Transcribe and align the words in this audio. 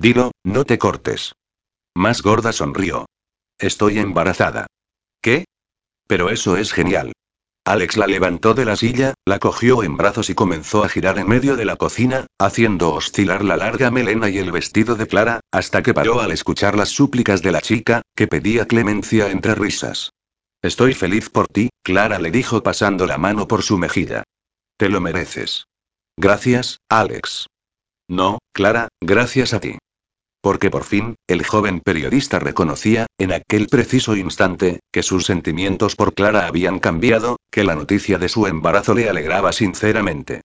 Dilo, 0.00 0.30
no 0.44 0.64
te 0.64 0.78
cortes. 0.78 1.34
Más 1.94 2.22
gorda 2.22 2.54
sonrió. 2.54 3.04
Estoy 3.58 3.98
embarazada. 3.98 4.66
¿Qué? 5.20 5.44
Pero 6.06 6.30
eso 6.30 6.56
es 6.56 6.72
genial. 6.72 7.12
Alex 7.66 7.98
la 7.98 8.06
levantó 8.06 8.54
de 8.54 8.64
la 8.64 8.76
silla, 8.76 9.12
la 9.26 9.38
cogió 9.38 9.82
en 9.82 9.98
brazos 9.98 10.30
y 10.30 10.34
comenzó 10.34 10.84
a 10.84 10.88
girar 10.88 11.18
en 11.18 11.28
medio 11.28 11.54
de 11.54 11.66
la 11.66 11.76
cocina, 11.76 12.26
haciendo 12.38 12.94
oscilar 12.94 13.44
la 13.44 13.58
larga 13.58 13.90
melena 13.90 14.30
y 14.30 14.38
el 14.38 14.50
vestido 14.52 14.94
de 14.94 15.06
Clara, 15.06 15.40
hasta 15.52 15.82
que 15.82 15.92
paró 15.92 16.22
al 16.22 16.32
escuchar 16.32 16.76
las 16.76 16.88
súplicas 16.88 17.42
de 17.42 17.52
la 17.52 17.60
chica, 17.60 18.00
que 18.16 18.26
pedía 18.26 18.66
clemencia 18.66 19.30
entre 19.30 19.54
risas. 19.54 20.12
Estoy 20.62 20.94
feliz 20.94 21.28
por 21.28 21.46
ti, 21.46 21.68
Clara 21.84 22.18
le 22.18 22.30
dijo 22.30 22.62
pasando 22.62 23.06
la 23.06 23.18
mano 23.18 23.46
por 23.46 23.62
su 23.62 23.76
mejilla. 23.76 24.22
Te 24.78 24.88
lo 24.88 25.02
mereces. 25.02 25.66
Gracias, 26.16 26.78
Alex. 26.88 27.48
No, 28.08 28.38
Clara, 28.54 28.88
gracias 29.02 29.52
a 29.52 29.60
ti. 29.60 29.76
Porque 30.42 30.70
por 30.70 30.84
fin, 30.84 31.16
el 31.26 31.44
joven 31.44 31.80
periodista 31.80 32.38
reconocía, 32.38 33.06
en 33.18 33.32
aquel 33.32 33.66
preciso 33.66 34.16
instante, 34.16 34.80
que 34.90 35.02
sus 35.02 35.26
sentimientos 35.26 35.96
por 35.96 36.14
Clara 36.14 36.46
habían 36.46 36.78
cambiado, 36.78 37.36
que 37.50 37.64
la 37.64 37.74
noticia 37.74 38.18
de 38.18 38.28
su 38.28 38.46
embarazo 38.46 38.94
le 38.94 39.08
alegraba 39.08 39.52
sinceramente. 39.52 40.40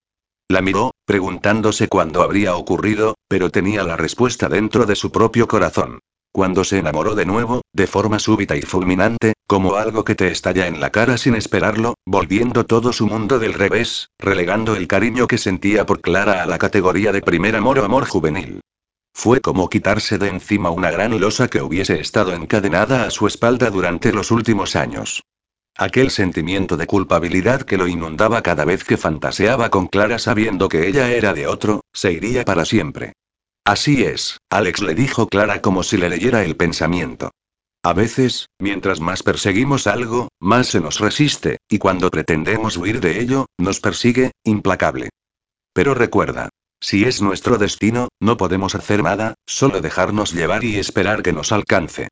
La 0.49 0.61
miró, 0.61 0.91
preguntándose 1.05 1.87
cuándo 1.87 2.21
habría 2.21 2.55
ocurrido, 2.55 3.15
pero 3.27 3.49
tenía 3.49 3.83
la 3.83 3.97
respuesta 3.97 4.49
dentro 4.49 4.85
de 4.85 4.95
su 4.95 5.11
propio 5.11 5.47
corazón. 5.47 5.99
Cuando 6.31 6.65
se 6.65 6.79
enamoró 6.79 7.15
de 7.15 7.25
nuevo, 7.25 7.61
de 7.71 7.87
forma 7.87 8.19
súbita 8.19 8.57
y 8.57 8.61
fulminante, 8.61 9.33
como 9.47 9.75
algo 9.75 10.03
que 10.03 10.15
te 10.15 10.27
estalla 10.27 10.67
en 10.67 10.81
la 10.81 10.89
cara 10.89 11.17
sin 11.17 11.33
esperarlo, 11.33 11.95
volviendo 12.05 12.65
todo 12.65 12.91
su 12.91 13.07
mundo 13.07 13.39
del 13.39 13.53
revés, 13.53 14.09
relegando 14.19 14.75
el 14.75 14.87
cariño 14.87 15.27
que 15.27 15.37
sentía 15.37 15.85
por 15.85 16.01
Clara 16.01 16.43
a 16.43 16.45
la 16.45 16.57
categoría 16.57 17.13
de 17.13 17.21
primer 17.21 17.55
amor 17.55 17.79
o 17.79 17.85
amor 17.85 18.05
juvenil. 18.05 18.59
Fue 19.17 19.39
como 19.39 19.69
quitarse 19.69 20.17
de 20.17 20.27
encima 20.27 20.71
una 20.71 20.91
gran 20.91 21.17
losa 21.21 21.47
que 21.47 21.61
hubiese 21.61 22.01
estado 22.01 22.33
encadenada 22.33 23.05
a 23.05 23.09
su 23.09 23.27
espalda 23.27 23.71
durante 23.71 24.11
los 24.11 24.29
últimos 24.29 24.75
años. 24.75 25.23
Aquel 25.77 26.11
sentimiento 26.11 26.75
de 26.75 26.85
culpabilidad 26.85 27.61
que 27.61 27.77
lo 27.77 27.87
inundaba 27.87 28.43
cada 28.43 28.65
vez 28.65 28.83
que 28.83 28.97
fantaseaba 28.97 29.69
con 29.69 29.87
Clara 29.87 30.19
sabiendo 30.19 30.67
que 30.67 30.87
ella 30.87 31.09
era 31.11 31.33
de 31.33 31.47
otro, 31.47 31.85
se 31.93 32.11
iría 32.11 32.43
para 32.43 32.65
siempre. 32.65 33.13
Así 33.63 34.03
es, 34.03 34.37
Alex 34.49 34.81
le 34.81 34.93
dijo 34.93 35.27
Clara 35.27 35.61
como 35.61 35.81
si 35.81 35.97
le 35.97 36.09
leyera 36.09 36.43
el 36.43 36.57
pensamiento. 36.57 37.31
A 37.83 37.93
veces, 37.93 38.49
mientras 38.59 38.99
más 38.99 39.23
perseguimos 39.23 39.87
algo, 39.87 40.27
más 40.41 40.67
se 40.67 40.81
nos 40.81 40.99
resiste, 40.99 41.59
y 41.69 41.77
cuando 41.77 42.11
pretendemos 42.11 42.75
huir 42.75 42.99
de 42.99 43.21
ello, 43.21 43.45
nos 43.57 43.79
persigue, 43.79 44.33
implacable. 44.43 45.09
Pero 45.73 45.93
recuerda, 45.93 46.49
si 46.85 47.03
es 47.03 47.19
nuestro 47.19 47.57
destino, 47.57 48.09
no 48.19 48.37
podemos 48.37 48.75
hacer 48.75 49.01
nada, 49.01 49.33
solo 49.47 49.81
dejarnos 49.81 50.33
llevar 50.33 50.63
y 50.63 50.77
esperar 50.77 51.23
que 51.23 51.33
nos 51.33 51.51
alcance. 51.51 52.09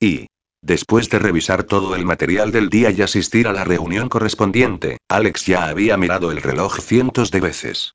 Y, 0.00 0.28
después 0.62 1.10
de 1.10 1.18
revisar 1.18 1.64
todo 1.64 1.94
el 1.94 2.06
material 2.06 2.50
del 2.50 2.70
día 2.70 2.90
y 2.90 3.02
asistir 3.02 3.46
a 3.48 3.52
la 3.52 3.64
reunión 3.64 4.08
correspondiente, 4.08 4.96
Alex 5.10 5.44
ya 5.44 5.66
había 5.66 5.98
mirado 5.98 6.32
el 6.32 6.40
reloj 6.40 6.80
cientos 6.80 7.30
de 7.30 7.40
veces. 7.42 7.92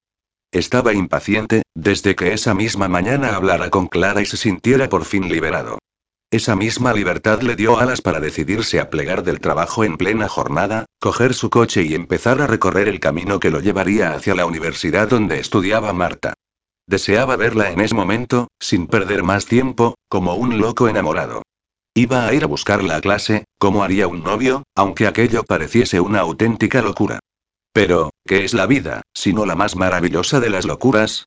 Estaba 0.52 0.94
impaciente, 0.94 1.64
desde 1.74 2.16
que 2.16 2.32
esa 2.34 2.54
misma 2.54 2.88
mañana 2.88 3.36
hablara 3.36 3.72
con 3.72 3.88
Clara 3.88 4.22
y 4.22 4.28
se 4.28 4.38
sintiera 4.38 4.88
por 4.88 5.06
fin 5.06 5.30
liberado. 5.30 5.80
Esa 6.32 6.56
misma 6.56 6.94
libertad 6.94 7.42
le 7.42 7.56
dio 7.56 7.80
alas 7.80 8.02
para 8.02 8.20
decidirse 8.20 8.80
a 8.80 8.92
plegar 8.92 9.24
del 9.24 9.40
trabajo 9.40 9.84
en 9.84 9.98
plena 9.98 10.28
jornada, 10.28 10.86
coger 11.00 11.34
su 11.34 11.50
coche 11.50 11.82
y 11.84 11.96
empezar 11.96 12.40
a 12.40 12.46
recorrer 12.46 12.88
el 12.88 13.00
camino 13.00 13.40
que 13.40 13.50
lo 13.50 13.62
llevaría 13.62 14.14
hacia 14.14 14.36
la 14.36 14.46
universidad 14.46 15.08
donde 15.08 15.40
estudiaba 15.40 15.92
Marta. 15.92 16.36
Deseaba 16.86 17.36
verla 17.36 17.72
en 17.72 17.82
ese 17.82 17.96
momento, 17.96 18.48
sin 18.60 18.86
perder 18.86 19.24
más 19.24 19.48
tiempo, 19.48 19.96
como 20.08 20.36
un 20.36 20.60
loco 20.60 20.88
enamorado. 20.88 21.42
Iba 21.96 22.28
a 22.28 22.34
ir 22.36 22.44
a 22.44 22.48
buscarla 22.48 22.98
a 22.98 23.02
clase, 23.02 23.46
como 23.58 23.84
haría 23.84 24.08
un 24.08 24.24
novio, 24.24 24.62
aunque 24.76 25.08
aquello 25.08 25.44
pareciese 25.44 26.00
una 26.00 26.20
auténtica 26.20 26.84
locura. 26.84 27.20
Pero, 27.73 28.12
¿qué 28.28 28.45
es 28.45 28.54
la 28.54 28.68
vida, 28.68 29.02
sino 29.16 29.48
la 29.48 29.56
más 29.56 29.76
maravillosa 29.76 30.39
de 30.39 30.52
las 30.52 30.66
locuras? 30.66 31.26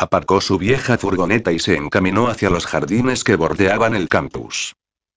Aparcó 0.00 0.40
su 0.40 0.58
vieja 0.58 0.96
furgoneta 0.96 1.50
y 1.50 1.58
se 1.58 1.74
encaminó 1.74 2.28
hacia 2.28 2.50
los 2.50 2.66
jardines 2.66 3.24
que 3.24 3.34
bordeaban 3.34 3.96
el 3.96 4.08
campus. 4.08 4.76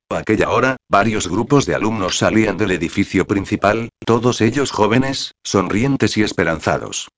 A 0.09 0.18
aquella 0.18 0.50
hora, 0.50 0.78
varios 0.90 1.28
grupos 1.28 1.68
de 1.68 1.75
alumnos 1.75 2.18
salían 2.18 2.58
del 2.58 2.72
edificio 2.72 3.28
principal, 3.28 3.90
todos 4.03 4.41
ellos 4.41 4.72
jóvenes, 4.72 5.36
sonrientes 5.44 6.18
y 6.18 6.24
esperanzados. 6.24 7.09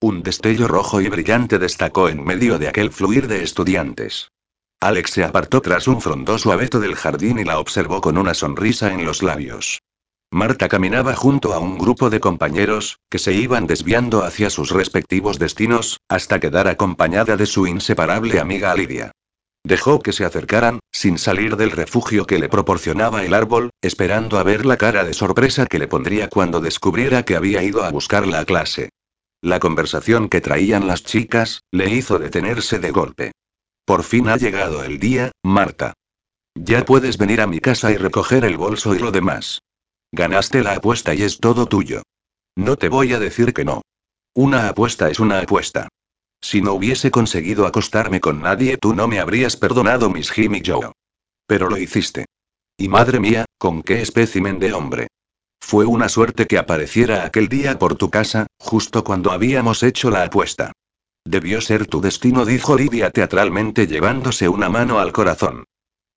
Un 0.00 0.22
destello 0.22 0.66
rojo 0.66 1.02
y 1.02 1.10
brillante 1.10 1.58
destacó 1.58 2.08
en 2.08 2.24
medio 2.24 2.58
de 2.58 2.68
aquel 2.68 2.90
fluir 2.90 3.28
de 3.28 3.42
estudiantes. 3.42 4.30
Alex 4.80 5.10
se 5.10 5.22
apartó 5.22 5.60
tras 5.60 5.88
un 5.88 6.00
frondoso 6.00 6.52
abeto 6.52 6.80
del 6.80 6.94
jardín 6.94 7.38
y 7.38 7.44
la 7.44 7.58
observó 7.58 8.00
con 8.00 8.16
una 8.16 8.32
sonrisa 8.32 8.94
en 8.94 9.04
los 9.04 9.22
labios. 9.22 9.82
Marta 10.32 10.68
caminaba 10.68 11.16
junto 11.16 11.52
a 11.52 11.58
un 11.58 11.76
grupo 11.76 12.08
de 12.08 12.20
compañeros, 12.20 13.00
que 13.10 13.18
se 13.18 13.32
iban 13.32 13.66
desviando 13.66 14.22
hacia 14.22 14.48
sus 14.48 14.70
respectivos 14.70 15.40
destinos, 15.40 15.98
hasta 16.08 16.38
quedar 16.38 16.68
acompañada 16.68 17.36
de 17.36 17.46
su 17.46 17.66
inseparable 17.66 18.38
amiga 18.38 18.72
Lidia. 18.76 19.10
Dejó 19.64 19.98
que 19.98 20.12
se 20.12 20.24
acercaran, 20.24 20.78
sin 20.92 21.18
salir 21.18 21.56
del 21.56 21.72
refugio 21.72 22.26
que 22.26 22.38
le 22.38 22.48
proporcionaba 22.48 23.24
el 23.24 23.34
árbol, 23.34 23.70
esperando 23.82 24.38
a 24.38 24.44
ver 24.44 24.64
la 24.64 24.76
cara 24.76 25.04
de 25.04 25.14
sorpresa 25.14 25.66
que 25.66 25.80
le 25.80 25.88
pondría 25.88 26.28
cuando 26.28 26.60
descubriera 26.60 27.24
que 27.24 27.34
había 27.34 27.64
ido 27.64 27.82
a 27.82 27.90
buscarla 27.90 28.38
a 28.38 28.44
clase. 28.44 28.90
La 29.42 29.58
conversación 29.58 30.28
que 30.28 30.40
traían 30.40 30.86
las 30.86 31.02
chicas, 31.02 31.62
le 31.72 31.90
hizo 31.90 32.20
detenerse 32.20 32.78
de 32.78 32.90
golpe. 32.92 33.32
Por 33.84 34.04
fin 34.04 34.28
ha 34.28 34.36
llegado 34.36 34.84
el 34.84 35.00
día, 35.00 35.32
Marta. 35.42 35.94
Ya 36.54 36.84
puedes 36.84 37.18
venir 37.18 37.40
a 37.40 37.48
mi 37.48 37.58
casa 37.58 37.90
y 37.90 37.96
recoger 37.96 38.44
el 38.44 38.56
bolso 38.56 38.94
y 38.94 39.00
lo 39.00 39.10
demás. 39.10 39.60
Ganaste 40.12 40.62
la 40.62 40.74
apuesta 40.74 41.14
y 41.14 41.22
es 41.22 41.38
todo 41.38 41.66
tuyo. 41.66 42.02
No 42.56 42.76
te 42.76 42.88
voy 42.88 43.12
a 43.12 43.18
decir 43.18 43.54
que 43.54 43.64
no. 43.64 43.82
Una 44.34 44.68
apuesta 44.68 45.08
es 45.08 45.20
una 45.20 45.40
apuesta. 45.40 45.88
Si 46.40 46.62
no 46.62 46.72
hubiese 46.72 47.10
conseguido 47.10 47.66
acostarme 47.66 48.20
con 48.20 48.40
nadie, 48.40 48.76
tú 48.76 48.94
no 48.94 49.06
me 49.06 49.20
habrías 49.20 49.56
perdonado, 49.56 50.10
Miss 50.10 50.30
Jimmy 50.30 50.62
Joe. 50.64 50.92
Pero 51.46 51.68
lo 51.68 51.76
hiciste. 51.76 52.24
Y 52.76 52.88
madre 52.88 53.20
mía, 53.20 53.44
con 53.58 53.82
qué 53.82 54.00
espécimen 54.00 54.58
de 54.58 54.72
hombre. 54.72 55.08
Fue 55.60 55.84
una 55.84 56.08
suerte 56.08 56.46
que 56.46 56.58
apareciera 56.58 57.24
aquel 57.24 57.48
día 57.48 57.78
por 57.78 57.94
tu 57.94 58.10
casa, 58.10 58.46
justo 58.58 59.04
cuando 59.04 59.30
habíamos 59.30 59.82
hecho 59.82 60.10
la 60.10 60.24
apuesta. 60.24 60.72
Debió 61.24 61.60
ser 61.60 61.86
tu 61.86 62.00
destino, 62.00 62.46
dijo 62.46 62.76
Lidia 62.76 63.10
teatralmente 63.10 63.86
llevándose 63.86 64.48
una 64.48 64.70
mano 64.70 64.98
al 64.98 65.12
corazón. 65.12 65.64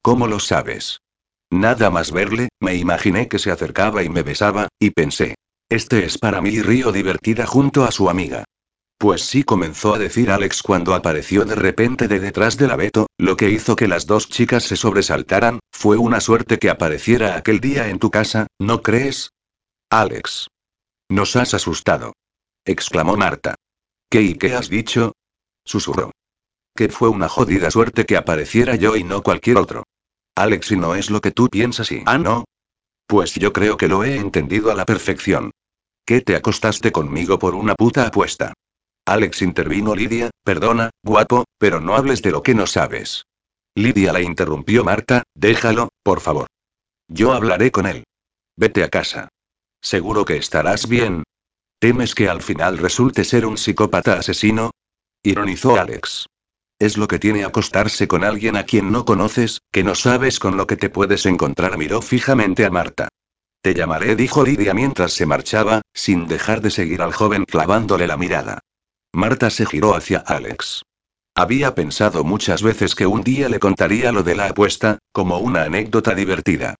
¿Cómo 0.01 0.27
lo 0.27 0.39
sabes? 0.39 1.01
Nada 1.53 1.91
más 1.91 2.11
verle, 2.11 2.49
me 2.59 2.73
imaginé 2.73 3.27
que 3.27 3.37
se 3.37 3.51
acercaba 3.51 4.01
y 4.01 4.09
me 4.09 4.23
besaba, 4.23 4.69
y 4.79 4.89
pensé. 4.89 5.35
Este 5.69 6.03
es 6.03 6.17
para 6.17 6.41
mí 6.41 6.59
río 6.63 6.91
divertida 6.91 7.45
junto 7.45 7.83
a 7.83 7.91
su 7.91 8.09
amiga. 8.09 8.43
Pues 8.97 9.21
sí, 9.21 9.43
comenzó 9.43 9.93
a 9.93 9.99
decir 9.99 10.31
Alex 10.31 10.63
cuando 10.63 10.95
apareció 10.95 11.45
de 11.45 11.53
repente 11.53 12.07
de 12.07 12.19
detrás 12.19 12.57
del 12.57 12.71
abeto, 12.71 13.05
lo 13.19 13.37
que 13.37 13.51
hizo 13.51 13.75
que 13.75 13.87
las 13.87 14.07
dos 14.07 14.29
chicas 14.29 14.63
se 14.63 14.75
sobresaltaran, 14.75 15.59
fue 15.71 15.95
una 15.97 16.21
suerte 16.21 16.57
que 16.57 16.71
apareciera 16.71 17.37
aquel 17.37 17.59
día 17.59 17.87
en 17.89 17.99
tu 17.99 18.09
casa, 18.09 18.47
¿no 18.59 18.81
crees? 18.81 19.29
Alex. 19.91 20.47
Nos 21.07 21.35
has 21.35 21.53
asustado. 21.53 22.13
exclamó 22.65 23.15
Marta. 23.15 23.53
¿Qué 24.09 24.23
y 24.23 24.33
qué 24.39 24.55
has 24.55 24.69
dicho? 24.69 25.11
susurró. 25.63 26.09
Que 26.75 26.89
fue 26.89 27.09
una 27.09 27.29
jodida 27.29 27.69
suerte 27.69 28.05
que 28.07 28.17
apareciera 28.17 28.75
yo 28.75 28.95
y 28.95 29.03
no 29.03 29.21
cualquier 29.21 29.57
otro. 29.57 29.83
Alex, 30.35 30.71
y 30.71 30.77
no 30.77 30.95
es 30.95 31.09
lo 31.09 31.21
que 31.21 31.31
tú 31.31 31.49
piensas 31.49 31.91
y... 31.91 32.03
Ah, 32.05 32.17
no. 32.17 32.45
Pues 33.07 33.35
yo 33.35 33.53
creo 33.53 33.77
que 33.77 33.87
lo 33.87 34.03
he 34.03 34.17
entendido 34.17 34.71
a 34.71 34.75
la 34.75 34.85
perfección. 34.85 35.51
¿Qué 36.05 36.21
te 36.21 36.35
acostaste 36.35 36.91
conmigo 36.91 37.39
por 37.39 37.55
una 37.55 37.75
puta 37.75 38.07
apuesta? 38.07 38.53
Alex 39.05 39.41
intervino 39.41 39.95
Lidia, 39.95 40.31
perdona, 40.43 40.89
guapo, 41.03 41.45
pero 41.57 41.81
no 41.81 41.95
hables 41.95 42.21
de 42.21 42.31
lo 42.31 42.41
que 42.41 42.55
no 42.55 42.67
sabes. 42.67 43.25
Lidia 43.75 44.13
la 44.13 44.21
interrumpió 44.21 44.83
Marta, 44.83 45.23
déjalo, 45.35 45.89
por 46.03 46.21
favor. 46.21 46.47
Yo 47.07 47.33
hablaré 47.33 47.71
con 47.71 47.85
él. 47.85 48.03
Vete 48.55 48.83
a 48.83 48.89
casa. 48.89 49.29
¿Seguro 49.81 50.25
que 50.25 50.37
estarás 50.37 50.87
bien? 50.87 51.23
¿Temes 51.79 52.15
que 52.15 52.29
al 52.29 52.41
final 52.41 52.77
resulte 52.77 53.25
ser 53.25 53.45
un 53.45 53.57
psicópata 53.57 54.13
asesino? 54.13 54.71
Ironizó 55.21 55.77
Alex. 55.77 56.27
Es 56.83 56.97
lo 56.97 57.07
que 57.07 57.17
tiene 57.17 57.45
acostarse 57.45 58.09
con 58.09 58.25
alguien 58.25 58.57
a 58.57 58.65
quien 58.65 58.91
no 58.91 59.05
conoces, 59.05 59.61
que 59.71 59.85
no 59.85 59.95
sabes 59.95 60.37
con 60.37 60.57
lo 60.57 60.67
que 60.67 60.75
te 60.75 60.89
puedes 60.89 61.25
encontrar. 61.25 61.77
Miró 61.77 62.01
fijamente 62.01 62.65
a 62.65 62.69
Marta. 62.69 63.07
Te 63.61 63.73
llamaré, 63.73 64.17
dijo 64.17 64.43
Lidia 64.43 64.73
mientras 64.73 65.13
se 65.13 65.25
marchaba, 65.25 65.81
sin 65.93 66.27
dejar 66.27 66.59
de 66.59 66.71
seguir 66.71 67.01
al 67.01 67.13
joven 67.13 67.45
clavándole 67.45 68.05
la 68.05 68.17
mirada. 68.17 68.59
Marta 69.13 69.49
se 69.49 69.65
giró 69.65 69.95
hacia 69.95 70.17
Alex. 70.17 70.81
Había 71.35 71.73
pensado 71.73 72.25
muchas 72.25 72.61
veces 72.61 72.95
que 72.95 73.07
un 73.07 73.23
día 73.23 73.47
le 73.47 73.61
contaría 73.61 74.11
lo 74.11 74.21
de 74.21 74.35
la 74.35 74.47
apuesta, 74.47 74.99
como 75.13 75.37
una 75.37 75.63
anécdota 75.63 76.13
divertida. 76.13 76.75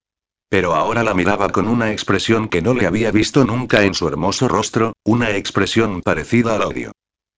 Pero 0.49 0.75
ahora 0.75 1.03
la 1.03 1.13
miraba 1.13 1.47
con 1.47 1.69
una 1.69 1.93
expresión 1.93 2.49
que 2.49 2.61
no 2.61 2.73
le 2.73 2.87
había 2.87 3.09
visto 3.11 3.45
nunca 3.45 3.83
en 3.83 3.93
su 3.93 4.05
hermoso 4.09 4.49
rostro, 4.49 4.91
una 5.05 5.31
expresión 5.31 6.01
parecida 6.01 6.55
al 6.55 6.63
odio. 6.63 6.91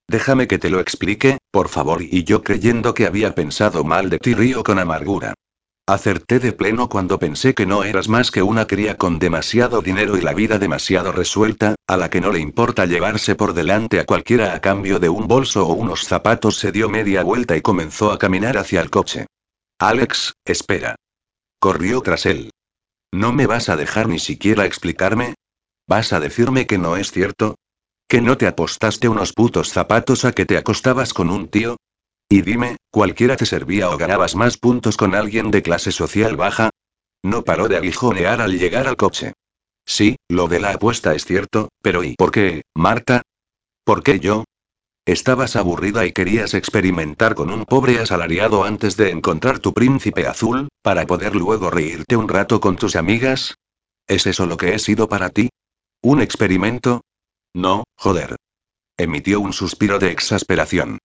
Déjame 0.08 0.46
que 0.46 0.58
te 0.58 0.70
lo 0.70 0.80
explique, 0.80 1.38
por 1.50 1.68
favor, 1.68 2.02
y 2.02 2.24
yo 2.24 2.42
creyendo 2.42 2.94
que 2.94 3.06
había 3.06 3.34
pensado 3.34 3.82
mal 3.82 4.08
de 4.08 4.18
ti 4.18 4.34
río 4.34 4.62
con 4.62 4.78
amargura. 4.78 5.34
Acerté 5.88 6.40
de 6.40 6.52
pleno 6.52 6.88
cuando 6.88 7.18
pensé 7.18 7.54
que 7.54 7.64
no 7.64 7.84
eras 7.84 8.08
más 8.08 8.32
que 8.32 8.42
una 8.42 8.66
cría 8.66 8.96
con 8.96 9.20
demasiado 9.20 9.82
dinero 9.82 10.16
y 10.16 10.20
la 10.20 10.34
vida 10.34 10.58
demasiado 10.58 11.12
resuelta, 11.12 11.76
a 11.86 11.96
la 11.96 12.10
que 12.10 12.20
no 12.20 12.32
le 12.32 12.40
importa 12.40 12.86
llevarse 12.86 13.36
por 13.36 13.52
delante 13.52 14.00
a 14.00 14.04
cualquiera 14.04 14.54
a 14.54 14.60
cambio 14.60 14.98
de 14.98 15.08
un 15.08 15.28
bolso 15.28 15.64
o 15.66 15.74
unos 15.74 16.04
zapatos. 16.04 16.58
Se 16.58 16.72
dio 16.72 16.88
media 16.88 17.22
vuelta 17.22 17.56
y 17.56 17.62
comenzó 17.62 18.10
a 18.10 18.18
caminar 18.18 18.58
hacia 18.58 18.80
el 18.80 18.90
coche. 18.90 19.26
Alex, 19.78 20.34
espera. 20.44 20.96
Corrió 21.60 22.00
tras 22.00 22.26
él. 22.26 22.50
¿No 23.12 23.32
me 23.32 23.46
vas 23.46 23.68
a 23.68 23.76
dejar 23.76 24.08
ni 24.08 24.18
siquiera 24.18 24.66
explicarme? 24.66 25.34
¿Vas 25.88 26.12
a 26.12 26.18
decirme 26.18 26.66
que 26.66 26.78
no 26.78 26.96
es 26.96 27.12
cierto? 27.12 27.54
¿Que 28.08 28.20
no 28.20 28.38
te 28.38 28.46
apostaste 28.46 29.08
unos 29.08 29.32
putos 29.32 29.70
zapatos 29.70 30.24
a 30.24 30.32
que 30.32 30.46
te 30.46 30.56
acostabas 30.56 31.12
con 31.12 31.28
un 31.28 31.48
tío? 31.48 31.76
Y 32.28 32.42
dime, 32.42 32.76
¿cualquiera 32.90 33.36
te 33.36 33.46
servía 33.46 33.90
o 33.90 33.96
ganabas 33.96 34.36
más 34.36 34.58
puntos 34.58 34.96
con 34.96 35.14
alguien 35.14 35.50
de 35.50 35.62
clase 35.62 35.90
social 35.90 36.36
baja? 36.36 36.70
No 37.24 37.42
paró 37.42 37.66
de 37.66 37.76
aguijonear 37.76 38.40
al 38.40 38.58
llegar 38.58 38.86
al 38.86 38.96
coche. 38.96 39.32
Sí, 39.84 40.16
lo 40.28 40.46
de 40.46 40.60
la 40.60 40.70
apuesta 40.70 41.14
es 41.14 41.24
cierto, 41.24 41.68
pero 41.82 42.04
¿y 42.04 42.14
por 42.14 42.30
qué, 42.30 42.62
Marta? 42.76 43.22
¿Por 43.84 44.04
qué 44.04 44.20
yo? 44.20 44.44
Estabas 45.04 45.56
aburrida 45.56 46.06
y 46.06 46.12
querías 46.12 46.54
experimentar 46.54 47.34
con 47.34 47.50
un 47.50 47.64
pobre 47.64 48.00
asalariado 48.00 48.64
antes 48.64 48.96
de 48.96 49.10
encontrar 49.10 49.60
tu 49.60 49.72
príncipe 49.72 50.26
azul, 50.26 50.68
para 50.82 51.06
poder 51.06 51.34
luego 51.34 51.70
reírte 51.70 52.16
un 52.16 52.28
rato 52.28 52.60
con 52.60 52.76
tus 52.76 52.96
amigas. 52.96 53.54
¿Es 54.08 54.26
eso 54.26 54.46
lo 54.46 54.56
que 54.56 54.74
he 54.74 54.78
sido 54.80 55.08
para 55.08 55.30
ti? 55.30 55.48
¿Un 56.02 56.20
experimento? 56.20 57.02
No, 57.56 57.84
joder. 57.96 58.36
Emitió 58.98 59.40
un 59.40 59.54
suspiro 59.54 59.98
de 59.98 60.10
exasperación. 60.10 60.98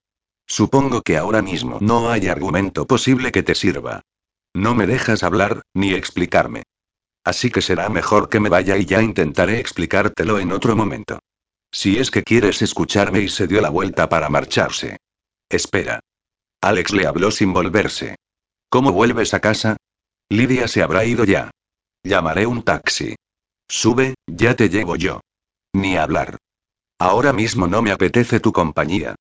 Supongo 0.46 1.00
que 1.00 1.16
ahora 1.16 1.40
mismo 1.40 1.78
no 1.80 2.10
hay 2.10 2.28
argumento 2.28 2.86
posible 2.86 3.32
que 3.32 3.42
te 3.42 3.54
sirva. 3.54 4.02
No 4.52 4.74
me 4.74 4.86
dejas 4.86 5.22
hablar, 5.22 5.62
ni 5.72 5.94
explicarme. 5.94 6.64
Así 7.24 7.50
que 7.50 7.62
será 7.62 7.88
mejor 7.88 8.28
que 8.28 8.38
me 8.38 8.50
vaya 8.50 8.76
y 8.76 8.84
ya 8.84 9.00
intentaré 9.00 9.60
explicártelo 9.60 10.38
en 10.38 10.52
otro 10.52 10.76
momento. 10.76 11.20
Si 11.72 11.96
es 11.96 12.10
que 12.10 12.22
quieres 12.22 12.60
escucharme 12.60 13.20
y 13.20 13.30
se 13.30 13.46
dio 13.46 13.62
la 13.62 13.70
vuelta 13.70 14.10
para 14.10 14.28
marcharse. 14.28 14.98
Espera. 15.48 16.00
Alex 16.60 16.92
le 16.92 17.06
habló 17.06 17.30
sin 17.30 17.54
volverse. 17.54 18.16
¿Cómo 18.68 18.92
vuelves 18.92 19.32
a 19.32 19.40
casa? 19.40 19.78
Lidia 20.28 20.68
se 20.68 20.82
habrá 20.82 21.06
ido 21.06 21.24
ya. 21.24 21.50
Llamaré 22.04 22.46
un 22.46 22.62
taxi. 22.62 23.16
Sube, 23.66 24.16
ya 24.26 24.54
te 24.54 24.68
llevo 24.68 24.96
yo. 24.96 25.22
Ni 25.72 25.96
hablar. 25.96 26.36
Ahora 26.98 27.32
mismo 27.32 27.66
no 27.66 27.82
me 27.82 27.90
apetece 27.90 28.40
tu 28.40 28.52
compañía. 28.52 29.14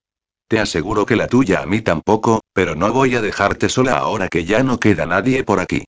Te 0.47 0.59
aseguro 0.59 1.05
que 1.05 1.15
la 1.15 1.27
tuya 1.27 1.61
a 1.61 1.65
mí 1.65 1.81
tampoco, 1.81 2.41
pero 2.53 2.75
no 2.75 2.91
voy 2.91 3.15
a 3.15 3.21
dejarte 3.21 3.69
sola 3.69 3.97
ahora 3.97 4.27
que 4.27 4.43
ya 4.43 4.63
no 4.63 4.79
queda 4.79 5.05
nadie 5.05 5.43
por 5.43 5.59
aquí. 5.59 5.85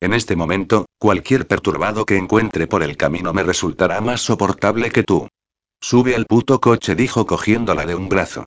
En 0.00 0.14
este 0.14 0.36
momento, 0.36 0.86
cualquier 0.98 1.46
perturbado 1.46 2.04
que 2.04 2.16
encuentre 2.16 2.66
por 2.66 2.82
el 2.82 2.96
camino 2.96 3.32
me 3.32 3.42
resultará 3.42 4.00
más 4.00 4.20
soportable 4.20 4.90
que 4.90 5.02
tú. 5.02 5.28
Sube 5.80 6.14
al 6.14 6.26
puto 6.26 6.60
coche, 6.60 6.94
dijo 6.94 7.26
cogiéndola 7.26 7.84
de 7.84 7.94
un 7.94 8.08
brazo. 8.08 8.46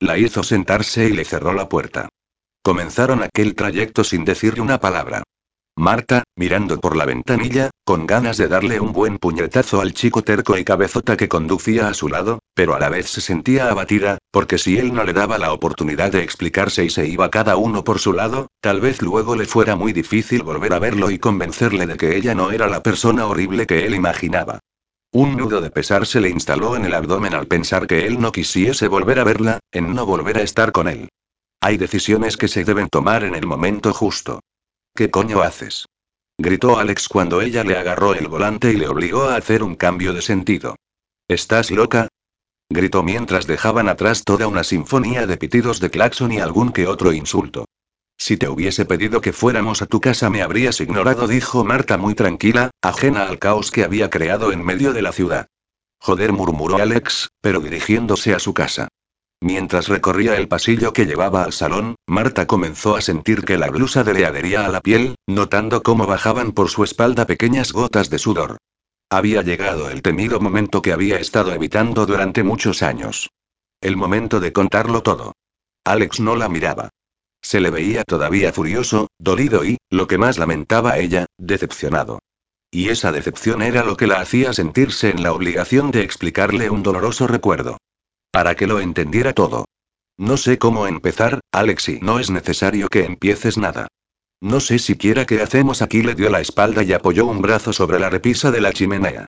La 0.00 0.18
hizo 0.18 0.42
sentarse 0.42 1.06
y 1.06 1.12
le 1.12 1.24
cerró 1.24 1.52
la 1.52 1.68
puerta. 1.68 2.08
Comenzaron 2.62 3.22
aquel 3.22 3.54
trayecto 3.54 4.04
sin 4.04 4.24
decirle 4.24 4.60
una 4.60 4.78
palabra. 4.78 5.22
Marta, 5.78 6.24
mirando 6.36 6.80
por 6.80 6.96
la 6.96 7.04
ventanilla, 7.04 7.68
con 7.84 8.06
ganas 8.06 8.38
de 8.38 8.48
darle 8.48 8.80
un 8.80 8.94
buen 8.94 9.18
puñetazo 9.18 9.82
al 9.82 9.92
chico 9.92 10.22
terco 10.22 10.56
y 10.56 10.64
cabezota 10.64 11.18
que 11.18 11.28
conducía 11.28 11.88
a 11.88 11.92
su 11.92 12.08
lado, 12.08 12.38
pero 12.54 12.74
a 12.74 12.80
la 12.80 12.88
vez 12.88 13.10
se 13.10 13.20
sentía 13.20 13.68
abatida, 13.68 14.16
porque 14.30 14.56
si 14.56 14.78
él 14.78 14.94
no 14.94 15.04
le 15.04 15.12
daba 15.12 15.36
la 15.36 15.52
oportunidad 15.52 16.12
de 16.12 16.22
explicarse 16.22 16.82
y 16.82 16.88
se 16.88 17.06
iba 17.06 17.30
cada 17.30 17.56
uno 17.56 17.84
por 17.84 17.98
su 17.98 18.14
lado, 18.14 18.46
tal 18.62 18.80
vez 18.80 19.02
luego 19.02 19.36
le 19.36 19.44
fuera 19.44 19.76
muy 19.76 19.92
difícil 19.92 20.42
volver 20.42 20.72
a 20.72 20.78
verlo 20.78 21.10
y 21.10 21.18
convencerle 21.18 21.86
de 21.86 21.98
que 21.98 22.16
ella 22.16 22.34
no 22.34 22.52
era 22.52 22.68
la 22.68 22.82
persona 22.82 23.26
horrible 23.26 23.66
que 23.66 23.84
él 23.84 23.94
imaginaba. 23.94 24.60
Un 25.12 25.36
nudo 25.36 25.60
de 25.60 25.70
pesar 25.70 26.06
se 26.06 26.22
le 26.22 26.30
instaló 26.30 26.76
en 26.76 26.86
el 26.86 26.94
abdomen 26.94 27.34
al 27.34 27.48
pensar 27.48 27.86
que 27.86 28.06
él 28.06 28.18
no 28.18 28.32
quisiese 28.32 28.88
volver 28.88 29.18
a 29.18 29.24
verla, 29.24 29.60
en 29.72 29.94
no 29.94 30.06
volver 30.06 30.38
a 30.38 30.42
estar 30.42 30.72
con 30.72 30.88
él. 30.88 31.10
Hay 31.60 31.76
decisiones 31.76 32.38
que 32.38 32.48
se 32.48 32.64
deben 32.64 32.88
tomar 32.88 33.24
en 33.24 33.34
el 33.34 33.46
momento 33.46 33.92
justo. 33.92 34.40
¿Qué 34.96 35.10
coño 35.10 35.42
haces? 35.42 35.84
Gritó 36.38 36.78
Alex 36.78 37.08
cuando 37.08 37.42
ella 37.42 37.62
le 37.64 37.76
agarró 37.76 38.14
el 38.14 38.28
volante 38.28 38.72
y 38.72 38.76
le 38.76 38.88
obligó 38.88 39.24
a 39.24 39.36
hacer 39.36 39.62
un 39.62 39.76
cambio 39.76 40.14
de 40.14 40.22
sentido. 40.22 40.76
¿Estás 41.28 41.70
loca? 41.70 42.08
Gritó 42.70 43.02
mientras 43.02 43.46
dejaban 43.46 43.90
atrás 43.90 44.24
toda 44.24 44.48
una 44.48 44.64
sinfonía 44.64 45.26
de 45.26 45.36
pitidos 45.36 45.80
de 45.80 45.90
claxon 45.90 46.32
y 46.32 46.38
algún 46.38 46.72
que 46.72 46.86
otro 46.86 47.12
insulto. 47.12 47.66
Si 48.16 48.38
te 48.38 48.48
hubiese 48.48 48.86
pedido 48.86 49.20
que 49.20 49.34
fuéramos 49.34 49.82
a 49.82 49.86
tu 49.86 50.00
casa 50.00 50.30
me 50.30 50.40
habrías 50.40 50.80
ignorado, 50.80 51.28
dijo 51.28 51.62
Marta 51.62 51.98
muy 51.98 52.14
tranquila, 52.14 52.70
ajena 52.80 53.26
al 53.26 53.38
caos 53.38 53.70
que 53.70 53.84
había 53.84 54.08
creado 54.08 54.50
en 54.50 54.64
medio 54.64 54.94
de 54.94 55.02
la 55.02 55.12
ciudad. 55.12 55.48
Joder, 55.98 56.32
murmuró 56.32 56.78
Alex, 56.78 57.28
pero 57.42 57.60
dirigiéndose 57.60 58.32
a 58.32 58.38
su 58.38 58.54
casa. 58.54 58.88
Mientras 59.40 59.88
recorría 59.88 60.36
el 60.36 60.48
pasillo 60.48 60.92
que 60.92 61.04
llevaba 61.04 61.44
al 61.44 61.52
salón, 61.52 61.96
Marta 62.06 62.46
comenzó 62.46 62.96
a 62.96 63.02
sentir 63.02 63.44
que 63.44 63.58
la 63.58 63.68
blusa 63.68 64.02
le 64.02 64.24
adhería 64.24 64.64
a 64.64 64.68
la 64.68 64.80
piel, 64.80 65.16
notando 65.26 65.82
cómo 65.82 66.06
bajaban 66.06 66.52
por 66.52 66.70
su 66.70 66.84
espalda 66.84 67.26
pequeñas 67.26 67.72
gotas 67.72 68.08
de 68.08 68.18
sudor. 68.18 68.56
Había 69.10 69.42
llegado 69.42 69.90
el 69.90 70.02
temido 70.02 70.40
momento 70.40 70.82
que 70.82 70.92
había 70.92 71.18
estado 71.18 71.52
evitando 71.52 72.06
durante 72.06 72.42
muchos 72.42 72.82
años. 72.82 73.30
El 73.80 73.96
momento 73.96 74.40
de 74.40 74.52
contarlo 74.52 75.02
todo. 75.02 75.32
Alex 75.84 76.18
no 76.18 76.34
la 76.34 76.48
miraba. 76.48 76.88
Se 77.42 77.60
le 77.60 77.70
veía 77.70 78.02
todavía 78.02 78.52
furioso, 78.52 79.08
dolido 79.18 79.64
y, 79.64 79.78
lo 79.90 80.08
que 80.08 80.18
más 80.18 80.38
lamentaba 80.38 80.98
ella, 80.98 81.26
decepcionado. 81.38 82.18
Y 82.72 82.88
esa 82.88 83.12
decepción 83.12 83.62
era 83.62 83.84
lo 83.84 83.96
que 83.96 84.08
la 84.08 84.20
hacía 84.20 84.52
sentirse 84.52 85.10
en 85.10 85.22
la 85.22 85.32
obligación 85.32 85.92
de 85.92 86.02
explicarle 86.02 86.70
un 86.70 86.82
doloroso 86.82 87.28
recuerdo. 87.28 87.76
Para 88.36 88.54
que 88.54 88.66
lo 88.66 88.80
entendiera 88.80 89.32
todo. 89.32 89.64
No 90.18 90.36
sé 90.36 90.58
cómo 90.58 90.86
empezar, 90.86 91.40
Alexi. 91.52 92.00
No 92.02 92.18
es 92.18 92.28
necesario 92.28 92.88
que 92.90 93.06
empieces 93.06 93.56
nada. 93.56 93.88
No 94.42 94.60
sé 94.60 94.78
siquiera 94.78 95.24
qué 95.24 95.40
hacemos 95.40 95.80
aquí. 95.80 96.02
Le 96.02 96.14
dio 96.14 96.28
la 96.28 96.42
espalda 96.42 96.82
y 96.82 96.92
apoyó 96.92 97.24
un 97.24 97.40
brazo 97.40 97.72
sobre 97.72 97.98
la 97.98 98.10
repisa 98.10 98.50
de 98.50 98.60
la 98.60 98.74
chimenea. 98.74 99.24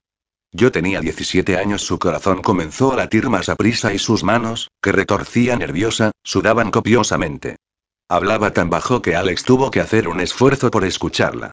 Yo 0.52 0.70
tenía 0.70 1.00
17 1.00 1.56
años, 1.56 1.80
su 1.80 1.98
corazón 1.98 2.42
comenzó 2.42 2.92
a 2.92 2.96
latir 2.96 3.30
más 3.30 3.48
a 3.48 3.56
prisa 3.56 3.94
y 3.94 3.98
sus 3.98 4.24
manos, 4.24 4.68
que 4.82 4.92
retorcía 4.92 5.56
nerviosa, 5.56 6.10
sudaban 6.22 6.70
copiosamente. 6.70 7.56
Hablaba 8.10 8.52
tan 8.52 8.68
bajo 8.68 9.00
que 9.00 9.16
Alex 9.16 9.42
tuvo 9.42 9.70
que 9.70 9.80
hacer 9.80 10.06
un 10.06 10.20
esfuerzo 10.20 10.70
por 10.70 10.84
escucharla. 10.84 11.52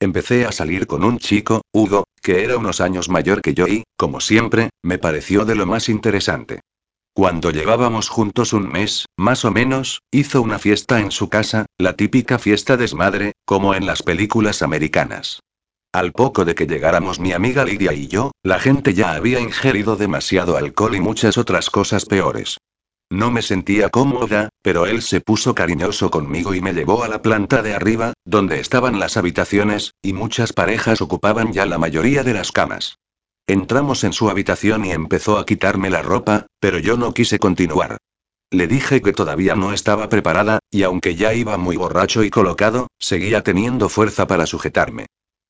Empecé 0.00 0.46
a 0.46 0.52
salir 0.52 0.86
con 0.86 1.04
un 1.04 1.18
chico, 1.18 1.60
Hugo, 1.70 2.04
que 2.22 2.44
era 2.44 2.56
unos 2.56 2.80
años 2.80 3.10
mayor 3.10 3.42
que 3.42 3.52
yo 3.52 3.68
y, 3.68 3.84
como 3.94 4.22
siempre, 4.22 4.70
me 4.82 4.96
pareció 4.96 5.44
de 5.44 5.54
lo 5.54 5.66
más 5.66 5.90
interesante. 5.90 6.60
Cuando 7.16 7.52
llevábamos 7.52 8.08
juntos 8.08 8.52
un 8.52 8.72
mes, 8.72 9.06
más 9.16 9.44
o 9.44 9.52
menos, 9.52 10.02
hizo 10.10 10.42
una 10.42 10.58
fiesta 10.58 10.98
en 10.98 11.12
su 11.12 11.28
casa, 11.28 11.64
la 11.78 11.94
típica 11.94 12.40
fiesta 12.40 12.76
desmadre, 12.76 13.34
como 13.44 13.76
en 13.76 13.86
las 13.86 14.02
películas 14.02 14.62
americanas. 14.62 15.38
Al 15.92 16.10
poco 16.10 16.44
de 16.44 16.56
que 16.56 16.66
llegáramos 16.66 17.20
mi 17.20 17.32
amiga 17.32 17.64
Lidia 17.64 17.92
y 17.92 18.08
yo, 18.08 18.32
la 18.42 18.58
gente 18.58 18.94
ya 18.94 19.12
había 19.12 19.38
ingerido 19.38 19.94
demasiado 19.94 20.56
alcohol 20.56 20.96
y 20.96 21.00
muchas 21.00 21.38
otras 21.38 21.70
cosas 21.70 22.04
peores. 22.04 22.58
No 23.10 23.30
me 23.30 23.42
sentía 23.42 23.90
cómoda, 23.90 24.48
pero 24.60 24.86
él 24.86 25.00
se 25.00 25.20
puso 25.20 25.54
cariñoso 25.54 26.10
conmigo 26.10 26.52
y 26.52 26.60
me 26.60 26.72
llevó 26.72 27.04
a 27.04 27.08
la 27.08 27.22
planta 27.22 27.62
de 27.62 27.74
arriba, 27.74 28.14
donde 28.24 28.58
estaban 28.58 28.98
las 28.98 29.16
habitaciones, 29.16 29.92
y 30.02 30.14
muchas 30.14 30.52
parejas 30.52 31.00
ocupaban 31.00 31.52
ya 31.52 31.64
la 31.64 31.78
mayoría 31.78 32.24
de 32.24 32.34
las 32.34 32.50
camas. 32.50 32.96
Entramos 33.46 34.04
en 34.04 34.14
su 34.14 34.30
habitación 34.30 34.86
y 34.86 34.92
empezó 34.92 35.38
a 35.38 35.44
quitarme 35.44 35.90
la 35.90 36.00
ropa, 36.00 36.46
pero 36.60 36.78
yo 36.78 36.96
no 36.96 37.12
quise 37.12 37.38
continuar. 37.38 37.98
Le 38.50 38.66
dije 38.66 39.02
que 39.02 39.12
todavía 39.12 39.54
no 39.54 39.74
estaba 39.74 40.08
preparada, 40.08 40.60
y 40.70 40.82
aunque 40.82 41.14
ya 41.14 41.34
iba 41.34 41.58
muy 41.58 41.76
borracho 41.76 42.24
y 42.24 42.30
colocado, 42.30 42.86
seguía 42.98 43.42
teniendo 43.42 43.90
fuerza 43.90 44.26
para 44.26 44.46
sujetarme. 44.46 45.06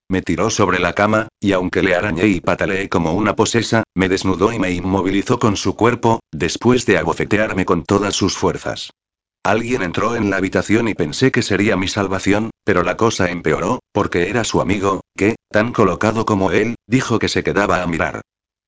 Me 0.09 0.23
tiró 0.23 0.51
sobre 0.51 0.81
la 0.81 0.93
cama, 0.93 1.29
y 1.39 1.53
aunque 1.53 1.83
le 1.83 1.95
arañé 1.95 2.27
y 2.27 2.41
pataleé 2.41 2.89
como 2.89 3.15
una 3.15 3.37
posesa, 3.37 3.85
me 3.95 4.09
desnudó 4.09 4.53
y 4.53 4.59
me 4.59 4.73
inmovilizó 4.73 5.39
con 5.39 5.57
su 5.57 5.77
cuerpo, 5.77 6.19
después 6.33 6.87
de 6.87 6.99
abofetearme 6.99 7.65
con 7.65 7.85
todas 7.85 8.17
sus 8.17 8.37
fuerzas. 8.37 8.91
Alguien 9.45 9.83
entró 9.83 10.17
en 10.17 10.31
la 10.31 10.39
habitación 10.39 10.89
y 10.89 10.95
pensé 10.95 11.31
que 11.31 11.43
sería 11.43 11.77
mi 11.77 11.87
salvación, 11.87 12.51
pero 12.65 12.83
la 12.83 12.97
cosa 12.97 13.31
empeoró, 13.31 13.81
porque 13.93 14.29
era 14.31 14.45
su 14.45 14.61
amigo, 14.61 15.03
que, 15.17 15.37
tan 15.51 15.73
colocado 15.73 16.25
como 16.25 16.51
él, 16.51 16.75
dijo 16.87 17.19
que 17.19 17.29
se 17.29 17.45
quedaba 17.45 17.83
a 17.83 17.87
mirar. 17.87 18.23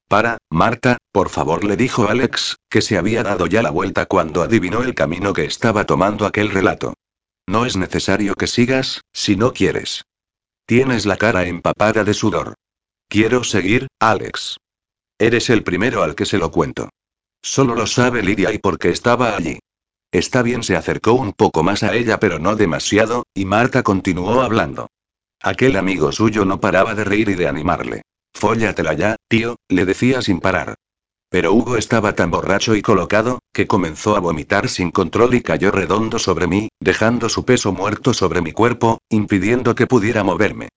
Para, 0.08 0.38
Marta, 0.50 0.98
por 1.10 1.30
favor, 1.30 1.64
le 1.64 1.76
dijo 1.76 2.08
Alex, 2.08 2.56
que 2.70 2.80
se 2.80 2.96
había 2.96 3.24
dado 3.24 3.46
ya 3.46 3.62
la 3.62 3.70
vuelta 3.70 4.06
cuando 4.06 4.42
adivinó 4.42 4.82
el 4.82 4.94
camino 4.94 5.32
que 5.32 5.44
estaba 5.44 5.84
tomando 5.84 6.26
aquel 6.26 6.50
relato. 6.50 6.94
No 7.48 7.66
es 7.66 7.76
necesario 7.76 8.34
que 8.34 8.46
sigas, 8.46 9.00
si 9.12 9.34
no 9.34 9.52
quieres. 9.52 10.04
Tienes 10.66 11.06
la 11.06 11.16
cara 11.16 11.46
empapada 11.46 12.04
de 12.04 12.14
sudor. 12.14 12.54
Quiero 13.08 13.44
seguir, 13.44 13.88
Alex. 14.00 14.58
Eres 15.18 15.50
el 15.50 15.64
primero 15.64 16.02
al 16.02 16.14
que 16.14 16.26
se 16.26 16.38
lo 16.38 16.50
cuento. 16.50 16.90
Solo 17.42 17.74
lo 17.74 17.86
sabe 17.86 18.22
Lidia 18.22 18.52
y 18.52 18.58
porque 18.58 18.90
estaba 18.90 19.36
allí. 19.36 19.58
Está 20.12 20.42
bien, 20.42 20.62
se 20.62 20.76
acercó 20.76 21.12
un 21.12 21.32
poco 21.32 21.62
más 21.62 21.82
a 21.82 21.94
ella, 21.94 22.18
pero 22.20 22.38
no 22.38 22.56
demasiado, 22.56 23.24
y 23.34 23.44
Marta 23.44 23.82
continuó 23.82 24.40
hablando. 24.42 24.88
Aquel 25.42 25.76
amigo 25.76 26.12
suyo 26.12 26.44
no 26.44 26.60
paraba 26.60 26.94
de 26.94 27.04
reír 27.04 27.28
y 27.28 27.34
de 27.34 27.48
animarle. 27.48 28.02
Fóllatela 28.34 28.94
ya, 28.94 29.16
tío, 29.28 29.56
le 29.68 29.84
decía 29.84 30.22
sin 30.22 30.40
parar. 30.40 30.74
Pero 31.28 31.52
Hugo 31.52 31.76
estaba 31.76 32.14
tan 32.14 32.30
borracho 32.30 32.76
y 32.76 32.82
colocado, 32.82 33.40
que 33.52 33.66
comenzó 33.66 34.16
a 34.16 34.20
vomitar 34.20 34.68
sin 34.68 34.90
control 34.90 35.34
y 35.34 35.42
cayó 35.42 35.70
redondo 35.70 36.18
sobre 36.18 36.46
mí, 36.46 36.68
dejando 36.80 37.28
su 37.28 37.44
peso 37.44 37.72
muerto 37.72 38.14
sobre 38.14 38.42
mi 38.42 38.52
cuerpo, 38.52 38.98
impidiendo 39.10 39.74
que 39.74 39.86
pudiera 39.86 40.22
moverme. 40.22 40.68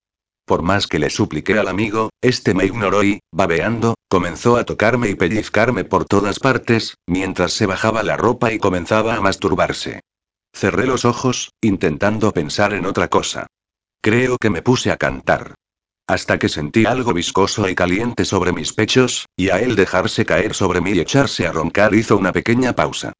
Por 0.49 0.63
más 0.63 0.87
que 0.87 0.97
le 0.97 1.11
supliqué 1.11 1.59
al 1.59 1.67
amigo, 1.67 2.09
este 2.21 2.55
me 2.55 2.65
ignoró 2.65 3.03
y, 3.03 3.19
babeando, 3.31 3.93
comenzó 4.09 4.57
a 4.57 4.63
tocarme 4.63 5.07
y 5.07 5.13
pellizcarme 5.13 5.83
por 5.83 6.05
todas 6.05 6.39
partes, 6.39 6.95
mientras 7.05 7.53
se 7.53 7.67
bajaba 7.67 8.01
la 8.01 8.17
ropa 8.17 8.51
y 8.51 8.57
comenzaba 8.57 9.13
a 9.13 9.21
masturbarse. 9.21 9.99
Cerré 10.51 10.87
los 10.87 11.05
ojos, 11.05 11.51
intentando 11.61 12.31
pensar 12.31 12.73
en 12.73 12.87
otra 12.87 13.09
cosa. 13.09 13.45
Creo 14.01 14.37
que 14.41 14.49
me 14.49 14.63
puse 14.63 14.89
a 14.89 14.97
cantar. 14.97 15.53
Hasta 16.07 16.39
que 16.39 16.49
sentí 16.49 16.87
algo 16.87 17.13
viscoso 17.13 17.69
y 17.69 17.75
caliente 17.75 18.25
sobre 18.25 18.51
mis 18.51 18.73
pechos, 18.73 19.27
y 19.37 19.49
a 19.49 19.59
él 19.59 19.75
dejarse 19.75 20.25
caer 20.25 20.55
sobre 20.55 20.81
mí 20.81 20.93
y 20.93 20.99
echarse 20.99 21.45
a 21.45 21.51
roncar 21.51 21.93
hizo 21.93 22.17
una 22.17 22.33
pequeña 22.33 22.73
pausa. 22.73 23.13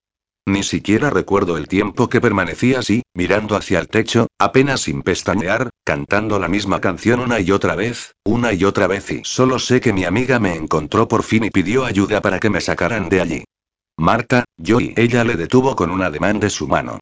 Ni 0.50 0.64
siquiera 0.64 1.12
recuerdo 1.12 1.58
el 1.58 1.68
tiempo 1.68 2.10
que 2.10 2.20
permanecí 2.20 2.74
así, 2.74 3.04
mirando 3.14 3.56
hacia 3.56 3.80
el 3.80 3.88
techo, 3.88 4.26
apenas 4.40 4.82
sin 4.82 5.04
pestañear, 5.04 5.70
cantando 5.84 6.40
la 6.40 6.48
misma 6.48 6.82
canción 6.82 7.20
una 7.20 7.40
y 7.40 7.52
otra 7.52 7.76
vez, 7.76 8.16
una 8.26 8.52
y 8.52 8.64
otra 8.64 8.88
vez 8.88 9.12
y 9.12 9.22
solo 9.24 9.60
sé 9.60 9.80
que 9.80 9.94
mi 9.94 10.06
amiga 10.06 10.40
me 10.40 10.56
encontró 10.56 11.08
por 11.08 11.22
fin 11.22 11.44
y 11.44 11.52
pidió 11.52 11.86
ayuda 11.86 12.20
para 12.22 12.40
que 12.40 12.50
me 12.50 12.62
sacaran 12.62 13.10
de 13.10 13.22
allí. 13.22 13.44
Marta, 13.96 14.46
yo 14.58 14.80
y 14.80 14.96
ella 14.98 15.24
le 15.24 15.36
detuvo 15.36 15.76
con 15.76 15.92
un 15.92 16.02
ademán 16.02 16.40
de 16.40 16.50
su 16.50 16.68
mano. 16.68 16.98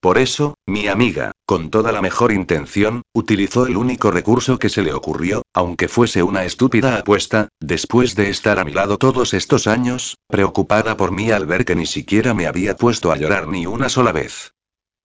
Por 0.00 0.16
eso, 0.16 0.54
mi 0.64 0.88
amiga, 0.88 1.32
con 1.46 1.70
toda 1.70 1.92
la 1.92 2.02
mejor 2.02 2.32
intención, 2.32 3.02
utilizó 3.14 3.66
el 3.66 3.76
único 3.76 4.10
recurso 4.10 4.58
que 4.58 4.68
se 4.68 4.82
le 4.82 4.92
ocurrió, 4.92 5.42
aunque 5.54 5.86
fuese 5.86 6.24
una 6.24 6.44
estúpida 6.44 6.98
apuesta, 6.98 7.48
después 7.60 8.16
de 8.16 8.30
estar 8.30 8.58
a 8.58 8.64
mi 8.64 8.72
lado 8.72 8.98
todos 8.98 9.32
estos 9.32 9.68
años, 9.68 10.16
preocupada 10.26 10.96
por 10.96 11.12
mí 11.12 11.30
al 11.30 11.46
ver 11.46 11.64
que 11.64 11.76
ni 11.76 11.86
siquiera 11.86 12.34
me 12.34 12.48
había 12.48 12.76
puesto 12.76 13.12
a 13.12 13.16
llorar 13.16 13.46
ni 13.46 13.64
una 13.64 13.88
sola 13.88 14.10
vez. 14.10 14.52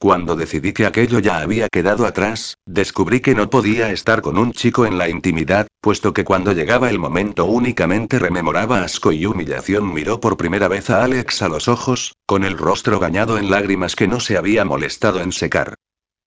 Cuando 0.01 0.35
decidí 0.35 0.73
que 0.73 0.87
aquello 0.87 1.19
ya 1.19 1.41
había 1.41 1.69
quedado 1.69 2.07
atrás, 2.07 2.55
descubrí 2.65 3.19
que 3.19 3.35
no 3.35 3.51
podía 3.51 3.91
estar 3.91 4.23
con 4.23 4.39
un 4.39 4.51
chico 4.51 4.87
en 4.87 4.97
la 4.97 5.07
intimidad, 5.07 5.67
puesto 5.79 6.11
que 6.11 6.23
cuando 6.23 6.53
llegaba 6.53 6.89
el 6.89 6.97
momento 6.97 7.45
únicamente 7.45 8.17
rememoraba 8.17 8.81
asco 8.81 9.11
y 9.11 9.27
humillación. 9.27 9.93
Miró 9.93 10.19
por 10.19 10.37
primera 10.37 10.67
vez 10.67 10.89
a 10.89 11.03
Alex 11.03 11.43
a 11.43 11.49
los 11.49 11.67
ojos, 11.67 12.15
con 12.25 12.43
el 12.45 12.57
rostro 12.57 12.99
bañado 12.99 13.37
en 13.37 13.51
lágrimas 13.51 13.95
que 13.95 14.07
no 14.07 14.19
se 14.19 14.37
había 14.37 14.65
molestado 14.65 15.21
en 15.21 15.31
secar. 15.31 15.75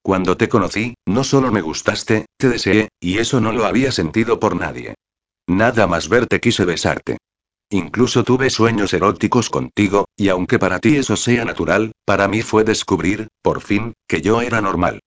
Cuando 0.05 0.37
te 0.37 0.51
conocí, 0.51 0.93
no 1.07 1.25
solo 1.25 1.51
me 1.51 1.63
gustaste, 1.63 2.27
te 2.37 2.51
deseé, 2.51 2.91
y 3.01 3.17
eso 3.21 3.41
no 3.41 3.53
lo 3.53 3.65
había 3.65 3.91
sentido 3.91 4.39
por 4.39 4.55
nadie. 4.55 4.97
Nada 5.47 5.87
más 5.87 6.11
verte 6.11 6.41
quise 6.41 6.67
besarte. 6.67 7.17
Incluso 7.71 8.23
tuve 8.23 8.51
sueños 8.51 8.93
eróticos 8.93 9.49
contigo, 9.49 10.05
y 10.15 10.29
aunque 10.29 10.59
para 10.59 10.79
ti 10.79 10.99
eso 10.99 11.17
sea 11.17 11.47
natural, 11.47 11.93
para 12.05 12.29
mí 12.29 12.43
fue 12.43 12.65
descubrir, 12.65 13.29
por 13.41 13.63
fin, 13.63 13.95
que 14.07 14.21
yo 14.21 14.43
era 14.43 14.61
normal. 14.61 15.01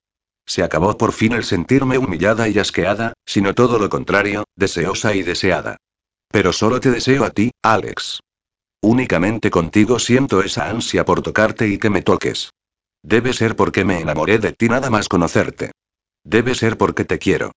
Se 0.44 0.64
acabó 0.64 0.98
por 0.98 1.12
fin 1.12 1.32
el 1.32 1.44
sentirme 1.44 1.96
humillada 1.96 2.48
y 2.48 2.58
asqueada, 2.58 3.12
sino 3.24 3.54
todo 3.54 3.78
lo 3.78 3.88
contrario, 3.88 4.46
deseosa 4.56 5.14
y 5.14 5.22
deseada. 5.22 5.76
Pero 6.32 6.52
solo 6.52 6.80
te 6.80 6.90
deseo 6.90 7.22
a 7.22 7.30
ti, 7.30 7.52
Alex. 7.62 8.18
Únicamente 8.82 9.48
contigo 9.48 10.00
siento 10.00 10.42
esa 10.42 10.68
ansia 10.68 11.04
por 11.04 11.22
tocarte 11.22 11.68
y 11.68 11.78
que 11.78 11.88
me 11.88 12.02
toques. 12.02 12.50
Debe 13.02 13.32
ser 13.32 13.56
porque 13.56 13.84
me 13.84 14.00
enamoré 14.00 14.38
de 14.38 14.52
ti 14.52 14.68
nada 14.68 14.90
más 14.90 15.08
conocerte. 15.08 15.72
Debe 16.24 16.54
ser 16.54 16.76
porque 16.76 17.04
te 17.04 17.18
quiero. 17.18 17.52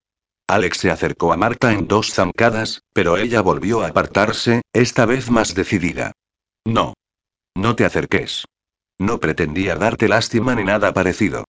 Alex 0.48 0.78
se 0.80 0.92
acercó 0.92 1.32
a 1.34 1.38
Marta 1.38 1.72
en 1.72 1.88
dos 1.88 2.14
zancadas, 2.14 2.82
pero 2.94 3.18
ella 3.18 3.42
volvió 3.42 3.82
a 3.82 3.88
apartarse, 3.88 4.62
esta 4.74 5.06
vez 5.06 5.30
más 5.30 5.56
decidida. 5.56 6.12
No. 6.66 6.94
No 7.56 7.76
te 7.76 7.86
acerques. 7.86 8.46
No 9.00 9.20
pretendía 9.20 9.76
darte 9.76 10.08
lástima 10.08 10.56
ni 10.56 10.64
nada 10.64 10.94
parecido. 10.94 11.46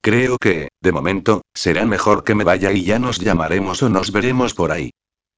Creo 0.00 0.36
que, 0.38 0.68
de 0.80 0.92
momento, 0.92 1.42
será 1.54 1.84
mejor 1.86 2.24
que 2.24 2.34
me 2.34 2.44
vaya 2.44 2.72
y 2.72 2.84
ya 2.84 2.98
nos 2.98 3.18
llamaremos 3.18 3.82
o 3.82 3.88
nos 3.88 4.12
veremos 4.12 4.54
por 4.54 4.70
ahí. 4.70 4.90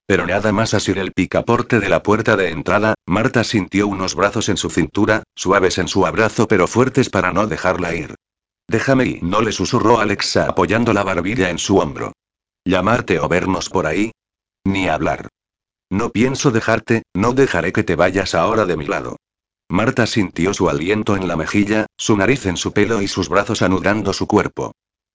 Pero 0.07 0.27
nada 0.27 0.53
más 0.53 0.73
asir 0.73 0.99
el 0.99 1.13
picaporte 1.13 1.81
de 1.81 1.89
la 1.89 2.03
puerta 2.03 2.37
de 2.37 2.51
entrada, 2.51 2.95
Marta 3.07 3.43
sintió 3.43 3.89
unos 3.89 4.15
brazos 4.15 4.49
en 4.49 4.57
su 4.57 4.71
cintura, 4.71 5.25
suaves 5.35 5.79
en 5.79 5.89
su 5.89 6.07
abrazo 6.07 6.47
pero 6.47 6.69
fuertes 6.69 7.11
para 7.11 7.33
no 7.33 7.49
dejarla 7.49 7.95
ir. 7.95 8.15
Déjame 8.69 9.07
y 9.07 9.19
no 9.23 9.43
le 9.43 9.51
susurró 9.51 9.99
Alexa 9.99 10.49
apoyando 10.49 10.93
la 10.93 11.03
barbilla 11.03 11.51
en 11.51 11.59
su 11.59 11.79
hombro. 11.79 12.13
¿Llamarte 12.65 13.19
o 13.19 13.29
vernos 13.29 13.69
por 13.69 13.87
ahí? 13.87 14.13
Ni 14.65 14.89
hablar. 14.89 15.29
No 15.91 16.11
pienso 16.11 16.51
dejarte, 16.51 17.03
no 17.15 17.33
dejaré 17.33 17.73
que 17.73 17.85
te 17.85 17.97
vayas 17.97 18.35
ahora 18.35 18.65
de 18.65 18.77
mi 18.77 18.87
lado. 18.87 19.17
Marta 19.69 20.07
sintió 20.07 20.55
su 20.55 20.69
aliento 20.69 21.17
en 21.17 21.27
la 21.27 21.37
mejilla, 21.37 21.87
su 21.97 22.17
nariz 22.17 22.47
en 22.47 22.57
su 22.57 22.73
pelo 22.73 23.03
y 23.03 23.09
sus 23.09 23.29
brazos 23.29 23.63
anudando 23.63 24.13
su 24.13 24.29
cuerpo. 24.29 24.73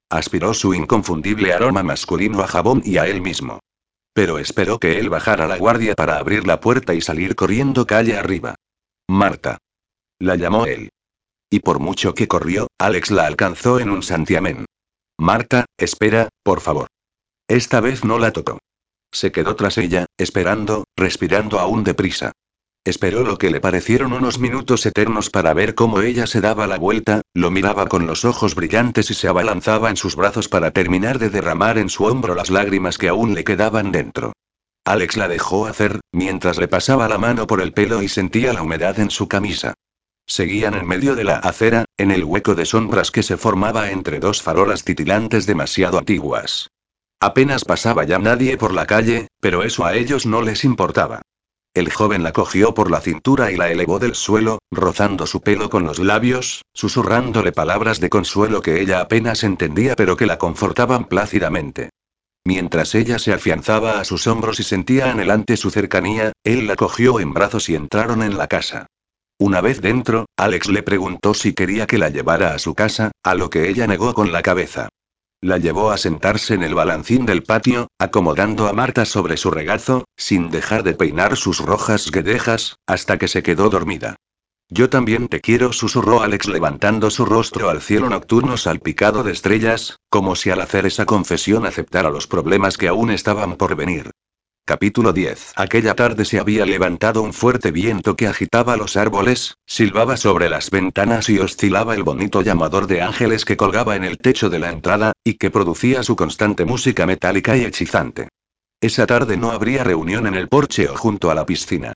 Aspiró 0.10 0.54
su 0.54 0.74
inconfundible 0.74 1.54
aroma 1.54 1.84
masculino 1.84 2.42
a 2.42 2.48
jabón 2.48 2.82
y 2.84 2.98
a 2.98 3.08
él 3.08 3.22
mismo. 3.22 3.60
Pero 4.14 4.40
esperó 4.40 4.80
que 4.80 5.00
él 5.00 5.10
bajara 5.10 5.48
la 5.48 5.58
guardia 5.58 5.96
para 5.96 6.18
abrir 6.18 6.46
la 6.46 6.60
puerta 6.60 6.94
y 6.94 7.02
salir 7.02 7.36
corriendo 7.36 7.88
calle 7.88 8.18
arriba. 8.18 8.56
Marta. 9.08 9.58
La 10.20 10.36
llamó 10.36 10.66
él. 10.66 10.90
Y 11.50 11.60
por 11.60 11.80
mucho 11.80 12.14
que 12.14 12.28
corrió, 12.28 12.68
Alex 12.78 13.12
la 13.12 13.26
alcanzó 13.26 13.80
en 13.80 13.90
un 13.90 14.04
santiamén. 14.04 14.66
Marta, 15.18 15.66
espera, 15.78 16.30
por 16.44 16.62
favor. 16.62 16.88
Esta 17.48 17.82
vez 17.82 18.06
no 18.06 18.18
la 18.20 18.32
tocó. 18.32 18.60
Se 19.12 19.32
quedó 19.32 19.56
tras 19.56 19.78
ella, 19.78 20.06
esperando, 20.18 20.86
respirando 20.96 21.60
aún 21.60 21.84
deprisa. 21.84 22.32
Esperó 22.84 23.24
lo 23.24 23.38
que 23.38 23.52
le 23.52 23.62
parecieron 23.62 24.12
unos 24.12 24.40
minutos 24.40 24.88
eternos 24.88 25.30
para 25.30 25.54
ver 25.54 25.76
cómo 25.76 26.02
ella 26.02 26.26
se 26.26 26.42
daba 26.42 26.66
la 26.66 26.80
vuelta, 26.80 27.22
lo 27.36 27.52
miraba 27.52 27.86
con 27.86 28.08
los 28.08 28.26
ojos 28.26 28.56
brillantes 28.56 29.12
y 29.12 29.14
se 29.14 29.28
abalanzaba 29.28 29.92
en 29.92 29.98
sus 29.98 30.16
brazos 30.16 30.50
para 30.50 30.72
terminar 30.72 31.20
de 31.20 31.30
derramar 31.30 31.78
en 31.78 31.90
su 31.90 32.06
hombro 32.06 32.34
las 32.34 32.50
lágrimas 32.50 32.98
que 32.98 33.08
aún 33.08 33.36
le 33.36 33.44
quedaban 33.44 33.92
dentro. 33.92 34.34
Alex 34.84 35.16
la 35.16 35.28
dejó 35.28 35.68
hacer, 35.68 36.00
mientras 36.12 36.58
le 36.58 36.68
pasaba 36.68 37.08
la 37.08 37.20
mano 37.20 37.46
por 37.46 37.62
el 37.62 37.72
pelo 37.72 38.02
y 38.02 38.08
sentía 38.08 38.52
la 38.52 38.64
humedad 38.64 39.00
en 39.00 39.12
su 39.12 39.28
camisa. 39.28 39.76
Seguían 40.26 40.74
en 40.74 40.88
medio 40.88 41.16
de 41.16 41.24
la 41.24 41.36
acera, 41.36 41.86
en 41.98 42.10
el 42.10 42.24
hueco 42.24 42.56
de 42.56 42.66
sombras 42.66 43.12
que 43.12 43.22
se 43.22 43.38
formaba 43.38 43.92
entre 43.92 44.20
dos 44.20 44.42
farolas 44.42 44.84
titilantes 44.84 45.46
demasiado 45.46 46.00
antiguas. 46.00 46.72
Apenas 47.20 47.64
pasaba 47.64 48.06
ya 48.06 48.18
nadie 48.18 48.58
por 48.58 48.74
la 48.74 48.88
calle, 48.88 49.28
pero 49.40 49.62
eso 49.62 49.86
a 49.86 49.94
ellos 49.94 50.26
no 50.26 50.42
les 50.42 50.64
importaba. 50.64 51.22
El 51.74 51.90
joven 51.90 52.22
la 52.22 52.34
cogió 52.34 52.74
por 52.74 52.92
la 52.92 53.00
cintura 53.00 53.50
y 53.52 53.56
la 53.56 53.72
elevó 53.72 53.98
del 53.98 54.14
suelo, 54.14 54.60
rozando 54.72 55.26
su 55.26 55.40
pelo 55.40 55.70
con 55.70 55.86
los 55.86 56.00
labios, 56.00 56.64
susurrándole 56.74 57.54
palabras 57.54 58.02
de 58.02 58.10
consuelo 58.10 58.62
que 58.62 58.82
ella 58.82 59.00
apenas 59.00 59.46
entendía 59.46 59.96
pero 59.96 60.18
que 60.18 60.26
la 60.26 60.38
confortaban 60.38 61.06
plácidamente. 61.06 61.90
Mientras 62.44 62.94
ella 62.94 63.20
se 63.20 63.32
afianzaba 63.32 64.02
a 64.02 64.04
sus 64.04 64.28
hombros 64.28 64.60
y 64.60 64.64
sentía 64.64 65.12
anhelante 65.12 65.56
su 65.56 65.70
cercanía, 65.70 66.34
él 66.44 66.68
la 66.68 66.76
cogió 66.76 67.22
en 67.22 67.34
brazos 67.34 67.70
y 67.70 67.76
entraron 67.76 68.22
en 68.22 68.38
la 68.38 68.48
casa. 68.48 68.88
Una 69.40 69.62
vez 69.62 69.80
dentro, 69.80 70.26
Alex 70.38 70.68
le 70.68 70.84
preguntó 70.84 71.34
si 71.34 71.54
quería 71.54 71.88
que 71.88 71.98
la 71.98 72.10
llevara 72.10 72.54
a 72.54 72.60
su 72.60 72.76
casa, 72.76 73.12
a 73.24 73.34
lo 73.34 73.50
que 73.50 73.70
ella 73.70 73.88
negó 73.88 74.14
con 74.14 74.34
la 74.34 74.42
cabeza. 74.42 74.90
La 75.44 75.58
llevó 75.58 75.90
a 75.90 75.98
sentarse 75.98 76.54
en 76.54 76.62
el 76.62 76.76
balancín 76.76 77.26
del 77.26 77.42
patio, 77.42 77.88
acomodando 77.98 78.68
a 78.68 78.74
Marta 78.74 79.06
sobre 79.06 79.38
su 79.38 79.50
regazo, 79.50 80.06
sin 80.16 80.52
dejar 80.52 80.84
de 80.84 80.94
peinar 80.94 81.36
sus 81.36 81.60
rojas 81.60 82.12
guedejas, 82.12 82.76
hasta 82.86 83.18
que 83.18 83.28
se 83.28 83.42
quedó 83.42 83.72
dormida. 83.72 84.18
Yo 84.70 84.88
también 84.90 85.28
te 85.28 85.42
quiero, 85.42 85.74
susurró 85.74 86.22
Alex 86.22 86.48
levantando 86.48 87.10
su 87.10 87.26
rostro 87.26 87.70
al 87.70 87.82
cielo 87.82 88.08
nocturno 88.08 88.56
salpicado 88.56 89.24
de 89.24 89.32
estrellas, 89.32 89.98
como 90.10 90.36
si 90.36 90.52
al 90.52 90.62
hacer 90.62 90.86
esa 90.86 91.08
confesión 91.08 91.66
aceptara 91.66 92.12
los 92.12 92.28
problemas 92.28 92.78
que 92.78 92.88
aún 92.88 93.10
estaban 93.10 93.58
por 93.58 93.76
venir. 93.76 94.12
Capítulo 94.64 95.12
10. 95.12 95.54
Aquella 95.56 95.96
tarde 95.96 96.24
se 96.24 96.40
había 96.40 96.66
levantado 96.66 97.24
un 97.24 97.34
fuerte 97.34 97.72
viento 97.72 98.16
que 98.16 98.28
agitaba 98.28 98.78
los 98.78 98.96
árboles, 98.96 99.56
silbaba 99.66 100.18
sobre 100.18 100.50
las 100.50 100.70
ventanas 100.70 101.30
y 101.30 101.40
oscilaba 101.40 101.96
el 101.96 102.04
bonito 102.04 102.44
llamador 102.44 102.86
de 102.86 103.02
ángeles 103.02 103.44
que 103.44 103.58
colgaba 103.58 103.96
en 103.96 104.04
el 104.04 104.20
techo 104.20 104.52
de 104.52 104.60
la 104.60 104.70
entrada, 104.70 105.14
y 105.24 105.34
que 105.34 105.50
producía 105.50 106.04
su 106.04 106.16
constante 106.16 106.64
música 106.64 107.08
metálica 107.08 107.58
y 107.58 107.66
hechizante. 107.66 108.30
Esa 108.80 109.08
tarde 109.08 109.36
no 109.36 109.52
habría 109.52 109.84
reunión 109.84 110.28
en 110.28 110.36
el 110.36 110.48
porche 110.48 110.88
o 110.88 110.96
junto 110.96 111.32
a 111.32 111.36
la 111.36 111.46
piscina. 111.46 111.94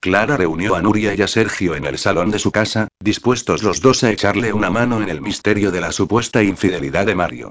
Clara 0.00 0.36
reunió 0.36 0.76
a 0.76 0.82
Nuria 0.82 1.14
y 1.14 1.22
a 1.22 1.28
Sergio 1.28 1.74
en 1.74 1.84
el 1.84 1.98
salón 1.98 2.30
de 2.30 2.38
su 2.38 2.52
casa, 2.52 2.88
dispuestos 3.00 3.62
los 3.64 3.80
dos 3.80 4.04
a 4.04 4.10
echarle 4.10 4.52
una 4.52 4.70
mano 4.70 5.02
en 5.02 5.08
el 5.08 5.20
misterio 5.20 5.72
de 5.72 5.80
la 5.80 5.90
supuesta 5.90 6.42
infidelidad 6.42 7.06
de 7.06 7.14
Mario. 7.16 7.50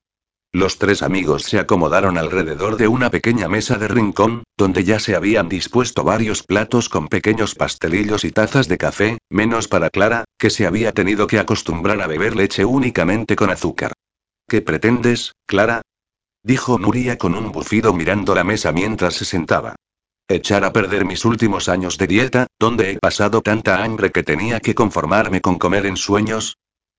Los 0.55 0.77
tres 0.77 1.01
amigos 1.01 1.45
se 1.45 1.57
acomodaron 1.57 2.15
alrededor 2.19 2.77
de 2.77 2.88
una 2.88 3.10
pequeña 3.10 3.48
mesa 3.48 3.79
de 3.79 3.88
rincón, 3.88 4.43
donde 4.55 4.83
ya 4.83 5.00
se 5.00 5.15
habían 5.15 5.50
dispuesto 5.50 6.03
varios 6.03 6.43
platos 6.43 6.89
con 6.89 7.07
pequeños 7.07 7.55
pastelillos 7.55 8.24
y 8.24 8.31
tazas 8.31 8.67
de 8.67 8.77
café, 8.77 9.17
menos 9.31 9.67
para 9.67 9.89
Clara, 9.89 10.25
que 10.38 10.51
se 10.51 10.67
había 10.67 10.91
tenido 10.91 11.25
que 11.25 11.39
acostumbrar 11.39 12.00
a 12.01 12.07
beber 12.07 12.36
leche 12.36 12.65
únicamente 12.65 13.36
con 13.36 13.50
azúcar. 13.50 13.93
¿Qué 14.48 14.62
pretendes, 14.62 15.31
Clara? 15.48 15.81
dijo 16.43 16.77
Nuria 16.77 17.17
con 17.17 17.33
un 17.33 17.51
bufido 17.51 17.91
mirando 17.91 18.36
la 18.36 18.43
mesa 18.43 18.72
mientras 18.72 19.15
se 19.15 19.25
sentaba. 19.25 19.75
Echar 20.27 20.65
a 20.65 20.72
perder 20.72 21.03
mis 21.03 21.25
últimos 21.25 21.67
años 21.67 21.98
de 21.98 22.05
dieta, 22.05 22.45
donde 22.60 22.91
he 22.91 23.00
pasado 23.00 23.41
tanta 23.41 23.83
hambre 23.83 24.12
que 24.12 24.22
tenía 24.22 24.60
que 24.60 24.75
conformarme 24.75 25.41
con 25.41 25.57
comer 25.57 25.88
en 25.88 25.98
sueños. 25.98 26.57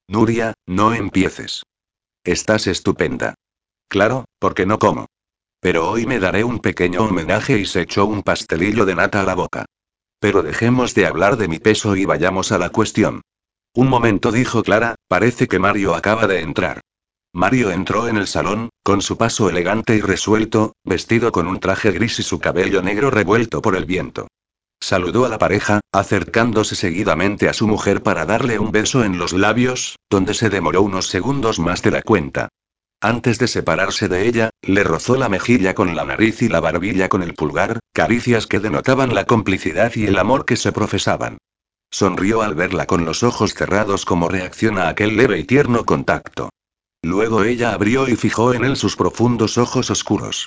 Nuria, 0.08 0.54
no 0.66 0.92
empieces. 0.92 1.62
Estás 2.24 2.66
estupenda. 2.66 3.34
Claro, 3.88 4.24
porque 4.38 4.66
no 4.66 4.78
como. 4.78 5.06
Pero 5.60 5.88
hoy 5.88 6.06
me 6.06 6.20
daré 6.20 6.44
un 6.44 6.58
pequeño 6.58 7.04
homenaje 7.04 7.58
y 7.58 7.64
se 7.64 7.82
echó 7.82 8.06
un 8.06 8.22
pastelillo 8.22 8.84
de 8.84 8.94
nata 8.94 9.22
a 9.22 9.24
la 9.24 9.34
boca. 9.34 9.64
Pero 10.20 10.42
dejemos 10.42 10.94
de 10.94 11.06
hablar 11.06 11.36
de 11.36 11.48
mi 11.48 11.58
peso 11.58 11.96
y 11.96 12.04
vayamos 12.04 12.52
a 12.52 12.58
la 12.58 12.70
cuestión. 12.70 13.22
Un 13.74 13.88
momento 13.88 14.30
dijo 14.30 14.62
Clara, 14.62 14.94
parece 15.08 15.48
que 15.48 15.58
Mario 15.58 15.94
acaba 15.94 16.26
de 16.26 16.40
entrar. 16.40 16.80
Mario 17.32 17.72
entró 17.72 18.06
en 18.06 18.16
el 18.16 18.28
salón, 18.28 18.68
con 18.84 19.02
su 19.02 19.16
paso 19.16 19.50
elegante 19.50 19.96
y 19.96 20.00
resuelto, 20.00 20.74
vestido 20.84 21.32
con 21.32 21.48
un 21.48 21.58
traje 21.58 21.90
gris 21.90 22.20
y 22.20 22.22
su 22.22 22.38
cabello 22.38 22.80
negro 22.80 23.10
revuelto 23.10 23.60
por 23.60 23.74
el 23.74 23.86
viento. 23.86 24.28
Saludó 24.80 25.24
a 25.24 25.28
la 25.28 25.38
pareja, 25.38 25.80
acercándose 25.92 26.76
seguidamente 26.76 27.48
a 27.48 27.52
su 27.52 27.66
mujer 27.66 28.02
para 28.02 28.26
darle 28.26 28.58
un 28.58 28.70
beso 28.70 29.02
en 29.02 29.18
los 29.18 29.32
labios, 29.32 29.96
donde 30.10 30.34
se 30.34 30.50
demoró 30.50 30.82
unos 30.82 31.08
segundos 31.08 31.58
más 31.58 31.82
de 31.82 31.90
la 31.90 32.02
cuenta. 32.02 32.50
Antes 33.04 33.38
de 33.38 33.48
separarse 33.48 34.08
de 34.08 34.26
ella, 34.26 34.48
le 34.62 34.82
rozó 34.82 35.16
la 35.16 35.28
mejilla 35.28 35.74
con 35.74 35.94
la 35.94 36.06
nariz 36.06 36.40
y 36.40 36.48
la 36.48 36.60
barbilla 36.60 37.10
con 37.10 37.22
el 37.22 37.34
pulgar, 37.34 37.80
caricias 37.92 38.46
que 38.46 38.60
denotaban 38.60 39.14
la 39.14 39.26
complicidad 39.26 39.92
y 39.94 40.06
el 40.06 40.16
amor 40.16 40.46
que 40.46 40.56
se 40.56 40.72
profesaban. 40.72 41.36
Sonrió 41.90 42.40
al 42.40 42.54
verla 42.54 42.86
con 42.86 43.04
los 43.04 43.22
ojos 43.22 43.52
cerrados 43.52 44.06
como 44.06 44.30
reacción 44.30 44.78
a 44.78 44.88
aquel 44.88 45.18
leve 45.18 45.38
y 45.38 45.44
tierno 45.44 45.84
contacto. 45.84 46.48
Luego 47.02 47.44
ella 47.44 47.74
abrió 47.74 48.08
y 48.08 48.16
fijó 48.16 48.54
en 48.54 48.64
él 48.64 48.74
sus 48.74 48.96
profundos 48.96 49.58
ojos 49.58 49.90
oscuros. 49.90 50.46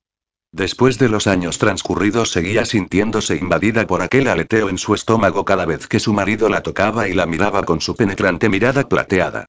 Después 0.52 0.98
de 0.98 1.10
los 1.10 1.28
años 1.28 1.60
transcurridos 1.60 2.32
seguía 2.32 2.66
sintiéndose 2.66 3.36
invadida 3.36 3.86
por 3.86 4.02
aquel 4.02 4.28
aleteo 4.28 4.70
en 4.70 4.80
su 4.80 4.96
estómago 4.96 5.46
cada 5.46 5.68
vez 5.68 5.86
que 5.86 6.00
su 6.00 6.12
marido 6.12 6.50
la 6.50 6.64
tocaba 6.64 7.08
y 7.08 7.14
la 7.14 7.28
miraba 7.28 7.62
con 7.62 7.82
su 7.82 7.96
penetrante 7.96 8.50
mirada 8.50 8.90
plateada. 8.90 9.46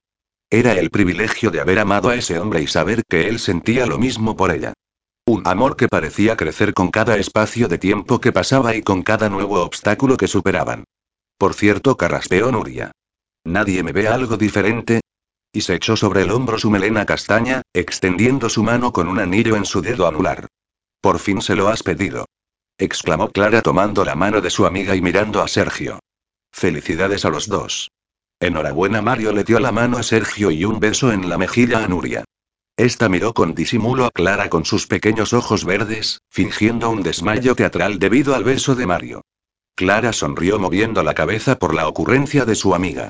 Era 0.51 0.73
el 0.73 0.89
privilegio 0.89 1.51
de 1.51 1.61
haber 1.61 1.77
amado 1.77 2.09
a 2.09 2.15
ese 2.15 2.39
hombre 2.39 2.61
y 2.61 2.67
saber 2.67 3.03
que 3.07 3.27
él 3.27 3.37
sentía 3.37 3.85
lo 3.85 3.99
mismo 3.99 4.35
por 4.35 4.51
ella. 4.51 4.73
Un 5.25 5.47
amor 5.47 5.75
que 5.75 5.87
parecía 5.87 6.35
crecer 6.35 6.73
con 6.73 6.89
cada 6.89 7.17
espacio 7.17 7.67
de 7.67 7.77
tiempo 7.77 8.19
que 8.19 8.31
pasaba 8.31 8.75
y 8.75 8.81
con 8.81 9.03
cada 9.03 9.29
nuevo 9.29 9.61
obstáculo 9.61 10.17
que 10.17 10.27
superaban. 10.27 10.85
Por 11.37 11.53
cierto, 11.53 11.97
carraspeó 11.97 12.51
Nuria. 12.51 12.91
¿Nadie 13.45 13.83
me 13.83 13.91
ve 13.91 14.07
algo 14.07 14.37
diferente? 14.37 15.01
Y 15.53 15.61
se 15.61 15.75
echó 15.75 15.95
sobre 15.95 16.23
el 16.23 16.31
hombro 16.31 16.57
su 16.57 16.71
melena 16.71 17.05
castaña, 17.05 17.61
extendiendo 17.73 18.49
su 18.49 18.63
mano 18.63 18.91
con 18.91 19.07
un 19.07 19.19
anillo 19.19 19.55
en 19.55 19.65
su 19.65 19.81
dedo 19.81 20.07
anular. 20.07 20.47
Por 20.99 21.19
fin 21.19 21.43
se 21.43 21.55
lo 21.55 21.67
has 21.67 21.83
pedido. 21.83 22.25
exclamó 22.79 23.29
Clara 23.29 23.61
tomando 23.61 24.03
la 24.03 24.15
mano 24.15 24.41
de 24.41 24.49
su 24.49 24.65
amiga 24.65 24.95
y 24.95 25.01
mirando 25.01 25.43
a 25.43 25.47
Sergio. 25.47 25.99
Felicidades 26.51 27.23
a 27.23 27.29
los 27.29 27.47
dos. 27.47 27.89
Enhorabuena 28.41 29.01
Mario 29.01 29.33
le 29.33 29.43
dio 29.43 29.59
la 29.59 29.73
mano 29.73 29.97
a 29.97 30.03
Sergio 30.03 30.49
y 30.49 30.63
un 30.63 30.79
beso 30.79 31.11
en 31.11 31.27
la 31.27 31.37
mejilla 31.37 31.83
a 31.83 31.87
Nuria. 31.89 32.23
Esta 32.77 33.09
miró 33.09 33.33
con 33.33 33.53
disimulo 33.53 34.05
a 34.05 34.11
Clara 34.11 34.49
con 34.49 34.63
sus 34.63 34.87
pequeños 34.87 35.33
ojos 35.33 35.65
verdes, 35.65 36.21
fingiendo 36.29 36.89
un 36.89 37.03
desmayo 37.03 37.53
teatral 37.53 37.99
debido 37.99 38.35
al 38.35 38.45
beso 38.45 38.75
de 38.75 38.87
Mario. 38.87 39.21
Clara 39.75 40.13
sonrió 40.13 40.57
moviendo 40.57 41.03
la 41.03 41.13
cabeza 41.13 41.59
por 41.59 41.73
la 41.73 41.89
ocurrencia 41.89 42.45
de 42.45 42.55
su 42.55 42.73
amiga. 42.73 43.09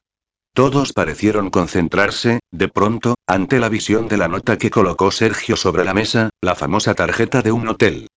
Todos 0.56 0.94
parecieron 0.94 1.52
concentrarse, 1.52 2.40
de 2.50 2.68
pronto, 2.68 3.14
ante 3.28 3.60
la 3.60 3.70
visión 3.70 4.08
de 4.08 4.18
la 4.18 4.28
nota 4.28 4.58
que 4.58 4.72
colocó 4.72 5.12
Sergio 5.12 5.56
sobre 5.56 5.86
la 5.86 5.94
mesa, 5.94 6.32
la 6.42 6.56
famosa 6.56 6.96
tarjeta 6.96 7.44
de 7.44 7.52
un 7.52 7.68
hotel. 7.68 8.08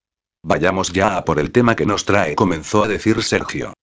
Vayamos 0.42 0.94
ya 0.94 1.18
a 1.18 1.26
por 1.26 1.38
el 1.38 1.52
tema 1.52 1.76
que 1.76 1.84
nos 1.84 2.06
trae, 2.06 2.34
comenzó 2.34 2.84
a 2.84 2.88
decir 2.88 3.22
Sergio. 3.22 3.74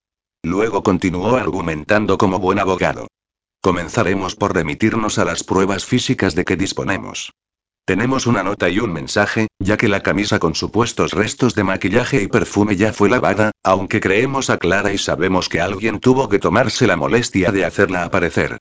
Luego 0.44 0.82
continuó 0.82 1.36
argumentando 1.36 2.18
como 2.18 2.40
buen 2.40 2.58
abogado. 2.58 3.08
Comenzaremos 3.62 4.36
por 4.36 4.56
remitirnos 4.56 5.20
a 5.20 5.26
las 5.26 5.44
pruebas 5.44 5.86
físicas 5.86 6.34
de 6.34 6.46
que 6.46 6.56
disponemos. 6.56 7.34
Tenemos 7.86 8.26
una 8.26 8.44
nota 8.44 8.70
y 8.70 8.80
un 8.80 8.94
mensaje, 8.94 9.48
ya 9.60 9.76
que 9.76 9.90
la 9.90 10.02
camisa 10.02 10.40
con 10.40 10.56
supuestos 10.56 11.12
restos 11.12 11.56
de 11.56 11.64
maquillaje 11.64 12.22
y 12.22 12.28
perfume 12.28 12.78
ya 12.78 12.94
fue 12.94 13.10
lavada, 13.10 13.52
aunque 13.64 14.00
creemos 14.00 14.50
a 14.50 14.58
Clara 14.58 14.94
y 14.94 14.98
sabemos 14.98 15.50
que 15.50 15.60
alguien 15.60 16.00
tuvo 16.00 16.30
que 16.30 16.40
tomarse 16.40 16.88
la 16.88 16.96
molestia 16.96 17.52
de 17.52 17.66
hacerla 17.66 18.04
aparecer. 18.04 18.60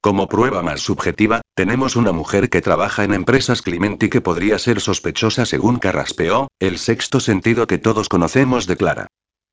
Como 0.00 0.28
prueba 0.28 0.62
más 0.62 0.80
subjetiva, 0.80 1.40
tenemos 1.54 1.96
una 1.96 2.12
mujer 2.12 2.48
que 2.48 2.62
trabaja 2.62 3.02
en 3.04 3.14
empresas 3.14 3.62
Climenti 3.62 4.08
que 4.08 4.20
podría 4.20 4.58
ser 4.58 4.80
sospechosa 4.80 5.44
según 5.44 5.78
Carraspeó, 5.78 6.48
el 6.60 6.78
sexto 6.78 7.18
sentido 7.18 7.66
que 7.66 7.78
todos 7.78 8.08
conocemos 8.08 8.66
de 8.66 8.76
Clara. 8.76 9.08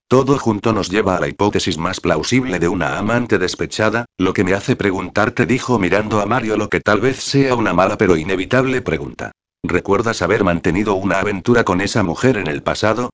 Todo 0.08 0.38
junto 0.38 0.72
nos 0.72 0.90
lleva 0.90 1.18
a 1.18 1.20
la 1.20 1.28
hipótesis 1.28 1.80
más 1.80 2.00
plausible 2.00 2.60
de 2.60 2.68
una 2.68 3.00
amante 3.00 3.40
despechada, 3.40 4.06
lo 4.20 4.34
que 4.34 4.44
me 4.44 4.54
hace 4.54 4.76
preguntarte, 4.76 5.48
dijo 5.48 5.80
mirando 5.80 6.22
a 6.22 6.28
Mario 6.28 6.58
lo 6.58 6.70
que 6.70 6.80
tal 6.80 7.02
vez 7.02 7.18
sea 7.18 7.56
una 7.56 7.74
mala 7.74 7.98
pero 7.98 8.16
inevitable 8.16 8.84
pregunta. 8.84 9.32
¿Recuerdas 9.64 10.22
haber 10.22 10.44
mantenido 10.44 10.94
una 10.94 11.20
aventura 11.20 11.64
con 11.64 11.82
esa 11.82 12.04
mujer 12.04 12.38
en 12.38 12.46
el 12.48 12.62
pasado? 12.62 13.10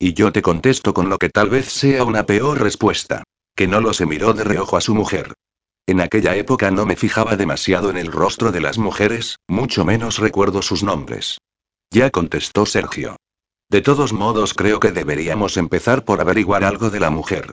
Y 0.00 0.14
yo 0.14 0.32
te 0.32 0.42
contesto 0.42 0.92
con 0.94 1.08
lo 1.08 1.18
que 1.18 1.28
tal 1.28 1.48
vez 1.48 1.66
sea 1.66 2.02
una 2.02 2.26
peor 2.26 2.60
respuesta. 2.60 3.22
Que 3.54 3.68
no 3.68 3.80
lo 3.80 3.92
se 3.92 4.06
miró 4.06 4.32
de 4.32 4.42
reojo 4.42 4.76
a 4.76 4.80
su 4.80 4.94
mujer. 4.94 5.34
En 5.86 6.00
aquella 6.00 6.34
época 6.34 6.72
no 6.72 6.86
me 6.86 6.96
fijaba 6.96 7.36
demasiado 7.36 7.90
en 7.90 7.98
el 7.98 8.10
rostro 8.10 8.50
de 8.50 8.60
las 8.60 8.78
mujeres, 8.78 9.36
mucho 9.46 9.84
menos 9.84 10.18
recuerdo 10.18 10.62
sus 10.62 10.82
nombres. 10.82 11.38
Ya 11.92 12.10
contestó 12.10 12.66
Sergio. 12.66 13.16
De 13.72 13.80
todos 13.80 14.12
modos 14.12 14.52
creo 14.52 14.80
que 14.80 14.92
deberíamos 14.92 15.56
empezar 15.56 16.04
por 16.04 16.20
averiguar 16.20 16.62
algo 16.62 16.90
de 16.90 17.00
la 17.00 17.08
mujer. 17.08 17.52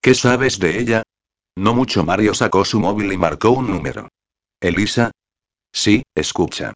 ¿Qué 0.00 0.14
sabes 0.14 0.58
de 0.58 0.80
ella? 0.80 1.02
No 1.58 1.74
mucho 1.74 2.06
Mario 2.06 2.32
sacó 2.32 2.64
su 2.64 2.80
móvil 2.80 3.12
y 3.12 3.18
marcó 3.18 3.50
un 3.50 3.68
número. 3.68 4.08
¿Elisa? 4.62 5.10
Sí, 5.70 6.04
escucha. 6.14 6.72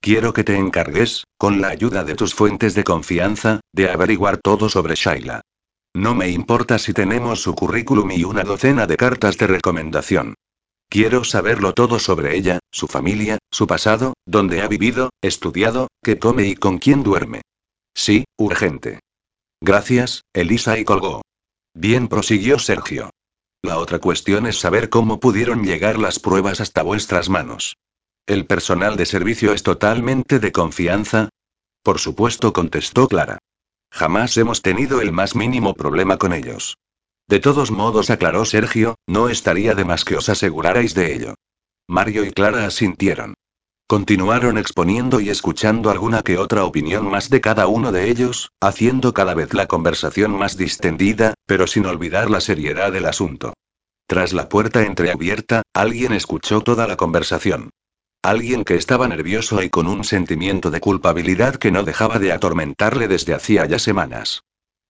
Quiero 0.00 0.32
que 0.32 0.44
te 0.44 0.56
encargues, 0.56 1.24
con 1.36 1.60
la 1.60 1.68
ayuda 1.68 2.04
de 2.04 2.14
tus 2.14 2.34
fuentes 2.34 2.74
de 2.74 2.84
confianza, 2.84 3.60
de 3.70 3.90
averiguar 3.90 4.38
todo 4.38 4.70
sobre 4.70 4.94
Shaila. 4.94 5.42
No 5.92 6.14
me 6.14 6.30
importa 6.30 6.78
si 6.78 6.94
tenemos 6.94 7.42
su 7.42 7.54
currículum 7.54 8.12
y 8.12 8.24
una 8.24 8.44
docena 8.44 8.86
de 8.86 8.96
cartas 8.96 9.36
de 9.36 9.46
recomendación. 9.46 10.36
Quiero 10.88 11.24
saberlo 11.24 11.74
todo 11.74 11.98
sobre 11.98 12.34
ella, 12.34 12.60
su 12.70 12.88
familia, 12.88 13.36
su 13.50 13.66
pasado, 13.66 14.14
dónde 14.24 14.62
ha 14.62 14.68
vivido, 14.68 15.10
estudiado, 15.20 15.88
qué 16.02 16.18
come 16.18 16.46
y 16.46 16.54
con 16.54 16.78
quién 16.78 17.02
duerme. 17.02 17.42
Sí, 17.94 18.24
urgente. 18.38 19.00
Gracias, 19.60 20.24
Elisa 20.32 20.78
y 20.78 20.84
colgó. 20.84 21.22
Bien, 21.74 22.08
prosiguió 22.08 22.58
Sergio. 22.58 23.10
La 23.62 23.78
otra 23.78 24.00
cuestión 24.00 24.46
es 24.46 24.58
saber 24.58 24.88
cómo 24.88 25.20
pudieron 25.20 25.62
llegar 25.62 25.98
las 25.98 26.18
pruebas 26.18 26.60
hasta 26.60 26.82
vuestras 26.82 27.28
manos. 27.28 27.76
¿El 28.26 28.46
personal 28.46 28.96
de 28.96 29.06
servicio 29.06 29.52
es 29.52 29.62
totalmente 29.62 30.38
de 30.40 30.52
confianza? 30.52 31.28
Por 31.82 31.98
supuesto, 31.98 32.52
contestó 32.52 33.08
Clara. 33.08 33.38
Jamás 33.92 34.36
hemos 34.36 34.62
tenido 34.62 35.00
el 35.00 35.12
más 35.12 35.36
mínimo 35.36 35.74
problema 35.74 36.16
con 36.16 36.32
ellos. 36.32 36.78
De 37.28 37.40
todos 37.40 37.70
modos, 37.70 38.10
aclaró 38.10 38.44
Sergio, 38.44 38.96
no 39.06 39.28
estaría 39.28 39.74
de 39.74 39.84
más 39.84 40.04
que 40.04 40.16
os 40.16 40.28
asegurarais 40.28 40.94
de 40.94 41.14
ello. 41.14 41.34
Mario 41.88 42.24
y 42.24 42.32
Clara 42.32 42.66
asintieron. 42.66 43.34
Continuaron 43.92 44.56
exponiendo 44.56 45.20
y 45.20 45.28
escuchando 45.28 45.90
alguna 45.90 46.22
que 46.22 46.38
otra 46.38 46.64
opinión 46.64 47.10
más 47.10 47.28
de 47.28 47.42
cada 47.42 47.66
uno 47.66 47.92
de 47.92 48.08
ellos, 48.08 48.50
haciendo 48.58 49.12
cada 49.12 49.34
vez 49.34 49.52
la 49.52 49.66
conversación 49.66 50.30
más 50.30 50.56
distendida, 50.56 51.34
pero 51.44 51.66
sin 51.66 51.84
olvidar 51.84 52.30
la 52.30 52.40
seriedad 52.40 52.90
del 52.90 53.04
asunto. 53.04 53.52
Tras 54.06 54.32
la 54.32 54.48
puerta 54.48 54.82
entreabierta, 54.82 55.60
alguien 55.74 56.14
escuchó 56.14 56.62
toda 56.62 56.86
la 56.86 56.96
conversación. 56.96 57.68
Alguien 58.22 58.64
que 58.64 58.76
estaba 58.76 59.06
nervioso 59.08 59.62
y 59.62 59.68
con 59.68 59.86
un 59.86 60.04
sentimiento 60.04 60.70
de 60.70 60.80
culpabilidad 60.80 61.56
que 61.56 61.70
no 61.70 61.82
dejaba 61.82 62.18
de 62.18 62.32
atormentarle 62.32 63.08
desde 63.08 63.34
hacía 63.34 63.66
ya 63.66 63.78
semanas. 63.78 64.40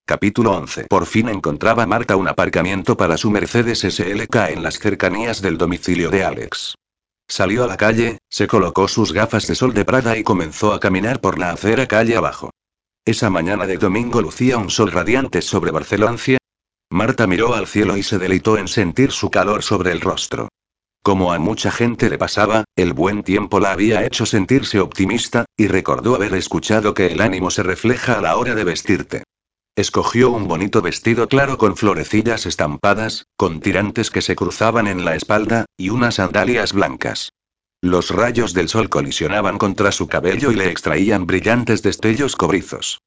Capítulo 0.05 0.53
11. 0.53 0.85
Por 0.85 1.07
fin 1.07 1.27
encontraba 1.27 1.85
Marta 1.85 2.15
un 2.15 2.29
aparcamiento 2.29 2.95
para 2.95 3.17
su 3.17 3.31
Mercedes 3.31 3.79
SLK 3.79 4.51
en 4.51 4.63
las 4.63 4.79
cercanías 4.79 5.41
del 5.41 5.57
domicilio 5.57 6.09
de 6.09 6.23
Alex. 6.23 6.75
Salió 7.27 7.63
a 7.63 7.67
la 7.67 7.77
calle, 7.77 8.19
se 8.29 8.47
colocó 8.47 8.87
sus 8.87 9.13
gafas 9.13 9.47
de 9.47 9.55
sol 9.55 9.73
de 9.73 9.85
Prada 9.85 10.17
y 10.17 10.23
comenzó 10.23 10.73
a 10.73 10.79
caminar 10.79 11.21
por 11.21 11.39
la 11.39 11.51
acera 11.51 11.87
calle 11.87 12.15
abajo. 12.15 12.51
Esa 13.05 13.29
mañana 13.29 13.65
de 13.65 13.77
domingo 13.77 14.21
lucía 14.21 14.57
un 14.57 14.69
sol 14.69 14.91
radiante 14.91 15.41
sobre 15.41 15.71
Barcelona. 15.71 16.17
Marta 16.89 17.27
miró 17.27 17.55
al 17.55 17.67
cielo 17.67 17.97
y 17.97 18.03
se 18.03 18.19
deleitó 18.19 18.57
en 18.57 18.67
sentir 18.67 19.11
su 19.11 19.29
calor 19.31 19.63
sobre 19.63 19.91
el 19.91 19.99
rostro. 19.99 20.49
Como 21.01 21.33
a 21.33 21.39
mucha 21.39 21.69
gente 21.69 22.09
le 22.09 22.17
pasaba, 22.17 22.63
el 22.77 22.93
buen 22.93 23.23
tiempo 23.23 23.59
la 23.59 23.71
había 23.71 24.05
hecho 24.05 24.25
sentirse 24.25 24.79
optimista, 24.79 25.43
y 25.57 25.67
recordó 25.67 26.15
haber 26.15 26.33
escuchado 26.35 26.93
que 26.93 27.07
el 27.07 27.19
ánimo 27.19 27.51
se 27.51 27.61
refleja 27.61 28.19
a 28.19 28.21
la 28.21 28.37
hora 28.37 28.55
de 28.55 28.63
vestirte. 28.63 29.23
Escogió 29.75 30.29
un 30.29 30.47
bonito 30.47 30.83
vestido 30.83 31.27
claro 31.27 31.57
con 31.57 31.75
florecillas 31.75 32.45
estampadas, 32.45 33.25
con 33.35 33.59
tirantes 33.59 34.11
que 34.11 34.21
se 34.21 34.35
cruzaban 34.35 34.85
en 34.85 35.03
la 35.03 35.15
espalda, 35.15 35.65
y 35.77 35.89
unas 35.89 36.15
sandalias 36.15 36.73
blancas. 36.73 37.33
Los 37.81 38.11
rayos 38.11 38.53
del 38.53 38.69
sol 38.69 38.89
colisionaban 38.89 39.57
contra 39.57 39.91
su 39.91 40.07
cabello 40.07 40.51
y 40.51 40.55
le 40.55 40.69
extraían 40.69 41.25
brillantes 41.25 41.81
destellos 41.81 42.35
cobrizos. 42.35 42.99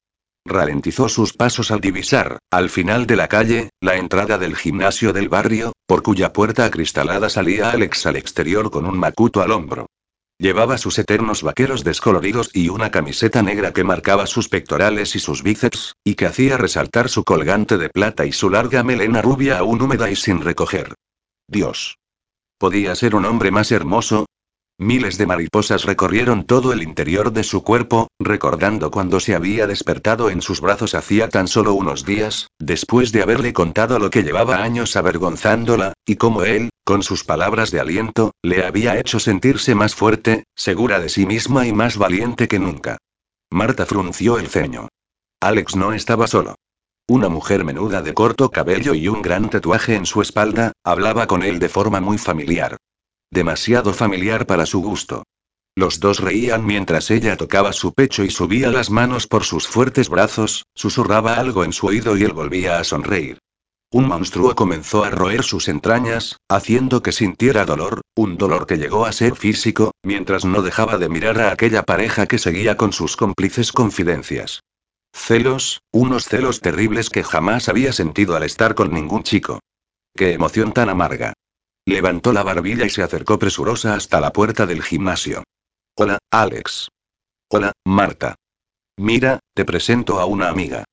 Ralentizó 0.43 1.07
sus 1.07 1.31
pasos 1.31 1.71
al 1.71 1.79
divisar, 1.79 2.39
al 2.51 2.69
final 2.69 3.07
de 3.07 3.15
la 3.15 3.29
calle, 3.29 3.69
la 3.79 3.95
entrada 3.95 4.37
del 4.37 4.57
gimnasio 4.57 5.13
del 5.13 5.29
barrio, 5.29 5.71
por 5.85 6.03
cuya 6.03 6.33
puerta 6.33 6.65
acristalada 6.65 7.29
salía 7.29 7.71
Alex 7.71 8.05
al 8.07 8.17
exterior 8.17 8.71
con 8.71 8.85
un 8.85 8.99
macuto 8.99 9.41
al 9.41 9.51
hombro. 9.51 9.87
Llevaba 10.39 10.77
sus 10.77 10.99
eternos 10.99 11.41
vaqueros 11.41 11.83
descoloridos 11.83 12.51
y 12.53 12.69
una 12.69 12.91
camiseta 12.91 13.41
negra 13.41 13.73
que 13.73 13.83
marcaba 13.83 14.27
sus 14.27 14.49
pectorales 14.49 15.15
y 15.15 15.19
sus 15.19 15.41
bíceps, 15.41 15.95
y 16.03 16.13
que 16.13 16.27
hacía 16.27 16.57
resaltar 16.57 17.09
su 17.09 17.23
colgante 17.23 17.77
de 17.77 17.89
plata 17.89 18.25
y 18.25 18.31
su 18.31 18.51
larga 18.51 18.83
melena 18.83 19.23
rubia 19.23 19.57
aún 19.57 19.81
húmeda 19.81 20.11
y 20.11 20.15
sin 20.15 20.41
recoger. 20.41 20.93
Dios. 21.47 21.97
¿Podía 22.59 22.93
ser 22.95 23.15
un 23.15 23.25
hombre 23.25 23.49
más 23.49 23.71
hermoso? 23.71 24.27
Miles 24.79 25.17
de 25.17 25.25
mariposas 25.25 25.85
recorrieron 25.85 26.43
todo 26.43 26.71
el 26.71 26.83
interior 26.83 27.33
de 27.33 27.43
su 27.43 27.63
cuerpo, 27.63 28.09
recordando 28.19 28.91
cuando 28.91 29.19
se 29.19 29.33
había 29.33 29.65
despertado 29.65 30.29
en 30.29 30.43
sus 30.43 30.61
brazos 30.61 30.93
hacía 30.93 31.29
tan 31.29 31.47
solo 31.47 31.73
unos 31.73 32.05
días, 32.05 32.49
después 32.59 33.11
de 33.11 33.23
haberle 33.23 33.53
contado 33.53 33.97
lo 33.97 34.11
que 34.11 34.21
llevaba 34.21 34.57
años 34.57 34.95
avergonzándola, 34.95 35.93
y 36.05 36.17
cómo 36.17 36.43
él, 36.43 36.69
con 36.85 37.01
sus 37.01 37.23
palabras 37.23 37.71
de 37.71 37.79
aliento, 37.79 38.33
le 38.43 38.63
había 38.63 38.99
hecho 38.99 39.19
sentirse 39.19 39.73
más 39.73 39.95
fuerte, 39.95 40.43
segura 40.55 40.99
de 40.99 41.09
sí 41.09 41.25
misma 41.25 41.65
y 41.65 41.73
más 41.73 41.97
valiente 41.97 42.47
que 42.47 42.59
nunca. 42.59 42.99
Marta 43.49 43.87
frunció 43.87 44.37
el 44.37 44.47
ceño. 44.47 44.89
Alex 45.41 45.75
no 45.75 45.93
estaba 45.93 46.27
solo. 46.27 46.53
Una 47.07 47.29
mujer 47.29 47.63
menuda 47.65 48.03
de 48.03 48.13
corto 48.13 48.51
cabello 48.51 48.93
y 48.93 49.07
un 49.07 49.23
gran 49.23 49.49
tatuaje 49.49 49.95
en 49.95 50.05
su 50.05 50.21
espalda, 50.21 50.73
hablaba 50.83 51.25
con 51.25 51.41
él 51.41 51.57
de 51.57 51.69
forma 51.69 51.99
muy 51.99 52.19
familiar. 52.19 52.77
Demasiado 53.31 53.93
familiar 53.93 54.45
para 54.45 54.65
su 54.65 54.81
gusto. 54.81 55.23
Los 55.75 55.99
dos 55.99 56.19
reían 56.19 56.65
mientras 56.65 57.11
ella 57.11 57.37
tocaba 57.37 57.71
su 57.71 57.93
pecho 57.93 58.23
y 58.23 58.31
subía 58.31 58.71
las 58.71 58.89
manos 58.89 59.27
por 59.27 59.43
sus 59.43 59.67
fuertes 59.67 60.09
brazos, 60.09 60.65
susurraba 60.73 61.35
algo 61.35 61.63
en 61.63 61.71
su 61.71 61.87
oído 61.87 62.17
y 62.17 62.23
él 62.23 62.33
volvía 62.33 62.79
a 62.79 62.83
sonreír. 62.83 63.37
Un 63.91 64.07
monstruo 64.07 64.55
comenzó 64.55 65.03
a 65.03 65.11
roer 65.11 65.43
sus 65.43 65.69
entrañas, 65.69 66.37
haciendo 66.49 67.01
que 67.01 67.11
sintiera 67.11 67.63
dolor, 67.63 68.01
un 68.15 68.37
dolor 68.37 68.65
que 68.65 68.77
llegó 68.77 69.05
a 69.05 69.13
ser 69.13 69.35
físico, 69.35 69.91
mientras 70.03 70.43
no 70.43 70.61
dejaba 70.61 70.97
de 70.97 71.07
mirar 71.07 71.39
a 71.39 71.51
aquella 71.51 71.83
pareja 71.83 72.25
que 72.25 72.37
seguía 72.37 72.75
con 72.75 72.91
sus 72.91 73.15
cómplices 73.15 73.71
confidencias. 73.71 74.61
Celos, 75.13 75.81
unos 75.91 76.25
celos 76.25 76.59
terribles 76.59 77.09
que 77.09 77.23
jamás 77.23 77.69
había 77.69 77.93
sentido 77.93 78.35
al 78.35 78.43
estar 78.43 78.75
con 78.75 78.91
ningún 78.91 79.23
chico. 79.23 79.59
Qué 80.15 80.33
emoción 80.33 80.73
tan 80.73 80.89
amarga. 80.89 81.33
Levantó 81.87 82.33
la 82.33 82.43
barbilla 82.43 82.85
y 82.85 82.89
se 82.89 83.01
acercó 83.01 83.39
presurosa 83.39 83.95
hasta 83.95 84.19
la 84.19 84.33
puerta 84.33 84.65
del 84.65 84.83
gimnasio. 84.83 85.43
Hola, 85.95 86.17
Alex. 86.29 86.89
Hola, 87.49 87.71
Marta. 87.85 88.35
Mira, 88.97 89.39
te 89.55 89.63
presento 89.63 90.19
a 90.19 90.25
una 90.25 90.49
amiga. 90.49 90.83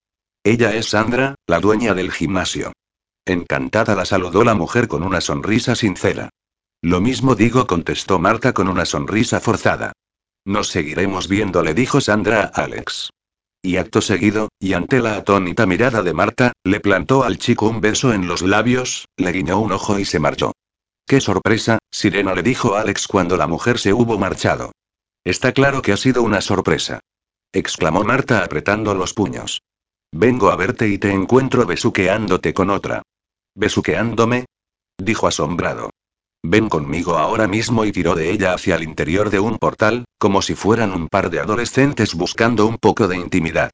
Ella 0.45 0.73
es 0.73 0.91
Sandra, 0.91 1.35
la 1.49 1.59
dueña 1.59 1.95
del 1.95 2.13
gimnasio. 2.13 2.73
Encantada 3.27 3.97
la 3.97 4.05
saludó 4.05 4.45
la 4.45 4.55
mujer 4.55 4.87
con 4.87 5.03
una 5.03 5.21
sonrisa 5.21 5.75
sincera. 5.75 6.31
Lo 6.81 7.01
mismo 7.01 7.35
digo, 7.35 7.67
contestó 7.67 8.21
Marta 8.21 8.53
con 8.53 8.69
una 8.69 8.85
sonrisa 8.85 9.41
forzada. 9.41 9.95
Nos 10.45 10.69
seguiremos 10.69 11.27
viendo, 11.27 11.65
le 11.65 11.75
dijo 11.75 12.01
Sandra 12.01 12.53
a 12.55 12.63
Alex. 12.63 13.11
Y 13.63 13.79
acto 13.79 14.01
seguido, 14.01 14.49
y 14.61 14.75
ante 14.75 15.01
la 15.01 15.17
atónita 15.17 15.67
mirada 15.67 16.05
de 16.05 16.15
Marta, 16.15 16.53
le 16.63 16.79
plantó 16.79 17.25
al 17.25 17.39
chico 17.39 17.67
un 17.67 17.81
beso 17.81 18.13
en 18.13 18.29
los 18.29 18.43
labios, 18.43 19.07
le 19.17 19.33
guiñó 19.33 19.59
un 19.59 19.73
ojo 19.73 19.99
y 19.99 20.05
se 20.05 20.21
marchó. 20.21 20.53
¡Qué 21.07 21.21
sorpresa, 21.21 21.79
Sirena! 21.91 22.35
le 22.35 22.43
dijo 22.43 22.77
Alex 22.77 23.07
cuando 23.07 23.37
la 23.37 23.47
mujer 23.47 23.79
se 23.79 23.93
hubo 23.93 24.19
marchado. 24.19 24.73
Está 25.25 25.53
claro 25.53 25.83
que 25.83 25.93
ha 25.93 25.97
sido 25.97 26.23
una 26.23 26.41
sorpresa. 26.41 27.01
exclamó 27.53 28.05
Marta 28.05 28.43
apretando 28.43 28.95
los 28.95 29.15
puños. 29.15 29.61
Vengo 30.13 30.51
a 30.51 30.57
verte 30.57 30.89
y 30.89 30.99
te 30.99 31.11
encuentro 31.11 31.67
besuqueándote 31.67 32.55
con 32.55 32.71
otra. 32.71 33.03
¿Besuqueándome? 33.55 34.47
dijo 34.99 35.27
asombrado. 35.27 35.91
Ven 36.43 36.69
conmigo 36.69 37.17
ahora 37.17 37.49
mismo 37.49 37.85
y 37.85 37.93
tiró 37.93 38.15
de 38.15 38.31
ella 38.31 38.53
hacia 38.55 38.77
el 38.77 38.83
interior 38.83 39.31
de 39.31 39.41
un 39.41 39.59
portal, 39.59 40.05
como 40.19 40.43
si 40.43 40.55
fueran 40.55 40.93
un 40.93 41.09
par 41.09 41.31
de 41.31 41.41
adolescentes 41.41 42.15
buscando 42.15 42.67
un 42.67 42.77
poco 42.79 43.09
de 43.09 43.17
intimidad. 43.17 43.71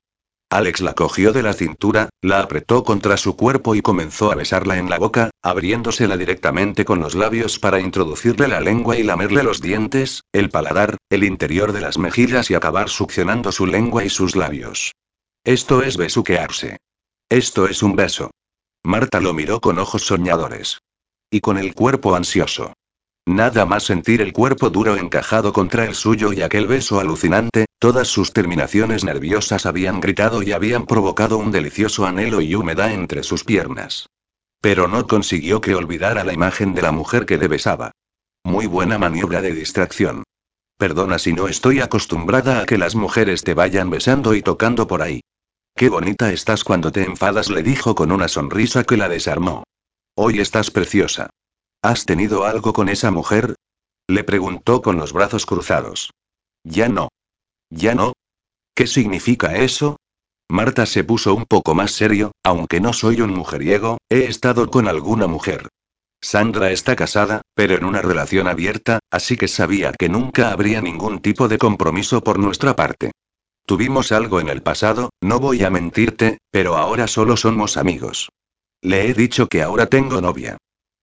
Alex 0.53 0.81
la 0.81 0.95
cogió 0.95 1.33
de 1.33 1.45
la 1.45 1.53
cintura, 1.53 2.09
la 2.23 2.41
apretó 2.41 2.83
contra 2.83 3.17
su 3.17 3.37
cuerpo 3.37 3.77
y 3.77 3.83
comenzó 3.83 4.33
a 4.33 4.35
besarla 4.35 4.79
en 4.79 4.91
la 4.91 4.99
boca, 4.99 5.31
abriéndosela 5.43 6.17
directamente 6.17 6.85
con 6.85 6.99
los 6.99 7.15
labios 7.15 7.61
para 7.61 7.79
introducirle 7.79 8.49
la 8.49 8.61
lengua 8.61 8.97
y 8.97 9.05
lamerle 9.05 9.45
los 9.45 9.61
dientes, 9.61 10.25
el 10.33 10.51
paladar, 10.51 10.97
el 11.09 11.23
interior 11.23 11.73
de 11.73 11.83
las 11.83 11.99
mejillas 11.99 12.51
y 12.51 12.55
acabar 12.55 12.89
succionando 12.89 13.53
su 13.53 13.65
lengua 13.65 14.05
y 14.05 14.11
sus 14.11 14.35
labios. 14.35 14.93
Esto 15.45 15.83
es 15.83 15.97
besuquearse. 15.97 16.79
Esto 17.29 17.67
es 17.69 17.85
un 17.85 17.95
beso. 17.95 18.33
Marta 18.83 19.21
lo 19.21 19.33
miró 19.33 19.61
con 19.61 19.79
ojos 19.79 20.03
soñadores. 20.03 20.81
Y 21.31 21.41
con 21.41 21.59
el 21.59 21.77
cuerpo 21.77 22.17
ansioso. 22.17 22.73
Nada 23.27 23.67
más 23.67 23.85
sentir 23.85 24.23
el 24.23 24.33
cuerpo 24.33 24.71
duro 24.71 24.97
encajado 24.97 25.53
contra 25.53 25.85
el 25.85 25.95
suyo 25.95 26.33
y 26.33 26.43
aquel 26.43 26.67
beso 26.67 27.01
alucinante, 27.01 27.67
todas 27.79 28.09
sus 28.09 28.33
terminaciones 28.33 29.05
nerviosas 29.05 29.67
habían 29.67 30.01
gritado 30.01 30.43
y 30.43 30.53
habían 30.53 30.87
provocado 30.87 31.39
un 31.39 31.53
delicioso 31.53 32.07
anhelo 32.07 32.41
y 32.41 32.55
humedad 32.55 32.93
entre 32.93 33.23
sus 33.23 33.45
piernas. 33.45 34.07
Pero 34.61 34.89
no 34.89 35.07
consiguió 35.07 35.61
que 35.61 35.75
olvidara 35.75 36.25
la 36.25 36.33
imagen 36.33 36.75
de 36.75 36.83
la 36.83 36.93
mujer 36.93 37.25
que 37.25 37.39
le 37.39 37.49
besaba. 37.49 37.93
Muy 38.45 38.67
buena 38.67 38.99
maniobra 38.99 39.43
de 39.43 39.55
distracción. 39.55 40.25
Perdona 40.77 41.19
si 41.19 41.33
no 41.33 41.47
estoy 41.47 41.81
acostumbrada 41.81 42.61
a 42.61 42.67
que 42.67 42.79
las 42.79 42.95
mujeres 42.95 43.43
te 43.43 43.55
vayan 43.55 43.91
besando 43.91 44.35
y 44.35 44.43
tocando 44.43 44.87
por 44.87 45.03
ahí. 45.03 45.21
Qué 45.77 45.89
bonita 45.89 46.33
estás 46.33 46.65
cuando 46.65 46.91
te 46.91 47.05
enfadas, 47.05 47.51
le 47.51 47.63
dijo 47.63 47.95
con 47.95 48.13
una 48.13 48.29
sonrisa 48.29 48.85
que 48.85 48.97
la 48.97 49.09
desarmó. 49.09 49.65
Hoy 50.15 50.41
estás 50.41 50.71
preciosa. 50.71 51.31
¿Has 51.83 52.05
tenido 52.05 52.45
algo 52.45 52.75
con 52.75 52.91
esa 52.91 53.11
mujer? 53.11 53.55
Le 54.07 54.23
preguntó 54.23 54.83
con 54.83 54.97
los 54.97 55.15
brazos 55.15 55.47
cruzados. 55.47 56.11
Ya 56.63 56.91
no. 56.91 57.09
¿Ya 57.71 57.95
no? 57.95 58.13
¿Qué 58.75 58.87
significa 58.87 59.57
eso? 59.57 59.97
Marta 60.51 60.85
se 60.85 61.05
puso 61.05 61.35
un 61.35 61.47
poco 61.47 61.75
más 61.75 61.93
serio, 61.93 62.33
aunque 62.43 62.81
no 62.81 62.93
soy 62.93 63.23
un 63.23 63.31
mujeriego, 63.31 63.99
he 64.11 64.25
estado 64.25 64.71
con 64.71 64.89
alguna 64.89 65.27
mujer. 65.27 65.69
Sandra 66.21 66.71
está 66.71 66.97
casada, 66.97 67.41
pero 67.55 67.77
en 67.77 67.85
una 67.85 68.03
relación 68.03 68.47
abierta, 68.47 68.99
así 69.11 69.39
que 69.39 69.49
sabía 69.49 69.93
que 69.93 70.11
nunca 70.11 70.51
habría 70.51 70.83
ningún 70.83 71.21
tipo 71.21 71.49
de 71.49 71.57
compromiso 71.57 72.23
por 72.23 72.39
nuestra 72.39 72.77
parte. 72.77 73.13
Tuvimos 73.65 74.13
algo 74.13 74.41
en 74.41 74.49
el 74.49 74.63
pasado, 74.63 75.11
no 75.23 75.41
voy 75.41 75.65
a 75.65 75.71
mentirte, 75.71 76.39
pero 76.51 76.77
ahora 76.77 77.07
solo 77.07 77.39
somos 77.39 77.79
amigos. 77.79 78.29
Le 78.83 79.09
he 79.09 79.15
dicho 79.15 79.47
que 79.47 79.63
ahora 79.63 79.87
tengo 79.87 80.21
novia. 80.21 80.59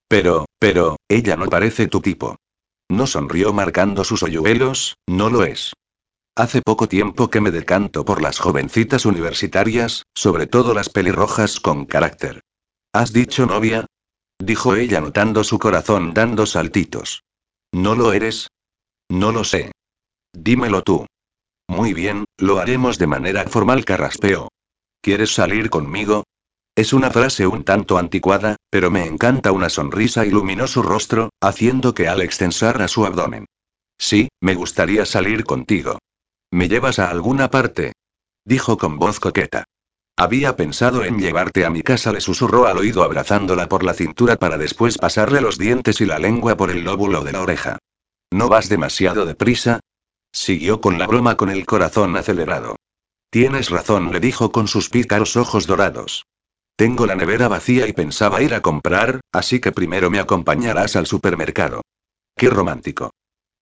Pero, 0.08 0.46
pero, 0.60 0.98
ella 1.10 1.36
no 1.36 1.48
parece 1.48 1.88
tu 1.88 2.02
tipo. 2.02 2.38
No 2.89 3.08
sonrió 3.08 3.52
marcando 3.52 4.04
sus 4.04 4.24
hoyuelos, 4.24 4.96
no 5.08 5.30
lo 5.30 5.43
es. 5.43 5.74
Hace 6.36 6.62
poco 6.62 6.88
tiempo 6.88 7.30
que 7.30 7.41
me 7.41 7.52
decanto 7.52 8.06
por 8.06 8.22
las 8.22 8.39
jovencitas 8.39 9.06
universitarias, 9.06 10.04
sobre 10.15 10.48
todo 10.48 10.74
las 10.74 10.89
pelirrojas 10.89 11.60
con 11.60 11.86
carácter. 11.86 12.41
¿Has 12.93 13.12
dicho 13.12 13.46
novia? 13.46 13.86
Dijo 14.39 14.76
ella 14.76 15.02
notando 15.02 15.43
su 15.43 15.58
corazón 15.58 16.13
dando 16.13 16.46
saltitos. 16.46 17.24
¿No 17.74 17.96
lo 17.96 18.13
eres? 18.13 18.50
No 19.10 19.32
lo 19.32 19.43
sé. 19.43 19.72
Dímelo 20.32 20.84
tú. 20.84 21.08
Muy 21.67 21.93
bien, 21.93 22.26
lo 22.38 22.60
haremos 22.60 22.98
de 23.00 23.08
manera 23.08 23.46
formal, 23.46 23.84
carraspeó. 23.84 24.50
¿Quieres 25.02 25.34
salir 25.34 25.70
conmigo? 25.70 26.24
Es 26.78 26.94
una 26.94 27.10
frase 27.10 27.48
un 27.48 27.63
tanto 27.63 27.98
anticuada, 27.98 28.56
pero 28.70 28.92
me 28.92 29.04
encanta 29.04 29.52
una 29.52 29.68
sonrisa 29.68 30.28
iluminó 30.28 30.68
su 30.68 30.84
rostro, 30.84 31.32
haciendo 31.42 31.96
que 31.96 32.08
Alex 32.08 32.38
tensara 32.38 32.88
su 32.88 33.04
abdomen. 33.04 33.48
Sí, 33.98 34.30
me 34.42 34.54
gustaría 34.54 35.04
salir 35.08 35.44
contigo. 35.44 35.98
¿Me 36.52 36.70
llevas 36.70 37.00
a 37.00 37.10
alguna 37.10 37.50
parte? 37.50 37.94
Dijo 38.46 38.78
con 38.78 39.00
voz 39.00 39.20
coqueta. 39.20 39.63
Había 40.16 40.56
pensado 40.56 41.04
en 41.04 41.18
llevarte 41.18 41.66
a 41.66 41.72
mi 41.72 41.82
casa, 41.82 42.12
le 42.12 42.22
susurró 42.22 42.68
al 42.68 42.78
oído 42.78 43.02
abrazándola 43.02 43.68
por 43.68 43.84
la 43.84 43.96
cintura 43.96 44.36
para 44.36 44.60
después 44.60 45.00
pasarle 45.00 45.42
los 45.42 45.58
dientes 45.58 46.00
y 46.00 46.06
la 46.06 46.20
lengua 46.20 46.58
por 46.58 46.70
el 46.70 46.84
lóbulo 46.84 47.24
de 47.24 47.32
la 47.32 47.42
oreja. 47.42 47.80
¿No 48.30 48.50
vas 48.50 48.70
demasiado 48.70 49.26
deprisa? 49.26 49.80
Siguió 50.32 50.80
con 50.80 51.00
la 51.00 51.08
broma 51.08 51.38
con 51.38 51.50
el 51.50 51.66
corazón 51.66 52.16
acelerado. 52.18 52.76
Tienes 53.32 53.72
razón, 53.72 54.12
le 54.13 54.20
dijo 54.20 54.52
con 54.52 54.68
sus 54.68 54.90
pícaros 54.90 55.38
ojos 55.38 55.66
dorados. 55.66 56.28
Tengo 56.78 57.08
la 57.08 57.16
nevera 57.16 57.48
vacía 57.48 57.88
y 57.88 57.94
pensaba 57.94 58.44
ir 58.44 58.54
a 58.54 58.62
comprar, 58.62 59.22
así 59.32 59.60
que 59.60 59.72
primero 59.72 60.12
me 60.12 60.20
acompañarás 60.20 60.96
al 60.96 61.08
supermercado. 61.08 61.82
Qué 62.38 62.52
romántico. 62.52 63.10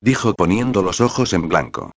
Dijo 0.01 0.34
poniendo 0.34 0.84
los 0.84 0.99
ojos 0.99 1.32
en 1.32 1.47
blanco. 1.47 1.93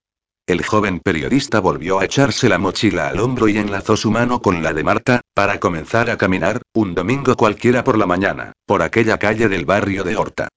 El 0.46 0.64
joven 0.64 1.00
periodista 1.00 1.59
volvió 1.59 1.98
a 1.98 2.04
echarse 2.04 2.48
la 2.48 2.59
mochila 2.59 3.09
al 3.09 3.18
hombro 3.18 3.48
y 3.48 3.59
enlazó 3.59 3.96
su 3.96 4.12
mano 4.12 4.40
con 4.40 4.62
la 4.62 4.72
de 4.72 4.85
Marta, 4.85 5.20
para 5.35 5.59
comenzar 5.59 6.09
a 6.09 6.16
caminar, 6.16 6.62
un 6.72 6.94
domingo 6.94 7.35
cualquiera 7.35 7.83
por 7.83 7.98
la 7.98 8.07
mañana, 8.07 8.52
por 8.64 8.83
aquella 8.83 9.18
calle 9.18 9.48
del 9.48 9.66
barrio 9.66 10.04
de 10.04 10.16
Horta. 10.16 10.48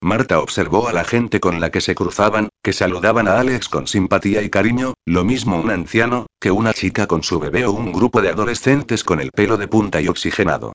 Marta 0.00 0.38
observó 0.38 0.86
a 0.86 0.92
la 0.92 1.04
gente 1.04 1.40
con 1.40 1.60
la 1.60 1.70
que 1.70 1.80
se 1.80 1.96
cruzaban, 1.96 2.50
que 2.62 2.72
saludaban 2.72 3.26
a 3.26 3.40
Alex 3.40 3.68
con 3.68 3.88
simpatía 3.88 4.42
y 4.42 4.50
cariño, 4.50 4.94
lo 5.04 5.24
mismo 5.24 5.60
un 5.60 5.70
anciano, 5.70 6.26
que 6.40 6.52
una 6.52 6.72
chica 6.72 7.08
con 7.08 7.24
su 7.24 7.40
bebé 7.40 7.66
o 7.66 7.72
un 7.72 7.92
grupo 7.92 8.22
de 8.22 8.28
adolescentes 8.28 9.02
con 9.02 9.20
el 9.20 9.32
pelo 9.32 9.56
de 9.56 9.66
punta 9.66 10.00
y 10.00 10.06
oxigenado. 10.06 10.72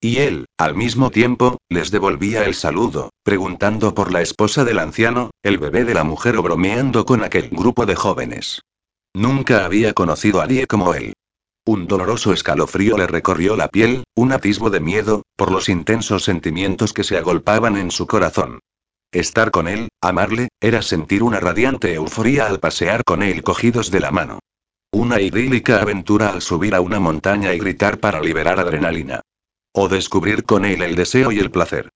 Y 0.00 0.18
él, 0.18 0.46
al 0.58 0.74
mismo 0.74 1.10
tiempo, 1.10 1.58
les 1.68 1.92
devolvía 1.92 2.44
el 2.44 2.54
saludo, 2.54 3.10
preguntando 3.22 3.94
por 3.94 4.12
la 4.12 4.22
esposa 4.22 4.64
del 4.64 4.80
anciano, 4.80 5.30
el 5.42 5.58
bebé 5.58 5.84
de 5.84 5.94
la 5.94 6.04
mujer 6.04 6.36
o 6.36 6.42
bromeando 6.42 7.06
con 7.06 7.22
aquel 7.22 7.50
grupo 7.50 7.86
de 7.86 7.94
jóvenes. 7.94 8.60
Nunca 9.14 9.64
había 9.64 9.92
conocido 9.92 10.40
a 10.40 10.46
nadie 10.46 10.66
como 10.66 10.94
él. 10.94 11.14
Un 11.66 11.86
doloroso 11.86 12.34
escalofrío 12.34 12.98
le 12.98 13.06
recorrió 13.06 13.56
la 13.56 13.68
piel, 13.68 14.04
un 14.14 14.32
atisbo 14.32 14.68
de 14.68 14.80
miedo, 14.80 15.22
por 15.34 15.50
los 15.50 15.70
intensos 15.70 16.22
sentimientos 16.22 16.92
que 16.92 17.04
se 17.04 17.16
agolpaban 17.16 17.78
en 17.78 17.90
su 17.90 18.06
corazón. 18.06 18.60
Estar 19.12 19.50
con 19.50 19.66
él, 19.66 19.88
amarle, 20.02 20.48
era 20.60 20.82
sentir 20.82 21.22
una 21.22 21.40
radiante 21.40 21.94
euforía 21.94 22.46
al 22.46 22.60
pasear 22.60 23.02
con 23.02 23.22
él 23.22 23.42
cogidos 23.42 23.90
de 23.90 24.00
la 24.00 24.10
mano. 24.10 24.40
Una 24.92 25.22
idílica 25.22 25.80
aventura 25.80 26.28
al 26.30 26.42
subir 26.42 26.74
a 26.74 26.82
una 26.82 27.00
montaña 27.00 27.54
y 27.54 27.58
gritar 27.58 27.98
para 27.98 28.20
liberar 28.20 28.60
adrenalina. 28.60 29.22
O 29.72 29.88
descubrir 29.88 30.44
con 30.44 30.66
él 30.66 30.82
el 30.82 30.96
deseo 30.96 31.32
y 31.32 31.38
el 31.38 31.50
placer. 31.50 31.88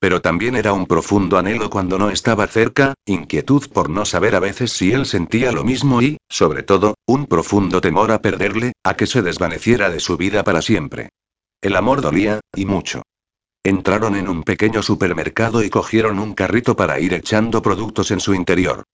Pero 0.00 0.22
también 0.22 0.56
era 0.56 0.72
un 0.72 0.86
profundo 0.86 1.36
anhelo 1.38 1.68
cuando 1.68 1.98
no 1.98 2.08
estaba 2.08 2.46
cerca, 2.46 2.94
inquietud 3.04 3.68
por 3.70 3.90
no 3.90 4.06
saber 4.06 4.34
a 4.34 4.40
veces 4.40 4.72
si 4.72 4.92
él 4.92 5.04
sentía 5.04 5.52
lo 5.52 5.62
mismo 5.62 6.00
y, 6.00 6.16
sobre 6.28 6.62
todo, 6.62 6.94
un 7.06 7.26
profundo 7.26 7.82
temor 7.82 8.10
a 8.10 8.22
perderle, 8.22 8.72
a 8.82 8.96
que 8.96 9.06
se 9.06 9.20
desvaneciera 9.20 9.90
de 9.90 10.00
su 10.00 10.16
vida 10.16 10.42
para 10.42 10.62
siempre. 10.62 11.10
El 11.60 11.76
amor 11.76 12.00
dolía, 12.00 12.40
y 12.56 12.64
mucho. 12.64 13.02
Entraron 13.62 14.16
en 14.16 14.26
un 14.26 14.42
pequeño 14.42 14.82
supermercado 14.82 15.62
y 15.62 15.68
cogieron 15.68 16.18
un 16.18 16.32
carrito 16.32 16.76
para 16.76 16.98
ir 16.98 17.12
echando 17.12 17.60
productos 17.60 18.10
en 18.10 18.20
su 18.20 18.32
interior. 18.32 18.84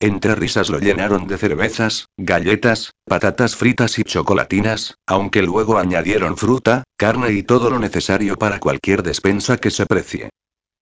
Entre 0.00 0.34
risas 0.34 0.70
lo 0.70 0.78
llenaron 0.78 1.26
de 1.26 1.36
cervezas, 1.36 2.06
galletas, 2.16 2.92
patatas 3.04 3.54
fritas 3.54 3.98
y 3.98 4.04
chocolatinas, 4.04 4.94
aunque 5.06 5.42
luego 5.42 5.76
añadieron 5.76 6.38
fruta, 6.38 6.84
carne 6.96 7.32
y 7.32 7.42
todo 7.42 7.68
lo 7.68 7.78
necesario 7.78 8.36
para 8.36 8.60
cualquier 8.60 9.02
despensa 9.02 9.58
que 9.58 9.70
se 9.70 9.84
precie. 9.84 10.30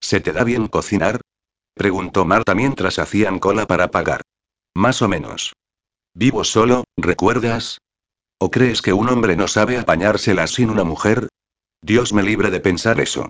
¿Se 0.02 0.20
te 0.20 0.32
da 0.32 0.44
bien 0.44 0.66
cocinar? 0.66 1.20
Preguntó 1.74 2.24
Marta 2.24 2.54
mientras 2.54 2.98
hacían 2.98 3.38
cola 3.38 3.66
para 3.66 3.90
pagar. 3.90 4.20
Más 4.74 5.00
o 5.00 5.08
menos. 5.08 5.54
Vivo 6.14 6.44
solo, 6.44 6.84
¿recuerdas? 6.96 7.78
¿O 8.38 8.50
crees 8.50 8.82
que 8.82 8.92
un 8.92 9.08
hombre 9.08 9.36
no 9.36 9.48
sabe 9.48 9.78
apañársela 9.78 10.46
sin 10.48 10.68
una 10.68 10.84
mujer? 10.84 11.28
Dios 11.80 12.12
me 12.12 12.22
libre 12.22 12.50
de 12.50 12.60
pensar 12.60 13.00
eso. 13.00 13.28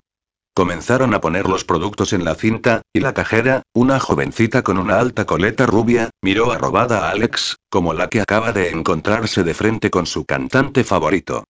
Comenzaron 0.55 1.13
a 1.13 1.21
poner 1.21 1.47
los 1.47 1.63
productos 1.63 2.13
en 2.13 2.25
la 2.25 2.35
cinta, 2.35 2.81
y 2.93 2.99
la 2.99 3.13
cajera, 3.13 3.63
una 3.73 3.99
jovencita 3.99 4.63
con 4.63 4.77
una 4.77 4.99
alta 4.99 5.25
coleta 5.25 5.65
rubia, 5.65 6.09
miró 6.21 6.51
arrobada 6.51 7.07
a 7.07 7.11
Alex, 7.11 7.55
como 7.69 7.93
la 7.93 8.09
que 8.09 8.21
acaba 8.21 8.51
de 8.51 8.69
encontrarse 8.69 9.43
de 9.43 9.53
frente 9.53 9.89
con 9.89 10.05
su 10.05 10.25
cantante 10.25 10.83
favorito. 10.83 11.45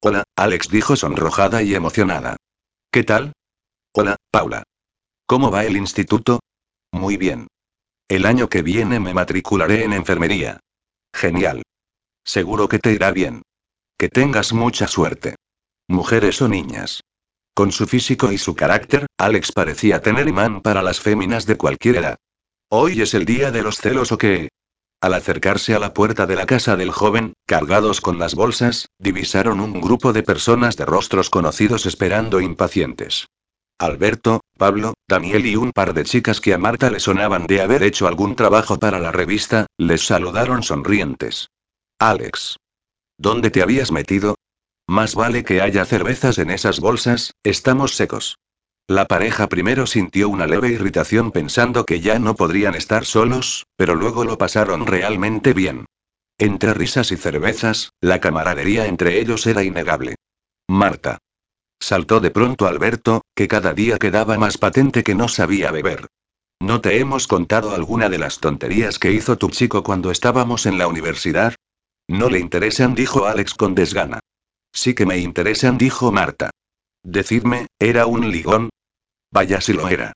Hola, 0.00 0.24
Alex 0.36 0.68
dijo 0.70 0.96
sonrojada 0.96 1.62
y 1.62 1.74
emocionada. 1.74 2.36
¿Qué 2.90 3.04
tal? 3.04 3.32
Hola, 3.94 4.16
Paula. 4.30 4.64
¿Cómo 5.28 5.50
va 5.50 5.66
el 5.66 5.76
instituto? 5.76 6.40
Muy 6.90 7.18
bien. 7.18 7.48
El 8.08 8.24
año 8.24 8.48
que 8.48 8.62
viene 8.62 8.98
me 8.98 9.12
matricularé 9.12 9.84
en 9.84 9.92
enfermería. 9.92 10.60
Genial. 11.14 11.64
Seguro 12.24 12.66
que 12.66 12.78
te 12.78 12.92
irá 12.92 13.10
bien. 13.10 13.42
Que 13.98 14.08
tengas 14.08 14.54
mucha 14.54 14.88
suerte. 14.88 15.34
Mujeres 15.86 16.40
o 16.40 16.48
niñas. 16.48 17.02
Con 17.52 17.72
su 17.72 17.86
físico 17.86 18.32
y 18.32 18.38
su 18.38 18.54
carácter, 18.54 19.04
Alex 19.18 19.52
parecía 19.52 20.00
tener 20.00 20.26
imán 20.28 20.62
para 20.62 20.80
las 20.80 20.98
féminas 20.98 21.44
de 21.44 21.58
cualquier 21.58 21.96
edad. 21.96 22.16
¿Hoy 22.70 23.02
es 23.02 23.12
el 23.12 23.26
día 23.26 23.50
de 23.50 23.62
los 23.62 23.76
celos 23.76 24.12
o 24.12 24.16
qué? 24.16 24.48
Al 25.02 25.12
acercarse 25.12 25.74
a 25.74 25.78
la 25.78 25.92
puerta 25.92 26.24
de 26.24 26.36
la 26.36 26.46
casa 26.46 26.74
del 26.74 26.90
joven, 26.90 27.34
cargados 27.46 28.00
con 28.00 28.18
las 28.18 28.34
bolsas, 28.34 28.88
divisaron 28.98 29.60
un 29.60 29.78
grupo 29.78 30.14
de 30.14 30.22
personas 30.22 30.78
de 30.78 30.86
rostros 30.86 31.28
conocidos 31.28 31.84
esperando 31.84 32.40
impacientes. 32.40 33.28
Alberto, 33.80 34.40
Pablo, 34.56 34.94
Daniel 35.06 35.46
y 35.46 35.54
un 35.54 35.70
par 35.70 35.94
de 35.94 36.02
chicas 36.02 36.40
que 36.40 36.52
a 36.52 36.58
Marta 36.58 36.90
le 36.90 36.98
sonaban 36.98 37.46
de 37.46 37.60
haber 37.60 37.84
hecho 37.84 38.08
algún 38.08 38.34
trabajo 38.34 38.80
para 38.80 38.98
la 38.98 39.12
revista, 39.12 39.66
les 39.78 40.04
saludaron 40.04 40.64
sonrientes. 40.64 41.50
Alex. 42.00 42.56
¿Dónde 43.18 43.50
te 43.50 43.62
habías 43.62 43.92
metido? 43.92 44.34
Más 44.88 45.14
vale 45.14 45.44
que 45.44 45.60
haya 45.60 45.84
cervezas 45.84 46.38
en 46.38 46.50
esas 46.50 46.80
bolsas, 46.80 47.34
estamos 47.44 47.94
secos. 47.94 48.38
La 48.88 49.06
pareja 49.06 49.48
primero 49.48 49.86
sintió 49.86 50.28
una 50.28 50.46
leve 50.46 50.70
irritación 50.70 51.30
pensando 51.30 51.84
que 51.84 52.00
ya 52.00 52.18
no 52.18 52.34
podrían 52.34 52.74
estar 52.74 53.04
solos, 53.04 53.66
pero 53.76 53.94
luego 53.94 54.24
lo 54.24 54.38
pasaron 54.38 54.86
realmente 54.86 55.52
bien. 55.52 55.84
Entre 56.38 56.74
risas 56.74 57.12
y 57.12 57.16
cervezas, 57.16 57.90
la 58.00 58.20
camaradería 58.20 58.86
entre 58.86 59.20
ellos 59.20 59.46
era 59.46 59.62
innegable. 59.62 60.16
Marta. 60.68 61.18
Saltó 61.80 62.20
de 62.20 62.30
pronto 62.30 62.66
Alberto, 62.66 63.22
que 63.34 63.48
cada 63.48 63.72
día 63.72 63.98
quedaba 63.98 64.36
más 64.36 64.58
patente 64.58 65.02
que 65.04 65.14
no 65.14 65.28
sabía 65.28 65.70
beber. 65.70 66.06
¿No 66.60 66.80
te 66.80 66.98
hemos 66.98 67.28
contado 67.28 67.74
alguna 67.74 68.08
de 68.08 68.18
las 68.18 68.40
tonterías 68.40 68.98
que 68.98 69.12
hizo 69.12 69.38
tu 69.38 69.48
chico 69.50 69.82
cuando 69.82 70.10
estábamos 70.10 70.66
en 70.66 70.76
la 70.76 70.88
universidad? 70.88 71.54
No 72.08 72.30
le 72.30 72.40
interesan, 72.40 72.94
dijo 72.94 73.26
Alex 73.26 73.54
con 73.54 73.74
desgana. 73.74 74.20
Sí 74.72 74.94
que 74.94 75.06
me 75.06 75.18
interesan, 75.18 75.78
dijo 75.78 76.10
Marta. 76.10 76.50
Decidme, 77.04 77.68
¿era 77.78 78.06
un 78.06 78.30
ligón? 78.30 78.70
Vaya 79.30 79.60
si 79.60 79.72
lo 79.72 79.88
era. 79.88 80.12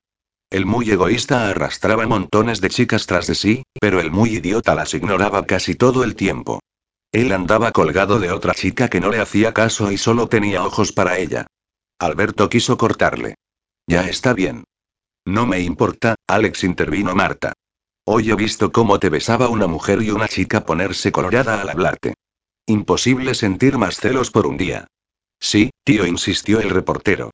El 0.49 0.65
muy 0.65 0.89
egoísta 0.91 1.49
arrastraba 1.49 2.05
montones 2.07 2.61
de 2.61 2.69
chicas 2.69 3.07
tras 3.07 3.25
de 3.25 3.35
sí, 3.35 3.63
pero 3.79 3.99
el 3.99 4.11
muy 4.11 4.35
idiota 4.35 4.75
las 4.75 4.93
ignoraba 4.93 5.45
casi 5.45 5.75
todo 5.75 6.03
el 6.03 6.15
tiempo. 6.15 6.59
Él 7.13 7.31
andaba 7.31 7.71
colgado 7.71 8.19
de 8.19 8.31
otra 8.31 8.55
chica 8.55 8.89
que 8.89 8.99
no 8.99 9.11
le 9.11 9.19
hacía 9.19 9.53
caso 9.53 9.91
y 9.91 9.97
solo 9.99 10.27
tenía 10.27 10.65
ojos 10.65 10.91
para 10.91 11.19
ella. 11.19 11.45
Alberto 11.99 12.49
quiso 12.49 12.75
cortarle. 12.75 13.35
Ya 13.85 14.09
está 14.09 14.33
bien. 14.33 14.63
No 15.23 15.45
me 15.45 15.59
importa, 15.59 16.15
Alex 16.27 16.63
intervino 16.63 17.13
Marta. 17.13 17.53
Hoy 18.03 18.31
he 18.31 18.35
visto 18.35 18.71
cómo 18.71 18.99
te 18.99 19.09
besaba 19.09 19.47
una 19.47 19.67
mujer 19.67 20.01
y 20.01 20.09
una 20.09 20.27
chica 20.27 20.65
ponerse 20.65 21.11
colorada 21.11 21.61
al 21.61 21.69
hablarte. 21.69 22.15
Imposible 22.65 23.35
sentir 23.35 23.77
más 23.77 23.97
celos 23.97 24.31
por 24.31 24.47
un 24.47 24.57
día. 24.57 24.87
Sí, 25.39 25.69
tío, 25.83 26.07
insistió 26.07 26.61
el 26.61 26.71
reportero. 26.71 27.29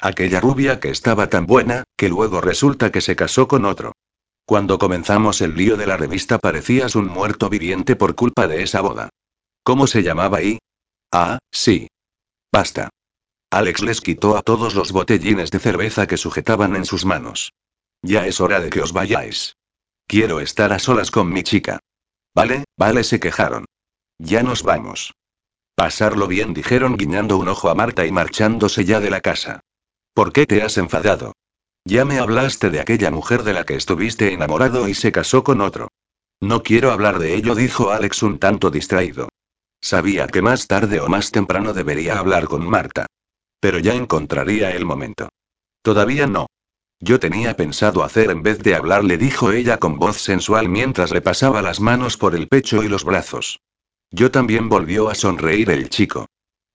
Aquella 0.00 0.40
rubia 0.40 0.80
que 0.80 0.88
estaba 0.88 1.28
tan 1.28 1.44
buena, 1.44 1.84
que 1.98 2.08
luego 2.08 2.40
resulta 2.40 2.90
que 2.90 3.02
se 3.02 3.14
casó 3.14 3.46
con 3.46 3.66
otro. 3.66 3.92
Cuando 4.46 4.78
comenzamos 4.78 5.42
el 5.42 5.54
lío 5.54 5.76
de 5.76 5.86
la 5.86 5.98
revista 5.98 6.38
parecías 6.38 6.96
un 6.96 7.08
muerto 7.08 7.50
viviente 7.50 7.94
por 7.94 8.14
culpa 8.14 8.48
de 8.48 8.62
esa 8.62 8.80
boda. 8.80 9.10
¿Cómo 9.68 9.86
se 9.86 10.02
llamaba 10.02 10.38
ahí? 10.38 10.60
Ah, 11.12 11.40
sí. 11.52 11.88
Basta. 12.50 12.88
Alex 13.50 13.82
les 13.82 14.00
quitó 14.00 14.38
a 14.38 14.40
todos 14.40 14.74
los 14.74 14.92
botellines 14.92 15.50
de 15.50 15.58
cerveza 15.58 16.06
que 16.06 16.16
sujetaban 16.16 16.74
en 16.74 16.86
sus 16.86 17.04
manos. 17.04 17.52
Ya 18.00 18.26
es 18.26 18.40
hora 18.40 18.60
de 18.60 18.70
que 18.70 18.80
os 18.80 18.94
vayáis. 18.94 19.56
Quiero 20.06 20.40
estar 20.40 20.72
a 20.72 20.78
solas 20.78 21.10
con 21.10 21.30
mi 21.30 21.42
chica. 21.42 21.80
Vale, 22.34 22.64
vale, 22.78 23.04
se 23.04 23.20
quejaron. 23.20 23.66
Ya 24.18 24.42
nos 24.42 24.62
vamos. 24.62 25.12
Pasarlo 25.74 26.28
bien, 26.28 26.54
dijeron 26.54 26.96
guiñando 26.96 27.36
un 27.36 27.48
ojo 27.48 27.68
a 27.68 27.74
Marta 27.74 28.06
y 28.06 28.10
marchándose 28.10 28.86
ya 28.86 29.00
de 29.00 29.10
la 29.10 29.20
casa. 29.20 29.60
¿Por 30.14 30.32
qué 30.32 30.46
te 30.46 30.62
has 30.62 30.78
enfadado? 30.78 31.34
Ya 31.84 32.06
me 32.06 32.20
hablaste 32.20 32.70
de 32.70 32.80
aquella 32.80 33.10
mujer 33.10 33.42
de 33.42 33.52
la 33.52 33.64
que 33.66 33.74
estuviste 33.74 34.32
enamorado 34.32 34.88
y 34.88 34.94
se 34.94 35.12
casó 35.12 35.44
con 35.44 35.60
otro. 35.60 35.88
No 36.40 36.62
quiero 36.62 36.90
hablar 36.90 37.18
de 37.18 37.34
ello, 37.34 37.54
dijo 37.54 37.90
Alex 37.90 38.22
un 38.22 38.38
tanto 38.38 38.70
distraído. 38.70 39.28
Sabía 39.80 40.26
que 40.26 40.42
más 40.42 40.66
tarde 40.66 41.00
o 41.00 41.08
más 41.08 41.30
temprano 41.30 41.72
debería 41.72 42.18
hablar 42.18 42.46
con 42.46 42.68
Marta. 42.68 43.06
Pero 43.60 43.78
ya 43.78 43.94
encontraría 43.94 44.70
el 44.72 44.84
momento. 44.84 45.28
Todavía 45.82 46.26
no. 46.26 46.46
Yo 47.00 47.20
tenía 47.20 47.56
pensado 47.56 48.02
hacer 48.02 48.30
en 48.30 48.42
vez 48.42 48.58
de 48.58 48.74
hablar, 48.74 49.04
le 49.04 49.18
dijo 49.18 49.52
ella 49.52 49.78
con 49.78 49.98
voz 49.98 50.16
sensual 50.16 50.68
mientras 50.68 51.12
le 51.12 51.20
pasaba 51.20 51.62
las 51.62 51.80
manos 51.80 52.16
por 52.16 52.34
el 52.34 52.48
pecho 52.48 52.82
y 52.82 52.88
los 52.88 53.04
brazos. 53.04 53.60
Yo 54.10 54.30
también 54.30 54.68
volvió 54.68 55.08
a 55.08 55.14
sonreír 55.14 55.70
el 55.70 55.90
chico. 55.90 56.26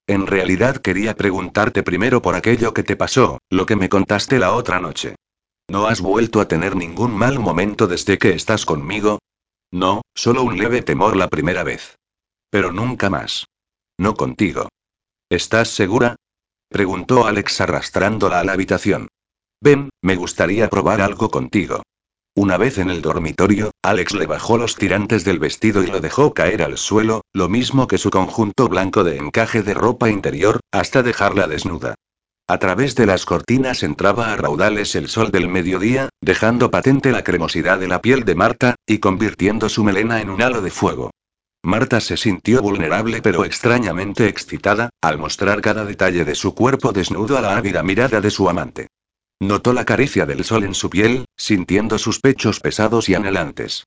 En 0.06 0.26
realidad 0.26 0.76
quería 0.76 1.14
preguntarte 1.14 1.82
primero 1.82 2.22
por 2.22 2.34
aquello 2.34 2.72
que 2.72 2.82
te 2.82 2.96
pasó, 2.96 3.38
lo 3.50 3.66
que 3.66 3.76
me 3.76 3.88
contaste 3.88 4.38
la 4.38 4.52
otra 4.54 4.80
noche. 4.80 5.16
¿No 5.68 5.86
has 5.86 6.00
vuelto 6.00 6.40
a 6.40 6.48
tener 6.48 6.76
ningún 6.76 7.12
mal 7.12 7.38
momento 7.38 7.86
desde 7.86 8.18
que 8.18 8.30
estás 8.34 8.66
conmigo? 8.66 9.18
No, 9.72 10.02
solo 10.14 10.42
un 10.42 10.58
leve 10.58 10.82
temor 10.82 11.16
la 11.16 11.28
primera 11.28 11.64
vez. 11.64 11.96
Pero 12.54 12.70
nunca 12.70 13.10
más. 13.10 13.48
No 13.98 14.14
contigo. 14.14 14.68
¿Estás 15.28 15.70
segura? 15.70 16.14
Preguntó 16.68 17.26
Alex 17.26 17.60
arrastrándola 17.60 18.38
a 18.38 18.44
la 18.44 18.52
habitación. 18.52 19.08
Ven, 19.60 19.90
me 20.04 20.14
gustaría 20.14 20.70
probar 20.70 21.00
algo 21.00 21.32
contigo. 21.32 21.82
Una 22.36 22.56
vez 22.56 22.78
en 22.78 22.90
el 22.90 23.02
dormitorio, 23.02 23.72
Alex 23.82 24.14
le 24.14 24.26
bajó 24.26 24.56
los 24.56 24.76
tirantes 24.76 25.24
del 25.24 25.40
vestido 25.40 25.82
y 25.82 25.88
lo 25.88 26.00
dejó 26.00 26.32
caer 26.32 26.62
al 26.62 26.78
suelo, 26.78 27.22
lo 27.32 27.48
mismo 27.48 27.88
que 27.88 27.98
su 27.98 28.10
conjunto 28.10 28.68
blanco 28.68 29.02
de 29.02 29.16
encaje 29.16 29.64
de 29.64 29.74
ropa 29.74 30.08
interior, 30.08 30.60
hasta 30.70 31.02
dejarla 31.02 31.48
desnuda. 31.48 31.96
A 32.46 32.58
través 32.58 32.94
de 32.94 33.06
las 33.06 33.26
cortinas 33.26 33.82
entraba 33.82 34.32
a 34.32 34.36
raudales 34.36 34.94
el 34.94 35.08
sol 35.08 35.32
del 35.32 35.48
mediodía, 35.48 36.08
dejando 36.20 36.70
patente 36.70 37.10
la 37.10 37.24
cremosidad 37.24 37.80
de 37.80 37.88
la 37.88 38.00
piel 38.00 38.24
de 38.24 38.36
Marta, 38.36 38.76
y 38.86 38.98
convirtiendo 38.98 39.68
su 39.68 39.82
melena 39.82 40.20
en 40.20 40.30
un 40.30 40.40
halo 40.40 40.62
de 40.62 40.70
fuego. 40.70 41.10
Marta 41.64 41.98
se 42.00 42.18
sintió 42.18 42.60
vulnerable 42.60 43.22
pero 43.22 43.46
extrañamente 43.46 44.28
excitada, 44.28 44.90
al 45.00 45.16
mostrar 45.16 45.62
cada 45.62 45.86
detalle 45.86 46.26
de 46.26 46.34
su 46.34 46.54
cuerpo 46.54 46.92
desnudo 46.92 47.38
a 47.38 47.40
la 47.40 47.56
ávida 47.56 47.82
mirada 47.82 48.20
de 48.20 48.30
su 48.30 48.50
amante. 48.50 48.88
Notó 49.40 49.72
la 49.72 49.86
caricia 49.86 50.26
del 50.26 50.44
sol 50.44 50.64
en 50.64 50.74
su 50.74 50.90
piel, 50.90 51.24
sintiendo 51.38 51.96
sus 51.96 52.20
pechos 52.20 52.60
pesados 52.60 53.08
y 53.08 53.14
anhelantes. 53.14 53.86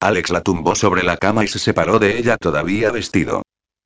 Alex 0.00 0.30
la 0.30 0.40
tumbó 0.40 0.74
sobre 0.74 1.02
la 1.02 1.18
cama 1.18 1.44
y 1.44 1.48
se 1.48 1.58
separó 1.58 1.98
de 1.98 2.18
ella 2.18 2.38
todavía 2.38 2.90
vestido. 2.90 3.42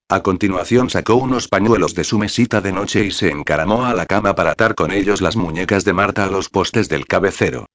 A 0.09 0.23
continuación 0.23 0.89
sacó 0.89 1.17
unos 1.17 1.49
pañuelos 1.49 1.97
de 1.97 2.05
su 2.05 2.19
mesita 2.19 2.61
de 2.61 2.71
noche 2.71 3.05
y 3.05 3.11
se 3.11 3.31
encaramó 3.31 3.87
a 3.87 3.95
la 3.95 4.07
cama 4.07 4.37
para 4.37 4.53
atar 4.53 4.77
con 4.77 4.93
ellos 4.93 5.21
las 5.21 5.35
muñecas 5.35 5.85
de 5.85 5.93
Marta 5.93 6.25
a 6.25 6.31
los 6.31 6.49
postes 6.49 6.89
del 6.89 7.07
cabecero. 7.07 7.67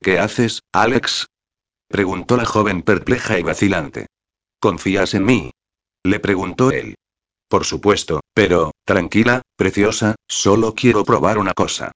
¿Qué 0.00 0.18
haces, 0.18 0.62
Alex? 0.72 1.28
preguntó 1.86 2.36
la 2.36 2.44
joven 2.44 2.82
perpleja 2.82 3.38
y 3.38 3.44
vacilante. 3.44 4.06
¿Confías 4.62 5.14
en 5.14 5.24
mí? 5.24 5.50
le 6.04 6.20
preguntó 6.20 6.70
él. 6.70 6.94
Por 7.48 7.64
supuesto, 7.64 8.20
pero, 8.32 8.70
tranquila, 8.84 9.42
preciosa, 9.56 10.14
solo 10.28 10.76
quiero 10.76 11.04
probar 11.04 11.38
una 11.38 11.52
cosa. 11.52 11.90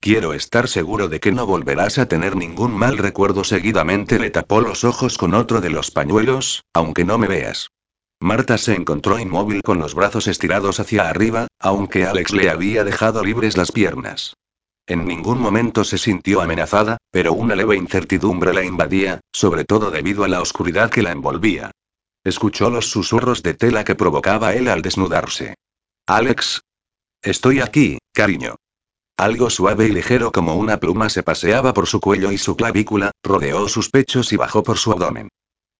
Quiero 0.00 0.32
estar 0.32 0.66
seguro 0.66 1.08
de 1.08 1.20
que 1.20 1.30
no 1.30 1.44
volverás 1.44 1.98
a 1.98 2.08
tener 2.08 2.34
ningún 2.34 2.72
mal 2.72 2.96
recuerdo. 2.96 3.44
Seguidamente 3.44 4.18
le 4.18 4.30
tapó 4.30 4.62
los 4.62 4.82
ojos 4.82 5.18
con 5.18 5.34
otro 5.34 5.60
de 5.60 5.68
los 5.68 5.90
pañuelos, 5.90 6.64
aunque 6.72 7.04
no 7.04 7.18
me 7.18 7.28
veas. 7.28 7.68
Marta 8.18 8.56
se 8.56 8.72
encontró 8.72 9.18
inmóvil 9.18 9.60
con 9.60 9.78
los 9.78 9.94
brazos 9.94 10.26
estirados 10.26 10.80
hacia 10.80 11.10
arriba, 11.10 11.48
aunque 11.60 12.06
Alex 12.06 12.32
le 12.32 12.48
había 12.48 12.82
dejado 12.82 13.22
libres 13.22 13.58
las 13.58 13.72
piernas. 13.72 14.32
En 14.86 15.04
ningún 15.04 15.38
momento 15.38 15.84
se 15.84 15.98
sintió 15.98 16.40
amenazada, 16.40 16.96
pero 17.10 17.34
una 17.34 17.54
leve 17.54 17.76
incertidumbre 17.76 18.54
la 18.54 18.64
invadía, 18.64 19.20
sobre 19.34 19.66
todo 19.66 19.90
debido 19.90 20.24
a 20.24 20.28
la 20.28 20.40
oscuridad 20.40 20.88
que 20.88 21.02
la 21.02 21.12
envolvía. 21.12 21.72
Escuchó 22.26 22.70
los 22.70 22.90
susurros 22.90 23.44
de 23.44 23.54
tela 23.54 23.84
que 23.84 23.94
provocaba 23.94 24.52
él 24.52 24.66
al 24.66 24.82
desnudarse. 24.82 25.54
Alex. 26.08 26.60
Estoy 27.22 27.60
aquí, 27.60 27.98
cariño. 28.12 28.56
Algo 29.16 29.48
suave 29.48 29.86
y 29.86 29.92
ligero 29.92 30.32
como 30.32 30.56
una 30.56 30.80
pluma 30.80 31.08
se 31.08 31.22
paseaba 31.22 31.72
por 31.72 31.86
su 31.86 32.00
cuello 32.00 32.32
y 32.32 32.38
su 32.38 32.56
clavícula, 32.56 33.12
rodeó 33.22 33.68
sus 33.68 33.90
pechos 33.90 34.32
y 34.32 34.36
bajó 34.36 34.64
por 34.64 34.76
su 34.76 34.90
abdomen. 34.90 35.28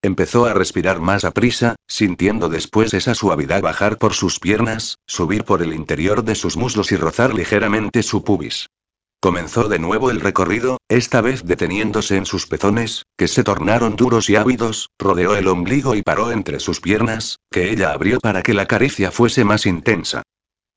Empezó 0.01 0.45
a 0.45 0.53
respirar 0.53 1.01
más 1.01 1.25
a 1.25 1.31
prisa, 1.31 1.75
sintiendo 1.85 2.47
después 2.47 2.93
esa 2.93 3.13
suavidad 3.13 3.61
bajar 3.61 3.97
por 3.97 4.13
sus 4.13 4.39
piernas, 4.39 4.99
subir 5.05 5.43
por 5.43 5.61
el 5.61 5.73
interior 5.73 6.23
de 6.23 6.35
sus 6.35 6.55
muslos 6.55 6.93
y 6.93 6.95
rozar 6.95 7.33
ligeramente 7.33 8.03
su 8.03 8.23
pubis. 8.23 8.67
Comenzó 9.27 9.67
de 9.67 9.77
nuevo 9.77 10.09
el 10.09 10.21
recorrido, 10.21 10.77
esta 10.87 11.19
vez 11.19 11.43
deteniéndose 11.43 12.15
en 12.15 12.25
sus 12.25 12.47
pezones, 12.47 13.03
que 13.17 13.27
se 13.27 13.43
tornaron 13.43 13.97
duros 13.97 14.29
y 14.29 14.37
ávidos, 14.37 14.89
rodeó 14.97 15.35
el 15.35 15.49
ombligo 15.49 15.95
y 15.95 16.01
paró 16.01 16.31
entre 16.31 16.61
sus 16.61 16.79
piernas, 16.79 17.37
que 17.51 17.69
ella 17.69 17.91
abrió 17.91 18.21
para 18.21 18.41
que 18.41 18.53
la 18.53 18.67
caricia 18.67 19.11
fuese 19.11 19.43
más 19.43 19.65
intensa. 19.65 20.23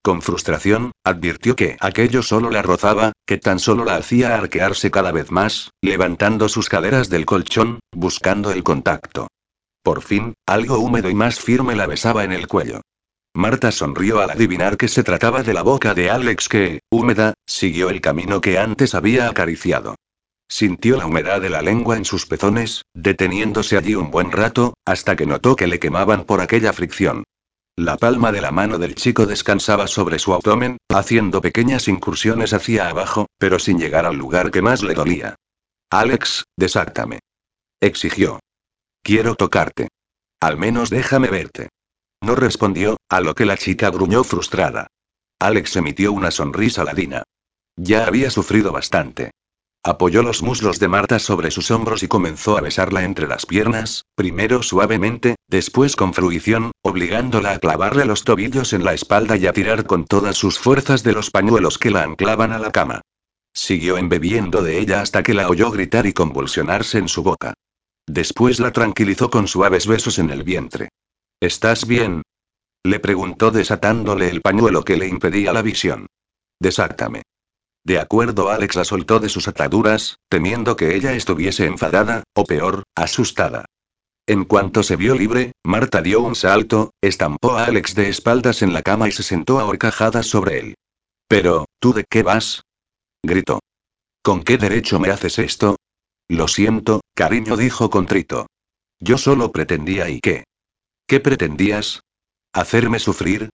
Con 0.03 0.21
frustración, 0.21 0.91
advirtió 1.05 1.55
que 1.55 1.77
aquello 1.79 2.25
solo 2.25 2.51
la 2.51 2.63
rozaba, 2.63 3.13
que 3.25 3.39
tan 3.39 3.61
solo 3.61 3.85
la 3.85 3.95
hacía 3.95 4.35
arquearse 4.35 4.91
cada 4.91 5.13
vez 5.13 5.31
más, 5.31 5.71
levantando 5.81 6.49
sus 6.49 6.69
caderas 6.69 7.09
del 7.09 7.27
colchón, 7.27 7.79
buscando 7.93 8.51
el 8.51 8.65
contacto. 8.65 9.29
Por 9.85 10.03
fin, 10.03 10.35
algo 10.45 10.81
húmedo 10.81 11.09
y 11.09 11.15
más 11.15 11.39
firme 11.39 11.77
la 11.77 11.87
besaba 11.87 12.25
en 12.25 12.33
el 12.33 12.49
cuello. 12.49 12.81
Marta 13.35 13.71
sonrió 13.71 14.21
al 14.21 14.31
adivinar 14.31 14.77
que 14.77 14.89
se 14.89 15.05
trataba 15.05 15.43
de 15.43 15.55
la 15.55 15.63
boca 15.63 15.95
de 15.95 16.11
Alex 16.11 16.49
que, 16.49 16.81
húmeda, 16.91 17.35
siguió 17.47 17.89
el 17.91 18.01
camino 18.01 18.41
que 18.41 18.59
antes 18.59 18.95
había 18.95 19.29
acariciado. 19.29 19.95
Sintió 20.49 20.97
la 20.97 21.07
humedad 21.07 21.41
de 21.41 21.49
la 21.49 21.63
lengua 21.63 21.97
en 21.97 22.05
sus 22.05 22.27
pezones, 22.27 22.83
deteniéndose 22.93 23.77
allí 23.77 23.95
un 23.95 24.11
buen 24.11 24.33
rato, 24.33 24.75
hasta 24.85 25.15
que 25.15 25.27
notó 25.27 25.55
que 25.55 25.69
le 25.69 25.79
quemaban 25.79 26.25
por 26.25 26.41
aquella 26.41 26.73
fricción. 26.73 27.23
La 27.77 27.97
palma 27.97 28.33
de 28.33 28.41
la 28.41 28.51
mano 28.51 28.79
del 28.79 28.97
chico 28.97 29.27
descansaba 29.27 29.87
sobre 29.87 30.19
su 30.19 30.35
abdomen, 30.35 30.79
haciendo 30.89 31.41
pequeñas 31.41 31.87
incursiones 31.87 32.53
hacia 32.53 32.89
abajo, 32.89 33.27
pero 33.39 33.61
sin 33.61 33.79
llegar 33.79 34.07
al 34.07 34.17
lugar 34.17 34.51
que 34.51 34.61
más 34.61 34.83
le 34.83 34.95
dolía. 34.95 35.37
Alex, 35.89 36.45
desáctame. 36.57 37.21
Exigió. 37.81 38.41
Quiero 39.03 39.37
tocarte. 39.37 39.89
Al 40.41 40.57
menos 40.57 40.91
déjame 40.91 41.29
verte. 41.29 41.69
No 42.23 42.35
respondió, 42.35 42.97
a 43.09 43.21
lo 43.21 43.35
que 43.35 43.47
la 43.47 43.57
chica 43.57 43.91
gruñó 43.91 44.25
frustrada. 44.25 44.89
Alex 45.39 45.77
emitió 45.77 46.13
una 46.13 46.31
sonrisa 46.31 46.85
ladina. 46.85 47.23
Ya 47.77 48.07
había 48.07 48.31
sufrido 48.31 48.73
bastante. 48.73 49.31
Apoyó 49.83 50.23
los 50.23 50.43
muslos 50.43 50.79
de 50.79 50.89
Marta 50.89 51.19
sobre 51.19 51.51
sus 51.51 51.71
hombros 51.71 52.03
y 52.03 52.09
comenzó 52.09 52.59
a 52.59 52.61
besarla 52.61 53.05
entre 53.05 53.27
las 53.27 53.47
piernas, 53.47 54.05
primero 54.15 54.63
suavemente, 54.63 55.37
después 55.49 55.97
con 55.97 56.13
fruición, 56.13 56.73
obligándola 56.83 57.53
a 57.53 57.59
clavarle 57.59 58.05
los 58.05 58.25
tobillos 58.25 58.75
en 58.75 58.85
la 58.85 58.93
espalda 58.93 59.39
y 59.39 59.47
a 59.47 59.55
tirar 59.55 59.87
con 59.87 60.05
todas 60.05 60.37
sus 60.37 60.59
fuerzas 60.59 61.03
de 61.03 61.15
los 61.15 61.31
pañuelos 61.31 61.79
que 61.79 61.91
la 61.91 62.03
anclaban 62.03 62.53
a 62.53 62.59
la 62.59 62.71
cama. 62.71 63.01
Siguió 63.55 63.97
embebiendo 63.97 64.63
de 64.63 64.79
ella 64.79 65.01
hasta 65.01 65.23
que 65.23 65.33
la 65.33 65.49
oyó 65.49 65.71
gritar 65.71 66.05
y 66.05 66.13
convulsionarse 66.13 66.99
en 66.99 67.09
su 67.09 67.23
boca. 67.23 67.55
Después 68.07 68.61
la 68.61 68.73
tranquilizó 68.73 69.31
con 69.31 69.49
suaves 69.49 69.87
besos 69.87 70.19
en 70.19 70.29
el 70.29 70.43
vientre. 70.43 70.91
¿Estás 71.41 71.87
bien? 71.87 72.21
Le 72.85 73.01
preguntó 73.01 73.51
desatándole 73.51 74.29
el 74.29 74.43
pañuelo 74.43 74.85
que 74.85 74.99
le 74.99 75.09
impedía 75.09 75.55
la 75.55 75.63
visión. 75.63 76.07
Desáctame. 76.61 77.23
De 77.83 77.99
acuerdo, 77.99 78.51
Alex 78.51 78.77
la 78.77 78.85
soltó 78.85 79.21
de 79.21 79.31
sus 79.31 79.49
ataduras, 79.49 80.17
temiendo 80.29 80.77
que 80.77 80.95
ella 80.95 81.15
estuviese 81.15 81.65
enfadada, 81.65 82.25
o 82.35 82.45
peor, 82.45 82.83
asustada. 82.95 83.65
En 84.27 84.45
cuanto 84.45 84.83
se 84.83 84.97
vio 84.97 85.15
libre, 85.15 85.53
Marta 85.65 86.03
dio 86.03 86.21
un 86.21 86.35
salto, 86.35 86.91
estampó 87.01 87.57
a 87.57 87.65
Alex 87.65 87.95
de 87.95 88.11
espaldas 88.11 88.61
en 88.61 88.75
la 88.75 88.83
cama 88.83 89.09
y 89.09 89.13
se 89.13 89.23
sentó 89.23 89.61
a 89.61 90.23
sobre 90.23 90.59
él. 90.59 90.75
Pero, 91.27 91.65
¿tú 91.79 91.95
de 91.95 92.05
qué 92.05 92.23
vas? 92.23 92.65
gritó. 93.23 93.61
¿Con 94.23 94.43
qué 94.43 94.59
derecho 94.59 95.01
me 95.01 95.09
haces 95.09 95.39
esto? 95.39 95.77
Lo 96.29 96.49
siento, 96.49 97.01
cariño, 97.15 97.57
dijo 97.57 97.89
contrito. 97.89 98.47
Yo 99.01 99.17
solo 99.17 99.51
pretendía 99.51 100.11
y 100.11 100.21
qué. 100.21 100.45
¿Qué 101.11 101.19
pretendías? 101.19 102.05
¿Hacerme 102.53 103.01
sufrir? 103.01 103.49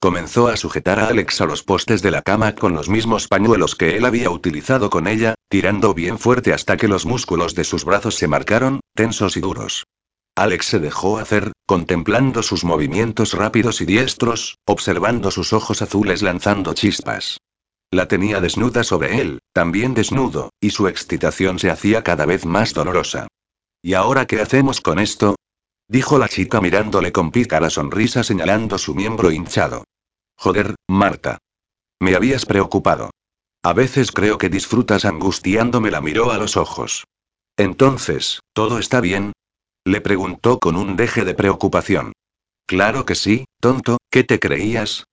Comenzó 0.00 0.48
a 0.48 0.56
sujetar 0.56 0.98
a 0.98 1.06
Alex 1.06 1.40
a 1.40 1.46
los 1.46 1.62
postes 1.62 2.02
de 2.02 2.10
la 2.10 2.20
cama 2.20 2.56
con 2.56 2.74
los 2.74 2.88
mismos 2.88 3.28
pañuelos 3.28 3.76
que 3.76 3.96
él 3.96 4.04
había 4.04 4.28
utilizado 4.28 4.90
con 4.90 5.06
ella, 5.06 5.36
tirando 5.48 5.94
bien 5.94 6.18
fuerte 6.18 6.52
hasta 6.52 6.76
que 6.76 6.88
los 6.88 7.06
músculos 7.06 7.54
de 7.54 7.62
sus 7.62 7.84
brazos 7.84 8.16
se 8.16 8.26
marcaron, 8.26 8.80
tensos 8.96 9.36
y 9.36 9.40
duros. 9.40 9.84
Alex 10.34 10.66
se 10.66 10.80
dejó 10.80 11.18
hacer, 11.18 11.52
contemplando 11.64 12.42
sus 12.42 12.64
movimientos 12.64 13.34
rápidos 13.34 13.80
y 13.80 13.84
diestros, 13.84 14.56
observando 14.66 15.30
sus 15.30 15.52
ojos 15.52 15.82
azules 15.82 16.22
lanzando 16.22 16.74
chispas. 16.74 17.38
La 17.92 18.08
tenía 18.08 18.40
desnuda 18.40 18.82
sobre 18.82 19.20
él, 19.20 19.38
también 19.52 19.94
desnudo, 19.94 20.50
y 20.60 20.70
su 20.70 20.88
excitación 20.88 21.60
se 21.60 21.70
hacía 21.70 22.02
cada 22.02 22.26
vez 22.26 22.44
más 22.44 22.74
dolorosa. 22.74 23.28
¿Y 23.80 23.94
ahora 23.94 24.26
qué 24.26 24.40
hacemos 24.40 24.80
con 24.80 24.98
esto? 24.98 25.36
Dijo 25.88 26.18
la 26.18 26.28
chica 26.28 26.60
mirándole 26.60 27.12
con 27.12 27.30
pícara 27.30 27.70
sonrisa 27.70 28.24
señalando 28.24 28.76
su 28.76 28.94
miembro 28.94 29.30
hinchado. 29.30 29.84
Joder, 30.36 30.74
Marta. 30.88 31.38
Me 32.00 32.16
habías 32.16 32.44
preocupado. 32.44 33.10
A 33.62 33.72
veces 33.72 34.10
creo 34.10 34.36
que 34.36 34.48
disfrutas 34.48 35.04
angustiándome, 35.04 35.90
la 35.90 36.00
miró 36.00 36.32
a 36.32 36.38
los 36.38 36.56
ojos. 36.56 37.04
Entonces, 37.56 38.40
¿todo 38.52 38.78
está 38.78 39.00
bien? 39.00 39.32
Le 39.84 40.00
preguntó 40.00 40.58
con 40.58 40.76
un 40.76 40.96
deje 40.96 41.24
de 41.24 41.34
preocupación. 41.34 42.12
Claro 42.66 43.06
que 43.06 43.14
sí, 43.14 43.44
tonto, 43.60 43.98
¿qué 44.10 44.24
te 44.24 44.40
creías? 44.40 45.04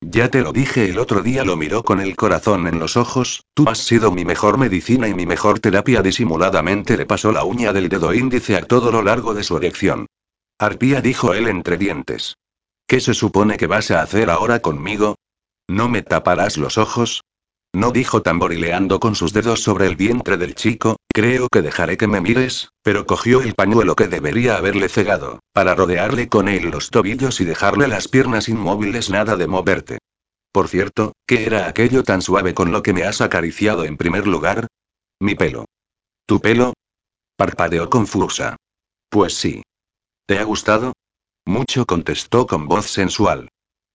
Ya 0.00 0.30
te 0.30 0.40
lo 0.40 0.52
dije 0.52 0.88
el 0.88 0.98
otro 0.98 1.22
día, 1.22 1.44
lo 1.44 1.56
miró 1.56 1.82
con 1.82 2.00
el 2.00 2.16
corazón 2.16 2.68
en 2.68 2.78
los 2.78 2.96
ojos, 2.96 3.42
tú 3.52 3.68
has 3.68 3.78
sido 3.78 4.12
mi 4.12 4.24
mejor 4.24 4.56
medicina 4.56 5.08
y 5.08 5.14
mi 5.14 5.26
mejor 5.26 5.58
terapia. 5.58 6.00
Disimuladamente 6.00 6.96
le 6.96 7.04
pasó 7.04 7.32
la 7.32 7.44
uña 7.44 7.72
del 7.72 7.88
dedo 7.88 8.14
índice 8.14 8.56
a 8.56 8.62
todo 8.62 8.92
lo 8.92 9.02
largo 9.02 9.34
de 9.34 9.42
su 9.42 9.56
erección. 9.56 10.06
Arpía 10.60 11.00
dijo 11.00 11.32
él 11.32 11.48
entre 11.48 11.78
dientes. 11.78 12.36
¿Qué 12.86 13.00
se 13.00 13.14
supone 13.14 13.56
que 13.56 13.66
vas 13.66 13.90
a 13.90 14.02
hacer 14.02 14.28
ahora 14.28 14.60
conmigo? 14.60 15.16
¿No 15.66 15.88
me 15.88 16.02
taparás 16.02 16.58
los 16.58 16.76
ojos? 16.76 17.22
No 17.72 17.92
dijo 17.92 18.20
tamborileando 18.20 19.00
con 19.00 19.14
sus 19.14 19.32
dedos 19.32 19.62
sobre 19.62 19.86
el 19.86 19.96
vientre 19.96 20.36
del 20.36 20.54
chico, 20.54 20.96
creo 21.14 21.48
que 21.50 21.62
dejaré 21.62 21.96
que 21.96 22.08
me 22.08 22.20
mires, 22.20 22.68
pero 22.82 23.06
cogió 23.06 23.40
el 23.40 23.54
pañuelo 23.54 23.96
que 23.96 24.08
debería 24.08 24.58
haberle 24.58 24.90
cegado, 24.90 25.38
para 25.54 25.74
rodearle 25.74 26.28
con 26.28 26.46
él 26.46 26.70
los 26.70 26.90
tobillos 26.90 27.40
y 27.40 27.46
dejarle 27.46 27.88
las 27.88 28.08
piernas 28.08 28.50
inmóviles 28.50 29.08
nada 29.08 29.36
de 29.36 29.46
moverte. 29.46 29.96
Por 30.52 30.68
cierto, 30.68 31.12
¿qué 31.26 31.46
era 31.46 31.68
aquello 31.68 32.02
tan 32.02 32.20
suave 32.20 32.52
con 32.52 32.70
lo 32.70 32.82
que 32.82 32.92
me 32.92 33.04
has 33.04 33.22
acariciado 33.22 33.84
en 33.84 33.96
primer 33.96 34.26
lugar? 34.26 34.66
Mi 35.20 35.34
pelo. 35.34 35.64
¿Tu 36.26 36.38
pelo? 36.38 36.74
Parpadeó 37.38 37.88
confusa. 37.88 38.56
Pues 39.08 39.32
sí. 39.32 39.62
¿Te 40.30 40.38
ha 40.38 40.44
gustado? 40.44 40.92
Mucho 41.44 41.86
contestó 41.86 42.46
con 42.46 42.68
voz 42.68 42.86
sensual. 42.86 43.48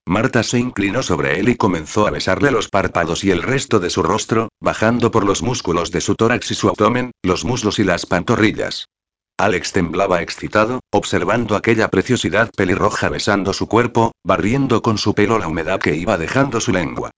Marta 0.05 0.43
se 0.43 0.59
inclinó 0.59 1.01
sobre 1.01 1.39
él 1.39 1.47
y 1.47 1.55
comenzó 1.55 2.07
a 2.07 2.11
besarle 2.11 2.51
los 2.51 2.67
párpados 2.67 3.23
y 3.23 3.31
el 3.31 3.41
resto 3.41 3.79
de 3.79 3.89
su 3.89 4.03
rostro, 4.03 4.49
bajando 4.59 5.11
por 5.11 5.25
los 5.25 5.41
músculos 5.41 5.91
de 5.91 6.01
su 6.01 6.13
tórax 6.15 6.51
y 6.51 6.55
su 6.55 6.67
abdomen, 6.67 7.11
los 7.23 7.45
muslos 7.45 7.79
y 7.79 7.85
las 7.85 8.05
pantorrillas. 8.05 8.89
Alex 9.37 9.71
temblaba 9.71 10.21
excitado, 10.21 10.81
observando 10.91 11.55
aquella 11.55 11.87
preciosidad 11.87 12.51
pelirroja 12.51 13.07
besando 13.07 13.53
su 13.53 13.69
cuerpo, 13.69 14.11
barriendo 14.21 14.81
con 14.81 14.97
su 14.97 15.13
pelo 15.13 15.39
la 15.39 15.47
humedad 15.47 15.79
que 15.79 15.95
iba 15.95 16.17
dejando 16.17 16.59
su 16.59 16.73
lengua. 16.73 17.11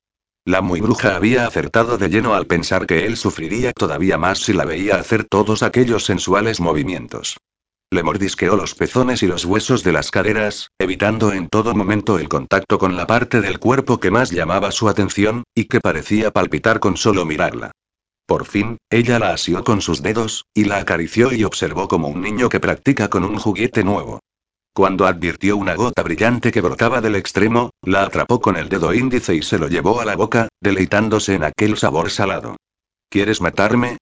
La 0.45 0.61
muy 0.61 0.79
bruja 0.79 1.15
había 1.15 1.47
acertado 1.47 1.97
de 1.97 2.09
lleno 2.09 2.35
al 2.35 2.45
pensar 2.45 2.85
que 2.85 3.07
él 3.07 3.17
sufriría 3.17 3.73
todavía 3.73 4.19
más 4.19 4.37
si 4.37 4.53
la 4.53 4.65
veía 4.65 4.97
hacer 4.97 5.23
todos 5.23 5.63
aquellos 5.63 6.05
sensuales 6.05 6.59
movimientos. 6.59 7.37
Le 7.89 8.03
mordisqueó 8.03 8.57
los 8.57 8.75
pezones 8.75 9.23
y 9.23 9.27
los 9.27 9.45
huesos 9.45 9.81
de 9.81 9.93
las 9.93 10.11
caderas, 10.11 10.71
evitando 10.77 11.31
en 11.31 11.47
todo 11.47 11.73
momento 11.73 12.19
el 12.19 12.27
contacto 12.27 12.77
con 12.79 12.97
la 12.97 13.07
parte 13.07 13.39
del 13.39 13.59
cuerpo 13.59 13.97
que 13.97 14.11
más 14.11 14.29
llamaba 14.31 14.71
su 14.71 14.89
atención, 14.89 15.43
y 15.55 15.65
que 15.65 15.79
parecía 15.79 16.31
palpitar 16.31 16.81
con 16.81 16.97
solo 16.97 17.25
mirarla. 17.25 17.71
Por 18.25 18.45
fin, 18.45 18.77
ella 18.89 19.19
la 19.19 19.31
asió 19.31 19.63
con 19.63 19.79
sus 19.79 20.01
dedos, 20.01 20.43
y 20.53 20.65
la 20.65 20.79
acarició 20.79 21.31
y 21.31 21.45
observó 21.45 21.87
como 21.87 22.09
un 22.09 22.21
niño 22.21 22.49
que 22.49 22.59
practica 22.59 23.07
con 23.07 23.23
un 23.23 23.39
juguete 23.39 23.85
nuevo. 23.85 24.19
Cuando 24.73 25.07
advirtió 25.07 25.55
una 25.55 25.75
gota 25.75 26.03
brillante 26.03 26.51
que 26.51 26.59
brotaba 26.59 26.99
del 26.99 27.15
extremo, 27.15 27.69
la 27.81 28.03
atrapó 28.03 28.41
con 28.41 28.57
el 28.57 28.67
dedo 28.67 28.93
índice 28.93 29.33
y 29.33 29.41
se 29.41 29.57
lo 29.57 29.69
llevó 29.69 30.01
a 30.01 30.05
la 30.05 30.17
boca, 30.17 30.49
deleitándose 30.59 31.35
en 31.35 31.45
aquel 31.45 31.77
sabor 31.77 32.11
salado. 32.11 32.57
¿Quieres 33.09 33.39
matarme? 33.39 33.97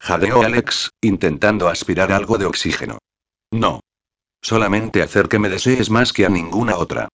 Jadeó 0.00 0.40
Alex, 0.40 0.90
intentando 1.02 1.68
aspirar 1.68 2.12
algo 2.12 2.38
de 2.38 2.46
oxígeno. 2.46 2.98
No. 3.52 3.80
Solamente 4.42 5.02
hacer 5.02 5.28
que 5.28 5.38
me 5.38 5.48
desees 5.48 5.90
más 5.90 6.12
que 6.12 6.26
a 6.26 6.28
ninguna 6.28 6.76
otra. 6.76 7.08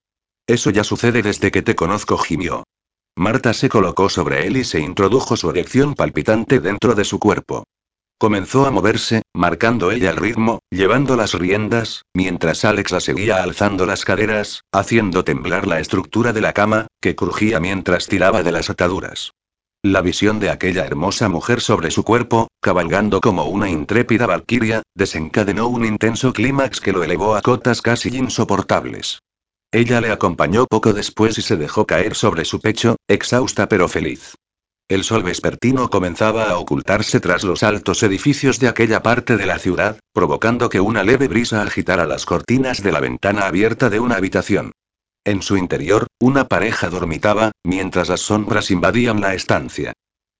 Eso 0.46 0.70
ya 0.70 0.84
sucede 0.84 1.22
desde 1.22 1.50
que 1.50 1.62
te 1.62 1.74
conozco, 1.74 2.18
gimió. 2.18 2.64
Marta 3.16 3.52
se 3.52 3.68
colocó 3.68 4.08
sobre 4.08 4.46
él 4.46 4.56
y 4.56 4.64
se 4.64 4.80
introdujo 4.80 5.36
su 5.36 5.50
erección 5.50 5.94
palpitante 5.94 6.60
dentro 6.60 6.94
de 6.94 7.04
su 7.04 7.18
cuerpo. 7.18 7.64
Comenzó 8.18 8.66
a 8.66 8.70
moverse, 8.70 9.22
marcando 9.34 9.90
ella 9.90 10.10
el 10.10 10.16
ritmo, 10.16 10.60
llevando 10.70 11.16
las 11.16 11.34
riendas, 11.34 12.04
mientras 12.14 12.64
Alex 12.64 12.92
la 12.92 13.00
seguía 13.00 13.42
alzando 13.42 13.84
las 13.84 14.04
caderas, 14.04 14.62
haciendo 14.72 15.24
temblar 15.24 15.66
la 15.66 15.80
estructura 15.80 16.32
de 16.32 16.40
la 16.40 16.52
cama, 16.52 16.86
que 17.00 17.16
crujía 17.16 17.60
mientras 17.60 18.06
tiraba 18.06 18.42
de 18.42 18.52
las 18.52 18.70
ataduras. 18.70 19.32
La 19.84 20.00
visión 20.00 20.38
de 20.38 20.48
aquella 20.48 20.86
hermosa 20.86 21.28
mujer 21.28 21.60
sobre 21.60 21.90
su 21.90 22.04
cuerpo, 22.04 22.46
cabalgando 22.60 23.20
como 23.20 23.46
una 23.46 23.68
intrépida 23.68 24.26
valquiria, 24.26 24.82
desencadenó 24.94 25.66
un 25.66 25.84
intenso 25.84 26.32
clímax 26.32 26.80
que 26.80 26.92
lo 26.92 27.02
elevó 27.02 27.34
a 27.34 27.42
cotas 27.42 27.82
casi 27.82 28.16
insoportables. 28.16 29.18
Ella 29.72 30.00
le 30.00 30.12
acompañó 30.12 30.66
poco 30.66 30.92
después 30.92 31.36
y 31.38 31.42
se 31.42 31.56
dejó 31.56 31.84
caer 31.84 32.14
sobre 32.14 32.44
su 32.44 32.60
pecho, 32.60 32.94
exhausta 33.08 33.68
pero 33.68 33.88
feliz. 33.88 34.36
El 34.88 35.02
sol 35.02 35.24
vespertino 35.24 35.90
comenzaba 35.90 36.44
a 36.44 36.58
ocultarse 36.58 37.18
tras 37.18 37.42
los 37.42 37.64
altos 37.64 38.04
edificios 38.04 38.60
de 38.60 38.68
aquella 38.68 39.02
parte 39.02 39.36
de 39.36 39.46
la 39.46 39.58
ciudad, 39.58 39.98
provocando 40.12 40.68
que 40.68 40.80
una 40.80 41.02
leve 41.02 41.26
brisa 41.26 41.60
agitara 41.60 42.06
las 42.06 42.24
cortinas 42.24 42.84
de 42.84 42.92
la 42.92 43.00
ventana 43.00 43.46
abierta 43.46 43.90
de 43.90 43.98
una 43.98 44.14
habitación. 44.14 44.70
En 45.24 45.40
su 45.40 45.56
interior, 45.56 46.08
una 46.20 46.48
pareja 46.48 46.90
dormitaba, 46.90 47.52
mientras 47.62 48.08
las 48.08 48.20
sombras 48.20 48.72
invadían 48.72 49.20
la 49.20 49.34
estancia. 49.34 49.92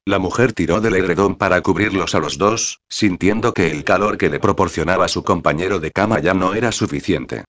La 0.05 0.19
mujer 0.19 0.53
tiró 0.53 0.81
del 0.81 0.97
edredón 0.97 1.37
para 1.37 1.61
cubrirlos 1.61 2.17
a 2.17 2.19
los 2.19 2.37
dos, 2.37 2.81
sintiendo 2.89 3.53
que 3.53 3.71
el 3.71 3.85
calor 3.85 4.19
que 4.19 4.29
le 4.29 4.41
proporcionaba 4.41 5.07
su 5.07 5.23
compañero 5.23 5.79
de 5.79 5.93
cama 5.93 6.19
ya 6.19 6.35
no 6.35 6.55
era 6.55 6.73
suficiente. 6.73 7.45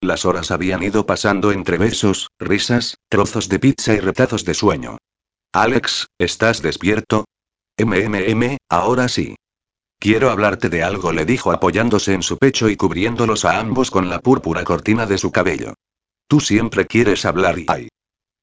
Las 0.00 0.24
horas 0.24 0.52
habían 0.52 0.84
ido 0.84 1.06
pasando 1.06 1.50
entre 1.50 1.78
besos, 1.78 2.28
risas, 2.38 2.98
trozos 3.08 3.48
de 3.48 3.58
pizza 3.58 3.94
y 3.94 3.98
retazos 3.98 4.44
de 4.44 4.54
sueño. 4.54 4.98
Alex, 5.52 6.06
¿estás 6.18 6.62
despierto? 6.62 7.24
MMM, 7.76 8.58
ahora 8.68 9.08
sí. 9.08 9.34
Quiero 9.98 10.30
hablarte 10.30 10.68
de 10.68 10.84
algo, 10.84 11.10
le 11.10 11.24
dijo 11.24 11.50
apoyándose 11.50 12.12
en 12.12 12.22
su 12.22 12.38
pecho 12.38 12.68
y 12.68 12.76
cubriéndolos 12.76 13.44
a 13.44 13.58
ambos 13.58 13.90
con 13.90 14.08
la 14.08 14.20
púrpura 14.20 14.62
cortina 14.62 15.06
de 15.06 15.18
su 15.18 15.32
cabello. 15.32 15.74
Tú 16.28 16.40
siempre 16.40 16.86
quieres 16.86 17.24
hablar 17.24 17.58
y 17.58 17.66
ay. 17.68 17.88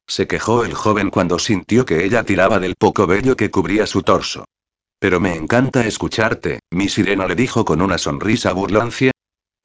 Se 0.08 0.28
quejó 0.28 0.66
el 0.66 0.74
joven 0.74 1.10
cuando 1.10 1.40
sintió 1.40 1.86
que 1.86 2.06
ella 2.06 2.24
tiraba 2.24 2.60
del 2.60 2.76
poco 2.76 3.08
vello 3.08 3.36
que 3.36 3.52
cubría 3.52 3.88
su 3.88 4.02
torso. 4.02 4.46
Pero 5.00 5.20
me 5.20 5.36
encanta 5.36 5.86
escucharte, 5.86 6.60
mi 6.72 6.90
sirena 6.90 7.28
le 7.28 7.36
dijo 7.36 7.66
con 7.66 7.82
una 7.82 7.98
sonrisa 7.98 8.54
burlancia, 8.54 9.12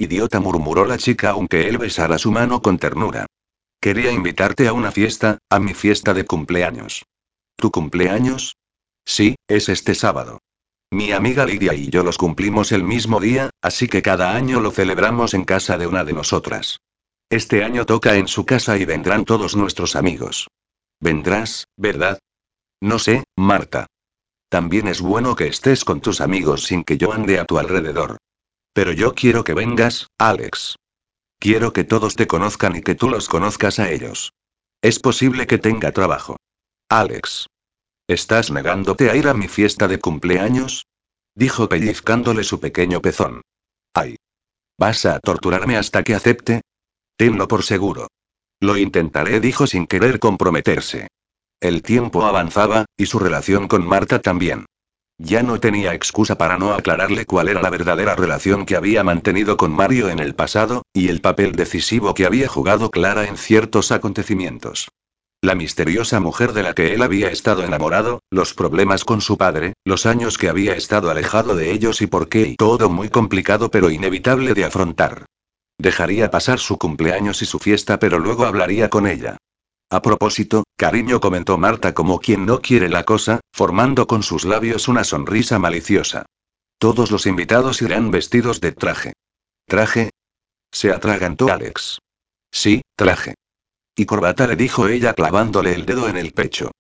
Idiota 0.01 0.39
murmuró 0.39 0.85
la 0.85 0.97
chica 0.97 1.31
aunque 1.31 1.69
él 1.69 1.77
besara 1.77 2.19
su 2.19 2.31
mano 2.31 2.63
con 2.63 2.79
ternura. 2.79 3.27
Quería 3.81 4.13
invitarte 4.13 4.69
a 4.69 4.73
una 4.73 4.93
fiesta, 4.93 5.39
a 5.51 5.59
mi 5.59 5.75
fiesta 5.75 6.15
de 6.15 6.25
cumpleaños. 6.25 7.05
¿Tu 7.57 7.73
cumpleaños? 7.73 8.57
Sí, 9.05 9.35
es 9.49 9.69
este 9.69 9.97
sábado. 9.97 10.39
Mi 10.93 11.11
amiga 11.11 11.45
Lidia 11.45 11.75
y 11.75 11.91
yo 11.91 12.05
los 12.05 12.17
cumplimos 12.17 12.71
el 12.71 12.85
mismo 12.85 13.19
día, 13.19 13.51
así 13.61 13.89
que 13.89 14.01
cada 14.01 14.37
año 14.37 14.61
lo 14.61 14.71
celebramos 14.71 15.35
en 15.35 15.45
casa 15.45 15.77
de 15.79 15.89
una 15.89 16.05
de 16.05 16.13
nosotras. 16.13 16.79
Este 17.31 17.63
año 17.63 17.85
toca 17.85 18.17
en 18.17 18.27
su 18.27 18.47
casa 18.47 18.79
y 18.79 18.87
vendrán 18.87 19.27
todos 19.27 19.55
nuestros 19.55 19.97
amigos. 19.97 20.49
Vendrás, 20.99 21.67
¿verdad? 21.77 22.19
No 22.81 22.99
sé, 22.99 23.25
Marta. 23.37 23.87
También 24.49 24.89
es 24.89 25.03
bueno 25.03 25.37
que 25.37 25.47
estés 25.47 25.85
con 25.85 26.01
tus 26.01 26.23
amigos 26.23 26.65
sin 26.65 26.85
que 26.85 26.97
yo 26.97 27.13
ande 27.13 27.39
a 27.39 27.45
tu 27.45 27.59
alrededor. 27.59 28.17
Pero 28.73 28.93
yo 28.93 29.15
quiero 29.15 29.45
que 29.45 29.53
vengas, 29.53 30.07
Alex. 30.17 30.77
Quiero 31.39 31.75
que 31.75 31.85
todos 31.85 32.17
te 32.17 32.27
conozcan 32.27 32.77
y 32.77 32.83
que 32.83 32.95
tú 32.95 33.11
los 33.11 33.29
conozcas 33.29 33.79
a 33.79 33.91
ellos. 33.91 34.33
Es 34.81 34.99
posible 34.99 35.47
que 35.47 35.59
tenga 35.59 35.93
trabajo. 35.93 36.37
Alex. 36.89 37.47
¿Estás 38.09 38.51
negándote 38.51 39.11
a 39.11 39.17
ir 39.17 39.29
a 39.29 39.35
mi 39.35 39.49
fiesta 39.49 39.87
de 39.87 39.99
cumpleaños? 39.99 40.87
Dijo 41.35 41.69
pellizcándole 41.69 42.43
su 42.43 42.59
pequeño 42.59 43.03
pezón. 43.03 43.43
Ay. 43.93 44.17
¿Vas 44.79 45.05
a 45.05 45.21
torturarme 45.21 45.77
hasta 45.77 46.03
que 46.03 46.15
acepte? 46.15 46.63
Tenlo 47.19 47.49
por 47.49 47.65
seguro. 47.65 48.07
Lo 48.61 48.77
intentaré, 48.77 49.41
dijo 49.41 49.67
sin 49.67 49.89
querer 49.89 50.21
comprometerse. 50.21 51.09
El 51.61 51.83
tiempo 51.83 52.25
avanzaba, 52.25 52.85
y 52.97 53.07
su 53.07 53.19
relación 53.19 53.67
con 53.67 53.85
Marta 53.85 54.21
también. 54.21 54.67
Ya 55.19 55.43
no 55.43 55.59
tenía 55.59 55.95
excusa 55.95 56.39
para 56.39 56.59
no 56.59 56.75
aclararle 56.75 57.27
cuál 57.27 57.49
era 57.49 57.61
la 57.61 57.71
verdadera 57.71 58.15
relación 58.15 58.65
que 58.65 58.77
había 58.77 59.03
mantenido 59.03 59.57
con 59.57 59.73
Mario 59.73 60.11
en 60.11 60.21
el 60.21 60.37
pasado, 60.37 60.83
y 60.93 61.09
el 61.09 61.21
papel 61.21 61.57
decisivo 61.57 62.15
que 62.15 62.25
había 62.25 62.47
jugado 62.47 62.89
Clara 62.89 63.27
en 63.27 63.37
ciertos 63.37 63.91
acontecimientos. 63.91 64.87
La 65.43 65.57
misteriosa 65.57 66.21
mujer 66.21 66.53
de 66.53 66.63
la 66.63 66.73
que 66.73 66.95
él 66.95 67.03
había 67.03 67.33
estado 67.33 67.65
enamorado, 67.65 68.21
los 68.31 68.55
problemas 68.55 69.05
con 69.05 69.21
su 69.23 69.37
padre, 69.37 69.73
los 69.85 70.07
años 70.07 70.39
que 70.39 70.49
había 70.49 70.75
estado 70.75 71.11
alejado 71.11 71.57
de 71.57 71.73
ellos 71.73 72.01
y 72.01 72.07
por 72.07 72.29
qué 72.29 72.43
y 72.43 72.55
todo 72.55 72.89
muy 72.89 73.09
complicado 73.09 73.73
pero 73.73 73.91
inevitable 73.91 74.55
de 74.55 74.65
afrontar. 74.65 75.27
Dejaría 75.79 76.31
pasar 76.31 76.59
su 76.59 76.77
cumpleaños 76.77 77.41
y 77.43 77.47
su 77.47 77.59
fiesta 77.59 77.99
pero 77.99 78.19
luego 78.19 78.45
hablaría 78.45 78.91
con 78.91 79.07
ella. 79.07 79.37
A 79.91 80.03
propósito, 80.03 80.65
cariño 80.77 81.21
comentó 81.21 81.57
Marta 81.57 81.95
como 81.95 82.19
quien 82.19 82.45
no 82.45 82.61
quiere 82.61 82.89
la 82.89 83.05
cosa, 83.05 83.41
formando 83.53 84.07
con 84.07 84.23
sus 84.23 84.45
labios 84.45 84.89
una 84.89 85.05
sonrisa 85.05 85.59
maliciosa. 85.59 86.27
Todos 86.79 87.11
los 87.11 87.27
invitados 87.27 87.81
irán 87.81 88.11
vestidos 88.11 88.61
de 88.61 88.73
traje. 88.73 89.15
¿Traje? 89.67 90.11
Se 90.71 90.93
atragantó 90.93 91.51
Alex. 91.51 91.99
Sí, 92.51 92.83
traje. 92.97 93.35
Y 93.97 94.05
corbata 94.05 94.47
le 94.47 94.57
dijo 94.57 94.89
ella 94.89 95.15
clavándole 95.15 95.75
el 95.75 95.87
dedo 95.87 96.09
en 96.09 96.17
el 96.17 96.33
pecho. 96.33 96.71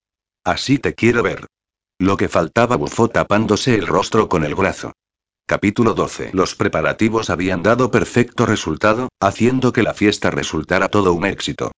Así 0.44 0.78
te 0.78 0.94
quiero 0.94 1.22
ver. 1.22 1.46
Lo 1.98 2.16
que 2.16 2.28
faltaba 2.28 2.76
bufó 2.76 3.08
tapándose 3.08 3.74
el 3.74 3.86
rostro 3.86 4.28
con 4.28 4.44
el 4.44 4.54
brazo. 4.54 4.92
Capítulo 5.48 5.94
12. 5.94 6.28
Los 6.34 6.54
preparativos 6.54 7.30
habían 7.30 7.62
dado 7.62 7.90
perfecto 7.90 8.44
resultado, 8.44 9.08
haciendo 9.18 9.72
que 9.72 9.82
la 9.82 9.94
fiesta 9.94 10.30
resultara 10.30 10.88
todo 10.88 11.14
un 11.14 11.24
éxito. 11.24 11.72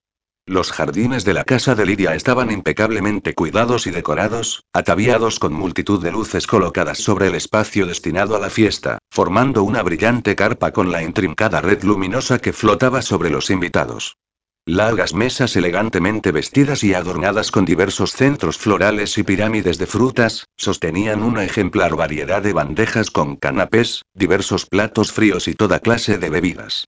Los 0.44 0.72
jardines 0.72 1.24
de 1.24 1.34
la 1.34 1.44
casa 1.44 1.76
de 1.76 1.86
Lidia 1.86 2.16
estaban 2.16 2.50
impecablemente 2.50 3.32
cuidados 3.32 3.86
y 3.86 3.92
decorados, 3.92 4.64
ataviados 4.72 5.38
con 5.38 5.52
multitud 5.52 6.02
de 6.02 6.10
luces 6.10 6.48
colocadas 6.48 6.98
sobre 6.98 7.28
el 7.28 7.36
espacio 7.36 7.86
destinado 7.86 8.34
a 8.34 8.40
la 8.40 8.50
fiesta, 8.50 8.98
formando 9.08 9.62
una 9.62 9.84
brillante 9.84 10.34
carpa 10.34 10.72
con 10.72 10.90
la 10.90 11.04
intrincada 11.04 11.60
red 11.60 11.84
luminosa 11.84 12.40
que 12.40 12.52
flotaba 12.52 13.02
sobre 13.02 13.30
los 13.30 13.50
invitados. 13.50 14.16
Largas 14.70 15.14
mesas 15.14 15.56
elegantemente 15.56 16.30
vestidas 16.30 16.84
y 16.84 16.94
adornadas 16.94 17.50
con 17.50 17.64
diversos 17.64 18.12
centros 18.12 18.56
florales 18.56 19.18
y 19.18 19.24
pirámides 19.24 19.78
de 19.78 19.86
frutas, 19.88 20.46
sostenían 20.56 21.24
una 21.24 21.42
ejemplar 21.42 21.96
variedad 21.96 22.40
de 22.40 22.52
bandejas 22.52 23.10
con 23.10 23.34
canapés, 23.34 24.04
diversos 24.14 24.66
platos 24.66 25.10
fríos 25.10 25.48
y 25.48 25.54
toda 25.54 25.80
clase 25.80 26.18
de 26.18 26.30
bebidas. 26.30 26.84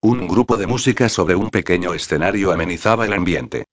Un 0.00 0.28
grupo 0.28 0.56
de 0.56 0.68
música 0.68 1.08
sobre 1.08 1.34
un 1.34 1.50
pequeño 1.50 1.92
escenario 1.92 2.52
amenizaba 2.52 3.04
el 3.04 3.12
ambiente. 3.12 3.64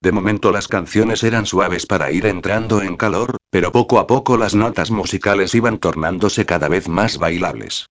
De 0.00 0.12
momento 0.12 0.52
las 0.52 0.68
canciones 0.68 1.24
eran 1.24 1.44
suaves 1.44 1.86
para 1.86 2.12
ir 2.12 2.24
entrando 2.24 2.82
en 2.82 2.96
calor, 2.96 3.36
pero 3.50 3.72
poco 3.72 3.98
a 3.98 4.06
poco 4.06 4.36
las 4.36 4.54
notas 4.54 4.92
musicales 4.92 5.56
iban 5.56 5.78
tornándose 5.78 6.46
cada 6.46 6.68
vez 6.68 6.86
más 6.88 7.18
bailables. 7.18 7.88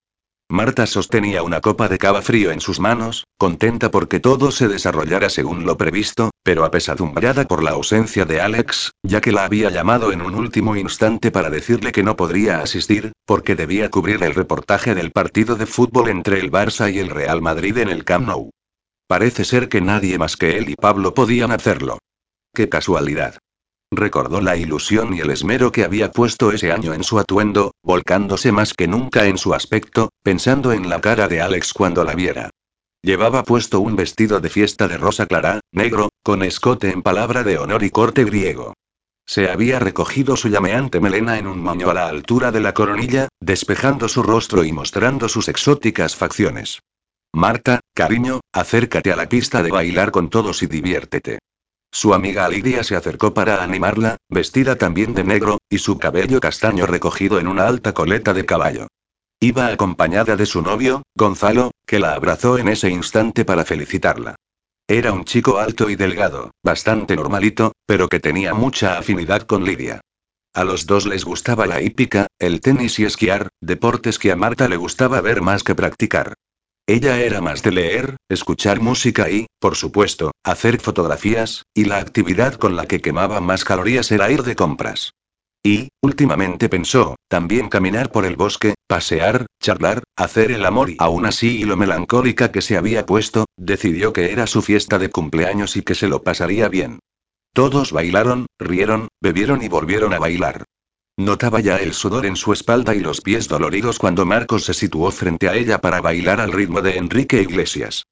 Marta 0.50 0.86
sostenía 0.86 1.42
una 1.42 1.60
copa 1.60 1.88
de 1.88 1.98
cava 1.98 2.22
frío 2.22 2.50
en 2.50 2.62
sus 2.62 2.80
manos, 2.80 3.26
contenta 3.36 3.90
porque 3.90 4.18
todo 4.18 4.50
se 4.50 4.66
desarrollara 4.66 5.28
según 5.28 5.66
lo 5.66 5.76
previsto, 5.76 6.30
pero 6.42 6.64
apesadumbrada 6.64 7.44
por 7.44 7.62
la 7.62 7.72
ausencia 7.72 8.24
de 8.24 8.40
Alex, 8.40 8.92
ya 9.02 9.20
que 9.20 9.30
la 9.30 9.44
había 9.44 9.68
llamado 9.68 10.10
en 10.10 10.22
un 10.22 10.34
último 10.34 10.74
instante 10.74 11.30
para 11.30 11.50
decirle 11.50 11.92
que 11.92 12.02
no 12.02 12.16
podría 12.16 12.60
asistir, 12.62 13.12
porque 13.26 13.56
debía 13.56 13.90
cubrir 13.90 14.22
el 14.22 14.34
reportaje 14.34 14.94
del 14.94 15.10
partido 15.10 15.54
de 15.54 15.66
fútbol 15.66 16.08
entre 16.08 16.40
el 16.40 16.50
Barça 16.50 16.90
y 16.90 16.98
el 16.98 17.10
Real 17.10 17.42
Madrid 17.42 17.76
en 17.76 17.90
el 17.90 18.04
Camp 18.04 18.26
Nou. 18.26 18.48
Parece 19.06 19.44
ser 19.44 19.68
que 19.68 19.82
nadie 19.82 20.16
más 20.16 20.38
que 20.38 20.56
él 20.56 20.70
y 20.70 20.76
Pablo 20.76 21.12
podían 21.12 21.52
hacerlo. 21.52 21.98
¡Qué 22.54 22.70
casualidad! 22.70 23.36
Recordó 23.90 24.40
la 24.40 24.56
ilusión 24.56 25.14
y 25.14 25.20
el 25.20 25.30
esmero 25.30 25.72
que 25.72 25.84
había 25.84 26.10
puesto 26.10 26.52
ese 26.52 26.72
año 26.72 26.92
en 26.92 27.02
su 27.02 27.18
atuendo, 27.18 27.72
volcándose 27.82 28.52
más 28.52 28.74
que 28.74 28.86
nunca 28.86 29.26
en 29.26 29.38
su 29.38 29.54
aspecto, 29.54 30.10
pensando 30.22 30.72
en 30.72 30.88
la 30.88 31.00
cara 31.00 31.26
de 31.26 31.40
Alex 31.40 31.72
cuando 31.72 32.04
la 32.04 32.14
viera. 32.14 32.50
Llevaba 33.02 33.44
puesto 33.44 33.80
un 33.80 33.96
vestido 33.96 34.40
de 34.40 34.50
fiesta 34.50 34.88
de 34.88 34.98
rosa 34.98 35.26
clara, 35.26 35.60
negro, 35.72 36.10
con 36.22 36.42
escote 36.42 36.90
en 36.90 37.02
palabra 37.02 37.44
de 37.44 37.58
honor 37.58 37.82
y 37.82 37.90
corte 37.90 38.24
griego. 38.24 38.74
Se 39.26 39.50
había 39.50 39.78
recogido 39.78 40.36
su 40.36 40.48
llameante 40.48 41.00
melena 41.00 41.38
en 41.38 41.46
un 41.46 41.60
moño 41.62 41.90
a 41.90 41.94
la 41.94 42.08
altura 42.08 42.50
de 42.50 42.60
la 42.60 42.74
coronilla, 42.74 43.28
despejando 43.40 44.08
su 44.08 44.22
rostro 44.22 44.64
y 44.64 44.72
mostrando 44.72 45.28
sus 45.28 45.48
exóticas 45.48 46.16
facciones. 46.16 46.80
Marta, 47.32 47.80
cariño, 47.94 48.40
acércate 48.52 49.12
a 49.12 49.16
la 49.16 49.28
pista 49.28 49.62
de 49.62 49.70
bailar 49.70 50.10
con 50.10 50.28
todos 50.28 50.62
y 50.62 50.66
diviértete. 50.66 51.38
Su 51.90 52.14
amiga 52.14 52.48
Lidia 52.48 52.84
se 52.84 52.96
acercó 52.96 53.34
para 53.34 53.62
animarla, 53.62 54.16
vestida 54.28 54.76
también 54.76 55.14
de 55.14 55.24
negro, 55.24 55.58
y 55.70 55.78
su 55.78 55.98
cabello 55.98 56.40
castaño 56.40 56.86
recogido 56.86 57.38
en 57.38 57.48
una 57.48 57.66
alta 57.66 57.94
coleta 57.94 58.34
de 58.34 58.44
caballo. 58.44 58.86
Iba 59.40 59.68
acompañada 59.68 60.36
de 60.36 60.46
su 60.46 60.62
novio, 60.62 61.02
Gonzalo, 61.14 61.70
que 61.86 61.98
la 61.98 62.14
abrazó 62.14 62.58
en 62.58 62.68
ese 62.68 62.90
instante 62.90 63.44
para 63.44 63.64
felicitarla. 63.64 64.34
Era 64.88 65.12
un 65.12 65.24
chico 65.24 65.58
alto 65.58 65.90
y 65.90 65.96
delgado, 65.96 66.50
bastante 66.64 67.14
normalito, 67.14 67.72
pero 67.86 68.08
que 68.08 68.20
tenía 68.20 68.54
mucha 68.54 68.98
afinidad 68.98 69.42
con 69.42 69.64
Lidia. 69.64 70.00
A 70.54 70.64
los 70.64 70.86
dos 70.86 71.06
les 71.06 71.24
gustaba 71.24 71.66
la 71.66 71.82
hípica, 71.82 72.26
el 72.38 72.60
tenis 72.60 72.98
y 72.98 73.04
esquiar, 73.04 73.48
deportes 73.60 74.18
que 74.18 74.32
a 74.32 74.36
Marta 74.36 74.66
le 74.68 74.76
gustaba 74.76 75.20
ver 75.20 75.40
más 75.40 75.62
que 75.62 75.74
practicar. 75.74 76.34
Ella 76.88 77.20
era 77.20 77.42
más 77.42 77.62
de 77.62 77.70
leer, 77.70 78.16
escuchar 78.30 78.80
música 78.80 79.28
y, 79.28 79.46
por 79.60 79.76
supuesto, 79.76 80.30
hacer 80.42 80.80
fotografías, 80.80 81.64
y 81.74 81.84
la 81.84 81.98
actividad 81.98 82.54
con 82.54 82.76
la 82.76 82.86
que 82.86 83.02
quemaba 83.02 83.42
más 83.42 83.66
calorías 83.66 84.10
era 84.10 84.30
ir 84.30 84.42
de 84.42 84.56
compras. 84.56 85.12
Y, 85.62 85.90
últimamente 86.02 86.70
pensó, 86.70 87.16
también 87.28 87.68
caminar 87.68 88.10
por 88.10 88.24
el 88.24 88.36
bosque, 88.36 88.72
pasear, 88.86 89.44
charlar, 89.60 90.02
hacer 90.16 90.50
el 90.50 90.64
amor 90.64 90.88
y 90.88 90.96
aún 90.98 91.26
así 91.26 91.58
y 91.60 91.64
lo 91.64 91.76
melancólica 91.76 92.50
que 92.50 92.62
se 92.62 92.78
había 92.78 93.04
puesto, 93.04 93.44
decidió 93.58 94.14
que 94.14 94.32
era 94.32 94.46
su 94.46 94.62
fiesta 94.62 94.98
de 94.98 95.10
cumpleaños 95.10 95.76
y 95.76 95.82
que 95.82 95.94
se 95.94 96.08
lo 96.08 96.22
pasaría 96.22 96.70
bien. 96.70 97.00
Todos 97.52 97.92
bailaron, 97.92 98.46
rieron, 98.58 99.08
bebieron 99.20 99.62
y 99.62 99.68
volvieron 99.68 100.14
a 100.14 100.18
bailar. 100.18 100.64
Notaba 101.18 101.58
ya 101.58 101.78
el 101.78 101.94
sudor 101.94 102.26
en 102.26 102.36
su 102.36 102.52
espalda 102.52 102.94
y 102.94 103.00
los 103.00 103.20
pies 103.22 103.48
doloridos 103.48 103.98
cuando 103.98 104.24
Marcos 104.24 104.62
se 104.66 104.72
situó 104.72 105.10
frente 105.10 105.48
a 105.48 105.56
ella 105.56 105.80
para 105.80 106.00
bailar 106.00 106.40
al 106.40 106.52
ritmo 106.52 106.80
de 106.80 106.96
Enrique 106.96 107.42
Iglesias. 107.42 108.04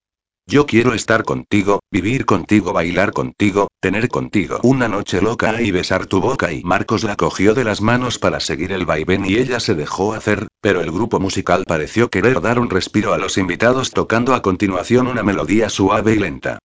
Yo 0.45 0.67
quiero 0.67 0.93
estar 0.93 1.23
contigo, 1.23 1.79
vivir 1.89 2.27
contigo, 2.27 2.73
bailar 2.73 3.13
contigo, 3.13 3.69
tener 3.81 4.09
contigo 4.09 4.59
una 4.65 4.89
noche 4.89 5.23
loca 5.23 5.63
y 5.63 5.71
besar 5.71 6.07
tu 6.07 6.21
boca 6.21 6.53
y 6.53 6.65
Marcos 6.65 7.05
la 7.05 7.15
cogió 7.15 7.55
de 7.55 7.63
las 7.63 7.81
manos 7.81 8.19
para 8.19 8.41
seguir 8.41 8.73
el 8.73 8.87
vaivén 8.87 9.25
y 9.25 9.37
ella 9.37 9.61
se 9.61 9.77
dejó 9.77 10.13
hacer, 10.13 10.49
pero 10.61 10.81
el 10.81 10.91
grupo 10.91 11.21
musical 11.21 11.63
pareció 11.65 12.11
querer 12.11 12.41
dar 12.41 12.59
un 12.59 12.71
respiro 12.71 13.15
a 13.15 13.19
los 13.19 13.39
invitados 13.39 13.93
tocando 13.93 14.35
a 14.35 14.43
continuación 14.43 15.07
una 15.07 15.23
melodía 15.23 15.69
suave 15.69 16.15
y 16.15 16.19
lenta. 16.19 16.59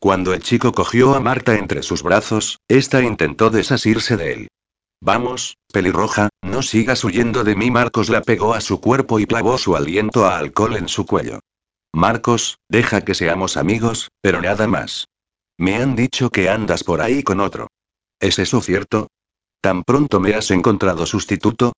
Cuando 0.00 0.32
el 0.32 0.42
chico 0.42 0.72
cogió 0.72 1.14
a 1.14 1.20
Marta 1.20 1.58
entre 1.58 1.82
sus 1.82 2.02
brazos, 2.02 2.60
ésta 2.66 3.02
intentó 3.02 3.50
desasirse 3.50 4.16
de 4.16 4.32
él. 4.32 4.48
Vamos, 5.04 5.58
pelirroja, 5.72 6.28
no 6.42 6.62
sigas 6.62 7.02
huyendo 7.02 7.42
de 7.42 7.56
mí. 7.56 7.72
Marcos 7.72 8.08
la 8.08 8.20
pegó 8.20 8.54
a 8.54 8.60
su 8.60 8.80
cuerpo 8.80 9.18
y 9.18 9.26
clavó 9.26 9.58
su 9.58 9.74
aliento 9.74 10.26
a 10.26 10.38
alcohol 10.38 10.76
en 10.76 10.86
su 10.86 11.06
cuello. 11.06 11.40
Marcos, 11.92 12.58
deja 12.68 13.00
que 13.00 13.14
seamos 13.14 13.56
amigos, 13.56 14.12
pero 14.20 14.40
nada 14.40 14.68
más. 14.68 15.08
Me 15.58 15.74
han 15.74 15.96
dicho 15.96 16.30
que 16.30 16.48
andas 16.48 16.84
por 16.84 17.00
ahí 17.00 17.24
con 17.24 17.40
otro. 17.40 17.66
¿Es 18.20 18.38
eso 18.38 18.60
cierto? 18.60 19.08
¿Tan 19.60 19.82
pronto 19.82 20.20
me 20.20 20.34
has 20.34 20.52
encontrado 20.52 21.04
sustituto? 21.04 21.72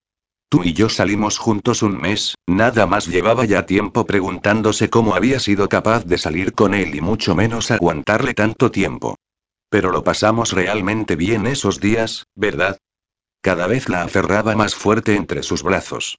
Tú 0.47 0.63
y 0.63 0.73
yo 0.73 0.87
salimos 0.87 1.39
juntos 1.39 1.81
un 1.81 1.97
mes, 1.97 2.35
nada 2.45 2.85
más 2.85 3.07
llevaba 3.07 3.45
ya 3.45 3.65
tiempo 3.65 4.05
preguntándose 4.05 4.91
cómo 4.91 5.15
había 5.15 5.39
sido 5.39 5.67
capaz 5.67 6.05
de 6.05 6.19
salir 6.19 6.53
con 6.53 6.75
él 6.75 6.93
y 6.93 7.01
mucho 7.01 7.33
menos 7.33 7.71
aguantarle 7.71 8.35
tanto 8.35 8.69
tiempo. 8.69 9.15
Pero 9.71 9.89
lo 9.89 10.03
pasamos 10.03 10.51
realmente 10.51 11.15
bien 11.15 11.47
esos 11.47 11.79
días, 11.79 12.25
¿verdad? 12.35 12.77
Cada 13.45 13.67
vez 13.67 13.89
la 13.89 14.01
aferraba 14.01 14.55
más 14.55 14.73
fuerte 14.73 15.15
entre 15.15 15.43
sus 15.43 15.61
brazos. 15.61 16.17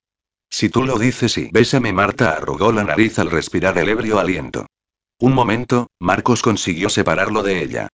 Si 0.48 0.68
tú 0.68 0.84
lo 0.84 0.96
dices 0.96 1.36
y 1.38 1.50
bésame, 1.50 1.92
Marta 1.92 2.30
arrugó 2.30 2.70
la 2.70 2.84
nariz 2.84 3.18
al 3.18 3.32
respirar 3.32 3.76
el 3.78 3.88
ebrio 3.88 4.20
aliento. 4.20 4.66
Un 5.18 5.32
momento, 5.32 5.88
Marcos 5.98 6.40
consiguió 6.40 6.88
separarlo 6.88 7.42
de 7.42 7.64
ella. 7.64 7.88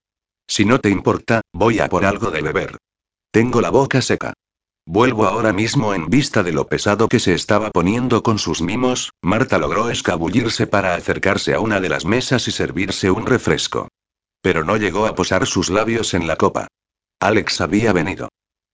Si 0.47 0.67
no 0.67 0.81
te 0.81 0.91
importa, 0.91 1.41
voy 1.51 1.79
a 1.79 1.89
por 1.89 2.05
algo 2.05 2.31
de 2.31 2.43
beber. 2.43 2.77
Tengo 3.31 3.63
la 3.63 3.71
boca 3.71 4.03
seca. 4.03 4.35
Vuelvo 4.85 5.25
ahora 5.25 5.55
mismo 5.55 5.95
en 5.95 6.11
vista 6.11 6.43
de 6.43 6.53
lo 6.53 6.67
pesado 6.67 7.09
que 7.09 7.19
se 7.19 7.33
estaba 7.33 7.71
poniendo 7.71 8.23
con 8.23 8.39
sus 8.39 8.61
mimos, 8.61 9.13
Marta 9.23 9.57
logró 9.57 9.89
escabullirse 9.89 10.67
para 10.67 10.95
acercarse 10.95 11.55
a 11.55 11.61
una 11.61 11.81
de 11.81 11.89
las 11.89 12.05
mesas 12.05 12.49
y 12.49 12.51
servirse 12.51 13.11
un 13.11 13.25
refresco. 13.25 13.89
Pero 14.43 14.63
no 14.63 14.77
llegó 14.77 15.07
a 15.07 15.15
posar 15.15 15.47
sus 15.47 15.71
labios 15.71 16.13
en 16.13 16.27
la 16.27 16.37
copa. 16.37 16.69
Alex 17.19 17.63
había 17.63 17.95
venido. 17.95 18.29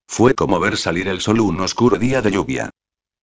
Fue 0.09 0.35
como 0.35 0.59
ver 0.59 0.77
salir 0.77 1.07
el 1.07 1.21
sol 1.21 1.41
un 1.41 1.61
oscuro 1.61 1.99
día 1.99 2.23
de 2.23 2.33
lluvia. 2.33 2.71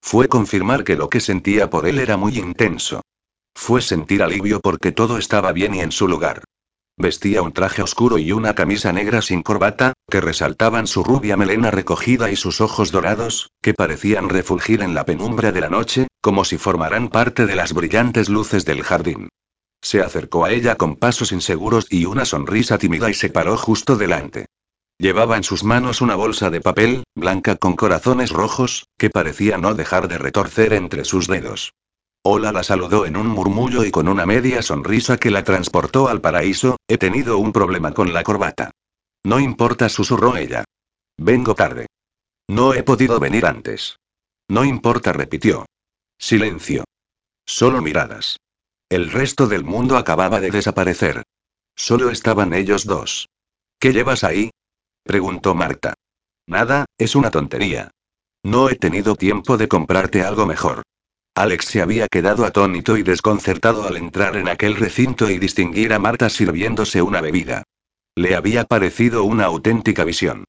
Fue 0.00 0.28
confirmar 0.28 0.84
que 0.84 0.96
lo 0.96 1.10
que 1.10 1.20
sentía 1.20 1.68
por 1.68 1.86
él 1.86 1.98
era 1.98 2.16
muy 2.16 2.38
intenso. 2.38 3.02
Fue 3.54 3.82
sentir 3.82 4.22
alivio 4.22 4.60
porque 4.60 4.92
todo 4.92 5.18
estaba 5.18 5.52
bien 5.52 5.74
y 5.74 5.80
en 5.80 5.92
su 5.92 6.08
lugar. 6.08 6.44
Vestía 6.96 7.42
un 7.42 7.52
traje 7.52 7.82
oscuro 7.82 8.16
y 8.16 8.32
una 8.32 8.54
camisa 8.54 8.92
negra 8.92 9.20
sin 9.20 9.42
corbata, 9.42 9.92
que 10.08 10.22
resaltaban 10.22 10.86
su 10.86 11.04
rubia 11.04 11.36
melena 11.36 11.70
recogida 11.70 12.30
y 12.30 12.36
sus 12.36 12.62
ojos 12.62 12.92
dorados, 12.92 13.50
que 13.60 13.74
parecían 13.74 14.30
refulgir 14.30 14.80
en 14.80 14.94
la 14.94 15.04
penumbra 15.04 15.52
de 15.52 15.60
la 15.60 15.68
noche, 15.68 16.06
como 16.22 16.44
si 16.44 16.56
formaran 16.56 17.08
parte 17.08 17.44
de 17.44 17.56
las 17.56 17.74
brillantes 17.74 18.30
luces 18.30 18.64
del 18.64 18.82
jardín. 18.82 19.28
Se 19.82 20.00
acercó 20.00 20.46
a 20.46 20.52
ella 20.52 20.76
con 20.76 20.96
pasos 20.96 21.32
inseguros 21.32 21.86
y 21.90 22.06
una 22.06 22.24
sonrisa 22.24 22.78
tímida 22.78 23.10
y 23.10 23.14
se 23.14 23.28
paró 23.28 23.58
justo 23.58 23.96
delante. 23.96 24.46
Llevaba 24.98 25.36
en 25.36 25.44
sus 25.44 25.62
manos 25.62 26.00
una 26.00 26.14
bolsa 26.14 26.48
de 26.48 26.62
papel, 26.62 27.04
blanca 27.14 27.56
con 27.56 27.76
corazones 27.76 28.30
rojos, 28.30 28.86
que 28.96 29.10
parecía 29.10 29.58
no 29.58 29.74
dejar 29.74 30.08
de 30.08 30.16
retorcer 30.16 30.72
entre 30.72 31.04
sus 31.04 31.26
dedos. 31.26 31.74
Hola 32.22 32.50
la 32.50 32.62
saludó 32.62 33.04
en 33.04 33.16
un 33.16 33.28
murmullo 33.28 33.84
y 33.84 33.90
con 33.90 34.08
una 34.08 34.24
media 34.24 34.62
sonrisa 34.62 35.18
que 35.18 35.30
la 35.30 35.44
transportó 35.44 36.08
al 36.08 36.20
paraíso, 36.20 36.78
he 36.88 36.96
tenido 36.96 37.38
un 37.38 37.52
problema 37.52 37.92
con 37.92 38.12
la 38.12 38.24
corbata. 38.24 38.70
No 39.22 39.38
importa, 39.38 39.88
susurró 39.88 40.36
ella. 40.36 40.64
Vengo 41.18 41.54
tarde. 41.54 41.86
No 42.48 42.74
he 42.74 42.82
podido 42.82 43.20
venir 43.20 43.44
antes. 43.44 43.98
No 44.48 44.64
importa, 44.64 45.12
repitió. 45.12 45.66
Silencio. 46.18 46.84
Solo 47.44 47.82
miradas. 47.82 48.38
El 48.88 49.10
resto 49.10 49.46
del 49.46 49.64
mundo 49.64 49.96
acababa 49.96 50.40
de 50.40 50.50
desaparecer. 50.50 51.22
Solo 51.76 52.10
estaban 52.10 52.54
ellos 52.54 52.86
dos. 52.86 53.28
¿Qué 53.78 53.92
llevas 53.92 54.24
ahí? 54.24 54.50
Preguntó 55.06 55.54
Marta. 55.54 55.94
Nada, 56.48 56.86
es 56.98 57.14
una 57.14 57.30
tontería. 57.30 57.90
No 58.44 58.68
he 58.68 58.74
tenido 58.74 59.14
tiempo 59.14 59.56
de 59.56 59.68
comprarte 59.68 60.22
algo 60.22 60.46
mejor. 60.46 60.82
Alex 61.36 61.66
se 61.66 61.82
había 61.82 62.08
quedado 62.08 62.44
atónito 62.44 62.96
y 62.96 63.02
desconcertado 63.02 63.86
al 63.86 63.96
entrar 63.96 64.36
en 64.36 64.48
aquel 64.48 64.76
recinto 64.76 65.30
y 65.30 65.38
distinguir 65.38 65.92
a 65.92 65.98
Marta 65.98 66.28
sirviéndose 66.28 67.02
una 67.02 67.20
bebida. 67.20 67.62
Le 68.16 68.34
había 68.34 68.64
parecido 68.64 69.22
una 69.24 69.44
auténtica 69.44 70.04
visión. 70.04 70.44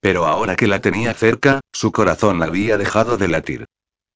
Pero 0.00 0.26
ahora 0.26 0.56
que 0.56 0.68
la 0.68 0.80
tenía 0.80 1.12
cerca, 1.12 1.60
su 1.72 1.92
corazón 1.92 2.42
había 2.42 2.78
dejado 2.78 3.18
de 3.18 3.28
latir. 3.28 3.64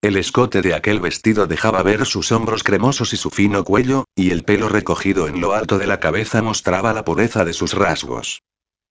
El 0.01 0.17
escote 0.17 0.63
de 0.63 0.75
aquel 0.75 1.01
vestido 1.01 1.47
dejaba 1.47 1.83
ver 1.83 2.07
sus 2.07 2.33
hombros 2.33 2.63
cremosos 2.63 3.13
y 3.13 3.17
su 3.17 3.31
fino 3.31 3.63
cuello, 3.63 4.05
y 4.15 4.31
el 4.31 4.45
pelo 4.45 4.69
recogido 4.69 5.29
en 5.29 5.41
lo 5.41 5.53
alto 5.53 5.79
de 5.79 5.87
la 5.87 6.01
cabeza 6.01 6.41
mostraba 6.41 6.93
la 6.93 7.05
pureza 7.05 7.45
de 7.45 7.53
sus 7.53 7.75
rasgos. 7.75 8.43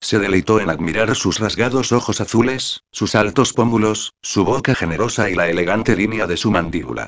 Se 0.02 0.18
deleitó 0.18 0.60
en 0.60 0.70
admirar 0.70 1.16
sus 1.16 1.40
rasgados 1.40 1.92
ojos 1.92 2.22
azules, 2.22 2.82
sus 2.92 3.14
altos 3.14 3.54
pómulos, 3.54 4.14
su 4.22 4.44
boca 4.44 4.74
generosa 4.74 5.30
y 5.30 5.36
la 5.36 5.48
elegante 5.48 5.96
línea 5.96 6.26
de 6.26 6.38
su 6.38 6.50
mandíbula. 6.50 7.08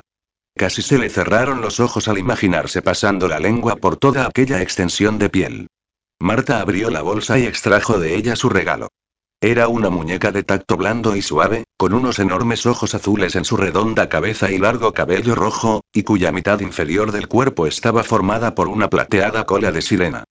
Casi 0.55 0.83
se 0.83 0.99
le 0.99 1.09
cerraron 1.09 1.61
los 1.61 1.79
ojos 1.79 2.07
al 2.07 2.19
imaginarse 2.19 2.83
pasando 2.83 3.27
la 3.27 3.39
lengua 3.39 3.75
por 3.75 3.97
toda 3.97 4.27
aquella 4.27 4.61
extensión 4.61 5.17
de 5.17 5.29
piel. 5.29 5.67
Marta 6.19 6.61
abrió 6.61 6.91
la 6.91 7.01
bolsa 7.01 7.39
y 7.39 7.45
extrajo 7.45 7.99
de 7.99 8.15
ella 8.15 8.35
su 8.35 8.49
regalo. 8.49 8.89
Era 9.41 9.67
una 9.67 9.89
muñeca 9.89 10.31
de 10.31 10.43
tacto 10.43 10.77
blando 10.77 11.15
y 11.15 11.21
suave, 11.23 11.65
con 11.75 11.93
unos 11.93 12.19
enormes 12.19 12.65
ojos 12.67 12.93
azules 12.93 13.35
en 13.35 13.43
su 13.43 13.57
redonda 13.57 14.07
cabeza 14.07 14.51
y 14.51 14.59
largo 14.59 14.93
cabello 14.93 15.33
rojo, 15.35 15.81
y 15.91 16.03
cuya 16.03 16.31
mitad 16.31 16.59
inferior 16.61 17.11
del 17.11 17.27
cuerpo 17.27 17.65
estaba 17.65 18.03
formada 18.03 18.53
por 18.53 18.67
una 18.67 18.89
plateada 18.89 19.45
cola 19.45 19.71
de 19.71 19.81
sirena. 19.81 20.23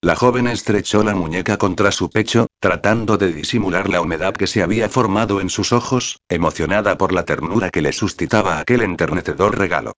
La 0.00 0.14
joven 0.14 0.46
estrechó 0.46 1.02
la 1.02 1.16
muñeca 1.16 1.56
contra 1.56 1.90
su 1.90 2.08
pecho, 2.08 2.46
tratando 2.60 3.18
de 3.18 3.32
disimular 3.32 3.88
la 3.88 4.00
humedad 4.00 4.32
que 4.32 4.46
se 4.46 4.62
había 4.62 4.88
formado 4.88 5.40
en 5.40 5.50
sus 5.50 5.72
ojos, 5.72 6.20
emocionada 6.28 6.96
por 6.96 7.12
la 7.12 7.24
ternura 7.24 7.70
que 7.70 7.82
le 7.82 7.92
suscitaba 7.92 8.60
aquel 8.60 8.82
enternecedor 8.82 9.58
regalo. 9.58 9.94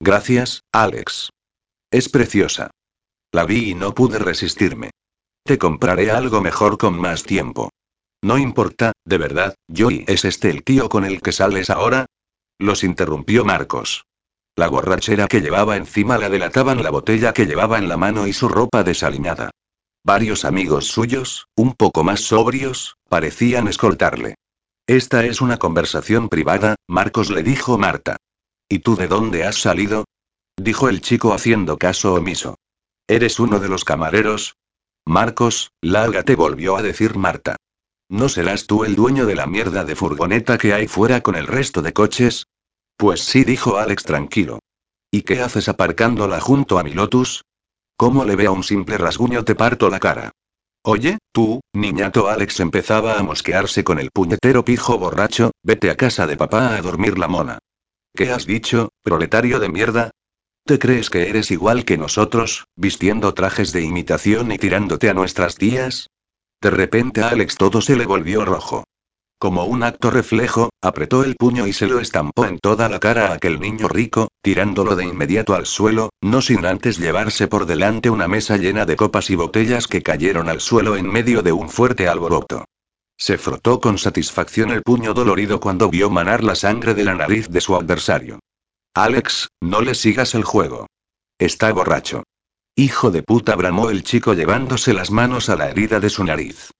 Gracias, 0.00 0.62
Alex. 0.72 1.30
Es 1.90 2.08
preciosa. 2.08 2.70
La 3.30 3.44
vi 3.44 3.70
y 3.70 3.74
no 3.74 3.94
pude 3.94 4.18
resistirme. 4.18 4.90
Te 5.44 5.58
compraré 5.58 6.10
algo 6.10 6.40
mejor 6.40 6.78
con 6.78 6.98
más 6.98 7.22
tiempo. 7.22 7.70
No 8.22 8.38
importa, 8.38 8.92
de 9.04 9.18
verdad, 9.18 9.54
Joey, 9.68 10.04
¿es 10.08 10.24
este 10.24 10.48
el 10.48 10.64
tío 10.64 10.88
con 10.88 11.04
el 11.04 11.20
que 11.20 11.32
sales 11.32 11.68
ahora? 11.68 12.06
Los 12.58 12.84
interrumpió 12.84 13.44
Marcos. 13.44 14.04
La 14.54 14.68
borrachera 14.68 15.28
que 15.28 15.40
llevaba 15.40 15.76
encima 15.76 16.18
la 16.18 16.28
delataban 16.28 16.82
la 16.82 16.90
botella 16.90 17.32
que 17.32 17.46
llevaba 17.46 17.78
en 17.78 17.88
la 17.88 17.96
mano 17.96 18.26
y 18.26 18.34
su 18.34 18.48
ropa 18.48 18.84
desaliñada. 18.84 19.50
Varios 20.04 20.44
amigos 20.44 20.88
suyos, 20.88 21.46
un 21.56 21.72
poco 21.72 22.04
más 22.04 22.20
sobrios, 22.20 22.96
parecían 23.08 23.66
escoltarle. 23.68 24.34
Esta 24.86 25.24
es 25.24 25.40
una 25.40 25.58
conversación 25.58 26.28
privada, 26.28 26.76
Marcos 26.86 27.30
le 27.30 27.42
dijo 27.42 27.78
Marta. 27.78 28.16
¿Y 28.68 28.80
tú 28.80 28.96
de 28.96 29.06
dónde 29.06 29.44
has 29.44 29.56
salido? 29.56 30.04
dijo 30.58 30.88
el 30.88 31.00
chico 31.00 31.32
haciendo 31.32 31.78
caso 31.78 32.14
omiso. 32.14 32.56
¿Eres 33.08 33.40
uno 33.40 33.58
de 33.58 33.68
los 33.68 33.84
camareros? 33.84 34.56
Marcos, 35.06 35.70
lárgate, 35.80 36.34
volvió 36.34 36.76
a 36.76 36.82
decir 36.82 37.16
Marta. 37.16 37.56
¿No 38.10 38.28
serás 38.28 38.66
tú 38.66 38.84
el 38.84 38.96
dueño 38.96 39.24
de 39.24 39.34
la 39.34 39.46
mierda 39.46 39.84
de 39.84 39.96
furgoneta 39.96 40.58
que 40.58 40.74
hay 40.74 40.88
fuera 40.88 41.22
con 41.22 41.36
el 41.36 41.46
resto 41.46 41.80
de 41.80 41.92
coches? 41.92 42.44
Pues 43.02 43.24
sí, 43.24 43.42
dijo 43.42 43.78
Alex 43.78 44.04
tranquilo. 44.04 44.60
¿Y 45.10 45.22
qué 45.22 45.42
haces 45.42 45.68
aparcándola 45.68 46.38
junto 46.38 46.78
a 46.78 46.84
mi 46.84 46.92
Lotus? 46.92 47.42
¿Cómo 47.96 48.24
le 48.24 48.36
veo 48.36 48.52
un 48.52 48.62
simple 48.62 48.96
rasguño 48.96 49.44
te 49.44 49.56
parto 49.56 49.90
la 49.90 49.98
cara? 49.98 50.30
Oye, 50.84 51.18
tú, 51.32 51.62
niñato 51.72 52.28
Alex 52.28 52.60
empezaba 52.60 53.18
a 53.18 53.24
mosquearse 53.24 53.82
con 53.82 53.98
el 53.98 54.12
puñetero 54.12 54.64
pijo 54.64 54.98
borracho, 54.98 55.50
vete 55.64 55.90
a 55.90 55.96
casa 55.96 56.28
de 56.28 56.36
papá 56.36 56.76
a 56.76 56.80
dormir 56.80 57.18
la 57.18 57.26
mona. 57.26 57.58
¿Qué 58.14 58.30
has 58.30 58.46
dicho, 58.46 58.90
proletario 59.02 59.58
de 59.58 59.68
mierda? 59.68 60.12
¿Te 60.64 60.78
crees 60.78 61.10
que 61.10 61.28
eres 61.28 61.50
igual 61.50 61.84
que 61.84 61.98
nosotros, 61.98 62.66
vistiendo 62.76 63.34
trajes 63.34 63.72
de 63.72 63.82
imitación 63.82 64.52
y 64.52 64.58
tirándote 64.58 65.10
a 65.10 65.14
nuestras 65.14 65.56
tías? 65.56 66.06
De 66.60 66.70
repente 66.70 67.20
a 67.20 67.30
Alex 67.30 67.56
todo 67.56 67.80
se 67.80 67.96
le 67.96 68.06
volvió 68.06 68.44
rojo. 68.44 68.84
Como 69.42 69.64
un 69.64 69.82
acto 69.82 70.12
reflejo, 70.12 70.70
apretó 70.80 71.24
el 71.24 71.34
puño 71.34 71.66
y 71.66 71.72
se 71.72 71.88
lo 71.88 71.98
estampó 71.98 72.44
en 72.44 72.60
toda 72.60 72.88
la 72.88 73.00
cara 73.00 73.26
a 73.26 73.32
aquel 73.32 73.58
niño 73.58 73.88
rico, 73.88 74.28
tirándolo 74.40 74.94
de 74.94 75.04
inmediato 75.04 75.56
al 75.56 75.66
suelo, 75.66 76.10
no 76.20 76.40
sin 76.40 76.64
antes 76.64 76.96
llevarse 76.96 77.48
por 77.48 77.66
delante 77.66 78.08
una 78.08 78.28
mesa 78.28 78.56
llena 78.56 78.86
de 78.86 78.94
copas 78.94 79.30
y 79.30 79.34
botellas 79.34 79.88
que 79.88 80.00
cayeron 80.00 80.48
al 80.48 80.60
suelo 80.60 80.96
en 80.96 81.10
medio 81.10 81.42
de 81.42 81.50
un 81.50 81.70
fuerte 81.70 82.06
alboroto. 82.06 82.66
Se 83.18 83.36
frotó 83.36 83.80
con 83.80 83.98
satisfacción 83.98 84.70
el 84.70 84.84
puño 84.84 85.12
dolorido 85.12 85.58
cuando 85.58 85.90
vio 85.90 86.08
manar 86.08 86.44
la 86.44 86.54
sangre 86.54 86.94
de 86.94 87.02
la 87.02 87.16
nariz 87.16 87.48
de 87.48 87.60
su 87.60 87.74
adversario. 87.74 88.38
Alex, 88.94 89.48
no 89.60 89.80
le 89.80 89.96
sigas 89.96 90.36
el 90.36 90.44
juego. 90.44 90.86
Está 91.40 91.72
borracho. 91.72 92.22
Hijo 92.76 93.10
de 93.10 93.24
puta, 93.24 93.56
bramó 93.56 93.90
el 93.90 94.04
chico 94.04 94.34
llevándose 94.34 94.94
las 94.94 95.10
manos 95.10 95.48
a 95.48 95.56
la 95.56 95.68
herida 95.68 95.98
de 95.98 96.10
su 96.10 96.22
nariz. 96.22 96.70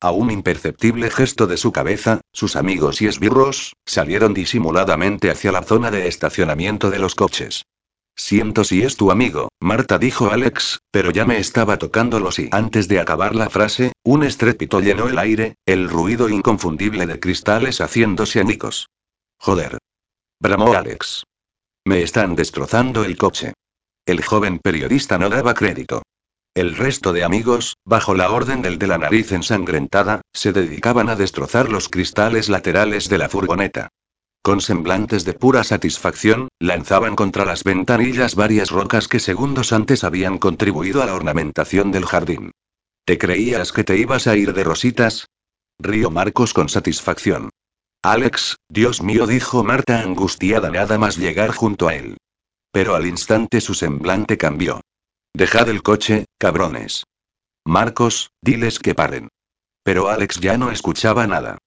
A 0.00 0.12
un 0.12 0.30
imperceptible 0.30 1.10
gesto 1.10 1.48
de 1.48 1.56
su 1.56 1.72
cabeza, 1.72 2.20
sus 2.32 2.54
amigos 2.54 3.02
y 3.02 3.08
esbirros, 3.08 3.74
salieron 3.84 4.32
disimuladamente 4.32 5.28
hacia 5.28 5.50
la 5.50 5.62
zona 5.62 5.90
de 5.90 6.06
estacionamiento 6.06 6.90
de 6.90 7.00
los 7.00 7.16
coches. 7.16 7.64
Siento 8.14 8.62
si 8.62 8.82
es 8.82 8.96
tu 8.96 9.10
amigo, 9.10 9.48
Marta 9.60 9.98
dijo 9.98 10.30
Alex, 10.30 10.78
pero 10.92 11.10
ya 11.10 11.24
me 11.24 11.38
estaba 11.38 11.78
tocando 11.78 12.20
los 12.20 12.38
y 12.38 12.48
antes 12.52 12.86
de 12.86 13.00
acabar 13.00 13.34
la 13.34 13.50
frase, 13.50 13.92
un 14.04 14.22
estrépito 14.22 14.80
llenó 14.80 15.08
el 15.08 15.18
aire, 15.18 15.56
el 15.66 15.88
ruido 15.88 16.28
inconfundible 16.28 17.06
de 17.06 17.18
cristales 17.18 17.80
haciéndose 17.80 18.38
anicos. 18.38 18.88
Joder. 19.40 19.78
Bramó 20.40 20.74
Alex. 20.74 21.24
Me 21.84 22.02
están 22.02 22.36
destrozando 22.36 23.04
el 23.04 23.16
coche. 23.16 23.54
El 24.06 24.22
joven 24.22 24.60
periodista 24.60 25.18
no 25.18 25.28
daba 25.28 25.54
crédito. 25.54 26.02
El 26.58 26.74
resto 26.74 27.12
de 27.12 27.22
amigos, 27.22 27.76
bajo 27.84 28.16
la 28.16 28.32
orden 28.32 28.62
del 28.62 28.80
de 28.80 28.88
la 28.88 28.98
nariz 28.98 29.30
ensangrentada, 29.30 30.22
se 30.32 30.52
dedicaban 30.52 31.08
a 31.08 31.14
destrozar 31.14 31.68
los 31.68 31.88
cristales 31.88 32.48
laterales 32.48 33.08
de 33.08 33.16
la 33.16 33.28
furgoneta. 33.28 33.90
Con 34.42 34.60
semblantes 34.60 35.24
de 35.24 35.34
pura 35.34 35.62
satisfacción, 35.62 36.48
lanzaban 36.58 37.14
contra 37.14 37.44
las 37.44 37.62
ventanillas 37.62 38.34
varias 38.34 38.72
rocas 38.72 39.06
que 39.06 39.20
segundos 39.20 39.72
antes 39.72 40.02
habían 40.02 40.38
contribuido 40.38 41.00
a 41.00 41.06
la 41.06 41.14
ornamentación 41.14 41.92
del 41.92 42.06
jardín. 42.06 42.50
¿Te 43.04 43.18
creías 43.18 43.70
que 43.70 43.84
te 43.84 43.96
ibas 43.96 44.26
a 44.26 44.34
ir 44.34 44.52
de 44.52 44.64
rositas? 44.64 45.28
Río 45.78 46.10
Marcos 46.10 46.54
con 46.54 46.68
satisfacción. 46.68 47.50
Alex, 48.02 48.56
Dios 48.68 49.00
mío, 49.00 49.28
dijo 49.28 49.62
Marta 49.62 50.00
angustiada 50.00 50.72
nada 50.72 50.98
más 50.98 51.18
llegar 51.18 51.52
junto 51.52 51.86
a 51.86 51.94
él. 51.94 52.16
Pero 52.72 52.96
al 52.96 53.06
instante 53.06 53.60
su 53.60 53.74
semblante 53.74 54.36
cambió. 54.36 54.80
Dejad 55.38 55.68
el 55.68 55.84
coche, 55.84 56.24
cabrones. 56.36 57.04
Marcos, 57.64 58.32
diles 58.42 58.80
que 58.80 58.96
paren. 58.96 59.28
Pero 59.84 60.08
Alex 60.08 60.40
ya 60.40 60.58
no 60.58 60.72
escuchaba 60.72 61.28
nada. 61.28 61.58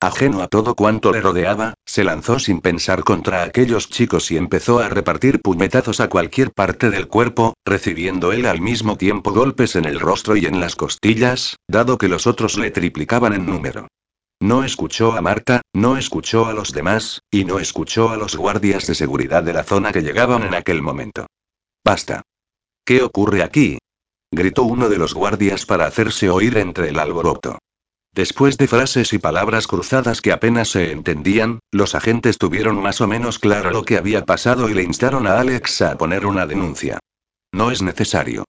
Ajeno 0.00 0.40
a 0.40 0.48
todo 0.48 0.74
cuanto 0.74 1.12
le 1.12 1.20
rodeaba, 1.20 1.74
se 1.84 2.04
lanzó 2.04 2.38
sin 2.38 2.62
pensar 2.62 3.04
contra 3.04 3.42
aquellos 3.42 3.90
chicos 3.90 4.30
y 4.30 4.38
empezó 4.38 4.78
a 4.78 4.88
repartir 4.88 5.42
puñetazos 5.42 6.00
a 6.00 6.08
cualquier 6.08 6.52
parte 6.52 6.88
del 6.88 7.06
cuerpo, 7.06 7.52
recibiendo 7.66 8.32
él 8.32 8.46
al 8.46 8.62
mismo 8.62 8.96
tiempo 8.96 9.30
golpes 9.30 9.76
en 9.76 9.84
el 9.84 10.00
rostro 10.00 10.34
y 10.34 10.46
en 10.46 10.58
las 10.58 10.74
costillas, 10.74 11.56
dado 11.68 11.98
que 11.98 12.08
los 12.08 12.26
otros 12.26 12.56
le 12.56 12.70
triplicaban 12.70 13.34
en 13.34 13.44
número. 13.44 13.88
No 14.40 14.64
escuchó 14.64 15.12
a 15.12 15.20
Marta, 15.20 15.60
no 15.74 15.98
escuchó 15.98 16.46
a 16.46 16.54
los 16.54 16.72
demás, 16.72 17.20
y 17.30 17.44
no 17.44 17.58
escuchó 17.58 18.08
a 18.08 18.16
los 18.16 18.36
guardias 18.36 18.86
de 18.86 18.94
seguridad 18.94 19.42
de 19.42 19.52
la 19.52 19.64
zona 19.64 19.92
que 19.92 20.00
llegaban 20.00 20.44
en 20.44 20.54
aquel 20.54 20.80
momento. 20.80 21.26
Basta. 21.84 22.22
¿Qué 22.88 23.02
ocurre 23.02 23.42
aquí? 23.42 23.76
gritó 24.32 24.62
uno 24.62 24.88
de 24.88 24.96
los 24.96 25.12
guardias 25.12 25.66
para 25.66 25.84
hacerse 25.84 26.30
oír 26.30 26.56
entre 26.56 26.88
el 26.88 26.98
alboroto. 26.98 27.58
Después 28.14 28.56
de 28.56 28.66
frases 28.66 29.12
y 29.12 29.18
palabras 29.18 29.66
cruzadas 29.66 30.22
que 30.22 30.32
apenas 30.32 30.70
se 30.70 30.90
entendían, 30.90 31.58
los 31.70 31.94
agentes 31.94 32.38
tuvieron 32.38 32.80
más 32.80 33.02
o 33.02 33.06
menos 33.06 33.38
claro 33.38 33.72
lo 33.72 33.84
que 33.84 33.98
había 33.98 34.24
pasado 34.24 34.70
y 34.70 34.72
le 34.72 34.84
instaron 34.84 35.26
a 35.26 35.38
Alex 35.38 35.82
a 35.82 35.98
poner 35.98 36.24
una 36.24 36.46
denuncia. 36.46 36.98
No 37.52 37.70
es 37.70 37.82
necesario. 37.82 38.46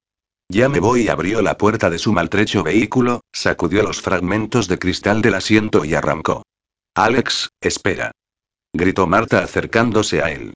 Ya 0.48 0.70
me 0.70 0.80
voy, 0.80 1.08
abrió 1.08 1.42
la 1.42 1.58
puerta 1.58 1.90
de 1.90 1.98
su 1.98 2.14
maltrecho 2.14 2.62
vehículo, 2.62 3.20
sacudió 3.34 3.82
los 3.82 4.00
fragmentos 4.00 4.68
de 4.68 4.78
cristal 4.78 5.20
del 5.20 5.34
asiento 5.34 5.84
y 5.84 5.92
arrancó. 5.92 6.44
Alex, 6.94 7.50
espera. 7.60 8.12
Gritó 8.72 9.06
Marta 9.06 9.44
acercándose 9.44 10.22
a 10.22 10.30
él. 10.30 10.54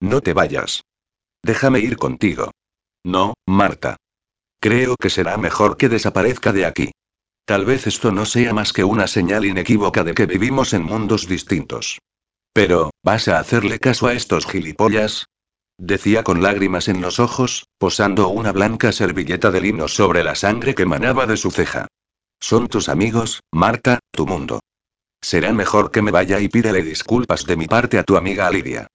No 0.00 0.20
te 0.20 0.34
vayas. 0.34 0.82
Déjame 1.42 1.80
ir 1.80 1.96
contigo. 1.96 2.52
No, 3.04 3.34
Marta. 3.46 3.96
Creo 4.60 4.96
que 4.96 5.10
será 5.10 5.36
mejor 5.36 5.76
que 5.76 5.90
desaparezca 5.90 6.52
de 6.52 6.64
aquí. 6.64 6.90
Tal 7.44 7.66
vez 7.66 7.86
esto 7.86 8.10
no 8.10 8.24
sea 8.24 8.54
más 8.54 8.72
que 8.72 8.84
una 8.84 9.06
señal 9.06 9.44
inequívoca 9.44 10.02
de 10.02 10.14
que 10.14 10.24
vivimos 10.24 10.72
en 10.72 10.82
mundos 10.82 11.28
distintos. 11.28 11.98
Pero, 12.54 12.90
¿vas 13.02 13.28
a 13.28 13.38
hacerle 13.38 13.78
caso 13.78 14.06
a 14.06 14.14
estos 14.14 14.46
gilipollas? 14.46 15.26
Decía 15.76 16.22
con 16.22 16.42
lágrimas 16.42 16.88
en 16.88 17.02
los 17.02 17.18
ojos, 17.20 17.66
posando 17.78 18.28
una 18.28 18.52
blanca 18.52 18.92
servilleta 18.92 19.50
de 19.50 19.60
lino 19.60 19.88
sobre 19.88 20.24
la 20.24 20.34
sangre 20.34 20.74
que 20.74 20.86
manaba 20.86 21.26
de 21.26 21.36
su 21.36 21.50
ceja. 21.50 21.88
Son 22.40 22.68
tus 22.68 22.88
amigos, 22.88 23.40
Marta, 23.52 23.98
tu 24.12 24.26
mundo. 24.26 24.60
Será 25.20 25.52
mejor 25.52 25.90
que 25.90 26.00
me 26.00 26.10
vaya 26.10 26.40
y 26.40 26.48
pídele 26.48 26.82
disculpas 26.82 27.44
de 27.44 27.56
mi 27.56 27.66
parte 27.66 27.98
a 27.98 28.04
tu 28.04 28.16
amiga 28.16 28.50
Lidia. 28.50 28.86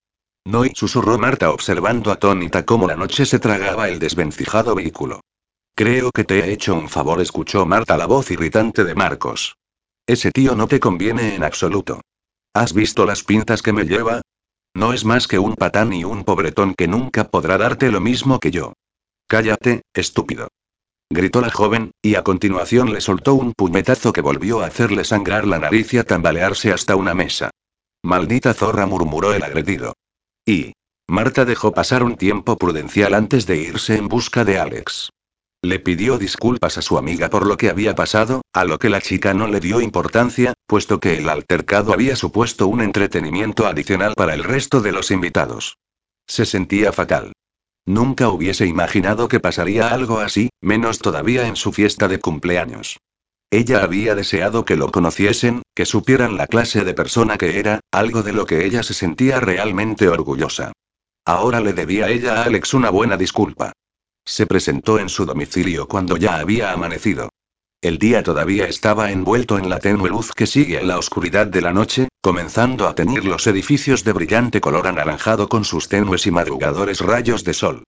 No, 0.45 0.63
susurró 0.73 1.17
Marta 1.17 1.51
observando 1.51 2.11
atónita 2.11 2.65
cómo 2.65 2.87
la 2.87 2.95
noche 2.95 3.25
se 3.25 3.39
tragaba 3.39 3.89
el 3.89 3.99
desvencijado 3.99 4.75
vehículo. 4.75 5.21
Creo 5.75 6.11
que 6.11 6.23
te 6.23 6.39
he 6.39 6.51
hecho 6.51 6.75
un 6.75 6.89
favor, 6.89 7.21
escuchó 7.21 7.65
Marta 7.65 7.97
la 7.97 8.05
voz 8.05 8.31
irritante 8.31 8.83
de 8.83 8.95
Marcos. 8.95 9.55
Ese 10.07 10.31
tío 10.31 10.55
no 10.55 10.67
te 10.67 10.79
conviene 10.79 11.35
en 11.35 11.43
absoluto. 11.43 12.01
¿Has 12.53 12.73
visto 12.73 13.05
las 13.05 13.23
pintas 13.23 13.61
que 13.61 13.73
me 13.73 13.85
lleva? 13.85 14.21
No 14.73 14.93
es 14.93 15.05
más 15.05 15.27
que 15.27 15.39
un 15.39 15.55
patán 15.55 15.93
y 15.93 16.03
un 16.03 16.23
pobretón 16.23 16.73
que 16.73 16.87
nunca 16.87 17.29
podrá 17.29 17.57
darte 17.57 17.91
lo 17.91 18.01
mismo 18.01 18.39
que 18.39 18.51
yo. 18.51 18.73
Cállate, 19.27 19.83
estúpido. 19.93 20.47
Gritó 21.11 21.41
la 21.41 21.51
joven, 21.51 21.91
y 22.01 22.15
a 22.15 22.23
continuación 22.23 22.93
le 22.93 23.01
soltó 23.01 23.33
un 23.33 23.53
puñetazo 23.53 24.13
que 24.13 24.21
volvió 24.21 24.61
a 24.61 24.67
hacerle 24.67 25.03
sangrar 25.03 25.45
la 25.45 25.59
nariz 25.59 25.93
y 25.93 25.97
a 25.97 26.03
tambalearse 26.03 26.71
hasta 26.71 26.95
una 26.95 27.13
mesa. 27.13 27.51
Maldita 28.03 28.53
zorra, 28.53 28.85
murmuró 28.85 29.33
el 29.33 29.43
agredido. 29.43 29.93
Y. 30.49 30.73
Marta 31.07 31.45
dejó 31.45 31.73
pasar 31.73 32.01
un 32.01 32.15
tiempo 32.15 32.57
prudencial 32.57 33.13
antes 33.13 33.45
de 33.45 33.57
irse 33.57 33.97
en 33.97 34.07
busca 34.07 34.43
de 34.43 34.57
Alex. 34.57 35.11
Le 35.61 35.77
pidió 35.77 36.17
disculpas 36.17 36.79
a 36.79 36.81
su 36.81 36.97
amiga 36.97 37.29
por 37.29 37.45
lo 37.45 37.55
que 37.55 37.69
había 37.69 37.93
pasado, 37.93 38.41
a 38.51 38.65
lo 38.65 38.79
que 38.79 38.89
la 38.89 38.99
chica 38.99 39.35
no 39.35 39.45
le 39.45 39.59
dio 39.59 39.79
importancia, 39.79 40.55
puesto 40.65 40.99
que 40.99 41.19
el 41.19 41.29
altercado 41.29 41.93
había 41.93 42.15
supuesto 42.15 42.65
un 42.65 42.81
entretenimiento 42.81 43.67
adicional 43.67 44.15
para 44.15 44.33
el 44.33 44.43
resto 44.43 44.81
de 44.81 44.91
los 44.91 45.11
invitados. 45.11 45.77
Se 46.25 46.47
sentía 46.47 46.91
fatal. 46.91 47.33
Nunca 47.85 48.29
hubiese 48.29 48.65
imaginado 48.65 49.27
que 49.27 49.39
pasaría 49.39 49.89
algo 49.89 50.17
así, 50.17 50.49
menos 50.61 50.97
todavía 50.97 51.47
en 51.47 51.57
su 51.57 51.71
fiesta 51.73 52.07
de 52.07 52.19
cumpleaños. 52.19 52.97
Ella 53.51 53.83
había 53.83 54.15
deseado 54.15 54.65
que 54.65 54.75
lo 54.75 54.91
conociesen, 54.91 55.61
que 55.79 55.85
supieran 55.85 56.35
la 56.35 56.45
clase 56.45 56.83
de 56.83 56.93
persona 56.93 57.37
que 57.37 57.57
era, 57.57 57.79
algo 57.89 58.21
de 58.21 58.33
lo 58.33 58.45
que 58.45 58.65
ella 58.65 58.83
se 58.83 58.93
sentía 58.93 59.39
realmente 59.39 60.09
orgullosa. 60.09 60.73
Ahora 61.23 61.61
le 61.61 61.71
debía 61.71 62.09
ella 62.09 62.41
a 62.41 62.43
Alex 62.43 62.73
una 62.73 62.89
buena 62.89 63.15
disculpa. 63.15 63.71
Se 64.25 64.45
presentó 64.45 64.99
en 64.99 65.07
su 65.07 65.25
domicilio 65.25 65.87
cuando 65.87 66.17
ya 66.17 66.35
había 66.35 66.73
amanecido. 66.73 67.29
El 67.81 67.97
día 67.97 68.23
todavía 68.23 68.67
estaba 68.67 69.09
envuelto 69.13 69.57
en 69.57 69.69
la 69.69 69.79
tenue 69.79 70.09
luz 70.09 70.33
que 70.33 70.47
sigue 70.47 70.79
a 70.79 70.83
la 70.83 70.97
oscuridad 70.97 71.47
de 71.47 71.61
la 71.61 71.71
noche, 71.71 72.09
comenzando 72.19 72.85
a 72.85 72.93
teñir 72.93 73.23
los 73.23 73.47
edificios 73.47 74.03
de 74.03 74.11
brillante 74.11 74.59
color 74.59 74.85
anaranjado 74.85 75.47
con 75.47 75.63
sus 75.63 75.87
tenues 75.87 76.27
y 76.27 76.31
madrugadores 76.31 76.99
rayos 76.99 77.45
de 77.45 77.53
sol. 77.53 77.83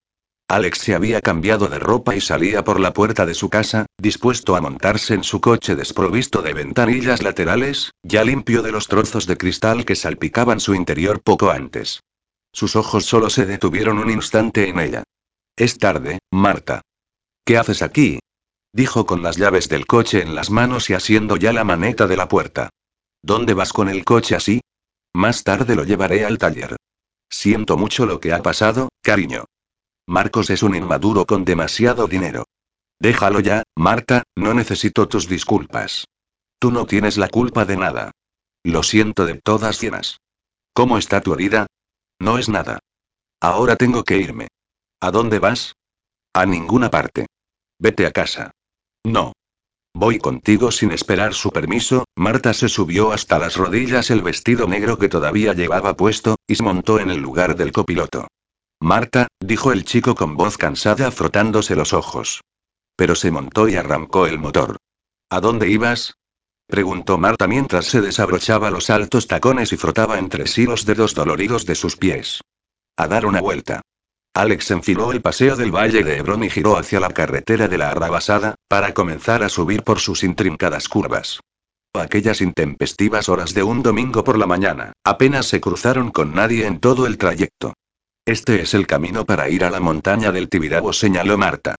Alex 0.52 0.80
se 0.80 0.96
había 0.96 1.22
cambiado 1.22 1.68
de 1.68 1.80
ropa 1.80 2.14
y 2.14 2.20
salía 2.20 2.64
por 2.66 2.80
la 2.80 2.92
puerta 2.92 3.26
de 3.26 3.34
su 3.34 3.50
casa, 3.50 3.86
dispuesto 3.98 4.58
a 4.58 4.62
montarse 4.62 5.14
en 5.14 5.24
su 5.24 5.40
coche 5.40 5.78
desprovisto 5.78 6.42
de 6.42 6.54
ventanillas 6.54 7.24
laterales, 7.24 7.92
ya 8.04 8.26
limpio 8.26 8.62
de 8.62 8.74
los 8.74 8.90
trozos 8.90 9.28
de 9.28 9.38
cristal 9.38 9.86
que 9.86 9.96
salpicaban 9.96 10.60
su 10.60 10.76
interior 10.76 11.22
poco 11.22 11.52
antes. 11.52 12.02
Sus 12.52 12.76
ojos 12.76 13.06
solo 13.06 13.30
se 13.30 13.46
detuvieron 13.46 13.98
un 13.98 14.10
instante 14.10 14.68
en 14.68 14.80
ella. 14.80 15.04
Es 15.56 15.78
tarde, 15.78 16.20
Marta. 16.32 16.82
¿Qué 17.46 17.58
haces 17.58 17.82
aquí? 17.82 18.20
dijo 18.74 19.06
con 19.06 19.24
las 19.24 19.38
llaves 19.38 19.70
del 19.70 19.86
coche 19.86 20.22
en 20.22 20.36
las 20.36 20.50
manos 20.50 20.90
y 20.90 20.96
asiendo 20.96 21.38
ya 21.38 21.54
la 21.54 21.64
maneta 21.64 22.08
de 22.08 22.18
la 22.18 22.28
puerta. 22.28 22.70
¿Dónde 23.24 23.54
vas 23.54 23.72
con 23.72 23.88
el 23.88 24.04
coche 24.04 24.36
así? 24.36 24.60
Más 25.14 25.46
tarde 25.46 25.76
lo 25.76 25.86
llevaré 25.86 26.26
al 26.26 26.38
taller. 26.38 26.76
Siento 27.30 27.78
mucho 27.78 28.06
lo 28.06 28.20
que 28.20 28.34
ha 28.34 28.42
pasado, 28.42 28.90
cariño. 29.02 29.46
Marcos 30.08 30.50
es 30.50 30.64
un 30.64 30.76
inmaduro 30.76 31.26
con 31.26 31.46
demasiado 31.46 32.08
dinero. 32.08 32.46
Déjalo 33.00 33.40
ya, 33.40 33.64
Marta, 33.76 34.24
no 34.36 34.54
necesito 34.54 35.08
tus 35.08 35.28
disculpas. 35.28 36.06
Tú 36.60 36.72
no 36.72 36.86
tienes 36.86 37.18
la 37.18 37.28
culpa 37.28 37.66
de 37.66 37.78
nada. 37.78 38.12
Lo 38.64 38.84
siento 38.84 39.26
de 39.26 39.36
todas 39.36 39.82
llenas. 39.82 40.20
¿Cómo 40.74 40.98
está 40.98 41.22
tu 41.22 41.34
herida? 41.34 41.68
No 42.20 42.38
es 42.38 42.50
nada. 42.50 42.80
Ahora 43.42 43.76
tengo 43.76 44.04
que 44.04 44.18
irme. 44.18 44.48
¿A 45.00 45.10
dónde 45.10 45.40
vas? 45.40 45.74
A 46.34 46.46
ninguna 46.46 46.92
parte. 46.92 47.26
Vete 47.80 48.06
a 48.06 48.12
casa. 48.12 48.52
No. 49.04 49.34
Voy 49.94 50.20
contigo 50.20 50.72
sin 50.72 50.92
esperar 50.92 51.34
su 51.34 51.50
permiso. 51.50 52.06
Marta 52.16 52.54
se 52.54 52.70
subió 52.70 53.12
hasta 53.12 53.40
las 53.40 53.58
rodillas 53.58 54.12
el 54.12 54.22
vestido 54.22 54.68
negro 54.68 54.98
que 55.00 55.10
todavía 55.10 55.54
llevaba 55.54 55.96
puesto, 55.96 56.36
y 56.48 56.56
se 56.56 56.64
montó 56.64 57.00
en 57.00 57.10
el 57.10 57.20
lugar 57.20 57.56
del 57.56 57.72
copiloto. 57.72 58.28
Marta, 58.84 59.28
dijo 59.40 59.72
el 59.72 59.86
chico 59.86 60.16
con 60.16 60.36
voz 60.36 60.58
cansada 60.58 61.12
frotándose 61.12 61.76
los 61.76 61.94
ojos. 61.94 62.42
Pero 62.96 63.14
se 63.14 63.30
montó 63.30 63.70
y 63.70 63.76
arrancó 63.76 64.26
el 64.26 64.40
motor. 64.40 64.78
¿A 65.30 65.40
dónde 65.40 65.70
ibas? 65.70 66.16
preguntó 66.66 67.20
Marta 67.20 67.48
mientras 67.48 67.86
se 67.86 68.02
desabrochaba 68.02 68.72
los 68.72 68.90
altos 68.90 69.28
tacones 69.28 69.72
y 69.72 69.78
frotaba 69.78 70.18
entre 70.18 70.48
sí 70.48 70.66
los 70.66 70.84
dedos 70.88 71.14
doloridos 71.14 71.68
de 71.68 71.76
sus 71.76 71.96
pies. 71.96 72.42
A 72.98 73.08
dar 73.08 73.28
una 73.28 73.40
vuelta. 73.40 73.82
Alex 74.34 74.72
enfiló 74.72 75.12
el 75.12 75.22
paseo 75.22 75.56
del 75.56 75.70
Valle 75.70 76.04
de 76.04 76.18
Hebrón 76.18 76.44
y 76.44 76.50
giró 76.50 76.76
hacia 76.76 77.00
la 77.00 77.10
carretera 77.10 77.68
de 77.68 77.78
la 77.78 77.92
Arrabasada, 77.92 78.56
para 78.68 78.96
comenzar 78.96 79.44
a 79.44 79.50
subir 79.50 79.84
por 79.84 80.00
sus 80.00 80.24
intrincadas 80.24 80.90
curvas. 80.90 81.40
Aquellas 81.94 82.42
intempestivas 82.42 83.30
horas 83.30 83.54
de 83.54 83.62
un 83.62 83.84
domingo 83.84 84.24
por 84.24 84.40
la 84.40 84.48
mañana, 84.48 84.94
apenas 85.04 85.46
se 85.46 85.62
cruzaron 85.62 86.10
con 86.10 86.34
nadie 86.34 86.66
en 86.66 86.80
todo 86.80 87.06
el 87.06 87.20
trayecto. 87.20 87.76
Este 88.26 88.62
es 88.62 88.76
el 88.76 88.86
camino 88.86 89.26
para 89.26 89.50
ir 89.50 89.64
a 89.64 89.72
la 89.72 89.80
montaña 89.80 90.32
del 90.32 90.48
Tibidabo, 90.48 90.94
señaló 90.94 91.40
Marta. 91.40 91.76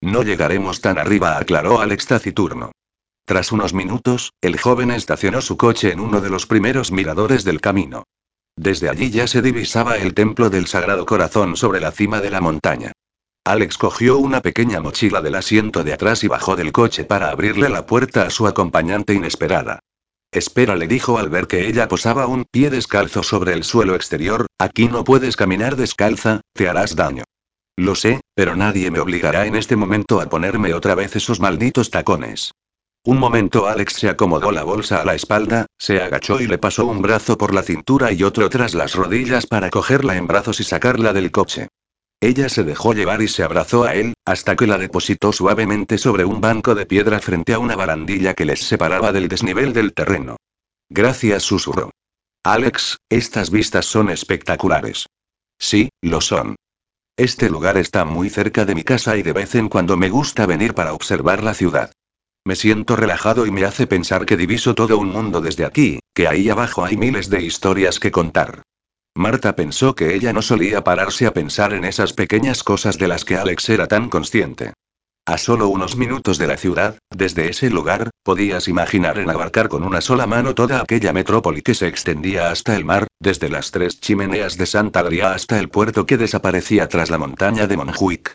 No 0.00 0.24
llegaremos 0.24 0.80
tan 0.80 0.98
arriba, 0.98 1.38
aclaró 1.38 1.80
Alex 1.80 2.06
taciturno. 2.06 2.72
Tras 3.24 3.52
unos 3.52 3.74
minutos, 3.74 4.32
el 4.42 4.58
joven 4.58 4.90
estacionó 4.90 5.40
su 5.40 5.56
coche 5.56 5.92
en 5.92 6.00
uno 6.00 6.20
de 6.20 6.30
los 6.30 6.46
primeros 6.46 6.90
miradores 6.90 7.44
del 7.44 7.60
camino. 7.60 8.02
Desde 8.56 8.88
allí 8.88 9.10
ya 9.10 9.28
se 9.28 9.40
divisaba 9.40 9.96
el 9.96 10.14
templo 10.14 10.50
del 10.50 10.66
Sagrado 10.66 11.06
Corazón 11.06 11.56
sobre 11.56 11.80
la 11.80 11.92
cima 11.92 12.20
de 12.20 12.30
la 12.30 12.40
montaña. 12.40 12.92
Alex 13.44 13.78
cogió 13.78 14.18
una 14.18 14.40
pequeña 14.40 14.80
mochila 14.80 15.22
del 15.22 15.36
asiento 15.36 15.84
de 15.84 15.92
atrás 15.92 16.24
y 16.24 16.28
bajó 16.28 16.56
del 16.56 16.72
coche 16.72 17.04
para 17.04 17.30
abrirle 17.30 17.68
la 17.68 17.86
puerta 17.86 18.22
a 18.22 18.30
su 18.30 18.48
acompañante 18.48 19.14
inesperada. 19.14 19.78
Espera, 20.34 20.74
le 20.74 20.88
dijo 20.88 21.16
al 21.18 21.28
ver 21.28 21.46
que 21.46 21.68
ella 21.68 21.86
posaba 21.86 22.26
un 22.26 22.44
pie 22.44 22.68
descalzo 22.68 23.22
sobre 23.22 23.52
el 23.52 23.62
suelo 23.62 23.94
exterior, 23.94 24.46
aquí 24.58 24.88
no 24.88 25.04
puedes 25.04 25.36
caminar 25.36 25.76
descalza, 25.76 26.40
te 26.52 26.68
harás 26.68 26.96
daño. 26.96 27.22
Lo 27.76 27.94
sé, 27.94 28.20
pero 28.34 28.56
nadie 28.56 28.90
me 28.90 28.98
obligará 28.98 29.46
en 29.46 29.54
este 29.54 29.76
momento 29.76 30.20
a 30.20 30.28
ponerme 30.28 30.74
otra 30.74 30.96
vez 30.96 31.14
esos 31.14 31.38
malditos 31.38 31.90
tacones. 31.90 32.50
Un 33.04 33.18
momento 33.18 33.68
Alex 33.68 33.92
se 33.92 34.08
acomodó 34.08 34.50
la 34.50 34.64
bolsa 34.64 35.00
a 35.00 35.04
la 35.04 35.14
espalda, 35.14 35.66
se 35.78 36.02
agachó 36.02 36.40
y 36.40 36.48
le 36.48 36.58
pasó 36.58 36.84
un 36.84 37.00
brazo 37.00 37.38
por 37.38 37.54
la 37.54 37.62
cintura 37.62 38.10
y 38.10 38.24
otro 38.24 38.50
tras 38.50 38.74
las 38.74 38.96
rodillas 38.96 39.46
para 39.46 39.70
cogerla 39.70 40.16
en 40.16 40.26
brazos 40.26 40.58
y 40.58 40.64
sacarla 40.64 41.12
del 41.12 41.30
coche. 41.30 41.68
Ella 42.24 42.48
se 42.48 42.64
dejó 42.64 42.94
llevar 42.94 43.20
y 43.20 43.28
se 43.28 43.42
abrazó 43.42 43.84
a 43.84 43.92
él, 43.92 44.14
hasta 44.24 44.56
que 44.56 44.66
la 44.66 44.78
depositó 44.78 45.30
suavemente 45.30 45.98
sobre 45.98 46.24
un 46.24 46.40
banco 46.40 46.74
de 46.74 46.86
piedra 46.86 47.20
frente 47.20 47.52
a 47.52 47.58
una 47.58 47.76
barandilla 47.76 48.32
que 48.32 48.46
les 48.46 48.60
separaba 48.60 49.12
del 49.12 49.28
desnivel 49.28 49.74
del 49.74 49.92
terreno. 49.92 50.38
Gracias, 50.88 51.42
susurró. 51.42 51.90
Alex, 52.42 52.96
estas 53.10 53.50
vistas 53.50 53.84
son 53.84 54.08
espectaculares. 54.08 55.04
Sí, 55.58 55.90
lo 56.00 56.22
son. 56.22 56.56
Este 57.18 57.50
lugar 57.50 57.76
está 57.76 58.06
muy 58.06 58.30
cerca 58.30 58.64
de 58.64 58.74
mi 58.74 58.84
casa 58.84 59.18
y 59.18 59.22
de 59.22 59.34
vez 59.34 59.54
en 59.54 59.68
cuando 59.68 59.98
me 59.98 60.08
gusta 60.08 60.46
venir 60.46 60.72
para 60.72 60.94
observar 60.94 61.42
la 61.42 61.52
ciudad. 61.52 61.92
Me 62.42 62.56
siento 62.56 62.96
relajado 62.96 63.44
y 63.44 63.50
me 63.50 63.66
hace 63.66 63.86
pensar 63.86 64.24
que 64.24 64.38
diviso 64.38 64.74
todo 64.74 64.96
un 64.96 65.10
mundo 65.10 65.42
desde 65.42 65.66
aquí, 65.66 65.98
que 66.14 66.26
ahí 66.26 66.48
abajo 66.48 66.86
hay 66.86 66.96
miles 66.96 67.28
de 67.28 67.42
historias 67.42 68.00
que 68.00 68.10
contar. 68.10 68.62
Marta 69.16 69.54
pensó 69.54 69.94
que 69.94 70.14
ella 70.14 70.32
no 70.32 70.42
solía 70.42 70.82
pararse 70.82 71.26
a 71.26 71.32
pensar 71.32 71.72
en 71.72 71.84
esas 71.84 72.12
pequeñas 72.12 72.64
cosas 72.64 72.98
de 72.98 73.06
las 73.06 73.24
que 73.24 73.36
Alex 73.36 73.68
era 73.68 73.86
tan 73.86 74.10
consciente. 74.10 74.72
A 75.26 75.38
solo 75.38 75.68
unos 75.68 75.96
minutos 75.96 76.36
de 76.36 76.48
la 76.48 76.56
ciudad, 76.56 76.98
desde 77.10 77.48
ese 77.48 77.70
lugar, 77.70 78.10
podías 78.24 78.68
imaginar 78.68 79.18
en 79.18 79.30
abarcar 79.30 79.68
con 79.68 79.84
una 79.84 80.00
sola 80.00 80.26
mano 80.26 80.54
toda 80.54 80.80
aquella 80.80 81.12
metrópoli 81.12 81.62
que 81.62 81.74
se 81.74 81.86
extendía 81.86 82.50
hasta 82.50 82.76
el 82.76 82.84
mar, 82.84 83.06
desde 83.20 83.48
las 83.48 83.70
tres 83.70 84.00
chimeneas 84.00 84.58
de 84.58 84.66
Santa 84.66 85.00
Adria 85.00 85.32
hasta 85.32 85.58
el 85.60 85.70
puerto 85.70 86.04
que 86.04 86.18
desaparecía 86.18 86.88
tras 86.88 87.08
la 87.08 87.16
montaña 87.16 87.66
de 87.66 87.76
Montjuic. 87.76 88.34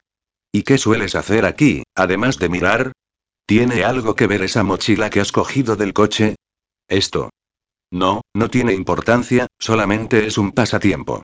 ¿Y 0.52 0.64
qué 0.64 0.80
sueles 0.80 1.14
hacer 1.14 1.46
aquí, 1.46 1.84
además 1.94 2.40
de 2.40 2.50
mirar? 2.50 2.92
¿Tiene 3.46 3.84
algo 3.84 4.16
que 4.16 4.28
ver 4.28 4.42
esa 4.42 4.64
mochila 4.64 5.10
que 5.10 5.20
has 5.20 5.32
cogido 5.32 5.76
del 5.76 5.94
coche? 5.94 6.36
Esto, 6.88 7.30
no, 7.92 8.22
no 8.34 8.50
tiene 8.50 8.74
importancia, 8.74 9.48
solamente 9.60 10.28
es 10.28 10.38
un 10.38 10.52
pasatiempo. 10.52 11.24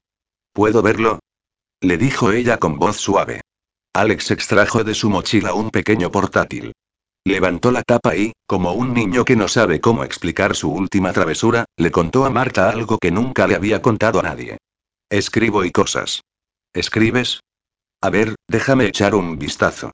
¿Puedo 0.54 0.82
verlo? 0.82 1.20
Le 1.82 1.98
dijo 1.98 2.32
ella 2.32 2.58
con 2.58 2.80
voz 2.80 2.98
suave. 2.98 3.42
Alex 3.94 4.32
extrajo 4.32 4.84
de 4.84 4.94
su 4.94 5.10
mochila 5.10 5.54
un 5.54 5.70
pequeño 5.70 6.12
portátil. 6.12 6.74
Levantó 7.24 7.72
la 7.72 7.84
tapa 7.84 8.16
y, 8.16 8.34
como 8.46 8.74
un 8.74 8.94
niño 8.94 9.26
que 9.26 9.36
no 9.36 9.48
sabe 9.48 9.80
cómo 9.80 10.04
explicar 10.04 10.56
su 10.56 10.72
última 10.72 11.12
travesura, 11.12 11.66
le 11.78 11.92
contó 11.92 12.26
a 12.26 12.30
Marta 12.30 12.70
algo 12.70 12.98
que 13.00 13.12
nunca 13.12 13.48
le 13.48 13.56
había 13.56 13.82
contado 13.82 14.20
a 14.20 14.24
nadie. 14.24 14.58
Escribo 15.10 15.66
y 15.66 15.72
cosas. 15.72 16.22
¿Escribes? 16.74 17.40
A 18.02 18.10
ver, 18.10 18.36
déjame 18.48 18.86
echar 18.86 19.16
un 19.16 19.40
vistazo. 19.40 19.92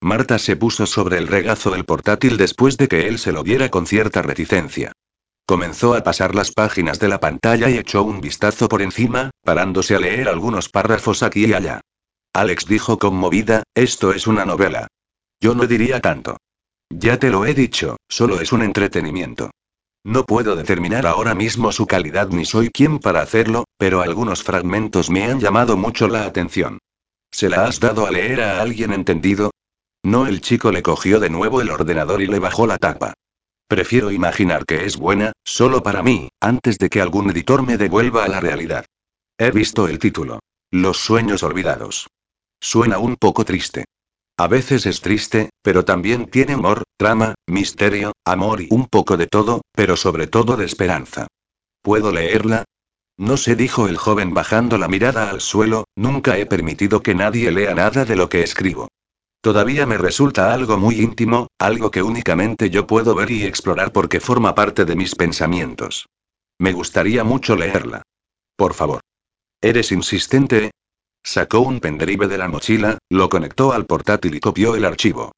Marta 0.00 0.38
se 0.38 0.56
puso 0.56 0.86
sobre 0.86 1.18
el 1.18 1.28
regazo 1.28 1.70
del 1.70 1.84
portátil 1.84 2.36
después 2.36 2.76
de 2.76 2.88
que 2.88 3.06
él 3.06 3.18
se 3.18 3.32
lo 3.32 3.42
viera 3.44 3.70
con 3.70 3.86
cierta 3.86 4.22
reticencia. 4.22 4.92
Comenzó 5.52 5.94
a 5.94 6.02
pasar 6.02 6.34
las 6.34 6.50
páginas 6.50 6.98
de 6.98 7.08
la 7.08 7.20
pantalla 7.20 7.68
y 7.68 7.76
echó 7.76 8.04
un 8.04 8.22
vistazo 8.22 8.70
por 8.70 8.80
encima, 8.80 9.32
parándose 9.44 9.94
a 9.94 9.98
leer 9.98 10.26
algunos 10.26 10.70
párrafos 10.70 11.22
aquí 11.22 11.44
y 11.44 11.52
allá. 11.52 11.82
Alex 12.32 12.64
dijo 12.64 12.98
conmovida, 12.98 13.62
esto 13.74 14.14
es 14.14 14.26
una 14.26 14.46
novela. 14.46 14.86
Yo 15.42 15.54
no 15.54 15.66
diría 15.66 16.00
tanto. 16.00 16.38
Ya 16.88 17.18
te 17.18 17.28
lo 17.28 17.44
he 17.44 17.52
dicho, 17.52 17.98
solo 18.08 18.40
es 18.40 18.50
un 18.52 18.62
entretenimiento. 18.62 19.50
No 20.04 20.24
puedo 20.24 20.56
determinar 20.56 21.06
ahora 21.06 21.34
mismo 21.34 21.70
su 21.70 21.86
calidad 21.86 22.30
ni 22.30 22.46
soy 22.46 22.70
quien 22.70 22.98
para 22.98 23.20
hacerlo, 23.20 23.66
pero 23.76 24.00
algunos 24.00 24.42
fragmentos 24.42 25.10
me 25.10 25.24
han 25.24 25.38
llamado 25.38 25.76
mucho 25.76 26.08
la 26.08 26.24
atención. 26.24 26.78
¿Se 27.30 27.50
la 27.50 27.66
has 27.66 27.78
dado 27.78 28.06
a 28.06 28.10
leer 28.10 28.40
a 28.40 28.62
alguien 28.62 28.94
entendido? 28.94 29.50
No, 30.02 30.26
el 30.26 30.40
chico 30.40 30.72
le 30.72 30.82
cogió 30.82 31.20
de 31.20 31.28
nuevo 31.28 31.60
el 31.60 31.68
ordenador 31.68 32.22
y 32.22 32.26
le 32.26 32.38
bajó 32.38 32.66
la 32.66 32.78
tapa. 32.78 33.12
Prefiero 33.72 34.10
imaginar 34.10 34.66
que 34.66 34.84
es 34.84 34.98
buena, 34.98 35.32
solo 35.46 35.82
para 35.82 36.02
mí, 36.02 36.28
antes 36.42 36.76
de 36.76 36.90
que 36.90 37.00
algún 37.00 37.30
editor 37.30 37.62
me 37.62 37.78
devuelva 37.78 38.22
a 38.22 38.28
la 38.28 38.38
realidad. 38.38 38.84
He 39.38 39.50
visto 39.50 39.88
el 39.88 39.98
título. 39.98 40.40
Los 40.70 40.98
sueños 40.98 41.42
olvidados. 41.42 42.06
Suena 42.60 42.98
un 42.98 43.16
poco 43.16 43.46
triste. 43.46 43.86
A 44.36 44.46
veces 44.46 44.84
es 44.84 45.00
triste, 45.00 45.48
pero 45.62 45.86
también 45.86 46.26
tiene 46.26 46.54
humor, 46.54 46.82
trama, 46.98 47.34
misterio, 47.46 48.12
amor 48.26 48.60
y 48.60 48.68
un 48.68 48.88
poco 48.88 49.16
de 49.16 49.26
todo, 49.26 49.62
pero 49.74 49.96
sobre 49.96 50.26
todo 50.26 50.58
de 50.58 50.66
esperanza. 50.66 51.26
¿Puedo 51.80 52.12
leerla? 52.12 52.64
No 53.16 53.38
sé, 53.38 53.56
dijo 53.56 53.88
el 53.88 53.96
joven 53.96 54.34
bajando 54.34 54.76
la 54.76 54.88
mirada 54.88 55.30
al 55.30 55.40
suelo, 55.40 55.84
nunca 55.96 56.36
he 56.36 56.44
permitido 56.44 57.02
que 57.02 57.14
nadie 57.14 57.50
lea 57.50 57.74
nada 57.74 58.04
de 58.04 58.16
lo 58.16 58.28
que 58.28 58.42
escribo. 58.42 58.88
Todavía 59.42 59.86
me 59.86 59.98
resulta 59.98 60.54
algo 60.54 60.78
muy 60.78 61.00
íntimo, 61.00 61.48
algo 61.58 61.90
que 61.90 62.00
únicamente 62.00 62.70
yo 62.70 62.86
puedo 62.86 63.16
ver 63.16 63.32
y 63.32 63.42
explorar 63.42 63.92
porque 63.92 64.20
forma 64.20 64.54
parte 64.54 64.84
de 64.84 64.94
mis 64.94 65.16
pensamientos. 65.16 66.06
Me 66.60 66.72
gustaría 66.72 67.24
mucho 67.24 67.56
leerla. 67.56 68.02
Por 68.56 68.72
favor. 68.72 69.00
¿Eres 69.60 69.90
insistente? 69.90 70.70
Sacó 71.24 71.58
un 71.58 71.80
pendrive 71.80 72.28
de 72.28 72.38
la 72.38 72.46
mochila, 72.46 72.98
lo 73.10 73.28
conectó 73.28 73.72
al 73.72 73.84
portátil 73.84 74.36
y 74.36 74.40
copió 74.40 74.76
el 74.76 74.84
archivo. 74.84 75.32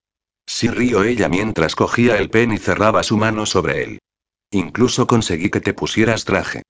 Sí 0.46 0.68
rió 0.68 1.02
ella 1.02 1.30
mientras 1.30 1.74
cogía 1.74 2.18
el 2.18 2.28
pen 2.28 2.52
y 2.52 2.59
cerraba 2.59 3.02
su 3.02 3.16
mano 3.16 3.46
sobre 3.46 3.84
él. 3.84 3.98
Incluso 4.50 5.07
conseguí 5.07 5.48
que 5.48 5.62
te 5.62 5.72
pusieras 5.72 6.26
traje. 6.26 6.62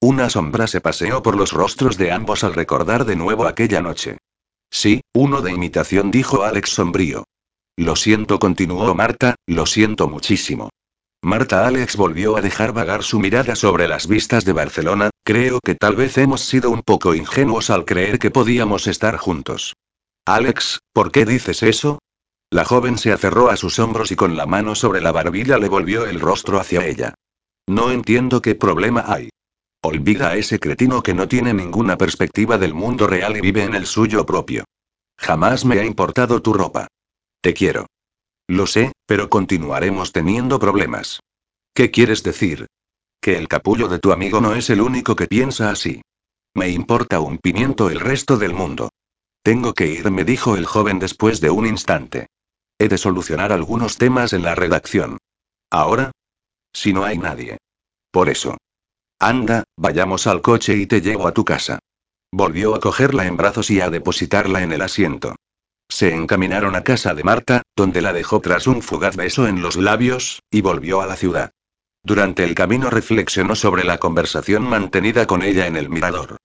Una 0.00 0.28
sombra 0.28 0.66
se 0.66 0.80
paseó 0.80 1.22
por 1.22 1.36
los 1.36 1.52
rostros 1.52 1.96
de 1.96 2.10
ambos 2.10 2.42
al 2.42 2.54
recordar 2.54 3.04
de 3.04 3.14
nuevo 3.14 3.46
aquella 3.46 3.80
noche. 3.80 4.18
Sí, 4.70 5.02
uno 5.14 5.42
de 5.42 5.52
imitación, 5.52 6.10
dijo 6.10 6.44
Alex 6.44 6.70
sombrío. 6.70 7.24
Lo 7.76 7.96
siento, 7.96 8.38
continuó 8.38 8.94
Marta, 8.94 9.36
lo 9.46 9.66
siento 9.66 10.08
muchísimo. 10.08 10.70
Marta 11.22 11.66
Alex 11.66 11.96
volvió 11.96 12.36
a 12.36 12.40
dejar 12.40 12.72
vagar 12.72 13.02
su 13.02 13.20
mirada 13.20 13.54
sobre 13.54 13.88
las 13.88 14.06
vistas 14.06 14.44
de 14.44 14.54
Barcelona, 14.54 15.10
creo 15.24 15.60
que 15.62 15.74
tal 15.74 15.96
vez 15.96 16.16
hemos 16.16 16.40
sido 16.40 16.70
un 16.70 16.82
poco 16.82 17.14
ingenuos 17.14 17.68
al 17.68 17.84
creer 17.84 18.18
que 18.18 18.30
podíamos 18.30 18.86
estar 18.86 19.16
juntos. 19.16 19.74
Alex, 20.26 20.78
¿por 20.92 21.12
qué 21.12 21.26
dices 21.26 21.62
eso? 21.62 21.98
La 22.50 22.64
joven 22.64 22.98
se 22.98 23.12
aferró 23.12 23.50
a 23.50 23.56
sus 23.56 23.78
hombros 23.78 24.12
y 24.12 24.16
con 24.16 24.36
la 24.36 24.46
mano 24.46 24.74
sobre 24.74 25.00
la 25.00 25.12
barbilla 25.12 25.58
le 25.58 25.68
volvió 25.68 26.06
el 26.06 26.20
rostro 26.20 26.58
hacia 26.58 26.86
ella. 26.86 27.14
No 27.68 27.90
entiendo 27.90 28.40
qué 28.40 28.54
problema 28.54 29.04
hay. 29.06 29.28
Olvida 29.82 30.28
a 30.28 30.36
ese 30.36 30.58
cretino 30.58 31.02
que 31.02 31.14
no 31.14 31.26
tiene 31.26 31.54
ninguna 31.54 31.96
perspectiva 31.96 32.58
del 32.58 32.74
mundo 32.74 33.06
real 33.06 33.36
y 33.36 33.40
vive 33.40 33.64
en 33.64 33.74
el 33.74 33.86
suyo 33.86 34.26
propio. 34.26 34.64
Jamás 35.16 35.64
me 35.64 35.80
ha 35.80 35.84
importado 35.84 36.42
tu 36.42 36.52
ropa. 36.52 36.88
Te 37.40 37.54
quiero. 37.54 37.86
Lo 38.46 38.66
sé, 38.66 38.92
pero 39.06 39.30
continuaremos 39.30 40.12
teniendo 40.12 40.58
problemas. 40.58 41.20
¿Qué 41.72 41.90
quieres 41.90 42.22
decir? 42.22 42.66
Que 43.22 43.38
el 43.38 43.48
capullo 43.48 43.88
de 43.88 43.98
tu 43.98 44.12
amigo 44.12 44.40
no 44.40 44.54
es 44.54 44.68
el 44.68 44.82
único 44.82 45.16
que 45.16 45.26
piensa 45.26 45.70
así. 45.70 46.02
Me 46.54 46.68
importa 46.68 47.20
un 47.20 47.38
pimiento 47.38 47.88
el 47.88 48.00
resto 48.00 48.36
del 48.36 48.52
mundo. 48.52 48.90
Tengo 49.42 49.72
que 49.72 49.86
irme, 49.86 50.24
dijo 50.24 50.56
el 50.56 50.66
joven 50.66 50.98
después 50.98 51.40
de 51.40 51.50
un 51.50 51.66
instante. 51.66 52.26
He 52.78 52.88
de 52.88 52.98
solucionar 52.98 53.52
algunos 53.52 53.96
temas 53.96 54.34
en 54.34 54.42
la 54.42 54.54
redacción. 54.54 55.18
¿Ahora? 55.70 56.12
Si 56.72 56.92
no 56.92 57.04
hay 57.04 57.16
nadie. 57.16 57.58
Por 58.10 58.28
eso. 58.28 58.58
Anda, 59.22 59.64
vayamos 59.76 60.26
al 60.26 60.40
coche 60.40 60.74
y 60.78 60.86
te 60.86 61.02
llevo 61.02 61.28
a 61.28 61.32
tu 61.32 61.44
casa. 61.44 61.78
Volvió 62.32 62.74
a 62.74 62.80
cogerla 62.80 63.26
en 63.26 63.36
brazos 63.36 63.70
y 63.70 63.82
a 63.82 63.90
depositarla 63.90 64.62
en 64.62 64.72
el 64.72 64.80
asiento. 64.80 65.36
Se 65.90 66.14
encaminaron 66.14 66.74
a 66.74 66.84
casa 66.84 67.12
de 67.12 67.22
Marta, 67.22 67.62
donde 67.76 68.00
la 68.00 68.14
dejó 68.14 68.40
tras 68.40 68.66
un 68.66 68.80
fugaz 68.80 69.16
beso 69.16 69.46
en 69.46 69.60
los 69.60 69.76
labios, 69.76 70.40
y 70.50 70.62
volvió 70.62 71.02
a 71.02 71.06
la 71.06 71.16
ciudad. 71.16 71.50
Durante 72.02 72.44
el 72.44 72.54
camino 72.54 72.88
reflexionó 72.88 73.56
sobre 73.56 73.84
la 73.84 73.98
conversación 73.98 74.62
mantenida 74.62 75.26
con 75.26 75.42
ella 75.42 75.66
en 75.66 75.76
el 75.76 75.90
mirador. 75.90 76.38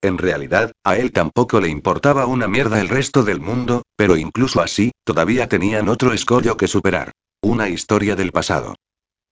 En 0.00 0.16
realidad, 0.16 0.72
a 0.84 0.96
él 0.96 1.12
tampoco 1.12 1.60
le 1.60 1.68
importaba 1.68 2.24
una 2.24 2.48
mierda 2.48 2.80
el 2.80 2.88
resto 2.88 3.24
del 3.24 3.40
mundo, 3.40 3.82
pero 3.94 4.16
incluso 4.16 4.62
así, 4.62 4.92
todavía 5.04 5.50
tenían 5.50 5.90
otro 5.90 6.14
escollo 6.14 6.56
que 6.56 6.66
superar. 6.66 7.12
Una 7.42 7.68
historia 7.68 8.16
del 8.16 8.32
pasado. 8.32 8.74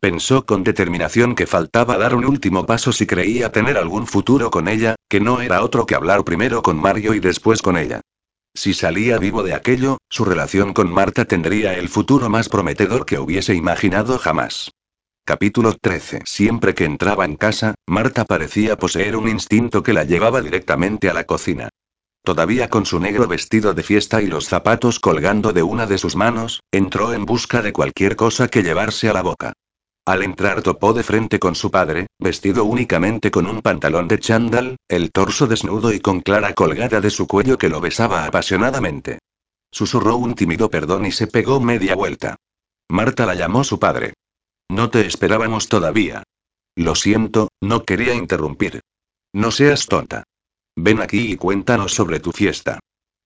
Pensó 0.01 0.47
con 0.47 0.65
determinación 0.65 1.35
que 1.35 1.47
faltaba 1.47 1.99
dar 1.99 2.15
un 2.15 2.25
último 2.25 2.65
paso 2.65 2.91
si 2.91 3.07
creía 3.07 3.53
tener 3.53 3.77
algún 3.77 4.07
futuro 4.07 4.51
con 4.51 4.67
ella, 4.67 4.97
que 5.11 5.21
no 5.21 5.43
era 5.43 5.63
otro 5.63 5.85
que 5.85 5.95
hablar 5.95 6.25
primero 6.25 6.63
con 6.63 6.81
Mario 6.81 7.13
y 7.13 7.21
después 7.21 7.61
con 7.61 7.77
ella. 7.77 8.01
Si 8.55 8.73
salía 8.73 9.19
vivo 9.19 9.43
de 9.43 9.53
aquello, 9.53 9.99
su 10.09 10.25
relación 10.25 10.73
con 10.73 10.91
Marta 10.91 11.27
tendría 11.27 11.75
el 11.75 11.91
futuro 11.91 12.31
más 12.31 12.49
prometedor 12.49 13.05
que 13.05 13.19
hubiese 13.19 13.55
imaginado 13.55 14.19
jamás. 14.19 14.71
Capítulo 15.27 15.75
13. 15.79 16.23
Siempre 16.25 16.75
que 16.75 16.87
entraba 16.87 17.27
en 17.27 17.37
casa, 17.37 17.75
Marta 17.87 18.25
parecía 18.25 18.79
poseer 18.79 19.17
un 19.17 19.29
instinto 19.29 19.83
que 19.83 19.93
la 19.93 20.05
llevaba 20.05 20.41
directamente 20.41 21.11
a 21.11 21.15
la 21.15 21.25
cocina. 21.25 21.69
Todavía 22.25 22.71
con 22.71 22.87
su 22.87 23.01
negro 23.01 23.29
vestido 23.29 23.75
de 23.75 23.83
fiesta 23.83 24.23
y 24.23 24.29
los 24.29 24.47
zapatos 24.47 24.99
colgando 24.99 25.53
de 25.53 25.63
una 25.63 25.87
de 25.87 25.99
sus 25.99 26.17
manos, 26.17 26.63
entró 26.73 27.13
en 27.13 27.27
busca 27.27 27.61
de 27.61 27.75
cualquier 27.75 28.17
cosa 28.17 28.49
que 28.49 28.63
llevarse 28.63 29.11
a 29.11 29.13
la 29.13 29.23
boca. 29.23 29.53
Al 30.11 30.25
entrar 30.25 30.61
topó 30.61 30.93
de 30.93 31.05
frente 31.05 31.39
con 31.39 31.55
su 31.55 31.71
padre, 31.71 32.09
vestido 32.19 32.65
únicamente 32.65 33.31
con 33.31 33.47
un 33.47 33.63
pantalón 33.63 34.09
de 34.09 34.19
chándal, 34.19 34.77
el 34.89 35.13
torso 35.13 35.47
desnudo 35.47 35.93
y 35.93 36.01
con 36.01 36.21
Clara 36.21 36.53
colgada 36.53 37.01
de 37.01 37.11
su 37.11 37.29
cuello 37.29 37.57
que 37.59 37.69
lo 37.69 37.81
besaba 37.81 38.25
apasionadamente. 38.25 39.21
Susurró 39.71 40.17
un 40.17 40.35
tímido 40.35 40.69
perdón 40.69 41.07
y 41.07 41.13
se 41.13 41.29
pegó 41.29 41.61
media 41.61 41.95
vuelta. 41.95 42.35
Marta 42.89 43.25
la 43.25 43.37
llamó 43.37 43.63
su 43.63 43.79
padre. 43.79 44.15
No 44.69 44.91
te 44.91 45.07
esperábamos 45.07 45.69
todavía. 45.69 46.25
Lo 46.75 46.97
siento, 46.97 47.51
no 47.61 47.85
quería 47.85 48.13
interrumpir. 48.13 48.81
No 49.33 49.53
seas 49.53 49.87
tonta. 49.87 50.25
Ven 50.75 51.01
aquí 51.01 51.31
y 51.31 51.37
cuéntanos 51.37 51.95
sobre 51.95 52.19
tu 52.19 52.33
fiesta. 52.33 52.81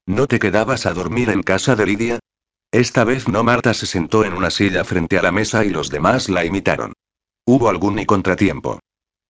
¿No 0.04 0.26
te 0.26 0.38
quedabas 0.38 0.84
a 0.84 0.92
dormir 0.92 1.30
en 1.30 1.42
casa 1.42 1.76
de 1.76 1.86
Lidia? 1.86 2.18
Esta 2.74 3.04
vez 3.04 3.28
no 3.28 3.44
Marta 3.44 3.72
se 3.72 3.86
sentó 3.86 4.24
en 4.24 4.32
una 4.32 4.50
silla 4.50 4.82
frente 4.82 5.16
a 5.16 5.22
la 5.22 5.30
mesa 5.30 5.64
y 5.64 5.70
los 5.70 5.90
demás 5.90 6.28
la 6.28 6.44
imitaron. 6.44 6.92
¿Hubo 7.46 7.68
algún 7.68 8.04
contratiempo? 8.04 8.80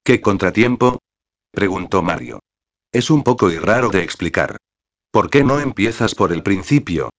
¿Qué 0.02 0.22
contratiempo? 0.22 1.00
preguntó 1.50 2.02
Mario. 2.02 2.40
Es 2.90 3.10
un 3.10 3.22
poco 3.22 3.50
y 3.50 3.58
raro 3.58 3.90
de 3.90 4.02
explicar. 4.02 4.56
¿Por 5.10 5.28
qué 5.28 5.44
no 5.44 5.60
empiezas 5.60 6.14
por 6.14 6.32
el 6.32 6.42
principio? 6.42 7.10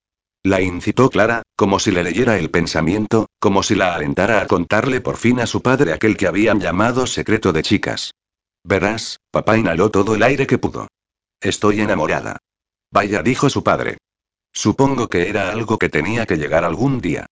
La 0.41 0.61
incitó 0.61 1.11
Clara, 1.11 1.43
como 1.55 1.77
si 1.77 1.91
le 1.91 2.03
leyera 2.03 2.39
el 2.39 2.49
pensamiento, 2.49 3.27
como 3.39 3.61
si 3.61 3.75
la 3.75 3.93
alentara 3.93 4.41
a 4.41 4.47
contarle 4.47 5.01
por 5.01 5.17
fin 5.17 5.39
a 5.39 5.45
su 5.45 5.61
padre 5.61 5.93
aquel 5.93 6.17
que 6.17 6.25
habían 6.25 6.59
llamado 6.59 7.05
secreto 7.05 7.53
de 7.53 7.61
chicas. 7.61 8.15
Verás, 8.63 9.19
papá 9.29 9.59
inhaló 9.59 9.91
todo 9.91 10.15
el 10.15 10.23
aire 10.23 10.47
que 10.47 10.57
pudo. 10.57 10.87
Estoy 11.39 11.81
enamorada. 11.81 12.39
Vaya, 12.91 13.21
dijo 13.21 13.47
su 13.51 13.63
padre. 13.63 13.99
Supongo 14.55 15.09
que 15.09 15.29
era 15.29 15.51
algo 15.51 15.77
que 15.77 15.89
tenía 15.89 16.25
que 16.25 16.37
llegar 16.37 16.63
algún 16.63 17.01
día. 17.01 17.27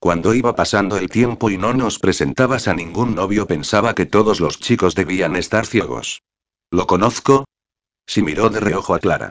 Cuando 0.00 0.34
iba 0.34 0.54
pasando 0.56 0.98
el 0.98 1.08
tiempo 1.08 1.48
y 1.48 1.56
no 1.56 1.72
nos 1.72 1.98
presentabas 1.98 2.68
a 2.68 2.74
ningún 2.74 3.14
novio 3.14 3.46
pensaba 3.46 3.94
que 3.94 4.04
todos 4.04 4.40
los 4.40 4.58
chicos 4.58 4.94
debían 4.94 5.36
estar 5.36 5.66
ciegos. 5.66 6.20
¿Lo 6.70 6.86
conozco? 6.86 7.44
Si 8.06 8.22
miró 8.22 8.50
de 8.50 8.60
reojo 8.60 8.94
a 8.94 8.98
Clara. 8.98 9.30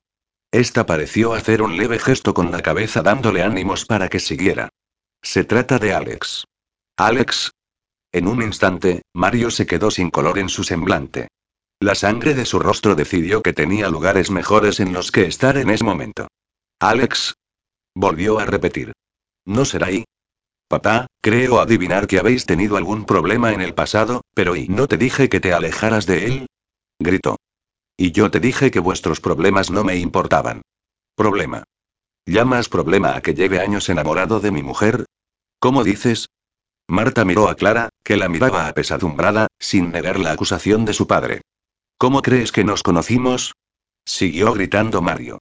Esta 0.51 0.85
pareció 0.85 1.33
hacer 1.33 1.61
un 1.61 1.77
leve 1.77 1.99
gesto 1.99 2.33
con 2.33 2.49
la 2.51 2.61
cabeza 2.61 3.01
dándole 3.01 3.43
ánimos 3.43 3.85
para 3.85 4.07
que 4.07 4.19
siguiera. 4.19 4.69
Se 5.21 5.43
trata 5.43 5.79
de 5.79 5.93
Alex. 5.93 6.45
¿Alex? 6.97 7.51
En 8.11 8.27
un 8.27 8.41
instante, 8.41 9.01
Mario 9.13 9.51
se 9.51 9.65
quedó 9.65 9.91
sin 9.91 10.09
color 10.11 10.39
en 10.39 10.49
su 10.49 10.63
semblante. 10.63 11.27
La 11.79 11.95
sangre 11.95 12.35
de 12.35 12.45
su 12.45 12.59
rostro 12.59 12.95
decidió 12.95 13.43
que 13.43 13.51
tenía 13.51 13.89
lugares 13.89 14.31
mejores 14.31 14.79
en 14.79 14.93
los 14.93 15.11
que 15.11 15.25
estar 15.25 15.57
en 15.57 15.69
ese 15.69 15.83
momento. 15.83 16.27
Alex. 16.79 17.35
Volvió 17.95 18.39
a 18.39 18.45
repetir. 18.45 18.93
¿No 19.45 19.65
será 19.65 19.87
ahí? 19.87 20.03
Papá, 20.67 21.07
creo 21.21 21.59
adivinar 21.59 22.07
que 22.07 22.19
habéis 22.19 22.45
tenido 22.45 22.77
algún 22.77 23.05
problema 23.05 23.53
en 23.53 23.61
el 23.61 23.73
pasado, 23.73 24.21
pero 24.33 24.55
¿y 24.55 24.67
no 24.67 24.87
te 24.87 24.97
dije 24.97 25.29
que 25.29 25.39
te 25.39 25.53
alejaras 25.53 26.05
de 26.05 26.25
él? 26.25 26.47
Gritó. 26.99 27.37
Y 27.95 28.11
yo 28.11 28.31
te 28.31 28.39
dije 28.39 28.71
que 28.71 28.79
vuestros 28.79 29.19
problemas 29.19 29.69
no 29.69 29.83
me 29.83 29.97
importaban. 29.97 30.61
Problema. 31.15 31.63
¿Llamas 32.25 32.69
problema 32.69 33.15
a 33.15 33.21
que 33.21 33.33
lleve 33.33 33.59
años 33.59 33.89
enamorado 33.89 34.39
de 34.39 34.51
mi 34.51 34.63
mujer? 34.63 35.05
¿Cómo 35.59 35.83
dices? 35.83 36.27
Marta 36.87 37.23
miró 37.23 37.49
a 37.49 37.55
Clara, 37.55 37.89
que 38.03 38.17
la 38.17 38.29
miraba 38.29 38.67
apesadumbrada, 38.67 39.47
sin 39.59 39.91
negar 39.91 40.19
la 40.19 40.31
acusación 40.31 40.85
de 40.85 40.93
su 40.93 41.07
padre. 41.07 41.41
¿Cómo 41.97 42.21
crees 42.21 42.51
que 42.51 42.63
nos 42.63 42.83
conocimos? 42.83 43.53
Siguió 44.05 44.53
gritando 44.53 45.01
Mario. 45.01 45.39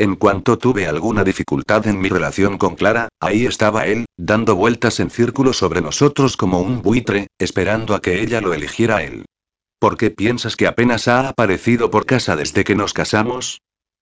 En 0.00 0.16
cuanto 0.16 0.56
tuve 0.56 0.86
alguna 0.86 1.24
dificultad 1.24 1.86
en 1.86 2.00
mi 2.00 2.08
relación 2.08 2.56
con 2.56 2.74
Clara, 2.74 3.10
ahí 3.20 3.44
estaba 3.44 3.84
él, 3.84 4.06
dando 4.16 4.56
vueltas 4.56 4.98
en 4.98 5.10
círculo 5.10 5.52
sobre 5.52 5.82
nosotros 5.82 6.38
como 6.38 6.62
un 6.62 6.80
buitre, 6.80 7.26
esperando 7.38 7.94
a 7.94 8.00
que 8.00 8.22
ella 8.22 8.40
lo 8.40 8.54
eligiera 8.54 9.02
él. 9.02 9.26
¿Por 9.78 9.98
qué 9.98 10.10
piensas 10.10 10.56
que 10.56 10.66
apenas 10.66 11.06
ha 11.06 11.28
aparecido 11.28 11.90
por 11.90 12.06
casa 12.06 12.34
desde 12.34 12.64
que 12.64 12.74
nos 12.74 12.94
casamos? 12.94 13.60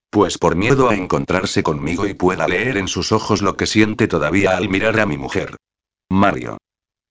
Pues 0.09 0.39
por 0.39 0.55
miedo 0.55 0.89
a 0.89 0.95
encontrarse 0.95 1.65
conmigo 1.65 2.07
y 2.07 2.15
pueda 2.15 2.47
leer 2.47 2.77
en 2.77 2.87
sus 2.87 3.11
ojos 3.11 3.43
lo 3.43 3.57
que 3.57 3.67
siente 3.67 4.07
todavía 4.07 4.57
al 4.57 4.69
mirar 4.69 5.01
a 5.01 5.07
mi 5.07 5.19
mujer. 5.19 5.57
Mario. 6.09 6.59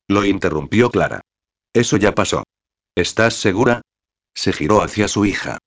Lo 0.08 0.24
interrumpió 0.24 0.92
Clara. 0.92 1.20
Eso 1.74 1.98
ya 1.98 2.16
pasó. 2.16 2.44
¿Estás 2.96 3.34
segura? 3.34 3.82
Se 4.34 4.54
giró 4.54 4.82
hacia 4.82 5.10
su 5.10 5.26
hija. 5.26 5.58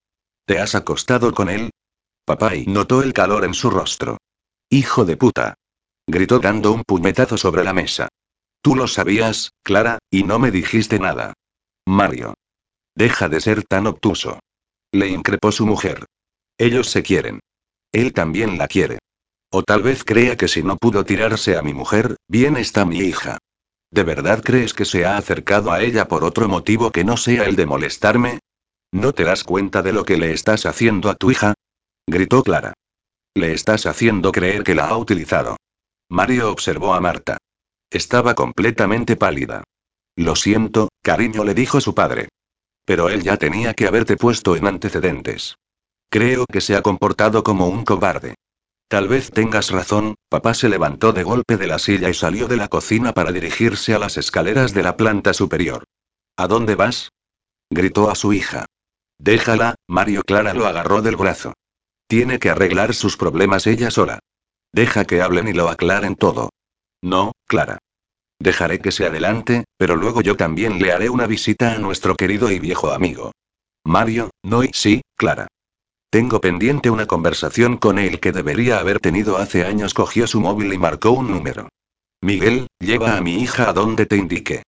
¿Te 0.46 0.58
has 0.58 0.74
acostado 0.74 1.34
con 1.34 1.50
él? 1.50 1.68
Papá 2.30 2.54
y 2.54 2.64
notó 2.64 3.02
el 3.02 3.12
calor 3.12 3.44
en 3.44 3.54
su 3.54 3.70
rostro. 3.70 4.18
Hijo 4.70 5.04
de 5.04 5.16
puta. 5.16 5.54
Gritó 6.06 6.38
dando 6.38 6.70
un 6.70 6.84
puñetazo 6.84 7.36
sobre 7.36 7.64
la 7.64 7.72
mesa. 7.72 8.06
Tú 8.62 8.76
lo 8.76 8.86
sabías, 8.86 9.50
Clara, 9.64 9.98
y 10.12 10.22
no 10.22 10.38
me 10.38 10.52
dijiste 10.52 11.00
nada. 11.00 11.32
Mario. 11.88 12.34
Deja 12.94 13.28
de 13.28 13.40
ser 13.40 13.64
tan 13.64 13.88
obtuso. 13.88 14.38
Le 14.92 15.08
increpó 15.08 15.50
su 15.50 15.66
mujer. 15.66 16.04
Ellos 16.56 16.88
se 16.88 17.02
quieren. 17.02 17.40
Él 17.90 18.12
también 18.12 18.58
la 18.58 18.68
quiere. 18.68 19.00
O 19.50 19.64
tal 19.64 19.82
vez 19.82 20.04
crea 20.04 20.36
que 20.36 20.46
si 20.46 20.62
no 20.62 20.76
pudo 20.76 21.04
tirarse 21.04 21.56
a 21.56 21.62
mi 21.62 21.74
mujer, 21.74 22.14
bien 22.28 22.56
está 22.56 22.84
mi 22.84 22.98
hija. 22.98 23.38
¿De 23.90 24.04
verdad 24.04 24.40
crees 24.44 24.72
que 24.72 24.84
se 24.84 25.04
ha 25.04 25.16
acercado 25.16 25.72
a 25.72 25.82
ella 25.82 26.06
por 26.06 26.22
otro 26.22 26.48
motivo 26.48 26.92
que 26.92 27.02
no 27.02 27.16
sea 27.16 27.46
el 27.46 27.56
de 27.56 27.66
molestarme? 27.66 28.38
¿No 28.92 29.12
te 29.14 29.24
das 29.24 29.42
cuenta 29.42 29.82
de 29.82 29.92
lo 29.92 30.04
que 30.04 30.16
le 30.16 30.32
estás 30.32 30.64
haciendo 30.64 31.10
a 31.10 31.16
tu 31.16 31.32
hija? 31.32 31.54
Gritó 32.07 32.42
Clara. 32.42 32.72
Le 33.34 33.53
estás 33.53 33.86
haciendo 33.86 34.32
creer 34.32 34.64
que 34.64 34.74
la 34.74 34.88
ha 34.88 34.96
utilizado. 34.96 35.57
Mario 36.09 36.51
observó 36.51 36.94
a 36.94 37.01
Marta. 37.01 37.38
Estaba 37.90 38.34
completamente 38.34 39.16
pálida. 39.16 39.64
Lo 40.16 40.36
siento, 40.36 40.88
cariño, 41.03 41.44
le 41.44 41.55
dijo 41.55 41.80
su 41.80 41.94
padre. 41.94 42.28
Pero 42.84 43.09
él 43.09 43.22
ya 43.22 43.36
tenía 43.36 43.74
que 43.74 43.86
haberte 43.86 44.16
puesto 44.16 44.57
en 44.57 44.66
antecedentes. 44.66 45.55
Creo 46.11 46.44
que 46.46 46.61
se 46.61 46.74
ha 46.74 46.82
comportado 46.82 47.44
como 47.44 47.68
un 47.68 47.84
cobarde. 47.84 48.34
Tal 48.88 49.07
vez 49.07 49.30
tengas 49.30 49.70
razón, 49.70 50.16
papá 50.28 50.53
se 50.55 50.68
levantó 50.68 51.12
de 51.12 51.22
golpe 51.22 51.57
de 51.57 51.68
la 51.68 51.78
silla 51.78 52.11
y 52.11 52.14
salió 52.14 52.48
de 52.48 52.57
la 52.57 52.66
cocina 52.66 53.12
para 53.12 53.30
dirigirse 53.30 53.94
a 53.94 54.01
las 54.01 54.16
escaleras 54.16 54.74
de 54.74 54.82
la 54.82 54.96
planta 54.96 55.32
superior. 55.32 55.84
¿A 56.36 56.48
dónde 56.48 56.74
vas? 56.74 57.11
gritó 57.70 58.11
a 58.11 58.16
su 58.16 58.32
hija. 58.32 58.66
Déjala, 59.20 59.76
Mario 59.86 60.22
Clara 60.22 60.55
lo 60.55 60.66
agarró 60.66 61.03
del 61.03 61.14
brazo. 61.14 61.53
Tiene 62.11 62.40
que 62.40 62.50
arreglar 62.50 62.92
sus 62.92 63.16
problemas 63.16 63.68
ella 63.68 63.88
sola. 63.92 64.18
Deja 64.72 65.04
que 65.04 65.22
hablen 65.22 65.46
y 65.46 65.52
lo 65.52 65.68
aclaren 65.68 66.16
todo. 66.16 66.50
No, 67.00 67.30
Clara. 67.46 67.78
Dejaré 68.40 68.80
que 68.80 68.90
se 68.90 69.06
adelante, 69.06 69.62
pero 69.78 69.94
luego 69.94 70.20
yo 70.20 70.36
también 70.36 70.80
le 70.80 70.90
haré 70.90 71.08
una 71.08 71.28
visita 71.28 71.72
a 71.72 71.78
nuestro 71.78 72.16
querido 72.16 72.50
y 72.50 72.58
viejo 72.58 72.90
amigo. 72.90 73.30
Mario, 73.84 74.30
no 74.42 74.64
y 74.64 74.70
sí, 74.72 75.02
Clara. 75.16 75.46
Tengo 76.11 76.40
pendiente 76.40 76.90
una 76.90 77.06
conversación 77.06 77.76
con 77.76 77.96
él 78.00 78.18
que 78.18 78.32
debería 78.32 78.80
haber 78.80 78.98
tenido 78.98 79.36
hace 79.36 79.64
años. 79.64 79.94
Cogió 79.94 80.26
su 80.26 80.40
móvil 80.40 80.72
y 80.72 80.78
marcó 80.78 81.12
un 81.12 81.30
número. 81.30 81.68
Miguel, 82.20 82.66
lleva 82.80 83.18
a 83.18 83.20
mi 83.20 83.40
hija 83.40 83.70
a 83.70 83.72
donde 83.72 84.06
te 84.06 84.16
indique. 84.16 84.64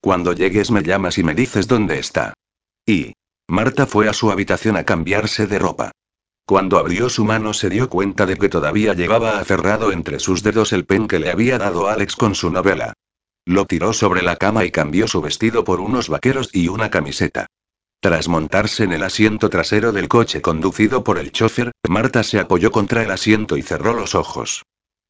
Cuando 0.00 0.32
llegues 0.32 0.70
me 0.70 0.84
llamas 0.84 1.18
y 1.18 1.24
me 1.24 1.34
dices 1.34 1.66
dónde 1.66 1.98
está. 1.98 2.34
Y. 2.86 3.14
Marta 3.48 3.84
fue 3.84 4.08
a 4.08 4.12
su 4.12 4.30
habitación 4.30 4.76
a 4.76 4.84
cambiarse 4.84 5.48
de 5.48 5.58
ropa. 5.58 5.90
Cuando 6.46 6.78
abrió 6.78 7.08
su 7.08 7.24
mano 7.24 7.54
se 7.54 7.70
dio 7.70 7.88
cuenta 7.88 8.26
de 8.26 8.36
que 8.36 8.50
todavía 8.50 8.92
llevaba 8.92 9.38
aferrado 9.38 9.92
entre 9.92 10.18
sus 10.18 10.42
dedos 10.42 10.74
el 10.74 10.84
pen 10.84 11.08
que 11.08 11.18
le 11.18 11.30
había 11.30 11.56
dado 11.56 11.88
Alex 11.88 12.16
con 12.16 12.34
su 12.34 12.50
novela. 12.50 12.92
Lo 13.46 13.64
tiró 13.64 13.94
sobre 13.94 14.22
la 14.22 14.36
cama 14.36 14.64
y 14.66 14.70
cambió 14.70 15.08
su 15.08 15.22
vestido 15.22 15.64
por 15.64 15.80
unos 15.80 16.10
vaqueros 16.10 16.50
y 16.52 16.68
una 16.68 16.90
camiseta. 16.90 17.46
Tras 18.00 18.28
montarse 18.28 18.84
en 18.84 18.92
el 18.92 19.02
asiento 19.02 19.48
trasero 19.48 19.90
del 19.90 20.08
coche 20.08 20.42
conducido 20.42 21.02
por 21.02 21.16
el 21.18 21.32
chofer, 21.32 21.72
Marta 21.88 22.22
se 22.22 22.38
apoyó 22.38 22.70
contra 22.70 23.02
el 23.02 23.10
asiento 23.10 23.56
y 23.56 23.62
cerró 23.62 23.94
los 23.94 24.14
ojos. 24.14 24.64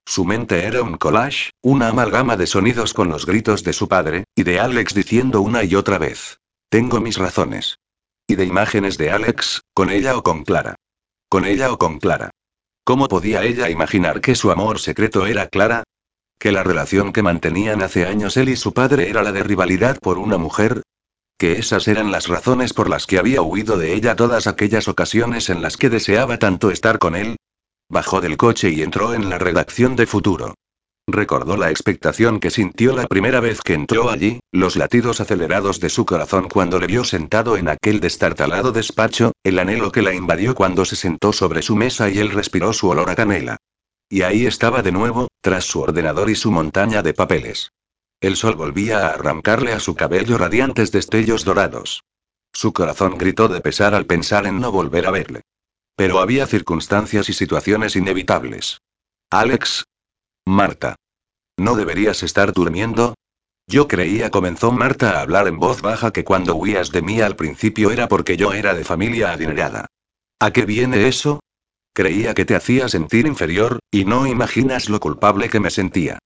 Su 0.06 0.24
mente 0.24 0.64
era 0.64 0.82
un 0.82 0.98
collage, 0.98 1.50
una 1.62 1.88
amalgama 1.88 2.36
de 2.36 2.46
sonidos 2.46 2.94
con 2.94 3.08
los 3.08 3.26
gritos 3.26 3.64
de 3.64 3.72
su 3.72 3.88
padre, 3.88 4.24
y 4.36 4.44
de 4.44 4.60
Alex 4.60 4.94
diciendo 4.94 5.40
una 5.40 5.64
y 5.64 5.74
otra 5.74 5.98
vez. 5.98 6.38
Tengo 6.68 7.00
mis 7.00 7.18
razones. 7.18 7.78
Y 8.28 8.36
de 8.36 8.44
imágenes 8.44 8.98
de 8.98 9.10
Alex, 9.10 9.62
con 9.74 9.90
ella 9.90 10.16
o 10.16 10.22
con 10.22 10.44
Clara. 10.44 10.76
¿Con 11.28 11.44
ella 11.44 11.72
o 11.72 11.78
con 11.78 11.98
Clara? 11.98 12.30
¿Cómo 12.84 13.08
podía 13.08 13.42
ella 13.42 13.70
imaginar 13.70 14.20
que 14.20 14.34
su 14.34 14.50
amor 14.50 14.78
secreto 14.78 15.26
era 15.26 15.48
Clara? 15.48 15.84
¿Que 16.38 16.52
la 16.52 16.62
relación 16.62 17.12
que 17.12 17.22
mantenían 17.22 17.82
hace 17.82 18.06
años 18.06 18.36
él 18.36 18.50
y 18.50 18.56
su 18.56 18.74
padre 18.74 19.08
era 19.08 19.22
la 19.22 19.32
de 19.32 19.42
rivalidad 19.42 19.98
por 20.00 20.18
una 20.18 20.36
mujer? 20.36 20.82
¿Que 21.38 21.52
esas 21.52 21.88
eran 21.88 22.12
las 22.12 22.28
razones 22.28 22.72
por 22.72 22.88
las 22.88 23.06
que 23.06 23.18
había 23.18 23.42
huido 23.42 23.78
de 23.78 23.94
ella 23.94 24.16
todas 24.16 24.46
aquellas 24.46 24.86
ocasiones 24.86 25.50
en 25.50 25.62
las 25.62 25.76
que 25.76 25.90
deseaba 25.90 26.38
tanto 26.38 26.70
estar 26.70 26.98
con 26.98 27.16
él? 27.16 27.36
Bajó 27.88 28.20
del 28.20 28.36
coche 28.36 28.70
y 28.70 28.82
entró 28.82 29.14
en 29.14 29.30
la 29.30 29.38
redacción 29.38 29.96
de 29.96 30.06
Futuro. 30.06 30.54
Recordó 31.06 31.58
la 31.58 31.70
expectación 31.70 32.40
que 32.40 32.50
sintió 32.50 32.96
la 32.96 33.06
primera 33.06 33.40
vez 33.40 33.60
que 33.60 33.74
entró 33.74 34.08
allí, 34.10 34.40
los 34.52 34.76
latidos 34.76 35.20
acelerados 35.20 35.78
de 35.78 35.90
su 35.90 36.06
corazón 36.06 36.48
cuando 36.48 36.78
le 36.78 36.86
vio 36.86 37.04
sentado 37.04 37.58
en 37.58 37.68
aquel 37.68 38.00
destartalado 38.00 38.72
despacho, 38.72 39.32
el 39.44 39.58
anhelo 39.58 39.92
que 39.92 40.00
la 40.00 40.14
invadió 40.14 40.54
cuando 40.54 40.86
se 40.86 40.96
sentó 40.96 41.34
sobre 41.34 41.60
su 41.60 41.76
mesa 41.76 42.08
y 42.08 42.18
él 42.18 42.30
respiró 42.30 42.72
su 42.72 42.88
olor 42.88 43.10
a 43.10 43.16
canela. 43.16 43.58
Y 44.08 44.22
ahí 44.22 44.46
estaba 44.46 44.82
de 44.82 44.92
nuevo, 44.92 45.28
tras 45.42 45.64
su 45.64 45.80
ordenador 45.80 46.30
y 46.30 46.36
su 46.36 46.50
montaña 46.50 47.02
de 47.02 47.12
papeles. 47.12 47.70
El 48.20 48.36
sol 48.36 48.54
volvía 48.54 49.06
a 49.06 49.10
arrancarle 49.10 49.72
a 49.72 49.80
su 49.80 49.94
cabello 49.94 50.38
radiantes 50.38 50.90
destellos 50.90 51.44
dorados. 51.44 52.02
Su 52.52 52.72
corazón 52.72 53.18
gritó 53.18 53.48
de 53.48 53.60
pesar 53.60 53.94
al 53.94 54.06
pensar 54.06 54.46
en 54.46 54.58
no 54.60 54.72
volver 54.72 55.06
a 55.06 55.10
verle. 55.10 55.42
Pero 55.96 56.20
había 56.20 56.46
circunstancias 56.46 57.28
y 57.28 57.34
situaciones 57.34 57.96
inevitables. 57.96 58.80
Alex, 59.30 59.84
Marta. 60.46 60.96
¿No 61.56 61.74
deberías 61.74 62.22
estar 62.22 62.52
durmiendo? 62.52 63.14
Yo 63.66 63.88
creía, 63.88 64.30
comenzó 64.30 64.72
Marta 64.72 65.18
a 65.18 65.22
hablar 65.22 65.48
en 65.48 65.58
voz 65.58 65.80
baja, 65.80 66.12
que 66.12 66.22
cuando 66.22 66.54
huías 66.54 66.90
de 66.90 67.00
mí 67.00 67.20
al 67.22 67.34
principio 67.34 67.90
era 67.90 68.08
porque 68.08 68.36
yo 68.36 68.52
era 68.52 68.74
de 68.74 68.84
familia 68.84 69.32
adinerada. 69.32 69.86
¿A 70.38 70.52
qué 70.52 70.66
viene 70.66 71.08
eso? 71.08 71.40
Creía 71.94 72.34
que 72.34 72.44
te 72.44 72.54
hacía 72.54 72.88
sentir 72.88 73.26
inferior, 73.26 73.78
y 73.90 74.04
no 74.04 74.26
imaginas 74.26 74.90
lo 74.90 75.00
culpable 75.00 75.48
que 75.48 75.60
me 75.60 75.70
sentía. 75.70 76.18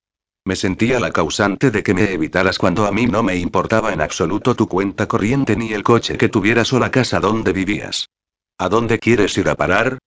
Me 0.45 0.57
sentía 0.57 0.99
la 0.99 1.13
causante 1.13 1.71
de 1.71 1.83
que 1.83 1.95
me 1.95 2.13
evitaras 2.13 2.59
cuando 2.59 2.87
a 2.87 2.93
mí 2.93 3.07
no 3.07 3.23
me 3.23 3.37
importaba 3.37 3.93
en 3.93 4.01
absoluto 4.01 4.57
tu 4.57 4.67
cuenta 4.67 5.07
corriente 5.07 5.55
ni 5.55 5.73
el 5.73 5.85
coche 5.85 6.17
que 6.19 6.29
tuvieras 6.29 6.73
o 6.73 6.81
la 6.81 6.91
casa 6.91 7.21
donde 7.21 7.53
vivías. 7.53 8.09
¿A 8.59 8.69
dónde 8.69 8.99
quieres 8.99 9.39
ir 9.39 9.49
a 9.49 9.55
parar? 9.55 9.99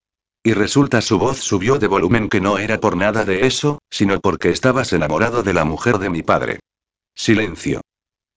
Y 0.43 0.53
resulta 0.53 1.01
su 1.01 1.19
voz 1.19 1.37
subió 1.37 1.77
de 1.77 1.87
volumen 1.87 2.27
que 2.27 2.41
no 2.41 2.57
era 2.57 2.79
por 2.79 2.97
nada 2.97 3.25
de 3.25 3.45
eso, 3.45 3.79
sino 3.91 4.19
porque 4.19 4.49
estabas 4.49 4.91
enamorado 4.91 5.43
de 5.43 5.53
la 5.53 5.65
mujer 5.65 5.99
de 5.99 6.09
mi 6.09 6.23
padre. 6.23 6.59
Silencio. 7.15 7.81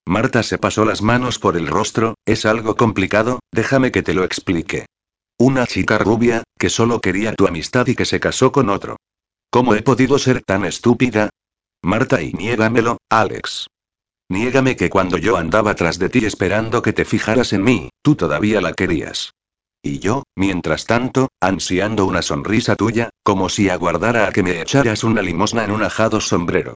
Marta 0.06 0.42
se 0.42 0.58
pasó 0.58 0.84
las 0.84 1.00
manos 1.00 1.38
por 1.38 1.56
el 1.56 1.66
rostro, 1.66 2.14
es 2.26 2.44
algo 2.44 2.76
complicado, 2.76 3.40
déjame 3.50 3.90
que 3.90 4.02
te 4.02 4.12
lo 4.12 4.24
explique. 4.24 4.84
Una 5.38 5.66
chica 5.66 5.96
rubia, 5.96 6.42
que 6.58 6.68
solo 6.68 7.00
quería 7.00 7.34
tu 7.34 7.46
amistad 7.46 7.86
y 7.86 7.94
que 7.94 8.04
se 8.04 8.20
casó 8.20 8.52
con 8.52 8.68
otro. 8.68 8.96
¿Cómo 9.50 9.74
he 9.74 9.80
podido 9.80 10.18
ser 10.18 10.42
tan 10.42 10.66
estúpida? 10.66 11.30
Marta 11.82 12.20
y 12.20 12.32
niégamelo, 12.34 12.98
Alex. 13.08 13.68
Niégame 14.28 14.76
que 14.76 14.90
cuando 14.90 15.16
yo 15.16 15.36
andaba 15.36 15.74
tras 15.74 15.98
de 15.98 16.10
ti 16.10 16.24
esperando 16.26 16.82
que 16.82 16.92
te 16.92 17.04
fijaras 17.04 17.52
en 17.54 17.62
mí, 17.62 17.88
tú 18.02 18.14
todavía 18.14 18.60
la 18.60 18.74
querías. 18.74 19.32
Y 19.86 19.98
yo, 19.98 20.22
mientras 20.34 20.86
tanto, 20.86 21.28
ansiando 21.42 22.06
una 22.06 22.22
sonrisa 22.22 22.74
tuya, 22.74 23.10
como 23.22 23.50
si 23.50 23.68
aguardara 23.68 24.26
a 24.26 24.32
que 24.32 24.42
me 24.42 24.62
echaras 24.62 25.04
una 25.04 25.20
limosna 25.20 25.62
en 25.62 25.72
un 25.72 25.82
ajado 25.82 26.22
sombrero. 26.22 26.74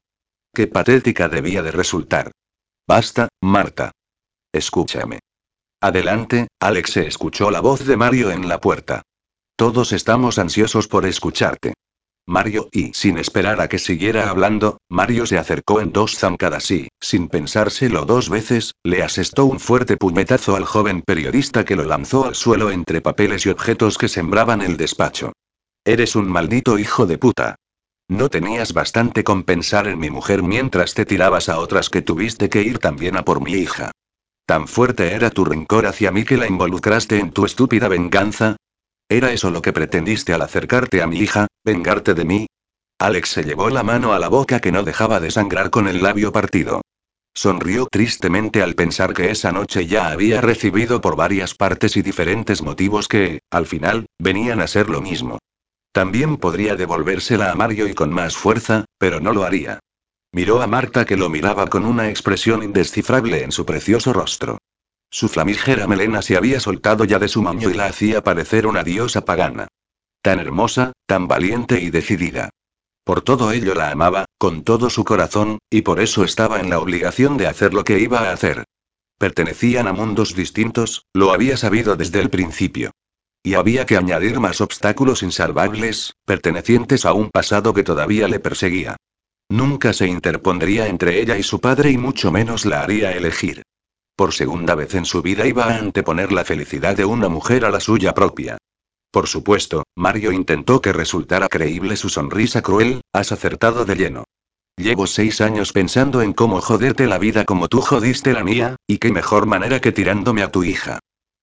Qué 0.54 0.66
patética 0.66 1.26
debía 1.30 1.62
de 1.62 1.70
resultar. 1.70 2.32
Basta, 2.86 3.28
Marta. 3.40 3.92
Escúchame. 4.52 5.20
Adelante, 5.80 6.48
Alex 6.61 6.90
se 6.90 7.06
escuchó 7.06 7.50
la 7.50 7.61
voz 7.61 7.86
de 7.86 7.96
Mario 7.96 8.30
en 8.30 8.46
la 8.46 8.61
puerta. 8.61 9.00
Todos 9.56 9.92
estamos 9.92 10.38
ansiosos 10.38 10.86
por 10.86 11.06
escucharte. 11.06 11.72
Mario, 12.29 12.68
y 12.72 12.93
sin 12.93 13.16
esperar 13.16 13.59
a 13.62 13.68
que 13.68 13.79
siguiera 13.79 14.29
hablando, 14.29 14.83
Mario 14.91 15.24
se 15.24 15.39
acercó 15.39 15.81
en 15.81 15.93
dos 15.93 16.18
zancadas 16.18 16.70
y, 16.70 16.89
sin 17.01 17.29
pensárselo 17.29 18.05
dos 18.05 18.29
veces, 18.29 18.74
le 18.85 19.03
asestó 19.03 19.47
un 19.47 19.59
fuerte 19.59 19.97
puñetazo 19.97 20.55
al 20.55 20.66
joven 20.66 21.01
periodista 21.01 21.64
que 21.64 21.74
lo 21.74 21.85
lanzó 21.85 22.26
al 22.26 22.35
suelo 22.35 22.70
entre 22.70 23.01
papeles 23.01 23.47
y 23.47 23.49
objetos 23.49 23.97
que 23.97 24.09
sembraban 24.09 24.61
el 24.61 24.76
despacho. 24.76 25.33
Eres 25.87 26.16
un 26.16 26.29
maldito 26.29 26.79
hijo 26.79 27.07
de 27.07 27.16
puta. 27.16 27.55
No 28.09 28.29
tenías 28.29 28.74
bastante 28.74 29.24
con 29.24 29.45
pensar 29.45 29.89
en 29.89 29.99
mi 29.99 30.11
mujer 30.11 30.43
mientras 30.43 30.93
te 30.93 31.07
tirabas 31.07 31.49
a 31.49 31.59
otras 31.59 31.89
que 31.89 32.03
tuviste 32.03 32.51
que 32.51 32.61
ir 32.61 32.79
también 32.79 33.16
a 33.16 33.24
por 33.24 33.41
mi 33.41 33.53
hija. 33.53 33.91
Tan 34.45 34.68
fuerte 34.68 35.14
era 35.14 35.31
tu 35.31 35.47
rencor 35.47 35.87
hacia 35.87 36.11
mí 36.11 36.24
que 36.24 36.37
la 36.37 36.47
involucraste 36.47 37.18
en 37.18 37.31
tu 37.31 37.47
estúpida 37.47 37.89
venganza, 37.89 38.57
¿Era 39.09 39.32
eso 39.32 39.50
lo 39.50 39.62
que 39.62 39.72
pretendiste 39.72 40.34
al 40.34 40.42
acercarte 40.42 41.00
a 41.00 41.06
mi 41.06 41.18
hija, 41.18 41.46
vengarte 41.64 42.12
de 42.12 42.24
mí? 42.26 42.46
Alex 42.98 43.30
se 43.30 43.44
llevó 43.44 43.70
la 43.70 43.82
mano 43.82 44.12
a 44.12 44.18
la 44.18 44.28
boca 44.28 44.61
que 44.61 44.72
no 44.72 44.82
dejaba 44.82 45.18
de 45.18 45.30
sangrar 45.30 45.70
con 45.70 45.88
el 45.88 46.02
labio 46.02 46.30
partido. 46.30 46.82
Sonrió 47.34 47.86
tristemente 47.90 48.62
al 48.62 48.74
pensar 48.74 49.14
que 49.14 49.30
esa 49.30 49.52
noche 49.52 49.86
ya 49.86 50.09
había 50.09 50.40
recibido 50.40 51.00
por 51.00 51.16
varias 51.16 51.54
partes 51.54 51.96
y 51.96 52.02
diferentes 52.02 52.62
motivos 52.62 53.09
que, 53.09 53.40
al 53.50 53.66
final, 53.66 54.06
venían 54.18 54.61
a 54.61 54.66
ser 54.66 54.90
lo 54.90 55.00
mismo. 55.00 55.38
También 55.92 56.36
podría 56.36 56.76
devolvérsela 56.76 57.50
a 57.50 57.54
Mario 57.54 57.88
y 57.88 57.94
con 57.94 58.12
más 58.12 58.36
fuerza, 58.36 58.84
pero 58.98 59.20
no 59.20 59.32
lo 59.32 59.44
haría. 59.44 59.78
Miró 60.32 60.61
a 60.61 60.66
Marta 60.66 61.06
que 61.06 61.16
lo 61.16 61.30
miraba 61.30 61.68
con 61.68 61.86
una 61.86 62.11
expresión 62.11 62.62
indescifrable 62.62 63.42
en 63.42 63.52
su 63.52 63.64
precioso 63.64 64.12
rostro. 64.12 64.59
Su 65.11 65.28
flamígera 65.28 65.86
melena 65.86 66.22
se 66.22 66.36
había 66.36 66.61
soltado 66.61 67.04
ya 67.04 67.18
de 67.18 67.28
su 67.28 67.42
maño 67.42 67.70
y 67.70 67.74
la 67.74 67.86
hacía 67.86 68.22
parecer 68.22 68.66
una 68.66 68.84
diosa 68.84 69.24
pagana. 69.24 69.68
Tan 70.22 70.38
hermosa, 70.38 70.92
tan 71.06 71.28
valiente 71.28 71.80
y 71.80 71.90
decidida. 71.90 72.50
Por 73.04 73.22
todo 73.22 73.52
ello 73.52 73.74
la 73.74 73.90
amaba, 73.90 74.26
con 74.36 74.64
todo 74.64 74.90
su 74.90 75.04
corazón, 75.04 75.59
y 75.70 75.80
por 75.80 75.98
eso 75.98 76.24
estaba 76.24 76.61
en 76.61 76.68
la 76.68 76.78
obligación 76.78 77.38
de 77.38 77.46
hacer 77.46 77.72
lo 77.72 77.84
que 77.84 77.98
iba 77.98 78.20
a 78.20 78.32
hacer. 78.32 78.64
Pertenecían 79.18 79.88
a 79.88 79.94
mundos 79.94 80.34
distintos, 80.34 81.06
lo 81.14 81.32
había 81.32 81.56
sabido 81.56 81.96
desde 81.96 82.20
el 82.20 82.28
principio. 82.28 82.90
Y 83.42 83.54
había 83.54 83.86
que 83.86 83.96
añadir 83.96 84.40
más 84.40 84.61
obstáculos 84.61 85.22
insalvables, 85.22 86.14
pertenecientes 86.26 87.06
a 87.06 87.14
un 87.14 87.30
pasado 87.30 87.72
que 87.72 87.82
todavía 87.82 88.28
le 88.28 88.40
perseguía. 88.40 88.96
Nunca 89.48 89.94
se 89.94 90.06
interpondría 90.06 90.88
entre 90.88 91.18
ella 91.20 91.38
y 91.38 91.42
su 91.42 91.61
padre 91.61 91.90
y 91.90 91.96
mucho 91.96 92.30
menos 92.30 92.66
la 92.66 92.82
haría 92.82 93.12
elegir. 93.12 93.62
Por 94.19 94.35
segunda 94.35 94.75
vez 94.75 94.97
en 94.97 95.05
su 95.05 95.23
vida 95.23 95.47
iba 95.47 95.66
a 95.66 95.79
anteponer 95.79 96.33
la 96.33 96.45
felicidad 96.45 96.97
de 96.97 97.05
una 97.05 97.29
mujer 97.29 97.64
a 97.64 97.71
la 97.71 97.79
suya 97.79 98.14
propia. 98.14 98.59
Por 99.12 99.29
supuesto, 99.29 99.85
Mario 99.95 100.33
intentó 100.33 100.81
que 100.81 100.93
resultara 100.93 101.47
creíble 101.47 101.95
su 101.95 102.09
sonrisa 102.09 102.61
cruel, 102.61 103.03
has 103.12 103.31
acertado 103.31 103.85
de 103.85 103.95
lleno. 103.95 104.25
Llevo 104.77 105.07
seis 105.07 105.41
años 105.41 105.73
pensando 105.73 106.21
en 106.21 106.33
cómo 106.33 106.61
joderte 106.61 107.07
la 107.07 107.19
vida 107.19 107.45
como 107.45 107.69
tú 107.69 107.81
jodiste 107.81 108.33
la 108.33 108.43
mía, 108.43 108.75
y 108.89 108.99
qué 108.99 109.12
mejor 109.12 109.47
manera 109.47 109.81
que 109.81 109.93
tirándome 109.93 110.43
a 110.43 110.51
tu 110.51 110.64
hija. 110.64 110.99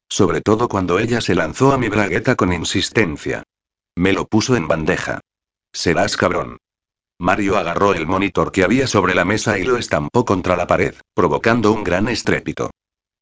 Sobre 0.09 0.41
todo 0.41 0.67
cuando 0.67 0.99
ella 0.99 1.21
se 1.21 1.33
lanzó 1.33 1.71
a 1.71 1.77
mi 1.77 1.87
bragueta 1.87 2.35
con 2.35 2.51
insistencia. 2.51 3.43
Me 3.95 4.11
lo 4.11 4.25
puso 4.25 4.57
en 4.57 4.67
bandeja. 4.67 5.21
Serás 5.71 6.17
cabrón. 6.17 6.57
Mario 7.19 7.57
agarró 7.57 7.93
el 7.93 8.05
monitor 8.05 8.51
que 8.51 8.63
había 8.63 8.87
sobre 8.87 9.15
la 9.15 9.23
mesa 9.23 9.57
y 9.57 9.63
lo 9.63 9.77
estampó 9.77 10.25
contra 10.25 10.57
la 10.57 10.67
pared, 10.67 10.95
provocando 11.13 11.71
un 11.71 11.83
gran 11.83 12.09
estrépito. 12.09 12.71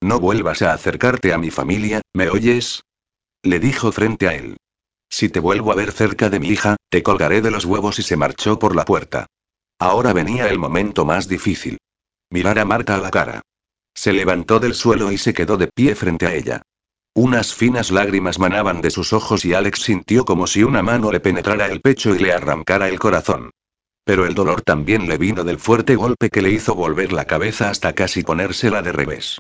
No 0.02 0.20
vuelvas 0.20 0.62
a 0.64 0.74
acercarte 0.74 1.32
a 1.32 1.38
mi 1.38 1.52
familia, 1.52 2.02
¿me 2.14 2.30
oyes? 2.30 2.84
Le 3.44 3.60
dijo 3.60 3.92
frente 3.92 4.28
a 4.28 4.36
él. 4.36 4.58
Si 5.10 5.30
te 5.30 5.40
vuelvo 5.40 5.72
a 5.72 5.76
ver 5.76 5.92
cerca 5.92 6.30
de 6.30 6.40
mi 6.40 6.50
hija, 6.50 6.76
te 6.90 7.04
colgaré 7.04 7.42
de 7.42 7.52
los 7.52 7.66
huevos 7.66 8.00
y 8.00 8.04
se 8.04 8.18
marchó 8.18 8.58
por 8.58 8.76
la 8.76 8.84
puerta. 8.84 9.28
Ahora 9.80 10.12
venía 10.12 10.48
el 10.48 10.58
momento 10.58 11.06
más 11.06 11.28
difícil. 11.28 11.78
Mirar 12.32 12.58
a 12.58 12.66
Marta 12.66 12.96
a 12.96 13.00
la 13.00 13.12
cara. 13.12 13.42
Se 13.94 14.12
levantó 14.12 14.60
del 14.60 14.74
suelo 14.74 15.12
y 15.12 15.20
se 15.20 15.36
quedó 15.36 15.58
de 15.58 15.68
pie 15.68 15.94
frente 15.94 16.26
a 16.26 16.34
ella. 16.34 16.64
Unas 17.14 17.54
finas 17.54 17.92
lágrimas 17.92 18.40
manaban 18.40 18.82
de 18.82 18.90
sus 18.90 19.14
ojos 19.14 19.46
y 19.46 19.54
Alex 19.54 19.84
sintió 19.84 20.26
como 20.26 20.48
si 20.48 20.64
una 20.64 20.82
mano 20.82 21.12
le 21.12 21.20
penetrara 21.20 21.68
el 21.68 21.80
pecho 21.80 22.16
y 22.16 22.20
le 22.20 22.34
arrancara 22.34 22.90
el 22.90 22.98
corazón. 22.98 23.52
Pero 24.06 24.26
el 24.26 24.34
dolor 24.34 24.62
también 24.62 25.08
le 25.08 25.18
vino 25.18 25.44
del 25.44 25.60
fuerte 25.60 25.96
golpe 25.96 26.30
que 26.30 26.42
le 26.42 26.52
hizo 26.52 26.76
volver 26.76 27.14
la 27.14 27.26
cabeza 27.26 27.70
hasta 27.70 27.94
casi 27.94 28.24
ponérsela 28.24 28.82
de 28.82 28.92
revés. 28.92 29.40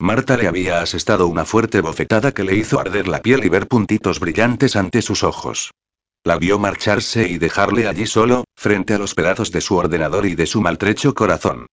Marta 0.00 0.36
le 0.36 0.48
había 0.48 0.80
asestado 0.80 1.26
una 1.26 1.44
fuerte 1.44 1.80
bofetada 1.80 2.32
que 2.32 2.42
le 2.42 2.56
hizo 2.56 2.80
arder 2.80 3.06
la 3.06 3.20
piel 3.20 3.44
y 3.44 3.48
ver 3.48 3.68
puntitos 3.68 4.18
brillantes 4.18 4.74
ante 4.74 5.02
sus 5.02 5.22
ojos. 5.22 5.70
La 6.24 6.38
vio 6.38 6.58
marcharse 6.58 7.28
y 7.28 7.38
dejarle 7.38 7.86
allí 7.86 8.06
solo, 8.06 8.44
frente 8.56 8.94
a 8.94 8.98
los 8.98 9.14
pedazos 9.14 9.52
de 9.52 9.60
su 9.60 9.76
ordenador 9.76 10.26
y 10.26 10.34
de 10.34 10.46
su 10.46 10.60
maltrecho 10.60 11.14
corazón. 11.14 11.66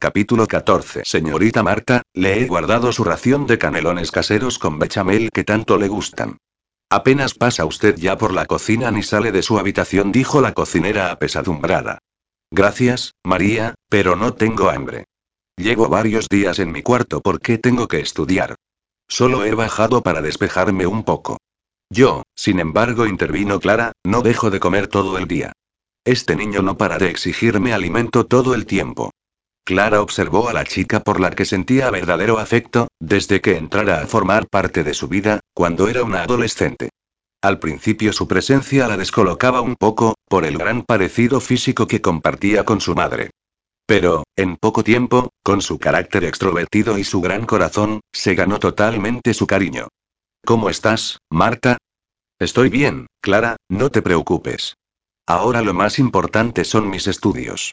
Capítulo 0.00 0.46
14. 0.46 1.02
Señorita 1.04 1.62
Marta, 1.62 2.02
le 2.14 2.40
he 2.40 2.46
guardado 2.46 2.92
su 2.92 3.02
ración 3.02 3.46
de 3.46 3.58
canelones 3.58 4.12
caseros 4.12 4.58
con 4.58 4.78
bechamel 4.78 5.30
que 5.32 5.42
tanto 5.42 5.78
le 5.78 5.88
gustan. 5.88 6.38
Apenas 6.90 7.34
pasa 7.34 7.66
usted 7.66 7.96
ya 7.96 8.16
por 8.16 8.32
la 8.32 8.46
cocina 8.46 8.90
ni 8.90 9.02
sale 9.02 9.30
de 9.30 9.42
su 9.42 9.58
habitación, 9.58 10.10
dijo 10.10 10.40
la 10.40 10.54
cocinera 10.54 11.10
apesadumbrada. 11.10 11.98
Gracias, 12.50 13.14
María, 13.22 13.74
pero 13.90 14.16
no 14.16 14.32
tengo 14.32 14.70
hambre. 14.70 15.04
Llevo 15.56 15.88
varios 15.88 16.28
días 16.28 16.58
en 16.58 16.72
mi 16.72 16.82
cuarto 16.82 17.20
porque 17.20 17.58
tengo 17.58 17.88
que 17.88 18.00
estudiar. 18.00 18.54
Solo 19.06 19.44
he 19.44 19.54
bajado 19.54 20.02
para 20.02 20.22
despejarme 20.22 20.86
un 20.86 21.02
poco. 21.04 21.38
Yo, 21.90 22.22
sin 22.34 22.60
embargo, 22.60 23.06
intervino 23.06 23.60
Clara, 23.60 23.92
no 24.04 24.22
dejo 24.22 24.50
de 24.50 24.60
comer 24.60 24.88
todo 24.88 25.18
el 25.18 25.26
día. 25.26 25.52
Este 26.04 26.36
niño 26.36 26.62
no 26.62 26.78
para 26.78 26.96
de 26.96 27.10
exigirme 27.10 27.74
alimento 27.74 28.24
todo 28.24 28.54
el 28.54 28.64
tiempo. 28.64 29.10
Clara 29.64 30.00
observó 30.00 30.48
a 30.48 30.54
la 30.54 30.64
chica 30.64 31.00
por 31.00 31.20
la 31.20 31.30
que 31.30 31.44
sentía 31.44 31.90
verdadero 31.90 32.38
afecto, 32.38 32.88
desde 32.98 33.42
que 33.42 33.58
entrara 33.58 34.00
a 34.00 34.06
formar 34.06 34.46
parte 34.48 34.84
de 34.84 34.94
su 34.94 35.08
vida, 35.08 35.40
cuando 35.58 35.88
era 35.88 36.04
una 36.04 36.22
adolescente. 36.22 36.90
Al 37.42 37.58
principio 37.58 38.12
su 38.12 38.28
presencia 38.28 38.86
la 38.86 38.96
descolocaba 38.96 39.60
un 39.60 39.74
poco, 39.74 40.14
por 40.28 40.44
el 40.44 40.56
gran 40.56 40.82
parecido 40.82 41.40
físico 41.40 41.88
que 41.88 42.00
compartía 42.00 42.64
con 42.64 42.80
su 42.80 42.94
madre. 42.94 43.30
Pero, 43.84 44.22
en 44.36 44.56
poco 44.56 44.84
tiempo, 44.84 45.30
con 45.42 45.60
su 45.60 45.80
carácter 45.80 46.22
extrovertido 46.22 46.96
y 46.96 47.02
su 47.02 47.20
gran 47.20 47.44
corazón, 47.44 48.02
se 48.12 48.36
ganó 48.36 48.60
totalmente 48.60 49.34
su 49.34 49.48
cariño. 49.48 49.88
¿Cómo 50.46 50.70
estás, 50.70 51.18
Marta? 51.28 51.76
Estoy 52.38 52.68
bien, 52.68 53.08
Clara, 53.20 53.56
no 53.68 53.90
te 53.90 54.00
preocupes. 54.00 54.76
Ahora 55.26 55.60
lo 55.62 55.74
más 55.74 55.98
importante 55.98 56.64
son 56.64 56.88
mis 56.88 57.08
estudios. 57.08 57.72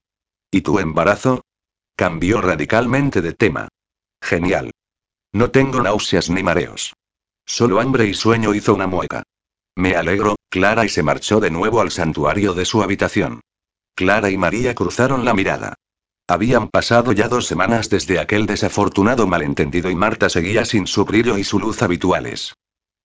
¿Y 0.49 0.61
tu 0.61 0.79
embarazo? 0.79 1.41
Cambió 1.95 2.41
radicalmente 2.41 3.21
de 3.21 3.33
tema. 3.33 3.67
Genial. 4.23 4.71
No 5.31 5.51
tengo 5.51 5.83
náuseas 5.83 6.31
ni 6.31 6.41
mareos. 6.41 6.95
Solo 7.45 7.79
hambre 7.79 8.07
y 8.07 8.13
sueño 8.13 8.53
hizo 8.53 8.73
una 8.73 8.87
mueca. 8.87 9.23
Me 9.75 9.95
alegro, 9.95 10.35
Clara 10.49 10.85
y 10.85 10.89
se 10.89 11.03
marchó 11.03 11.39
de 11.39 11.51
nuevo 11.51 11.81
al 11.81 11.91
santuario 11.91 12.53
de 12.53 12.65
su 12.65 12.81
habitación. 12.81 13.41
Clara 13.95 14.29
y 14.29 14.37
María 14.37 14.73
cruzaron 14.73 15.25
la 15.25 15.33
mirada. 15.33 15.75
Habían 16.27 16.69
pasado 16.69 17.11
ya 17.11 17.27
dos 17.27 17.45
semanas 17.45 17.89
desde 17.89 18.19
aquel 18.19 18.45
desafortunado 18.45 19.27
malentendido 19.27 19.91
y 19.91 19.95
Marta 19.95 20.27
seguía 20.29 20.65
sin 20.65 20.87
su 20.87 21.05
brillo 21.05 21.37
y 21.37 21.43
su 21.43 21.59
luz 21.59 21.83
habituales. 21.83 22.55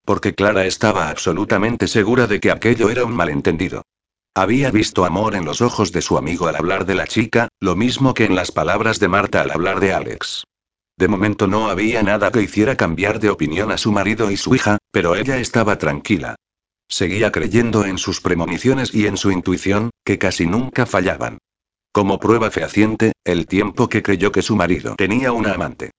Porque 0.05 0.33
Clara 0.33 0.65
estaba 0.65 1.09
absolutamente 1.09 1.87
segura 1.87 2.25
de 2.25 2.39
que 2.39 2.49
aquello 2.49 2.89
era 2.89 3.05
un 3.05 3.13
malentendido. 3.13 3.83
Había 4.33 4.71
visto 4.71 5.05
amor 5.05 5.35
en 5.35 5.45
los 5.45 5.61
ojos 5.61 5.91
de 5.91 6.01
su 6.01 6.17
amigo 6.17 6.47
al 6.47 6.55
hablar 6.55 6.85
de 6.85 6.95
la 6.95 7.05
chica, 7.05 7.49
lo 7.59 7.75
mismo 7.75 8.13
que 8.13 8.25
en 8.25 8.35
las 8.35 8.51
palabras 8.51 8.99
de 8.99 9.09
Marta 9.09 9.41
al 9.41 9.51
hablar 9.51 9.79
de 9.81 9.93
Alex. 9.93 10.45
De 11.01 11.07
momento 11.07 11.47
no 11.47 11.67
había 11.67 12.03
nada 12.03 12.31
que 12.31 12.43
hiciera 12.43 12.77
cambiar 12.77 13.19
de 13.19 13.31
opinión 13.31 13.71
a 13.71 13.79
su 13.79 13.91
marido 13.91 14.29
y 14.29 14.37
su 14.37 14.53
hija, 14.53 14.77
pero 14.91 15.15
ella 15.15 15.39
estaba 15.39 15.79
tranquila. 15.79 16.35
Seguía 16.87 17.31
creyendo 17.31 17.85
en 17.85 17.97
sus 17.97 18.21
premoniciones 18.21 18.93
y 18.93 19.07
en 19.07 19.17
su 19.17 19.31
intuición, 19.31 19.89
que 20.05 20.19
casi 20.19 20.45
nunca 20.45 20.85
fallaban. 20.85 21.39
Como 21.91 22.19
prueba 22.19 22.51
fehaciente, 22.51 23.13
el 23.23 23.47
tiempo 23.47 23.89
que 23.89 24.03
creyó 24.03 24.31
que 24.31 24.43
su 24.43 24.55
marido 24.55 24.93
tenía 24.95 25.31
una 25.31 25.53
amante. 25.53 25.89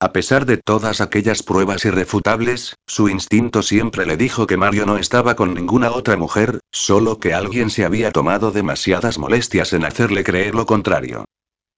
A 0.00 0.12
pesar 0.12 0.44
de 0.44 0.56
todas 0.56 1.00
aquellas 1.00 1.44
pruebas 1.44 1.84
irrefutables, 1.84 2.74
su 2.88 3.08
instinto 3.08 3.62
siempre 3.62 4.06
le 4.06 4.16
dijo 4.16 4.48
que 4.48 4.56
Mario 4.56 4.86
no 4.86 4.98
estaba 4.98 5.36
con 5.36 5.54
ninguna 5.54 5.92
otra 5.92 6.16
mujer, 6.16 6.58
solo 6.72 7.20
que 7.20 7.32
alguien 7.32 7.70
se 7.70 7.84
había 7.84 8.10
tomado 8.10 8.50
demasiadas 8.50 9.18
molestias 9.18 9.72
en 9.72 9.84
hacerle 9.84 10.24
creer 10.24 10.56
lo 10.56 10.66
contrario. 10.66 11.26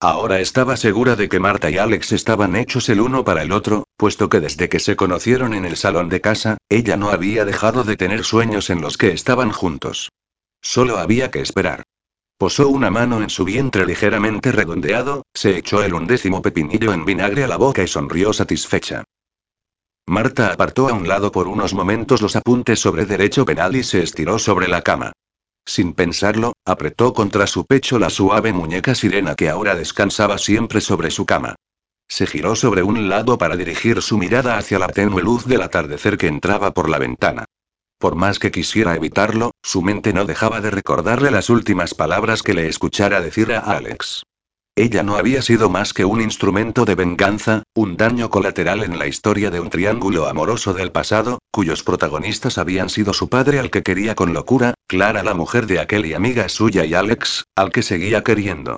Ahora 0.03 0.39
estaba 0.39 0.77
segura 0.77 1.15
de 1.15 1.29
que 1.29 1.39
Marta 1.39 1.69
y 1.69 1.77
Alex 1.77 2.11
estaban 2.11 2.55
hechos 2.55 2.89
el 2.89 3.01
uno 3.01 3.23
para 3.23 3.43
el 3.43 3.51
otro, 3.51 3.83
puesto 3.97 4.29
que 4.29 4.39
desde 4.39 4.67
que 4.67 4.79
se 4.79 4.95
conocieron 4.95 5.53
en 5.53 5.63
el 5.63 5.77
salón 5.77 6.09
de 6.09 6.21
casa, 6.21 6.57
ella 6.69 6.97
no 6.97 7.11
había 7.11 7.45
dejado 7.45 7.83
de 7.83 7.97
tener 7.97 8.23
sueños 8.23 8.71
en 8.71 8.81
los 8.81 8.97
que 8.97 9.11
estaban 9.11 9.51
juntos. 9.51 10.09
Solo 10.59 10.97
había 10.97 11.29
que 11.29 11.41
esperar. 11.41 11.83
Posó 12.39 12.69
una 12.69 12.89
mano 12.89 13.21
en 13.21 13.29
su 13.29 13.45
vientre 13.45 13.85
ligeramente 13.85 14.51
redondeado, 14.51 15.21
se 15.35 15.55
echó 15.55 15.83
el 15.83 15.93
undécimo 15.93 16.41
pepinillo 16.41 16.93
en 16.93 17.05
vinagre 17.05 17.43
a 17.43 17.47
la 17.47 17.57
boca 17.57 17.83
y 17.83 17.87
sonrió 17.87 18.33
satisfecha. 18.33 19.03
Marta 20.07 20.51
apartó 20.51 20.89
a 20.89 20.93
un 20.93 21.07
lado 21.07 21.31
por 21.31 21.47
unos 21.47 21.75
momentos 21.75 22.23
los 22.23 22.35
apuntes 22.35 22.79
sobre 22.79 23.05
derecho 23.05 23.45
penal 23.45 23.75
y 23.75 23.83
se 23.83 24.01
estiró 24.01 24.39
sobre 24.39 24.67
la 24.67 24.81
cama. 24.81 25.11
Sin 25.71 25.93
pensarlo, 25.93 26.51
apretó 26.65 27.13
contra 27.13 27.47
su 27.47 27.65
pecho 27.65 27.97
la 27.97 28.09
suave 28.09 28.51
muñeca 28.51 28.93
sirena 28.93 29.35
que 29.35 29.47
ahora 29.47 29.73
descansaba 29.73 30.37
siempre 30.37 30.81
sobre 30.81 31.11
su 31.11 31.25
cama. 31.25 31.55
Se 32.09 32.27
giró 32.27 32.57
sobre 32.57 32.83
un 32.83 33.07
lado 33.07 33.37
para 33.37 33.55
dirigir 33.55 34.01
su 34.01 34.17
mirada 34.17 34.57
hacia 34.57 34.79
la 34.79 34.89
tenue 34.89 35.23
luz 35.23 35.45
del 35.45 35.61
atardecer 35.61 36.17
que 36.17 36.27
entraba 36.27 36.71
por 36.71 36.89
la 36.89 36.99
ventana. 36.99 37.45
Por 37.99 38.15
más 38.15 38.37
que 38.37 38.51
quisiera 38.51 38.97
evitarlo, 38.97 39.51
su 39.63 39.81
mente 39.81 40.11
no 40.11 40.25
dejaba 40.25 40.59
de 40.59 40.71
recordarle 40.71 41.31
las 41.31 41.49
últimas 41.49 41.93
palabras 41.93 42.43
que 42.43 42.53
le 42.53 42.67
escuchara 42.67 43.21
decir 43.21 43.53
a 43.53 43.59
Alex. 43.59 44.23
Ella 44.75 45.03
no 45.03 45.15
había 45.15 45.41
sido 45.41 45.69
más 45.69 45.93
que 45.93 46.05
un 46.05 46.21
instrumento 46.21 46.85
de 46.85 46.95
venganza, 46.95 47.63
un 47.75 47.97
daño 47.97 48.29
colateral 48.29 48.83
en 48.83 48.97
la 48.99 49.05
historia 49.05 49.51
de 49.51 49.59
un 49.59 49.69
triángulo 49.69 50.27
amoroso 50.27 50.73
del 50.73 50.91
pasado, 50.91 51.39
cuyos 51.51 51.83
protagonistas 51.83 52.57
habían 52.57 52.89
sido 52.89 53.13
su 53.13 53.29
padre 53.29 53.59
al 53.59 53.69
que 53.69 53.83
quería 53.83 54.15
con 54.15 54.33
locura, 54.33 54.73
Clara 54.91 55.23
la 55.23 55.33
mujer 55.33 55.67
de 55.67 55.79
aquel 55.79 56.05
y 56.05 56.13
amiga 56.13 56.49
suya 56.49 56.83
y 56.83 56.93
Alex, 56.95 57.45
al 57.55 57.71
que 57.71 57.81
seguía 57.81 58.25
queriendo. 58.25 58.77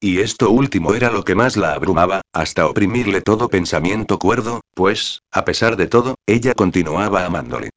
Y 0.00 0.20
esto 0.20 0.48
último 0.48 0.94
era 0.94 1.10
lo 1.10 1.22
que 1.22 1.34
más 1.34 1.58
la 1.58 1.74
abrumaba, 1.74 2.22
hasta 2.32 2.66
oprimirle 2.66 3.20
todo 3.20 3.50
pensamiento 3.50 4.18
cuerdo, 4.18 4.62
pues, 4.72 5.20
a 5.30 5.44
pesar 5.44 5.76
de 5.76 5.86
todo, 5.86 6.14
ella 6.24 6.54
continuaba 6.54 7.26
amándole. 7.26 7.68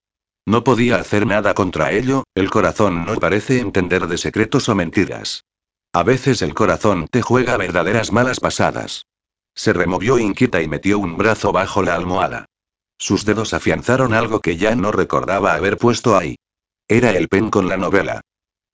No 0.45 0.63
podía 0.63 0.95
hacer 0.95 1.27
nada 1.27 1.53
contra 1.55 1.91
ello, 1.91 2.23
el 2.35 2.49
corazón 2.49 3.05
no 3.05 3.15
parece 3.15 3.59
entender 3.59 4.07
de 4.07 4.17
secretos 4.17 4.69
o 4.69 4.75
mentiras. 4.75 5.43
A 5.91 6.03
veces 6.03 6.41
el 6.41 6.53
corazón 6.53 7.09
te 7.11 7.21
juega 7.21 7.57
verdaderas 7.57 8.13
malas 8.13 8.39
pasadas. 8.39 9.07
Se 9.55 9.73
removió 9.73 10.17
inquieta 10.19 10.61
y 10.61 10.69
metió 10.69 10.99
un 10.99 11.17
brazo 11.17 11.51
bajo 11.51 11.83
la 11.83 11.95
almohada. 11.95 12.45
Sus 12.97 13.25
dedos 13.25 13.53
afianzaron 13.53 14.13
algo 14.13 14.39
que 14.39 14.55
ya 14.55 14.73
no 14.73 14.93
recordaba 14.93 15.53
haber 15.53 15.77
puesto 15.77 16.15
ahí. 16.15 16.37
Era 16.93 17.09
el 17.09 17.27
pen 17.27 17.49
con 17.49 17.67
la 17.69 17.75
novela. 17.75 18.21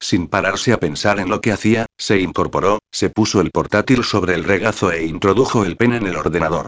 sin 0.02 0.28
pararse 0.28 0.74
a 0.74 0.78
pensar 0.78 1.22
en 1.22 1.30
lo 1.30 1.40
que 1.40 1.54
hacía, 1.54 1.86
se 1.98 2.20
incorporó, 2.20 2.80
se 2.92 3.10
puso 3.10 3.40
el 3.40 3.50
portátil 3.52 4.04
sobre 4.04 4.34
el 4.34 4.44
regazo 4.44 4.92
e 4.92 5.06
introdujo 5.06 5.64
el 5.64 5.78
pen 5.78 5.94
en 5.94 6.06
el 6.06 6.18
ordenador. 6.18 6.68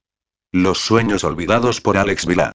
Los 0.53 0.77
sueños 0.77 1.25
olvidados 1.25 1.81
por 1.81 1.97
Alex 1.97 2.25
Vila. 2.25 2.53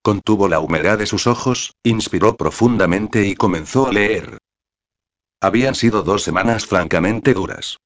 Contuvo 0.00 0.48
la 0.48 0.60
humedad 0.60 0.96
de 0.96 1.04
sus 1.04 1.26
ojos, 1.26 1.74
inspiró 1.82 2.36
profundamente 2.36 3.26
y 3.26 3.34
comenzó 3.34 3.86
a 3.86 3.92
leer. 3.92 4.38
Habían 5.42 5.74
sido 5.74 6.02
dos 6.02 6.22
semanas 6.22 6.64
francamente 6.64 7.34
duras. 7.34 7.76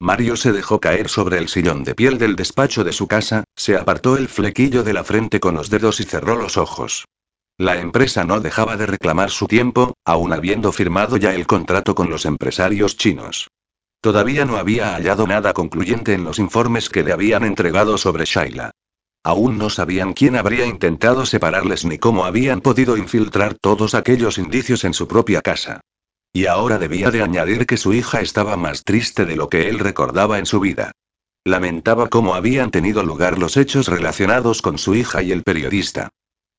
Mario 0.00 0.34
se 0.34 0.50
dejó 0.50 0.80
caer 0.80 1.08
sobre 1.08 1.38
el 1.38 1.48
sillón 1.48 1.84
de 1.84 1.94
piel 1.94 2.18
del 2.18 2.34
despacho 2.34 2.82
de 2.82 2.92
su 2.92 3.06
casa, 3.06 3.44
se 3.54 3.76
apartó 3.76 4.16
el 4.16 4.26
flequillo 4.26 4.82
de 4.82 4.94
la 4.94 5.04
frente 5.04 5.38
con 5.38 5.54
los 5.54 5.70
dedos 5.70 6.00
y 6.00 6.04
cerró 6.04 6.34
los 6.34 6.56
ojos. 6.56 7.04
La 7.60 7.80
empresa 7.80 8.22
no 8.22 8.38
dejaba 8.38 8.76
de 8.76 8.86
reclamar 8.86 9.30
su 9.30 9.48
tiempo, 9.48 9.94
aun 10.04 10.32
habiendo 10.32 10.70
firmado 10.70 11.16
ya 11.16 11.34
el 11.34 11.44
contrato 11.48 11.96
con 11.96 12.08
los 12.08 12.24
empresarios 12.24 12.96
chinos. 12.96 13.48
Todavía 14.00 14.44
no 14.44 14.58
había 14.58 14.94
hallado 14.94 15.26
nada 15.26 15.52
concluyente 15.52 16.14
en 16.14 16.22
los 16.22 16.38
informes 16.38 16.88
que 16.88 17.02
le 17.02 17.12
habían 17.12 17.42
entregado 17.42 17.98
sobre 17.98 18.26
Shaila. 18.26 18.70
Aún 19.24 19.58
no 19.58 19.70
sabían 19.70 20.12
quién 20.12 20.36
habría 20.36 20.66
intentado 20.66 21.26
separarles 21.26 21.84
ni 21.84 21.98
cómo 21.98 22.24
habían 22.24 22.60
podido 22.60 22.96
infiltrar 22.96 23.54
todos 23.54 23.96
aquellos 23.96 24.38
indicios 24.38 24.84
en 24.84 24.94
su 24.94 25.08
propia 25.08 25.42
casa. 25.42 25.80
Y 26.32 26.46
ahora 26.46 26.78
debía 26.78 27.10
de 27.10 27.24
añadir 27.24 27.66
que 27.66 27.76
su 27.76 27.92
hija 27.92 28.20
estaba 28.20 28.56
más 28.56 28.84
triste 28.84 29.26
de 29.26 29.34
lo 29.34 29.48
que 29.48 29.68
él 29.68 29.80
recordaba 29.80 30.38
en 30.38 30.46
su 30.46 30.60
vida. 30.60 30.92
Lamentaba 31.42 32.08
cómo 32.08 32.36
habían 32.36 32.70
tenido 32.70 33.02
lugar 33.02 33.36
los 33.36 33.56
hechos 33.56 33.88
relacionados 33.88 34.62
con 34.62 34.78
su 34.78 34.94
hija 34.94 35.22
y 35.24 35.32
el 35.32 35.42
periodista. 35.42 36.10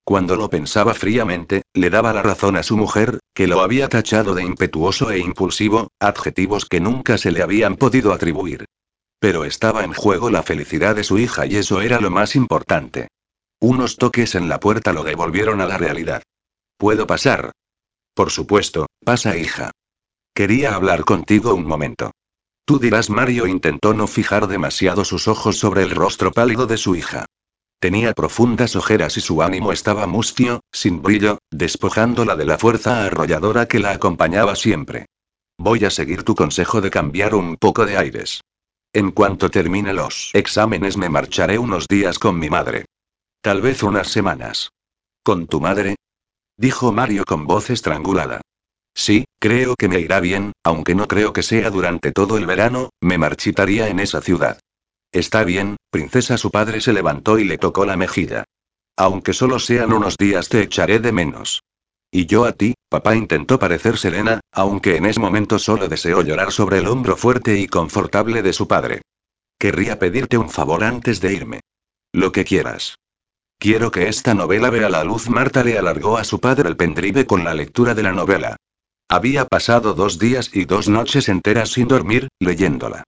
Cuando 0.09 0.35
lo 0.35 0.49
pensaba 0.49 0.95
fríamente, 0.95 1.61
le 1.75 1.91
daba 1.91 2.13
la 2.13 2.23
razón 2.23 2.57
a 2.57 2.63
su 2.63 2.75
mujer, 2.75 3.19
que 3.35 3.45
lo 3.45 3.61
había 3.61 3.89
tachado 3.89 4.33
de 4.33 4.41
impetuoso 4.41 5.11
e 5.11 5.19
impulsivo, 5.19 5.89
adjetivos 5.99 6.65
que 6.65 6.79
nunca 6.79 7.19
se 7.19 7.31
le 7.31 7.43
habían 7.43 7.75
podido 7.75 8.11
atribuir. 8.11 8.65
Pero 9.19 9.45
estaba 9.45 9.83
en 9.83 9.93
juego 9.93 10.31
la 10.31 10.41
felicidad 10.41 10.95
de 10.95 11.03
su 11.03 11.19
hija 11.19 11.45
y 11.45 11.57
eso 11.57 11.81
era 11.81 11.99
lo 11.99 12.09
más 12.09 12.35
importante. 12.35 13.09
Unos 13.59 13.97
toques 13.97 14.33
en 14.33 14.49
la 14.49 14.59
puerta 14.59 14.93
lo 14.93 15.03
devolvieron 15.03 15.61
a 15.61 15.67
la 15.67 15.77
realidad. 15.77 16.23
¿Puedo 16.79 17.05
pasar? 17.05 17.51
Por 18.15 18.31
supuesto, 18.31 18.87
pasa 19.05 19.37
hija. 19.37 19.69
Quería 20.33 20.73
hablar 20.73 21.05
contigo 21.05 21.53
un 21.53 21.67
momento. 21.67 22.13
Tú 22.65 22.79
dirás 22.79 23.11
Mario 23.11 23.45
intentó 23.45 23.93
no 23.93 24.07
fijar 24.07 24.47
demasiado 24.47 25.05
sus 25.05 25.27
ojos 25.27 25.59
sobre 25.59 25.83
el 25.83 25.91
rostro 25.91 26.31
pálido 26.31 26.65
de 26.65 26.77
su 26.77 26.95
hija. 26.95 27.27
Tenía 27.79 28.13
profundas 28.13 28.75
ojeras 28.75 29.15
y 29.15 29.21
su 29.21 29.41
ánimo 29.41 29.71
estaba 29.71 30.05
mustio, 30.05 30.59
sin 30.71 31.01
brillo, 31.01 31.39
despojándola 31.49 32.35
de 32.35 32.45
la 32.45 32.57
fuerza 32.57 33.05
arrolladora 33.05 33.67
que 33.67 33.79
la 33.79 33.91
acompañaba 33.91 34.55
siempre. 34.57 35.05
Voy 35.57 35.85
a 35.85 35.89
seguir 35.89 36.23
tu 36.23 36.35
consejo 36.35 36.81
de 36.81 36.91
cambiar 36.91 37.35
un 37.35 37.55
poco 37.55 37.85
de 37.85 37.97
aires. 37.97 38.41
En 38.91 39.11
cuanto 39.11 39.49
termine 39.49 39.93
los 39.93 40.31
exámenes 40.33 40.97
me 40.97 41.09
marcharé 41.09 41.57
unos 41.57 41.87
días 41.87 42.19
con 42.19 42.37
mi 42.37 42.49
madre. 42.49 42.85
Tal 43.41 43.61
vez 43.61 43.81
unas 43.81 44.09
semanas. 44.09 44.71
¿Con 45.23 45.47
tu 45.47 45.61
madre? 45.61 45.95
Dijo 46.57 46.91
Mario 46.91 47.23
con 47.23 47.47
voz 47.47 47.69
estrangulada. 47.69 48.41
Sí, 48.93 49.23
creo 49.39 49.75
que 49.75 49.87
me 49.87 50.01
irá 50.01 50.19
bien, 50.19 50.51
aunque 50.65 50.95
no 50.95 51.07
creo 51.07 51.31
que 51.31 51.43
sea 51.43 51.69
durante 51.69 52.11
todo 52.11 52.37
el 52.37 52.45
verano, 52.45 52.89
me 52.99 53.17
marchitaría 53.17 53.87
en 53.87 53.99
esa 53.99 54.19
ciudad. 54.19 54.59
Está 55.11 55.43
bien, 55.43 55.77
princesa. 55.89 56.37
Su 56.37 56.51
padre 56.51 56.81
se 56.81 56.93
levantó 56.93 57.39
y 57.39 57.43
le 57.43 57.57
tocó 57.57 57.85
la 57.85 57.97
mejilla. 57.97 58.43
Aunque 58.97 59.33
solo 59.33 59.59
sean 59.59 59.93
unos 59.93 60.17
días 60.17 60.49
te 60.49 60.61
echaré 60.61 60.99
de 60.99 61.11
menos. 61.11 61.61
Y 62.11 62.25
yo 62.25 62.45
a 62.45 62.53
ti, 62.53 62.73
papá 62.89 63.15
intentó 63.15 63.59
parecer 63.59 63.97
serena, 63.97 64.39
aunque 64.51 64.97
en 64.97 65.05
ese 65.05 65.19
momento 65.19 65.59
solo 65.59 65.87
deseó 65.87 66.21
llorar 66.21 66.51
sobre 66.51 66.79
el 66.79 66.87
hombro 66.87 67.15
fuerte 67.15 67.59
y 67.59 67.67
confortable 67.67 68.41
de 68.41 68.53
su 68.53 68.67
padre. 68.67 69.01
Querría 69.59 69.99
pedirte 69.99 70.37
un 70.37 70.49
favor 70.49 70.83
antes 70.83 71.21
de 71.21 71.33
irme. 71.33 71.59
Lo 72.11 72.31
que 72.31 72.45
quieras. 72.45 72.95
Quiero 73.59 73.91
que 73.91 74.07
esta 74.07 74.33
novela 74.33 74.69
vea 74.69 74.89
la 74.89 75.03
luz. 75.03 75.29
Marta 75.29 75.63
le 75.63 75.77
alargó 75.77 76.17
a 76.17 76.23
su 76.23 76.39
padre 76.39 76.69
el 76.69 76.77
pendrive 76.77 77.25
con 77.25 77.43
la 77.43 77.53
lectura 77.53 77.93
de 77.93 78.03
la 78.03 78.13
novela. 78.13 78.55
Había 79.09 79.45
pasado 79.45 79.93
dos 79.93 80.17
días 80.17 80.49
y 80.53 80.65
dos 80.65 80.87
noches 80.87 81.29
enteras 81.29 81.69
sin 81.71 81.87
dormir, 81.87 82.29
leyéndola. 82.39 83.03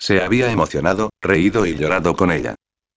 Se 0.00 0.22
había 0.22 0.50
emocionado, 0.50 1.10
reído 1.20 1.66
y 1.66 1.76
llorado 1.76 2.16
con 2.16 2.32
ella. 2.32 2.54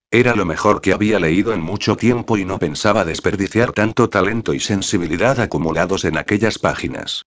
Era 0.09 0.35
lo 0.35 0.45
mejor 0.45 0.79
que 0.79 0.93
había 0.93 1.19
leído 1.19 1.53
en 1.53 1.61
mucho 1.61 1.97
tiempo 1.97 2.37
y 2.37 2.45
no 2.45 2.59
pensaba 2.59 3.03
desperdiciar 3.03 3.73
tanto 3.73 4.09
talento 4.09 4.53
y 4.53 4.61
sensibilidad 4.61 5.39
acumulados 5.41 6.05
en 6.05 6.17
aquellas 6.17 6.59
páginas. 6.59 7.25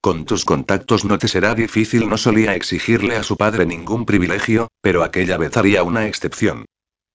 Con 0.00 0.24
tus 0.24 0.44
contactos 0.44 1.04
no 1.04 1.18
te 1.18 1.28
será 1.28 1.54
difícil, 1.54 2.08
no 2.08 2.16
solía 2.16 2.54
exigirle 2.54 3.16
a 3.16 3.22
su 3.22 3.36
padre 3.36 3.66
ningún 3.66 4.06
privilegio, 4.06 4.68
pero 4.80 5.02
aquella 5.02 5.36
vez 5.36 5.56
haría 5.56 5.82
una 5.82 6.06
excepción. 6.06 6.64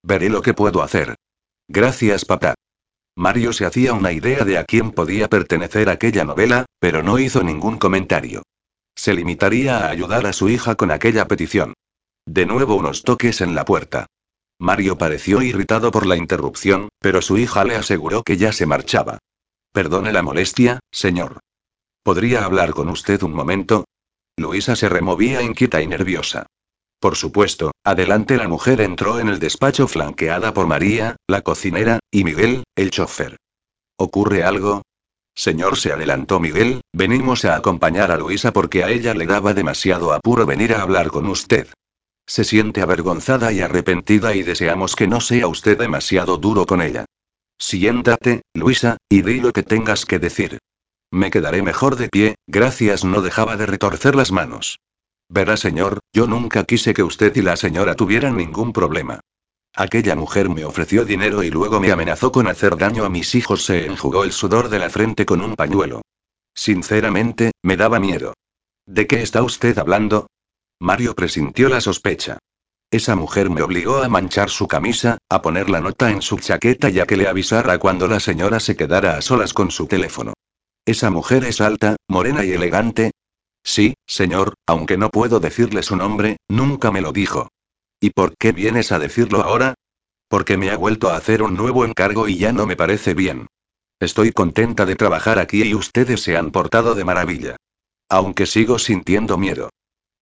Veré 0.04 0.30
lo 0.30 0.42
que 0.42 0.54
puedo 0.54 0.84
hacer. 0.84 1.16
Gracias, 1.68 2.26
papá. 2.26 2.54
Mario 3.16 3.54
se 3.54 3.66
hacía 3.66 3.94
una 3.94 4.12
idea 4.12 4.44
de 4.44 4.58
a 4.58 4.66
quién 4.66 4.92
podía 4.92 5.30
pertenecer 5.30 5.90
aquella 5.90 6.26
novela, 6.26 6.66
pero 6.80 7.02
no 7.02 7.18
hizo 7.18 7.42
ningún 7.42 7.78
comentario. 7.78 8.44
Se 8.96 9.14
limitaría 9.14 9.78
a 9.80 9.90
ayudar 9.90 10.28
a 10.28 10.34
su 10.34 10.50
hija 10.50 10.76
con 10.76 10.92
aquella 10.92 11.28
petición. 11.28 11.74
De 12.26 12.46
nuevo 12.46 12.76
unos 12.76 13.04
toques 13.04 13.42
en 13.42 13.56
la 13.56 13.66
puerta. 13.66 14.08
Mario 14.60 14.98
pareció 14.98 15.42
irritado 15.42 15.92
por 15.92 16.06
la 16.06 16.16
interrupción, 16.16 16.90
pero 17.00 17.22
su 17.22 17.38
hija 17.38 17.64
le 17.66 17.76
aseguró 17.76 18.24
que 18.24 18.38
ya 18.38 18.54
se 18.54 18.66
marchaba. 18.66 19.20
Perdone 19.74 20.14
la 20.14 20.22
molestia, 20.22 20.80
señor. 20.92 21.40
¿Podría 22.04 22.46
hablar 22.46 22.72
con 22.72 22.90
usted 22.90 23.22
un 23.24 23.34
momento? 23.34 23.86
Luisa 24.38 24.76
se 24.76 24.90
removía 24.90 25.42
inquieta 25.42 25.82
y 25.82 25.88
nerviosa. 25.88 26.46
Por 27.00 27.16
supuesto, 27.18 27.72
adelante 27.84 28.38
la 28.38 28.48
mujer 28.48 28.80
entró 28.80 29.20
en 29.20 29.28
el 29.28 29.40
despacho 29.40 29.88
flanqueada 29.88 30.54
por 30.54 30.68
María, 30.68 31.18
la 31.28 31.42
cocinera, 31.42 32.00
y 32.10 32.24
Miguel, 32.24 32.64
el 32.76 32.92
chofer. 32.92 33.38
¿Ocurre 33.98 34.44
algo? 34.44 34.82
Señor, 35.36 35.78
se 35.78 35.92
adelantó 35.92 36.40
Miguel, 36.40 36.82
venimos 36.94 37.44
a 37.44 37.56
acompañar 37.56 38.12
a 38.12 38.18
Luisa 38.18 38.54
porque 38.54 38.84
a 38.84 38.90
ella 38.90 39.14
le 39.14 39.26
daba 39.26 39.54
demasiado 39.54 40.14
apuro 40.14 40.46
venir 40.46 40.74
a 40.74 40.82
hablar 40.82 41.10
con 41.10 41.28
usted. 41.28 41.68
Se 42.26 42.44
siente 42.44 42.82
avergonzada 42.82 43.52
y 43.52 43.62
arrepentida 43.62 44.34
y 44.36 44.44
deseamos 44.44 44.96
que 44.96 45.08
no 45.08 45.22
sea 45.22 45.48
usted 45.48 45.78
demasiado 45.78 46.38
duro 46.38 46.66
con 46.66 46.82
ella. 46.82 47.06
Siéntate, 47.58 48.42
Luisa, 48.54 48.98
y 49.10 49.22
di 49.22 49.40
lo 49.40 49.52
que 49.52 49.64
tengas 49.64 50.06
que 50.06 50.20
decir. 50.20 50.60
Me 51.12 51.30
quedaré 51.30 51.62
mejor 51.62 51.96
de 51.96 52.10
pie, 52.10 52.36
gracias, 52.48 53.04
no 53.04 53.22
dejaba 53.22 53.56
de 53.56 53.66
retorcer 53.66 54.16
las 54.16 54.32
manos. 54.32 54.80
Verá, 55.30 55.58
señor, 55.58 56.00
yo 56.14 56.28
nunca 56.28 56.64
quise 56.64 56.94
que 56.94 57.04
usted 57.04 57.36
y 57.36 57.42
la 57.42 57.56
señora 57.56 57.96
tuvieran 57.96 58.38
ningún 58.38 58.74
problema. 58.74 59.20
Aquella 59.76 60.16
mujer 60.16 60.50
me 60.50 60.66
ofreció 60.66 61.06
dinero 61.06 61.42
y 61.42 61.50
luego 61.50 61.80
me 61.80 61.92
amenazó 61.92 62.32
con 62.32 62.48
hacer 62.48 62.78
daño 62.78 63.06
a 63.06 63.10
mis 63.10 63.34
hijos. 63.34 63.66
Se 63.66 63.86
enjugó 63.86 64.24
el 64.24 64.32
sudor 64.32 64.70
de 64.70 64.80
la 64.80 64.90
frente 64.90 65.26
con 65.26 65.42
un 65.42 65.56
pañuelo. 65.56 66.02
Sinceramente, 66.54 67.52
me 67.64 67.78
daba 67.78 68.00
miedo. 68.00 68.34
¿De 68.86 69.08
qué 69.08 69.24
está 69.24 69.42
usted 69.42 69.78
hablando? 69.80 70.28
Mario 70.84 71.16
presintió 71.16 71.70
la 71.70 71.82
sospecha. 71.82 72.38
Esa 72.92 73.16
mujer 73.16 73.50
me 73.50 73.64
obligó 73.64 74.04
a 74.04 74.10
manchar 74.10 74.50
su 74.50 74.68
camisa, 74.68 75.18
a 75.30 75.42
poner 75.42 75.70
la 75.70 75.82
nota 75.82 76.12
en 76.12 76.22
su 76.22 76.38
chaqueta 76.38 76.90
y 76.90 77.00
a 77.00 77.06
que 77.06 77.18
le 77.18 77.28
avisara 77.28 77.80
cuando 77.80 78.08
la 78.08 78.20
señora 78.20 78.60
se 78.60 78.76
quedara 78.76 79.18
a 79.18 79.22
solas 79.22 79.54
con 79.54 79.72
su 79.72 79.88
teléfono. 79.88 80.34
Esa 80.86 81.10
mujer 81.10 81.46
es 81.46 81.62
alta, 81.62 81.96
morena 82.08 82.46
y 82.46 82.52
elegante, 82.52 83.12
Sí, 83.64 83.96
señor, 84.06 84.56
aunque 84.68 84.98
no 84.98 85.10
puedo 85.10 85.40
decirle 85.40 85.84
su 85.84 85.96
nombre, 85.96 86.38
nunca 86.50 86.92
me 86.92 87.02
lo 87.02 87.14
dijo. 87.14 87.48
¿Y 88.02 88.10
por 88.10 88.36
qué 88.38 88.52
vienes 88.52 88.92
a 88.92 89.00
decirlo 89.00 89.42
ahora? 89.42 89.76
Porque 90.28 90.58
me 90.58 90.70
ha 90.70 90.78
vuelto 90.78 91.10
a 91.10 91.16
hacer 91.16 91.42
un 91.42 91.56
nuevo 91.56 91.86
encargo 91.86 92.28
y 92.28 92.38
ya 92.38 92.52
no 92.52 92.66
me 92.66 92.76
parece 92.76 93.14
bien. 93.14 93.48
Estoy 94.00 94.34
contenta 94.34 94.86
de 94.86 94.98
trabajar 94.98 95.40
aquí 95.40 95.64
y 95.64 95.76
ustedes 95.76 96.22
se 96.22 96.36
han 96.36 96.52
portado 96.52 96.94
de 96.94 97.06
maravilla. 97.06 97.56
Aunque 98.10 98.46
sigo 98.46 98.80
sintiendo 98.80 99.38
miedo. 99.38 99.70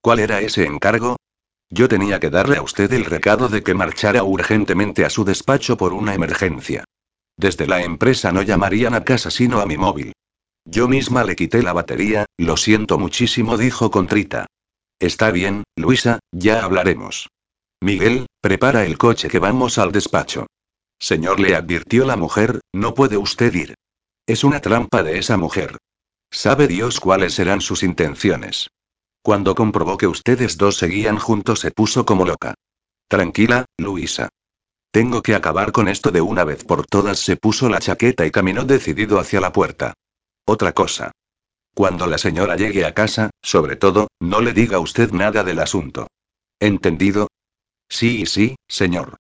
¿Cuál 0.01 0.19
era 0.19 0.41
ese 0.41 0.65
encargo? 0.65 1.17
Yo 1.69 1.87
tenía 1.87 2.19
que 2.19 2.29
darle 2.29 2.57
a 2.57 2.63
usted 2.63 2.91
el 2.91 3.05
recado 3.05 3.47
de 3.47 3.63
que 3.63 3.73
marchara 3.73 4.23
urgentemente 4.23 5.05
a 5.05 5.09
su 5.09 5.23
despacho 5.23 5.77
por 5.77 5.93
una 5.93 6.13
emergencia. 6.13 6.83
Desde 7.37 7.67
la 7.67 7.83
empresa 7.83 8.31
no 8.31 8.41
llamarían 8.41 8.93
a 8.93 9.03
casa 9.03 9.31
sino 9.31 9.61
a 9.61 9.65
mi 9.65 9.77
móvil. 9.77 10.13
Yo 10.65 10.87
misma 10.87 11.23
le 11.23 11.35
quité 11.35 11.63
la 11.63 11.73
batería, 11.73 12.25
lo 12.37 12.57
siento 12.57 12.97
muchísimo, 12.97 13.57
dijo 13.57 13.89
contrita. 13.89 14.47
Está 14.99 15.31
bien, 15.31 15.63
Luisa, 15.75 16.19
ya 16.31 16.63
hablaremos. 16.63 17.29
Miguel, 17.79 18.27
prepara 18.41 18.85
el 18.85 18.97
coche 18.97 19.27
que 19.27 19.39
vamos 19.39 19.77
al 19.77 19.91
despacho. 19.91 20.47
Señor, 20.99 21.39
le 21.39 21.55
advirtió 21.55 22.05
la 22.05 22.15
mujer, 22.15 22.59
no 22.73 22.93
puede 22.93 23.17
usted 23.17 23.53
ir. 23.53 23.75
Es 24.27 24.43
una 24.43 24.59
trampa 24.59 25.01
de 25.01 25.17
esa 25.17 25.37
mujer. 25.37 25.77
Sabe 26.31 26.67
Dios 26.67 26.99
cuáles 26.99 27.33
serán 27.33 27.61
sus 27.61 27.81
intenciones. 27.81 28.67
Cuando 29.21 29.53
comprobó 29.53 29.97
que 29.97 30.07
ustedes 30.07 30.57
dos 30.57 30.77
seguían 30.77 31.17
juntos 31.17 31.59
se 31.59 31.71
puso 31.71 32.05
como 32.05 32.25
loca. 32.25 32.55
Tranquila, 33.07 33.65
Luisa. 33.77 34.29
Tengo 34.91 35.21
que 35.21 35.35
acabar 35.35 35.71
con 35.71 35.87
esto 35.87 36.11
de 36.11 36.21
una 36.21 36.43
vez 36.43 36.63
por 36.63 36.85
todas. 36.85 37.19
Se 37.19 37.37
puso 37.37 37.69
la 37.69 37.79
chaqueta 37.79 38.25
y 38.25 38.31
caminó 38.31 38.65
decidido 38.65 39.19
hacia 39.19 39.39
la 39.39 39.53
puerta. 39.53 39.93
Otra 40.45 40.73
cosa. 40.73 41.11
Cuando 41.73 42.07
la 42.07 42.17
señora 42.17 42.57
llegue 42.57 42.83
a 42.85 42.93
casa, 42.93 43.29
sobre 43.41 43.77
todo, 43.77 44.07
no 44.19 44.41
le 44.41 44.53
diga 44.53 44.79
usted 44.79 45.11
nada 45.11 45.43
del 45.43 45.59
asunto. 45.59 46.07
¿Entendido? 46.59 47.27
Sí, 47.89 48.25
sí, 48.25 48.55
señor. 48.67 49.17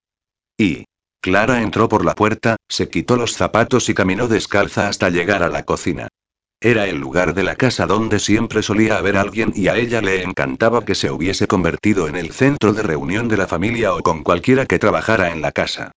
Y. 0.57 0.85
Clara 1.21 1.61
entró 1.61 1.87
por 1.87 2.03
la 2.03 2.15
puerta, 2.15 2.57
se 2.67 2.89
quitó 2.89 3.15
los 3.15 3.33
zapatos 3.33 3.87
y 3.89 3.93
caminó 3.93 4.27
descalza 4.27 4.87
hasta 4.87 5.09
llegar 5.09 5.43
a 5.43 5.49
la 5.49 5.63
cocina. 5.63 6.07
Era 6.63 6.85
el 6.87 6.99
lugar 6.99 7.33
de 7.33 7.41
la 7.41 7.55
casa 7.55 7.87
donde 7.87 8.19
siempre 8.19 8.61
solía 8.61 8.99
haber 8.99 9.17
alguien 9.17 9.51
y 9.55 9.67
a 9.67 9.77
ella 9.77 9.99
le 9.99 10.21
encantaba 10.21 10.85
que 10.85 10.93
se 10.93 11.09
hubiese 11.09 11.47
convertido 11.47 12.07
en 12.07 12.15
el 12.15 12.31
centro 12.33 12.71
de 12.71 12.83
reunión 12.83 13.27
de 13.27 13.37
la 13.37 13.47
familia 13.47 13.95
o 13.95 14.03
con 14.03 14.21
cualquiera 14.21 14.67
que 14.67 14.77
trabajara 14.77 15.31
en 15.31 15.41
la 15.41 15.51
casa. 15.51 15.91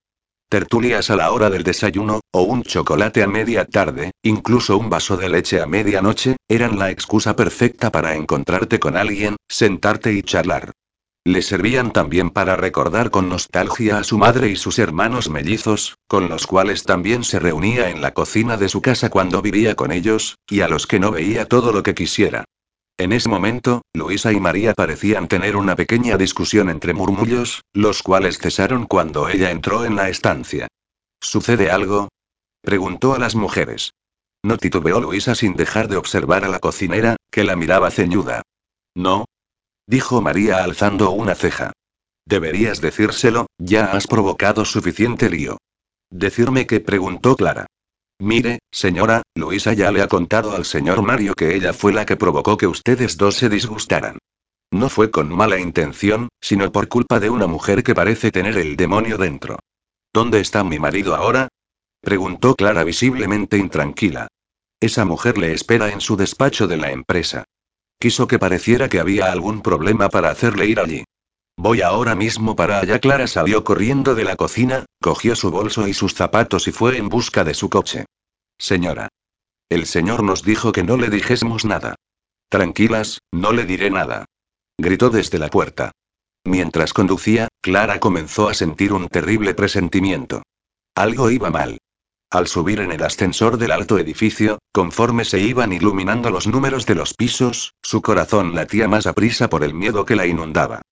Tertulias 0.49 1.11
a 1.11 1.17
la 1.17 1.33
hora 1.33 1.51
del 1.51 1.65
desayuno, 1.65 2.21
o 2.33 2.43
un 2.45 2.63
chocolate 2.63 3.23
a 3.23 3.27
media 3.27 3.67
tarde, 3.67 4.13
incluso 4.23 4.79
un 4.79 4.89
vaso 4.89 5.19
de 5.19 5.29
leche 5.29 5.61
a 5.61 5.67
medianoche, 5.67 6.37
eran 6.49 6.79
la 6.79 6.91
excusa 6.91 7.37
perfecta 7.37 7.93
para 7.93 8.15
encontrarte 8.15 8.79
con 8.79 8.97
alguien, 8.97 9.37
sentarte 9.47 10.15
y 10.15 10.23
charlar. 10.23 10.73
Le 11.27 11.41
servían 11.41 11.91
también 11.91 12.29
para 12.29 12.55
recordar 12.55 13.11
con 13.11 13.31
nostalgia 13.31 13.97
a 13.97 14.05
su 14.05 14.19
madre 14.19 14.51
y 14.51 14.57
sus 14.57 14.79
hermanos 14.79 15.31
mellizos, 15.31 15.97
con 16.07 16.29
los 16.29 16.47
cuales 16.47 16.83
también 16.83 17.25
se 17.25 17.39
reunía 17.39 17.89
en 17.89 18.03
la 18.03 18.13
cocina 18.13 18.59
de 18.59 18.69
su 18.69 18.83
casa 18.83 19.09
cuando 19.09 19.41
vivía 19.41 19.75
con 19.75 19.91
ellos, 19.91 20.37
y 20.47 20.61
a 20.61 20.69
los 20.69 20.87
que 20.87 21.01
no 21.01 21.13
veía 21.13 21.47
todo 21.47 21.73
lo 21.73 21.83
que 21.83 21.95
quisiera. 21.95 22.45
En 22.99 23.13
ese 23.13 23.31
momento, 23.31 23.83
Luisa 23.95 24.33
y 24.33 24.39
María 24.39 24.75
parecían 24.75 25.27
tener 25.27 25.57
una 25.57 25.77
pequeña 25.77 26.19
discusión 26.19 26.69
entre 26.69 26.93
murmullos, 26.93 27.63
los 27.73 28.03
cuales 28.03 28.39
cesaron 28.39 28.85
cuando 28.85 29.29
ella 29.29 29.51
entró 29.51 29.87
en 29.87 29.97
la 29.97 30.11
estancia. 30.11 30.69
¿Sucede 31.21 31.71
algo? 31.71 32.09
preguntó 32.61 33.15
a 33.15 33.19
las 33.19 33.35
mujeres. 33.35 33.95
No 34.45 34.59
titubeó 34.59 35.01
Luisa 35.01 35.35
sin 35.35 35.55
dejar 35.55 35.89
de 35.89 35.97
observar 35.97 36.45
a 36.45 36.49
la 36.49 36.59
cocinera, 36.59 37.17
que 37.31 37.45
la 37.45 37.57
miraba 37.57 37.91
ceñuda. 37.91 38.43
No, 38.95 39.25
dijo 39.87 40.21
María 40.21 40.65
alzando 40.65 41.11
una 41.11 41.35
ceja. 41.35 41.73
Deberías 42.27 42.81
decírselo, 42.81 43.47
ya 43.59 43.87
has 43.87 44.07
provocado 44.07 44.65
suficiente 44.65 45.29
lío. 45.29 45.59
Decirme 46.11 46.67
qué 46.67 46.81
preguntó 46.81 47.37
Clara. 47.37 47.67
Mire, 48.19 48.61
señora, 48.71 49.23
Luisa 49.35 49.73
ya 49.73 49.91
le 49.91 50.01
ha 50.01 50.09
contado 50.09 50.55
al 50.55 50.65
señor 50.65 51.03
Mario 51.03 51.35
que 51.35 51.55
ella 51.55 51.73
fue 51.73 51.93
la 51.93 52.07
que 52.07 52.17
provocó 52.17 52.57
que 52.57 52.67
ustedes 52.67 53.17
dos 53.17 53.35
se 53.35 53.49
disgustaran. 53.49 54.19
No 54.71 54.89
fue 54.89 55.11
con 55.11 55.29
mala 55.29 55.59
intención, 55.59 56.29
sino 56.41 56.71
por 56.73 56.89
culpa 56.89 57.21
de 57.21 57.31
una 57.31 57.47
mujer 57.47 57.83
que 57.83 57.95
parece 57.95 58.31
tener 58.31 58.57
el 58.57 58.77
demonio 58.77 59.19
dentro. 59.19 59.59
¿Dónde 60.13 60.41
está 60.41 60.65
mi 60.65 60.79
marido 60.79 61.15
ahora? 61.15 61.49
preguntó 62.01 62.55
Clara 62.55 62.85
visiblemente 62.85 63.59
intranquila. 63.59 64.29
Esa 64.81 65.05
mujer 65.05 65.39
le 65.39 65.53
espera 65.53 65.91
en 65.91 66.01
su 66.01 66.17
despacho 66.17 66.67
de 66.67 66.77
la 66.77 66.93
empresa. 66.93 67.45
Quiso 67.99 68.27
que 68.27 68.39
pareciera 68.39 68.89
que 68.89 69.01
había 69.01 69.33
algún 69.33 69.63
problema 69.63 70.09
para 70.09 70.31
hacerle 70.31 70.67
ir 70.67 70.81
allí. 70.81 71.05
Voy 71.57 71.83
ahora 71.83 72.15
mismo 72.15 72.57
para 72.57 72.81
allá. 72.81 72.99
Clara 72.99 73.27
salió 73.27 73.65
corriendo 73.65 74.15
de 74.15 74.25
la 74.25 74.37
cocina, 74.37 74.87
cogió 75.01 75.37
su 75.37 75.51
bolso 75.51 75.87
y 75.87 75.95
sus 75.95 76.15
zapatos 76.15 76.67
y 76.69 76.73
fue 76.73 76.99
en 76.99 77.09
busca 77.09 77.45
de 77.45 77.55
su 77.55 77.71
coche. 77.71 78.07
Señora. 78.59 79.09
El 79.69 79.87
señor 79.87 80.23
nos 80.23 80.43
dijo 80.43 80.73
que 80.73 80.83
no 80.83 80.97
le 80.97 81.09
dijésemos 81.09 81.65
nada. 81.65 81.95
Tranquilas, 82.49 83.21
no 83.33 83.53
le 83.53 83.65
diré 83.65 83.91
nada. 83.91 84.27
Gritó 84.79 85.11
desde 85.11 85.39
la 85.39 85.49
puerta. 85.49 85.93
Mientras 86.45 86.93
conducía, 86.93 87.49
Clara 87.63 88.01
comenzó 88.01 88.49
a 88.49 88.55
sentir 88.55 88.93
un 88.93 89.09
terrible 89.09 89.55
presentimiento. 89.55 90.43
Algo 90.95 91.31
iba 91.31 91.51
mal. 91.51 91.79
Al 92.35 92.49
subir 92.49 92.81
en 92.81 92.91
el 92.91 93.01
ascensor 93.05 93.59
del 93.59 93.71
alto 93.71 93.97
edificio, 93.97 94.59
conforme 94.73 95.25
se 95.25 95.39
iban 95.39 95.73
iluminando 95.73 96.31
los 96.31 96.49
números 96.49 96.85
de 96.85 96.97
los 96.97 97.15
pisos, 97.15 97.75
su 97.81 98.03
corazón 98.03 98.57
latía 98.57 98.89
más 98.89 99.07
aprisa 99.07 99.49
por 99.49 99.63
el 99.63 99.73
miedo 99.73 100.05
que 100.05 100.17
la 100.17 100.27
inundaba. 100.27 100.83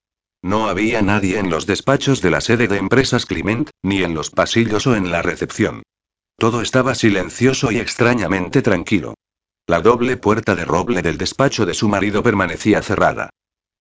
No 0.41 0.69
había 0.69 1.03
nadie 1.03 1.41
en 1.41 1.51
los 1.51 1.67
despachos 1.67 2.23
de 2.23 2.31
la 2.31 2.41
sede 2.41 2.69
de 2.69 2.77
empresas 2.77 3.27
Clement, 3.27 3.71
ni 3.83 4.05
en 4.05 4.15
los 4.15 4.31
pasillos 4.31 4.87
o 4.87 4.95
en 4.95 5.11
la 5.11 5.21
recepción. 5.21 5.83
Todo 6.39 6.63
estaba 6.63 6.95
silencioso 6.95 7.73
y 7.73 7.79
extrañamente 7.79 8.63
tranquilo. 8.63 9.15
La 9.67 9.81
doble 9.81 10.17
puerta 10.17 10.55
de 10.55 10.65
roble 10.65 11.03
del 11.03 11.19
despacho 11.19 11.67
de 11.67 11.75
su 11.75 11.89
marido 11.89 12.23
permanecía 12.23 12.83
cerrada. 12.83 13.31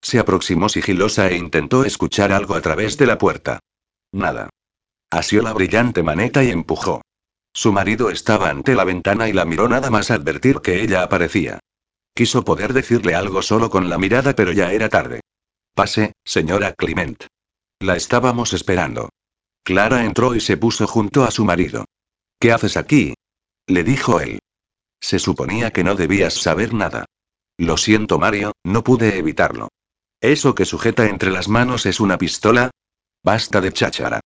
Se 0.01 0.17
aproximó 0.17 0.67
sigilosa 0.67 1.29
e 1.29 1.37
intentó 1.37 1.85
escuchar 1.85 2.31
algo 2.31 2.55
a 2.55 2.61
través 2.61 2.97
de 2.97 3.05
la 3.05 3.19
puerta. 3.19 3.59
Nada. 4.11 4.49
Asió 5.11 5.43
la 5.43 5.53
brillante 5.53 6.01
maneta 6.01 6.43
y 6.43 6.49
empujó. 6.49 7.03
Su 7.53 7.71
marido 7.71 8.09
estaba 8.09 8.49
ante 8.49 8.75
la 8.75 8.83
ventana 8.83 9.27
y 9.27 9.33
la 9.33 9.45
miró 9.45 9.67
nada 9.67 9.89
más 9.89 10.11
advertir 10.11 10.61
que 10.61 10.81
ella 10.81 11.03
aparecía. 11.03 11.59
Quiso 12.13 12.43
poder 12.43 12.73
decirle 12.73 13.15
algo 13.15 13.41
solo 13.41 13.69
con 13.69 13.89
la 13.89 13.97
mirada, 13.97 14.33
pero 14.33 14.51
ya 14.51 14.71
era 14.71 14.89
tarde. 14.89 15.21
Pase, 15.73 16.13
señora 16.23 16.73
Clement. 16.73 17.25
La 17.79 17.95
estábamos 17.95 18.53
esperando. 18.53 19.09
Clara 19.63 20.05
entró 20.05 20.35
y 20.35 20.39
se 20.39 20.57
puso 20.57 20.87
junto 20.87 21.23
a 21.23 21.31
su 21.31 21.45
marido. 21.45 21.85
¿Qué 22.39 22.51
haces 22.51 22.77
aquí? 22.77 23.13
le 23.67 23.83
dijo 23.83 24.19
él. 24.19 24.39
Se 24.99 25.19
suponía 25.19 25.71
que 25.71 25.83
no 25.83 25.95
debías 25.95 26.33
saber 26.33 26.73
nada. 26.73 27.05
Lo 27.57 27.77
siento, 27.77 28.19
Mario, 28.19 28.53
no 28.63 28.83
pude 28.83 29.17
evitarlo. 29.17 29.69
¿Eso 30.19 30.55
que 30.55 30.65
sujeta 30.65 31.07
entre 31.07 31.31
las 31.31 31.47
manos 31.47 31.85
es 31.85 31.99
una 31.99 32.17
pistola? 32.17 32.71
Basta 33.23 33.61
de 33.61 33.71
cháchara. 33.71 34.19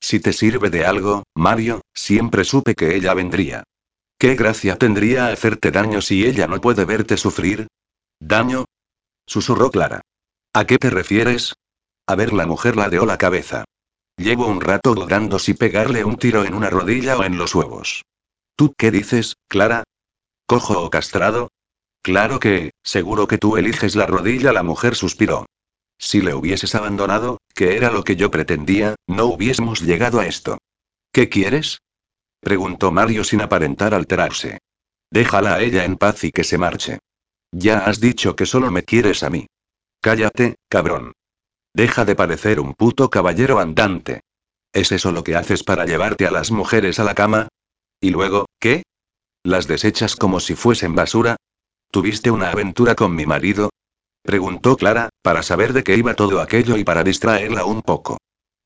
Si 0.00 0.20
te 0.20 0.32
sirve 0.32 0.70
de 0.70 0.86
algo, 0.86 1.24
Mario, 1.34 1.80
siempre 1.98 2.44
supe 2.44 2.74
que 2.74 2.94
ella 2.96 3.14
vendría. 3.14 3.64
¿Qué 4.18 4.34
gracia 4.34 4.76
tendría 4.76 5.28
hacerte 5.28 5.70
daño 5.70 6.00
si 6.00 6.24
ella 6.24 6.46
no 6.46 6.60
puede 6.60 6.84
verte 6.84 7.16
sufrir? 7.16 7.68
¿Daño? 8.20 8.64
Susurró 9.26 9.70
Clara. 9.70 10.00
¿A 10.52 10.64
qué 10.66 10.78
te 10.78 10.90
refieres? 10.90 11.54
A 12.06 12.14
ver, 12.14 12.32
la 12.32 12.46
mujer 12.46 12.76
ladeó 12.76 13.04
la 13.04 13.18
cabeza. 13.18 13.64
Llevo 14.16 14.46
un 14.46 14.60
rato 14.60 14.94
dudando 14.94 15.38
si 15.38 15.54
pegarle 15.54 16.04
un 16.04 16.16
tiro 16.16 16.44
en 16.44 16.54
una 16.54 16.70
rodilla 16.70 17.16
o 17.16 17.24
en 17.24 17.36
los 17.36 17.54
huevos. 17.54 18.04
¿Tú 18.56 18.74
qué 18.76 18.90
dices, 18.90 19.36
Clara? 19.46 19.84
¿Cojo 20.46 20.82
o 20.82 20.90
castrado? 20.90 21.50
Claro 22.02 22.40
que, 22.40 22.70
seguro 22.82 23.28
que 23.28 23.38
tú 23.38 23.56
eliges 23.56 23.94
la 23.94 24.06
rodilla, 24.06 24.52
la 24.52 24.62
mujer 24.62 24.94
suspiró. 24.94 25.46
Si 25.98 26.20
le 26.20 26.34
hubieses 26.34 26.74
abandonado, 26.74 27.38
que 27.54 27.76
era 27.76 27.90
lo 27.90 28.02
que 28.02 28.16
yo 28.16 28.30
pretendía, 28.30 28.94
no 29.06 29.26
hubiésemos 29.26 29.82
llegado 29.82 30.20
a 30.20 30.26
esto. 30.26 30.58
¿Qué 31.12 31.28
quieres? 31.28 31.78
Preguntó 32.40 32.90
Mario 32.90 33.24
sin 33.24 33.40
aparentar 33.40 33.94
alterarse. 33.94 34.58
Déjala 35.10 35.54
a 35.54 35.62
ella 35.62 35.84
en 35.84 35.96
paz 35.96 36.24
y 36.24 36.32
que 36.32 36.44
se 36.44 36.58
marche. 36.58 36.98
Ya 37.52 37.78
has 37.78 38.00
dicho 38.00 38.36
que 38.36 38.46
solo 38.46 38.70
me 38.70 38.82
quieres 38.82 39.22
a 39.22 39.30
mí. 39.30 39.46
Cállate, 40.00 40.56
cabrón. 40.68 41.12
Deja 41.74 42.04
de 42.04 42.14
parecer 42.14 42.60
un 42.60 42.74
puto 42.74 43.10
caballero 43.10 43.58
andante. 43.58 44.20
¿Es 44.72 44.92
eso 44.92 45.12
lo 45.12 45.24
que 45.24 45.36
haces 45.36 45.64
para 45.64 45.86
llevarte 45.86 46.26
a 46.26 46.30
las 46.30 46.50
mujeres 46.50 46.98
a 46.98 47.04
la 47.04 47.14
cama? 47.14 47.48
¿Y 48.00 48.10
luego, 48.10 48.46
qué? 48.60 48.82
¿Las 49.42 49.66
desechas 49.66 50.14
como 50.14 50.40
si 50.40 50.54
fuesen 50.54 50.94
basura? 50.94 51.36
¿Tuviste 51.90 52.30
una 52.30 52.50
aventura 52.50 52.94
con 52.94 53.14
mi 53.14 53.24
marido? 53.24 53.70
Preguntó 54.22 54.76
Clara, 54.76 55.08
para 55.22 55.42
saber 55.42 55.72
de 55.72 55.84
qué 55.84 55.96
iba 55.96 56.14
todo 56.14 56.40
aquello 56.40 56.76
y 56.76 56.84
para 56.84 57.02
distraerla 57.02 57.64
un 57.64 57.82
poco. 57.82 58.18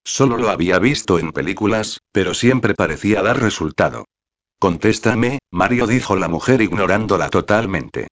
Solo 0.05 0.37
lo 0.37 0.51
había 0.51 0.79
visto 0.79 1.19
en 1.19 1.33
películas, 1.33 2.01
pero 2.13 2.35
siempre 2.35 2.75
parecía 2.75 3.23
dar 3.23 3.41
resultado. 3.41 4.07
Contéstame, 4.59 5.39
Mario 5.51 5.87
dijo 5.87 6.17
la 6.17 6.29
mujer 6.29 6.61
ignorándola 6.63 7.31
totalmente. 7.31 8.09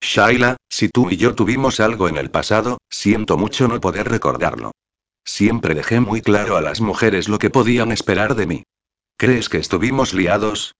Shaila, 0.00 0.56
si 0.68 0.88
tú 0.88 1.10
y 1.10 1.16
yo 1.16 1.34
tuvimos 1.34 1.78
algo 1.78 2.08
en 2.08 2.16
el 2.16 2.30
pasado, 2.30 2.78
siento 2.90 3.36
mucho 3.38 3.68
no 3.68 3.80
poder 3.80 4.08
recordarlo. 4.08 4.72
Siempre 5.24 5.74
dejé 5.74 6.00
muy 6.00 6.20
claro 6.20 6.56
a 6.56 6.60
las 6.60 6.80
mujeres 6.80 7.28
lo 7.28 7.38
que 7.38 7.50
podían 7.50 7.92
esperar 7.92 8.34
de 8.34 8.46
mí. 8.46 8.62
¿Crees 9.16 9.48
que 9.48 9.58
estuvimos 9.58 10.14
liados? 10.14 10.74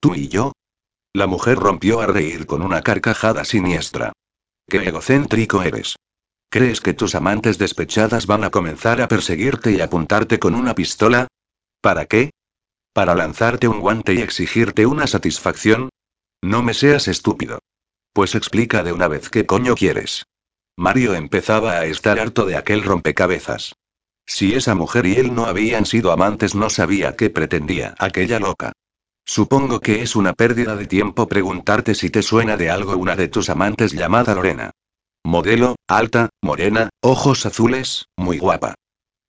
¿Tú 0.00 0.14
y 0.14 0.28
yo? 0.28 0.52
La 1.14 1.26
mujer 1.26 1.58
rompió 1.58 2.00
a 2.00 2.06
reír 2.06 2.44
con 2.44 2.60
una 2.60 2.82
carcajada 2.82 3.46
siniestra. 3.46 4.12
Qué 4.68 4.78
egocéntrico 4.86 5.62
eres. 5.62 5.96
¿Crees 6.48 6.80
que 6.80 6.94
tus 6.94 7.14
amantes 7.14 7.58
despechadas 7.58 8.26
van 8.26 8.44
a 8.44 8.50
comenzar 8.50 9.00
a 9.00 9.08
perseguirte 9.08 9.72
y 9.72 9.80
apuntarte 9.80 10.38
con 10.38 10.54
una 10.54 10.74
pistola? 10.74 11.28
¿Para 11.80 12.06
qué? 12.06 12.30
¿Para 12.92 13.14
lanzarte 13.14 13.68
un 13.68 13.80
guante 13.80 14.14
y 14.14 14.18
exigirte 14.18 14.86
una 14.86 15.06
satisfacción? 15.06 15.90
No 16.42 16.62
me 16.62 16.72
seas 16.72 17.08
estúpido. 17.08 17.58
Pues 18.12 18.34
explica 18.34 18.82
de 18.82 18.92
una 18.92 19.08
vez 19.08 19.28
qué 19.28 19.44
coño 19.44 19.74
quieres. 19.74 20.24
Mario 20.76 21.14
empezaba 21.14 21.72
a 21.72 21.86
estar 21.86 22.18
harto 22.18 22.46
de 22.46 22.56
aquel 22.56 22.82
rompecabezas. 22.82 23.74
Si 24.26 24.54
esa 24.54 24.74
mujer 24.74 25.06
y 25.06 25.16
él 25.16 25.34
no 25.34 25.46
habían 25.46 25.86
sido 25.86 26.12
amantes, 26.12 26.54
no 26.54 26.70
sabía 26.70 27.16
qué 27.16 27.30
pretendía 27.30 27.94
aquella 27.98 28.40
loca. 28.40 28.72
Supongo 29.24 29.80
que 29.80 30.02
es 30.02 30.16
una 30.16 30.32
pérdida 30.32 30.76
de 30.76 30.86
tiempo 30.86 31.28
preguntarte 31.28 31.94
si 31.94 32.10
te 32.10 32.22
suena 32.22 32.56
de 32.56 32.70
algo 32.70 32.96
una 32.96 33.16
de 33.16 33.28
tus 33.28 33.50
amantes 33.50 33.92
llamada 33.92 34.34
Lorena. 34.34 34.70
Modelo, 35.26 35.74
alta, 35.88 36.28
morena, 36.40 36.88
ojos 37.02 37.46
azules, 37.46 38.06
muy 38.16 38.38
guapa. 38.38 38.76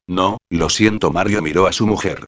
No, 0.08 0.38
lo 0.48 0.70
siento, 0.70 1.12
Mario 1.12 1.42
miró 1.42 1.66
a 1.66 1.74
su 1.74 1.88
mujer. 1.88 2.26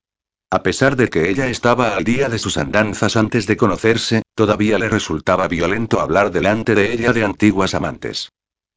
A 0.50 0.64
pesar 0.64 0.96
de 0.96 1.08
que 1.10 1.30
ella 1.30 1.46
estaba 1.50 1.96
al 1.96 2.04
día 2.04 2.30
de 2.30 2.40
sus 2.40 2.58
andanzas 2.58 3.16
antes 3.16 3.46
de 3.46 3.58
conocerse, 3.58 4.24
todavía 4.34 4.80
le 4.80 4.90
resultaba 4.90 5.48
violento 5.48 6.00
hablar 6.00 6.32
delante 6.32 6.74
de 6.74 6.94
ella 6.94 7.14
de 7.14 7.24
antiguas 7.24 7.76
amantes. 7.76 8.32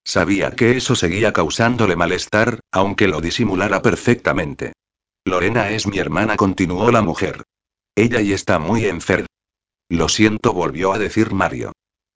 Sabía 0.05 0.51
que 0.51 0.77
eso 0.77 0.95
seguía 0.95 1.33
causándole 1.33 1.97
malestar, 1.97 2.61
aunque 2.71 3.09
lo 3.09 3.23
disimulara 3.23 3.81
perfectamente. 3.81 4.75
Lorena 5.25 5.71
es 5.71 5.87
mi 5.87 6.01
hermana, 6.01 6.37
continuó 6.37 6.91
la 6.91 7.01
mujer. 7.01 7.45
Ella 7.97 8.21
y 8.21 8.35
está 8.35 8.59
muy 8.59 8.85
enferma. 8.85 9.27
Lo 9.89 10.11
siento, 10.11 10.53
volvió 10.53 10.93
a 10.93 10.99
decir 10.99 11.33
Mario. 11.33 11.73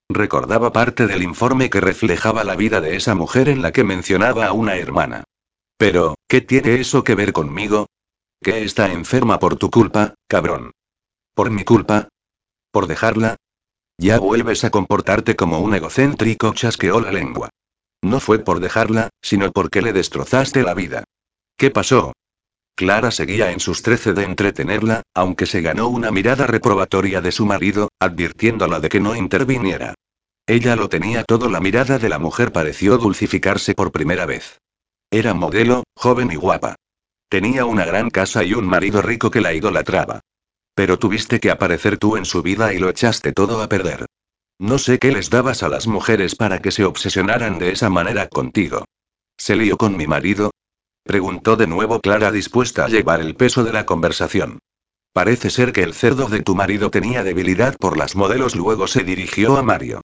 Recordaba 0.09 0.73
parte 0.73 1.07
del 1.07 1.23
informe 1.23 1.69
que 1.69 1.81
reflejaba 1.81 2.45
la 2.45 2.57
vida 2.57 2.81
de 2.81 2.97
esa 2.97 3.15
mujer 3.15 3.49
en 3.49 3.63
la 3.63 3.73
que 3.73 3.85
mencionaba 3.85 4.47
a 4.47 4.53
una 4.53 4.77
hermana. 4.77 5.25
Pero, 5.77 6.15
¿qué 6.29 6.41
tiene 6.41 6.77
eso 6.77 7.05
que 7.05 7.15
ver 7.15 7.33
conmigo? 7.33 7.87
Que 8.43 8.63
está 8.63 8.93
enferma 8.93 9.39
por 9.39 9.57
tu 9.57 9.71
culpa, 9.71 10.15
cabrón. 10.29 10.73
¿Por 11.35 11.51
mi 11.51 11.65
culpa? 11.65 12.09
¿Por 12.71 12.87
dejarla? 12.87 13.37
Ya 13.99 14.19
vuelves 14.19 14.65
a 14.65 14.71
comportarte 14.71 15.37
como 15.37 15.59
un 15.59 15.75
egocéntrico, 15.75 16.53
chasqueó 16.55 17.01
la 17.01 17.13
lengua. 17.13 17.51
No 18.03 18.21
fue 18.21 18.39
por 18.39 18.61
dejarla, 18.61 19.11
sino 19.23 19.51
porque 19.53 19.83
le 19.83 19.93
destrozaste 19.93 20.63
la 20.63 20.75
vida. 20.75 21.05
¿Qué 21.57 21.71
pasó? 21.71 22.13
Clara 22.77 23.11
seguía 23.11 23.53
en 23.53 23.59
sus 23.59 23.81
trece 23.81 24.13
de 24.13 24.25
entretenerla, 24.25 25.01
aunque 25.15 25.47
se 25.47 25.63
ganó 25.63 25.89
una 25.89 26.11
mirada 26.11 26.47
reprobatoria 26.47 27.23
de 27.23 27.33
su 27.33 27.47
marido, 27.47 27.89
advirtiéndola 27.99 28.81
de 28.81 28.91
que 28.91 29.01
no 29.01 29.17
interviniera. 29.17 29.95
Ella 30.47 30.77
lo 30.77 30.91
tenía 30.91 31.25
todo, 31.25 31.49
la 31.49 31.59
mirada 31.61 31.99
de 31.99 32.11
la 32.11 32.19
mujer 32.19 32.53
pareció 32.53 32.99
dulcificarse 32.99 33.75
por 33.75 33.93
primera 33.93 34.27
vez. 34.27 34.59
Era 35.11 35.33
modelo, 35.33 35.85
joven 35.97 36.31
y 36.31 36.37
guapa. 36.37 36.77
Tenía 37.31 37.65
una 37.65 37.87
gran 37.87 38.11
casa 38.11 38.45
y 38.45 38.53
un 38.53 38.67
marido 38.67 39.01
rico 39.01 39.31
que 39.31 39.41
la 39.41 39.55
idolatraba. 39.55 40.21
Pero 40.75 40.99
tuviste 40.99 41.41
que 41.41 41.51
aparecer 41.51 41.97
tú 41.97 42.19
en 42.19 42.27
su 42.27 42.43
vida 42.43 42.75
y 42.75 42.79
lo 42.79 42.91
echaste 42.91 43.33
todo 43.33 43.63
a 43.63 43.71
perder. 43.71 44.05
No 44.59 44.77
sé 44.77 44.99
qué 44.99 45.13
les 45.13 45.31
dabas 45.31 45.63
a 45.63 45.71
las 45.71 45.87
mujeres 45.87 46.35
para 46.35 46.61
que 46.61 46.71
se 46.71 46.85
obsesionaran 46.85 47.59
de 47.59 47.73
esa 47.73 47.89
manera 47.89 48.29
contigo. 48.29 48.85
¿Se 49.39 49.57
lió 49.57 49.79
con 49.79 49.97
mi 49.97 50.07
marido? 50.07 50.51
Preguntó 51.07 51.55
de 51.55 51.69
nuevo 51.69 52.01
Clara 52.01 52.33
dispuesta 52.33 52.85
a 52.85 52.89
llevar 52.89 53.21
el 53.21 53.37
peso 53.37 53.63
de 53.63 53.73
la 53.73 53.87
conversación. 53.87 54.59
Parece 55.13 55.51
ser 55.51 55.73
que 55.73 55.85
el 55.85 55.95
cerdo 55.95 56.27
de 56.27 56.43
tu 56.43 56.57
marido 56.57 56.91
tenía 56.91 57.23
debilidad 57.23 57.77
por 57.79 57.97
las 57.97 58.17
modelos, 58.17 58.57
luego 58.57 58.89
se 58.89 59.05
dirigió 59.05 59.57
a 59.57 59.63
Mario. 59.63 60.01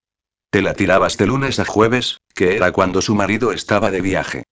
Te 0.51 0.63
la 0.63 0.75
tirabas 0.75 1.17
de 1.17 1.27
lunes 1.27 1.59
a 1.59 1.65
jueves, 1.65 2.19
que 2.35 2.57
era 2.57 2.71
cuando 2.71 3.03
su 3.03 3.17
marido 3.17 3.53
estaba 3.53 3.91
de 3.91 4.01
viaje. 4.01 4.45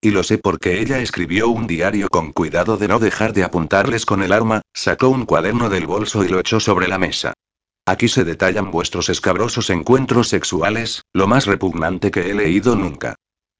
Y 0.00 0.10
lo 0.10 0.22
sé 0.22 0.38
porque 0.38 0.80
ella 0.80 0.98
escribió 1.00 1.48
un 1.48 1.66
diario 1.66 2.08
con 2.08 2.32
cuidado 2.32 2.78
de 2.78 2.88
no 2.88 3.00
dejar 3.00 3.34
de 3.34 3.44
apuntarles 3.44 4.06
con 4.06 4.22
el 4.22 4.32
arma, 4.32 4.62
sacó 4.72 5.08
un 5.10 5.26
cuaderno 5.26 5.68
del 5.68 5.86
bolso 5.86 6.24
y 6.24 6.28
lo 6.28 6.40
echó 6.40 6.58
sobre 6.58 6.88
la 6.88 6.98
mesa. 6.98 7.34
Aquí 7.84 8.08
se 8.08 8.24
detallan 8.24 8.70
vuestros 8.70 9.10
escabrosos 9.10 9.68
encuentros 9.70 10.28
sexuales, 10.28 11.02
lo 11.12 11.26
más 11.26 11.46
repugnante 11.46 12.10
que 12.10 12.30
he 12.30 12.34
leído 12.34 12.76
nunca. 12.76 13.16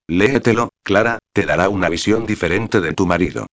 Léetelo, 0.08 0.70
Clara, 0.82 1.18
te 1.34 1.44
dará 1.44 1.68
una 1.68 1.90
visión 1.90 2.24
diferente 2.24 2.80
de 2.80 2.94
tu 2.94 3.06
marido. 3.06 3.46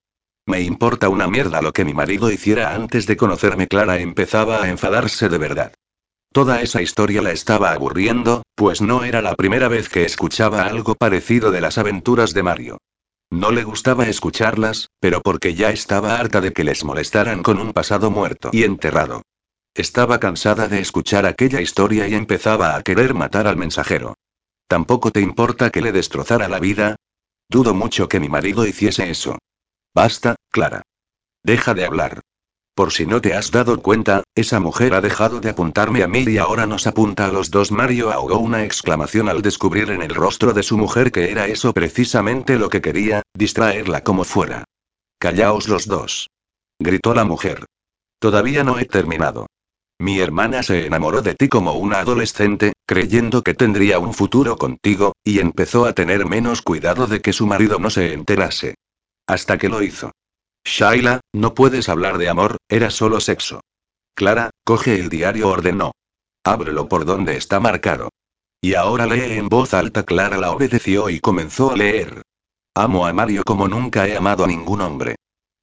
Me 0.47 0.61
importa 0.61 1.09
una 1.09 1.27
mierda 1.27 1.61
lo 1.61 1.73
que 1.73 1.83
mi 1.83 1.93
marido 1.93 2.31
hiciera 2.31 2.73
antes 2.73 3.07
de 3.07 3.17
conocerme. 3.17 3.67
Clara 3.67 3.99
empezaba 3.99 4.63
a 4.63 4.69
enfadarse 4.69 5.27
de 5.27 5.37
verdad. 5.37 5.73
Toda 6.31 6.61
esa 6.61 6.81
historia 6.81 7.21
la 7.21 7.31
estaba 7.31 7.71
aburriendo, 7.71 8.43
pues 8.55 8.81
no 8.81 9.03
era 9.03 9.21
la 9.21 9.35
primera 9.35 9.67
vez 9.67 9.89
que 9.89 10.05
escuchaba 10.05 10.63
algo 10.63 10.95
parecido 10.95 11.51
de 11.51 11.61
las 11.61 11.77
aventuras 11.77 12.33
de 12.33 12.43
Mario. 12.43 12.77
No 13.31 13.51
le 13.51 13.63
gustaba 13.63 14.07
escucharlas, 14.07 14.89
pero 15.01 15.21
porque 15.21 15.55
ya 15.55 15.71
estaba 15.71 16.17
harta 16.17 16.39
de 16.39 16.53
que 16.53 16.63
les 16.63 16.85
molestaran 16.85 17.43
con 17.43 17.59
un 17.59 17.73
pasado 17.73 18.11
muerto 18.11 18.49
y 18.53 18.63
enterrado. 18.63 19.23
Estaba 19.73 20.19
cansada 20.19 20.69
de 20.69 20.79
escuchar 20.79 21.25
aquella 21.25 21.59
historia 21.59 22.07
y 22.07 22.13
empezaba 22.13 22.75
a 22.75 22.83
querer 22.83 23.13
matar 23.13 23.47
al 23.47 23.57
mensajero. 23.57 24.15
¿Tampoco 24.67 25.11
te 25.11 25.21
importa 25.21 25.69
que 25.69 25.81
le 25.81 25.91
destrozara 25.91 26.47
la 26.47 26.59
vida? 26.59 26.95
Dudo 27.49 27.73
mucho 27.73 28.07
que 28.07 28.19
mi 28.19 28.29
marido 28.29 28.65
hiciese 28.65 29.09
eso. 29.09 29.37
Basta, 29.93 30.35
Clara. 30.51 30.81
Deja 31.43 31.73
de 31.73 31.85
hablar. 31.85 32.21
Por 32.75 32.91
si 32.91 33.05
no 33.05 33.21
te 33.21 33.33
has 33.33 33.51
dado 33.51 33.81
cuenta, 33.81 34.23
esa 34.35 34.59
mujer 34.59 34.95
ha 34.95 35.01
dejado 35.01 35.39
de 35.39 35.49
apuntarme 35.49 36.03
a 36.03 36.09
mí 36.09 36.25
y 36.27 36.37
ahora 36.37 36.65
nos 36.65 36.87
apunta 36.87 37.27
a 37.27 37.31
los 37.31 37.49
dos. 37.49 37.71
Mario 37.71 38.11
ahogó 38.11 38.37
una 38.39 38.65
exclamación 38.65 39.29
al 39.29 39.41
descubrir 39.41 39.91
en 39.91 40.01
el 40.01 40.13
rostro 40.13 40.51
de 40.51 40.61
su 40.61 40.77
mujer 40.77 41.13
que 41.13 41.31
era 41.31 41.47
eso 41.47 41.71
precisamente 41.71 42.57
lo 42.57 42.69
que 42.69 42.81
quería, 42.81 43.21
distraerla 43.33 44.03
como 44.03 44.25
fuera. 44.25 44.65
Callaos 45.19 45.69
los 45.69 45.87
dos. 45.87 46.29
Gritó 46.77 47.13
la 47.13 47.23
mujer. 47.23 47.63
Todavía 48.19 48.65
no 48.65 48.77
he 48.77 48.85
terminado. 48.85 49.47
Mi 49.97 50.19
hermana 50.19 50.61
se 50.61 50.85
enamoró 50.85 51.21
de 51.21 51.35
ti 51.35 51.47
como 51.47 51.73
una 51.73 51.99
adolescente, 51.99 52.73
creyendo 52.85 53.43
que 53.43 53.53
tendría 53.53 53.99
un 53.99 54.13
futuro 54.13 54.57
contigo, 54.57 55.13
y 55.23 55.39
empezó 55.39 55.85
a 55.85 55.93
tener 55.93 56.25
menos 56.25 56.61
cuidado 56.61 57.07
de 57.07 57.21
que 57.21 57.33
su 57.33 57.47
marido 57.47 57.79
no 57.79 57.89
se 57.89 58.13
enterase. 58.13 58.75
Hasta 59.27 59.57
que 59.57 59.69
lo 59.69 59.81
hizo. 59.81 60.11
Shaila, 60.63 61.21
no 61.33 61.53
puedes 61.53 61.89
hablar 61.89 62.17
de 62.17 62.29
amor, 62.29 62.57
era 62.69 62.89
solo 62.89 63.19
sexo. 63.19 63.61
Clara, 64.15 64.49
coge 64.63 64.99
el 64.99 65.09
diario, 65.09 65.49
ordenó. 65.49 65.91
Ábrelo 66.43 66.87
por 66.87 67.05
donde 67.05 67.37
está 67.37 67.59
marcado. 67.59 68.09
Y 68.61 68.73
ahora 68.75 69.05
lee 69.05 69.37
en 69.37 69.49
voz 69.49 69.73
alta. 69.73 70.03
Clara 70.03 70.37
la 70.37 70.51
obedeció 70.51 71.09
y 71.09 71.19
comenzó 71.19 71.71
a 71.71 71.77
leer. 71.77 72.21
Amo 72.75 73.05
a 73.05 73.13
Mario 73.13 73.43
como 73.43 73.67
nunca 73.67 74.07
he 74.07 74.15
amado 74.17 74.43
a 74.43 74.47
ningún 74.47 74.81
hombre. 74.81 75.15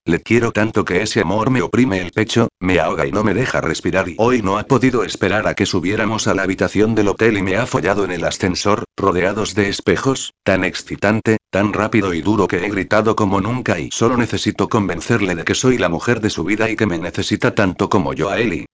Le 0.05 0.19
quiero 0.21 0.51
tanto 0.51 0.85
que 0.85 1.01
ese 1.01 1.21
amor 1.21 1.51
me 1.51 1.63
oprime 1.63 2.01
el 2.01 2.11
pecho, 2.11 2.49
me 2.59 2.81
ahoga 2.81 3.07
y 3.07 3.13
no 3.13 3.23
me 3.23 3.35
deja 3.35 3.61
respirar 3.61 4.09
y 4.09 4.17
hoy 4.19 4.43
no 4.43 4.59
ha 4.59 4.65
podido 4.65 5.05
esperar 5.05 5.47
a 5.47 5.55
que 5.55 5.65
subiéramos 5.65 6.27
a 6.27 6.35
la 6.35 6.43
habitación 6.43 6.97
del 6.97 7.07
hotel 7.07 7.39
y 7.39 7.43
me 7.43 7.57
ha 7.57 7.67
follado 7.67 8.05
en 8.05 8.11
el 8.11 8.25
ascensor, 8.25 8.83
rodeados 8.97 9.55
de 9.55 9.69
espejos, 9.69 10.33
tan 10.43 10.65
excitante, 10.65 11.37
tan 11.51 11.73
rápido 11.73 12.15
y 12.15 12.21
duro 12.21 12.49
que 12.49 12.67
he 12.67 12.69
gritado 12.69 13.15
como 13.15 13.41
nunca 13.41 13.79
y 13.79 13.93
solo 13.93 14.17
necesito 14.17 14.69
convencerle 14.69 15.37
de 15.37 15.45
que 15.45 15.55
soy 15.55 15.79
la 15.79 15.89
mujer 15.89 16.21
de 16.21 16.31
su 16.31 16.43
vida 16.43 16.69
y 16.69 16.75
que 16.75 16.87
me 16.87 16.99
necesita 16.99 17.55
tanto 17.55 17.89
como 17.89 18.13
yo 18.13 18.29
a 18.29 18.41
él 18.41 18.55
y... 18.55 18.67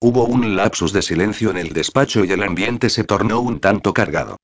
Hubo 0.00 0.26
un 0.26 0.54
lapsus 0.54 0.92
de 0.92 1.00
silencio 1.00 1.50
en 1.50 1.56
el 1.56 1.72
despacho 1.72 2.26
y 2.26 2.30
el 2.30 2.42
ambiente 2.42 2.90
se 2.90 3.04
tornó 3.04 3.40
un 3.40 3.58
tanto 3.58 3.94
cargado. 3.94 4.36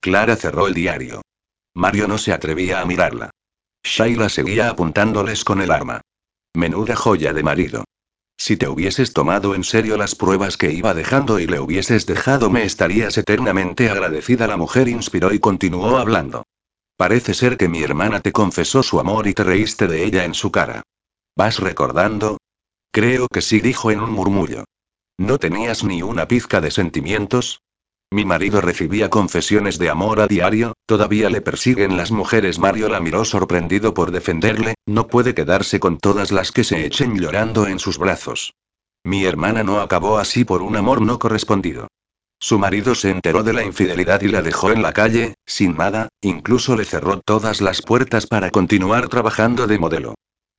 Clara 0.00 0.34
cerró 0.34 0.66
el 0.66 0.74
diario. 0.74 1.22
Mario 1.72 2.08
no 2.08 2.18
se 2.18 2.32
atrevía 2.32 2.80
a 2.80 2.84
mirarla. 2.84 3.30
Shaila 3.84 4.28
seguía 4.28 4.70
apuntándoles 4.70 5.44
con 5.44 5.60
el 5.60 5.70
arma. 5.70 6.00
Menuda 6.54 6.96
joya 6.96 7.32
de 7.32 7.42
marido. 7.42 7.84
Si 8.36 8.56
te 8.56 8.66
hubieses 8.66 9.12
tomado 9.12 9.54
en 9.54 9.62
serio 9.62 9.96
las 9.96 10.14
pruebas 10.14 10.56
que 10.56 10.72
iba 10.72 10.94
dejando 10.94 11.38
y 11.38 11.46
le 11.46 11.60
hubieses 11.60 12.06
dejado 12.06 12.50
me 12.50 12.64
estarías 12.64 13.16
eternamente 13.18 13.90
agradecida. 13.90 14.46
La 14.46 14.56
mujer 14.56 14.88
inspiró 14.88 15.32
y 15.32 15.38
continuó 15.38 15.98
hablando. 15.98 16.44
Parece 16.96 17.34
ser 17.34 17.56
que 17.56 17.68
mi 17.68 17.82
hermana 17.82 18.20
te 18.20 18.32
confesó 18.32 18.82
su 18.82 18.98
amor 18.98 19.26
y 19.26 19.34
te 19.34 19.44
reíste 19.44 19.86
de 19.86 20.04
ella 20.04 20.24
en 20.24 20.34
su 20.34 20.50
cara. 20.50 20.82
¿Vas 21.36 21.58
recordando? 21.58 22.38
Creo 22.90 23.28
que 23.28 23.42
sí, 23.42 23.60
dijo 23.60 23.90
en 23.90 24.00
un 24.00 24.12
murmullo. 24.12 24.64
¿No 25.18 25.38
tenías 25.38 25.84
ni 25.84 26.02
una 26.02 26.26
pizca 26.26 26.60
de 26.60 26.70
sentimientos? 26.70 27.60
Mi 28.14 28.24
marido 28.24 28.60
recibía 28.60 29.10
confesiones 29.10 29.76
de 29.80 29.90
amor 29.90 30.20
a 30.20 30.28
diario, 30.28 30.74
todavía 30.86 31.28
le 31.30 31.40
persiguen 31.40 31.96
las 31.96 32.12
mujeres. 32.12 32.60
Mario 32.60 32.88
la 32.88 33.00
miró 33.00 33.24
sorprendido 33.24 33.92
por 33.92 34.12
defenderle, 34.12 34.76
no 34.86 35.08
puede 35.08 35.34
quedarse 35.34 35.80
con 35.80 35.98
todas 35.98 36.30
las 36.30 36.52
que 36.52 36.62
se 36.62 36.86
echen 36.86 37.18
llorando 37.18 37.66
en 37.66 37.80
sus 37.80 37.98
brazos. 37.98 38.54
Mi 39.02 39.24
hermana 39.24 39.64
no 39.64 39.80
acabó 39.80 40.18
así 40.18 40.44
por 40.44 40.62
un 40.62 40.76
amor 40.76 41.02
no 41.02 41.18
correspondido. 41.18 41.88
Su 42.38 42.56
marido 42.56 42.94
se 42.94 43.10
enteró 43.10 43.42
de 43.42 43.52
la 43.52 43.64
infidelidad 43.64 44.22
y 44.22 44.28
la 44.28 44.42
dejó 44.42 44.70
en 44.70 44.82
la 44.82 44.92
calle, 44.92 45.34
sin 45.44 45.76
nada, 45.76 46.08
incluso 46.20 46.76
le 46.76 46.84
cerró 46.84 47.18
todas 47.18 47.60
las 47.60 47.82
puertas 47.82 48.28
para 48.28 48.50
continuar 48.50 49.08
trabajando 49.08 49.66
de 49.66 49.80
modelo. 49.80 50.14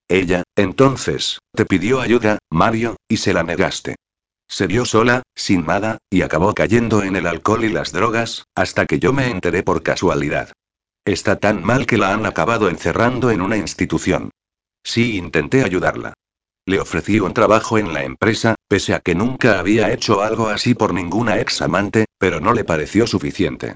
Ella, 0.09 0.43
entonces, 0.57 1.39
te 1.53 1.63
pidió 1.65 2.01
ayuda, 2.01 2.37
Mario, 2.49 2.97
y 3.07 3.15
se 3.15 3.33
la 3.33 3.43
negaste. 3.43 3.95
Se 4.47 4.67
vio 4.67 4.85
sola, 4.85 5.23
sin 5.35 5.65
nada, 5.65 5.97
y 6.09 6.21
acabó 6.21 6.53
cayendo 6.53 7.03
en 7.03 7.15
el 7.15 7.27
alcohol 7.27 7.63
y 7.63 7.69
las 7.69 7.91
drogas, 7.91 8.45
hasta 8.55 8.85
que 8.85 8.99
yo 8.99 9.11
me 9.13 9.29
enteré 9.29 9.63
por 9.63 9.83
casualidad. 9.83 10.51
Está 11.03 11.35
tan 11.37 11.63
mal 11.63 11.85
que 11.85 11.97
la 11.97 12.13
han 12.13 12.25
acabado 12.25 12.69
encerrando 12.69 13.31
en 13.31 13.41
una 13.41 13.57
institución. 13.57 14.31
Sí, 14.83 15.17
intenté 15.17 15.63
ayudarla. 15.63 16.13
Le 16.67 16.79
ofrecí 16.79 17.19
un 17.19 17.33
trabajo 17.33 17.77
en 17.77 17.93
la 17.93 18.03
empresa, 18.03 18.55
pese 18.67 18.95
a 18.95 18.99
que 18.99 19.13
nunca 19.13 19.59
había 19.59 19.91
hecho 19.91 20.21
algo 20.21 20.47
así 20.49 20.73
por 20.73 20.93
ninguna 20.93 21.39
ex 21.39 21.61
amante, 21.61 22.05
pero 22.17 22.39
no 22.39 22.53
le 22.53 22.63
pareció 22.63 23.05
suficiente. 23.05 23.75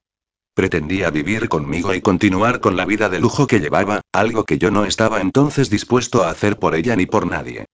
Pretendía 0.56 1.12
vivir 1.12 1.50
conmigo 1.50 1.94
y 1.94 2.02
continuar 2.02 2.60
con 2.60 2.76
la 2.76 2.86
vida 2.86 3.08
de 3.10 3.20
lujo 3.20 3.46
que 3.46 3.60
llevaba, 3.60 4.02
algo 4.12 4.44
que 4.44 4.58
yo 4.58 4.72
no 4.72 4.86
estaba 4.86 5.22
entonces 5.22 5.70
dispuesto 5.70 6.24
a 6.24 6.32
hacer 6.32 6.58
por 6.58 6.76
ella 6.76 6.96
ni 6.96 7.06
por 7.06 7.28
nadie. 7.28 7.66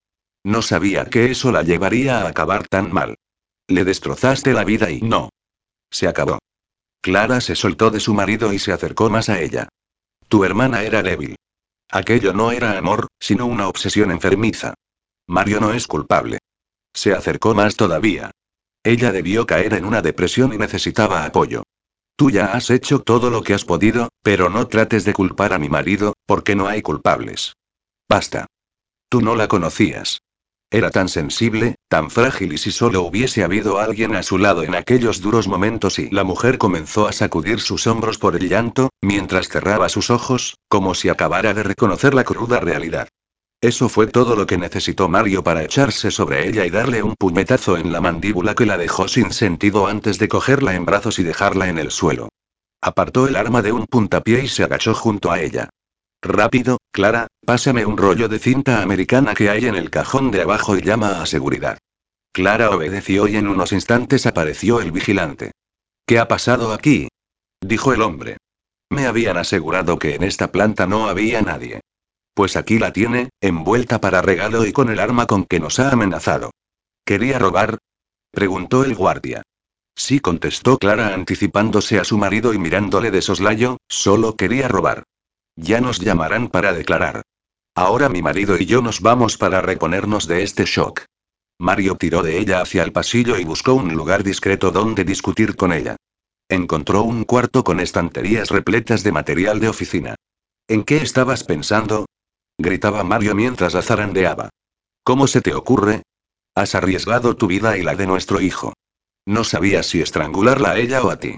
No 0.46 0.62
sabía 0.62 1.06
que 1.06 1.32
eso 1.32 1.52
la 1.52 1.64
llevaría 1.64 2.20
a 2.22 2.28
acabar 2.28 2.68
tan 2.68 2.94
mal. 2.94 3.16
Le 3.68 3.84
destrozaste 3.84 4.54
la 4.54 4.64
vida 4.64 4.92
y 4.92 5.02
no. 5.02 5.30
Se 5.90 6.08
acabó. 6.08 6.38
Clara 7.02 7.42
se 7.42 7.56
soltó 7.56 7.90
de 7.90 8.00
su 8.00 8.14
marido 8.14 8.54
y 8.54 8.60
se 8.60 8.72
acercó 8.72 9.10
más 9.10 9.28
a 9.30 9.42
ella. 9.42 9.70
Tu 10.30 10.44
hermana 10.44 10.84
era 10.84 11.02
débil. 11.02 11.36
Aquello 11.90 12.32
no 12.32 12.52
era 12.52 12.78
amor, 12.78 13.08
sino 13.20 13.48
una 13.48 13.68
obsesión 13.68 14.12
enfermiza. 14.12 14.76
Mario 15.26 15.60
no 15.60 15.74
es 15.74 15.88
culpable. 15.88 16.38
Se 16.94 17.12
acercó 17.12 17.56
más 17.56 17.76
todavía. 17.76 18.30
Ella 18.84 19.12
debió 19.12 19.48
caer 19.48 19.74
en 19.74 19.84
una 19.84 20.04
depresión 20.04 20.54
y 20.54 20.60
necesitaba 20.60 21.26
apoyo. 21.26 21.64
Tú 22.16 22.30
ya 22.30 22.54
has 22.54 22.70
hecho 22.70 23.00
todo 23.00 23.32
lo 23.32 23.42
que 23.42 23.56
has 23.56 23.66
podido, 23.66 24.10
pero 24.22 24.52
no 24.52 24.68
trates 24.68 25.06
de 25.06 25.14
culpar 25.14 25.54
a 25.54 25.58
mi 25.58 25.70
marido, 25.70 26.14
porque 26.28 26.56
no 26.56 26.68
hay 26.68 26.84
culpables. 26.84 27.56
Basta. 28.08 28.46
Tú 29.10 29.22
no 29.22 29.36
la 29.36 29.48
conocías. 29.48 30.20
Era 30.72 30.90
tan 30.90 31.10
sensible, 31.10 31.76
tan 31.88 32.10
frágil 32.10 32.54
y 32.54 32.58
si 32.58 32.72
solo 32.72 33.04
hubiese 33.04 33.44
habido 33.44 33.80
alguien 33.80 34.16
a 34.16 34.24
su 34.24 34.38
lado 34.38 34.64
en 34.64 34.76
aquellos 34.76 35.22
duros 35.22 35.48
momentos 35.48 36.00
y 36.00 36.10
la 36.10 36.24
mujer 36.24 36.58
comenzó 36.58 37.08
a 37.08 37.12
sacudir 37.12 37.62
sus 37.62 37.88
hombros 37.88 38.18
por 38.18 38.36
el 38.36 38.50
llanto, 38.50 38.90
mientras 39.02 39.48
cerraba 39.48 39.90
sus 39.90 40.10
ojos, 40.10 40.58
como 40.68 40.96
si 40.96 41.10
acabara 41.10 41.54
de 41.54 41.64
reconocer 41.64 42.14
la 42.14 42.24
cruda 42.24 42.60
realidad. 42.60 43.08
Eso 43.62 43.90
fue 43.90 44.08
todo 44.08 44.36
lo 44.36 44.46
que 44.46 44.58
necesitó 44.58 45.08
Mario 45.08 45.44
para 45.44 45.64
echarse 45.64 46.12
sobre 46.12 46.48
ella 46.48 46.66
y 46.66 46.70
darle 46.70 47.04
un 47.04 47.16
puñetazo 47.16 47.78
en 47.78 47.92
la 47.92 48.02
mandíbula 48.02 48.54
que 48.54 48.66
la 48.66 48.78
dejó 48.78 49.08
sin 49.08 49.32
sentido 49.32 49.88
antes 49.88 50.20
de 50.20 50.28
cogerla 50.28 50.76
en 50.76 50.86
brazos 50.86 51.20
y 51.20 51.24
dejarla 51.24 51.70
en 51.70 51.78
el 51.78 51.92
suelo. 51.92 52.30
Apartó 52.82 53.28
el 53.28 53.36
arma 53.36 53.62
de 53.62 53.72
un 53.72 53.86
puntapié 53.88 54.44
y 54.44 54.48
se 54.48 54.64
agachó 54.64 54.94
junto 54.94 55.32
a 55.32 55.42
ella. 55.42 55.70
Rápido, 56.26 56.80
Clara, 56.92 57.28
pásame 57.46 57.86
un 57.86 57.98
rollo 57.98 58.28
de 58.28 58.40
cinta 58.40 58.82
americana 58.82 59.36
que 59.36 59.52
hay 59.52 59.68
en 59.68 59.76
el 59.76 59.92
cajón 59.92 60.32
de 60.32 60.42
abajo 60.42 60.76
y 60.76 60.82
llama 60.82 61.22
a 61.22 61.28
seguridad. 61.28 61.78
Clara 62.34 62.72
obedeció 62.72 63.28
y 63.28 63.36
en 63.36 63.48
unos 63.48 63.72
instantes 63.72 64.26
apareció 64.26 64.82
el 64.82 64.92
vigilante. 64.92 65.52
¿Qué 66.08 66.18
ha 66.18 66.28
pasado 66.28 66.74
aquí? 66.74 67.10
dijo 67.62 67.94
el 67.94 68.02
hombre. 68.02 68.38
Me 68.90 69.06
habían 69.06 69.38
asegurado 69.38 70.00
que 70.00 70.16
en 70.16 70.24
esta 70.24 70.52
planta 70.52 70.88
no 70.88 71.10
había 71.10 71.44
nadie. 71.44 71.82
Pues 72.34 72.56
aquí 72.56 72.80
la 72.80 72.92
tiene, 72.92 73.30
envuelta 73.40 74.02
para 74.02 74.24
regalo 74.24 74.66
y 74.66 74.74
con 74.74 74.90
el 74.90 75.00
arma 75.00 75.28
con 75.28 75.46
que 75.46 75.60
nos 75.60 75.80
ha 75.80 75.92
amenazado. 75.92 76.50
¿Quería 77.06 77.38
robar? 77.38 77.78
preguntó 78.32 78.84
el 78.84 78.96
guardia. 78.96 79.44
Sí, 79.96 80.20
contestó 80.20 80.80
Clara 80.80 81.14
anticipándose 81.14 82.00
a 82.00 82.04
su 82.04 82.18
marido 82.18 82.52
y 82.52 82.58
mirándole 82.58 83.12
de 83.12 83.22
soslayo, 83.22 83.78
solo 83.88 84.36
quería 84.36 84.68
robar. 84.68 85.04
Ya 85.56 85.82
nos 85.82 86.00
llamarán 86.00 86.50
para 86.50 86.74
declarar. 86.74 87.22
Ahora 87.76 88.10
mi 88.10 88.22
marido 88.22 88.58
y 88.58 88.66
yo 88.66 88.82
nos 88.82 89.02
vamos 89.02 89.38
para 89.38 89.62
reponernos 89.62 90.28
de 90.28 90.44
este 90.44 90.66
shock. 90.66 91.04
Mario 91.58 91.96
tiró 91.96 92.22
de 92.22 92.38
ella 92.38 92.62
hacia 92.62 92.84
el 92.84 92.92
pasillo 92.92 93.38
y 93.38 93.46
buscó 93.46 93.74
un 93.74 93.94
lugar 93.94 94.24
discreto 94.24 94.72
donde 94.72 95.04
discutir 95.04 95.56
con 95.56 95.72
ella. 95.72 95.96
Encontró 96.50 97.04
un 97.04 97.24
cuarto 97.24 97.64
con 97.64 97.80
estanterías 97.80 98.50
repletas 98.50 99.04
de 99.04 99.12
material 99.12 99.60
de 99.60 99.70
oficina. 99.70 100.16
¿En 100.68 100.84
qué 100.84 100.98
estabas 100.98 101.44
pensando? 101.44 102.06
gritaba 102.58 103.04
Mario 103.04 103.36
mientras 103.36 103.74
la 103.74 103.82
zarandeaba. 103.82 104.50
¿Cómo 105.04 105.28
se 105.28 105.42
te 105.42 105.54
ocurre? 105.54 106.04
Has 106.56 106.76
arriesgado 106.76 107.36
tu 107.36 107.48
vida 107.48 107.78
y 107.78 107.84
la 107.84 107.96
de 107.96 108.08
nuestro 108.08 108.42
hijo. 108.42 108.74
No 109.26 109.44
sabías 109.44 109.88
si 109.88 110.02
estrangularla 110.02 110.72
a 110.72 110.78
ella 110.78 111.04
o 111.04 111.10
a 111.10 111.20
ti. 111.20 111.38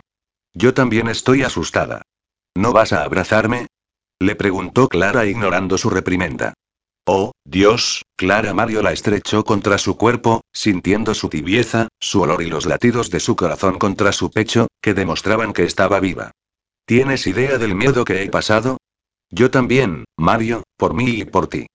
Yo 0.54 0.74
también 0.74 1.08
estoy 1.08 1.44
asustada. 1.44 2.02
¿No 2.56 2.74
vas 2.74 2.94
a 2.94 3.04
abrazarme? 3.04 3.68
Le 4.20 4.36
preguntó 4.36 4.88
Clara 4.88 5.26
ignorando 5.26 5.78
su 5.78 5.90
reprimenda. 5.90 6.54
Oh, 7.06 7.32
Dios, 7.46 8.04
Clara 8.18 8.54
Mario 8.54 8.82
la 8.82 8.92
estrechó 8.92 9.44
contra 9.44 9.78
su 9.78 9.96
cuerpo, 9.96 10.42
sintiendo 10.52 11.14
su 11.14 11.30
tibieza, 11.30 11.88
su 12.00 12.22
olor 12.22 12.42
y 12.42 12.48
los 12.48 12.66
latidos 12.66 13.12
de 13.12 13.20
su 13.20 13.36
corazón 13.36 13.78
contra 13.78 14.12
su 14.12 14.32
pecho, 14.32 14.68
que 14.82 14.94
demostraban 14.94 15.54
que 15.54 15.64
estaba 15.64 16.00
viva. 16.00 16.32
¿Tienes 16.86 17.28
idea 17.28 17.58
del 17.58 17.76
miedo 17.76 18.06
que 18.06 18.24
he 18.24 18.30
pasado? 18.30 18.78
Yo 19.30 19.52
también, 19.52 20.06
Mario, 20.18 20.64
por 20.78 20.94
mí 20.94 21.10
y 21.10 21.26
por 21.26 21.48
ti. 21.48 21.68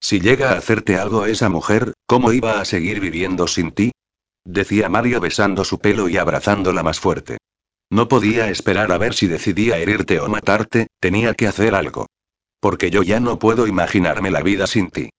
Si 0.00 0.20
llega 0.20 0.52
a 0.52 0.58
hacerte 0.58 0.96
algo 0.96 1.26
esa 1.26 1.48
mujer, 1.48 1.94
¿cómo 2.06 2.32
iba 2.32 2.60
a 2.60 2.64
seguir 2.64 3.00
viviendo 3.00 3.48
sin 3.48 3.72
ti? 3.72 3.90
Decía 4.44 4.88
Mario 4.88 5.20
besando 5.20 5.64
su 5.64 5.78
pelo 5.78 6.08
y 6.08 6.16
abrazándola 6.16 6.82
más 6.82 7.00
fuerte. 7.00 7.37
No 7.90 8.08
podía 8.08 8.50
esperar 8.50 8.92
a 8.92 8.98
ver 8.98 9.14
si 9.14 9.26
decidía 9.26 9.78
herirte 9.78 10.20
o 10.20 10.28
matarte, 10.28 10.88
tenía 11.00 11.34
que 11.34 11.46
hacer 11.46 11.74
algo. 11.74 12.06
Porque 12.60 12.90
yo 12.90 13.02
ya 13.02 13.20
no 13.20 13.38
puedo 13.38 13.66
imaginarme 13.66 14.30
la 14.30 14.42
vida 14.42 14.66
sin 14.66 14.90
ti. 14.90 15.10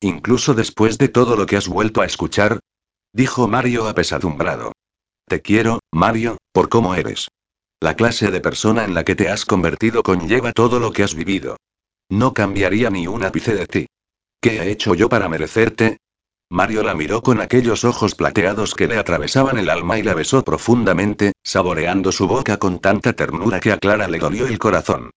Incluso 0.00 0.54
después 0.54 0.98
de 0.98 1.08
todo 1.08 1.36
lo 1.36 1.46
que 1.46 1.56
has 1.56 1.68
vuelto 1.68 2.00
a 2.00 2.06
escuchar, 2.06 2.60
dijo 3.12 3.48
Mario 3.48 3.88
apesadumbrado. 3.88 4.72
Te 5.26 5.40
quiero, 5.40 5.80
Mario, 5.92 6.36
por 6.52 6.68
cómo 6.68 6.94
eres. 6.94 7.28
La 7.80 7.94
clase 7.94 8.30
de 8.30 8.40
persona 8.40 8.84
en 8.84 8.94
la 8.94 9.04
que 9.04 9.14
te 9.14 9.28
has 9.28 9.44
convertido 9.44 10.02
conlleva 10.02 10.52
todo 10.52 10.80
lo 10.80 10.92
que 10.92 11.02
has 11.02 11.14
vivido. 11.14 11.56
No 12.08 12.32
cambiaría 12.34 12.90
ni 12.90 13.06
un 13.06 13.24
ápice 13.24 13.54
de 13.54 13.66
ti. 13.66 13.86
¿Qué 14.40 14.58
he 14.60 14.70
hecho 14.70 14.94
yo 14.94 15.08
para 15.08 15.28
merecerte? 15.28 15.98
Mario 16.48 16.84
la 16.84 16.94
miró 16.94 17.22
con 17.22 17.40
aquellos 17.40 17.84
ojos 17.84 18.14
plateados 18.14 18.74
que 18.74 18.86
le 18.86 18.98
atravesaban 18.98 19.58
el 19.58 19.68
alma 19.68 19.98
y 19.98 20.04
la 20.04 20.14
besó 20.14 20.44
profundamente, 20.44 21.32
saboreando 21.42 22.12
su 22.12 22.28
boca 22.28 22.56
con 22.58 22.78
tanta 22.78 23.14
ternura 23.14 23.58
que 23.58 23.72
a 23.72 23.78
Clara 23.78 24.06
le 24.06 24.18
dolió 24.18 24.46
el 24.46 24.58
corazón. 24.58 25.10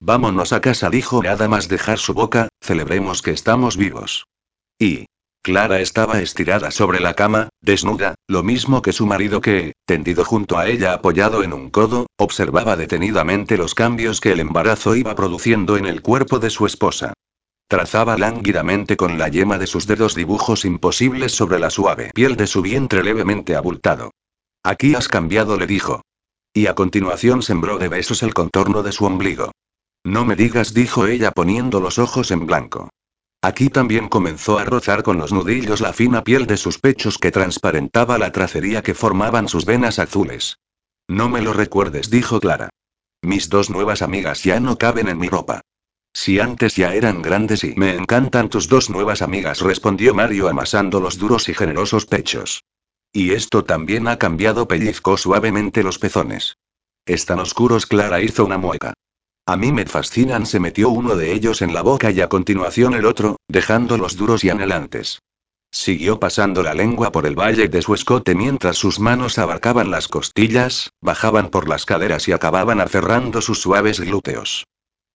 Vámonos 0.00 0.54
a 0.54 0.62
casa, 0.62 0.88
dijo 0.88 1.22
nada 1.22 1.48
más 1.48 1.68
dejar 1.68 1.98
su 1.98 2.14
boca, 2.14 2.48
celebremos 2.62 3.20
que 3.20 3.32
estamos 3.32 3.76
vivos. 3.76 4.24
Y, 4.78 5.04
Clara 5.42 5.80
estaba 5.80 6.22
estirada 6.22 6.70
sobre 6.70 7.00
la 7.00 7.12
cama, 7.12 7.50
desnuda, 7.60 8.14
lo 8.26 8.42
mismo 8.42 8.80
que 8.80 8.92
su 8.92 9.04
marido 9.04 9.42
que, 9.42 9.72
tendido 9.84 10.24
junto 10.24 10.56
a 10.56 10.66
ella 10.66 10.94
apoyado 10.94 11.42
en 11.42 11.52
un 11.52 11.68
codo, 11.68 12.06
observaba 12.16 12.76
detenidamente 12.76 13.58
los 13.58 13.74
cambios 13.74 14.20
que 14.22 14.32
el 14.32 14.40
embarazo 14.40 14.96
iba 14.96 15.14
produciendo 15.14 15.76
en 15.76 15.84
el 15.84 16.00
cuerpo 16.00 16.38
de 16.38 16.48
su 16.48 16.64
esposa. 16.64 17.12
Trazaba 17.70 18.18
lánguidamente 18.18 18.96
con 18.96 19.16
la 19.16 19.28
yema 19.28 19.56
de 19.56 19.68
sus 19.68 19.86
dedos 19.86 20.16
dibujos 20.16 20.64
imposibles 20.64 21.30
sobre 21.30 21.60
la 21.60 21.70
suave 21.70 22.10
piel 22.12 22.34
de 22.34 22.48
su 22.48 22.62
vientre 22.62 23.04
levemente 23.04 23.54
abultado. 23.54 24.10
Aquí 24.64 24.96
has 24.96 25.06
cambiado, 25.06 25.56
le 25.56 25.68
dijo. 25.68 26.02
Y 26.52 26.66
a 26.66 26.74
continuación 26.74 27.42
sembró 27.42 27.78
de 27.78 27.86
besos 27.86 28.24
el 28.24 28.34
contorno 28.34 28.82
de 28.82 28.90
su 28.90 29.04
ombligo. 29.04 29.52
No 30.02 30.24
me 30.24 30.34
digas, 30.34 30.74
dijo 30.74 31.06
ella 31.06 31.30
poniendo 31.30 31.78
los 31.78 32.00
ojos 32.00 32.32
en 32.32 32.44
blanco. 32.44 32.88
Aquí 33.40 33.68
también 33.68 34.08
comenzó 34.08 34.58
a 34.58 34.64
rozar 34.64 35.04
con 35.04 35.18
los 35.18 35.32
nudillos 35.32 35.80
la 35.80 35.92
fina 35.92 36.24
piel 36.24 36.48
de 36.48 36.56
sus 36.56 36.80
pechos 36.80 37.18
que 37.18 37.30
transparentaba 37.30 38.18
la 38.18 38.32
tracería 38.32 38.82
que 38.82 38.94
formaban 38.94 39.46
sus 39.46 39.64
venas 39.64 40.00
azules. 40.00 40.56
No 41.06 41.28
me 41.28 41.40
lo 41.40 41.52
recuerdes, 41.52 42.10
dijo 42.10 42.40
Clara. 42.40 42.70
Mis 43.22 43.48
dos 43.48 43.70
nuevas 43.70 44.02
amigas 44.02 44.42
ya 44.42 44.58
no 44.58 44.76
caben 44.76 45.06
en 45.06 45.18
mi 45.18 45.28
ropa. 45.28 45.62
Si 46.12 46.40
antes 46.40 46.76
ya 46.76 46.94
eran 46.94 47.22
grandes 47.22 47.64
y 47.64 47.74
me 47.76 47.94
encantan 47.94 48.48
tus 48.48 48.68
dos 48.68 48.90
nuevas 48.90 49.22
amigas, 49.22 49.60
respondió 49.60 50.14
Mario 50.14 50.48
amasando 50.48 51.00
los 51.00 51.18
duros 51.18 51.48
y 51.48 51.54
generosos 51.54 52.06
pechos. 52.06 52.64
Y 53.12 53.32
esto 53.32 53.64
también 53.64 54.08
ha 54.08 54.18
cambiado, 54.18 54.68
pellizcó 54.68 55.16
suavemente 55.16 55.82
los 55.82 55.98
pezones. 55.98 56.56
Están 57.06 57.40
oscuros, 57.40 57.86
Clara 57.86 58.20
hizo 58.20 58.44
una 58.44 58.58
mueca. 58.58 58.94
A 59.46 59.56
mí 59.56 59.72
me 59.72 59.86
fascinan, 59.86 60.46
se 60.46 60.60
metió 60.60 60.90
uno 60.90 61.16
de 61.16 61.32
ellos 61.32 61.62
en 61.62 61.74
la 61.74 61.82
boca 61.82 62.10
y 62.10 62.20
a 62.20 62.28
continuación 62.28 62.94
el 62.94 63.06
otro, 63.06 63.36
dejándolos 63.48 64.16
duros 64.16 64.44
y 64.44 64.50
anhelantes. 64.50 65.20
Siguió 65.72 66.20
pasando 66.20 66.62
la 66.62 66.74
lengua 66.74 67.12
por 67.12 67.26
el 67.26 67.38
valle 67.38 67.68
de 67.68 67.82
su 67.82 67.94
escote 67.94 68.34
mientras 68.34 68.76
sus 68.76 68.98
manos 69.00 69.38
abarcaban 69.38 69.90
las 69.90 70.08
costillas, 70.08 70.90
bajaban 71.00 71.48
por 71.48 71.68
las 71.68 71.84
caderas 71.84 72.28
y 72.28 72.32
acababan 72.32 72.80
aferrando 72.80 73.40
sus 73.40 73.60
suaves 73.60 74.00
glúteos. 74.00 74.66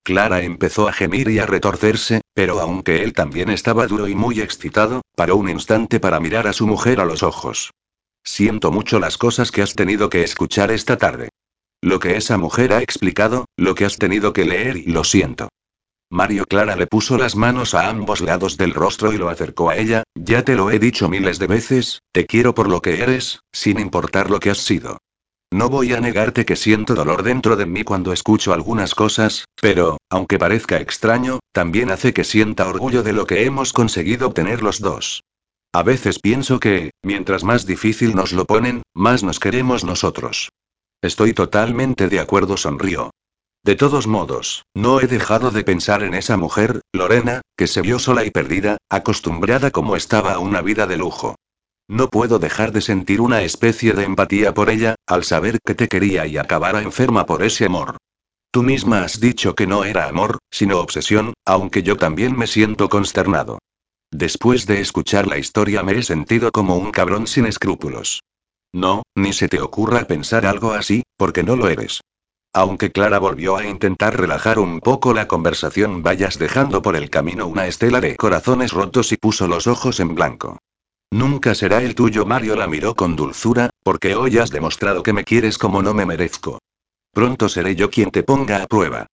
Clara 0.05 0.43
empezó 0.43 0.87
a 0.87 0.93
gemir 0.93 1.29
y 1.29 1.39
a 1.39 1.47
retorcerse, 1.47 2.21
pero 2.35 2.59
aunque 2.59 3.01
él 3.01 3.13
también 3.13 3.49
estaba 3.49 3.87
duro 3.87 4.07
y 4.07 4.13
muy 4.13 4.39
excitado, 4.39 5.01
paró 5.15 5.35
un 5.35 5.49
instante 5.49 5.99
para 5.99 6.19
mirar 6.19 6.45
a 6.45 6.53
su 6.53 6.67
mujer 6.67 6.99
a 6.99 7.05
los 7.05 7.23
ojos. 7.23 7.71
Siento 8.23 8.71
mucho 8.71 8.99
las 8.99 9.17
cosas 9.17 9.51
que 9.51 9.63
has 9.63 9.73
tenido 9.73 10.11
que 10.11 10.21
escuchar 10.21 10.69
esta 10.69 10.97
tarde. 10.97 11.29
Lo 11.81 11.97
que 11.97 12.17
esa 12.17 12.37
mujer 12.37 12.71
ha 12.73 12.83
explicado, 12.83 13.45
lo 13.57 13.73
que 13.73 13.85
has 13.85 13.97
tenido 13.97 14.31
que 14.31 14.45
leer 14.45 14.77
y 14.77 14.91
lo 14.91 15.03
siento. 15.03 15.49
Mario 16.11 16.45
Clara 16.45 16.75
le 16.75 16.85
puso 16.85 17.17
las 17.17 17.35
manos 17.35 17.73
a 17.73 17.89
ambos 17.89 18.21
lados 18.21 18.57
del 18.57 18.75
rostro 18.75 19.11
y 19.11 19.17
lo 19.17 19.29
acercó 19.29 19.71
a 19.71 19.77
ella, 19.77 20.03
ya 20.13 20.45
te 20.45 20.53
lo 20.53 20.69
he 20.69 20.77
dicho 20.77 21.09
miles 21.09 21.39
de 21.39 21.47
veces, 21.47 22.03
te 22.11 22.27
quiero 22.27 22.53
por 22.53 22.69
lo 22.69 22.79
que 22.79 23.01
eres, 23.01 23.39
sin 23.51 23.79
importar 23.79 24.29
lo 24.29 24.39
que 24.39 24.51
has 24.51 24.59
sido. 24.59 24.99
No 25.55 25.69
voy 25.69 25.93
a 25.93 26.01
negarte 26.01 26.43
que 26.43 26.57
siento 26.57 26.95
dolor 26.95 27.23
dentro 27.23 27.55
de 27.55 27.65
mí 27.65 27.85
cuando 27.85 28.11
escucho 28.11 28.51
algunas 28.51 28.93
cosas, 28.93 29.45
pero, 29.61 29.99
aunque 30.09 30.37
parezca 30.37 30.81
extraño, 30.81 31.39
también 31.53 31.91
hace 31.91 32.13
que 32.13 32.25
sienta 32.25 32.67
orgullo 32.67 33.03
de 33.03 33.13
lo 33.13 33.25
que 33.25 33.45
hemos 33.45 33.71
conseguido 33.71 34.27
obtener 34.27 34.61
los 34.61 34.81
dos. 34.81 35.23
A 35.73 35.81
veces 35.81 36.19
pienso 36.19 36.59
que, 36.59 36.91
mientras 37.01 37.45
más 37.45 37.65
difícil 37.65 38.17
nos 38.17 38.33
lo 38.33 38.43
ponen, 38.43 38.81
más 38.93 39.23
nos 39.23 39.39
queremos 39.39 39.85
nosotros. 39.85 40.49
Estoy 41.01 41.31
totalmente 41.31 42.09
de 42.09 42.19
acuerdo, 42.19 42.57
sonrió. 42.57 43.11
De 43.63 43.75
todos 43.75 44.07
modos, 44.07 44.65
no 44.75 44.99
he 44.99 45.07
dejado 45.07 45.51
de 45.51 45.63
pensar 45.63 46.03
en 46.03 46.15
esa 46.15 46.35
mujer, 46.35 46.81
Lorena, 46.91 47.39
que 47.55 47.67
se 47.67 47.81
vio 47.81 47.97
sola 47.97 48.25
y 48.25 48.29
perdida, 48.29 48.75
acostumbrada 48.89 49.71
como 49.71 49.95
estaba 49.95 50.33
a 50.33 50.39
una 50.39 50.61
vida 50.61 50.85
de 50.85 50.97
lujo. 50.97 51.35
No 51.87 52.09
puedo 52.09 52.39
dejar 52.39 52.71
de 52.71 52.81
sentir 52.81 53.21
una 53.21 53.43
especie 53.43 53.93
de 53.93 54.05
empatía 54.05 54.53
por 54.53 54.69
ella, 54.69 54.95
al 55.05 55.23
saber 55.23 55.59
que 55.63 55.75
te 55.75 55.87
quería 55.87 56.25
y 56.25 56.37
acabara 56.37 56.81
enferma 56.81 57.25
por 57.25 57.43
ese 57.43 57.65
amor. 57.65 57.97
Tú 58.51 58.63
misma 58.63 59.03
has 59.03 59.19
dicho 59.19 59.53
que 59.53 59.67
no 59.67 59.83
era 59.83 60.07
amor, 60.07 60.39
sino 60.49 60.79
obsesión, 60.79 61.33
aunque 61.45 61.83
yo 61.83 61.97
también 61.97 62.35
me 62.35 62.47
siento 62.47 62.89
consternado. 62.89 63.59
Después 64.11 64.65
de 64.65 64.79
escuchar 64.79 65.27
la 65.27 65.37
historia 65.37 65.83
me 65.83 65.93
he 65.93 66.01
sentido 66.01 66.51
como 66.51 66.77
un 66.77 66.91
cabrón 66.91 67.27
sin 67.27 67.45
escrúpulos. 67.45 68.21
No, 68.73 69.03
ni 69.13 69.33
se 69.33 69.47
te 69.47 69.61
ocurra 69.61 70.05
pensar 70.05 70.45
algo 70.45 70.71
así, 70.71 71.03
porque 71.17 71.43
no 71.43 71.55
lo 71.55 71.67
eres. 71.67 72.01
Aunque 72.53 72.91
Clara 72.91 73.19
volvió 73.19 73.57
a 73.57 73.65
intentar 73.65 74.17
relajar 74.17 74.57
un 74.57 74.79
poco 74.79 75.13
la 75.13 75.27
conversación, 75.27 76.01
vayas 76.01 76.39
dejando 76.39 76.81
por 76.81 76.95
el 76.95 77.09
camino 77.09 77.47
una 77.47 77.67
estela 77.67 77.99
de 77.99 78.15
corazones 78.15 78.71
rotos 78.71 79.11
y 79.11 79.17
puso 79.17 79.47
los 79.47 79.67
ojos 79.67 79.99
en 79.99 80.15
blanco. 80.15 80.57
Nunca 81.11 81.55
será 81.55 81.81
el 81.81 81.95
tuyo, 81.95 82.25
Mario 82.25 82.55
la 82.55 82.67
miró 82.67 82.95
con 82.95 83.15
dulzura, 83.15 83.69
porque 83.83 84.15
hoy 84.15 84.37
has 84.37 84.49
demostrado 84.49 85.03
que 85.03 85.13
me 85.13 85.23
quieres 85.23 85.57
como 85.57 85.81
no 85.81 85.93
me 85.93 86.05
merezco. 86.05 86.59
Pronto 87.11 87.47
seré 87.47 87.75
yo 87.75 87.89
quien 87.89 88.11
te 88.11 88.23
ponga 88.23 88.61
a 88.61 88.67
prueba. 88.67 89.07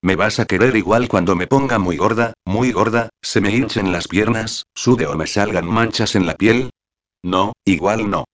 Me 0.00 0.14
vas 0.14 0.38
a 0.38 0.44
querer 0.44 0.76
igual 0.76 1.08
cuando 1.08 1.34
me 1.34 1.48
ponga 1.48 1.78
muy 1.80 1.96
gorda, 1.96 2.34
muy 2.44 2.70
gorda, 2.70 3.08
se 3.20 3.40
me 3.40 3.50
hinchen 3.50 3.90
las 3.90 4.06
piernas, 4.06 4.64
sude 4.74 5.06
o 5.06 5.16
me 5.16 5.26
salgan 5.26 5.66
manchas 5.66 6.14
en 6.14 6.26
la 6.26 6.34
piel. 6.34 6.70
No, 7.24 7.52
igual 7.64 8.08
no. 8.08 8.24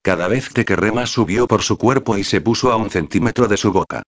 Cada 0.00 0.26
vez 0.26 0.52
te 0.54 0.64
querré 0.64 0.90
más 0.90 1.10
subió 1.10 1.46
por 1.46 1.62
su 1.62 1.76
cuerpo 1.76 2.16
y 2.16 2.24
se 2.24 2.40
puso 2.40 2.72
a 2.72 2.76
un 2.76 2.90
centímetro 2.90 3.46
de 3.46 3.58
su 3.58 3.72
boca. 3.72 4.02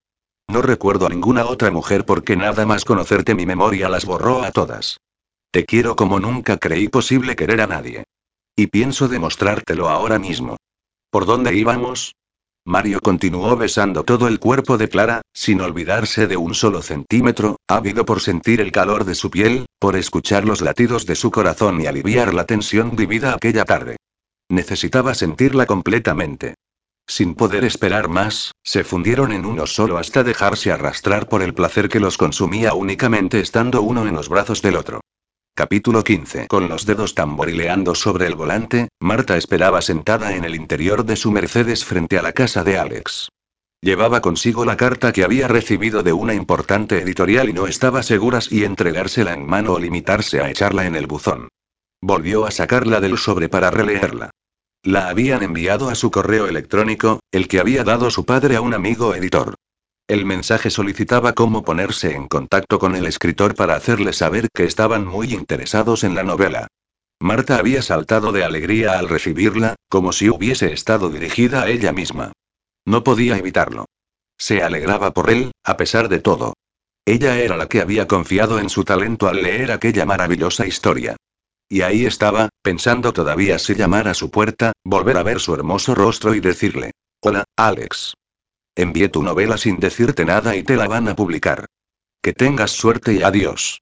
No 0.49 0.63
recuerdo 0.63 1.07
a 1.07 1.11
ninguna 1.11 1.45
otra 1.45 1.71
mujer 1.71 2.07
porque 2.07 2.37
nada 2.37 2.65
más 2.65 2.85
conocerte 2.85 3.35
mi 3.35 3.45
memoria 3.45 3.89
las 3.89 4.07
borró 4.07 4.43
a 4.43 4.51
todas. 4.51 4.99
Te 5.51 5.65
quiero 5.65 5.97
como 5.97 6.19
nunca 6.19 6.57
creí 6.57 6.89
posible 6.89 7.37
querer 7.37 7.61
a 7.61 7.67
nadie. 7.67 8.05
Y 8.57 8.69
pienso 8.69 9.09
demostrártelo 9.09 9.89
ahora 9.89 10.19
mismo. 10.19 10.57
¿Por 11.11 11.27
dónde 11.27 11.57
íbamos? 11.57 12.15
Mario 12.65 13.01
continuó 13.01 13.57
besando 13.57 14.05
todo 14.05 14.27
el 14.29 14.39
cuerpo 14.39 14.79
de 14.79 14.89
Clara, 14.89 15.23
sin 15.35 15.61
olvidarse 15.61 16.27
de 16.27 16.37
un 16.37 16.55
solo 16.55 16.81
centímetro, 16.81 17.57
ávido 17.69 18.05
por 18.05 18.21
sentir 18.21 18.61
el 18.61 18.73
calor 18.73 19.05
de 19.05 19.15
su 19.15 19.31
piel, 19.31 19.67
por 19.79 19.97
escuchar 19.97 20.45
los 20.45 20.63
latidos 20.63 21.05
de 21.05 21.15
su 21.15 21.31
corazón 21.31 21.81
y 21.81 21.87
aliviar 21.87 22.33
la 22.33 22.47
tensión 22.47 22.97
vivida 22.97 23.35
aquella 23.35 23.65
tarde. 23.65 23.97
Necesitaba 24.49 25.15
sentirla 25.15 25.67
completamente. 25.67 26.55
Sin 27.07 27.35
poder 27.35 27.65
esperar 27.65 28.09
más, 28.09 28.53
se 28.63 28.83
fundieron 28.83 29.33
en 29.33 29.45
uno 29.45 29.67
solo 29.67 29.99
hasta 29.99 30.23
dejarse 30.23 30.73
arrastrar 30.73 31.29
por 31.29 31.43
el 31.43 31.53
placer 31.53 31.89
que 31.89 32.01
los 32.01 32.17
consumía 32.17 32.73
únicamente 32.73 33.41
estando 33.41 33.83
uno 33.83 34.07
en 34.07 34.15
los 34.15 34.29
brazos 34.29 34.63
del 34.63 34.77
otro. 34.77 35.01
Capítulo 35.57 36.03
15. 36.03 36.49
Con 36.49 36.69
los 36.69 36.85
dedos 36.85 37.15
tamborileando 37.15 37.95
sobre 37.95 38.27
el 38.27 38.35
volante, 38.35 38.89
Marta 38.99 39.37
esperaba 39.37 39.83
sentada 39.83 40.35
en 40.35 40.43
el 40.43 40.57
interior 40.57 41.05
de 41.05 41.15
su 41.15 41.31
Mercedes 41.31 41.85
frente 41.85 42.19
a 42.19 42.23
la 42.23 42.33
casa 42.33 42.65
de 42.65 42.77
Alex. 42.77 43.29
Llevaba 43.81 44.21
consigo 44.21 44.65
la 44.65 44.77
carta 44.77 45.13
que 45.13 45.23
había 45.23 45.47
recibido 45.47 46.03
de 46.03 46.13
una 46.13 46.35
importante 46.35 47.01
editorial 47.01 47.49
y 47.49 47.53
no 47.53 47.69
estaba 47.69 48.03
segura 48.03 48.41
si 48.41 48.65
entregársela 48.65 49.33
en 49.33 49.47
mano 49.47 49.75
o 49.75 49.79
limitarse 49.79 50.41
a 50.41 50.51
echarla 50.51 50.87
en 50.87 50.97
el 50.97 51.07
buzón. 51.07 51.47
Volvió 52.03 52.47
a 52.47 52.51
sacarla 52.51 53.01
del 53.01 53.17
sobre 53.17 53.49
para 53.49 53.71
releerla. 53.71 54.31
La 54.83 55.09
habían 55.09 55.45
enviado 55.45 55.89
a 55.89 55.95
su 55.95 56.11
correo 56.11 56.49
electrónico, 56.49 57.21
el 57.31 57.47
que 57.47 57.61
había 57.61 57.85
dado 57.85 58.11
su 58.11 58.25
padre 58.25 58.57
a 58.57 58.61
un 58.61 58.75
amigo 58.75 59.15
editor. 59.15 59.55
El 60.07 60.27
mensaje 60.27 60.69
solicitaba 60.69 61.33
cómo 61.33 61.65
ponerse 61.65 62.15
en 62.15 62.29
contacto 62.29 62.79
con 62.79 62.95
el 62.95 63.07
escritor 63.07 63.55
para 63.55 63.75
hacerle 63.75 64.13
saber 64.13 64.49
que 64.53 64.65
estaban 64.65 65.07
muy 65.07 65.33
interesados 65.33 66.05
en 66.05 66.15
la 66.15 66.23
novela. 66.23 66.69
Marta 67.21 67.57
había 67.57 67.81
saltado 67.81 68.31
de 68.31 68.45
alegría 68.45 68.99
al 68.99 69.09
recibirla, 69.09 69.77
como 69.89 70.13
si 70.13 70.29
hubiese 70.29 70.73
estado 70.75 71.09
dirigida 71.09 71.63
a 71.63 71.71
ella 71.71 71.93
misma. 71.93 72.33
No 72.85 73.03
podía 73.03 73.39
evitarlo. 73.39 73.87
Se 74.37 74.63
alegraba 74.63 75.15
por 75.15 75.31
él, 75.31 75.53
a 75.65 75.79
pesar 75.79 76.11
de 76.11 76.19
todo. 76.19 76.53
Ella 77.07 77.39
era 77.39 77.57
la 77.57 77.67
que 77.67 77.81
había 77.81 78.07
confiado 78.07 78.59
en 78.59 78.69
su 78.69 78.85
talento 78.85 79.27
al 79.27 79.43
leer 79.43 79.73
aquella 79.73 80.05
maravillosa 80.05 80.67
historia. 80.67 81.17
Y 81.67 81.81
ahí 81.81 82.05
estaba, 82.05 82.51
pensando 82.63 83.15
todavía 83.15 83.59
si 83.59 83.75
llamar 83.75 84.09
a 84.09 84.15
su 84.15 84.31
puerta, 84.31 84.73
volver 84.85 85.17
a 85.17 85.23
ver 85.23 85.41
su 85.41 85.55
hermoso 85.55 85.95
rostro 85.95 86.35
y 86.35 86.41
decirle, 86.41 86.91
Hola, 87.23 87.45
Alex. 87.57 88.15
Envié 88.77 89.09
tu 89.09 89.23
novela 89.23 89.57
sin 89.57 89.79
decirte 89.79 90.25
nada 90.25 90.57
y 90.57 90.63
te 90.63 90.77
la 90.77 90.89
van 90.89 91.09
a 91.09 91.15
publicar. 91.15 91.67
Que 92.21 92.33
tengas 92.33 92.73
suerte 92.73 93.15
y 93.15 93.23
adiós. 93.23 93.81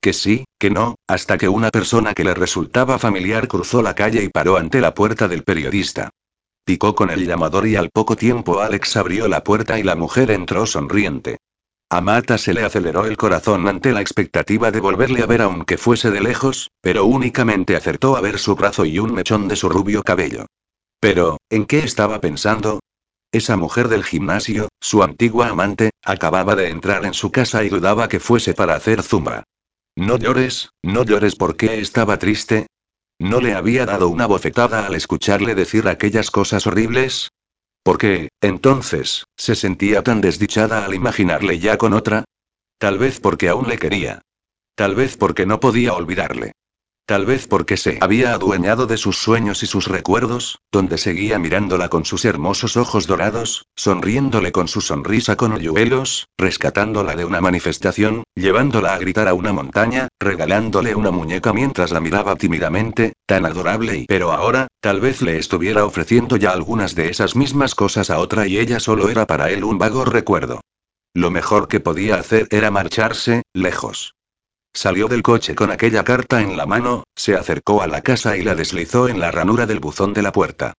Que 0.00 0.12
sí, 0.12 0.44
que 0.58 0.70
no, 0.70 0.96
hasta 1.06 1.38
que 1.38 1.48
una 1.48 1.70
persona 1.70 2.12
que 2.12 2.24
le 2.24 2.34
resultaba 2.34 2.98
familiar 2.98 3.46
cruzó 3.46 3.82
la 3.82 3.94
calle 3.94 4.24
y 4.24 4.28
paró 4.28 4.56
ante 4.56 4.80
la 4.80 4.94
puerta 4.94 5.28
del 5.28 5.44
periodista. 5.44 6.10
Picó 6.64 6.94
con 6.94 7.10
el 7.10 7.26
llamador 7.26 7.66
y 7.68 7.76
al 7.76 7.90
poco 7.90 8.16
tiempo 8.16 8.60
Alex 8.60 8.96
abrió 8.96 9.28
la 9.28 9.44
puerta 9.44 9.78
y 9.78 9.84
la 9.84 9.94
mujer 9.94 10.30
entró 10.30 10.66
sonriente. 10.66 11.38
A 11.88 12.00
Mata 12.00 12.38
se 12.38 12.54
le 12.54 12.64
aceleró 12.64 13.04
el 13.04 13.16
corazón 13.16 13.68
ante 13.68 13.92
la 13.92 14.00
expectativa 14.00 14.70
de 14.70 14.80
volverle 14.80 15.22
a 15.22 15.26
ver 15.26 15.42
aunque 15.42 15.76
fuese 15.76 16.10
de 16.10 16.20
lejos, 16.20 16.70
pero 16.80 17.04
únicamente 17.04 17.76
acertó 17.76 18.16
a 18.16 18.20
ver 18.20 18.38
su 18.38 18.56
brazo 18.56 18.84
y 18.84 18.98
un 18.98 19.12
mechón 19.12 19.46
de 19.46 19.56
su 19.56 19.68
rubio 19.68 20.02
cabello. 20.02 20.46
Pero, 21.00 21.38
¿en 21.50 21.66
qué 21.66 21.80
estaba 21.80 22.20
pensando? 22.20 22.80
Esa 23.32 23.56
mujer 23.56 23.88
del 23.88 24.04
gimnasio, 24.04 24.68
su 24.78 25.02
antigua 25.02 25.48
amante, 25.48 25.90
acababa 26.04 26.54
de 26.54 26.68
entrar 26.68 27.06
en 27.06 27.14
su 27.14 27.32
casa 27.32 27.64
y 27.64 27.70
dudaba 27.70 28.08
que 28.08 28.20
fuese 28.20 28.52
para 28.52 28.74
hacer 28.74 29.02
zumba. 29.02 29.44
No 29.96 30.18
llores, 30.18 30.68
no 30.82 31.02
llores 31.02 31.34
porque 31.34 31.80
estaba 31.80 32.18
triste. 32.18 32.66
¿No 33.18 33.40
le 33.40 33.54
había 33.54 33.86
dado 33.86 34.08
una 34.08 34.26
bofetada 34.26 34.86
al 34.86 34.94
escucharle 34.94 35.54
decir 35.54 35.88
aquellas 35.88 36.30
cosas 36.30 36.66
horribles? 36.66 37.30
¿Por 37.82 37.96
qué, 37.96 38.28
entonces, 38.42 39.24
se 39.36 39.54
sentía 39.54 40.02
tan 40.02 40.20
desdichada 40.20 40.84
al 40.84 40.94
imaginarle 40.94 41.58
ya 41.58 41.78
con 41.78 41.94
otra? 41.94 42.24
Tal 42.78 42.98
vez 42.98 43.18
porque 43.18 43.48
aún 43.48 43.66
le 43.66 43.78
quería. 43.78 44.20
Tal 44.74 44.94
vez 44.94 45.16
porque 45.16 45.46
no 45.46 45.58
podía 45.58 45.94
olvidarle. 45.94 46.52
Tal 47.04 47.26
vez 47.26 47.48
porque 47.48 47.76
se 47.76 47.98
había 48.00 48.32
adueñado 48.32 48.86
de 48.86 48.96
sus 48.96 49.18
sueños 49.18 49.64
y 49.64 49.66
sus 49.66 49.88
recuerdos, 49.88 50.60
donde 50.70 50.98
seguía 50.98 51.38
mirándola 51.38 51.88
con 51.88 52.04
sus 52.04 52.24
hermosos 52.24 52.76
ojos 52.76 53.08
dorados, 53.08 53.66
sonriéndole 53.74 54.52
con 54.52 54.68
su 54.68 54.80
sonrisa 54.80 55.34
con 55.34 55.52
hoyuelos, 55.52 56.28
rescatándola 56.38 57.16
de 57.16 57.24
una 57.24 57.40
manifestación, 57.40 58.22
llevándola 58.36 58.94
a 58.94 58.98
gritar 58.98 59.26
a 59.26 59.34
una 59.34 59.52
montaña, 59.52 60.06
regalándole 60.20 60.94
una 60.94 61.10
muñeca 61.10 61.52
mientras 61.52 61.90
la 61.90 62.00
miraba 62.00 62.36
tímidamente, 62.36 63.14
tan 63.26 63.46
adorable 63.46 63.98
y 63.98 64.06
pero 64.06 64.30
ahora, 64.30 64.68
tal 64.80 65.00
vez 65.00 65.22
le 65.22 65.38
estuviera 65.38 65.84
ofreciendo 65.84 66.36
ya 66.36 66.52
algunas 66.52 66.94
de 66.94 67.08
esas 67.08 67.34
mismas 67.34 67.74
cosas 67.74 68.10
a 68.10 68.20
otra 68.20 68.46
y 68.46 68.58
ella 68.58 68.78
solo 68.78 69.08
era 69.08 69.26
para 69.26 69.50
él 69.50 69.64
un 69.64 69.76
vago 69.76 70.04
recuerdo. 70.04 70.60
Lo 71.14 71.30
mejor 71.32 71.66
que 71.66 71.80
podía 71.80 72.14
hacer 72.14 72.46
era 72.50 72.70
marcharse, 72.70 73.42
lejos. 73.52 74.14
Salió 74.74 75.06
del 75.06 75.22
coche 75.22 75.54
con 75.54 75.70
aquella 75.70 76.02
carta 76.02 76.40
en 76.40 76.56
la 76.56 76.64
mano, 76.64 77.04
se 77.14 77.36
acercó 77.36 77.82
a 77.82 77.86
la 77.86 78.00
casa 78.00 78.36
y 78.36 78.42
la 78.42 78.54
deslizó 78.54 79.08
en 79.08 79.20
la 79.20 79.30
ranura 79.30 79.66
del 79.66 79.80
buzón 79.80 80.14
de 80.14 80.22
la 80.22 80.32
puerta. 80.32 80.72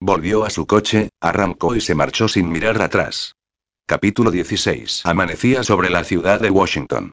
Volvió 0.00 0.44
a 0.44 0.50
su 0.50 0.66
coche, 0.66 1.10
arrancó 1.20 1.76
y 1.76 1.80
se 1.80 1.94
marchó 1.94 2.28
sin 2.28 2.50
mirar 2.50 2.82
atrás. 2.82 3.34
Capítulo 3.86 4.32
16. 4.32 5.06
Amanecía 5.06 5.62
sobre 5.62 5.90
la 5.90 6.02
ciudad 6.02 6.40
de 6.40 6.50
Washington. 6.50 7.12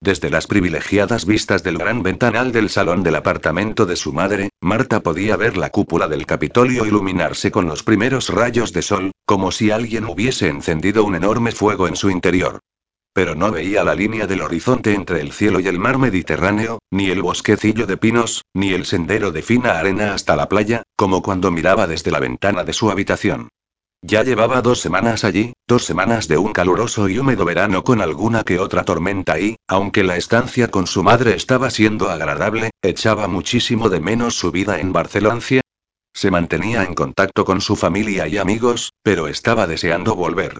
Desde 0.00 0.30
las 0.30 0.46
privilegiadas 0.46 1.26
vistas 1.26 1.62
del 1.62 1.78
gran 1.78 2.02
ventanal 2.02 2.52
del 2.52 2.70
salón 2.70 3.02
del 3.02 3.16
apartamento 3.16 3.84
de 3.84 3.96
su 3.96 4.12
madre, 4.12 4.50
Marta 4.60 5.00
podía 5.00 5.36
ver 5.36 5.56
la 5.56 5.70
cúpula 5.70 6.08
del 6.08 6.26
Capitolio 6.26 6.86
iluminarse 6.86 7.50
con 7.50 7.66
los 7.66 7.82
primeros 7.82 8.28
rayos 8.28 8.72
de 8.72 8.82
sol, 8.82 9.12
como 9.26 9.50
si 9.52 9.70
alguien 9.70 10.04
hubiese 10.04 10.48
encendido 10.48 11.04
un 11.04 11.16
enorme 11.16 11.52
fuego 11.52 11.86
en 11.86 11.96
su 11.96 12.08
interior. 12.08 12.60
Pero 13.14 13.34
no 13.34 13.50
veía 13.50 13.84
la 13.84 13.94
línea 13.94 14.26
del 14.26 14.40
horizonte 14.40 14.94
entre 14.94 15.20
el 15.20 15.32
cielo 15.32 15.60
y 15.60 15.66
el 15.66 15.78
mar 15.78 15.98
Mediterráneo, 15.98 16.78
ni 16.90 17.10
el 17.10 17.22
bosquecillo 17.22 17.86
de 17.86 17.98
pinos, 17.98 18.44
ni 18.54 18.72
el 18.72 18.86
sendero 18.86 19.32
de 19.32 19.42
fina 19.42 19.78
arena 19.78 20.14
hasta 20.14 20.34
la 20.34 20.48
playa, 20.48 20.82
como 20.96 21.22
cuando 21.22 21.50
miraba 21.50 21.86
desde 21.86 22.10
la 22.10 22.20
ventana 22.20 22.64
de 22.64 22.72
su 22.72 22.90
habitación. 22.90 23.48
Ya 24.04 24.24
llevaba 24.24 24.62
dos 24.62 24.80
semanas 24.80 25.24
allí, 25.24 25.52
dos 25.68 25.84
semanas 25.84 26.26
de 26.26 26.36
un 26.36 26.52
caluroso 26.52 27.08
y 27.08 27.18
húmedo 27.18 27.44
verano 27.44 27.84
con 27.84 28.00
alguna 28.00 28.42
que 28.42 28.58
otra 28.58 28.82
tormenta 28.82 29.38
y, 29.38 29.56
aunque 29.68 30.02
la 30.02 30.16
estancia 30.16 30.68
con 30.68 30.88
su 30.88 31.04
madre 31.04 31.36
estaba 31.36 31.70
siendo 31.70 32.10
agradable, 32.10 32.70
echaba 32.82 33.28
muchísimo 33.28 33.88
de 33.90 34.00
menos 34.00 34.34
su 34.34 34.50
vida 34.50 34.80
en 34.80 34.92
Barcelona. 34.92 35.40
Se 36.14 36.30
mantenía 36.30 36.82
en 36.82 36.94
contacto 36.94 37.44
con 37.44 37.60
su 37.60 37.76
familia 37.76 38.26
y 38.26 38.38
amigos, 38.38 38.92
pero 39.02 39.28
estaba 39.28 39.66
deseando 39.66 40.16
volver. 40.16 40.58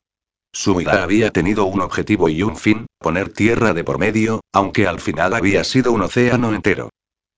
Su 0.54 0.74
vida 0.74 1.02
había 1.02 1.30
tenido 1.30 1.64
un 1.64 1.80
objetivo 1.80 2.28
y 2.28 2.42
un 2.42 2.56
fin, 2.56 2.84
poner 2.98 3.32
tierra 3.32 3.72
de 3.72 3.84
por 3.84 3.98
medio, 3.98 4.42
aunque 4.52 4.86
al 4.86 5.00
final 5.00 5.32
había 5.34 5.64
sido 5.64 5.92
un 5.92 6.02
océano 6.02 6.54
entero. 6.54 6.90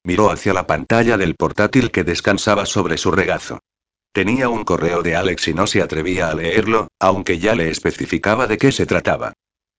Miró 0.04 0.30
hacia 0.30 0.52
la 0.52 0.66
pantalla 0.66 1.16
del 1.16 1.36
portátil 1.36 1.92
que 1.92 2.02
descansaba 2.02 2.66
sobre 2.66 2.98
su 2.98 3.12
regazo. 3.12 3.60
Tenía 4.12 4.48
un 4.48 4.64
correo 4.64 5.02
de 5.02 5.14
Alex 5.16 5.48
y 5.48 5.54
no 5.54 5.66
se 5.66 5.80
atrevía 5.80 6.28
a 6.28 6.34
leerlo, 6.34 6.88
aunque 7.00 7.38
ya 7.38 7.54
le 7.54 7.70
especificaba 7.70 8.46
de 8.46 8.58
qué 8.58 8.72
se 8.72 8.84
trataba. 8.84 9.32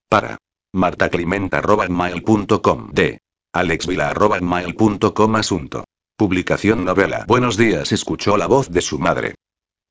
Para. 0.10 0.38
martaclimenta.mail.com 0.74 2.90
de. 2.91 3.20
alexvila.mail.com 3.53 5.36
asunto. 5.36 5.84
Publicación 6.18 6.86
novela. 6.86 7.26
Buenos 7.28 7.57
días, 7.57 7.91
escuchó 7.91 8.38
la 8.38 8.48
voz 8.48 8.72
de 8.72 8.82
su 8.82 8.98
madre. 8.98 9.36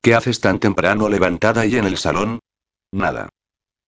¿Qué 0.01 0.15
haces 0.15 0.41
tan 0.41 0.59
temprano 0.59 1.07
levantada 1.09 1.65
y 1.65 1.77
en 1.77 1.85
el 1.85 1.97
salón? 1.97 2.39
Nada. 2.91 3.29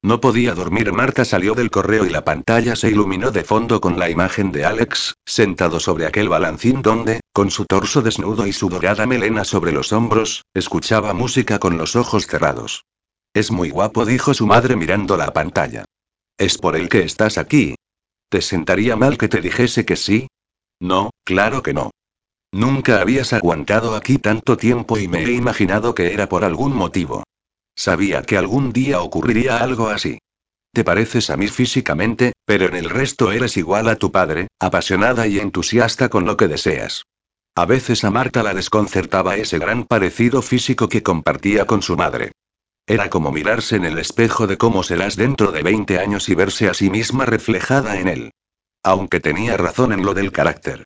No 0.03 0.21
podía 0.21 0.53
dormir. 0.53 0.93
Marta 0.93 1.25
salió 1.25 1.53
del 1.53 1.71
correo 1.71 2.05
y 2.05 2.09
la 2.09 2.23
pantalla 2.23 2.75
se 2.75 2.89
iluminó 2.89 3.31
de 3.31 3.43
fondo 3.43 3.81
con 3.81 3.97
la 3.97 4.09
imagen 4.09 4.51
de 4.51 4.63
Alex, 4.63 5.15
sentado 5.25 5.79
sobre 5.79 6.05
aquel 6.05 6.29
balancín 6.29 6.81
donde, 6.81 7.21
con 7.33 7.51
su 7.51 7.65
torso 7.65 8.01
desnudo 8.01 8.45
y 8.45 8.53
su 8.53 8.69
dorada 8.69 9.05
melena 9.05 9.43
sobre 9.43 9.71
los 9.71 9.91
hombros, 9.91 10.43
escuchaba 10.53 11.13
música 11.13 11.59
con 11.59 11.77
los 11.77 11.95
ojos 11.95 12.27
cerrados. 12.27 12.85
Es 13.33 13.51
muy 13.51 13.69
guapo, 13.69 14.05
dijo 14.05 14.33
su 14.33 14.47
madre 14.47 14.75
mirando 14.75 15.17
la 15.17 15.33
pantalla. 15.33 15.85
¿Es 16.37 16.57
por 16.57 16.75
el 16.75 16.89
que 16.89 17.01
estás 17.01 17.37
aquí? 17.37 17.75
¿Te 18.29 18.41
sentaría 18.41 18.95
mal 18.95 19.17
que 19.17 19.27
te 19.27 19.41
dijese 19.41 19.85
que 19.85 19.95
sí? 19.95 20.27
No, 20.79 21.09
claro 21.23 21.63
que 21.63 21.73
no. 21.73 21.91
Nunca 22.51 23.01
habías 23.01 23.33
aguantado 23.33 23.95
aquí 23.95 24.19
tanto 24.19 24.57
tiempo 24.57 24.97
y 24.97 25.07
me 25.07 25.23
he 25.23 25.31
imaginado 25.31 25.95
que 25.95 26.13
era 26.13 26.29
por 26.29 26.43
algún 26.43 26.75
motivo. 26.75 27.23
Sabía 27.77 28.23
que 28.23 28.37
algún 28.37 28.73
día 28.73 29.01
ocurriría 29.01 29.59
algo 29.59 29.89
así. 29.89 30.17
Te 30.73 30.83
pareces 30.83 31.29
a 31.29 31.37
mí 31.37 31.47
físicamente, 31.47 32.33
pero 32.43 32.65
en 32.65 32.75
el 32.75 32.89
resto 32.89 33.31
eres 33.31 33.55
igual 33.55 33.87
a 33.87 33.95
tu 33.95 34.11
padre, 34.11 34.47
apasionada 34.59 35.27
y 35.27 35.39
entusiasta 35.39 36.09
con 36.09 36.25
lo 36.25 36.37
que 36.37 36.47
deseas. 36.47 37.03
A 37.55 37.65
veces 37.65 38.03
a 38.03 38.11
Marta 38.11 38.41
la 38.43 38.55
desconcertaba 38.55 39.37
ese 39.37 39.59
gran 39.59 39.85
parecido 39.85 40.41
físico 40.41 40.89
que 40.89 41.03
compartía 41.03 41.65
con 41.65 41.83
su 41.83 41.95
madre. 41.95 42.31
Era 42.87 43.09
como 43.09 43.31
mirarse 43.31 43.75
en 43.75 43.85
el 43.85 43.99
espejo 43.99 44.47
de 44.47 44.57
cómo 44.57 44.81
serás 44.81 45.15
dentro 45.15 45.51
de 45.51 45.61
20 45.61 45.99
años 45.99 46.29
y 46.29 46.35
verse 46.35 46.69
a 46.69 46.73
sí 46.73 46.89
misma 46.89 47.25
reflejada 47.25 47.99
en 47.99 48.07
él. 48.07 48.31
Aunque 48.83 49.19
tenía 49.19 49.55
razón 49.55 49.93
en 49.93 50.03
lo 50.03 50.13
del 50.13 50.31
carácter. 50.31 50.85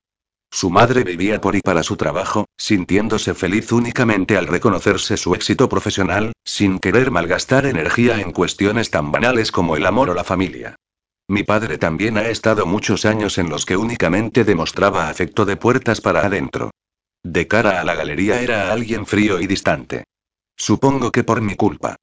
Su 0.54 0.70
madre 0.70 1.06
vivía 1.06 1.40
por 1.40 1.56
y 1.56 1.62
para 1.62 1.82
su 1.82 1.96
trabajo, 1.96 2.46
sintiéndose 2.58 3.34
feliz 3.34 3.72
únicamente 3.72 4.36
al 4.36 4.48
reconocerse 4.48 5.16
su 5.16 5.34
éxito 5.34 5.70
profesional, 5.70 6.34
sin 6.44 6.80
querer 6.80 7.10
malgastar 7.10 7.66
energía 7.66 8.20
en 8.20 8.34
cuestiones 8.34 8.92
tan 8.92 9.14
banales 9.14 9.52
como 9.54 9.78
el 9.78 9.86
amor 9.86 10.10
o 10.10 10.14
la 10.14 10.26
familia. 10.26 10.76
Mi 11.30 11.44
padre 11.44 11.78
también 11.78 12.18
ha 12.18 12.28
estado 12.28 12.66
muchos 12.66 13.06
años 13.06 13.38
en 13.38 13.50
los 13.50 13.66
que 13.66 13.78
únicamente 13.78 14.44
demostraba 14.44 15.08
afecto 15.08 15.46
de 15.46 15.56
puertas 15.56 16.02
para 16.02 16.26
adentro. 16.26 16.72
De 17.24 17.48
cara 17.48 17.80
a 17.80 17.86
la 17.86 17.96
galería 17.96 18.42
era 18.42 18.74
alguien 18.74 19.06
frío 19.06 19.40
y 19.40 19.48
distante. 19.48 20.04
Supongo 20.58 21.12
que 21.12 21.24
por 21.24 21.40
mi 21.40 21.56
culpa. 21.56 21.96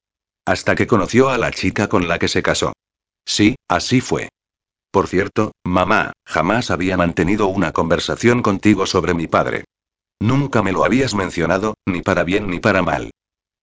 Hasta 0.47 0.75
que 0.75 0.87
conoció 0.87 1.29
a 1.29 1.37
la 1.37 1.51
chica 1.51 1.89
con 1.89 2.09
la 2.09 2.19
que 2.19 2.29
se 2.29 2.43
casó. 2.43 2.73
Sí, 3.27 3.57
así 3.69 4.01
fue. 4.01 4.31
Por 4.91 5.07
cierto, 5.07 5.53
mamá, 5.65 6.13
jamás 6.25 6.71
había 6.71 6.97
mantenido 6.97 7.47
una 7.47 7.73
conversación 7.73 8.43
contigo 8.43 8.87
sobre 8.87 9.15
mi 9.15 9.27
padre. 9.27 9.65
Nunca 10.21 10.63
me 10.63 10.73
lo 10.73 10.85
habías 10.85 11.15
mencionado, 11.15 11.75
ni 11.87 12.03
para 12.03 12.25
bien 12.25 12.49
ni 12.49 12.59
para 12.59 12.83
mal. 12.83 13.11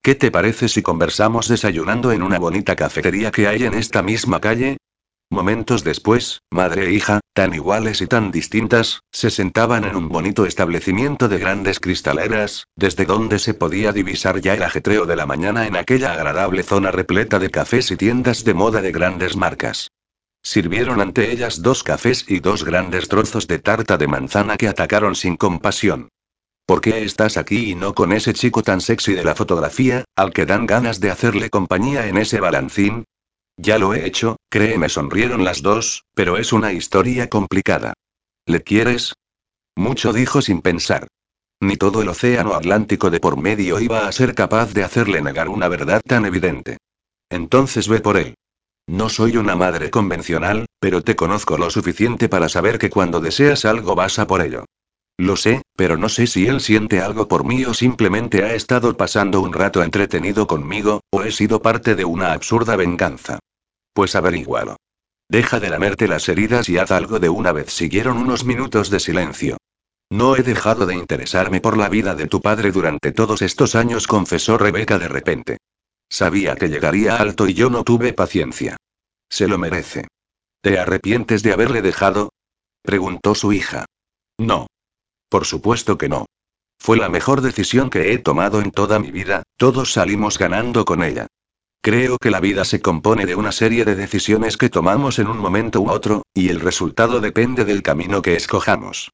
¿Qué 0.01 0.13
te 0.13 0.29
parece 0.29 0.69
si 0.69 0.83
conversamos 0.83 1.47
desayunando 1.47 2.11
en 2.11 2.21
una 2.21 2.37
bonita 2.37 2.75
cafetería 2.75 3.31
que 3.31 3.47
hay 3.47 3.63
en 3.63 3.73
esta 3.73 4.03
misma 4.03 4.39
calle? 4.39 4.77
Momentos 5.31 5.83
después, 5.83 6.41
madre 6.51 6.85
e 6.85 6.91
hija, 6.91 7.19
tan 7.33 7.55
iguales 7.55 8.01
y 8.01 8.07
tan 8.07 8.29
distintas, 8.29 8.99
se 9.11 9.31
sentaban 9.31 9.83
en 9.83 9.95
un 9.95 10.07
bonito 10.07 10.45
establecimiento 10.45 11.27
de 11.27 11.39
grandes 11.39 11.79
cristaleras, 11.79 12.67
desde 12.75 13.05
donde 13.05 13.39
se 13.39 13.55
podía 13.55 13.91
divisar 13.91 14.39
ya 14.39 14.53
el 14.53 14.61
ajetreo 14.61 15.07
de 15.07 15.15
la 15.15 15.25
mañana 15.25 15.65
en 15.65 15.75
aquella 15.75 16.13
agradable 16.13 16.61
zona 16.61 16.91
repleta 16.91 17.39
de 17.39 17.49
cafés 17.49 17.89
y 17.89 17.97
tiendas 17.97 18.43
de 18.43 18.53
moda 18.53 18.81
de 18.81 18.91
grandes 18.91 19.35
marcas. 19.35 19.89
Sirvieron 20.45 21.01
ante 21.01 21.31
ellas 21.31 21.63
dos 21.63 21.81
cafés 21.81 22.23
y 22.27 22.39
dos 22.39 22.63
grandes 22.63 23.09
trozos 23.09 23.47
de 23.47 23.57
tarta 23.57 23.97
de 23.97 24.07
manzana 24.07 24.57
que 24.57 24.67
atacaron 24.67 25.15
sin 25.15 25.37
compasión. 25.37 26.09
¿Por 26.67 26.81
qué 26.81 27.03
estás 27.03 27.37
aquí 27.37 27.71
y 27.71 27.75
no 27.75 27.95
con 27.95 28.13
ese 28.13 28.31
chico 28.35 28.61
tan 28.61 28.79
sexy 28.79 29.15
de 29.15 29.23
la 29.23 29.33
fotografía, 29.33 30.05
al 30.15 30.33
que 30.33 30.45
dan 30.45 30.67
ganas 30.67 30.99
de 30.99 31.09
hacerle 31.09 31.49
compañía 31.49 32.05
en 32.07 32.17
ese 32.17 32.39
balancín? 32.39 33.05
Ya 33.57 33.79
lo 33.79 33.95
he 33.95 34.05
hecho, 34.05 34.37
créeme, 34.51 34.87
sonrieron 34.87 35.43
las 35.43 35.63
dos, 35.63 36.03
pero 36.13 36.37
es 36.37 36.53
una 36.53 36.73
historia 36.73 37.27
complicada. 37.27 37.93
¿Le 38.45 38.61
quieres? 38.61 39.13
Mucho 39.75 40.13
dijo 40.13 40.43
sin 40.43 40.61
pensar. 40.61 41.07
Ni 41.59 41.75
todo 41.75 42.03
el 42.03 42.09
océano 42.09 42.53
Atlántico 42.53 43.09
de 43.09 43.19
por 43.19 43.35
medio 43.35 43.79
iba 43.79 44.07
a 44.07 44.11
ser 44.11 44.35
capaz 44.35 44.73
de 44.73 44.83
hacerle 44.83 45.23
negar 45.23 45.49
una 45.49 45.69
verdad 45.69 46.01
tan 46.05 46.23
evidente. 46.27 46.77
Entonces 47.31 47.87
ve 47.87 47.99
por 47.99 48.17
él. 48.17 48.35
No 48.87 49.09
soy 49.09 49.37
una 49.37 49.55
madre 49.55 49.89
convencional, 49.89 50.65
pero 50.79 51.01
te 51.01 51.15
conozco 51.15 51.57
lo 51.57 51.69
suficiente 51.69 52.29
para 52.29 52.49
saber 52.49 52.77
que 52.77 52.89
cuando 52.89 53.19
deseas 53.19 53.65
algo 53.65 53.95
vas 53.95 54.19
a 54.19 54.27
por 54.27 54.41
ello. 54.41 54.65
Lo 55.17 55.37
sé, 55.37 55.61
pero 55.75 55.97
no 55.97 56.09
sé 56.09 56.27
si 56.27 56.45
él 56.47 56.59
siente 56.59 57.01
algo 57.01 57.27
por 57.27 57.45
mí 57.45 57.65
o 57.65 57.73
simplemente 57.73 58.43
ha 58.43 58.53
estado 58.53 58.95
pasando 58.97 59.41
un 59.41 59.53
rato 59.53 59.81
entretenido 59.81 60.45
conmigo, 60.45 61.01
o 61.09 61.23
he 61.23 61.31
sido 61.31 61.61
parte 61.61 61.95
de 61.95 62.05
una 62.05 62.33
absurda 62.33 62.75
venganza. 62.75 63.39
Pues 63.93 64.15
averígualo. 64.15 64.75
Deja 65.29 65.59
de 65.59 65.69
lamerte 65.69 66.07
las 66.07 66.29
heridas 66.29 66.69
y 66.69 66.77
haz 66.77 66.91
algo 66.91 67.19
de 67.19 67.29
una 67.29 67.51
vez. 67.53 67.71
Siguieron 67.71 68.17
unos 68.17 68.45
minutos 68.45 68.89
de 68.89 68.99
silencio. 68.99 69.57
No 70.11 70.35
he 70.35 70.43
dejado 70.43 70.85
de 70.85 70.95
interesarme 70.95 71.61
por 71.61 71.77
la 71.77 71.89
vida 71.89 72.13
de 72.13 72.27
tu 72.27 72.41
padre 72.41 72.71
durante 72.71 73.11
todos 73.11 73.41
estos 73.41 73.73
años, 73.73 74.05
confesó 74.05 74.57
Rebeca 74.57 74.99
de 74.99 75.07
repente. 75.07 75.57
Sabía 76.09 76.55
que 76.55 76.69
llegaría 76.69 77.17
alto 77.17 77.47
y 77.47 77.53
yo 77.53 77.69
no 77.69 77.83
tuve 77.83 78.13
paciencia. 78.13 78.77
Se 79.29 79.47
lo 79.47 79.57
merece. 79.57 80.07
¿Te 80.61 80.79
arrepientes 80.79 81.43
de 81.43 81.53
haberle 81.53 81.81
dejado? 81.81 82.29
preguntó 82.81 83.35
su 83.35 83.53
hija. 83.53 83.85
No. 84.37 84.67
Por 85.29 85.45
supuesto 85.45 85.97
que 85.97 86.09
no. 86.09 86.25
Fue 86.79 86.97
la 86.97 87.09
mejor 87.09 87.41
decisión 87.41 87.89
que 87.89 88.13
he 88.13 88.17
tomado 88.19 88.61
en 88.61 88.71
toda 88.71 88.99
mi 88.99 89.11
vida, 89.11 89.43
todos 89.57 89.93
salimos 89.93 90.37
ganando 90.37 90.85
con 90.85 91.03
ella. 91.03 91.27
Creo 91.81 92.17
que 92.17 92.31
la 92.31 92.39
vida 92.39 92.65
se 92.65 92.81
compone 92.81 93.25
de 93.25 93.35
una 93.35 93.51
serie 93.51 93.85
de 93.85 93.95
decisiones 93.95 94.57
que 94.57 94.69
tomamos 94.69 95.19
en 95.19 95.27
un 95.27 95.37
momento 95.37 95.81
u 95.81 95.89
otro, 95.89 96.23
y 96.33 96.49
el 96.49 96.59
resultado 96.59 97.19
depende 97.19 97.63
del 97.63 97.83
camino 97.83 98.21
que 98.21 98.35
escojamos. 98.35 99.11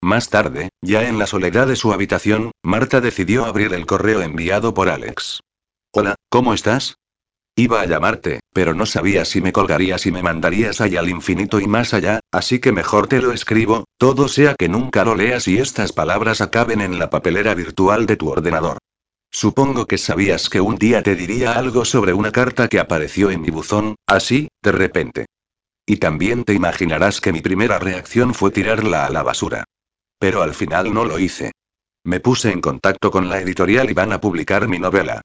Más 0.00 0.28
tarde, 0.30 0.70
ya 0.82 1.08
en 1.08 1.18
la 1.18 1.26
soledad 1.26 1.66
de 1.66 1.76
su 1.76 1.92
habitación, 1.92 2.50
Marta 2.62 3.00
decidió 3.00 3.44
abrir 3.44 3.72
el 3.74 3.86
correo 3.86 4.22
enviado 4.22 4.74
por 4.74 4.88
Alex. 4.88 5.40
Hola, 5.96 6.16
¿cómo 6.28 6.54
estás? 6.54 6.96
Iba 7.54 7.80
a 7.80 7.86
llamarte, 7.86 8.40
pero 8.52 8.74
no 8.74 8.84
sabía 8.84 9.24
si 9.24 9.40
me 9.40 9.52
colgarías 9.52 10.06
y 10.06 10.10
me 10.10 10.24
mandarías 10.24 10.80
allá 10.80 10.98
al 10.98 11.08
infinito 11.08 11.60
y 11.60 11.68
más 11.68 11.94
allá, 11.94 12.18
así 12.32 12.58
que 12.58 12.72
mejor 12.72 13.06
te 13.06 13.22
lo 13.22 13.30
escribo, 13.30 13.84
todo 13.96 14.26
sea 14.26 14.56
que 14.56 14.68
nunca 14.68 15.04
lo 15.04 15.14
leas 15.14 15.46
y 15.46 15.58
estas 15.58 15.92
palabras 15.92 16.40
acaben 16.40 16.80
en 16.80 16.98
la 16.98 17.10
papelera 17.10 17.54
virtual 17.54 18.06
de 18.06 18.16
tu 18.16 18.28
ordenador. 18.28 18.78
Supongo 19.30 19.86
que 19.86 19.96
sabías 19.96 20.50
que 20.50 20.60
un 20.60 20.74
día 20.78 21.00
te 21.04 21.14
diría 21.14 21.52
algo 21.52 21.84
sobre 21.84 22.12
una 22.12 22.32
carta 22.32 22.66
que 22.66 22.80
apareció 22.80 23.30
en 23.30 23.42
mi 23.42 23.50
buzón, 23.50 23.94
así, 24.04 24.48
de 24.64 24.72
repente. 24.72 25.26
Y 25.86 25.98
también 25.98 26.42
te 26.42 26.54
imaginarás 26.54 27.20
que 27.20 27.32
mi 27.32 27.40
primera 27.40 27.78
reacción 27.78 28.34
fue 28.34 28.50
tirarla 28.50 29.06
a 29.06 29.10
la 29.10 29.22
basura. 29.22 29.62
Pero 30.18 30.42
al 30.42 30.54
final 30.54 30.92
no 30.92 31.04
lo 31.04 31.20
hice. 31.20 31.52
Me 32.02 32.18
puse 32.18 32.50
en 32.50 32.60
contacto 32.60 33.12
con 33.12 33.28
la 33.28 33.40
editorial 33.40 33.88
y 33.88 33.94
van 33.94 34.12
a 34.12 34.20
publicar 34.20 34.66
mi 34.66 34.80
novela. 34.80 35.22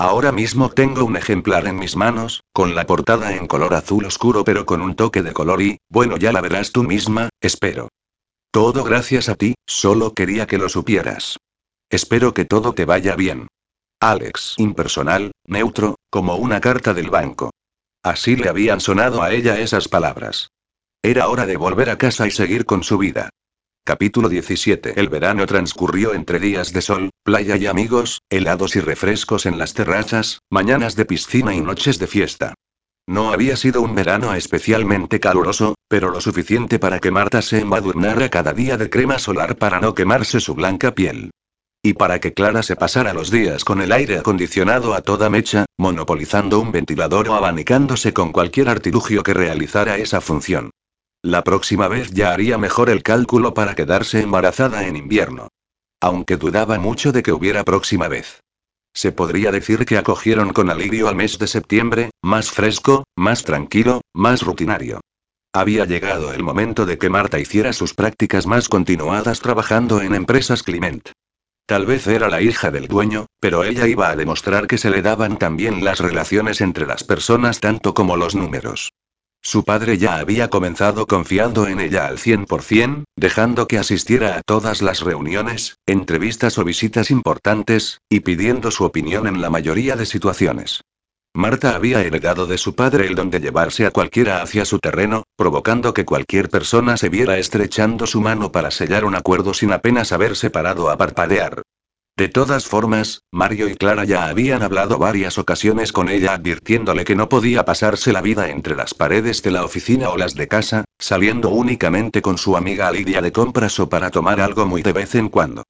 Ahora 0.00 0.30
mismo 0.30 0.70
tengo 0.70 1.04
un 1.04 1.16
ejemplar 1.16 1.66
en 1.66 1.76
mis 1.76 1.96
manos, 1.96 2.44
con 2.52 2.76
la 2.76 2.86
portada 2.86 3.34
en 3.34 3.48
color 3.48 3.74
azul 3.74 4.04
oscuro 4.04 4.44
pero 4.44 4.64
con 4.64 4.80
un 4.80 4.94
toque 4.94 5.22
de 5.22 5.32
color 5.32 5.60
y, 5.60 5.78
bueno, 5.88 6.16
ya 6.16 6.32
la 6.32 6.40
verás 6.40 6.70
tú 6.70 6.84
misma, 6.84 7.30
espero. 7.40 7.88
Todo 8.52 8.84
gracias 8.84 9.28
a 9.28 9.34
ti, 9.34 9.54
solo 9.66 10.14
quería 10.14 10.46
que 10.46 10.56
lo 10.56 10.68
supieras. 10.68 11.38
Espero 11.90 12.32
que 12.32 12.44
todo 12.44 12.74
te 12.74 12.84
vaya 12.84 13.16
bien. 13.16 13.48
Alex, 13.98 14.54
impersonal, 14.58 15.32
neutro, 15.44 15.96
como 16.10 16.36
una 16.36 16.60
carta 16.60 16.94
del 16.94 17.10
banco. 17.10 17.50
Así 18.04 18.36
le 18.36 18.48
habían 18.48 18.80
sonado 18.80 19.20
a 19.20 19.32
ella 19.32 19.58
esas 19.58 19.88
palabras. 19.88 20.52
Era 21.02 21.28
hora 21.28 21.44
de 21.44 21.56
volver 21.56 21.90
a 21.90 21.98
casa 21.98 22.28
y 22.28 22.30
seguir 22.30 22.66
con 22.66 22.84
su 22.84 22.98
vida. 22.98 23.30
Capítulo 23.88 24.28
17. 24.28 25.00
El 25.00 25.08
verano 25.08 25.46
transcurrió 25.46 26.12
entre 26.12 26.38
días 26.38 26.74
de 26.74 26.82
sol, 26.82 27.08
playa 27.22 27.56
y 27.56 27.64
amigos, 27.64 28.20
helados 28.28 28.76
y 28.76 28.80
refrescos 28.80 29.46
en 29.46 29.56
las 29.56 29.72
terrazas, 29.72 30.40
mañanas 30.50 30.94
de 30.94 31.06
piscina 31.06 31.54
y 31.54 31.62
noches 31.62 31.98
de 31.98 32.06
fiesta. 32.06 32.52
No 33.06 33.32
había 33.32 33.56
sido 33.56 33.80
un 33.80 33.94
verano 33.94 34.34
especialmente 34.34 35.20
caluroso, 35.20 35.74
pero 35.88 36.10
lo 36.10 36.20
suficiente 36.20 36.78
para 36.78 36.98
que 36.98 37.10
Marta 37.10 37.40
se 37.40 37.60
embadurnara 37.60 38.28
cada 38.28 38.52
día 38.52 38.76
de 38.76 38.90
crema 38.90 39.18
solar 39.18 39.56
para 39.56 39.80
no 39.80 39.94
quemarse 39.94 40.38
su 40.38 40.54
blanca 40.54 40.94
piel. 40.94 41.30
Y 41.82 41.94
para 41.94 42.20
que 42.20 42.34
Clara 42.34 42.62
se 42.62 42.76
pasara 42.76 43.14
los 43.14 43.30
días 43.30 43.64
con 43.64 43.80
el 43.80 43.92
aire 43.92 44.18
acondicionado 44.18 44.92
a 44.92 45.00
toda 45.00 45.30
mecha, 45.30 45.64
monopolizando 45.78 46.60
un 46.60 46.72
ventilador 46.72 47.30
o 47.30 47.36
abanicándose 47.36 48.12
con 48.12 48.32
cualquier 48.32 48.68
artilugio 48.68 49.22
que 49.22 49.32
realizara 49.32 49.96
esa 49.96 50.20
función. 50.20 50.72
La 51.22 51.42
próxima 51.42 51.88
vez 51.88 52.10
ya 52.12 52.32
haría 52.32 52.58
mejor 52.58 52.90
el 52.90 53.02
cálculo 53.02 53.52
para 53.52 53.74
quedarse 53.74 54.20
embarazada 54.20 54.86
en 54.86 54.96
invierno. 54.96 55.48
Aunque 56.00 56.36
dudaba 56.36 56.78
mucho 56.78 57.10
de 57.10 57.24
que 57.24 57.32
hubiera 57.32 57.64
próxima 57.64 58.06
vez. 58.06 58.40
Se 58.94 59.10
podría 59.10 59.50
decir 59.50 59.84
que 59.84 59.98
acogieron 59.98 60.52
con 60.52 60.70
alivio 60.70 61.08
al 61.08 61.16
mes 61.16 61.38
de 61.38 61.48
septiembre, 61.48 62.10
más 62.22 62.50
fresco, 62.50 63.04
más 63.16 63.44
tranquilo, 63.44 64.00
más 64.14 64.42
rutinario. 64.42 65.00
Había 65.52 65.86
llegado 65.86 66.32
el 66.32 66.44
momento 66.44 66.86
de 66.86 66.98
que 66.98 67.10
Marta 67.10 67.40
hiciera 67.40 67.72
sus 67.72 67.94
prácticas 67.94 68.46
más 68.46 68.68
continuadas 68.68 69.40
trabajando 69.40 70.00
en 70.00 70.14
empresas 70.14 70.62
Clement. 70.62 71.10
Tal 71.66 71.84
vez 71.84 72.06
era 72.06 72.28
la 72.28 72.42
hija 72.42 72.70
del 72.70 72.86
dueño, 72.86 73.26
pero 73.40 73.64
ella 73.64 73.88
iba 73.88 74.08
a 74.08 74.16
demostrar 74.16 74.68
que 74.68 74.78
se 74.78 74.90
le 74.90 75.02
daban 75.02 75.38
también 75.38 75.84
las 75.84 75.98
relaciones 75.98 76.60
entre 76.60 76.86
las 76.86 77.02
personas 77.02 77.60
tanto 77.60 77.92
como 77.92 78.16
los 78.16 78.34
números. 78.34 78.90
Su 79.50 79.64
padre 79.64 79.96
ya 79.96 80.18
había 80.18 80.50
comenzado 80.50 81.06
confiando 81.06 81.68
en 81.68 81.80
ella 81.80 82.06
al 82.06 82.18
100%, 82.18 83.04
dejando 83.16 83.66
que 83.66 83.78
asistiera 83.78 84.36
a 84.36 84.42
todas 84.42 84.82
las 84.82 85.00
reuniones, 85.00 85.78
entrevistas 85.86 86.58
o 86.58 86.64
visitas 86.64 87.10
importantes, 87.10 88.02
y 88.10 88.20
pidiendo 88.20 88.70
su 88.70 88.84
opinión 88.84 89.26
en 89.26 89.40
la 89.40 89.48
mayoría 89.48 89.96
de 89.96 90.04
situaciones. 90.04 90.82
Marta 91.32 91.74
había 91.74 92.02
heredado 92.02 92.46
de 92.46 92.58
su 92.58 92.74
padre 92.74 93.06
el 93.06 93.14
don 93.14 93.30
de 93.30 93.40
llevarse 93.40 93.86
a 93.86 93.90
cualquiera 93.90 94.42
hacia 94.42 94.66
su 94.66 94.80
terreno, 94.80 95.22
provocando 95.34 95.94
que 95.94 96.04
cualquier 96.04 96.50
persona 96.50 96.98
se 96.98 97.08
viera 97.08 97.38
estrechando 97.38 98.06
su 98.06 98.20
mano 98.20 98.52
para 98.52 98.70
sellar 98.70 99.06
un 99.06 99.14
acuerdo 99.14 99.54
sin 99.54 99.72
apenas 99.72 100.12
haberse 100.12 100.50
parado 100.50 100.90
a 100.90 100.98
parpadear. 100.98 101.62
De 102.18 102.28
todas 102.28 102.66
formas, 102.66 103.22
Mario 103.30 103.68
y 103.68 103.76
Clara 103.76 104.02
ya 104.04 104.26
habían 104.26 104.64
hablado 104.64 104.98
varias 104.98 105.38
ocasiones 105.38 105.92
con 105.92 106.08
ella 106.08 106.34
advirtiéndole 106.34 107.04
que 107.04 107.14
no 107.14 107.28
podía 107.28 107.64
pasarse 107.64 108.12
la 108.12 108.20
vida 108.20 108.50
entre 108.50 108.74
las 108.74 108.92
paredes 108.92 109.40
de 109.44 109.52
la 109.52 109.64
oficina 109.64 110.10
o 110.10 110.16
las 110.16 110.34
de 110.34 110.48
casa, 110.48 110.84
saliendo 110.98 111.50
únicamente 111.50 112.20
con 112.20 112.36
su 112.36 112.56
amiga 112.56 112.90
Lidia 112.90 113.22
de 113.22 113.30
compras 113.30 113.78
o 113.78 113.88
para 113.88 114.10
tomar 114.10 114.40
algo 114.40 114.66
muy 114.66 114.82
de 114.82 114.92
vez 114.92 115.14
en 115.14 115.28
cuando. 115.28 115.62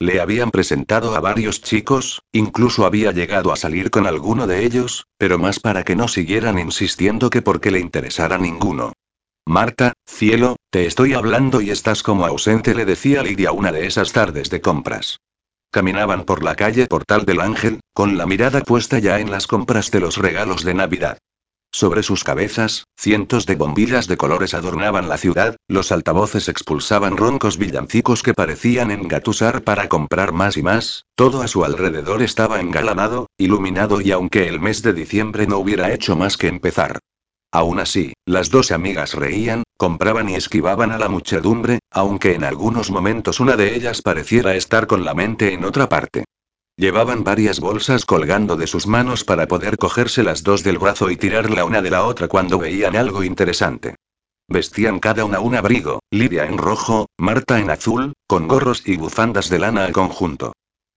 Le 0.00 0.20
habían 0.20 0.50
presentado 0.50 1.14
a 1.14 1.20
varios 1.20 1.62
chicos, 1.62 2.20
incluso 2.32 2.84
había 2.84 3.12
llegado 3.12 3.52
a 3.52 3.56
salir 3.56 3.92
con 3.92 4.08
alguno 4.08 4.48
de 4.48 4.64
ellos, 4.64 5.06
pero 5.18 5.38
más 5.38 5.60
para 5.60 5.84
que 5.84 5.94
no 5.94 6.08
siguieran 6.08 6.58
insistiendo 6.58 7.30
que 7.30 7.42
porque 7.42 7.70
le 7.70 7.78
interesara 7.78 8.38
ninguno. 8.38 8.92
Marta, 9.46 9.92
cielo, 10.04 10.56
te 10.70 10.84
estoy 10.86 11.14
hablando 11.14 11.60
y 11.60 11.70
estás 11.70 12.02
como 12.02 12.26
ausente, 12.26 12.74
le 12.74 12.86
decía 12.86 13.22
Lidia 13.22 13.52
una 13.52 13.70
de 13.70 13.86
esas 13.86 14.10
tardes 14.10 14.50
de 14.50 14.60
compras. 14.60 15.20
Caminaban 15.72 16.24
por 16.24 16.42
la 16.42 16.54
calle 16.54 16.86
Portal 16.86 17.24
del 17.24 17.40
Ángel, 17.40 17.80
con 17.94 18.18
la 18.18 18.26
mirada 18.26 18.60
puesta 18.60 18.98
ya 18.98 19.20
en 19.20 19.30
las 19.30 19.46
compras 19.46 19.90
de 19.90 20.00
los 20.00 20.18
regalos 20.18 20.64
de 20.64 20.74
Navidad. 20.74 21.16
Sobre 21.74 22.02
sus 22.02 22.24
cabezas, 22.24 22.84
cientos 22.94 23.46
de 23.46 23.54
bombillas 23.54 24.06
de 24.06 24.18
colores 24.18 24.52
adornaban 24.52 25.08
la 25.08 25.16
ciudad, 25.16 25.56
los 25.68 25.90
altavoces 25.90 26.50
expulsaban 26.50 27.16
roncos 27.16 27.56
villancicos 27.56 28.22
que 28.22 28.34
parecían 28.34 28.90
engatusar 28.90 29.62
para 29.62 29.88
comprar 29.88 30.32
más 30.32 30.58
y 30.58 30.62
más, 30.62 31.06
todo 31.14 31.40
a 31.40 31.48
su 31.48 31.64
alrededor 31.64 32.20
estaba 32.20 32.60
engalanado, 32.60 33.28
iluminado 33.38 34.02
y 34.02 34.12
aunque 34.12 34.48
el 34.48 34.60
mes 34.60 34.82
de 34.82 34.92
diciembre 34.92 35.46
no 35.46 35.56
hubiera 35.56 35.90
hecho 35.94 36.16
más 36.16 36.36
que 36.36 36.48
empezar. 36.48 36.98
Aún 37.52 37.80
así, 37.80 38.14
las 38.24 38.50
dos 38.50 38.72
amigas 38.72 39.12
reían, 39.12 39.62
compraban 39.76 40.30
y 40.30 40.36
esquivaban 40.36 40.90
a 40.90 40.98
la 40.98 41.10
muchedumbre, 41.10 41.80
aunque 41.90 42.34
en 42.34 42.44
algunos 42.44 42.90
momentos 42.90 43.40
una 43.40 43.56
de 43.56 43.76
ellas 43.76 44.00
pareciera 44.00 44.56
estar 44.56 44.86
con 44.86 45.04
la 45.04 45.12
mente 45.12 45.52
en 45.52 45.64
otra 45.64 45.86
parte. 45.90 46.24
Llevaban 46.78 47.24
varias 47.24 47.60
bolsas 47.60 48.06
colgando 48.06 48.56
de 48.56 48.66
sus 48.66 48.86
manos 48.86 49.24
para 49.24 49.46
poder 49.46 49.76
cogerse 49.76 50.22
las 50.22 50.42
dos 50.42 50.62
del 50.62 50.78
brazo 50.78 51.10
y 51.10 51.16
tirarla 51.16 51.66
una 51.66 51.82
de 51.82 51.90
la 51.90 52.04
otra 52.04 52.26
cuando 52.26 52.58
veían 52.58 52.96
algo 52.96 53.22
interesante. 53.22 53.96
Vestían 54.48 54.98
cada 54.98 55.26
una 55.26 55.40
un 55.40 55.54
abrigo, 55.54 56.00
Lidia 56.10 56.46
en 56.46 56.56
rojo, 56.56 57.06
Marta 57.18 57.60
en 57.60 57.68
azul, 57.68 58.14
con 58.26 58.48
gorros 58.48 58.82
y 58.86 58.96
bufandas 58.96 59.50
de 59.50 59.58
lana 59.58 59.84
al 59.84 59.92
conjunto. 59.92 60.54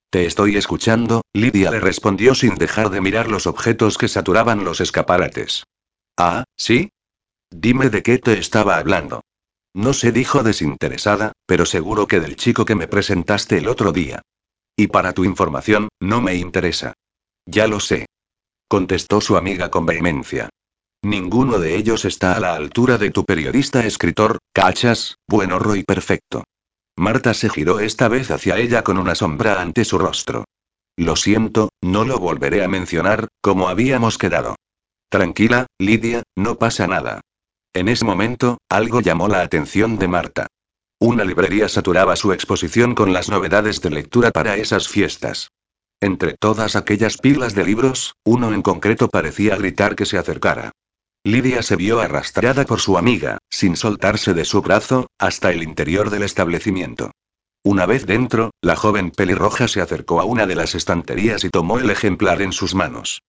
Te 0.10 0.26
estoy 0.26 0.56
escuchando, 0.56 1.22
Lidia 1.34 1.70
le 1.70 1.82
respondió 1.82 2.34
sin 2.34 2.56
dejar 2.56 2.90
de 2.90 3.02
mirar 3.02 3.30
los 3.30 3.46
objetos 3.46 3.98
que 3.98 4.08
saturaban 4.08 4.64
los 4.64 4.80
escaparates. 4.80 5.66
Ah, 6.18 6.46
¿sí? 6.56 6.90
Dime 7.52 7.90
de 7.90 8.04
qué 8.04 8.18
te 8.18 8.40
estaba 8.40 8.78
hablando. 8.78 9.22
No 9.74 9.94
sé, 9.94 10.12
dijo 10.12 10.44
desinteresada, 10.44 11.34
pero 11.46 11.66
seguro 11.66 12.08
que 12.08 12.20
del 12.20 12.38
chico 12.38 12.64
que 12.64 12.76
me 12.76 12.88
presentaste 12.88 13.58
el 13.58 13.68
otro 13.68 13.92
día. 13.92 14.22
Y 14.78 14.88
para 14.88 15.14
tu 15.14 15.26
información, 15.26 15.90
no 16.00 16.22
me 16.22 16.36
interesa. 16.36 16.94
Ya 17.46 17.68
lo 17.68 17.80
sé. 17.80 18.06
Contestó 18.68 19.22
su 19.22 19.38
amiga 19.38 19.70
con 19.70 19.86
vehemencia. 19.86 20.50
Ninguno 21.04 21.60
de 21.60 21.76
ellos 21.76 22.06
está 22.06 22.36
a 22.36 22.40
la 22.40 22.56
altura 22.56 22.98
de 22.98 23.12
tu 23.12 23.26
periodista 23.26 23.86
escritor, 23.86 24.40
cachas, 24.54 25.18
buen 25.28 25.52
horro 25.52 25.76
y 25.76 25.84
perfecto. 25.84 26.44
Marta 26.98 27.34
se 27.34 27.50
giró 27.50 27.80
esta 27.80 28.08
vez 28.08 28.32
hacia 28.32 28.58
ella 28.58 28.84
con 28.84 28.98
una 28.98 29.16
sombra 29.16 29.62
ante 29.62 29.86
su 29.86 29.98
rostro. 29.98 30.46
Lo 30.98 31.18
siento, 31.18 31.70
no 31.82 32.06
lo 32.06 32.20
volveré 32.20 32.64
a 32.64 32.70
mencionar, 32.70 33.28
como 33.42 33.68
habíamos 33.68 34.18
quedado. 34.18 34.56
Tranquila, 35.16 35.68
Lidia, 35.80 36.24
no 36.36 36.60
pasa 36.60 36.88
nada. 36.88 37.22
En 37.74 37.88
ese 37.88 38.04
momento, 38.04 38.58
algo 38.68 39.00
llamó 39.00 39.30
la 39.30 39.44
atención 39.44 39.98
de 39.98 40.10
Marta. 40.10 40.48
Una 41.00 41.24
librería 41.24 41.70
saturaba 41.70 42.18
su 42.18 42.34
exposición 42.34 42.96
con 42.96 43.14
las 43.14 43.30
novedades 43.30 43.80
de 43.80 43.92
lectura 43.92 44.32
para 44.32 44.58
esas 44.58 44.90
fiestas. 44.90 45.52
Entre 46.02 46.34
todas 46.34 46.76
aquellas 46.76 47.16
pilas 47.18 47.56
de 47.56 47.64
libros, 47.64 48.16
uno 48.26 48.54
en 48.54 48.62
concreto 48.62 49.08
parecía 49.08 49.56
gritar 49.56 49.96
que 49.96 50.06
se 50.06 50.18
acercara. 50.18 50.74
Lidia 51.24 51.64
se 51.64 51.78
vio 51.78 52.02
arrastrada 52.02 52.66
por 52.66 52.82
su 52.82 52.98
amiga, 52.98 53.38
sin 53.50 53.78
soltarse 53.78 54.34
de 54.34 54.44
su 54.44 54.62
brazo, 54.62 55.08
hasta 55.18 55.50
el 55.54 55.64
interior 55.64 56.10
del 56.10 56.24
establecimiento. 56.24 57.12
Una 57.64 57.86
vez 57.86 58.06
dentro, 58.06 58.52
la 58.62 58.76
joven 58.76 59.12
pelirroja 59.12 59.70
se 59.70 59.80
acercó 59.80 60.20
a 60.20 60.26
una 60.26 60.46
de 60.46 60.56
las 60.56 60.76
estanterías 60.76 61.46
y 61.46 61.50
tomó 61.52 61.80
el 61.80 61.90
ejemplar 61.90 62.42
en 62.42 62.52
sus 62.52 62.76
manos. 62.76 63.22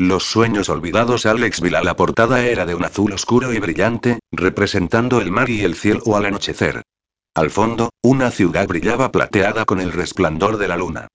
Los 0.00 0.24
sueños 0.24 0.70
olvidados 0.70 1.26
Alex 1.26 1.60
Vila 1.60 1.82
La 1.82 1.94
portada 1.94 2.46
era 2.46 2.64
de 2.64 2.74
un 2.74 2.86
azul 2.86 3.12
oscuro 3.12 3.52
y 3.52 3.58
brillante, 3.58 4.18
representando 4.32 5.20
el 5.20 5.30
mar 5.30 5.50
y 5.50 5.60
el 5.60 5.74
cielo 5.74 6.16
al 6.16 6.24
anochecer. 6.24 6.80
Al 7.34 7.50
fondo, 7.50 7.90
una 8.02 8.30
ciudad 8.30 8.66
brillaba 8.66 9.12
plateada 9.12 9.66
con 9.66 9.78
el 9.78 9.92
resplandor 9.92 10.56
de 10.56 10.68
la 10.68 10.78
luna. 10.78 11.08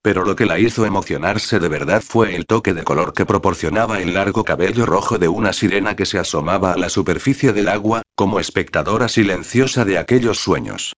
Pero 0.00 0.24
lo 0.24 0.36
que 0.36 0.46
la 0.46 0.58
hizo 0.58 0.86
emocionarse 0.86 1.60
de 1.60 1.68
verdad 1.68 2.00
fue 2.00 2.34
el 2.34 2.46
toque 2.46 2.72
de 2.72 2.82
color 2.82 3.12
que 3.12 3.26
proporcionaba 3.26 4.00
el 4.00 4.14
largo 4.14 4.42
cabello 4.42 4.86
rojo 4.86 5.18
de 5.18 5.28
una 5.28 5.52
sirena 5.52 5.94
que 5.94 6.06
se 6.06 6.18
asomaba 6.18 6.72
a 6.72 6.78
la 6.78 6.88
superficie 6.88 7.52
del 7.52 7.68
agua, 7.68 8.00
como 8.14 8.40
espectadora 8.40 9.10
silenciosa 9.10 9.84
de 9.84 9.98
aquellos 9.98 10.38
sueños. 10.38 10.94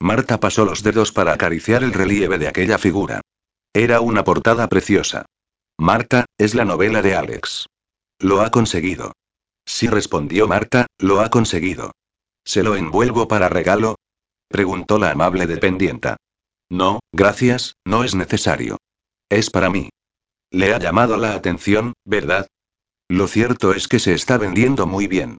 Marta 0.00 0.38
pasó 0.38 0.64
los 0.64 0.84
dedos 0.84 1.10
para 1.10 1.32
acariciar 1.32 1.82
el 1.82 1.92
relieve 1.92 2.38
de 2.38 2.46
aquella 2.46 2.78
figura. 2.78 3.20
Era 3.72 4.00
una 4.00 4.22
portada 4.22 4.68
preciosa. 4.68 5.26
Marta, 5.78 6.26
es 6.38 6.54
la 6.54 6.64
novela 6.64 7.02
de 7.02 7.16
Alex. 7.16 7.66
Lo 8.20 8.42
ha 8.42 8.50
conseguido. 8.50 9.12
Sí 9.66 9.88
respondió 9.88 10.46
Marta, 10.46 10.86
lo 10.98 11.20
ha 11.20 11.30
conseguido. 11.30 11.90
¿Se 12.44 12.62
lo 12.62 12.76
envuelvo 12.76 13.26
para 13.26 13.48
regalo? 13.48 13.96
Preguntó 14.48 14.98
la 14.98 15.10
amable 15.10 15.46
dependienta. 15.46 16.16
No, 16.70 17.00
gracias, 17.12 17.74
no 17.84 18.04
es 18.04 18.14
necesario. 18.14 18.76
Es 19.28 19.50
para 19.50 19.68
mí. 19.68 19.90
Le 20.52 20.72
ha 20.74 20.78
llamado 20.78 21.16
la 21.16 21.34
atención, 21.34 21.94
¿verdad? 22.04 22.46
Lo 23.08 23.26
cierto 23.26 23.72
es 23.74 23.88
que 23.88 23.98
se 23.98 24.14
está 24.14 24.38
vendiendo 24.38 24.86
muy 24.86 25.08
bien. 25.08 25.38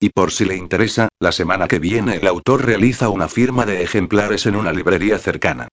Y 0.00 0.10
por 0.10 0.32
si 0.32 0.46
le 0.46 0.56
interesa, 0.56 1.08
la 1.20 1.32
semana 1.32 1.68
que 1.68 1.78
viene 1.78 2.16
el 2.16 2.26
autor 2.26 2.64
realiza 2.64 3.10
una 3.10 3.28
firma 3.28 3.66
de 3.66 3.82
ejemplares 3.82 4.46
en 4.46 4.56
una 4.56 4.72
librería 4.72 5.18
cercana. 5.18 5.68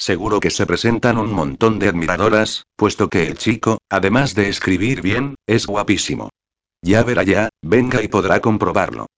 Seguro 0.00 0.40
que 0.40 0.48
se 0.48 0.64
presentan 0.64 1.18
un 1.18 1.30
montón 1.30 1.78
de 1.78 1.86
admiradoras, 1.88 2.64
puesto 2.74 3.10
que 3.10 3.26
el 3.26 3.36
chico, 3.36 3.82
además 3.90 4.34
de 4.34 4.48
escribir 4.48 5.02
bien, 5.02 5.34
es 5.46 5.66
guapísimo. 5.66 6.30
Ya 6.80 7.02
verá 7.02 7.22
ya, 7.22 7.50
venga 7.60 8.02
y 8.02 8.08
podrá 8.08 8.40
comprobarlo. 8.40 9.08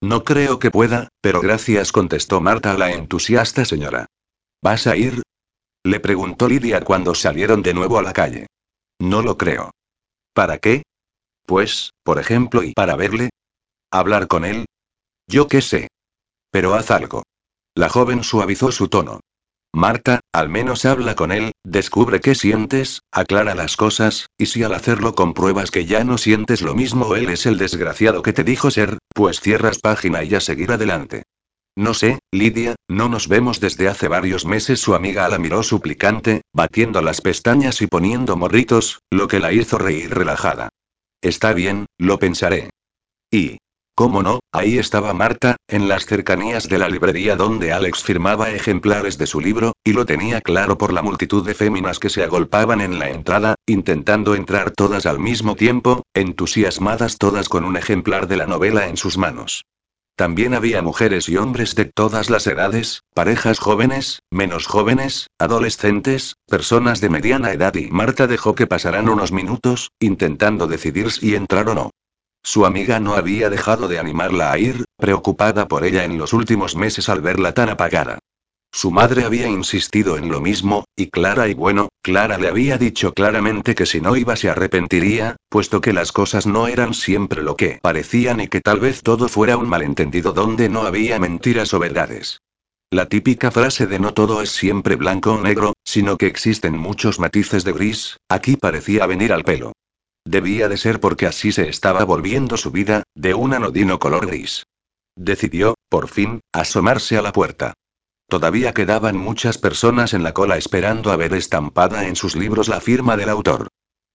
No 0.00 0.24
creo 0.24 0.58
que 0.58 0.72
pueda, 0.72 1.06
pero 1.20 1.40
gracias, 1.40 1.92
contestó 1.92 2.40
Marta 2.40 2.72
a 2.72 2.76
la 2.76 2.90
entusiasta 2.90 3.64
señora. 3.64 4.06
¿Vas 4.60 4.88
a 4.88 4.96
ir? 4.96 5.22
Le 5.84 6.00
preguntó 6.00 6.48
Lidia 6.48 6.80
cuando 6.80 7.14
salieron 7.14 7.62
de 7.62 7.74
nuevo 7.74 8.00
a 8.00 8.02
la 8.02 8.12
calle. 8.12 8.48
No 8.98 9.22
lo 9.22 9.38
creo. 9.38 9.70
¿Para 10.34 10.58
qué? 10.58 10.82
Pues, 11.46 11.92
por 12.02 12.18
ejemplo, 12.18 12.64
y 12.64 12.72
para 12.72 12.96
verle. 12.96 13.30
¿Hablar 13.92 14.26
con 14.26 14.44
él? 14.44 14.66
Yo 15.28 15.46
qué 15.46 15.60
sé. 15.60 15.86
Pero 16.50 16.74
haz 16.74 16.90
algo. 16.90 17.22
La 17.76 17.88
joven 17.88 18.24
suavizó 18.24 18.72
su 18.72 18.88
tono. 18.88 19.20
Marta, 19.74 20.20
al 20.32 20.50
menos 20.50 20.84
habla 20.84 21.14
con 21.14 21.32
él, 21.32 21.52
descubre 21.64 22.20
qué 22.20 22.34
sientes, 22.34 23.02
aclara 23.10 23.54
las 23.54 23.76
cosas, 23.76 24.26
y 24.36 24.46
si 24.46 24.62
al 24.62 24.74
hacerlo 24.74 25.14
compruebas 25.14 25.70
que 25.70 25.86
ya 25.86 26.04
no 26.04 26.18
sientes 26.18 26.60
lo 26.60 26.74
mismo 26.74 27.16
él 27.16 27.30
es 27.30 27.46
el 27.46 27.56
desgraciado 27.56 28.22
que 28.22 28.34
te 28.34 28.44
dijo 28.44 28.70
ser, 28.70 28.98
pues 29.14 29.40
cierras 29.40 29.78
página 29.78 30.24
y 30.24 30.34
a 30.34 30.40
seguir 30.40 30.72
adelante. 30.72 31.22
No 31.74 31.94
sé, 31.94 32.18
Lidia, 32.30 32.74
no 32.86 33.08
nos 33.08 33.28
vemos 33.28 33.58
desde 33.58 33.88
hace 33.88 34.08
varios 34.08 34.44
meses. 34.44 34.78
Su 34.78 34.94
amiga 34.94 35.26
la 35.28 35.38
miró 35.38 35.62
suplicante, 35.62 36.42
batiendo 36.52 37.00
las 37.00 37.22
pestañas 37.22 37.80
y 37.80 37.86
poniendo 37.86 38.36
morritos, 38.36 39.00
lo 39.10 39.26
que 39.26 39.40
la 39.40 39.52
hizo 39.52 39.78
reír 39.78 40.12
relajada. 40.12 40.68
Está 41.22 41.54
bien, 41.54 41.86
lo 41.96 42.18
pensaré. 42.18 42.68
Y, 43.30 43.56
¿Cómo 43.94 44.22
no? 44.22 44.40
Ahí 44.52 44.78
estaba 44.78 45.12
Marta, 45.12 45.56
en 45.68 45.86
las 45.86 46.06
cercanías 46.06 46.66
de 46.66 46.78
la 46.78 46.88
librería 46.88 47.36
donde 47.36 47.72
Alex 47.72 48.02
firmaba 48.02 48.50
ejemplares 48.50 49.18
de 49.18 49.26
su 49.26 49.38
libro, 49.38 49.72
y 49.84 49.92
lo 49.92 50.06
tenía 50.06 50.40
claro 50.40 50.78
por 50.78 50.94
la 50.94 51.02
multitud 51.02 51.44
de 51.44 51.52
féminas 51.52 51.98
que 51.98 52.08
se 52.08 52.22
agolpaban 52.22 52.80
en 52.80 52.98
la 52.98 53.10
entrada, 53.10 53.54
intentando 53.66 54.34
entrar 54.34 54.70
todas 54.70 55.04
al 55.04 55.18
mismo 55.18 55.56
tiempo, 55.56 56.04
entusiasmadas 56.14 57.18
todas 57.18 57.50
con 57.50 57.64
un 57.64 57.76
ejemplar 57.76 58.28
de 58.28 58.38
la 58.38 58.46
novela 58.46 58.88
en 58.88 58.96
sus 58.96 59.18
manos. 59.18 59.66
También 60.16 60.54
había 60.54 60.80
mujeres 60.80 61.28
y 61.28 61.36
hombres 61.36 61.74
de 61.74 61.84
todas 61.84 62.30
las 62.30 62.46
edades, 62.46 63.02
parejas 63.14 63.58
jóvenes, 63.58 64.20
menos 64.30 64.66
jóvenes, 64.66 65.26
adolescentes, 65.38 66.36
personas 66.46 67.00
de 67.02 67.10
mediana 67.10 67.52
edad 67.52 67.74
y 67.74 67.90
Marta 67.90 68.26
dejó 68.26 68.54
que 68.54 68.66
pasaran 68.66 69.08
unos 69.10 69.32
minutos, 69.32 69.90
intentando 70.00 70.66
decidir 70.66 71.10
si 71.10 71.34
entrar 71.34 71.68
o 71.68 71.74
no. 71.74 71.90
Su 72.42 72.66
amiga 72.66 72.98
no 72.98 73.14
había 73.14 73.50
dejado 73.50 73.86
de 73.88 73.98
animarla 73.98 74.50
a 74.50 74.58
ir, 74.58 74.84
preocupada 74.96 75.68
por 75.68 75.84
ella 75.84 76.04
en 76.04 76.18
los 76.18 76.32
últimos 76.32 76.74
meses 76.74 77.08
al 77.08 77.20
verla 77.20 77.54
tan 77.54 77.68
apagada. 77.68 78.18
Su 78.74 78.90
madre 78.90 79.24
había 79.24 79.48
insistido 79.48 80.16
en 80.16 80.30
lo 80.30 80.40
mismo, 80.40 80.84
y 80.96 81.10
Clara 81.10 81.46
y 81.46 81.54
bueno, 81.54 81.90
Clara 82.02 82.38
le 82.38 82.48
había 82.48 82.78
dicho 82.78 83.12
claramente 83.12 83.74
que 83.74 83.84
si 83.84 84.00
no 84.00 84.16
iba 84.16 84.34
se 84.34 84.48
arrepentiría, 84.48 85.36
puesto 85.50 85.82
que 85.82 85.92
las 85.92 86.10
cosas 86.10 86.46
no 86.46 86.66
eran 86.66 86.94
siempre 86.94 87.42
lo 87.42 87.54
que 87.54 87.78
parecían 87.82 88.40
y 88.40 88.48
que 88.48 88.62
tal 88.62 88.80
vez 88.80 89.02
todo 89.02 89.28
fuera 89.28 89.58
un 89.58 89.68
malentendido 89.68 90.32
donde 90.32 90.70
no 90.70 90.82
había 90.82 91.18
mentiras 91.18 91.74
o 91.74 91.78
verdades. 91.78 92.40
La 92.90 93.06
típica 93.06 93.50
frase 93.50 93.86
de 93.86 93.98
no 93.98 94.14
todo 94.14 94.42
es 94.42 94.50
siempre 94.50 94.96
blanco 94.96 95.34
o 95.34 95.40
negro, 95.40 95.74
sino 95.84 96.16
que 96.16 96.26
existen 96.26 96.76
muchos 96.76 97.20
matices 97.20 97.64
de 97.64 97.72
gris, 97.72 98.16
aquí 98.28 98.56
parecía 98.56 99.06
venir 99.06 99.32
al 99.32 99.44
pelo. 99.44 99.72
Debía 100.24 100.68
de 100.68 100.76
ser 100.76 101.00
porque 101.00 101.26
así 101.26 101.52
se 101.52 101.68
estaba 101.68 102.04
volviendo 102.04 102.56
su 102.56 102.70
vida, 102.70 103.02
de 103.14 103.34
un 103.34 103.54
anodino 103.54 103.98
color 103.98 104.26
gris. 104.26 104.66
Decidió, 105.16 105.74
por 105.88 106.08
fin, 106.08 106.40
asomarse 106.52 107.18
a 107.18 107.22
la 107.22 107.32
puerta. 107.32 107.74
Todavía 108.28 108.72
quedaban 108.72 109.16
muchas 109.16 109.58
personas 109.58 110.14
en 110.14 110.22
la 110.22 110.32
cola 110.32 110.56
esperando 110.56 111.12
a 111.12 111.16
ver 111.16 111.34
estampada 111.34 112.06
en 112.06 112.16
sus 112.16 112.34
libros 112.34 112.68
la 112.68 112.80
firma 112.80 113.16
del 113.16 113.28
autor. 113.28 113.68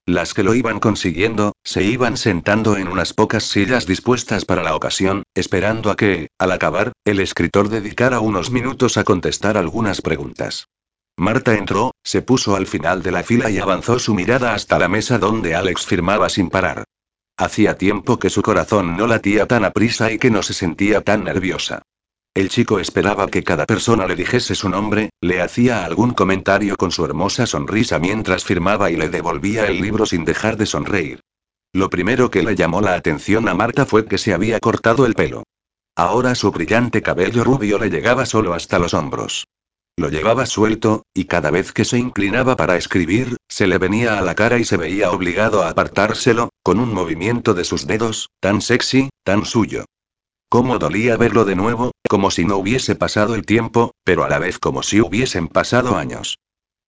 Las 0.08 0.34
que 0.34 0.42
lo 0.42 0.56
iban 0.56 0.80
consiguiendo, 0.80 1.52
se 1.66 1.84
iban 1.84 2.16
sentando 2.16 2.78
en 2.78 2.88
unas 2.88 3.14
pocas 3.14 3.44
sillas 3.44 3.86
dispuestas 3.86 4.46
para 4.46 4.64
la 4.64 4.74
ocasión, 4.74 5.24
esperando 5.36 5.92
a 5.92 5.98
que, 5.98 6.30
al 6.40 6.54
acabar, 6.54 6.94
el 7.04 7.20
escritor 7.20 7.68
dedicara 7.68 8.22
unos 8.22 8.50
minutos 8.50 8.96
a 8.98 9.04
contestar 9.04 9.58
algunas 9.58 10.02
preguntas. 10.02 10.68
Marta 11.20 11.56
entró, 11.56 11.96
se 12.04 12.22
puso 12.22 12.56
al 12.56 12.68
final 12.68 13.02
de 13.02 13.12
la 13.12 13.24
fila 13.24 13.50
y 13.50 13.58
avanzó 13.58 13.98
su 13.98 14.14
mirada 14.14 14.54
hasta 14.54 14.78
la 14.78 14.88
mesa 14.88 15.18
donde 15.18 15.56
Alex 15.56 15.88
firmaba 15.88 16.30
sin 16.30 16.52
parar. 16.52 16.84
Hacía 17.36 17.76
tiempo 17.76 18.20
que 18.20 18.30
su 18.30 18.44
corazón 18.44 18.96
no 18.96 19.08
latía 19.08 19.48
tan 19.48 19.66
aprisa 19.66 20.12
y 20.12 20.20
que 20.20 20.30
no 20.30 20.44
se 20.44 20.54
sentía 20.54 21.02
tan 21.02 21.24
nerviosa. 21.24 21.82
El 22.36 22.50
chico 22.50 22.80
esperaba 22.80 23.28
que 23.30 23.44
cada 23.44 23.66
persona 23.66 24.06
le 24.06 24.16
dijese 24.16 24.54
su 24.54 24.70
nombre, 24.70 25.10
le 25.20 25.42
hacía 25.42 25.86
algún 25.86 26.12
comentario 26.12 26.78
con 26.78 26.92
su 26.92 27.04
hermosa 27.04 27.48
sonrisa 27.48 27.98
mientras 27.98 28.44
firmaba 28.44 28.92
y 28.92 28.96
le 28.96 29.10
devolvía 29.10 29.66
el 29.66 29.82
libro 29.82 30.06
sin 30.06 30.24
dejar 30.24 30.56
de 30.56 30.68
sonreír. 30.68 31.22
Lo 31.74 31.90
primero 31.90 32.30
que 32.30 32.44
le 32.44 32.56
llamó 32.56 32.80
la 32.80 32.94
atención 32.94 33.50
a 33.50 33.56
Marta 33.56 33.88
fue 33.88 34.06
que 34.06 34.20
se 34.20 34.36
había 34.36 34.60
cortado 34.60 35.08
el 35.08 35.16
pelo. 35.16 35.42
Ahora 35.96 36.36
su 36.36 36.52
brillante 36.52 37.02
cabello 37.02 37.44
rubio 37.44 37.80
le 37.80 37.90
llegaba 37.90 38.28
solo 38.28 38.54
hasta 38.54 38.78
los 38.78 38.94
hombros. 38.94 39.48
Lo 40.00 40.10
llevaba 40.10 40.46
suelto, 40.46 41.08
y 41.12 41.26
cada 41.26 41.50
vez 41.50 41.74
que 41.74 41.84
se 41.84 41.98
inclinaba 41.98 42.56
para 42.56 42.78
escribir, 42.78 43.38
se 43.50 43.66
le 43.66 43.80
venía 43.80 44.20
a 44.20 44.22
la 44.22 44.36
cara 44.36 44.60
y 44.60 44.64
se 44.64 44.78
veía 44.78 45.10
obligado 45.10 45.64
a 45.64 45.70
apartárselo, 45.70 46.50
con 46.64 46.80
un 46.80 46.94
movimiento 46.94 47.56
de 47.56 47.64
sus 47.64 47.88
dedos, 47.88 48.30
tan 48.40 48.62
sexy, 48.62 49.10
tan 49.24 49.44
suyo. 49.46 49.86
Cómo 50.50 50.78
dolía 50.78 51.18
verlo 51.18 51.46
de 51.46 51.56
nuevo, 51.56 51.92
como 52.08 52.30
si 52.30 52.46
no 52.46 52.58
hubiese 52.58 52.96
pasado 52.96 53.34
el 53.34 53.46
tiempo, 53.46 53.92
pero 54.04 54.24
a 54.24 54.30
la 54.30 54.38
vez 54.38 54.60
como 54.60 54.84
si 54.84 55.02
hubiesen 55.02 55.48
pasado 55.48 55.98
años. 55.98 56.38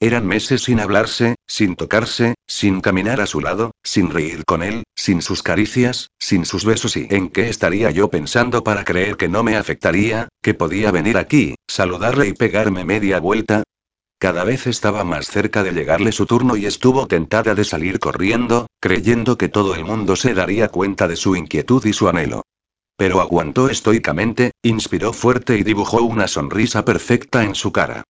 Eran 0.02 0.26
meses 0.26 0.64
sin 0.64 0.80
hablarse, 0.80 1.36
sin 1.46 1.76
tocarse, 1.76 2.36
sin 2.48 2.80
caminar 2.80 3.20
a 3.20 3.26
su 3.26 3.42
lado, 3.42 3.72
sin 3.84 4.12
reír 4.12 4.46
con 4.46 4.64
él, 4.64 4.84
sin 4.96 5.22
sus 5.22 5.44
caricias, 5.44 6.12
sin 6.18 6.46
sus 6.46 6.64
besos 6.64 6.96
y 6.96 7.08
¿en 7.10 7.28
qué 7.28 7.50
estaría 7.50 7.92
yo 7.92 8.10
pensando 8.10 8.64
para 8.64 8.86
creer 8.86 9.18
que 9.18 9.28
no 9.28 9.44
me 9.44 9.58
afectaría, 9.58 10.30
que 10.42 10.54
podía 10.54 10.92
venir 10.92 11.18
aquí, 11.18 11.56
saludarle 11.68 12.30
y 12.30 12.34
pegarme 12.34 12.86
media 12.86 13.20
vuelta? 13.20 13.64
Cada 14.20 14.46
vez 14.46 14.68
estaba 14.68 15.04
más 15.04 15.28
cerca 15.28 15.64
de 15.64 15.74
llegarle 15.74 16.14
su 16.14 16.26
turno 16.26 16.56
y 16.56 16.66
estuvo 16.66 17.06
tentada 17.08 17.54
de 17.54 17.66
salir 17.66 18.00
corriendo, 18.00 18.68
creyendo 18.80 19.38
que 19.38 19.50
todo 19.50 19.76
el 19.76 19.84
mundo 19.84 20.16
se 20.16 20.34
daría 20.34 20.70
cuenta 20.70 21.10
de 21.10 21.18
su 21.18 21.36
inquietud 21.36 21.86
y 21.86 21.92
su 21.92 22.08
anhelo. 22.08 22.44
Pero 22.96 23.20
aguantó 23.20 23.70
estoicamente, 23.70 24.52
inspiró 24.64 25.12
fuerte 25.12 25.58
y 25.58 25.64
dibujó 25.64 26.02
una 26.04 26.30
sonrisa 26.30 26.86
perfecta 26.86 27.44
en 27.44 27.56
su 27.56 27.74
cara. 27.74 28.04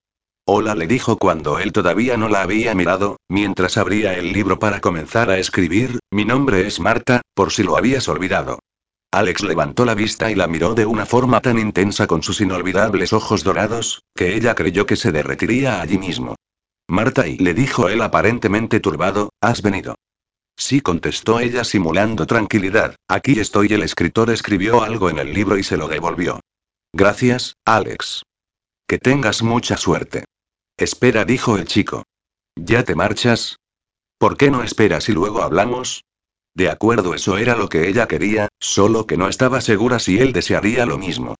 Hola 0.51 0.73
le 0.73 0.87
dijo 0.87 1.19
cuando 1.19 1.59
él 1.59 1.71
todavía 1.71 2.17
no 2.17 2.27
la 2.27 2.41
había 2.41 2.73
mirado, 2.73 3.17
mientras 3.29 3.77
abría 3.77 4.15
el 4.15 4.33
libro 4.33 4.57
para 4.57 4.81
comenzar 4.81 5.29
a 5.29 5.37
escribir, 5.37 5.99
mi 6.09 6.25
nombre 6.25 6.65
es 6.65 6.79
Marta, 6.79 7.21
por 7.35 7.51
si 7.51 7.61
lo 7.61 7.77
habías 7.77 8.09
olvidado. 8.09 8.57
Alex 9.11 9.43
levantó 9.43 9.85
la 9.85 9.93
vista 9.93 10.31
y 10.31 10.33
la 10.33 10.47
miró 10.47 10.73
de 10.73 10.87
una 10.87 11.05
forma 11.05 11.39
tan 11.39 11.59
intensa 11.59 12.07
con 12.07 12.23
sus 12.23 12.41
inolvidables 12.41 13.13
ojos 13.13 13.43
dorados, 13.43 14.01
que 14.15 14.35
ella 14.35 14.55
creyó 14.55 14.87
que 14.87 14.95
se 14.95 15.11
derretiría 15.11 15.81
allí 15.81 15.99
mismo. 15.99 16.33
Marta 16.87 17.27
y 17.27 17.37
le 17.37 17.53
dijo 17.53 17.87
él 17.87 18.01
aparentemente 18.01 18.79
turbado, 18.79 19.29
has 19.41 19.61
venido. 19.61 19.93
Sí, 20.57 20.81
contestó 20.81 21.39
ella 21.39 21.63
simulando 21.63 22.25
tranquilidad. 22.25 22.95
Aquí 23.07 23.39
estoy. 23.39 23.67
El 23.67 23.83
escritor 23.83 24.31
escribió 24.31 24.81
algo 24.81 25.11
en 25.11 25.19
el 25.19 25.31
libro 25.31 25.59
y 25.59 25.63
se 25.63 25.77
lo 25.77 25.87
devolvió. 25.87 26.39
Gracias, 26.91 27.53
Alex. 27.65 28.23
Que 28.87 28.97
tengas 28.97 29.43
mucha 29.43 29.77
suerte. 29.77 30.25
Espera, 30.79 31.25
dijo 31.25 31.57
el 31.57 31.65
chico. 31.65 32.03
¿Ya 32.55 32.83
te 32.83 32.95
marchas? 32.95 33.57
¿Por 34.17 34.37
qué 34.37 34.49
no 34.49 34.63
esperas 34.63 35.09
y 35.09 35.11
luego 35.11 35.43
hablamos? 35.43 36.05
De 36.55 36.69
acuerdo, 36.69 37.13
eso 37.13 37.37
era 37.37 37.57
lo 37.57 37.67
que 37.67 37.89
ella 37.89 38.07
quería, 38.07 38.47
solo 38.61 39.05
que 39.05 39.17
no 39.17 39.27
estaba 39.27 39.59
segura 39.59 39.99
si 39.99 40.19
él 40.19 40.31
desearía 40.31 40.85
lo 40.85 40.97
mismo. 40.97 41.35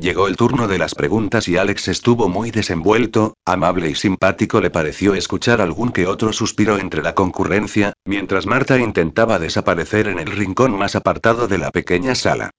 Llegó 0.00 0.26
el 0.26 0.36
turno 0.36 0.68
de 0.68 0.78
las 0.78 0.94
preguntas 0.94 1.48
y 1.48 1.58
Alex 1.58 1.88
estuvo 1.88 2.30
muy 2.30 2.50
desenvuelto, 2.50 3.34
amable 3.44 3.90
y 3.90 3.94
simpático. 3.94 4.58
Le 4.62 4.70
pareció 4.70 5.12
escuchar 5.12 5.60
algún 5.60 5.92
que 5.92 6.06
otro 6.06 6.32
suspiro 6.32 6.78
entre 6.78 7.02
la 7.02 7.14
concurrencia, 7.14 7.92
mientras 8.06 8.46
Marta 8.46 8.78
intentaba 8.78 9.38
desaparecer 9.38 10.08
en 10.08 10.18
el 10.18 10.28
rincón 10.28 10.78
más 10.78 10.96
apartado 10.96 11.46
de 11.46 11.58
la 11.58 11.70
pequeña 11.70 12.14
sala. 12.14 12.52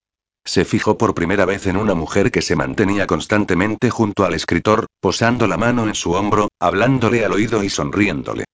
Se 0.45 0.65
fijó 0.65 0.97
por 0.97 1.13
primera 1.13 1.45
vez 1.45 1.67
en 1.67 1.77
una 1.77 1.93
mujer 1.93 2.31
que 2.31 2.41
se 2.41 2.55
mantenía 2.55 3.07
constantemente 3.07 3.89
junto 3.89 4.25
al 4.25 4.33
escritor, 4.33 4.87
posando 4.99 5.47
la 5.47 5.57
mano 5.57 5.87
en 5.87 5.95
su 5.95 6.13
hombro, 6.13 6.49
hablándole 6.59 7.23
al 7.23 7.33
oído 7.33 7.63
y 7.63 7.69
sonriéndole. 7.69 8.45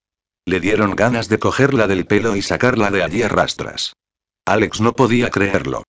Le 0.45 0.60
dieron 0.60 0.95
ganas 0.95 1.30
de 1.30 1.40
cogerla 1.40 1.88
del 1.88 2.06
pelo 2.06 2.36
y 2.36 2.41
sacarla 2.41 2.91
de 2.91 3.03
allí 3.03 3.24
a 3.24 3.30
rastras. 3.30 3.94
Alex 4.45 4.82
no 4.82 4.94
podía 4.94 5.30
creerlo. 5.30 5.84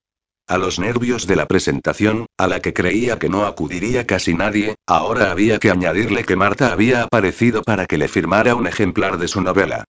A 0.48 0.59
los 0.59 0.78
nervios 0.78 1.27
de 1.27 1.35
la 1.35 1.47
presentación, 1.47 2.27
a 2.39 2.47
la 2.47 2.60
que 2.60 2.73
creía 2.73 3.18
que 3.18 3.28
no 3.28 3.44
acudiría 3.44 4.06
casi 4.06 4.32
nadie, 4.32 4.77
ahora 4.86 5.32
había 5.32 5.59
que 5.59 5.70
añadirle 5.70 6.24
que 6.24 6.36
Marta 6.36 6.73
había 6.73 7.02
aparecido 7.02 7.62
para 7.62 7.86
que 7.86 7.98
le 7.98 8.06
firmara 8.06 8.55
un 8.55 8.68
ejemplar 8.68 9.18
de 9.18 9.27
su 9.27 9.40
novela. 9.40 9.85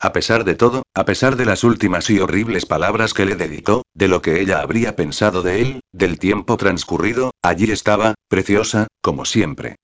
A 0.00 0.12
pesar 0.12 0.44
de 0.44 0.54
todo, 0.54 0.84
a 0.94 1.04
pesar 1.04 1.34
de 1.34 1.44
las 1.44 1.64
últimas 1.64 2.08
y 2.08 2.20
horribles 2.20 2.66
palabras 2.66 3.14
que 3.14 3.26
le 3.26 3.34
dedicó, 3.34 3.82
de 3.94 4.06
lo 4.06 4.22
que 4.22 4.40
ella 4.40 4.60
habría 4.60 4.94
pensado 4.94 5.42
de 5.42 5.60
él, 5.60 5.80
del 5.92 6.20
tiempo 6.20 6.56
transcurrido, 6.56 7.32
allí 7.42 7.72
estaba, 7.72 8.14
preciosa, 8.28 8.86
como 9.00 9.24
siempre. 9.24 9.74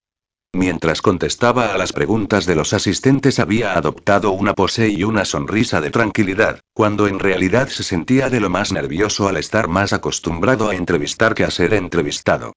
Mientras 0.52 1.02
contestaba 1.02 1.74
a 1.74 1.78
las 1.78 1.92
preguntas 1.92 2.46
de 2.46 2.54
los 2.54 2.74
asistentes 2.74 3.40
había 3.40 3.76
adoptado 3.76 4.30
una 4.30 4.54
pose 4.54 4.88
y 4.88 5.02
una 5.02 5.24
sonrisa 5.24 5.80
de 5.80 5.90
tranquilidad, 5.90 6.60
cuando 6.72 7.08
en 7.08 7.18
realidad 7.18 7.66
se 7.66 7.82
sentía 7.82 8.30
de 8.30 8.38
lo 8.38 8.50
más 8.50 8.70
nervioso 8.70 9.26
al 9.26 9.36
estar 9.36 9.66
más 9.66 9.92
acostumbrado 9.92 10.68
a 10.68 10.76
entrevistar 10.76 11.34
que 11.34 11.42
a 11.42 11.50
ser 11.50 11.74
entrevistado. 11.74 12.52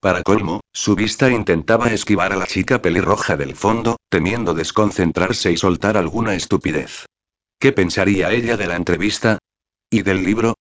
Para 0.00 0.22
colmo, 0.22 0.60
su 0.72 0.94
vista 0.94 1.28
intentaba 1.28 1.90
esquivar 1.90 2.32
a 2.32 2.36
la 2.36 2.46
chica 2.46 2.80
pelirroja 2.80 3.36
del 3.36 3.56
fondo, 3.56 3.96
temiendo 4.08 4.54
desconcentrarse 4.54 5.50
y 5.50 5.56
soltar 5.56 5.96
alguna 5.96 6.34
estupidez. 6.34 7.06
¿Qué 7.58 7.72
pensaría 7.72 8.30
ella 8.30 8.56
de 8.56 8.68
la 8.68 8.76
entrevista? 8.76 9.38
¿Y 9.90 10.02
del 10.02 10.22
libro? 10.22 10.54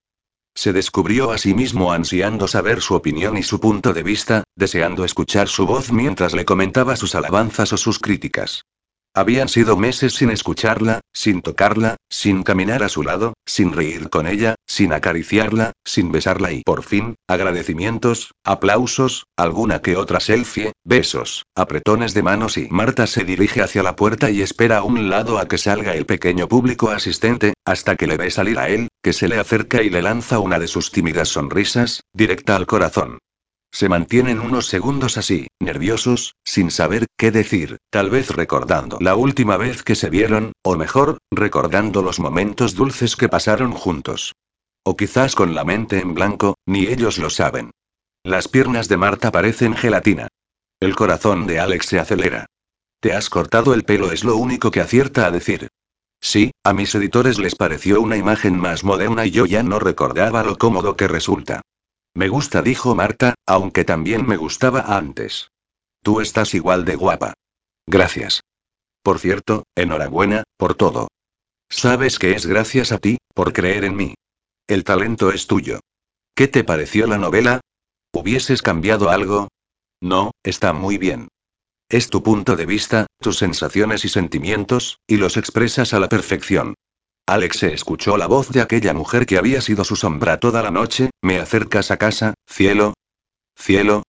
Se 0.56 0.74
descubrió 0.74 1.30
a 1.30 1.38
sí 1.38 1.54
mismo 1.54 1.94
ansiando 1.94 2.48
saber 2.48 2.82
su 2.82 2.96
opinión 2.96 3.38
y 3.38 3.44
su 3.44 3.60
punto 3.60 3.94
de 3.94 4.02
vista, 4.02 4.44
deseando 4.56 5.06
escuchar 5.06 5.48
su 5.50 5.68
voz 5.68 5.92
mientras 5.92 6.34
le 6.34 6.44
comentaba 6.44 6.96
sus 6.96 7.14
alabanzas 7.14 7.72
o 7.74 7.78
sus 7.78 8.00
críticas. 8.00 8.64
Habían 9.18 9.50
sido 9.50 9.78
meses 9.78 10.14
sin 10.14 10.30
escucharla, 10.30 11.02
sin 11.12 11.42
tocarla, 11.42 11.96
sin 12.08 12.44
caminar 12.44 12.84
a 12.84 12.88
su 12.88 13.02
lado, 13.02 13.34
sin 13.48 13.74
reír 13.74 14.12
con 14.12 14.28
ella, 14.28 14.54
sin 14.68 14.94
acariciarla, 14.94 15.72
sin 15.84 16.12
besarla 16.12 16.52
y 16.52 16.62
por 16.62 16.84
fin, 16.84 17.16
agradecimientos, 17.28 18.34
aplausos, 18.44 19.26
alguna 19.36 19.82
que 19.82 19.98
otra 19.98 20.20
selfie, 20.20 20.74
besos, 20.84 21.48
apretones 21.56 22.14
de 22.14 22.22
manos 22.22 22.60
y 22.60 22.68
Marta 22.70 23.08
se 23.08 23.24
dirige 23.24 23.64
hacia 23.64 23.82
la 23.82 23.96
puerta 23.96 24.30
y 24.30 24.44
espera 24.44 24.78
a 24.78 24.84
un 24.84 25.10
lado 25.10 25.40
a 25.40 25.48
que 25.48 25.58
salga 25.58 25.96
el 25.96 26.06
pequeño 26.06 26.48
público 26.48 26.92
asistente, 26.92 27.56
hasta 27.66 27.96
que 27.96 28.06
le 28.06 28.18
ve 28.18 28.30
salir 28.30 28.60
a 28.60 28.70
él, 28.70 28.88
que 29.02 29.14
se 29.14 29.28
le 29.28 29.40
acerca 29.40 29.82
y 29.82 29.90
le 29.90 30.04
lanza 30.04 30.38
una 30.38 30.60
de 30.60 30.68
sus 30.68 30.92
tímidas 30.92 31.30
sonrisas, 31.30 32.02
directa 32.14 32.56
al 32.56 32.68
corazón. 32.68 33.18
Se 33.78 33.90
mantienen 33.90 34.40
unos 34.40 34.66
segundos 34.66 35.20
así, 35.20 35.50
nerviosos, 35.60 36.34
sin 36.44 36.72
saber 36.72 37.06
qué 37.16 37.30
decir, 37.30 37.78
tal 37.92 38.10
vez 38.10 38.32
recordando 38.32 38.98
la 39.00 39.16
última 39.16 39.56
vez 39.56 39.84
que 39.84 39.94
se 39.94 40.10
vieron, 40.10 40.54
o 40.64 40.76
mejor, 40.76 41.20
recordando 41.30 42.02
los 42.02 42.20
momentos 42.20 42.74
dulces 42.74 43.16
que 43.16 43.30
pasaron 43.30 43.74
juntos. 43.74 44.34
O 44.84 44.98
quizás 44.98 45.36
con 45.36 45.54
la 45.54 45.64
mente 45.64 46.00
en 46.00 46.16
blanco, 46.16 46.56
ni 46.66 46.88
ellos 46.88 47.20
lo 47.20 47.30
saben. 47.30 47.70
Las 48.24 48.48
piernas 48.48 48.88
de 48.88 48.98
Marta 48.98 49.32
parecen 49.32 49.76
gelatina. 49.76 50.28
El 50.80 50.96
corazón 50.96 51.46
de 51.46 51.60
Alex 51.60 51.86
se 51.86 52.00
acelera. 52.00 52.48
Te 53.00 53.14
has 53.14 53.30
cortado 53.30 53.76
el 53.76 53.84
pelo 53.84 54.12
es 54.12 54.24
lo 54.24 54.38
único 54.38 54.72
que 54.72 54.82
acierta 54.82 55.28
a 55.28 55.30
decir. 55.30 55.68
Sí, 56.20 56.50
a 56.64 56.74
mis 56.74 56.96
editores 56.96 57.38
les 57.38 57.54
pareció 57.54 58.02
una 58.02 58.18
imagen 58.18 58.58
más 58.58 58.84
moderna 58.84 59.28
y 59.28 59.30
yo 59.30 59.46
ya 59.46 59.62
no 59.62 59.78
recordaba 59.78 60.42
lo 60.42 60.58
cómodo 60.58 60.96
que 60.96 61.08
resulta. 61.08 61.62
Me 62.18 62.30
gusta, 62.30 62.64
dijo 62.64 62.96
Marta, 62.96 63.36
aunque 63.46 63.86
también 63.86 64.26
me 64.26 64.38
gustaba 64.38 64.98
antes. 64.98 65.52
Tú 66.02 66.20
estás 66.20 66.56
igual 66.56 66.84
de 66.84 66.96
guapa. 66.96 67.36
Gracias. 67.86 68.42
Por 69.04 69.20
cierto, 69.20 69.66
enhorabuena, 69.76 70.42
por 70.58 70.74
todo. 70.74 71.10
Sabes 71.70 72.18
que 72.18 72.32
es 72.32 72.48
gracias 72.48 72.92
a 72.92 72.98
ti, 72.98 73.20
por 73.36 73.54
creer 73.54 73.86
en 73.86 73.96
mí. 73.96 74.16
El 74.66 74.84
talento 74.84 75.32
es 75.32 75.46
tuyo. 75.46 75.80
¿Qué 76.34 76.48
te 76.48 76.64
pareció 76.64 77.06
la 77.06 77.20
novela? 77.20 77.62
¿Hubieses 78.12 78.64
cambiado 78.64 79.12
algo? 79.12 79.50
No, 80.02 80.32
está 80.42 80.74
muy 80.74 80.98
bien. 80.98 81.28
Es 81.88 82.10
tu 82.10 82.24
punto 82.24 82.56
de 82.56 82.66
vista, 82.66 83.06
tus 83.22 83.38
sensaciones 83.38 84.06
y 84.06 84.10
sentimientos, 84.10 84.98
y 85.06 85.18
los 85.18 85.38
expresas 85.38 85.94
a 85.94 86.00
la 86.00 86.10
perfección. 86.10 86.74
Alex 87.28 87.58
se 87.58 87.74
escuchó 87.74 88.18
la 88.18 88.26
voz 88.26 88.50
de 88.50 88.62
aquella 88.62 88.94
mujer 88.94 89.26
que 89.26 89.38
había 89.38 89.62
sido 89.62 89.84
su 89.84 89.96
sombra 89.96 90.40
toda 90.40 90.64
la 90.64 90.72
noche, 90.72 91.12
¿me 91.22 91.40
acercas 91.40 91.92
a 91.92 91.98
casa, 91.98 92.34
cielo? 92.48 92.94
Cielo, 93.56 94.04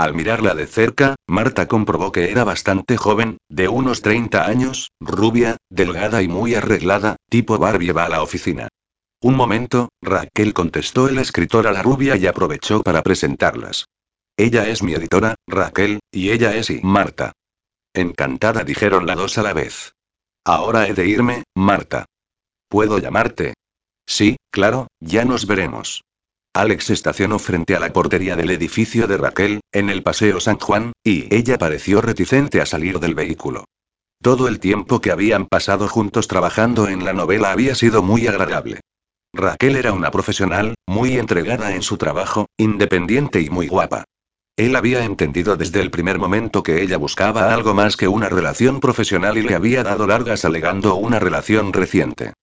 al 0.00 0.14
mirarla 0.14 0.54
de 0.54 0.66
cerca, 0.66 1.16
Marta 1.26 1.68
comprobó 1.68 2.10
que 2.10 2.30
era 2.30 2.42
bastante 2.42 2.96
joven, 2.96 3.36
de 3.50 3.68
unos 3.68 4.00
30 4.00 4.46
años, 4.46 4.92
rubia, 4.98 5.58
delgada 5.68 6.22
y 6.22 6.28
muy 6.28 6.54
arreglada, 6.54 7.16
tipo 7.28 7.58
Barbie 7.58 7.92
va 7.92 8.06
a 8.06 8.08
la 8.08 8.22
oficina. 8.22 8.68
Un 9.20 9.36
momento, 9.36 9.90
Raquel 10.00 10.54
contestó 10.54 11.06
el 11.06 11.18
escritor 11.18 11.66
a 11.66 11.72
la 11.72 11.82
rubia 11.82 12.16
y 12.16 12.26
aprovechó 12.26 12.82
para 12.82 13.02
presentarlas. 13.02 13.84
Ella 14.38 14.66
es 14.68 14.82
mi 14.82 14.94
editora, 14.94 15.34
Raquel, 15.46 16.00
y 16.10 16.30
ella 16.30 16.56
es 16.56 16.70
y 16.70 16.80
Marta. 16.82 17.32
Encantada 17.92 18.64
dijeron 18.64 19.04
las 19.04 19.18
dos 19.18 19.36
a 19.36 19.42
la 19.42 19.52
vez. 19.52 19.92
Ahora 20.46 20.88
he 20.88 20.94
de 20.94 21.06
irme, 21.08 21.42
Marta. 21.54 22.06
¿Puedo 22.70 22.98
llamarte? 23.00 23.54
Sí, 24.06 24.36
claro, 24.52 24.86
ya 25.00 25.24
nos 25.24 25.48
veremos. 25.48 26.04
Alex 26.54 26.90
estacionó 26.90 27.40
frente 27.40 27.74
a 27.74 27.80
la 27.80 27.92
portería 27.92 28.36
del 28.36 28.50
edificio 28.52 29.08
de 29.08 29.16
Raquel, 29.16 29.60
en 29.72 29.90
el 29.90 30.04
Paseo 30.04 30.38
San 30.38 30.60
Juan, 30.60 30.92
y 31.02 31.34
ella 31.34 31.58
pareció 31.58 32.00
reticente 32.00 32.60
a 32.60 32.66
salir 32.66 33.00
del 33.00 33.16
vehículo. 33.16 33.64
Todo 34.22 34.46
el 34.46 34.60
tiempo 34.60 35.00
que 35.00 35.10
habían 35.10 35.46
pasado 35.46 35.88
juntos 35.88 36.28
trabajando 36.28 36.86
en 36.86 37.04
la 37.04 37.12
novela 37.12 37.50
había 37.50 37.74
sido 37.74 38.04
muy 38.04 38.28
agradable. 38.28 38.78
Raquel 39.32 39.74
era 39.74 39.92
una 39.92 40.12
profesional, 40.12 40.76
muy 40.86 41.18
entregada 41.18 41.74
en 41.74 41.82
su 41.82 41.98
trabajo, 41.98 42.46
independiente 42.56 43.40
y 43.40 43.50
muy 43.50 43.66
guapa. 43.66 44.04
Él 44.56 44.76
había 44.76 45.04
entendido 45.04 45.56
desde 45.56 45.80
el 45.80 45.90
primer 45.90 46.20
momento 46.20 46.62
que 46.62 46.82
ella 46.82 46.98
buscaba 46.98 47.52
algo 47.52 47.74
más 47.74 47.96
que 47.96 48.06
una 48.06 48.28
relación 48.28 48.78
profesional 48.78 49.38
y 49.38 49.42
le 49.42 49.56
había 49.56 49.82
dado 49.82 50.06
largas 50.06 50.44
alegando 50.44 50.94
una 50.94 51.18
relación 51.18 51.72
reciente. 51.72 52.34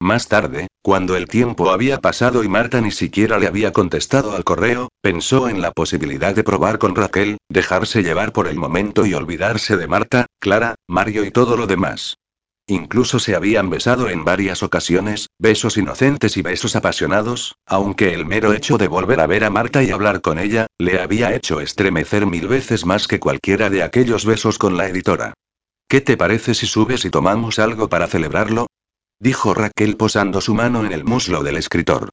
Más 0.00 0.28
tarde, 0.28 0.66
cuando 0.82 1.16
el 1.16 1.28
tiempo 1.28 1.70
había 1.70 2.00
pasado 2.00 2.44
y 2.44 2.48
Marta 2.48 2.80
ni 2.80 2.90
siquiera 2.90 3.38
le 3.38 3.46
había 3.46 3.72
contestado 3.72 4.34
al 4.34 4.44
correo, 4.44 4.88
pensó 5.00 5.48
en 5.48 5.62
la 5.62 5.72
posibilidad 5.72 6.34
de 6.34 6.44
probar 6.44 6.78
con 6.78 6.94
Raquel, 6.94 7.38
dejarse 7.48 8.02
llevar 8.02 8.32
por 8.32 8.48
el 8.48 8.56
momento 8.56 9.06
y 9.06 9.14
olvidarse 9.14 9.76
de 9.76 9.86
Marta, 9.86 10.26
Clara, 10.40 10.74
Mario 10.88 11.24
y 11.24 11.30
todo 11.30 11.56
lo 11.56 11.66
demás. 11.66 12.16
Incluso 12.66 13.18
se 13.18 13.36
habían 13.36 13.68
besado 13.68 14.08
en 14.08 14.24
varias 14.24 14.62
ocasiones, 14.62 15.28
besos 15.38 15.76
inocentes 15.76 16.38
y 16.38 16.42
besos 16.42 16.76
apasionados, 16.76 17.56
aunque 17.66 18.14
el 18.14 18.24
mero 18.24 18.54
hecho 18.54 18.78
de 18.78 18.88
volver 18.88 19.20
a 19.20 19.26
ver 19.26 19.44
a 19.44 19.50
Marta 19.50 19.82
y 19.82 19.90
hablar 19.90 20.22
con 20.22 20.38
ella, 20.38 20.66
le 20.78 20.98
había 21.00 21.34
hecho 21.34 21.60
estremecer 21.60 22.24
mil 22.24 22.48
veces 22.48 22.86
más 22.86 23.06
que 23.06 23.20
cualquiera 23.20 23.68
de 23.68 23.82
aquellos 23.82 24.24
besos 24.24 24.58
con 24.58 24.78
la 24.78 24.88
editora. 24.88 25.34
¿Qué 25.88 26.00
te 26.00 26.16
parece 26.16 26.54
si 26.54 26.66
subes 26.66 27.04
y 27.04 27.10
tomamos 27.10 27.58
algo 27.58 27.88
para 27.90 28.06
celebrarlo? 28.06 28.66
Dijo 29.20 29.54
Raquel 29.54 29.96
posando 29.96 30.40
su 30.40 30.54
mano 30.54 30.84
en 30.84 30.92
el 30.92 31.04
muslo 31.04 31.42
del 31.42 31.56
escritor. 31.56 32.10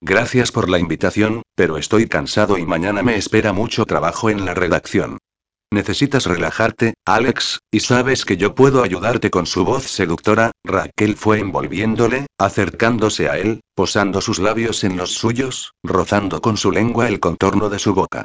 Gracias 0.00 0.50
por 0.50 0.68
la 0.68 0.78
invitación, 0.78 1.42
pero 1.54 1.78
estoy 1.78 2.08
cansado 2.08 2.58
y 2.58 2.66
mañana 2.66 3.02
me 3.02 3.16
espera 3.16 3.52
mucho 3.52 3.84
trabajo 3.86 4.30
en 4.30 4.44
la 4.44 4.54
redacción. 4.54 5.18
Necesitas 5.72 6.26
relajarte, 6.26 6.94
Alex, 7.06 7.60
y 7.70 7.80
sabes 7.80 8.26
que 8.26 8.36
yo 8.36 8.54
puedo 8.54 8.82
ayudarte 8.82 9.30
con 9.30 9.46
su 9.46 9.64
voz 9.64 9.84
seductora. 9.84 10.50
Raquel 10.64 11.16
fue 11.16 11.38
envolviéndole, 11.38 12.26
acercándose 12.36 13.30
a 13.30 13.38
él, 13.38 13.62
posando 13.74 14.20
sus 14.20 14.38
labios 14.38 14.84
en 14.84 14.98
los 14.98 15.14
suyos, 15.14 15.72
rozando 15.82 16.42
con 16.42 16.58
su 16.58 16.72
lengua 16.72 17.08
el 17.08 17.20
contorno 17.20 17.70
de 17.70 17.78
su 17.78 17.94
boca. 17.94 18.24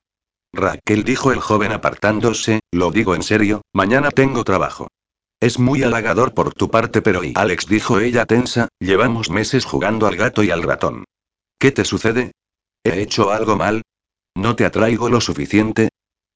Raquel 0.54 1.04
dijo 1.06 1.32
el 1.32 1.40
joven 1.40 1.72
apartándose, 1.72 2.60
lo 2.74 2.91
digo 2.91 3.16
en 3.16 3.24
serio, 3.24 3.62
mañana 3.74 4.12
tengo 4.12 4.44
trabajo. 4.44 4.90
Es 5.39 5.59
muy 5.59 5.84
halagador 5.84 6.34
por 6.34 6.53
tu 6.53 6.72
parte, 6.72 7.03
pero 7.03 7.23
y 7.23 7.34
Alex 7.35 7.68
dijo 7.68 7.99
ella 7.99 8.26
tensa, 8.26 8.69
llevamos 8.80 9.30
meses 9.30 9.65
jugando 9.65 10.07
al 10.07 10.15
gato 10.15 10.43
y 10.43 10.49
al 10.49 10.64
ratón. 10.64 11.03
¿Qué 11.59 11.72
te 11.72 11.85
sucede? 11.85 12.31
¿He 12.84 13.01
hecho 13.01 13.31
algo 13.31 13.55
mal? 13.55 13.84
¿No 14.35 14.55
te 14.55 14.65
atraigo 14.65 15.09
lo 15.09 15.22
suficiente? 15.22 15.89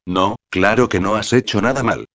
No, 0.05 0.35
claro 0.51 0.87
que 0.87 0.99
no 0.99 1.15
has 1.15 1.33
hecho 1.33 1.61
nada 1.61 1.81
mal. 1.81 2.05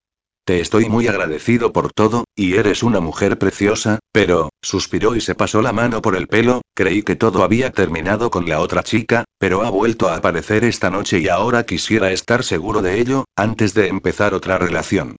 Te 0.44 0.60
estoy 0.60 0.88
muy 0.88 1.08
agradecido 1.08 1.72
por 1.72 1.92
todo, 1.92 2.24
y 2.36 2.54
eres 2.54 2.84
una 2.84 3.00
mujer 3.00 3.36
preciosa, 3.36 3.98
pero, 4.12 4.50
suspiró 4.62 5.16
y 5.16 5.20
se 5.20 5.34
pasó 5.34 5.62
la 5.62 5.72
mano 5.72 6.00
por 6.00 6.14
el 6.14 6.28
pelo, 6.28 6.62
creí 6.72 7.02
que 7.02 7.16
todo 7.16 7.42
había 7.42 7.72
terminado 7.72 8.30
con 8.30 8.48
la 8.48 8.60
otra 8.60 8.84
chica, 8.84 9.24
pero 9.40 9.62
ha 9.62 9.70
vuelto 9.70 10.08
a 10.08 10.14
aparecer 10.14 10.62
esta 10.62 10.88
noche 10.88 11.18
y 11.18 11.28
ahora 11.28 11.66
quisiera 11.66 12.12
estar 12.12 12.44
seguro 12.44 12.80
de 12.80 13.00
ello, 13.00 13.24
antes 13.34 13.74
de 13.74 13.88
empezar 13.88 14.34
otra 14.34 14.56
relación. 14.56 15.16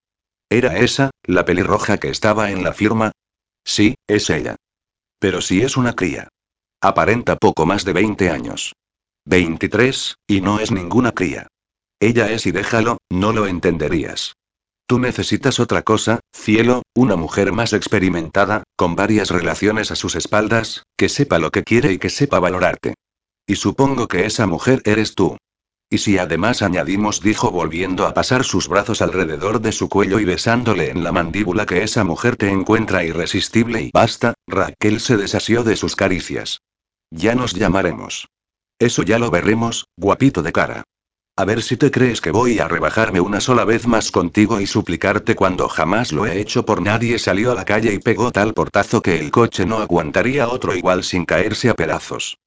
¿Era 0.49 0.77
esa, 0.77 1.11
la 1.23 1.43
pelirroja 1.43 1.97
que 1.97 2.09
estaba 2.09 2.51
en 2.51 2.63
la 2.63 2.73
firma? 2.73 3.11
Sí, 3.65 3.95
es 4.07 4.29
ella. 4.29 4.55
Pero 5.19 5.41
si 5.41 5.61
es 5.61 5.75
una 5.75 5.93
cría. 5.93 6.29
Aparenta 6.81 7.35
poco 7.35 7.65
más 7.65 7.83
de 7.83 7.93
20 7.93 8.29
años. 8.29 8.73
23, 9.25 10.15
y 10.25 10.41
no 10.41 10.59
es 10.59 10.71
ninguna 10.71 11.11
cría. 11.11 11.47
Ella 11.99 12.31
es 12.31 12.45
y 12.45 12.51
déjalo, 12.51 12.99
no 13.09 13.33
lo 13.33 13.47
entenderías. 13.47 14.35
Tú 14.87 14.99
necesitas 14.99 15.59
otra 15.59 15.81
cosa, 15.81 16.21
cielo, 16.33 16.83
una 16.95 17.17
mujer 17.17 17.51
más 17.51 17.73
experimentada, 17.73 18.63
con 18.77 18.95
varias 18.95 19.31
relaciones 19.31 19.91
a 19.91 19.97
sus 19.97 20.15
espaldas, 20.15 20.83
que 20.95 21.09
sepa 21.09 21.39
lo 21.39 21.51
que 21.51 21.63
quiere 21.63 21.91
y 21.91 21.97
que 21.97 22.09
sepa 22.09 22.39
valorarte. 22.39 22.93
Y 23.45 23.55
supongo 23.55 24.07
que 24.07 24.25
esa 24.25 24.47
mujer 24.47 24.81
eres 24.85 25.13
tú. 25.13 25.35
Y 25.89 25.99
si 25.99 26.17
además 26.17 26.61
añadimos, 26.61 27.21
dijo 27.21 27.49
volviendo 27.49 28.07
a 28.07 28.13
pasar 28.13 28.43
sus 28.43 28.67
brazos 28.67 29.01
alrededor 29.01 29.61
de 29.61 29.71
su 29.71 29.87
cuello 29.87 30.19
y 30.19 30.25
besándole 30.25 30.89
en 30.89 31.03
la 31.03 31.13
mandíbula 31.13 31.65
que 31.65 31.83
esa 31.83 32.03
mujer 32.03 32.35
te 32.35 32.49
encuentra 32.49 33.05
irresistible 33.05 33.81
y 33.83 33.91
basta, 33.93 34.33
Raquel 34.47 34.99
se 34.99 35.15
desasió 35.15 35.63
de 35.63 35.77
sus 35.77 35.95
caricias. 35.95 36.59
Ya 37.09 37.35
nos 37.35 37.53
llamaremos. 37.53 38.27
Eso 38.79 39.03
ya 39.03 39.17
lo 39.17 39.31
veremos, 39.31 39.87
guapito 39.95 40.43
de 40.43 40.51
cara. 40.51 40.83
A 41.37 41.45
ver 41.45 41.61
si 41.61 41.77
te 41.77 41.89
crees 41.89 42.19
que 42.19 42.31
voy 42.31 42.59
a 42.59 42.67
rebajarme 42.67 43.21
una 43.21 43.39
sola 43.39 43.63
vez 43.63 43.87
más 43.87 44.11
contigo 44.11 44.59
y 44.59 44.67
suplicarte 44.67 45.35
cuando 45.35 45.69
jamás 45.69 46.11
lo 46.11 46.25
he 46.25 46.39
hecho 46.41 46.65
por 46.65 46.81
nadie. 46.81 47.17
Salió 47.17 47.51
a 47.51 47.55
la 47.55 47.63
calle 47.63 47.93
y 47.93 47.99
pegó 47.99 48.31
tal 48.31 48.53
portazo 48.53 49.01
que 49.01 49.19
el 49.19 49.31
coche 49.31 49.65
no 49.65 49.77
aguantaría 49.77 50.49
otro 50.49 50.75
igual 50.75 51.03
sin 51.03 51.25
caerse 51.25 51.69
a 51.69 51.75
pedazos. 51.75 52.39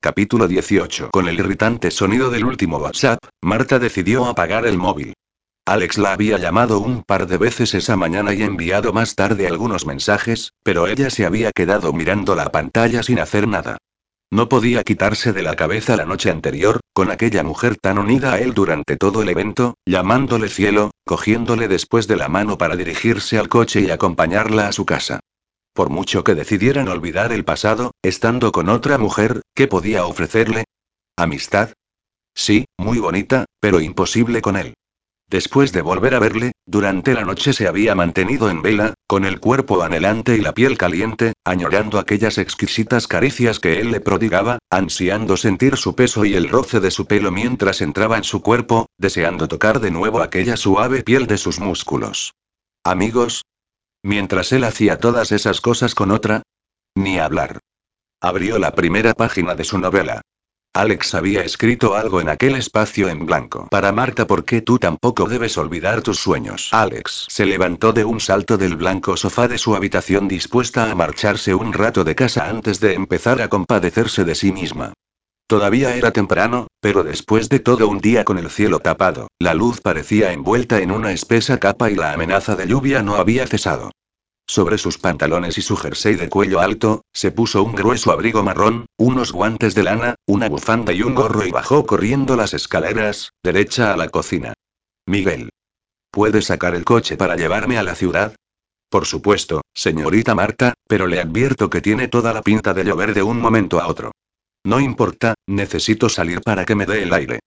Capítulo 0.00 0.46
18. 0.46 1.10
Con 1.10 1.26
el 1.26 1.40
irritante 1.40 1.90
sonido 1.90 2.30
del 2.30 2.44
último 2.44 2.76
WhatsApp, 2.76 3.18
Marta 3.42 3.80
decidió 3.80 4.26
apagar 4.26 4.64
el 4.64 4.78
móvil. 4.78 5.14
Alex 5.66 5.98
la 5.98 6.12
había 6.12 6.38
llamado 6.38 6.78
un 6.78 7.02
par 7.02 7.26
de 7.26 7.36
veces 7.36 7.74
esa 7.74 7.96
mañana 7.96 8.32
y 8.32 8.44
enviado 8.44 8.92
más 8.92 9.16
tarde 9.16 9.48
algunos 9.48 9.86
mensajes, 9.86 10.52
pero 10.62 10.86
ella 10.86 11.10
se 11.10 11.26
había 11.26 11.50
quedado 11.50 11.92
mirando 11.92 12.36
la 12.36 12.52
pantalla 12.52 13.02
sin 13.02 13.18
hacer 13.18 13.48
nada. 13.48 13.78
No 14.30 14.48
podía 14.48 14.84
quitarse 14.84 15.32
de 15.32 15.42
la 15.42 15.56
cabeza 15.56 15.96
la 15.96 16.04
noche 16.04 16.30
anterior, 16.30 16.78
con 16.92 17.10
aquella 17.10 17.42
mujer 17.42 17.74
tan 17.74 17.98
unida 17.98 18.34
a 18.34 18.38
él 18.38 18.54
durante 18.54 18.96
todo 18.96 19.22
el 19.22 19.28
evento, 19.30 19.74
llamándole 19.84 20.48
cielo, 20.48 20.92
cogiéndole 21.04 21.66
después 21.66 22.06
de 22.06 22.14
la 22.14 22.28
mano 22.28 22.56
para 22.56 22.76
dirigirse 22.76 23.36
al 23.36 23.48
coche 23.48 23.80
y 23.80 23.90
acompañarla 23.90 24.68
a 24.68 24.72
su 24.72 24.86
casa. 24.86 25.18
Por 25.78 25.90
mucho 25.90 26.24
que 26.24 26.34
decidieran 26.34 26.88
olvidar 26.88 27.30
el 27.30 27.44
pasado, 27.44 27.92
estando 28.02 28.50
con 28.50 28.68
otra 28.68 28.98
mujer, 28.98 29.42
¿qué 29.54 29.68
podía 29.68 30.06
ofrecerle? 30.06 30.64
¿Amistad? 31.16 31.72
Sí, 32.34 32.64
muy 32.76 32.98
bonita, 32.98 33.44
pero 33.60 33.80
imposible 33.80 34.42
con 34.42 34.56
él. 34.56 34.74
Después 35.30 35.70
de 35.70 35.82
volver 35.82 36.16
a 36.16 36.18
verle, 36.18 36.50
durante 36.66 37.14
la 37.14 37.24
noche 37.24 37.52
se 37.52 37.68
había 37.68 37.94
mantenido 37.94 38.50
en 38.50 38.60
vela, 38.60 38.94
con 39.06 39.24
el 39.24 39.38
cuerpo 39.38 39.80
anhelante 39.84 40.36
y 40.36 40.40
la 40.40 40.52
piel 40.52 40.76
caliente, 40.76 41.34
añorando 41.44 42.00
aquellas 42.00 42.38
exquisitas 42.38 43.06
caricias 43.06 43.60
que 43.60 43.78
él 43.78 43.92
le 43.92 44.00
prodigaba, 44.00 44.58
ansiando 44.70 45.36
sentir 45.36 45.76
su 45.76 45.94
peso 45.94 46.24
y 46.24 46.34
el 46.34 46.48
roce 46.48 46.80
de 46.80 46.90
su 46.90 47.06
pelo 47.06 47.30
mientras 47.30 47.82
entraba 47.82 48.16
en 48.16 48.24
su 48.24 48.42
cuerpo, 48.42 48.86
deseando 48.98 49.46
tocar 49.46 49.78
de 49.78 49.92
nuevo 49.92 50.22
aquella 50.22 50.56
suave 50.56 51.04
piel 51.04 51.28
de 51.28 51.38
sus 51.38 51.60
músculos. 51.60 52.34
Amigos, 52.82 53.44
Mientras 54.02 54.52
él 54.52 54.64
hacía 54.64 54.98
todas 54.98 55.32
esas 55.32 55.60
cosas 55.60 55.94
con 55.94 56.10
otra. 56.10 56.42
Ni 56.94 57.18
hablar. 57.18 57.60
Abrió 58.20 58.58
la 58.58 58.74
primera 58.74 59.14
página 59.14 59.54
de 59.54 59.64
su 59.64 59.78
novela. 59.78 60.22
Alex 60.74 61.14
había 61.14 61.42
escrito 61.42 61.94
algo 61.94 62.20
en 62.20 62.28
aquel 62.28 62.54
espacio 62.54 63.08
en 63.08 63.26
blanco. 63.26 63.66
Para 63.70 63.90
Marta, 63.90 64.26
porque 64.26 64.60
tú 64.60 64.78
tampoco 64.78 65.28
debes 65.28 65.58
olvidar 65.58 66.02
tus 66.02 66.18
sueños. 66.18 66.68
Alex 66.72 67.26
se 67.28 67.46
levantó 67.46 67.92
de 67.92 68.04
un 68.04 68.20
salto 68.20 68.56
del 68.56 68.76
blanco 68.76 69.16
sofá 69.16 69.48
de 69.48 69.58
su 69.58 69.74
habitación 69.74 70.28
dispuesta 70.28 70.90
a 70.90 70.94
marcharse 70.94 71.54
un 71.54 71.72
rato 71.72 72.04
de 72.04 72.14
casa 72.14 72.48
antes 72.48 72.80
de 72.80 72.94
empezar 72.94 73.40
a 73.42 73.48
compadecerse 73.48 74.24
de 74.24 74.34
sí 74.34 74.52
misma. 74.52 74.92
Todavía 75.48 75.96
era 75.96 76.10
temprano, 76.10 76.66
pero 76.78 77.04
después 77.04 77.48
de 77.48 77.58
todo 77.58 77.88
un 77.88 78.00
día 78.00 78.22
con 78.26 78.36
el 78.36 78.50
cielo 78.50 78.80
tapado, 78.80 79.28
la 79.38 79.54
luz 79.54 79.80
parecía 79.80 80.34
envuelta 80.34 80.78
en 80.80 80.90
una 80.90 81.10
espesa 81.12 81.58
capa 81.58 81.90
y 81.90 81.94
la 81.94 82.12
amenaza 82.12 82.54
de 82.54 82.66
lluvia 82.66 83.02
no 83.02 83.14
había 83.16 83.46
cesado. 83.46 83.90
Sobre 84.46 84.76
sus 84.76 84.98
pantalones 84.98 85.56
y 85.56 85.62
su 85.62 85.74
jersey 85.78 86.16
de 86.16 86.28
cuello 86.28 86.60
alto, 86.60 87.00
se 87.14 87.30
puso 87.30 87.62
un 87.62 87.74
grueso 87.74 88.12
abrigo 88.12 88.42
marrón, 88.42 88.84
unos 88.98 89.32
guantes 89.32 89.74
de 89.74 89.84
lana, 89.84 90.16
una 90.26 90.50
bufanda 90.50 90.92
y 90.92 91.00
un 91.00 91.14
gorro 91.14 91.46
y 91.46 91.50
bajó 91.50 91.86
corriendo 91.86 92.36
las 92.36 92.52
escaleras, 92.52 93.30
derecha 93.42 93.94
a 93.94 93.96
la 93.96 94.10
cocina. 94.10 94.52
Miguel. 95.06 95.48
¿Puede 96.10 96.42
sacar 96.42 96.74
el 96.74 96.84
coche 96.84 97.16
para 97.16 97.36
llevarme 97.36 97.78
a 97.78 97.82
la 97.82 97.94
ciudad? 97.94 98.36
Por 98.90 99.06
supuesto, 99.06 99.62
señorita 99.74 100.34
Marta, 100.34 100.74
pero 100.86 101.06
le 101.06 101.20
advierto 101.20 101.70
que 101.70 101.80
tiene 101.80 102.08
toda 102.08 102.34
la 102.34 102.42
pinta 102.42 102.74
de 102.74 102.84
llover 102.84 103.14
de 103.14 103.22
un 103.22 103.40
momento 103.40 103.80
a 103.80 103.86
otro. 103.86 104.12
No 104.68 104.80
importa, 104.80 105.32
necesito 105.46 106.10
salir 106.10 106.42
para 106.42 106.66
que 106.66 106.74
me 106.74 106.84
dé 106.84 107.02
el 107.02 107.14
aire. 107.14 107.40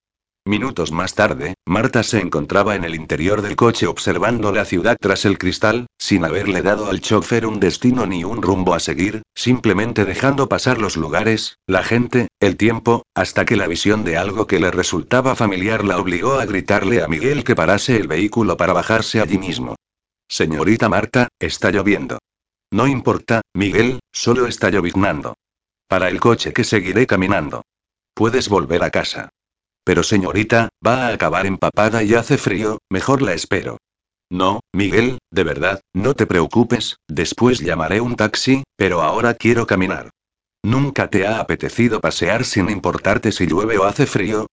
Minutos 0.44 0.92
más 0.92 1.14
tarde, 1.14 1.54
Marta 1.68 2.02
se 2.02 2.20
encontraba 2.20 2.76
en 2.76 2.84
el 2.84 2.96
interior 2.96 3.44
del 3.44 3.56
coche 3.56 3.86
observando 3.86 4.52
la 4.52 4.66
ciudad 4.66 4.98
tras 5.00 5.26
el 5.26 5.38
cristal, 5.38 5.86
sin 6.00 6.26
haberle 6.26 6.64
dado 6.64 6.90
al 6.90 7.00
chofer 7.00 7.46
un 7.46 7.60
destino 7.60 8.08
ni 8.08 8.24
un 8.24 8.42
rumbo 8.42 8.74
a 8.74 8.80
seguir, 8.80 9.22
simplemente 9.36 10.04
dejando 10.04 10.50
pasar 10.50 10.80
los 10.80 10.98
lugares, 10.98 11.60
la 11.68 11.84
gente, 11.84 12.28
el 12.40 12.58
tiempo, 12.58 13.04
hasta 13.14 13.46
que 13.46 13.56
la 13.56 13.68
visión 13.68 14.04
de 14.04 14.18
algo 14.18 14.48
que 14.48 14.60
le 14.60 14.72
resultaba 14.72 15.36
familiar 15.36 15.86
la 15.86 16.00
obligó 16.00 16.40
a 16.40 16.46
gritarle 16.48 17.04
a 17.04 17.08
Miguel 17.08 17.44
que 17.44 17.54
parase 17.54 17.98
el 17.98 18.08
vehículo 18.08 18.58
para 18.58 18.74
bajarse 18.74 19.22
allí 19.22 19.38
mismo. 19.38 19.76
Señorita 20.28 20.90
Marta, 20.90 21.28
está 21.40 21.70
lloviendo. 21.70 22.18
No 22.72 22.88
importa, 22.88 23.42
Miguel, 23.54 24.00
solo 24.12 24.48
está 24.48 24.72
lloviznando. 24.72 25.36
Para 25.92 26.08
el 26.08 26.22
coche 26.22 26.54
que 26.54 26.64
seguiré 26.64 27.06
caminando. 27.06 27.66
Puedes 28.14 28.48
volver 28.48 28.82
a 28.82 28.92
casa. 28.92 29.28
Pero 29.84 30.04
señorita, 30.04 30.70
va 30.88 31.08
a 31.08 31.14
acabar 31.14 31.46
empapada 31.46 32.02
y 32.02 32.14
hace 32.14 32.38
frío, 32.38 32.78
mejor 32.90 33.22
la 33.22 33.34
espero. 33.34 33.76
No, 34.30 34.62
Miguel, 34.72 35.18
de 35.32 35.44
verdad, 35.44 35.82
no 35.94 36.14
te 36.14 36.28
preocupes, 36.28 36.96
después 37.10 37.60
llamaré 37.60 38.00
un 38.00 38.16
taxi, 38.16 38.64
pero 38.78 39.02
ahora 39.02 39.34
quiero 39.34 39.68
caminar. 39.68 40.12
¿Nunca 40.64 41.10
te 41.10 41.28
ha 41.28 41.42
apetecido 41.42 42.00
pasear 42.00 42.46
sin 42.46 42.70
importarte 42.70 43.34
si 43.34 43.46
llueve 43.46 43.78
o 43.78 43.84
hace 43.84 44.06
frío? 44.06 44.48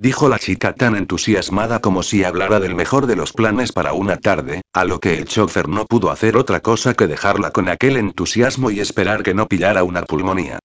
Dijo 0.00 0.28
la 0.28 0.40
chica 0.40 0.74
tan 0.74 0.96
entusiasmada 0.96 1.78
como 1.78 2.02
si 2.02 2.24
hablara 2.24 2.58
del 2.58 2.74
mejor 2.74 3.06
de 3.06 3.14
los 3.14 3.32
planes 3.32 3.70
para 3.70 3.92
una 3.92 4.16
tarde, 4.16 4.62
a 4.72 4.84
lo 4.84 4.98
que 4.98 5.18
el 5.18 5.26
chofer 5.26 5.68
no 5.68 5.86
pudo 5.86 6.10
hacer 6.10 6.36
otra 6.36 6.58
cosa 6.58 6.94
que 6.94 7.06
dejarla 7.06 7.52
con 7.52 7.68
aquel 7.68 7.96
entusiasmo 7.96 8.72
y 8.72 8.80
esperar 8.80 9.22
que 9.22 9.34
no 9.34 9.46
pillara 9.46 9.84
una 9.84 10.02
pulmonía. 10.02 10.58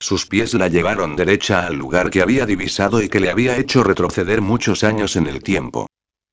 Sus 0.00 0.26
pies 0.26 0.54
la 0.54 0.68
llevaron 0.68 1.16
derecha 1.16 1.66
al 1.66 1.76
lugar 1.76 2.10
que 2.10 2.22
había 2.22 2.46
divisado 2.46 3.02
y 3.02 3.08
que 3.08 3.20
le 3.20 3.30
había 3.30 3.56
hecho 3.56 3.82
retroceder 3.82 4.40
muchos 4.40 4.84
años 4.84 5.16
en 5.16 5.26
el 5.26 5.42
tiempo. 5.42 5.88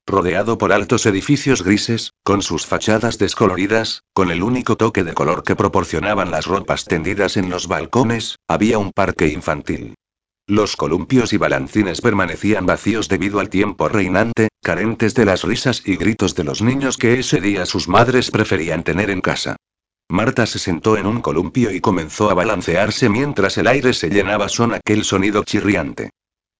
Rodeado 0.07 0.59
por 0.59 0.71
altos 0.71 1.07
edificios 1.07 1.63
grises, 1.63 2.11
con 2.23 2.43
sus 2.43 2.67
fachadas 2.67 3.17
descoloridas, 3.17 4.03
con 4.13 4.29
el 4.29 4.43
único 4.43 4.77
toque 4.77 5.03
de 5.03 5.15
color 5.15 5.43
que 5.43 5.55
proporcionaban 5.55 6.29
las 6.29 6.45
ropas 6.45 6.85
tendidas 6.85 7.37
en 7.37 7.49
los 7.49 7.67
balcones, 7.67 8.37
había 8.47 8.77
un 8.77 8.91
parque 8.91 9.29
infantil. 9.29 9.95
Los 10.47 10.75
columpios 10.75 11.33
y 11.33 11.37
balancines 11.37 12.01
permanecían 12.01 12.67
vacíos 12.67 13.09
debido 13.09 13.39
al 13.39 13.49
tiempo 13.49 13.89
reinante, 13.89 14.49
carentes 14.61 15.15
de 15.15 15.25
las 15.25 15.41
risas 15.41 15.81
y 15.83 15.95
gritos 15.95 16.35
de 16.35 16.43
los 16.43 16.61
niños 16.61 16.97
que 16.97 17.19
ese 17.19 17.41
día 17.41 17.65
sus 17.65 17.87
madres 17.87 18.29
preferían 18.29 18.83
tener 18.83 19.09
en 19.09 19.21
casa. 19.21 19.55
Marta 20.09 20.45
se 20.45 20.59
sentó 20.59 20.97
en 20.97 21.07
un 21.07 21.21
columpio 21.21 21.71
y 21.71 21.81
comenzó 21.81 22.29
a 22.29 22.35
balancearse 22.35 23.09
mientras 23.09 23.57
el 23.57 23.67
aire 23.67 23.93
se 23.93 24.09
llenaba 24.09 24.49
son 24.49 24.73
aquel 24.73 25.03
sonido 25.03 25.43
chirriante. 25.43 26.11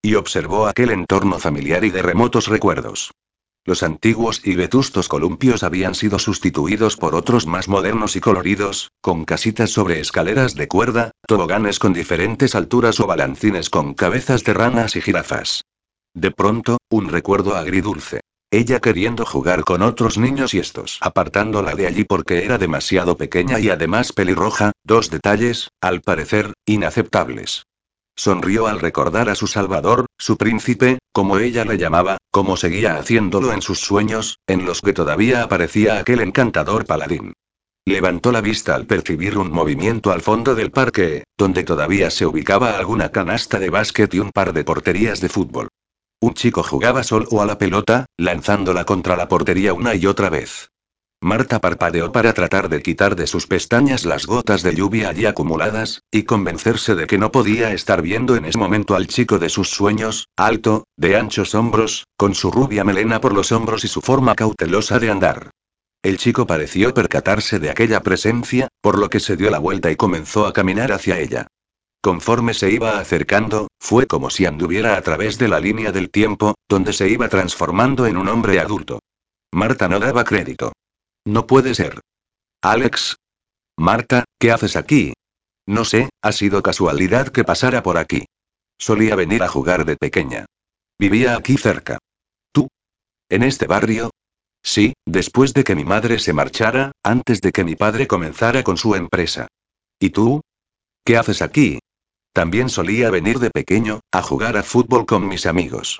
Y 0.02 0.16
observó 0.16 0.68
aquel 0.68 0.90
entorno 0.90 1.38
familiar 1.40 1.86
y 1.86 1.92
de 1.92 2.02
remotos 2.02 2.48
recuerdos. 2.48 3.12
Los 3.64 3.82
antiguos 3.82 4.42
y 4.44 4.56
vetustos 4.56 5.08
columpios 5.08 5.64
habían 5.64 5.96
sido 5.96 6.20
sustituidos 6.20 6.98
por 6.98 7.16
otros 7.16 7.48
más 7.48 7.68
modernos 7.68 8.16
y 8.16 8.20
coloridos, 8.20 8.92
con 9.02 9.26
casitas 9.26 9.72
sobre 9.72 10.00
escaleras 10.00 10.54
de 10.54 10.68
cuerda, 10.68 11.12
toboganes 11.28 11.80
con 11.80 11.94
diferentes 11.94 12.54
alturas 12.54 13.00
o 13.00 13.08
balancines 13.08 13.72
con 13.72 13.96
cabezas 13.96 14.44
de 14.44 14.54
ranas 14.54 14.96
y 14.96 15.02
jirafas. 15.02 15.64
De 16.14 16.30
pronto, 16.32 16.78
un 16.90 17.10
recuerdo 17.10 17.56
agridulce. 17.56 18.22
Ella 18.56 18.80
queriendo 18.80 19.26
jugar 19.26 19.66
con 19.66 19.82
otros 19.82 20.18
niños 20.18 20.54
y 20.54 20.60
estos 20.60 20.98
apartándola 21.02 21.76
de 21.76 21.88
allí 21.88 22.06
porque 22.06 22.46
era 22.46 22.58
demasiado 22.58 23.18
pequeña 23.18 23.60
y 23.60 23.70
además 23.70 24.14
pelirroja, 24.14 24.72
dos 24.82 25.10
detalles, 25.10 25.72
al 25.82 26.00
parecer, 26.00 26.54
inaceptables. 26.66 27.66
Sonrió 28.16 28.68
al 28.68 28.80
recordar 28.80 29.28
a 29.28 29.36
su 29.36 29.48
Salvador, 29.48 30.06
su 30.18 30.38
príncipe, 30.38 31.00
como 31.12 31.38
ella 31.38 31.66
le 31.66 31.78
llamaba, 31.78 32.18
como 32.32 32.56
seguía 32.56 32.96
haciéndolo 32.96 33.52
en 33.52 33.62
sus 33.62 33.82
sueños, 33.82 34.40
en 34.48 34.66
los 34.66 34.80
que 34.80 34.94
todavía 34.94 35.44
aparecía 35.44 36.00
aquel 36.00 36.22
encantador 36.22 36.86
paladín. 36.86 37.34
Levantó 37.86 38.32
la 38.32 38.40
vista 38.40 38.74
al 38.74 38.86
percibir 38.86 39.38
un 39.38 39.52
movimiento 39.52 40.14
al 40.14 40.22
fondo 40.22 40.56
del 40.56 40.72
parque, 40.72 41.26
donde 41.38 41.66
todavía 41.66 42.10
se 42.10 42.26
ubicaba 42.26 42.78
alguna 42.78 43.12
canasta 43.12 43.60
de 43.60 43.70
básquet 43.70 44.14
y 44.14 44.20
un 44.20 44.32
par 44.32 44.54
de 44.54 44.64
porterías 44.64 45.20
de 45.20 45.28
fútbol. 45.28 45.68
Un 46.22 46.34
chico 46.34 46.64
jugaba 46.64 47.04
solo 47.04 47.42
a 47.42 47.46
la 47.46 47.58
pelota, 47.58 48.06
lanzándola 48.18 48.86
contra 48.86 49.16
la 49.16 49.28
portería 49.28 49.74
una 49.74 49.96
y 49.96 50.06
otra 50.06 50.30
vez. 50.30 50.70
Marta 51.22 51.60
parpadeó 51.60 52.12
para 52.12 52.34
tratar 52.34 52.70
de 52.70 52.84
quitar 52.84 53.16
de 53.16 53.26
sus 53.26 53.48
pestañas 53.48 54.06
las 54.06 54.26
gotas 54.26 54.62
de 54.64 54.76
lluvia 54.76 55.10
allí 55.10 55.26
acumuladas, 55.26 56.02
y 56.12 56.24
convencerse 56.24 56.94
de 56.94 57.08
que 57.08 57.18
no 57.18 57.32
podía 57.32 57.74
estar 57.74 58.02
viendo 58.02 58.36
en 58.36 58.46
ese 58.46 58.60
momento 58.60 58.96
al 58.96 59.08
chico 59.08 59.40
de 59.40 59.50
sus 59.50 59.70
sueños, 59.70 60.28
alto, 60.36 60.86
de 60.98 61.16
anchos 61.16 61.56
hombros, 61.56 62.06
con 62.18 62.36
su 62.36 62.52
rubia 62.52 62.84
melena 62.84 63.22
por 63.22 63.34
los 63.34 63.52
hombros 63.52 63.84
y 63.86 63.88
su 63.88 64.02
forma 64.02 64.36
cautelosa 64.36 65.00
de 65.00 65.10
andar. 65.10 65.50
El 66.04 66.18
chico 66.18 66.46
pareció 66.46 66.94
percatarse 66.94 67.58
de 67.58 67.72
aquella 67.72 68.02
presencia, 68.02 68.68
por 68.82 69.00
lo 69.00 69.10
que 69.10 69.20
se 69.20 69.36
dio 69.36 69.50
la 69.50 69.58
vuelta 69.58 69.90
y 69.90 69.96
comenzó 69.96 70.46
a 70.46 70.54
caminar 70.54 70.92
hacia 70.92 71.18
ella. 71.18 71.48
Conforme 72.06 72.54
se 72.54 72.70
iba 72.70 73.00
acercando, 73.00 73.68
fue 73.80 74.06
como 74.06 74.30
si 74.30 74.46
anduviera 74.46 74.96
a 74.96 75.02
través 75.02 75.40
de 75.40 75.48
la 75.48 75.60
línea 75.60 75.92
del 75.92 76.12
tiempo, 76.12 76.54
donde 76.70 76.94
se 76.94 77.10
iba 77.10 77.30
transformando 77.30 78.06
en 78.06 78.18
un 78.18 78.28
hombre 78.28 78.60
adulto. 78.60 79.00
Marta 79.52 79.90
no 79.90 80.00
daba 80.00 80.24
crédito. 80.24 80.72
No 81.26 81.48
puede 81.48 81.74
ser. 81.74 82.02
Alex. 82.62 83.16
Marta, 83.76 84.24
¿qué 84.40 84.52
haces 84.52 84.76
aquí? 84.76 85.14
No 85.66 85.84
sé, 85.84 86.10
ha 86.22 86.32
sido 86.32 86.62
casualidad 86.62 87.30
que 87.30 87.44
pasara 87.44 87.82
por 87.82 87.98
aquí. 87.98 88.26
Solía 88.78 89.16
venir 89.16 89.42
a 89.42 89.48
jugar 89.48 89.84
de 89.84 89.98
pequeña. 89.98 90.46
Vivía 91.00 91.36
aquí 91.36 91.58
cerca. 91.58 91.98
¿Tú? 92.52 92.68
¿En 93.30 93.42
este 93.42 93.66
barrio? 93.66 94.12
Sí, 94.62 94.94
después 95.08 95.56
de 95.56 95.64
que 95.64 95.74
mi 95.74 95.86
madre 95.86 96.20
se 96.20 96.34
marchara, 96.34 96.92
antes 97.02 97.42
de 97.42 97.52
que 97.52 97.64
mi 97.64 97.76
padre 97.76 98.06
comenzara 98.06 98.62
con 98.62 98.78
su 98.78 98.94
empresa. 98.94 99.48
¿Y 100.00 100.12
tú? 100.12 100.42
¿Qué 101.04 101.18
haces 101.18 101.42
aquí? 101.42 101.80
También 102.36 102.68
solía 102.68 103.10
venir 103.12 103.40
de 103.40 103.50
pequeño, 103.50 104.02
a 104.12 104.22
jugar 104.22 104.58
a 104.58 104.64
fútbol 104.64 105.06
con 105.06 105.26
mis 105.26 105.46
amigos. 105.46 106.00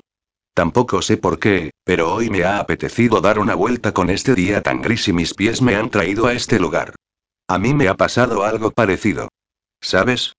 Tampoco 0.52 1.00
sé 1.00 1.16
por 1.16 1.38
qué, 1.38 1.70
pero 1.82 2.12
hoy 2.12 2.28
me 2.28 2.44
ha 2.44 2.58
apetecido 2.58 3.22
dar 3.22 3.38
una 3.38 3.54
vuelta 3.54 3.94
con 3.94 4.10
este 4.10 4.34
día 4.34 4.60
tan 4.60 4.82
gris 4.82 5.08
y 5.08 5.14
mis 5.14 5.32
pies 5.32 5.62
me 5.62 5.76
han 5.76 5.88
traído 5.88 6.26
a 6.26 6.34
este 6.34 6.60
lugar. 6.60 6.94
A 7.48 7.58
mí 7.58 7.72
me 7.72 7.88
ha 7.88 7.94
pasado 7.94 8.44
algo 8.44 8.70
parecido. 8.70 9.30
¿Sabes? 9.80 10.34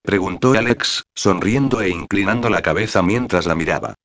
Preguntó 0.00 0.52
Alex, 0.52 1.02
sonriendo 1.14 1.82
e 1.82 1.90
inclinando 1.90 2.48
la 2.48 2.62
cabeza 2.62 3.02
mientras 3.02 3.44
la 3.44 3.54
miraba. 3.54 3.96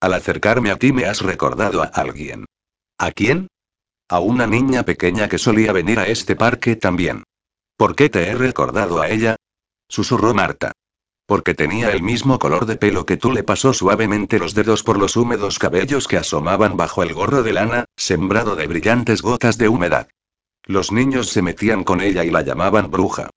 Al 0.00 0.14
acercarme 0.14 0.72
a 0.72 0.76
ti 0.76 0.92
me 0.92 1.04
has 1.04 1.20
recordado 1.20 1.80
a 1.80 1.86
alguien. 1.86 2.44
¿A 2.98 3.12
quién? 3.12 3.46
A 4.08 4.18
una 4.18 4.48
niña 4.48 4.82
pequeña 4.82 5.28
que 5.28 5.38
solía 5.38 5.70
venir 5.72 6.00
a 6.00 6.08
este 6.08 6.34
parque 6.34 6.74
también. 6.74 7.22
¿Por 7.76 7.94
qué 7.94 8.10
te 8.10 8.26
he 8.26 8.34
recordado 8.34 9.00
a 9.00 9.08
ella? 9.08 9.36
Susurró 9.88 10.34
Marta. 10.34 10.72
Porque 11.28 11.52
tenía 11.52 11.90
el 11.92 12.02
mismo 12.02 12.38
color 12.38 12.64
de 12.64 12.76
pelo 12.76 13.04
que 13.04 13.18
tú 13.18 13.30
le 13.32 13.42
pasó 13.42 13.74
suavemente 13.74 14.38
los 14.38 14.54
dedos 14.54 14.82
por 14.82 14.98
los 14.98 15.14
húmedos 15.14 15.58
cabellos 15.58 16.08
que 16.08 16.16
asomaban 16.16 16.78
bajo 16.78 17.02
el 17.02 17.12
gorro 17.12 17.42
de 17.42 17.52
lana, 17.52 17.84
sembrado 17.98 18.56
de 18.56 18.66
brillantes 18.66 19.20
gotas 19.20 19.58
de 19.58 19.68
humedad. 19.68 20.08
Los 20.64 20.90
niños 20.90 21.28
se 21.28 21.42
metían 21.42 21.84
con 21.84 22.00
ella 22.00 22.24
y 22.24 22.30
la 22.30 22.40
llamaban 22.40 22.90
bruja. 22.90 23.28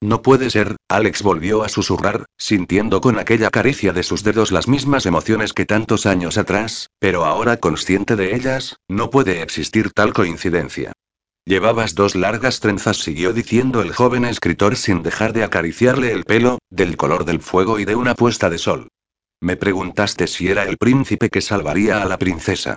No 0.00 0.22
puede 0.22 0.50
ser, 0.50 0.74
Alex 0.88 1.22
volvió 1.22 1.62
a 1.62 1.68
susurrar, 1.68 2.26
sintiendo 2.36 3.00
con 3.00 3.16
aquella 3.16 3.50
caricia 3.50 3.92
de 3.92 4.02
sus 4.02 4.24
dedos 4.24 4.50
las 4.50 4.66
mismas 4.66 5.06
emociones 5.06 5.52
que 5.52 5.66
tantos 5.66 6.04
años 6.04 6.38
atrás, 6.38 6.90
pero 6.98 7.24
ahora 7.24 7.58
consciente 7.58 8.16
de 8.16 8.34
ellas, 8.34 8.80
no 8.88 9.08
puede 9.08 9.40
existir 9.40 9.92
tal 9.92 10.12
coincidencia. 10.12 10.90
Llevabas 11.48 11.94
dos 11.94 12.16
largas 12.16 12.58
trenzas, 12.58 12.96
siguió 12.96 13.32
diciendo 13.32 13.80
el 13.80 13.92
joven 13.92 14.24
escritor 14.24 14.74
sin 14.74 15.04
dejar 15.04 15.32
de 15.32 15.44
acariciarle 15.44 16.10
el 16.10 16.24
pelo, 16.24 16.58
del 16.70 16.96
color 16.96 17.24
del 17.24 17.38
fuego 17.38 17.78
y 17.78 17.84
de 17.84 17.94
una 17.94 18.16
puesta 18.16 18.50
de 18.50 18.58
sol. 18.58 18.88
Me 19.40 19.56
preguntaste 19.56 20.26
si 20.26 20.48
era 20.48 20.64
el 20.64 20.76
príncipe 20.76 21.30
que 21.30 21.40
salvaría 21.40 22.02
a 22.02 22.06
la 22.06 22.18
princesa. 22.18 22.76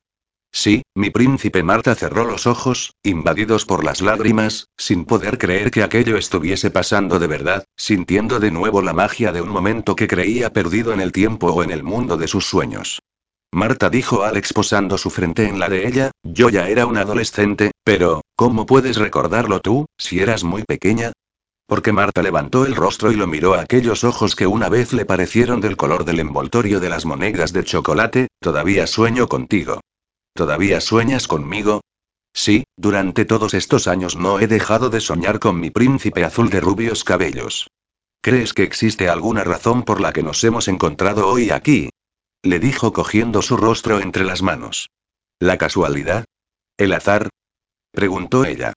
Sí, 0.51 0.83
mi 0.93 1.09
príncipe 1.09 1.63
Marta 1.63 1.95
cerró 1.95 2.25
los 2.25 2.45
ojos, 2.45 2.93
invadidos 3.01 3.65
por 3.65 3.83
las 3.83 4.01
lágrimas, 4.01 4.67
sin 4.77 5.05
poder 5.05 5.39
creer 5.39 5.71
que 5.71 5.81
aquello 5.81 6.15
estuviese 6.15 6.69
pasando 6.69 7.17
de 7.17 7.25
verdad, 7.25 7.65
sintiendo 7.75 8.39
de 8.39 8.51
nuevo 8.51 8.83
la 8.83 8.93
magia 8.93 9.31
de 9.31 9.41
un 9.41 9.49
momento 9.49 9.95
que 9.95 10.07
creía 10.07 10.53
perdido 10.53 10.93
en 10.93 11.01
el 11.01 11.11
tiempo 11.11 11.47
o 11.47 11.63
en 11.63 11.71
el 11.71 11.81
mundo 11.81 12.17
de 12.17 12.27
sus 12.27 12.45
sueños. 12.45 12.99
Marta 13.51 13.89
dijo 13.89 14.23
Alex 14.23 14.53
posando 14.53 14.97
su 14.97 15.09
frente 15.09 15.47
en 15.47 15.59
la 15.59 15.69
de 15.69 15.87
ella, 15.87 16.11
yo 16.23 16.49
ya 16.49 16.69
era 16.69 16.85
un 16.85 16.97
adolescente, 16.97 17.71
pero, 17.83 18.21
¿cómo 18.35 18.67
puedes 18.67 18.97
recordarlo 18.97 19.59
tú, 19.59 19.85
si 19.97 20.19
eras 20.19 20.43
muy 20.43 20.63
pequeña? 20.63 21.13
Porque 21.65 21.91
Marta 21.91 22.21
levantó 22.21 22.65
el 22.65 22.75
rostro 22.75 23.11
y 23.11 23.15
lo 23.15 23.25
miró 23.25 23.55
a 23.55 23.61
aquellos 23.61 24.03
ojos 24.03 24.35
que 24.35 24.45
una 24.45 24.69
vez 24.69 24.93
le 24.93 25.05
parecieron 25.05 25.61
del 25.61 25.77
color 25.77 26.05
del 26.05 26.19
envoltorio 26.19 26.79
de 26.79 26.89
las 26.89 27.05
monedas 27.05 27.51
de 27.51 27.63
chocolate, 27.63 28.27
todavía 28.39 28.85
sueño 28.85 29.27
contigo. 29.27 29.81
¿Todavía 30.33 30.79
sueñas 30.79 31.27
conmigo? 31.27 31.81
Sí, 32.33 32.63
durante 32.77 33.25
todos 33.25 33.55
estos 33.55 33.87
años 33.87 34.15
no 34.15 34.39
he 34.39 34.47
dejado 34.47 34.89
de 34.89 35.01
soñar 35.01 35.39
con 35.39 35.59
mi 35.59 35.71
príncipe 35.71 36.23
azul 36.23 36.49
de 36.49 36.61
rubios 36.61 37.03
cabellos. 37.03 37.67
¿Crees 38.21 38.53
que 38.53 38.63
existe 38.63 39.09
alguna 39.09 39.43
razón 39.43 39.83
por 39.83 40.01
la 40.01 40.13
que 40.13 40.23
nos 40.23 40.43
hemos 40.43 40.67
encontrado 40.67 41.27
hoy 41.27 41.49
aquí? 41.49 41.89
Le 42.43 42.59
dijo 42.59 42.93
cogiendo 42.93 43.41
su 43.41 43.57
rostro 43.57 43.99
entre 43.99 44.23
las 44.23 44.41
manos. 44.41 44.89
¿La 45.39 45.57
casualidad? 45.57 46.23
¿El 46.77 46.93
azar? 46.93 47.27
Preguntó 47.91 48.45
ella. 48.45 48.71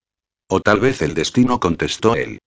O 0.49 0.61
tal 0.61 0.81
vez 0.81 1.01
el 1.01 1.15
destino, 1.15 1.61
contestó 1.61 2.17
él. 2.17 2.41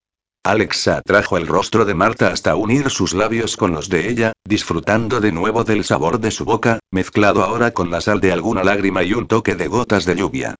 Alexa 0.43 0.97
atrajo 0.97 1.37
el 1.37 1.47
rostro 1.47 1.85
de 1.85 1.93
Marta 1.93 2.27
hasta 2.27 2.55
unir 2.55 2.89
sus 2.89 3.13
labios 3.13 3.55
con 3.55 3.71
los 3.71 3.87
de 3.87 4.09
ella, 4.09 4.33
disfrutando 4.43 5.21
de 5.21 5.31
nuevo 5.31 5.63
del 5.63 5.85
sabor 5.85 6.19
de 6.19 6.31
su 6.31 6.43
boca, 6.43 6.79
mezclado 6.91 7.43
ahora 7.43 7.71
con 7.71 7.89
la 7.89 8.01
sal 8.01 8.19
de 8.19 8.33
alguna 8.33 8.63
lágrima 8.63 9.01
y 9.03 9.13
un 9.13 9.25
toque 9.25 9.55
de 9.55 9.67
gotas 9.67 10.03
de 10.03 10.17
lluvia. 10.17 10.55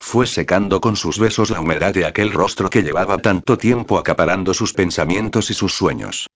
Fue 0.00 0.26
secando 0.28 0.80
con 0.80 0.94
sus 0.94 1.18
besos 1.18 1.50
la 1.50 1.60
humedad 1.60 1.92
de 1.92 2.06
aquel 2.06 2.32
rostro 2.32 2.70
que 2.70 2.82
llevaba 2.82 3.18
tanto 3.18 3.58
tiempo 3.58 3.98
acaparando 3.98 4.54
sus 4.54 4.72
pensamientos 4.72 5.50
y 5.50 5.54
sus 5.54 5.74
sueños. 5.74 6.28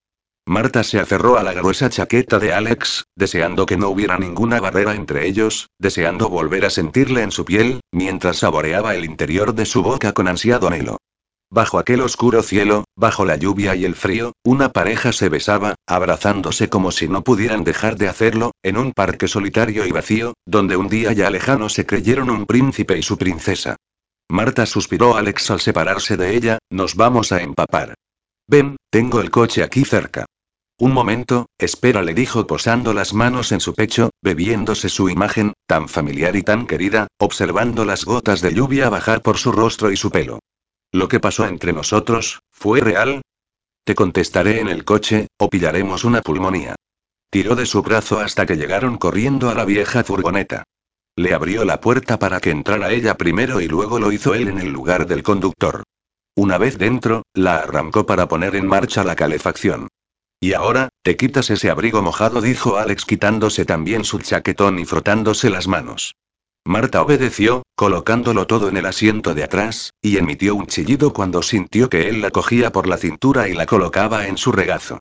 Marta 0.51 0.83
se 0.83 0.99
aferró 0.99 1.39
a 1.39 1.45
la 1.45 1.53
gruesa 1.53 1.89
chaqueta 1.91 2.41
de 2.41 2.53
Alex, 2.53 3.05
deseando 3.15 3.67
que 3.67 3.77
no 3.77 3.89
hubiera 3.89 4.19
ninguna 4.19 4.59
barrera 4.59 4.97
entre 4.97 5.29
ellos, 5.29 5.69
deseando 5.79 6.29
volver 6.29 6.65
a 6.65 6.71
sentirle 6.71 7.23
en 7.23 7.31
su 7.31 7.45
piel, 7.45 7.79
mientras 7.93 8.39
saboreaba 8.39 8.97
el 8.97 9.05
interior 9.05 9.55
de 9.55 9.65
su 9.65 9.85
boca 9.85 10.13
con 10.13 10.27
ansiado 10.27 10.67
anhelo. 10.67 10.97
Bajo 11.51 11.79
aquel 11.79 12.01
oscuro 12.01 12.43
cielo, 12.43 12.83
bajo 12.97 13.25
la 13.25 13.37
lluvia 13.37 13.77
y 13.77 13.85
el 13.85 13.95
frío, 13.95 14.33
una 14.43 14.73
pareja 14.73 15.13
se 15.13 15.29
besaba, 15.29 15.77
abrazándose 15.87 16.69
como 16.69 16.91
si 16.91 17.07
no 17.07 17.23
pudieran 17.23 17.63
dejar 17.63 17.97
de 17.97 18.09
hacerlo, 18.09 18.51
en 18.65 18.77
un 18.77 18.91
parque 18.91 19.29
solitario 19.29 19.87
y 19.87 19.93
vacío, 19.93 20.35
donde 20.47 20.77
un 20.77 20.89
día 20.89 21.13
ya 21.13 21.31
lejano 21.31 21.69
se 21.69 21.87
creyeron 21.87 22.29
un 22.29 22.47
príncipe 22.47 22.99
y 22.99 23.05
su 23.05 23.17
princesa. 23.17 23.77
Marta 24.29 24.67
suspiró 24.67 25.17
Alex 25.17 25.49
al 25.53 25.61
separarse 25.61 26.17
de 26.17 26.35
ella, 26.35 26.59
nos 26.71 26.97
vamos 26.97 27.31
a 27.31 27.41
empapar. 27.41 27.95
Ven, 28.49 28.75
tengo 28.91 29.21
el 29.21 29.31
coche 29.31 29.63
aquí 29.63 29.85
cerca. 29.85 30.27
Un 30.81 30.94
momento, 30.94 31.44
espera, 31.59 32.01
le 32.01 32.15
dijo 32.15 32.47
posando 32.47 32.94
las 32.94 33.12
manos 33.12 33.52
en 33.52 33.61
su 33.61 33.74
pecho, 33.74 34.09
bebiéndose 34.23 34.89
su 34.89 35.11
imagen, 35.11 35.52
tan 35.66 35.90
familiar 35.90 36.36
y 36.36 36.43
tan 36.43 36.66
querida, 36.66 37.07
observando 37.19 37.85
las 37.85 38.07
gotas 38.07 38.40
de 38.40 38.55
lluvia 38.55 38.89
bajar 38.89 39.20
por 39.20 39.36
su 39.36 39.52
rostro 39.52 39.93
y 39.93 39.98
su 39.98 40.11
pelo. 40.11 40.39
¿Lo 40.90 41.07
que 41.07 41.20
pasó 41.20 41.44
entre 41.44 41.74
nosotros, 41.74 42.40
fue 42.51 42.81
real? 42.81 43.20
Te 43.85 43.94
contestaré 43.94 44.61
en 44.61 44.69
el 44.69 44.86
coche, 44.86 45.27
o 45.39 45.51
pillaremos 45.51 46.05
una 46.05 46.23
pulmonía. 46.23 46.77
Tiró 47.28 47.57
de 47.57 47.66
su 47.66 47.82
brazo 47.82 48.19
hasta 48.19 48.47
que 48.47 48.57
llegaron 48.57 48.97
corriendo 48.97 49.51
a 49.51 49.55
la 49.55 49.66
vieja 49.66 50.02
furgoneta. 50.02 50.65
Le 51.15 51.35
abrió 51.35 51.66
la 51.66 51.82
puerta 51.82 52.19
para 52.19 52.40
que 52.40 52.52
entrara 52.52 52.90
ella 52.90 53.19
primero 53.19 53.61
y 53.61 53.69
luego 53.69 54.01
lo 54.01 54.12
hizo 54.12 54.32
él 54.35 54.48
en 54.48 54.59
el 54.59 54.73
lugar 54.73 55.07
del 55.07 55.23
conductor. 55.23 55.82
Una 56.35 56.57
vez 56.57 56.78
dentro, 56.78 57.24
la 57.35 57.57
arrancó 57.57 58.07
para 58.07 58.28
poner 58.28 58.57
en 58.57 58.66
marcha 58.66 59.05
la 59.05 59.15
calefacción. 59.15 59.89
Y 60.41 60.55
ahora, 60.55 60.89
te 61.03 61.17
quitas 61.17 61.51
ese 61.51 61.69
abrigo 61.69 62.01
mojado, 62.01 62.41
dijo 62.41 62.79
Alex 62.79 63.05
quitándose 63.05 63.67
también 63.67 64.05
su 64.05 64.19
chaquetón 64.21 64.79
y 64.79 64.87
frotándose 64.87 65.51
las 65.51 65.69
manos. 65.69 66.15
Marta 66.65 67.03
obedeció, 67.03 67.62
colocándolo 67.75 68.47
todo 68.47 68.69
en 68.69 68.79
el 68.79 68.87
asiento 68.87 69.35
de 69.35 69.45
atrás, 69.45 69.93
y 70.01 70.17
emitió 70.17 70.55
un 70.55 70.67
chillido 70.67 71.12
cuando 71.12 71.43
sintió 71.43 71.91
que 71.91 72.09
él 72.09 72.23
la 72.23 72.31
cogía 72.31 72.73
por 72.73 72.87
la 72.87 72.97
cintura 72.97 73.49
y 73.49 73.55
la 73.55 73.67
colocaba 73.67 74.27
en 74.27 74.39
su 74.39 74.51
regazo. 74.51 75.01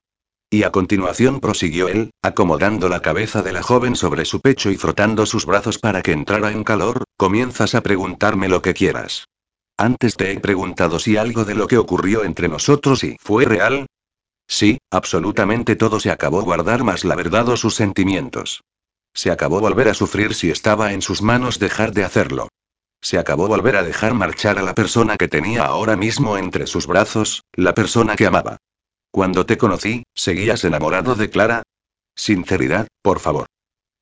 Y 0.49 0.63
a 0.63 0.71
continuación 0.71 1.39
prosiguió 1.39 1.87
él, 1.87 2.11
acomodando 2.21 2.89
la 2.89 3.01
cabeza 3.01 3.41
de 3.41 3.53
la 3.53 3.61
joven 3.61 3.95
sobre 3.95 4.25
su 4.25 4.41
pecho 4.41 4.71
y 4.71 4.77
frotando 4.77 5.25
sus 5.25 5.45
brazos 5.45 5.77
para 5.77 6.01
que 6.01 6.11
entrara 6.11 6.51
en 6.51 6.63
calor, 6.63 7.03
comienzas 7.17 7.75
a 7.75 7.81
preguntarme 7.81 8.49
lo 8.49 8.61
que 8.61 8.73
quieras. 8.73 9.25
Antes 9.77 10.17
te 10.17 10.31
he 10.31 10.39
preguntado 10.39 10.99
si 10.99 11.17
algo 11.17 11.45
de 11.45 11.55
lo 11.55 11.67
que 11.67 11.77
ocurrió 11.77 12.23
entre 12.23 12.49
nosotros 12.49 13.03
y 13.03 13.15
fue 13.21 13.45
real. 13.45 13.85
Sí, 14.49 14.79
absolutamente 14.89 15.75
todo 15.75 15.99
se 15.99 16.09
acabó 16.09 16.41
guardar 16.41 16.83
más 16.83 17.05
la 17.05 17.15
verdad 17.15 17.47
o 17.49 17.55
sus 17.55 17.75
sentimientos. 17.75 18.63
Se 19.13 19.29
acabó 19.29 19.59
volver 19.59 19.87
a 19.89 19.93
sufrir 19.93 20.33
si 20.33 20.49
estaba 20.49 20.91
en 20.91 21.03
sus 21.03 21.21
manos 21.21 21.59
dejar 21.59 21.93
de 21.93 22.03
hacerlo. 22.03 22.49
Se 22.99 23.19
acabó 23.19 23.47
volver 23.47 23.75
a 23.75 23.83
dejar 23.83 24.15
marchar 24.15 24.57
a 24.57 24.63
la 24.63 24.73
persona 24.73 25.17
que 25.17 25.27
tenía 25.27 25.65
ahora 25.65 25.95
mismo 25.95 26.35
entre 26.35 26.65
sus 26.65 26.87
brazos, 26.87 27.43
la 27.53 27.75
persona 27.75 28.15
que 28.15 28.25
amaba. 28.25 28.57
Cuando 29.11 29.45
te 29.45 29.57
conocí, 29.57 30.03
¿seguías 30.15 30.63
enamorado 30.65 31.13
de 31.13 31.29
Clara? 31.29 31.63
Sinceridad, 32.15 32.87
por 33.03 33.19
favor. 33.19 33.45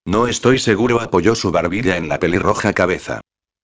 No 0.06 0.28
estoy 0.28 0.60
seguro, 0.60 1.02
apoyó 1.02 1.36
su 1.36 1.52
barbilla 1.52 1.98
en 1.98 2.08
la 2.08 2.20
pelirroja 2.20 2.72
cabeza. 2.74 3.20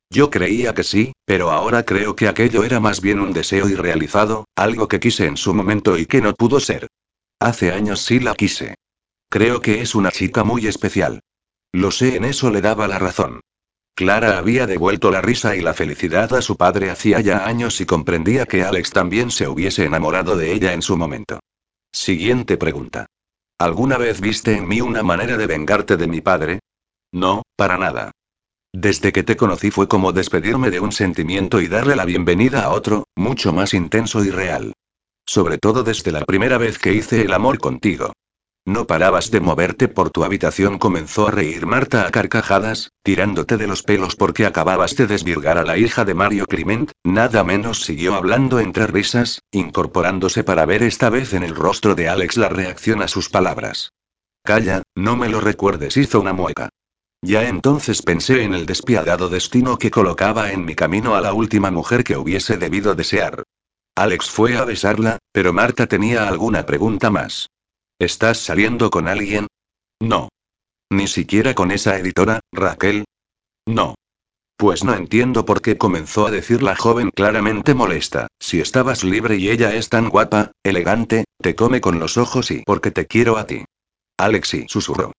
Yo 0.09 0.29
creía 0.29 0.73
que 0.73 0.83
sí, 0.83 1.13
pero 1.25 1.51
ahora 1.51 1.83
creo 1.83 2.15
que 2.15 2.27
aquello 2.27 2.63
era 2.63 2.79
más 2.79 3.01
bien 3.01 3.19
un 3.19 3.33
deseo 3.33 3.67
irrealizado, 3.67 4.45
algo 4.55 4.87
que 4.87 4.99
quise 4.99 5.25
en 5.25 5.37
su 5.37 5.53
momento 5.53 5.97
y 5.97 6.05
que 6.05 6.21
no 6.21 6.33
pudo 6.33 6.59
ser. 6.59 6.87
Hace 7.39 7.71
años 7.71 8.01
sí 8.01 8.19
la 8.19 8.35
quise. 8.35 8.75
Creo 9.29 9.61
que 9.61 9.81
es 9.81 9.95
una 9.95 10.11
chica 10.11 10.43
muy 10.43 10.67
especial. 10.67 11.21
Lo 11.71 11.89
sé, 11.89 12.15
en 12.15 12.25
eso 12.25 12.51
le 12.51 12.61
daba 12.61 12.87
la 12.87 12.99
razón. 12.99 13.41
Clara 13.95 14.37
había 14.37 14.65
devuelto 14.65 15.11
la 15.11 15.21
risa 15.21 15.55
y 15.55 15.61
la 15.61 15.73
felicidad 15.73 16.33
a 16.33 16.41
su 16.41 16.57
padre 16.57 16.89
hacía 16.89 17.19
ya 17.19 17.45
años 17.45 17.79
y 17.81 17.85
comprendía 17.85 18.45
que 18.45 18.63
Alex 18.63 18.91
también 18.91 19.29
se 19.29 19.47
hubiese 19.47 19.85
enamorado 19.85 20.35
de 20.35 20.51
ella 20.51 20.73
en 20.73 20.81
su 20.81 20.97
momento. 20.97 21.39
Siguiente 21.91 22.57
pregunta. 22.57 23.05
¿Alguna 23.59 23.97
vez 23.97 24.19
viste 24.19 24.55
en 24.55 24.67
mí 24.67 24.81
una 24.81 25.03
manera 25.03 25.37
de 25.37 25.45
vengarte 25.45 25.95
de 25.95 26.07
mi 26.07 26.21
padre? 26.21 26.59
No, 27.11 27.43
para 27.55 27.77
nada. 27.77 28.11
Desde 28.75 29.13
que 29.13 29.21
te 29.21 29.37
conocí 29.37 29.69
fue 29.69 29.87
como 29.87 30.13
despedirme 30.13 30.71
de 30.71 30.79
un 30.79 30.91
sentimiento 30.91 31.61
y 31.61 31.67
darle 31.67 31.95
la 31.95 32.05
bienvenida 32.05 32.63
a 32.63 32.71
otro, 32.71 33.05
mucho 33.15 33.53
más 33.53 33.75
intenso 33.75 34.23
y 34.25 34.31
real. 34.31 34.73
Sobre 35.27 35.59
todo 35.59 35.83
desde 35.83 36.11
la 36.11 36.25
primera 36.25 36.57
vez 36.57 36.79
que 36.79 36.91
hice 36.91 37.21
el 37.21 37.33
amor 37.33 37.59
contigo. 37.59 38.13
No 38.65 38.87
parabas 38.87 39.29
de 39.29 39.41
moverte 39.41 39.89
por 39.89 40.09
tu 40.09 40.23
habitación, 40.23 40.79
comenzó 40.79 41.27
a 41.27 41.31
reír 41.31 41.67
Marta 41.67 42.07
a 42.07 42.11
carcajadas, 42.11 42.89
tirándote 43.03 43.57
de 43.57 43.67
los 43.67 43.83
pelos 43.83 44.15
porque 44.15 44.47
acababas 44.47 44.95
de 44.95 45.05
desvirgar 45.05 45.59
a 45.59 45.65
la 45.65 45.77
hija 45.77 46.03
de 46.03 46.15
Mario 46.15 46.45
Clement, 46.47 46.91
nada 47.03 47.43
menos 47.43 47.83
siguió 47.83 48.15
hablando 48.15 48.59
entre 48.59 48.87
risas, 48.87 49.41
incorporándose 49.51 50.43
para 50.43 50.65
ver 50.65 50.81
esta 50.81 51.09
vez 51.09 51.33
en 51.33 51.43
el 51.43 51.55
rostro 51.55 51.93
de 51.93 52.09
Alex 52.09 52.37
la 52.37 52.49
reacción 52.49 53.03
a 53.03 53.07
sus 53.07 53.29
palabras. 53.29 53.91
Calla, 54.43 54.81
no 54.95 55.15
me 55.15 55.29
lo 55.29 55.41
recuerdes, 55.41 55.95
hizo 55.95 56.19
una 56.19 56.33
mueca. 56.33 56.69
Ya 57.23 57.47
entonces 57.47 58.01
pensé 58.01 58.43
en 58.43 58.53
el 58.53 58.65
despiadado 58.65 59.29
destino 59.29 59.77
que 59.77 59.89
colocaba 59.89 60.51
en 60.51 60.65
mi 60.65 60.75
camino 60.75 61.15
a 61.15 61.21
la 61.21 61.33
última 61.33 61.71
mujer 61.71 62.03
que 62.03 62.17
hubiese 62.17 62.57
debido 62.57 62.95
desear. 62.95 63.43
Alex 63.95 64.29
fue 64.29 64.57
a 64.57 64.65
besarla, 64.65 65.19
pero 65.31 65.53
Marta 65.53 65.87
tenía 65.87 66.27
alguna 66.27 66.65
pregunta 66.65 67.09
más. 67.09 67.49
¿Estás 67.97 68.39
saliendo 68.39 68.89
con 68.89 69.07
alguien? 69.07 69.47
No. 70.01 70.27
¿Ni 70.89 71.07
siquiera 71.07 71.55
con 71.55 71.71
esa 71.71 71.97
editora, 71.97 72.41
Raquel? 72.51 73.05
No. 73.65 73.95
Pues 74.57 74.83
no 74.83 74.93
entiendo 74.93 75.45
por 75.45 75.61
qué 75.61 75.77
comenzó 75.77 76.27
a 76.27 76.31
decir 76.31 76.61
la 76.61 76.75
joven 76.75 77.09
claramente 77.09 77.73
molesta, 77.73 78.27
si 78.37 78.59
estabas 78.59 79.05
libre 79.05 79.37
y 79.37 79.49
ella 79.49 79.73
es 79.73 79.87
tan 79.87 80.09
guapa, 80.09 80.51
elegante, 80.61 81.23
te 81.41 81.55
come 81.55 81.79
con 81.79 81.99
los 81.99 82.17
ojos 82.17 82.51
y 82.51 82.63
porque 82.65 82.91
te 82.91 83.07
quiero 83.07 83.37
a 83.37 83.47
ti. 83.47 83.63
Alexi 84.17 84.65
susurró. 84.67 85.13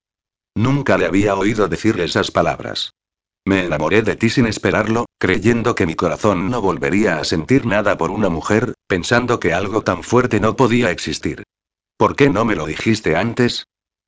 Nunca 0.54 0.96
le 0.98 1.06
había 1.06 1.34
oído 1.34 1.68
decir 1.68 2.00
esas 2.00 2.30
palabras. 2.30 2.94
Me 3.46 3.64
enamoré 3.64 4.02
de 4.02 4.16
ti 4.16 4.30
sin 4.30 4.46
esperarlo, 4.46 5.06
creyendo 5.18 5.74
que 5.74 5.84
mi 5.84 5.94
corazón 5.94 6.48
no 6.48 6.62
volvería 6.62 7.18
a 7.18 7.24
sentir 7.24 7.66
nada 7.66 7.98
por 7.98 8.10
una 8.10 8.28
mujer, 8.28 8.74
pensando 8.86 9.40
que 9.40 9.52
algo 9.52 9.82
tan 9.82 10.02
fuerte 10.02 10.40
no 10.40 10.56
podía 10.56 10.90
existir. 10.90 11.42
¿Por 11.96 12.16
qué 12.16 12.30
no 12.30 12.44
me 12.44 12.54
lo 12.54 12.66
dijiste 12.66 13.16
antes? 13.16 13.66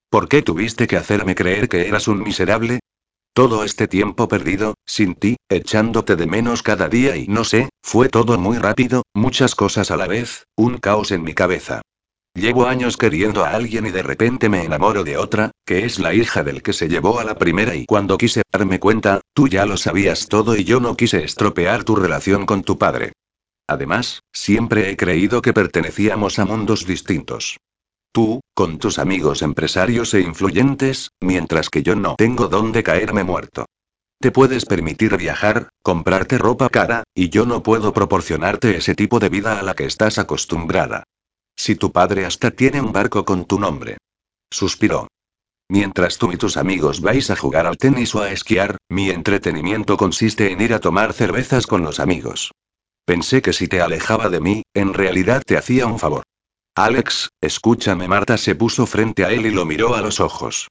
¿Por 0.08 0.28
qué 0.28 0.42
tuviste 0.42 0.86
que 0.86 0.96
hacerme 0.96 1.34
creer 1.34 1.68
que 1.68 1.88
eras 1.88 2.08
un 2.08 2.22
miserable? 2.22 2.80
Todo 3.34 3.64
este 3.64 3.88
tiempo 3.88 4.28
perdido, 4.28 4.74
sin 4.86 5.14
ti, 5.14 5.36
echándote 5.50 6.16
de 6.16 6.26
menos 6.26 6.62
cada 6.62 6.88
día 6.88 7.16
y 7.16 7.26
no 7.28 7.44
sé, 7.44 7.68
fue 7.82 8.08
todo 8.08 8.38
muy 8.38 8.56
rápido, 8.56 9.02
muchas 9.12 9.54
cosas 9.54 9.90
a 9.90 9.96
la 9.98 10.06
vez, 10.06 10.44
un 10.56 10.78
caos 10.78 11.10
en 11.10 11.22
mi 11.22 11.34
cabeza. 11.34 11.82
Llevo 12.36 12.66
años 12.66 12.98
queriendo 12.98 13.46
a 13.46 13.52
alguien 13.52 13.86
y 13.86 13.90
de 13.90 14.02
repente 14.02 14.50
me 14.50 14.62
enamoro 14.62 15.04
de 15.04 15.16
otra, 15.16 15.52
que 15.64 15.86
es 15.86 15.98
la 15.98 16.12
hija 16.12 16.44
del 16.44 16.62
que 16.62 16.74
se 16.74 16.86
llevó 16.86 17.18
a 17.18 17.24
la 17.24 17.38
primera 17.38 17.74
y 17.74 17.86
cuando 17.86 18.18
quise 18.18 18.42
darme 18.52 18.78
cuenta, 18.78 19.22
tú 19.32 19.48
ya 19.48 19.64
lo 19.64 19.78
sabías 19.78 20.28
todo 20.28 20.54
y 20.54 20.64
yo 20.64 20.78
no 20.78 20.98
quise 20.98 21.24
estropear 21.24 21.84
tu 21.84 21.96
relación 21.96 22.44
con 22.44 22.62
tu 22.62 22.76
padre. 22.76 23.12
Además, 23.66 24.20
siempre 24.34 24.90
he 24.90 24.98
creído 24.98 25.40
que 25.40 25.54
pertenecíamos 25.54 26.38
a 26.38 26.44
mundos 26.44 26.84
distintos. 26.84 27.56
Tú, 28.12 28.40
con 28.54 28.78
tus 28.78 28.98
amigos 28.98 29.40
empresarios 29.40 30.12
e 30.12 30.20
influyentes, 30.20 31.12
mientras 31.22 31.70
que 31.70 31.82
yo 31.82 31.96
no 31.96 32.16
tengo 32.16 32.48
dónde 32.48 32.82
caerme 32.82 33.24
muerto. 33.24 33.64
Te 34.20 34.30
puedes 34.30 34.66
permitir 34.66 35.16
viajar, 35.16 35.70
comprarte 35.82 36.36
ropa 36.36 36.68
cara, 36.68 37.04
y 37.14 37.30
yo 37.30 37.46
no 37.46 37.62
puedo 37.62 37.94
proporcionarte 37.94 38.76
ese 38.76 38.94
tipo 38.94 39.20
de 39.20 39.30
vida 39.30 39.58
a 39.58 39.62
la 39.62 39.72
que 39.72 39.86
estás 39.86 40.18
acostumbrada. 40.18 41.04
Si 41.56 41.74
tu 41.74 41.90
padre 41.90 42.26
hasta 42.26 42.50
tiene 42.50 42.80
un 42.80 42.92
barco 42.92 43.24
con 43.24 43.46
tu 43.46 43.58
nombre. 43.58 43.98
Suspiró. 44.50 45.08
Mientras 45.68 46.18
tú 46.18 46.30
y 46.30 46.36
tus 46.36 46.56
amigos 46.56 47.00
vais 47.00 47.30
a 47.30 47.36
jugar 47.36 47.66
al 47.66 47.76
tenis 47.76 48.14
o 48.14 48.22
a 48.22 48.30
esquiar, 48.30 48.76
mi 48.88 49.10
entretenimiento 49.10 49.96
consiste 49.96 50.52
en 50.52 50.60
ir 50.60 50.74
a 50.74 50.80
tomar 50.80 51.12
cervezas 51.12 51.66
con 51.66 51.82
los 51.82 51.98
amigos. 51.98 52.52
Pensé 53.04 53.42
que 53.42 53.52
si 53.52 53.66
te 53.66 53.80
alejaba 53.80 54.28
de 54.28 54.40
mí, 54.40 54.62
en 54.74 54.94
realidad 54.94 55.42
te 55.44 55.56
hacía 55.56 55.86
un 55.86 55.98
favor. 55.98 56.22
Alex, 56.76 57.30
escúchame. 57.40 58.06
Marta 58.06 58.36
se 58.36 58.54
puso 58.54 58.86
frente 58.86 59.24
a 59.24 59.32
él 59.32 59.46
y 59.46 59.50
lo 59.50 59.64
miró 59.64 59.94
a 59.94 60.02
los 60.02 60.20
ojos. 60.20 60.68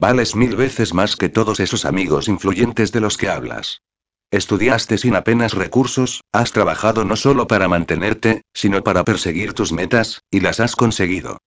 Vales 0.00 0.34
mil 0.34 0.56
veces 0.56 0.92
más 0.92 1.16
que 1.16 1.28
todos 1.28 1.60
esos 1.60 1.84
amigos 1.84 2.28
influyentes 2.28 2.90
de 2.90 3.00
los 3.00 3.16
que 3.16 3.28
hablas. 3.28 3.80
Estudiaste 4.30 4.98
sin 4.98 5.14
apenas 5.14 5.52
recursos, 5.52 6.22
has 6.32 6.52
trabajado 6.52 7.04
no 7.04 7.16
solo 7.16 7.46
para 7.46 7.68
mantenerte, 7.68 8.42
sino 8.52 8.82
para 8.82 9.04
perseguir 9.04 9.52
tus 9.52 9.72
metas, 9.72 10.22
y 10.30 10.40
las 10.40 10.60
has 10.60 10.76
conseguido. 10.76 11.38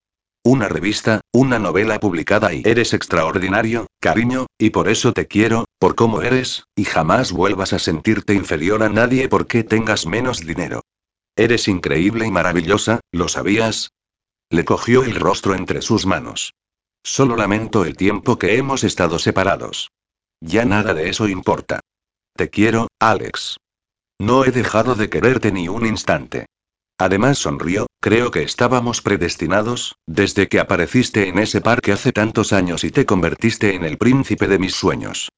Una 0.43 0.69
revista, 0.69 1.19
una 1.33 1.59
novela 1.59 1.99
publicada 1.99 2.53
y 2.53 2.61
eres 2.63 2.93
extraordinario, 2.93 3.87
cariño, 3.99 4.45
y 4.57 4.69
por 4.69 4.87
eso 4.87 5.11
te 5.11 5.27
quiero, 5.27 5.65
por 5.77 5.95
cómo 5.95 6.21
eres, 6.21 6.63
y 6.75 6.85
jamás 6.85 7.33
vuelvas 7.33 7.73
a 7.73 7.79
sentirte 7.79 8.33
inferior 8.33 8.81
a 8.83 8.89
nadie 8.89 9.27
porque 9.27 9.65
tengas 9.65 10.05
menos 10.05 10.39
dinero. 10.39 10.83
Eres 11.35 11.67
increíble 11.67 12.25
y 12.25 12.31
maravillosa, 12.31 13.01
¿lo 13.11 13.27
sabías? 13.27 13.91
Le 14.49 14.63
cogió 14.63 15.03
el 15.03 15.15
rostro 15.15 15.53
entre 15.53 15.81
sus 15.81 16.05
manos. 16.05 16.53
Solo 17.03 17.35
lamento 17.35 17.83
el 17.83 17.97
tiempo 17.97 18.39
que 18.39 18.57
hemos 18.57 18.85
estado 18.85 19.19
separados. 19.19 19.91
Ya 20.39 20.63
nada 20.65 20.93
de 20.93 21.09
eso 21.09 21.27
importa. 21.27 21.81
Te 22.37 22.51
quiero, 22.51 22.87
Alex. 22.99 23.57
No 24.21 24.45
he 24.45 24.51
dejado 24.51 24.93
de 24.93 25.09
quererte 25.09 25.51
ni 25.51 25.69
un 25.69 25.87
instante. 25.87 26.45
Además 26.99 27.39
sonrió, 27.39 27.87
creo 27.99 28.29
que 28.29 28.43
estábamos 28.43 29.01
predestinados, 29.01 29.95
desde 30.05 30.47
que 30.47 30.59
apareciste 30.59 31.29
en 31.29 31.39
ese 31.39 31.61
parque 31.61 31.93
hace 31.93 32.11
tantos 32.11 32.53
años 32.53 32.83
y 32.83 32.91
te 32.91 33.07
convertiste 33.07 33.73
en 33.73 33.83
el 33.85 33.97
príncipe 33.97 34.47
de 34.47 34.59
mis 34.59 34.75
sueños. 34.75 35.29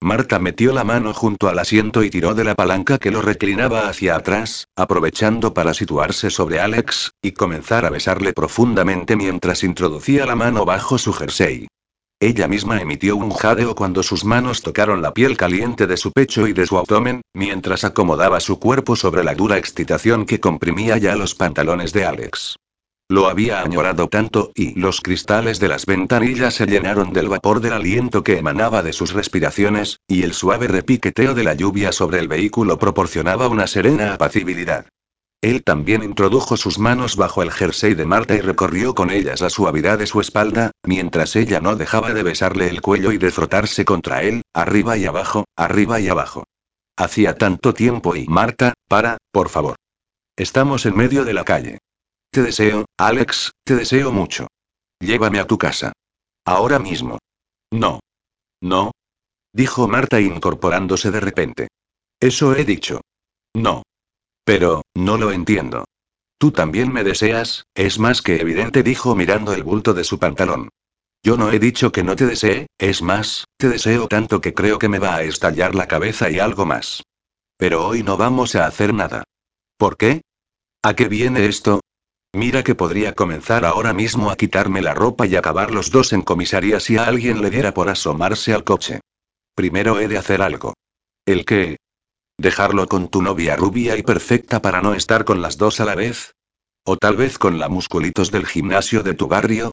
Marta 0.00 0.38
metió 0.38 0.72
la 0.72 0.84
mano 0.84 1.12
junto 1.12 1.50
al 1.50 1.58
asiento 1.58 2.02
y 2.02 2.08
tiró 2.08 2.34
de 2.34 2.44
la 2.44 2.54
palanca 2.54 2.96
que 2.96 3.10
lo 3.10 3.20
reclinaba 3.20 3.90
hacia 3.90 4.16
atrás, 4.16 4.66
aprovechando 4.76 5.52
para 5.52 5.74
situarse 5.74 6.30
sobre 6.30 6.60
Alex, 6.60 7.12
y 7.20 7.32
comenzar 7.32 7.84
a 7.84 7.90
besarle 7.90 8.32
profundamente 8.32 9.14
mientras 9.14 9.62
introducía 9.62 10.24
la 10.24 10.36
mano 10.36 10.64
bajo 10.64 10.96
su 10.96 11.12
jersey. 11.12 11.66
Ella 12.18 12.48
misma 12.48 12.80
emitió 12.80 13.14
un 13.14 13.30
jadeo 13.30 13.74
cuando 13.74 14.02
sus 14.02 14.24
manos 14.24 14.62
tocaron 14.62 15.02
la 15.02 15.12
piel 15.12 15.36
caliente 15.36 15.86
de 15.86 15.98
su 15.98 16.12
pecho 16.12 16.46
y 16.46 16.54
de 16.54 16.66
su 16.66 16.78
abdomen, 16.78 17.20
mientras 17.34 17.84
acomodaba 17.84 18.40
su 18.40 18.58
cuerpo 18.58 18.96
sobre 18.96 19.22
la 19.22 19.34
dura 19.34 19.58
excitación 19.58 20.24
que 20.24 20.40
comprimía 20.40 20.96
ya 20.96 21.14
los 21.14 21.34
pantalones 21.34 21.92
de 21.92 22.06
Alex. 22.06 22.56
Lo 23.08 23.28
había 23.28 23.60
añorado 23.60 24.08
tanto, 24.08 24.50
y 24.54 24.78
los 24.80 25.02
cristales 25.02 25.60
de 25.60 25.68
las 25.68 25.84
ventanillas 25.84 26.54
se 26.54 26.64
llenaron 26.64 27.12
del 27.12 27.28
vapor 27.28 27.60
del 27.60 27.74
aliento 27.74 28.24
que 28.24 28.38
emanaba 28.38 28.82
de 28.82 28.94
sus 28.94 29.12
respiraciones, 29.12 30.00
y 30.08 30.22
el 30.22 30.32
suave 30.32 30.68
repiqueteo 30.68 31.34
de 31.34 31.44
la 31.44 31.52
lluvia 31.52 31.92
sobre 31.92 32.18
el 32.18 32.28
vehículo 32.28 32.78
proporcionaba 32.78 33.46
una 33.46 33.66
serena 33.66 34.14
apacibilidad. 34.14 34.86
Él 35.42 35.62
también 35.62 36.02
introdujo 36.02 36.56
sus 36.56 36.78
manos 36.78 37.16
bajo 37.16 37.42
el 37.42 37.52
jersey 37.52 37.94
de 37.94 38.06
Marta 38.06 38.34
y 38.34 38.40
recorrió 38.40 38.94
con 38.94 39.10
ellas 39.10 39.40
la 39.40 39.50
suavidad 39.50 39.98
de 39.98 40.06
su 40.06 40.20
espalda, 40.20 40.70
mientras 40.82 41.36
ella 41.36 41.60
no 41.60 41.76
dejaba 41.76 42.14
de 42.14 42.22
besarle 42.22 42.68
el 42.68 42.80
cuello 42.80 43.12
y 43.12 43.18
de 43.18 43.30
frotarse 43.30 43.84
contra 43.84 44.22
él, 44.22 44.42
arriba 44.54 44.96
y 44.96 45.04
abajo, 45.04 45.44
arriba 45.56 46.00
y 46.00 46.08
abajo. 46.08 46.44
Hacía 46.96 47.36
tanto 47.36 47.74
tiempo 47.74 48.16
y 48.16 48.26
Marta, 48.26 48.72
para, 48.88 49.18
por 49.30 49.50
favor. 49.50 49.76
Estamos 50.36 50.86
en 50.86 50.96
medio 50.96 51.24
de 51.24 51.34
la 51.34 51.44
calle. 51.44 51.78
Te 52.30 52.42
deseo, 52.42 52.86
Alex, 52.98 53.52
te 53.64 53.76
deseo 53.76 54.12
mucho. 54.12 54.46
Llévame 55.00 55.38
a 55.38 55.46
tu 55.46 55.58
casa. 55.58 55.92
Ahora 56.44 56.78
mismo. 56.78 57.18
No. 57.70 58.00
No. 58.62 58.92
Dijo 59.52 59.88
Marta 59.88 60.20
incorporándose 60.20 61.10
de 61.10 61.20
repente. 61.20 61.68
Eso 62.20 62.54
he 62.54 62.64
dicho. 62.64 63.00
No. 63.54 63.82
Pero, 64.46 64.82
no 64.94 65.16
lo 65.16 65.32
entiendo. 65.32 65.86
Tú 66.38 66.52
también 66.52 66.92
me 66.92 67.02
deseas, 67.02 67.64
es 67.74 67.98
más 67.98 68.22
que 68.22 68.40
evidente, 68.40 68.84
dijo 68.84 69.16
mirando 69.16 69.52
el 69.52 69.64
bulto 69.64 69.92
de 69.92 70.04
su 70.04 70.20
pantalón. 70.20 70.68
Yo 71.24 71.36
no 71.36 71.50
he 71.50 71.58
dicho 71.58 71.90
que 71.90 72.04
no 72.04 72.14
te 72.14 72.26
desee, 72.26 72.68
es 72.78 73.02
más, 73.02 73.46
te 73.56 73.68
deseo 73.68 74.06
tanto 74.06 74.40
que 74.40 74.54
creo 74.54 74.78
que 74.78 74.88
me 74.88 75.00
va 75.00 75.16
a 75.16 75.24
estallar 75.24 75.74
la 75.74 75.88
cabeza 75.88 76.30
y 76.30 76.38
algo 76.38 76.64
más. 76.64 77.02
Pero 77.56 77.88
hoy 77.88 78.04
no 78.04 78.16
vamos 78.16 78.54
a 78.54 78.66
hacer 78.66 78.94
nada. 78.94 79.24
¿Por 79.78 79.96
qué? 79.96 80.22
¿A 80.80 80.94
qué 80.94 81.08
viene 81.08 81.46
esto? 81.46 81.80
Mira 82.32 82.62
que 82.62 82.76
podría 82.76 83.14
comenzar 83.16 83.64
ahora 83.64 83.92
mismo 83.92 84.30
a 84.30 84.36
quitarme 84.36 84.80
la 84.80 84.94
ropa 84.94 85.26
y 85.26 85.34
acabar 85.34 85.72
los 85.72 85.90
dos 85.90 86.12
en 86.12 86.22
comisaría 86.22 86.78
si 86.78 86.98
a 86.98 87.06
alguien 87.06 87.42
le 87.42 87.50
diera 87.50 87.74
por 87.74 87.88
asomarse 87.88 88.54
al 88.54 88.62
coche. 88.62 89.00
Primero 89.56 89.98
he 89.98 90.06
de 90.06 90.18
hacer 90.18 90.40
algo. 90.40 90.74
¿El 91.24 91.44
qué? 91.44 91.78
¿Dejarlo 92.38 92.86
con 92.86 93.08
tu 93.08 93.22
novia 93.22 93.56
rubia 93.56 93.96
y 93.96 94.02
perfecta 94.02 94.60
para 94.60 94.82
no 94.82 94.92
estar 94.92 95.24
con 95.24 95.40
las 95.40 95.56
dos 95.56 95.80
a 95.80 95.86
la 95.86 95.94
vez? 95.94 96.34
¿O 96.84 96.96
tal 96.96 97.16
vez 97.16 97.38
con 97.38 97.58
la 97.58 97.68
musculitos 97.68 98.30
del 98.30 98.46
gimnasio 98.46 99.02
de 99.02 99.14
tu 99.14 99.26
barrio? 99.26 99.72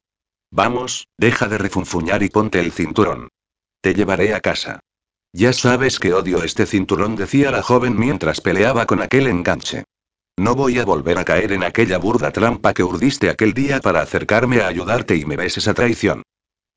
Vamos, 0.49 1.07
deja 1.17 1.47
de 1.47 1.57
refunfuñar 1.57 2.23
y 2.23 2.29
ponte 2.29 2.59
el 2.59 2.71
cinturón. 2.71 3.27
Te 3.81 3.93
llevaré 3.93 4.33
a 4.33 4.39
casa. 4.39 4.79
Ya 5.33 5.51
sabes 5.51 5.99
que 5.99 6.13
odio 6.13 6.43
este 6.43 6.65
cinturón, 6.65 7.15
decía 7.15 7.51
la 7.51 7.61
joven 7.61 7.99
mientras 7.99 8.39
peleaba 8.39 8.85
con 8.85 9.01
aquel 9.01 9.27
enganche. 9.27 9.83
No 10.37 10.55
voy 10.55 10.79
a 10.79 10.85
volver 10.85 11.17
a 11.17 11.25
caer 11.25 11.51
en 11.51 11.63
aquella 11.63 11.97
burda 11.97 12.31
trampa 12.31 12.73
que 12.73 12.83
urdiste 12.83 13.29
aquel 13.29 13.53
día 13.53 13.81
para 13.81 14.01
acercarme 14.01 14.61
a 14.61 14.67
ayudarte 14.67 15.15
y 15.15 15.25
me 15.25 15.35
ves 15.35 15.57
esa 15.57 15.73
traición. 15.73 16.23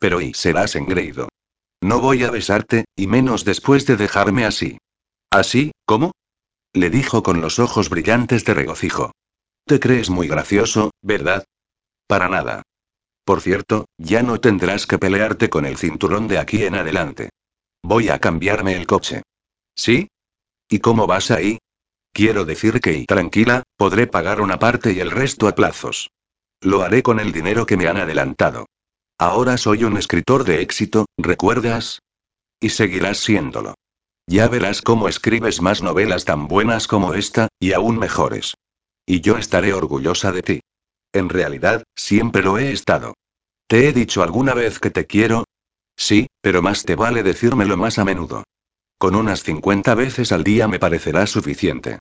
Pero 0.00 0.20
y 0.20 0.34
serás 0.34 0.74
engreído. 0.74 1.28
No 1.80 2.00
voy 2.00 2.24
a 2.24 2.30
besarte, 2.30 2.86
y 2.96 3.06
menos 3.06 3.44
después 3.44 3.86
de 3.86 3.96
dejarme 3.96 4.44
así. 4.44 4.78
¿Así, 5.30 5.72
cómo? 5.84 6.12
Le 6.72 6.90
dijo 6.90 7.22
con 7.22 7.40
los 7.40 7.58
ojos 7.58 7.88
brillantes 7.88 8.44
de 8.44 8.54
regocijo. 8.54 9.12
Te 9.64 9.80
crees 9.80 10.10
muy 10.10 10.28
gracioso, 10.28 10.90
¿verdad? 11.02 11.44
Para 12.06 12.28
nada. 12.28 12.62
Por 13.24 13.40
cierto, 13.40 13.86
ya 13.98 14.22
no 14.22 14.40
tendrás 14.40 14.86
que 14.86 14.98
pelearte 14.98 15.48
con 15.50 15.66
el 15.66 15.76
cinturón 15.76 16.28
de 16.28 16.38
aquí 16.38 16.64
en 16.64 16.76
adelante. 16.76 17.30
Voy 17.82 18.08
a 18.08 18.18
cambiarme 18.18 18.74
el 18.74 18.86
coche. 18.86 19.22
¿Sí? 19.74 20.08
¿Y 20.68 20.78
cómo 20.78 21.06
vas 21.06 21.30
ahí? 21.30 21.58
Quiero 22.12 22.44
decir 22.44 22.80
que, 22.80 22.92
y 22.92 23.06
tranquila, 23.06 23.62
podré 23.76 24.06
pagar 24.06 24.40
una 24.40 24.58
parte 24.58 24.92
y 24.92 25.00
el 25.00 25.10
resto 25.10 25.48
a 25.48 25.54
plazos. 25.54 26.10
Lo 26.60 26.82
haré 26.82 27.02
con 27.02 27.20
el 27.20 27.32
dinero 27.32 27.66
que 27.66 27.76
me 27.76 27.86
han 27.86 27.98
adelantado. 27.98 28.66
Ahora 29.18 29.56
soy 29.56 29.84
un 29.84 29.96
escritor 29.96 30.44
de 30.44 30.62
éxito, 30.62 31.06
¿recuerdas? 31.16 32.00
Y 32.60 32.70
seguirás 32.70 33.18
siéndolo. 33.18 33.75
Ya 34.28 34.48
verás 34.48 34.82
cómo 34.82 35.08
escribes 35.08 35.62
más 35.62 35.82
novelas 35.82 36.24
tan 36.24 36.48
buenas 36.48 36.88
como 36.88 37.14
esta, 37.14 37.48
y 37.60 37.72
aún 37.72 37.98
mejores. 37.98 38.54
Y 39.06 39.20
yo 39.20 39.36
estaré 39.36 39.72
orgullosa 39.72 40.32
de 40.32 40.42
ti. 40.42 40.60
En 41.12 41.28
realidad, 41.28 41.84
siempre 41.94 42.42
lo 42.42 42.58
he 42.58 42.72
estado. 42.72 43.14
¿Te 43.68 43.88
he 43.88 43.92
dicho 43.92 44.24
alguna 44.24 44.52
vez 44.52 44.80
que 44.80 44.90
te 44.90 45.06
quiero? 45.06 45.44
Sí, 45.96 46.26
pero 46.40 46.60
más 46.60 46.84
te 46.84 46.96
vale 46.96 47.22
decírmelo 47.22 47.76
más 47.76 47.98
a 47.98 48.04
menudo. 48.04 48.42
Con 48.98 49.14
unas 49.14 49.44
50 49.44 49.94
veces 49.94 50.32
al 50.32 50.42
día 50.42 50.66
me 50.66 50.78
parecerá 50.80 51.26
suficiente. 51.26 52.00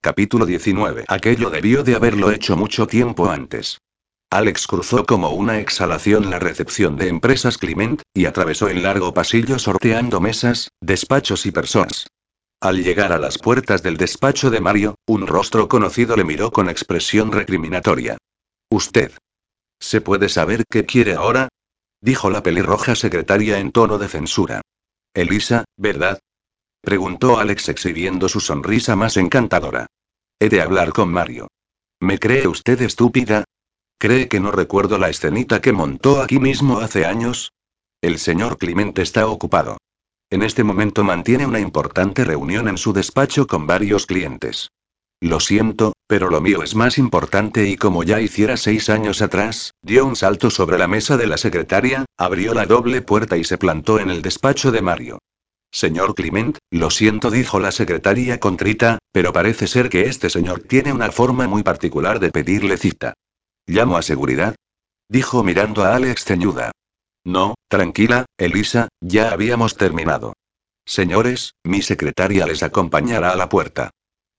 Capítulo 0.00 0.46
19. 0.46 1.06
Aquello 1.08 1.50
debió 1.50 1.82
de 1.82 1.96
haberlo 1.96 2.30
hecho 2.30 2.56
mucho 2.56 2.86
tiempo 2.86 3.30
antes. 3.30 3.78
Alex 4.30 4.66
cruzó 4.66 5.04
como 5.04 5.30
una 5.30 5.60
exhalación 5.60 6.30
la 6.30 6.38
recepción 6.38 6.96
de 6.96 7.08
Empresas 7.08 7.58
Clement, 7.58 8.02
y 8.12 8.26
atravesó 8.26 8.68
el 8.68 8.82
largo 8.82 9.14
pasillo 9.14 9.58
sorteando 9.58 10.20
mesas, 10.20 10.68
despachos 10.80 11.46
y 11.46 11.52
personas. 11.52 12.06
Al 12.60 12.82
llegar 12.82 13.12
a 13.12 13.18
las 13.18 13.38
puertas 13.38 13.82
del 13.82 13.96
despacho 13.96 14.50
de 14.50 14.60
Mario, 14.60 14.94
un 15.06 15.26
rostro 15.26 15.68
conocido 15.68 16.16
le 16.16 16.24
miró 16.24 16.50
con 16.50 16.68
expresión 16.68 17.30
recriminatoria. 17.30 18.16
Usted. 18.70 19.12
¿Se 19.78 20.00
puede 20.00 20.28
saber 20.28 20.64
qué 20.70 20.84
quiere 20.84 21.14
ahora? 21.14 21.48
dijo 22.00 22.30
la 22.30 22.42
pelirroja 22.42 22.94
secretaria 22.94 23.58
en 23.58 23.70
tono 23.70 23.98
de 23.98 24.08
censura. 24.08 24.62
Elisa, 25.14 25.64
¿verdad? 25.76 26.18
preguntó 26.80 27.38
Alex 27.38 27.68
exhibiendo 27.68 28.28
su 28.28 28.40
sonrisa 28.40 28.96
más 28.96 29.16
encantadora. 29.16 29.86
He 30.40 30.48
de 30.48 30.60
hablar 30.60 30.92
con 30.92 31.10
Mario. 31.10 31.48
¿Me 32.00 32.18
cree 32.18 32.48
usted 32.48 32.80
estúpida? 32.82 33.44
¿Cree 34.04 34.28
que 34.28 34.38
no 34.38 34.50
recuerdo 34.50 34.98
la 34.98 35.08
escenita 35.08 35.62
que 35.62 35.72
montó 35.72 36.20
aquí 36.20 36.38
mismo 36.38 36.80
hace 36.80 37.06
años? 37.06 37.54
El 38.02 38.18
señor 38.18 38.58
Clemente 38.58 39.00
está 39.00 39.26
ocupado. 39.28 39.78
En 40.28 40.42
este 40.42 40.62
momento 40.62 41.04
mantiene 41.04 41.46
una 41.46 41.58
importante 41.58 42.22
reunión 42.22 42.68
en 42.68 42.76
su 42.76 42.92
despacho 42.92 43.46
con 43.46 43.66
varios 43.66 44.04
clientes. 44.04 44.68
Lo 45.22 45.40
siento, 45.40 45.94
pero 46.06 46.28
lo 46.28 46.42
mío 46.42 46.62
es 46.62 46.74
más 46.74 46.98
importante 46.98 47.66
y 47.66 47.78
como 47.78 48.04
ya 48.04 48.20
hiciera 48.20 48.58
seis 48.58 48.90
años 48.90 49.22
atrás, 49.22 49.70
dio 49.80 50.04
un 50.04 50.16
salto 50.16 50.50
sobre 50.50 50.76
la 50.76 50.86
mesa 50.86 51.16
de 51.16 51.26
la 51.26 51.38
secretaria, 51.38 52.04
abrió 52.18 52.52
la 52.52 52.66
doble 52.66 53.00
puerta 53.00 53.38
y 53.38 53.44
se 53.44 53.56
plantó 53.56 53.98
en 54.00 54.10
el 54.10 54.20
despacho 54.20 54.70
de 54.70 54.82
Mario. 54.82 55.18
Señor 55.72 56.14
Clement, 56.14 56.58
lo 56.70 56.90
siento, 56.90 57.30
dijo 57.30 57.58
la 57.58 57.72
secretaria 57.72 58.38
contrita, 58.38 58.98
pero 59.12 59.32
parece 59.32 59.66
ser 59.66 59.88
que 59.88 60.02
este 60.10 60.28
señor 60.28 60.60
tiene 60.60 60.92
una 60.92 61.10
forma 61.10 61.48
muy 61.48 61.62
particular 61.62 62.20
de 62.20 62.30
pedirle 62.30 62.76
cita. 62.76 63.14
¿Llamo 63.66 63.96
a 63.96 64.02
seguridad? 64.02 64.54
Dijo 65.08 65.42
mirando 65.42 65.84
a 65.84 65.94
Alex 65.94 66.24
ceñuda. 66.24 66.72
No, 67.24 67.54
tranquila, 67.68 68.26
Elisa, 68.36 68.88
ya 69.00 69.30
habíamos 69.30 69.76
terminado. 69.76 70.34
Señores, 70.86 71.54
mi 71.64 71.80
secretaria 71.80 72.46
les 72.46 72.62
acompañará 72.62 73.30
a 73.30 73.36
la 73.36 73.48
puerta. 73.48 73.90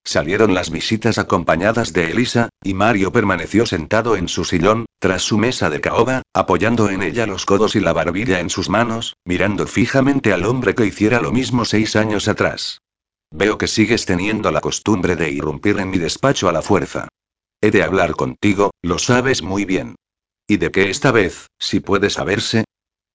Salieron 0.03 0.53
las 0.53 0.69
visitas 0.69 1.17
acompañadas 1.17 1.91
de 1.91 2.11
Elisa, 2.11 2.49
y 2.63 2.75
Mario 2.75 3.11
permaneció 3.11 3.65
sentado 3.65 4.15
en 4.15 4.27
su 4.27 4.45
sillón, 4.45 4.85
tras 4.99 5.23
su 5.23 5.39
mesa 5.39 5.71
de 5.71 5.81
caoba, 5.81 6.21
apoyando 6.31 6.91
en 6.91 7.01
ella 7.01 7.25
los 7.25 7.47
codos 7.47 7.75
y 7.75 7.79
la 7.79 7.93
barbilla 7.93 8.39
en 8.39 8.51
sus 8.51 8.69
manos, 8.69 9.15
mirando 9.25 9.65
fijamente 9.65 10.31
al 10.31 10.45
hombre 10.45 10.75
que 10.75 10.85
hiciera 10.85 11.19
lo 11.19 11.31
mismo 11.31 11.65
seis 11.65 11.95
años 11.95 12.27
atrás. 12.27 12.81
Veo 13.31 13.57
que 13.57 13.67
sigues 13.67 14.05
teniendo 14.05 14.51
la 14.51 14.61
costumbre 14.61 15.15
de 15.15 15.31
irrumpir 15.31 15.79
en 15.79 15.89
mi 15.89 15.97
despacho 15.97 16.47
a 16.47 16.51
la 16.51 16.61
fuerza. 16.61 17.07
He 17.61 17.71
de 17.71 17.83
hablar 17.83 18.15
contigo, 18.15 18.71
lo 18.81 18.99
sabes 18.99 19.41
muy 19.41 19.65
bien. 19.65 19.95
¿Y 20.47 20.57
de 20.57 20.71
qué 20.71 20.89
esta 20.89 21.11
vez, 21.11 21.47
si 21.59 21.79
puede 21.79 22.09
saberse? 22.09 22.65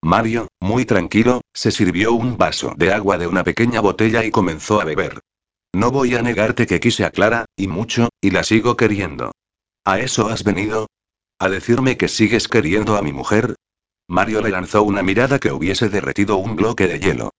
Mario, 0.03 0.49
muy 0.61 0.85
tranquilo, 0.85 1.43
se 1.53 1.71
sirvió 1.71 2.13
un 2.13 2.39
vaso 2.39 2.75
de 2.77 2.93
agua 2.93 3.19
de 3.19 3.27
una 3.27 3.45
pequeña 3.45 3.81
botella 3.81 4.25
y 4.25 4.31
comenzó 4.31 4.81
a 4.81 4.85
beber. 4.85 5.21
No 5.73 5.91
voy 5.91 6.15
a 6.17 6.23
negarte 6.23 6.67
que 6.67 6.81
quise 6.81 7.05
a 7.05 7.11
Clara, 7.11 7.45
y 7.57 7.69
mucho, 7.69 8.09
y 8.21 8.31
la 8.31 8.43
sigo 8.43 8.77
queriendo. 8.77 9.31
¿A 9.85 10.01
eso 10.01 10.29
has 10.29 10.43
venido? 10.43 10.89
¿A 11.39 11.49
decirme 11.49 11.97
que 11.97 12.09
sigues 12.09 12.49
queriendo 12.49 12.97
a 12.97 13.03
mi 13.03 13.13
mujer? 13.13 13.55
Mario 14.09 14.41
le 14.41 14.51
lanzó 14.51 14.83
una 14.83 15.03
mirada 15.03 15.39
que 15.39 15.53
hubiese 15.53 15.89
derretido 15.89 16.37
un 16.37 16.57
bloque 16.57 16.89
de 16.89 16.99
hielo. 16.99 17.31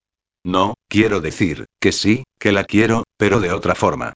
No, 0.44 0.76
quiero 0.88 1.19
decir, 1.19 1.65
que 1.80 1.91
sí, 1.91 2.23
que 2.40 2.52
la 2.52 2.64
quiero, 2.64 3.03
pero 3.18 3.40
de 3.40 3.52
otra 3.52 3.76
forma. 3.76 4.14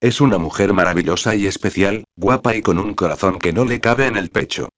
Es 0.00 0.20
una 0.20 0.36
mujer 0.36 0.74
maravillosa 0.74 1.34
y 1.34 1.46
especial, 1.46 2.04
guapa 2.16 2.54
y 2.54 2.62
con 2.62 2.78
un 2.78 2.94
corazón 2.94 3.38
que 3.38 3.52
no 3.52 3.64
le 3.64 3.80
cabe 3.80 4.06
en 4.06 4.16
el 4.16 4.30
pecho. 4.30 4.68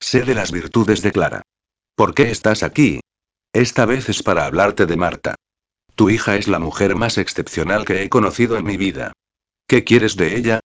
Sé 0.00 0.22
de 0.22 0.34
las 0.34 0.50
virtudes 0.50 1.00
de 1.00 1.12
Clara. 1.12 1.42
¿Por 1.94 2.14
qué 2.14 2.30
estás 2.30 2.64
aquí? 2.64 3.00
Esta 3.52 3.86
vez 3.86 4.08
es 4.08 4.22
para 4.24 4.46
hablarte 4.46 4.86
de 4.86 4.96
Marta. 4.96 5.36
Tu 5.94 6.10
hija 6.10 6.34
es 6.34 6.48
la 6.48 6.58
mujer 6.58 6.96
más 6.96 7.18
excepcional 7.18 7.84
que 7.84 8.02
he 8.02 8.08
conocido 8.08 8.56
en 8.56 8.64
mi 8.64 8.76
vida. 8.76 9.12
¿Qué 9.68 9.84
quieres 9.84 10.16
de 10.16 10.36
ella? 10.36 10.60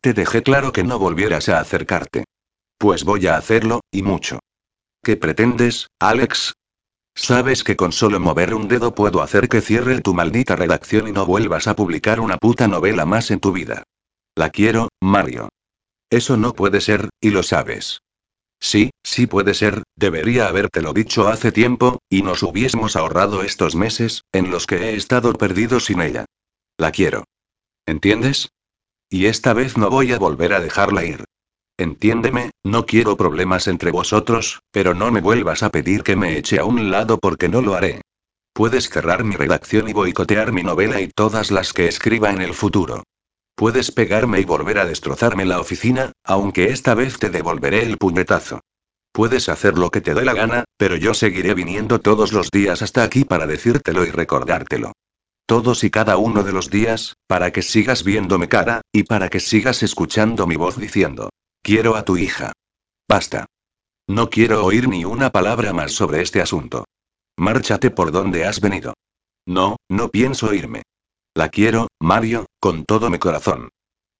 Te 0.00 0.14
dejé 0.14 0.42
claro 0.42 0.72
que 0.72 0.82
no 0.82 0.98
volvieras 0.98 1.50
a 1.50 1.60
acercarte. 1.60 2.24
Pues 2.78 3.04
voy 3.04 3.26
a 3.26 3.36
hacerlo, 3.36 3.80
y 3.90 4.02
mucho. 4.02 4.38
¿Qué 5.02 5.18
pretendes, 5.18 5.88
Alex? 5.98 6.54
Sabes 7.14 7.64
que 7.64 7.76
con 7.76 7.92
solo 7.92 8.20
mover 8.20 8.54
un 8.54 8.68
dedo 8.68 8.94
puedo 8.94 9.22
hacer 9.22 9.48
que 9.48 9.60
cierre 9.60 10.00
tu 10.00 10.14
maldita 10.14 10.56
redacción 10.56 11.08
y 11.08 11.12
no 11.12 11.26
vuelvas 11.26 11.66
a 11.66 11.76
publicar 11.76 12.20
una 12.20 12.36
puta 12.38 12.68
novela 12.68 13.04
más 13.04 13.30
en 13.30 13.40
tu 13.40 13.52
vida. 13.52 13.82
La 14.34 14.50
quiero, 14.50 14.88
Mario. 15.00 15.48
Eso 16.08 16.36
no 16.36 16.54
puede 16.54 16.80
ser, 16.80 17.10
y 17.20 17.30
lo 17.30 17.42
sabes. 17.42 18.00
Sí, 18.60 18.90
sí 19.02 19.26
puede 19.26 19.54
ser, 19.54 19.82
debería 19.96 20.46
habértelo 20.46 20.92
dicho 20.92 21.28
hace 21.28 21.50
tiempo, 21.50 21.98
y 22.10 22.22
nos 22.22 22.42
hubiésemos 22.42 22.94
ahorrado 22.94 23.42
estos 23.42 23.74
meses, 23.74 24.24
en 24.32 24.50
los 24.50 24.66
que 24.66 24.76
he 24.76 24.96
estado 24.96 25.32
perdido 25.32 25.80
sin 25.80 26.02
ella. 26.02 26.26
La 26.76 26.90
quiero. 26.90 27.24
¿Entiendes? 27.86 28.50
Y 29.08 29.26
esta 29.26 29.54
vez 29.54 29.76
no 29.76 29.90
voy 29.90 30.12
a 30.12 30.18
volver 30.18 30.52
a 30.52 30.60
dejarla 30.60 31.04
ir. 31.04 31.24
Entiéndeme, 31.80 32.50
no 32.62 32.84
quiero 32.84 33.16
problemas 33.16 33.66
entre 33.66 33.90
vosotros, 33.90 34.60
pero 34.70 34.92
no 34.92 35.10
me 35.10 35.22
vuelvas 35.22 35.62
a 35.62 35.70
pedir 35.70 36.02
que 36.02 36.14
me 36.14 36.36
eche 36.36 36.58
a 36.58 36.66
un 36.66 36.90
lado 36.90 37.18
porque 37.18 37.48
no 37.48 37.62
lo 37.62 37.74
haré. 37.74 38.02
Puedes 38.52 38.90
cerrar 38.90 39.24
mi 39.24 39.34
redacción 39.34 39.88
y 39.88 39.94
boicotear 39.94 40.52
mi 40.52 40.62
novela 40.62 41.00
y 41.00 41.08
todas 41.08 41.50
las 41.50 41.72
que 41.72 41.88
escriba 41.88 42.32
en 42.32 42.42
el 42.42 42.52
futuro. 42.52 43.04
Puedes 43.54 43.92
pegarme 43.92 44.40
y 44.40 44.44
volver 44.44 44.78
a 44.78 44.84
destrozarme 44.84 45.46
la 45.46 45.58
oficina, 45.58 46.12
aunque 46.22 46.66
esta 46.66 46.94
vez 46.94 47.18
te 47.18 47.30
devolveré 47.30 47.82
el 47.84 47.96
puñetazo. 47.96 48.60
Puedes 49.10 49.48
hacer 49.48 49.78
lo 49.78 49.90
que 49.90 50.02
te 50.02 50.12
dé 50.12 50.22
la 50.22 50.34
gana, 50.34 50.64
pero 50.76 50.96
yo 50.96 51.14
seguiré 51.14 51.54
viniendo 51.54 51.98
todos 51.98 52.34
los 52.34 52.50
días 52.50 52.82
hasta 52.82 53.04
aquí 53.04 53.24
para 53.24 53.46
decírtelo 53.46 54.04
y 54.04 54.10
recordártelo. 54.10 54.92
Todos 55.46 55.82
y 55.82 55.90
cada 55.90 56.18
uno 56.18 56.42
de 56.42 56.52
los 56.52 56.68
días, 56.68 57.14
para 57.26 57.52
que 57.52 57.62
sigas 57.62 58.04
viéndome 58.04 58.48
cara, 58.48 58.82
y 58.92 59.04
para 59.04 59.30
que 59.30 59.40
sigas 59.40 59.82
escuchando 59.82 60.46
mi 60.46 60.56
voz 60.56 60.76
diciendo, 60.76 61.30
quiero 61.62 61.96
a 61.96 62.04
tu 62.04 62.16
hija. 62.16 62.52
Basta. 63.08 63.46
No 64.08 64.30
quiero 64.30 64.64
oír 64.64 64.88
ni 64.88 65.04
una 65.04 65.30
palabra 65.30 65.72
más 65.72 65.92
sobre 65.92 66.22
este 66.22 66.40
asunto. 66.40 66.84
Márchate 67.36 67.90
por 67.90 68.12
donde 68.12 68.44
has 68.44 68.60
venido. 68.60 68.94
No, 69.46 69.76
no 69.88 70.08
pienso 70.08 70.52
irme. 70.52 70.82
La 71.34 71.48
quiero, 71.48 71.88
Mario, 72.00 72.46
con 72.60 72.84
todo 72.84 73.08
mi 73.08 73.18
corazón. 73.18 73.68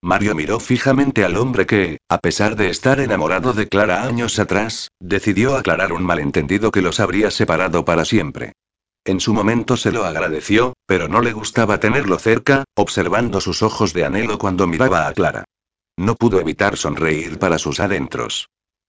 Mario 0.02 0.34
miró 0.34 0.60
fijamente 0.60 1.24
al 1.24 1.36
hombre 1.36 1.66
que, 1.66 1.98
a 2.08 2.18
pesar 2.18 2.56
de 2.56 2.70
estar 2.70 3.00
enamorado 3.00 3.52
de 3.52 3.68
Clara 3.68 4.04
años 4.04 4.38
atrás, 4.38 4.88
decidió 4.98 5.56
aclarar 5.56 5.92
un 5.92 6.02
malentendido 6.04 6.70
que 6.70 6.80
los 6.80 7.00
habría 7.00 7.30
separado 7.30 7.84
para 7.84 8.04
siempre. 8.04 8.52
En 9.04 9.20
su 9.20 9.34
momento 9.34 9.76
se 9.76 9.92
lo 9.92 10.04
agradeció, 10.04 10.74
pero 10.86 11.08
no 11.08 11.20
le 11.20 11.32
gustaba 11.32 11.80
tenerlo 11.80 12.18
cerca, 12.18 12.64
observando 12.74 13.40
sus 13.40 13.62
ojos 13.62 13.92
de 13.92 14.04
anhelo 14.04 14.38
cuando 14.38 14.66
miraba 14.66 15.06
a 15.06 15.12
Clara. 15.12 15.44
No 16.00 16.14
pudo 16.14 16.40
evitar 16.40 16.78
sonreír 16.78 17.38
para 17.38 17.58
sus 17.58 17.78
adentros. 17.78 18.48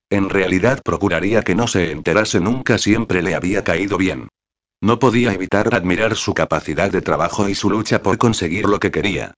En 0.09 0.29
realidad 0.29 0.81
procuraría 0.81 1.41
que 1.41 1.55
no 1.55 1.67
se 1.67 1.91
enterase 1.91 2.39
nunca, 2.39 2.77
siempre 2.77 3.21
le 3.21 3.35
había 3.35 3.65
caído 3.65 3.97
bien. 3.97 4.29
No 4.79 4.97
podía 4.97 5.33
evitar 5.33 5.75
admirar 5.75 6.15
su 6.15 6.33
capacidad 6.33 6.89
de 6.89 7.01
trabajo 7.01 7.49
y 7.49 7.53
su 7.53 7.69
lucha 7.69 8.01
por 8.01 8.17
conseguir 8.17 8.63
lo 8.65 8.79
que 8.79 8.91
quería. 8.91 9.33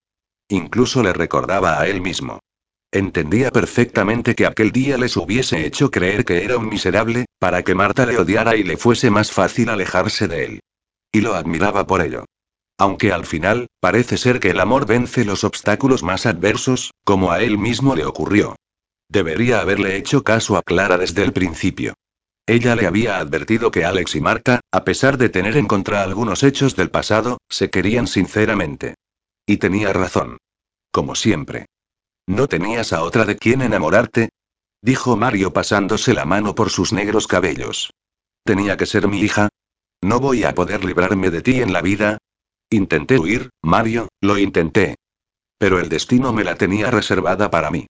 Incluso 0.50 1.02
le 1.02 1.14
recordaba 1.14 1.82
a 1.82 1.88
él 1.88 2.00
mismo. 2.00 2.42
Entendía 2.92 3.50
perfectamente 3.50 4.36
que 4.36 4.46
aquel 4.46 4.72
día 4.72 5.00
les 5.00 5.18
hubiese 5.18 5.66
hecho 5.66 5.90
creer 5.90 6.26
que 6.26 6.44
era 6.44 6.60
un 6.60 6.70
miserable, 6.70 7.26
para 7.40 7.64
que 7.64 7.74
Marta 7.74 8.06
le 8.06 8.20
odiara 8.20 8.56
y 8.56 8.62
le 8.62 8.78
fuese 8.78 9.10
más 9.10 9.32
fácil 9.32 9.70
alejarse 9.70 10.28
de 10.28 10.46
él. 10.46 10.60
Y 11.12 11.22
lo 11.22 11.34
admiraba 11.34 11.88
por 11.88 12.04
ello. 12.04 12.26
Aunque 12.78 13.12
al 13.12 13.26
final, 13.26 13.68
parece 13.80 14.18
ser 14.18 14.40
que 14.40 14.50
el 14.50 14.60
amor 14.60 14.86
vence 14.86 15.26
los 15.26 15.44
obstáculos 15.44 16.04
más 16.04 16.26
adversos, 16.26 16.92
como 17.04 17.32
a 17.32 17.42
él 17.42 17.58
mismo 17.58 17.96
le 17.96 18.06
ocurrió. 18.06 18.56
Debería 19.10 19.62
haberle 19.62 19.96
hecho 19.96 20.24
caso 20.24 20.58
a 20.58 20.64
Clara 20.64 20.98
desde 20.98 21.24
el 21.24 21.34
principio. 21.34 21.94
Ella 22.46 22.76
le 22.76 22.88
había 22.88 23.20
advertido 23.20 23.72
que 23.72 23.86
Alex 23.86 24.16
y 24.16 24.22
Marta, 24.22 24.60
a 24.72 24.84
pesar 24.84 25.18
de 25.18 25.30
tener 25.30 25.56
en 25.56 25.68
contra 25.68 26.04
algunos 26.04 26.44
hechos 26.44 26.76
del 26.76 26.90
pasado, 26.90 27.38
se 27.50 27.70
querían 27.70 28.08
sinceramente. 28.08 28.96
Y 29.46 29.58
tenía 29.58 29.94
razón. 29.94 30.38
Como 30.92 31.16
siempre. 31.16 31.68
¿No 32.28 32.48
tenías 32.48 32.92
a 32.92 33.04
otra 33.04 33.26
de 33.26 33.38
quien 33.38 33.62
enamorarte? 33.62 34.30
Dijo 34.82 35.16
Mario 35.16 35.54
pasándose 35.54 36.14
la 36.14 36.26
mano 36.26 36.56
por 36.56 36.70
sus 36.70 36.92
negros 36.92 37.28
cabellos. 37.28 37.92
¿Tenía 38.44 38.76
que 38.76 38.86
ser 38.86 39.08
mi 39.08 39.22
hija? 39.22 39.50
¿No 40.02 40.20
voy 40.20 40.44
a 40.44 40.54
poder 40.54 40.84
librarme 40.84 41.30
de 41.30 41.42
ti 41.42 41.62
en 41.62 41.72
la 41.72 41.82
vida? 41.82 42.18
Intenté 42.74 43.20
huir, 43.20 43.52
Mario, 43.62 44.08
lo 44.20 44.40
intenté. 44.40 44.96
Pero 45.60 45.80
el 45.80 45.90
destino 45.90 46.34
me 46.34 46.44
la 46.44 46.56
tenía 46.56 46.90
reservada 46.90 47.52
para 47.52 47.70
mí. 47.70 47.86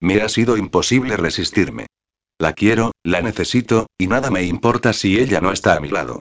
Me 0.00 0.22
ha 0.22 0.28
sido 0.28 0.56
imposible 0.56 1.16
resistirme. 1.16 1.86
La 2.40 2.52
quiero, 2.52 2.90
la 3.04 3.20
necesito, 3.20 3.86
y 3.96 4.08
nada 4.08 4.32
me 4.32 4.42
importa 4.42 4.92
si 4.92 5.20
ella 5.20 5.40
no 5.40 5.52
está 5.52 5.76
a 5.76 5.80
mi 5.80 5.88
lado. 5.88 6.18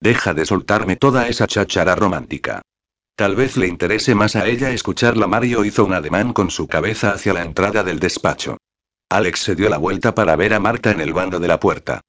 Deja 0.00 0.34
de 0.34 0.44
soltarme 0.44 0.96
toda 0.96 1.28
esa 1.28 1.46
cháchara 1.46 1.94
romántica. 1.94 2.62
Tal 3.14 3.36
vez 3.36 3.56
le 3.56 3.68
interese 3.68 4.16
más 4.16 4.34
a 4.34 4.48
ella 4.48 4.72
escucharla. 4.72 5.28
Mario 5.28 5.64
hizo 5.64 5.84
un 5.84 5.92
ademán 5.92 6.32
con 6.32 6.50
su 6.50 6.66
cabeza 6.66 7.12
hacia 7.12 7.32
la 7.32 7.42
entrada 7.42 7.84
del 7.84 8.00
despacho. 8.00 8.56
Alex 9.08 9.38
se 9.38 9.54
dio 9.54 9.68
la 9.68 9.78
vuelta 9.78 10.16
para 10.16 10.34
ver 10.34 10.52
a 10.54 10.58
Marta 10.58 10.90
en 10.90 11.00
el 11.00 11.12
bando 11.12 11.38
de 11.38 11.46
la 11.46 11.60
puerta. 11.60 12.00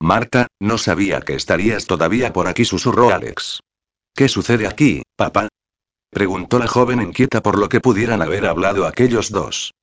Marta, 0.00 0.48
no 0.60 0.76
sabía 0.76 1.22
que 1.22 1.34
estarías 1.34 1.86
todavía 1.86 2.34
por 2.34 2.46
aquí, 2.46 2.66
susurró 2.66 3.10
Alex. 3.10 3.60
¿Qué 4.18 4.28
sucede 4.28 4.66
aquí, 4.66 5.02
papá? 5.14 5.46
Preguntó 6.10 6.58
la 6.58 6.66
joven 6.66 7.00
inquieta 7.00 7.40
por 7.40 7.56
lo 7.56 7.68
que 7.68 7.78
pudieran 7.78 8.20
haber 8.20 8.46
hablado 8.46 8.84
aquellos 8.84 9.30
dos. 9.30 9.74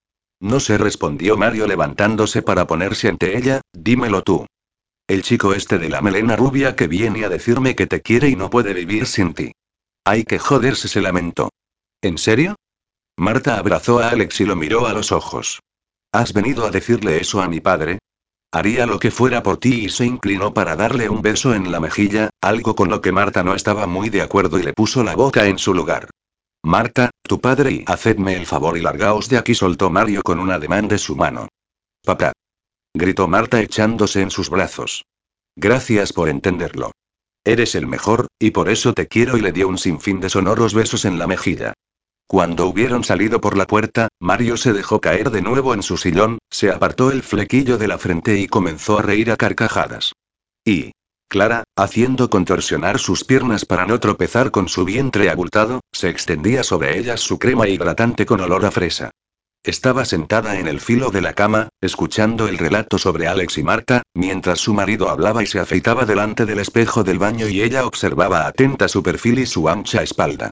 No 0.42 0.60
se 0.60 0.78
respondió 0.78 1.38
Mario 1.38 1.68
levantándose 1.68 2.42
para 2.42 2.68
ponerse 2.68 3.08
ante 3.08 3.38
ella, 3.38 3.62
dímelo 3.72 4.24
tú. 4.24 4.46
El 5.08 5.22
chico 5.22 5.54
este 5.54 5.78
de 5.78 5.88
la 5.88 6.02
melena 6.02 6.36
rubia 6.36 6.76
que 6.76 6.88
viene 6.88 7.24
a 7.24 7.30
decirme 7.30 7.78
que 7.78 7.88
te 7.88 8.02
quiere 8.02 8.28
y 8.28 8.36
no 8.36 8.50
puede 8.50 8.74
vivir 8.74 9.06
sin 9.06 9.34
ti. 9.34 9.54
Hay 10.04 10.26
que 10.26 10.38
joderse, 10.38 10.90
se 10.90 11.00
lamentó. 11.00 11.48
¿En 12.02 12.18
serio? 12.18 12.58
Marta 13.16 13.58
abrazó 13.58 14.00
a 14.00 14.10
Alex 14.10 14.42
y 14.42 14.46
lo 14.46 14.58
miró 14.58 14.86
a 14.86 14.92
los 14.92 15.14
ojos. 15.14 15.62
¿Has 16.12 16.34
venido 16.34 16.66
a 16.66 16.72
decirle 16.72 17.22
eso 17.22 17.42
a 17.42 17.48
mi 17.48 17.62
padre? 17.62 18.00
Haría 18.52 18.86
lo 18.86 19.00
que 19.00 19.12
fuera 19.12 19.44
por 19.44 19.58
ti 19.58 19.86
y 19.86 19.90
se 19.90 20.06
inclinó 20.06 20.54
para 20.54 20.76
darle 20.76 21.10
un 21.10 21.22
beso 21.22 21.54
en 21.54 21.72
la 21.72 21.80
mejilla, 21.80 22.30
algo 22.42 22.76
con 22.76 22.90
lo 22.90 23.02
que 23.02 23.12
Marta 23.12 23.44
no 23.44 23.54
estaba 23.54 23.86
muy 23.88 24.10
de 24.10 24.22
acuerdo 24.22 24.60
y 24.60 24.64
le 24.64 24.74
puso 24.74 25.04
la 25.04 25.16
boca 25.16 25.48
en 25.48 25.58
su 25.58 25.74
lugar. 25.74 26.10
Marta, 26.64 27.12
tu 27.22 27.40
padre 27.40 27.72
y 27.72 27.84
hacedme 27.86 28.36
el 28.36 28.46
favor 28.46 28.78
y 28.78 28.82
largaos 28.82 29.30
de 29.30 29.38
aquí, 29.38 29.54
soltó 29.54 29.90
Mario 29.90 30.24
con 30.24 30.40
un 30.40 30.52
ademán 30.52 30.88
de 30.88 30.98
su 30.98 31.16
mano. 31.16 31.48
Papá. 32.04 32.34
Gritó 32.94 33.28
Marta 33.28 33.62
echándose 33.62 34.22
en 34.22 34.32
sus 34.32 34.50
brazos. 34.50 35.04
Gracias 35.56 36.14
por 36.14 36.28
entenderlo. 36.28 36.92
Eres 37.44 37.76
el 37.76 37.86
mejor, 37.86 38.28
y 38.40 38.52
por 38.52 38.70
eso 38.70 38.94
te 38.94 39.08
quiero 39.08 39.38
y 39.38 39.42
le 39.42 39.52
dio 39.52 39.68
un 39.68 39.78
sinfín 39.78 40.20
de 40.20 40.30
sonoros 40.30 40.74
besos 40.74 41.06
en 41.06 41.20
la 41.20 41.28
mejilla. 41.28 41.74
Cuando 42.28 42.66
hubieron 42.66 43.04
salido 43.04 43.40
por 43.40 43.56
la 43.56 43.68
puerta, 43.68 44.08
Mario 44.20 44.58
se 44.58 44.74
dejó 44.74 45.00
caer 45.00 45.30
de 45.30 45.44
nuevo 45.44 45.76
en 45.76 45.84
su 45.84 45.96
sillón, 45.98 46.40
se 46.50 46.72
apartó 46.72 47.12
el 47.12 47.22
flequillo 47.22 47.78
de 47.78 47.88
la 47.88 48.00
frente 48.00 48.40
y 48.40 48.48
comenzó 48.48 48.98
a 48.98 49.04
reír 49.04 49.32
a 49.32 49.38
carcajadas. 49.38 50.14
Y. 50.66 50.92
Clara, 51.28 51.64
haciendo 51.76 52.30
contorsionar 52.30 53.00
sus 53.00 53.24
piernas 53.24 53.66
para 53.66 53.86
no 53.86 54.00
tropezar 54.00 54.52
con 54.52 54.70
su 54.70 54.86
vientre 54.86 55.30
abultado, 55.30 55.82
se 55.92 56.10
extendía 56.10 56.64
sobre 56.64 56.98
ellas 56.98 57.20
su 57.20 57.40
crema 57.40 57.68
hidratante 57.68 58.26
con 58.26 58.42
olor 58.42 58.66
a 58.66 58.72
fresa. 58.72 59.12
Estaba 59.64 60.06
sentada 60.06 60.60
en 60.60 60.68
el 60.68 60.80
filo 60.80 61.10
de 61.10 61.22
la 61.22 61.34
cama, 61.34 61.70
escuchando 61.82 62.48
el 62.48 62.60
relato 62.60 63.00
sobre 63.00 63.28
Alex 63.28 63.58
y 63.58 63.64
Marta, 63.64 64.04
mientras 64.14 64.60
su 64.60 64.74
marido 64.74 65.10
hablaba 65.10 65.42
y 65.42 65.48
se 65.48 65.60
afeitaba 65.60 66.06
delante 66.06 66.46
del 66.46 66.60
espejo 66.60 67.04
del 67.04 67.18
baño 67.18 67.48
y 67.48 67.62
ella 67.62 67.86
observaba 67.86 68.46
atenta 68.46 68.88
su 68.88 69.02
perfil 69.02 69.40
y 69.40 69.46
su 69.48 69.68
ancha 69.68 70.04
espalda. 70.04 70.52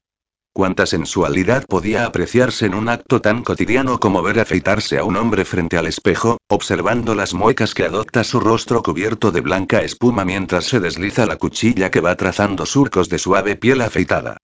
Cuánta 0.55 0.85
sensualidad 0.85 1.65
podía 1.65 2.05
apreciarse 2.05 2.67
en 2.67 2.75
un 2.75 2.87
acto 2.87 3.19
tan 3.21 3.43
cotidiano 3.43 3.99
como 3.99 4.21
ver 4.21 4.39
afeitarse 4.39 4.99
a 4.99 5.03
un 5.03 5.17
hombre 5.17 5.45
frente 5.45 5.77
al 5.77 5.87
espejo, 5.87 6.37
observando 6.47 7.15
las 7.15 7.33
muecas 7.33 7.73
que 7.73 7.85
adopta 7.85 8.23
su 8.23 8.39
rostro 8.39 8.83
cubierto 8.83 9.31
de 9.31 9.41
blanca 9.41 9.81
espuma 9.81 10.25
mientras 10.25 10.65
se 10.65 10.79
desliza 10.79 11.25
la 11.25 11.37
cuchilla 11.37 11.89
que 11.89 12.01
va 12.01 12.15
trazando 12.15 12.67
surcos 12.67 13.09
de 13.09 13.17
suave 13.17 13.55
piel 13.55 13.81
afeitada. 13.81 14.37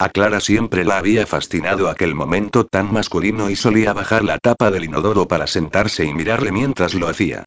A 0.00 0.08
Clara 0.08 0.40
siempre 0.40 0.84
la 0.84 0.98
había 0.98 1.28
fascinado 1.28 1.88
aquel 1.88 2.16
momento 2.16 2.66
tan 2.66 2.92
masculino 2.92 3.48
y 3.48 3.54
solía 3.54 3.92
bajar 3.92 4.24
la 4.24 4.38
tapa 4.38 4.72
del 4.72 4.82
inodoro 4.82 5.28
para 5.28 5.46
sentarse 5.46 6.04
y 6.04 6.12
mirarle 6.12 6.50
mientras 6.50 6.92
lo 6.94 7.06
hacía. 7.06 7.44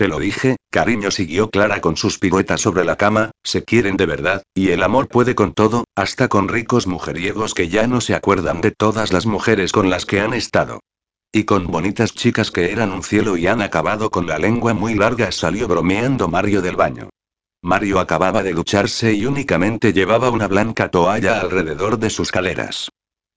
Te 0.00 0.08
lo 0.08 0.18
dije, 0.18 0.56
cariño, 0.70 1.10
siguió 1.10 1.50
Clara 1.50 1.82
con 1.82 1.98
sus 1.98 2.18
piruetas 2.18 2.62
sobre 2.62 2.86
la 2.86 2.96
cama, 2.96 3.32
se 3.44 3.64
quieren 3.64 3.98
de 3.98 4.06
verdad, 4.06 4.42
y 4.54 4.70
el 4.70 4.82
amor 4.82 5.08
puede 5.08 5.34
con 5.34 5.52
todo, 5.52 5.84
hasta 5.94 6.28
con 6.28 6.48
ricos 6.48 6.86
mujeriegos 6.86 7.52
que 7.52 7.68
ya 7.68 7.86
no 7.86 8.00
se 8.00 8.14
acuerdan 8.14 8.62
de 8.62 8.70
todas 8.70 9.12
las 9.12 9.26
mujeres 9.26 9.72
con 9.72 9.90
las 9.90 10.06
que 10.06 10.22
han 10.22 10.32
estado. 10.32 10.80
Y 11.30 11.44
con 11.44 11.66
bonitas 11.66 12.14
chicas 12.14 12.50
que 12.50 12.72
eran 12.72 12.92
un 12.92 13.02
cielo 13.02 13.36
y 13.36 13.46
han 13.46 13.60
acabado 13.60 14.10
con 14.10 14.26
la 14.26 14.38
lengua 14.38 14.72
muy 14.72 14.94
larga, 14.94 15.32
salió 15.32 15.68
bromeando 15.68 16.28
Mario 16.28 16.62
del 16.62 16.76
baño. 16.76 17.10
Mario 17.60 18.00
acababa 18.00 18.42
de 18.42 18.54
ducharse 18.54 19.12
y 19.12 19.26
únicamente 19.26 19.92
llevaba 19.92 20.30
una 20.30 20.48
blanca 20.48 20.90
toalla 20.90 21.42
alrededor 21.42 21.98
de 21.98 22.08
sus 22.08 22.32
caleras. 22.32 22.88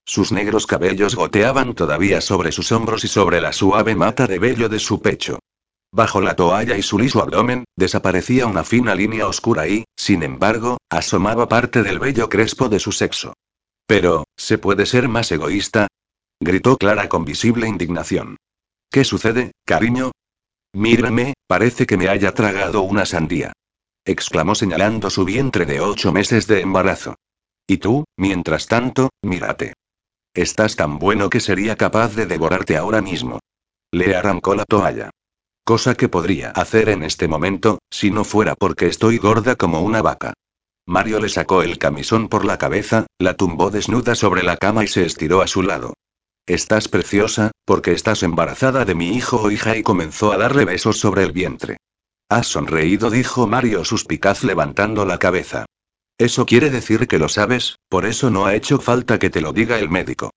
Sus 0.06 0.32
negros 0.32 0.66
cabellos 0.66 1.16
goteaban 1.16 1.74
todavía 1.74 2.22
sobre 2.22 2.54
sus 2.54 2.72
hombros 2.72 3.04
y 3.04 3.10
sobre 3.10 3.42
la 3.42 3.52
suave 3.52 3.96
mata 3.96 4.28
de 4.28 4.40
vello 4.40 4.70
de 4.70 4.80
su 4.80 5.02
pecho. 5.02 5.40
Bajo 5.94 6.22
la 6.22 6.36
toalla 6.36 6.76
y 6.76 6.82
su 6.82 6.98
liso 6.98 7.22
abdomen, 7.22 7.66
desaparecía 7.76 8.48
una 8.48 8.64
fina 8.64 8.96
línea 8.96 9.28
oscura 9.28 9.68
y, 9.68 9.86
sin 9.96 10.24
embargo, 10.24 10.78
asomaba 10.90 11.48
parte 11.48 11.84
del 11.84 12.00
vello 12.00 12.30
crespo 12.30 12.68
de 12.68 12.80
su 12.80 12.92
sexo. 12.92 13.36
Pero, 13.86 14.24
¿se 14.36 14.58
puede 14.58 14.88
ser 14.88 15.08
más 15.08 15.32
egoísta? 15.32 15.86
gritó 16.40 16.78
Clara 16.78 17.08
con 17.10 17.26
visible 17.26 17.68
indignación. 17.68 18.38
¿Qué 18.90 19.04
sucede, 19.04 19.52
cariño? 19.66 20.12
Mírame, 20.74 21.36
parece 21.46 21.86
que 21.86 21.96
me 21.96 22.08
haya 22.08 22.34
tragado 22.34 22.82
una 22.82 23.06
sandía. 23.06 23.54
exclamó 24.04 24.56
señalando 24.56 25.12
su 25.12 25.26
vientre 25.26 25.68
de 25.68 25.80
ocho 25.80 26.12
meses 26.12 26.48
de 26.48 26.62
embarazo. 26.62 27.18
Y 27.68 27.78
tú, 27.78 28.04
mientras 28.18 28.66
tanto, 28.66 29.12
mírate. 29.22 29.74
Estás 30.34 30.76
tan 30.76 30.98
bueno 30.98 31.30
que 31.30 31.40
sería 31.40 31.76
capaz 31.76 32.16
de 32.16 32.26
devorarte 32.26 32.78
ahora 32.78 33.04
mismo. 33.04 33.38
Le 33.92 34.16
arrancó 34.16 34.56
la 34.56 34.66
toalla. 34.66 35.12
Cosa 35.66 35.96
que 35.96 36.10
podría 36.10 36.50
hacer 36.50 36.90
en 36.90 37.04
este 37.04 37.30
momento, 37.30 37.80
si 37.90 38.12
no 38.12 38.26
fuera 38.26 38.54
porque 38.56 38.88
estoy 38.88 39.18
gorda 39.18 39.56
como 39.56 39.82
una 39.82 40.02
vaca. 40.02 40.34
Mario 40.86 41.22
le 41.22 41.30
sacó 41.30 41.62
el 41.64 41.78
camisón 41.78 42.28
por 42.28 42.44
la 42.44 42.58
cabeza, 42.58 43.08
la 43.18 43.36
tumbó 43.36 43.72
desnuda 43.72 44.16
sobre 44.16 44.44
la 44.44 44.58
cama 44.58 44.84
y 44.84 44.88
se 44.88 45.06
estiró 45.06 45.42
a 45.42 45.48
su 45.48 45.64
lado. 45.64 45.94
Estás 46.46 46.90
preciosa, 46.90 47.52
porque 47.64 47.94
estás 47.94 48.24
embarazada 48.24 48.84
de 48.84 48.94
mi 48.94 49.16
hijo 49.16 49.42
o 49.42 49.52
hija 49.52 49.78
y 49.78 49.84
comenzó 49.84 50.34
a 50.34 50.38
darle 50.38 50.66
besos 50.66 51.00
sobre 51.00 51.24
el 51.24 51.32
vientre. 51.32 51.78
Has 52.28 52.48
sonreído, 52.48 53.10
dijo 53.10 53.48
Mario 53.48 53.86
suspicaz 53.86 54.44
levantando 54.44 55.06
la 55.06 55.18
cabeza. 55.18 55.66
Eso 56.18 56.46
quiere 56.46 56.70
decir 56.72 57.08
que 57.08 57.20
lo 57.20 57.30
sabes, 57.30 57.78
por 57.88 58.06
eso 58.06 58.30
no 58.30 58.46
ha 58.46 58.56
hecho 58.56 58.80
falta 58.80 59.18
que 59.18 59.30
te 59.30 59.40
lo 59.40 59.54
diga 59.54 59.80
el 59.80 59.90
médico. 59.90 60.32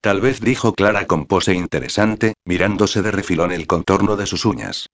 Tal 0.00 0.20
vez 0.20 0.40
dijo 0.40 0.74
Clara 0.74 1.06
con 1.06 1.26
pose 1.26 1.54
interesante, 1.54 2.34
mirándose 2.46 3.02
de 3.02 3.10
refilón 3.10 3.52
el 3.52 3.66
contorno 3.66 4.16
de 4.16 4.26
sus 4.26 4.46
uñas. 4.46 4.88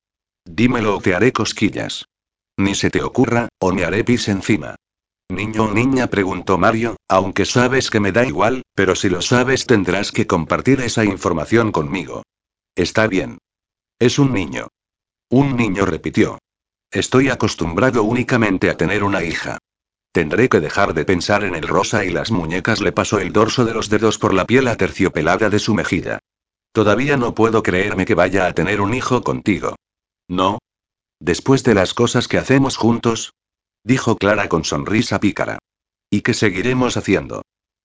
Dímelo 0.45 0.97
o 0.97 1.01
te 1.01 1.15
haré 1.15 1.33
cosquillas. 1.33 2.07
Ni 2.57 2.75
se 2.75 2.91
te 2.91 3.03
ocurra, 3.03 3.49
o 3.61 3.73
me 3.73 3.85
haré 3.85 4.03
pis 4.03 4.29
encima. 4.29 4.75
Niño 5.29 5.65
o 5.65 5.73
niña, 5.73 6.07
preguntó 6.09 6.57
Mario, 6.59 6.97
aunque 7.09 7.45
sabes 7.45 7.91
que 7.91 8.01
me 8.01 8.13
da 8.13 8.25
igual, 8.25 8.63
pero 8.75 8.95
si 8.95 9.09
lo 9.09 9.23
sabes 9.23 9.67
tendrás 9.67 10.13
que 10.13 10.27
compartir 10.27 10.81
esa 10.81 11.05
información 11.05 11.73
conmigo. 11.73 12.23
Está 12.75 13.07
bien. 13.07 13.39
Es 13.99 14.19
un 14.19 14.33
niño. 14.33 14.69
Un 15.31 15.57
niño 15.57 15.87
repitió. 15.87 16.39
Estoy 16.91 17.29
acostumbrado 17.29 18.05
únicamente 18.05 18.71
a 18.71 18.77
tener 18.77 19.03
una 19.03 19.23
hija. 19.23 19.59
Tendré 20.17 20.49
que 20.49 20.61
dejar 20.61 20.95
de 20.95 21.05
pensar 21.05 21.45
en 21.45 21.55
el 21.55 21.69
rosa 21.69 22.07
y 22.07 22.11
las 22.11 22.31
muñecas 22.31 22.81
le 22.81 22.91
pasó 22.91 23.19
el 23.19 23.35
dorso 23.35 23.67
de 23.67 23.75
los 23.75 23.91
dedos 23.91 24.17
por 24.17 24.33
la 24.33 24.47
piel 24.47 24.67
aterciopelada 24.67 25.51
de 25.51 25.59
su 25.59 25.75
mejilla. 25.75 26.21
Todavía 26.73 27.19
no 27.19 27.35
puedo 27.35 27.63
creerme 27.63 28.07
que 28.07 28.15
vaya 28.15 28.47
a 28.47 28.55
tener 28.55 28.81
un 28.81 28.95
hijo 28.95 29.23
contigo. 29.23 29.77
¿No? 30.27 30.59
Después 31.21 31.65
de 31.65 31.75
las 31.75 31.93
cosas 31.93 32.29
que 32.29 32.39
hacemos 32.39 32.79
juntos, 32.79 33.35
dijo 33.85 34.17
Clara 34.17 34.49
con 34.49 34.65
sonrisa 34.65 35.21
pícara. 35.21 35.59
¿Y 36.09 36.23
qué 36.23 36.33
seguiremos 36.33 36.97
haciendo? 36.97 37.43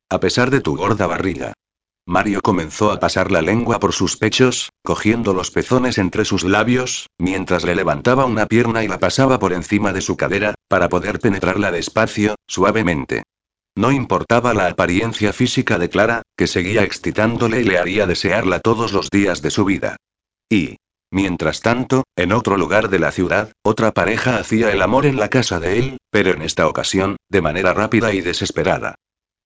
A 0.10 0.22
pesar 0.22 0.52
de 0.52 0.62
tu 0.62 0.78
gorda 0.78 1.08
barriga. 1.08 1.52
Mario 2.06 2.42
comenzó 2.42 2.92
a 2.92 3.00
pasar 3.00 3.32
la 3.32 3.42
lengua 3.42 3.80
por 3.80 3.94
sus 3.94 4.18
pechos, 4.18 4.72
cogiendo 4.84 5.34
los 5.34 5.52
pezones 5.52 5.98
entre 5.98 6.26
sus 6.26 6.44
labios, 6.44 7.08
mientras 7.20 7.64
le 7.64 7.76
levantaba 7.76 8.26
una 8.26 8.48
pierna 8.48 8.84
y 8.84 8.88
la 8.88 9.00
pasaba 9.00 9.40
por 9.40 9.54
encima 9.54 9.94
de 9.94 10.02
su 10.02 10.18
cadera, 10.18 10.56
para 10.68 10.90
poder 10.90 11.20
penetrarla 11.20 11.72
despacio, 11.72 12.36
suavemente. 12.48 13.24
No 13.76 13.92
importaba 13.92 14.54
la 14.54 14.68
apariencia 14.68 15.32
física 15.32 15.78
de 15.78 15.90
Clara, 15.90 16.24
que 16.36 16.48
seguía 16.48 16.84
excitándole 16.84 17.62
y 17.62 17.64
le 17.64 17.78
haría 17.78 18.06
desearla 18.06 18.60
todos 18.60 18.92
los 18.92 19.10
días 19.10 19.42
de 19.42 19.52
su 19.52 19.64
vida. 19.64 19.96
Y, 20.50 20.78
mientras 21.12 21.62
tanto, 21.62 22.04
en 22.18 22.34
otro 22.34 22.58
lugar 22.58 22.90
de 22.90 23.00
la 23.00 23.12
ciudad, 23.12 23.54
otra 23.64 23.92
pareja 23.92 24.38
hacía 24.38 24.72
el 24.72 24.82
amor 24.82 25.06
en 25.06 25.18
la 25.18 25.30
casa 25.30 25.60
de 25.60 25.80
él, 25.80 25.98
pero 26.10 26.32
en 26.32 26.42
esta 26.42 26.68
ocasión, 26.68 27.16
de 27.30 27.42
manera 27.42 27.74
rápida 27.74 28.14
y 28.14 28.22
desesperada. 28.22 28.96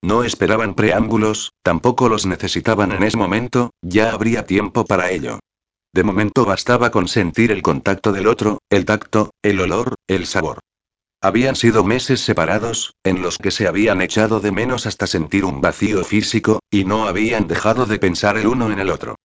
No 0.05 0.23
esperaban 0.23 0.75
preámbulos, 0.75 1.53
tampoco 1.63 2.09
los 2.09 2.27
necesitaban 2.27 2.91
en 2.91 3.01
ese 3.01 3.17
momento, 3.17 3.71
ya 3.81 4.11
habría 4.11 4.45
tiempo 4.45 4.85
para 4.85 5.09
ello. 5.09 5.39
De 5.95 6.03
momento 6.03 6.45
bastaba 6.45 6.91
con 6.91 7.07
sentir 7.07 7.51
el 7.51 7.63
contacto 7.63 8.11
del 8.11 8.27
otro, 8.27 8.59
el 8.69 8.85
tacto, 8.85 9.31
el 9.41 9.59
olor, 9.59 9.95
el 10.07 10.27
sabor. 10.27 10.59
Habían 11.23 11.55
sido 11.55 11.83
meses 11.83 12.21
separados, 12.21 12.93
en 13.03 13.23
los 13.23 13.39
que 13.39 13.49
se 13.49 13.67
habían 13.67 13.99
echado 14.03 14.39
de 14.41 14.51
menos 14.51 14.85
hasta 14.85 15.07
sentir 15.07 15.43
un 15.43 15.59
vacío 15.59 16.03
físico, 16.03 16.59
y 16.69 16.85
no 16.85 17.07
habían 17.07 17.47
dejado 17.47 17.87
de 17.87 17.97
pensar 17.97 18.37
el 18.37 18.45
uno 18.45 18.71
en 18.71 18.77
el 18.77 18.91
otro. 18.91 19.15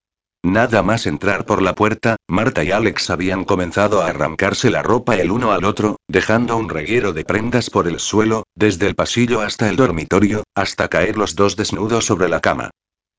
Nada 0.42 0.82
más 0.82 1.06
entrar 1.06 1.44
por 1.44 1.60
la 1.60 1.74
puerta, 1.74 2.16
Marta 2.26 2.64
y 2.64 2.70
Alex 2.70 3.10
habían 3.10 3.44
comenzado 3.44 4.00
a 4.00 4.06
arrancarse 4.06 4.70
la 4.70 4.82
ropa 4.82 5.16
el 5.16 5.30
uno 5.30 5.52
al 5.52 5.64
otro, 5.64 5.96
dejando 6.08 6.56
un 6.56 6.70
reguero 6.70 7.12
de 7.12 7.24
prendas 7.24 7.68
por 7.68 7.86
el 7.86 8.00
suelo, 8.00 8.44
desde 8.54 8.86
el 8.86 8.94
pasillo 8.94 9.42
hasta 9.42 9.68
el 9.68 9.76
dormitorio, 9.76 10.44
hasta 10.54 10.88
caer 10.88 11.18
los 11.18 11.36
dos 11.36 11.56
desnudos 11.56 12.06
sobre 12.06 12.28
la 12.30 12.40
cama. 12.40 12.70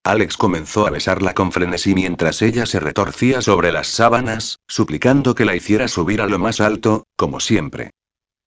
Alex 0.03 0.35
comenzó 0.35 0.87
a 0.87 0.89
besarla 0.89 1.35
con 1.35 1.51
frenesí 1.51 1.93
mientras 1.93 2.41
ella 2.41 2.65
se 2.65 2.79
retorcía 2.79 3.43
sobre 3.43 3.71
las 3.71 3.87
sábanas, 3.87 4.57
suplicando 4.67 5.35
que 5.35 5.45
la 5.45 5.55
hiciera 5.55 5.87
subir 5.87 6.21
a 6.21 6.27
lo 6.27 6.39
más 6.39 6.59
alto, 6.59 7.03
como 7.15 7.39
siempre. 7.39 7.91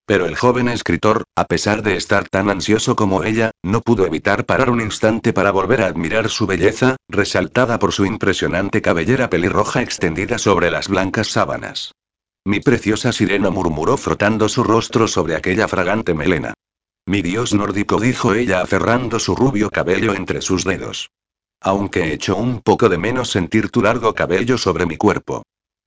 Pero 0.07 0.27
el 0.27 0.37
joven 0.37 0.69
escritor, 0.69 1.25
a 1.35 1.45
pesar 1.47 1.83
de 1.83 1.97
estar 1.97 2.29
tan 2.29 2.51
ansioso 2.51 2.95
como 2.95 3.25
ella, 3.25 3.53
no 3.63 3.81
pudo 3.81 4.07
evitar 4.07 4.45
parar 4.45 4.69
un 4.69 4.83
instante 4.83 5.33
para 5.33 5.51
volver 5.51 5.81
a 5.81 5.87
admirar 5.87 6.29
su 6.29 6.47
belleza, 6.47 6.97
resaltada 7.09 7.79
por 7.79 7.93
su 7.93 8.05
impresionante 8.05 8.83
cabellera 8.83 9.31
pelirroja 9.31 9.81
extendida 9.81 10.37
sobre 10.37 10.71
las 10.71 10.89
blancas 10.89 11.29
sábanas. 11.29 11.93
Mi 12.45 12.61
preciosa 12.61 13.13
sirena 13.13 13.49
murmuró 13.49 13.97
frotando 13.97 14.51
su 14.51 14.63
rostro 14.63 15.09
sobre 15.09 15.37
aquella 15.37 15.69
fragante 15.69 16.13
melena. 16.13 16.53
Mi 17.07 17.23
dios 17.23 17.55
nórdico 17.55 17.99
dijo 17.99 18.35
ella 18.35 18.61
aferrando 18.61 19.19
su 19.19 19.35
rubio 19.35 19.71
cabello 19.71 20.15
entre 20.15 20.43
sus 20.43 20.65
dedos. 20.65 21.09
Aunque 21.63 22.13
echo 22.13 22.37
un 22.37 22.61
poco 22.61 22.91
de 22.91 22.99
menos 22.99 23.31
sentir 23.31 23.71
tu 23.71 23.81
largo 23.81 24.13
cabello 24.15 24.59
sobre 24.59 24.85
mi 24.85 24.99
cuerpo. 24.99 25.45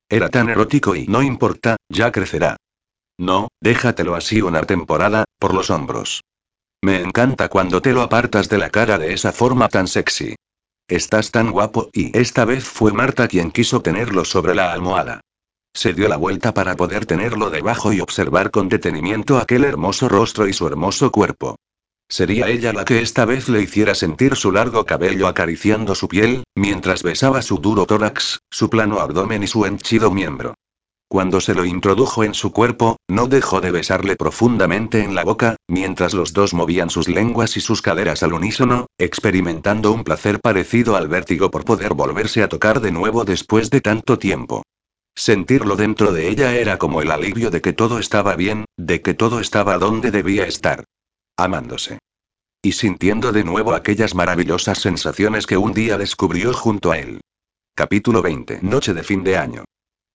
Era 0.08 0.28
tan 0.28 0.48
erótico 0.48 0.96
y 0.96 1.06
no 1.06 1.22
importa, 1.22 1.76
ya 1.88 2.10
crecerá. 2.10 2.56
No, 3.18 3.48
déjatelo 3.60 4.14
así 4.14 4.40
una 4.40 4.62
temporada, 4.62 5.24
por 5.38 5.52
los 5.52 5.70
hombros. 5.70 6.22
Me 6.80 7.00
encanta 7.00 7.48
cuando 7.48 7.82
te 7.82 7.92
lo 7.92 8.02
apartas 8.02 8.48
de 8.48 8.58
la 8.58 8.70
cara 8.70 8.98
de 8.98 9.12
esa 9.12 9.32
forma 9.32 9.68
tan 9.68 9.88
sexy. 9.88 10.36
Estás 10.86 11.32
tan 11.32 11.50
guapo 11.50 11.90
y 11.92 12.16
esta 12.16 12.44
vez 12.44 12.64
fue 12.64 12.92
Marta 12.92 13.26
quien 13.26 13.50
quiso 13.50 13.82
tenerlo 13.82 14.24
sobre 14.24 14.54
la 14.54 14.72
almohada. 14.72 15.20
Se 15.74 15.92
dio 15.92 16.08
la 16.08 16.16
vuelta 16.16 16.54
para 16.54 16.76
poder 16.76 17.04
tenerlo 17.06 17.50
debajo 17.50 17.92
y 17.92 18.00
observar 18.00 18.50
con 18.50 18.68
detenimiento 18.68 19.38
aquel 19.38 19.64
hermoso 19.64 20.08
rostro 20.08 20.46
y 20.48 20.52
su 20.52 20.66
hermoso 20.66 21.10
cuerpo. 21.10 21.56
Sería 22.08 22.48
ella 22.48 22.72
la 22.72 22.84
que 22.84 23.02
esta 23.02 23.26
vez 23.26 23.48
le 23.48 23.60
hiciera 23.60 23.94
sentir 23.94 24.34
su 24.34 24.50
largo 24.50 24.86
cabello 24.86 25.26
acariciando 25.26 25.94
su 25.94 26.08
piel, 26.08 26.44
mientras 26.54 27.02
besaba 27.02 27.42
su 27.42 27.58
duro 27.58 27.84
tórax, 27.84 28.38
su 28.50 28.70
plano 28.70 29.00
abdomen 29.00 29.42
y 29.42 29.46
su 29.46 29.66
henchido 29.66 30.10
miembro. 30.10 30.54
Cuando 31.10 31.40
se 31.40 31.54
lo 31.54 31.64
introdujo 31.64 32.22
en 32.22 32.34
su 32.34 32.52
cuerpo, 32.52 32.98
no 33.08 33.28
dejó 33.28 33.62
de 33.62 33.70
besarle 33.70 34.14
profundamente 34.14 35.02
en 35.02 35.14
la 35.14 35.24
boca, 35.24 35.56
mientras 35.66 36.12
los 36.12 36.34
dos 36.34 36.52
movían 36.52 36.90
sus 36.90 37.08
lenguas 37.08 37.56
y 37.56 37.60
sus 37.60 37.80
caderas 37.80 38.22
al 38.22 38.34
unísono, 38.34 38.88
experimentando 38.98 39.90
un 39.90 40.04
placer 40.04 40.38
parecido 40.38 40.96
al 40.96 41.08
vértigo 41.08 41.50
por 41.50 41.64
poder 41.64 41.94
volverse 41.94 42.42
a 42.42 42.48
tocar 42.48 42.80
de 42.80 42.92
nuevo 42.92 43.24
después 43.24 43.70
de 43.70 43.80
tanto 43.80 44.18
tiempo. 44.18 44.64
Sentirlo 45.16 45.76
dentro 45.76 46.12
de 46.12 46.28
ella 46.28 46.54
era 46.54 46.78
como 46.78 47.00
el 47.00 47.10
alivio 47.10 47.50
de 47.50 47.62
que 47.62 47.72
todo 47.72 47.98
estaba 47.98 48.36
bien, 48.36 48.66
de 48.76 49.00
que 49.00 49.14
todo 49.14 49.40
estaba 49.40 49.78
donde 49.78 50.10
debía 50.10 50.44
estar 50.44 50.84
amándose. 51.38 51.98
Y 52.60 52.72
sintiendo 52.72 53.32
de 53.32 53.44
nuevo 53.44 53.72
aquellas 53.72 54.14
maravillosas 54.14 54.78
sensaciones 54.78 55.46
que 55.46 55.56
un 55.56 55.72
día 55.72 55.96
descubrió 55.96 56.52
junto 56.52 56.90
a 56.90 56.98
él. 56.98 57.20
Capítulo 57.74 58.20
20. 58.20 58.58
Noche 58.62 58.92
de 58.92 59.04
fin 59.04 59.24
de 59.24 59.38
año. 59.38 59.64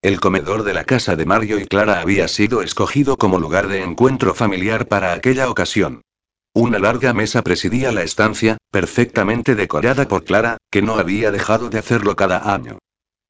El 0.03 0.19
comedor 0.19 0.63
de 0.63 0.73
la 0.73 0.83
casa 0.83 1.15
de 1.15 1.25
Mario 1.25 1.57
y 1.59 1.65
Clara 1.65 2.01
había 2.01 2.27
sido 2.27 2.61
escogido 2.61 3.17
como 3.17 3.39
lugar 3.39 3.69
de 3.69 3.81
encuentro 3.81 4.35
familiar 4.35 4.89
para 4.89 5.13
aquella 5.13 5.49
ocasión. 5.49 6.01
Una 6.53 6.77
larga 6.77 7.13
mesa 7.13 7.41
presidía 7.41 7.91
la 7.93 8.03
estancia, 8.03 8.57
perfectamente 8.69 9.55
decorada 9.55 10.07
por 10.07 10.25
Clara, 10.25 10.57
que 10.69 10.81
no 10.81 10.95
había 10.95 11.31
dejado 11.31 11.69
de 11.69 11.79
hacerlo 11.79 12.15
cada 12.15 12.53
año 12.53 12.79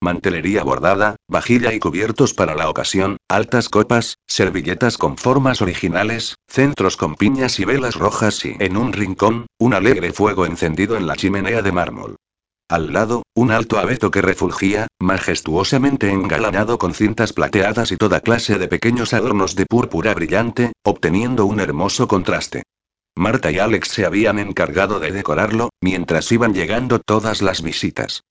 mantelería 0.04 0.64
bordada, 0.64 1.16
vajilla 1.30 1.74
y 1.74 1.80
cubiertos 1.80 2.34
para 2.34 2.56
la 2.56 2.70
ocasión, 2.70 3.18
altas 3.30 3.70
copas, 3.70 4.18
servilletas 4.28 4.98
con 4.98 5.18
formas 5.18 5.62
originales, 5.62 6.36
centros 6.48 6.98
con 6.98 7.16
piñas 7.16 7.60
y 7.60 7.66
velas 7.66 7.96
rojas 7.96 8.44
y, 8.46 8.56
en 8.60 8.76
un 8.76 8.92
rincón, 8.92 9.48
un 9.58 9.74
alegre 9.74 10.12
fuego 10.12 10.46
encendido 10.46 10.98
en 10.98 11.08
la 11.08 11.16
chimenea 11.16 11.62
de 11.62 11.72
mármol. 11.72 12.18
Al 12.74 12.92
lado, 12.92 13.22
un 13.36 13.52
alto 13.52 13.78
abeto 13.78 14.10
que 14.10 14.24
refulgía, 14.24 14.88
majestuosamente 15.00 16.10
engalanado 16.10 16.80
con 16.80 16.96
cintas 16.96 17.32
plateadas 17.32 17.92
y 17.92 17.98
toda 17.98 18.22
clase 18.22 18.58
de 18.58 18.68
pequeños 18.68 19.14
adornos 19.14 19.56
de 19.56 19.68
púrpura 19.68 20.16
brillante, 20.16 20.72
obteniendo 20.84 21.46
un 21.46 21.60
hermoso 21.60 22.08
contraste. 22.08 22.64
Marta 23.16 23.52
y 23.52 23.60
Alex 23.60 23.90
se 23.90 24.08
habían 24.08 24.40
encargado 24.40 25.00
de 25.00 25.12
decorarlo, 25.12 25.70
mientras 25.82 26.32
iban 26.32 26.56
llegando 26.56 26.98
todas 26.98 27.44
las 27.44 27.62
visitas. 27.62 28.24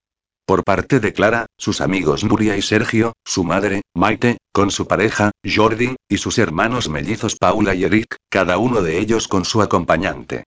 Por 0.44 0.64
parte 0.64 0.98
de 0.98 1.12
Clara, 1.12 1.46
sus 1.56 1.80
amigos 1.80 2.24
Nuria 2.24 2.56
y 2.56 2.62
Sergio, 2.62 3.12
su 3.24 3.44
madre, 3.44 3.82
Maite, 3.94 4.38
con 4.52 4.72
su 4.72 4.88
pareja, 4.88 5.30
Jordi, 5.44 5.94
y 6.08 6.18
sus 6.18 6.38
hermanos 6.38 6.88
mellizos 6.88 7.36
Paula 7.36 7.76
y 7.76 7.84
Eric, 7.84 8.16
cada 8.28 8.58
uno 8.58 8.82
de 8.82 8.98
ellos 8.98 9.28
con 9.28 9.44
su 9.44 9.62
acompañante. 9.62 10.42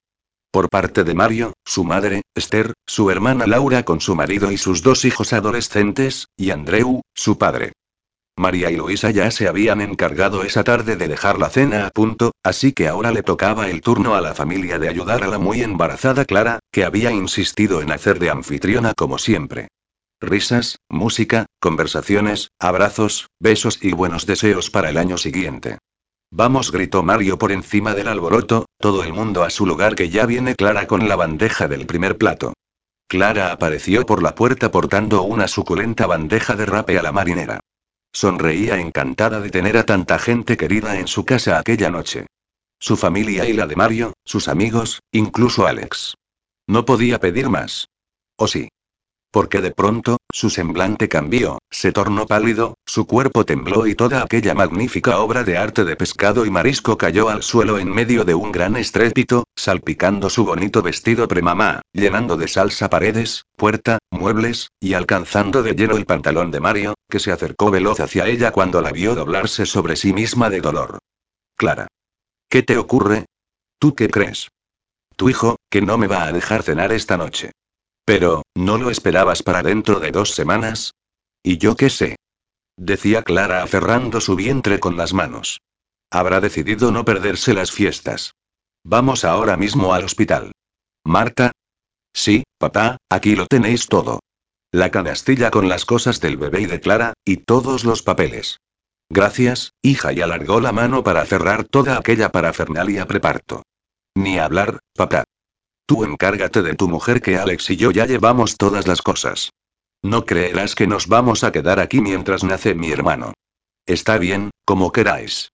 Por 0.56 0.70
parte 0.70 1.04
de 1.04 1.12
Mario, 1.12 1.52
su 1.66 1.84
madre, 1.84 2.22
Esther, 2.34 2.72
su 2.86 3.10
hermana 3.10 3.46
Laura 3.46 3.82
con 3.82 4.00
su 4.00 4.16
marido 4.16 4.50
y 4.50 4.56
sus 4.56 4.82
dos 4.82 5.04
hijos 5.04 5.34
adolescentes, 5.34 6.28
y 6.34 6.48
Andreu, 6.48 7.02
su 7.14 7.36
padre. 7.36 7.72
María 8.38 8.70
y 8.70 8.76
Luisa 8.76 9.10
ya 9.10 9.30
se 9.30 9.48
habían 9.48 9.82
encargado 9.82 10.44
esa 10.44 10.64
tarde 10.64 10.96
de 10.96 11.08
dejar 11.08 11.38
la 11.38 11.50
cena 11.50 11.86
a 11.86 11.90
punto, 11.90 12.32
así 12.42 12.72
que 12.72 12.88
ahora 12.88 13.12
le 13.12 13.22
tocaba 13.22 13.68
el 13.68 13.82
turno 13.82 14.14
a 14.14 14.22
la 14.22 14.34
familia 14.34 14.78
de 14.78 14.88
ayudar 14.88 15.24
a 15.24 15.26
la 15.26 15.38
muy 15.38 15.60
embarazada 15.60 16.24
Clara, 16.24 16.60
que 16.72 16.86
había 16.86 17.10
insistido 17.10 17.82
en 17.82 17.92
hacer 17.92 18.18
de 18.18 18.30
anfitriona 18.30 18.94
como 18.94 19.18
siempre. 19.18 19.68
Risas, 20.22 20.78
música, 20.88 21.44
conversaciones, 21.60 22.48
abrazos, 22.58 23.28
besos 23.38 23.78
y 23.82 23.92
buenos 23.92 24.24
deseos 24.24 24.70
para 24.70 24.88
el 24.88 24.96
año 24.96 25.18
siguiente. 25.18 25.76
Vamos, 26.30 26.72
gritó 26.72 27.02
Mario 27.02 27.38
por 27.38 27.52
encima 27.52 27.94
del 27.94 28.08
alboroto, 28.08 28.66
todo 28.78 29.04
el 29.04 29.12
mundo 29.12 29.44
a 29.44 29.50
su 29.50 29.64
lugar 29.64 29.94
que 29.94 30.10
ya 30.10 30.26
viene 30.26 30.54
Clara 30.54 30.86
con 30.86 31.08
la 31.08 31.16
bandeja 31.16 31.68
del 31.68 31.86
primer 31.86 32.18
plato. 32.18 32.52
Clara 33.08 33.52
apareció 33.52 34.04
por 34.04 34.22
la 34.22 34.34
puerta 34.34 34.70
portando 34.70 35.22
una 35.22 35.46
suculenta 35.46 36.06
bandeja 36.06 36.56
de 36.56 36.66
rape 36.66 36.98
a 36.98 37.02
la 37.02 37.12
marinera. 37.12 37.60
Sonreía 38.12 38.78
encantada 38.80 39.40
de 39.40 39.50
tener 39.50 39.76
a 39.76 39.84
tanta 39.84 40.18
gente 40.18 40.56
querida 40.56 40.98
en 40.98 41.06
su 41.06 41.24
casa 41.24 41.58
aquella 41.58 41.90
noche. 41.90 42.26
Su 42.78 42.96
familia 42.96 43.48
y 43.48 43.52
la 43.52 43.66
de 43.66 43.76
Mario, 43.76 44.12
sus 44.24 44.48
amigos, 44.48 45.00
incluso 45.12 45.66
Alex. 45.66 46.14
No 46.66 46.84
podía 46.84 47.20
pedir 47.20 47.48
más. 47.48 47.88
¿O 48.36 48.48
sí? 48.48 48.68
Porque 49.30 49.60
de 49.60 49.70
pronto, 49.70 50.15
su 50.32 50.50
semblante 50.50 51.08
cambió, 51.08 51.58
se 51.70 51.92
tornó 51.92 52.26
pálido, 52.26 52.74
su 52.84 53.06
cuerpo 53.06 53.44
tembló 53.44 53.86
y 53.86 53.94
toda 53.94 54.22
aquella 54.22 54.54
magnífica 54.54 55.18
obra 55.18 55.44
de 55.44 55.56
arte 55.56 55.84
de 55.84 55.96
pescado 55.96 56.44
y 56.44 56.50
marisco 56.50 56.98
cayó 56.98 57.28
al 57.28 57.42
suelo 57.42 57.78
en 57.78 57.88
medio 57.88 58.24
de 58.24 58.34
un 58.34 58.52
gran 58.52 58.76
estrépito, 58.76 59.44
salpicando 59.56 60.28
su 60.28 60.44
bonito 60.44 60.82
vestido 60.82 61.26
premamá, 61.26 61.82
llenando 61.92 62.36
de 62.36 62.48
salsa 62.48 62.90
paredes, 62.90 63.44
puerta, 63.56 63.98
muebles, 64.10 64.70
y 64.80 64.94
alcanzando 64.94 65.62
de 65.62 65.74
lleno 65.74 65.96
el 65.96 66.06
pantalón 66.06 66.50
de 66.50 66.60
Mario, 66.60 66.94
que 67.08 67.18
se 67.18 67.32
acercó 67.32 67.70
veloz 67.70 68.00
hacia 68.00 68.26
ella 68.26 68.50
cuando 68.50 68.82
la 68.82 68.92
vio 68.92 69.14
doblarse 69.14 69.66
sobre 69.66 69.96
sí 69.96 70.12
misma 70.12 70.50
de 70.50 70.60
dolor. 70.60 70.98
Clara. 71.56 71.86
¿Qué 72.48 72.62
te 72.62 72.76
ocurre? 72.76 73.26
¿Tú 73.78 73.94
qué 73.94 74.08
crees? 74.08 74.48
Tu 75.16 75.30
hijo, 75.30 75.56
que 75.70 75.80
no 75.80 75.96
me 75.96 76.06
va 76.06 76.24
a 76.24 76.32
dejar 76.32 76.62
cenar 76.62 76.92
esta 76.92 77.16
noche. 77.16 77.52
Pero, 78.06 78.44
¿no 78.54 78.78
lo 78.78 78.90
esperabas 78.90 79.42
para 79.42 79.62
dentro 79.62 79.98
de 79.98 80.12
dos 80.12 80.30
semanas? 80.30 80.92
¿Y 81.42 81.58
yo 81.58 81.76
qué 81.76 81.90
sé? 81.90 82.16
Decía 82.76 83.22
Clara 83.22 83.62
aferrando 83.62 84.20
su 84.20 84.36
vientre 84.36 84.78
con 84.78 84.96
las 84.96 85.12
manos. 85.12 85.60
Habrá 86.10 86.40
decidido 86.40 86.92
no 86.92 87.04
perderse 87.04 87.52
las 87.52 87.72
fiestas. 87.72 88.32
Vamos 88.84 89.24
ahora 89.24 89.56
mismo 89.56 89.92
al 89.92 90.04
hospital. 90.04 90.52
Marta. 91.04 91.50
Sí, 92.14 92.44
papá, 92.58 92.98
aquí 93.10 93.34
lo 93.34 93.46
tenéis 93.46 93.88
todo. 93.88 94.20
La 94.70 94.90
canastilla 94.92 95.50
con 95.50 95.68
las 95.68 95.84
cosas 95.84 96.20
del 96.20 96.36
bebé 96.36 96.60
y 96.60 96.66
de 96.66 96.80
Clara, 96.80 97.14
y 97.24 97.38
todos 97.38 97.84
los 97.84 98.02
papeles. 98.02 98.58
Gracias, 99.08 99.70
hija, 99.82 100.12
y 100.12 100.20
alargó 100.20 100.60
la 100.60 100.70
mano 100.70 101.02
para 101.02 101.26
cerrar 101.26 101.64
toda 101.64 101.98
aquella 101.98 102.30
parafernalia 102.30 103.06
preparto. 103.06 103.62
Ni 104.14 104.38
hablar, 104.38 104.78
papá. 104.94 105.24
Tú 105.86 106.04
encárgate 106.04 106.62
de 106.62 106.74
tu 106.74 106.88
mujer 106.88 107.22
que 107.22 107.36
Alex 107.36 107.70
y 107.70 107.76
yo 107.76 107.92
ya 107.92 108.06
llevamos 108.06 108.56
todas 108.56 108.88
las 108.88 109.02
cosas. 109.02 109.52
No 110.02 110.26
creerás 110.26 110.74
que 110.74 110.86
nos 110.86 111.06
vamos 111.06 111.44
a 111.44 111.52
quedar 111.52 111.80
aquí 111.80 112.00
mientras 112.00 112.44
nace 112.44 112.74
mi 112.74 112.90
hermano. 112.90 113.32
Está 113.86 114.18
bien, 114.18 114.50
como 114.64 114.90
queráis. 114.90 115.52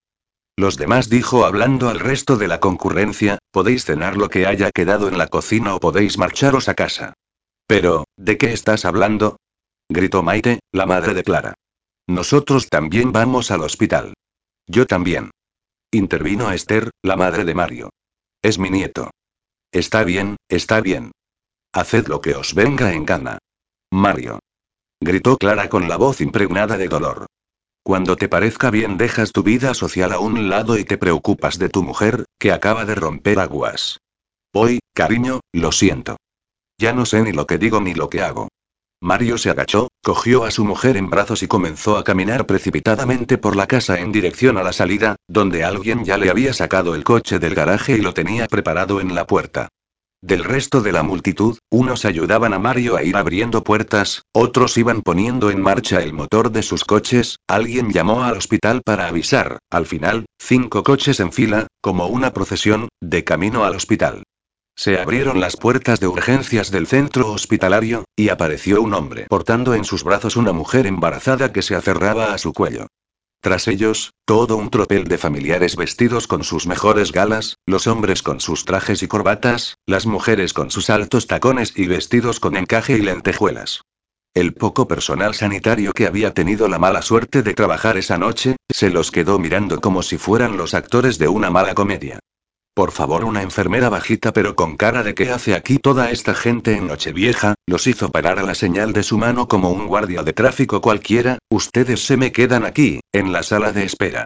Los 0.55 0.77
demás 0.77 1.09
dijo 1.09 1.45
hablando 1.45 1.89
al 1.89 1.99
resto 1.99 2.37
de 2.37 2.47
la 2.47 2.59
concurrencia, 2.59 3.39
podéis 3.51 3.85
cenar 3.85 4.17
lo 4.17 4.29
que 4.29 4.45
haya 4.45 4.71
quedado 4.71 5.07
en 5.07 5.17
la 5.17 5.27
cocina 5.27 5.75
o 5.75 5.79
podéis 5.79 6.17
marcharos 6.17 6.67
a 6.67 6.73
casa. 6.75 7.13
Pero, 7.67 8.05
¿de 8.17 8.37
qué 8.37 8.53
estás 8.53 8.85
hablando? 8.85 9.37
gritó 9.89 10.23
Maite, 10.23 10.59
la 10.71 10.85
madre 10.85 11.13
de 11.13 11.23
Clara. 11.23 11.53
Nosotros 12.07 12.69
también 12.69 13.11
vamos 13.11 13.51
al 13.51 13.61
hospital. 13.61 14.13
Yo 14.67 14.85
también. 14.85 15.31
Intervino 15.91 16.51
Esther, 16.51 16.91
la 17.01 17.15
madre 17.15 17.45
de 17.45 17.53
Mario. 17.53 17.89
Es 18.41 18.59
mi 18.59 18.69
nieto. 18.69 19.11
Está 19.73 20.03
bien, 20.03 20.37
está 20.49 20.81
bien. 20.81 21.11
Haced 21.73 22.07
lo 22.07 22.21
que 22.21 22.35
os 22.35 22.53
venga 22.53 22.93
en 22.93 23.05
gana. 23.05 23.39
Mario. 23.91 24.37
Gritó 25.01 25.35
Clara 25.37 25.67
con 25.67 25.89
la 25.89 25.97
voz 25.97 26.21
impregnada 26.21 26.77
de 26.77 26.87
dolor. 26.87 27.25
Cuando 27.81 28.15
te 28.15 28.29
parezca 28.29 28.69
bien 28.69 28.97
dejas 28.97 29.31
tu 29.31 29.41
vida 29.41 29.73
social 29.73 30.13
a 30.13 30.19
un 30.19 30.47
lado 30.47 30.77
y 30.77 30.85
te 30.85 30.99
preocupas 30.99 31.57
de 31.57 31.69
tu 31.69 31.81
mujer, 31.81 32.25
que 32.37 32.51
acaba 32.51 32.85
de 32.85 32.93
romper 32.93 33.39
aguas. 33.39 33.97
Hoy, 34.53 34.79
cariño, 34.93 35.39
lo 35.51 35.71
siento. 35.71 36.17
Ya 36.77 36.93
no 36.93 37.07
sé 37.07 37.23
ni 37.23 37.31
lo 37.31 37.47
que 37.47 37.57
digo 37.57 37.81
ni 37.81 37.95
lo 37.95 38.11
que 38.11 38.21
hago. 38.21 38.49
Mario 39.03 39.37
se 39.37 39.49
agachó, 39.49 39.89
cogió 40.01 40.45
a 40.45 40.51
su 40.51 40.63
mujer 40.63 40.95
en 40.95 41.09
brazos 41.09 41.43
y 41.43 41.47
comenzó 41.47 41.97
a 41.97 42.05
caminar 42.05 42.45
precipitadamente 42.45 43.37
por 43.37 43.57
la 43.57 43.67
casa 43.67 43.99
en 43.99 44.13
dirección 44.13 44.57
a 44.57 44.63
la 44.63 44.71
salida, 44.71 45.17
donde 45.27 45.65
alguien 45.65 46.05
ya 46.05 46.17
le 46.17 46.29
había 46.29 46.53
sacado 46.53 46.95
el 46.95 47.03
coche 47.03 47.37
del 47.37 47.53
garaje 47.53 47.97
y 47.97 48.01
lo 48.01 48.13
tenía 48.13 48.47
preparado 48.47 49.01
en 49.01 49.13
la 49.13 49.27
puerta. 49.27 49.67
Del 50.21 50.45
resto 50.45 50.79
de 50.79 50.93
la 50.93 51.03
multitud, 51.03 51.57
unos 51.69 52.05
ayudaban 52.05 52.53
a 52.53 52.59
Mario 52.59 52.95
a 52.95 53.03
ir 53.03 53.17
abriendo 53.17 53.61
puertas, 53.61 54.21
otros 54.31 54.77
iban 54.77 55.01
poniendo 55.01 55.51
en 55.51 55.59
marcha 55.59 56.01
el 56.01 56.13
motor 56.13 56.49
de 56.53 56.63
sus 56.63 56.85
coches, 56.85 57.39
alguien 57.45 57.91
llamó 57.91 58.23
al 58.23 58.37
hospital 58.37 58.83
para 58.85 59.09
avisar, 59.09 59.59
al 59.69 59.85
final, 59.85 60.27
cinco 60.39 60.81
coches 60.83 61.19
en 61.19 61.33
fila, 61.33 61.67
como 61.81 62.07
una 62.07 62.31
procesión, 62.31 62.87
de 63.01 63.25
camino 63.25 63.65
al 63.65 63.75
hospital. 63.75 64.23
Se 64.75 64.99
abrieron 64.99 65.39
las 65.39 65.55
puertas 65.55 65.99
de 65.99 66.07
urgencias 66.07 66.71
del 66.71 66.87
centro 66.87 67.31
hospitalario, 67.31 68.05
y 68.15 68.29
apareció 68.29 68.81
un 68.81 68.93
hombre 68.93 69.27
portando 69.29 69.75
en 69.75 69.85
sus 69.85 70.03
brazos 70.03 70.35
una 70.35 70.51
mujer 70.51 70.87
embarazada 70.87 71.53
que 71.53 71.61
se 71.61 71.75
aferraba 71.75 72.33
a 72.33 72.37
su 72.37 72.53
cuello. 72.53 72.87
Tras 73.43 73.67
ellos, 73.67 74.13
todo 74.25 74.55
un 74.55 74.69
tropel 74.69 75.03
de 75.03 75.17
familiares 75.17 75.75
vestidos 75.75 76.27
con 76.27 76.45
sus 76.45 76.65
mejores 76.65 77.11
galas, 77.11 77.57
los 77.65 77.87
hombres 77.87 78.23
con 78.23 78.39
sus 78.39 78.63
trajes 78.63 79.03
y 79.03 79.07
corbatas, 79.07 79.75
las 79.85 80.05
mujeres 80.05 80.53
con 80.53 80.71
sus 80.71 80.89
altos 80.89 81.27
tacones 81.27 81.73
y 81.75 81.87
vestidos 81.87 82.39
con 82.39 82.55
encaje 82.55 82.93
y 82.97 83.01
lentejuelas. 83.01 83.81
El 84.33 84.53
poco 84.53 84.87
personal 84.87 85.35
sanitario 85.35 85.91
que 85.91 86.07
había 86.07 86.33
tenido 86.33 86.67
la 86.67 86.79
mala 86.79 87.01
suerte 87.01 87.43
de 87.43 87.53
trabajar 87.53 87.97
esa 87.97 88.17
noche, 88.17 88.55
se 88.69 88.89
los 88.89 89.11
quedó 89.11 89.37
mirando 89.37 89.81
como 89.81 90.01
si 90.01 90.17
fueran 90.17 90.57
los 90.57 90.73
actores 90.73 91.19
de 91.19 91.27
una 91.27 91.51
mala 91.51 91.75
comedia. 91.75 92.19
Por 92.75 92.91
favor, 92.91 93.23
una 93.23 93.43
enfermera 93.43 93.89
bajita 93.89 94.33
pero 94.33 94.55
con 94.55 94.77
cara 94.77 95.03
de 95.03 95.13
qué 95.13 95.31
hace 95.31 95.53
aquí 95.53 95.77
toda 95.77 96.09
esta 96.09 96.33
gente 96.33 96.75
en 96.75 96.87
Nochevieja, 96.87 97.53
los 97.67 97.85
hizo 97.85 98.09
parar 98.09 98.39
a 98.39 98.43
la 98.43 98.55
señal 98.55 98.93
de 98.93 99.03
su 99.03 99.19
mano 99.19 99.47
como 99.47 99.69
un 99.69 99.85
guardia 99.85 100.23
de 100.23 100.33
tráfico 100.33 100.81
cualquiera, 100.81 101.37
ustedes 101.51 102.03
se 102.03 102.17
me 102.17 102.31
quedan 102.31 102.65
aquí, 102.65 102.99
en 103.11 103.31
la 103.31 103.43
sala 103.43 103.71
de 103.71 103.83
espera. 103.83 104.25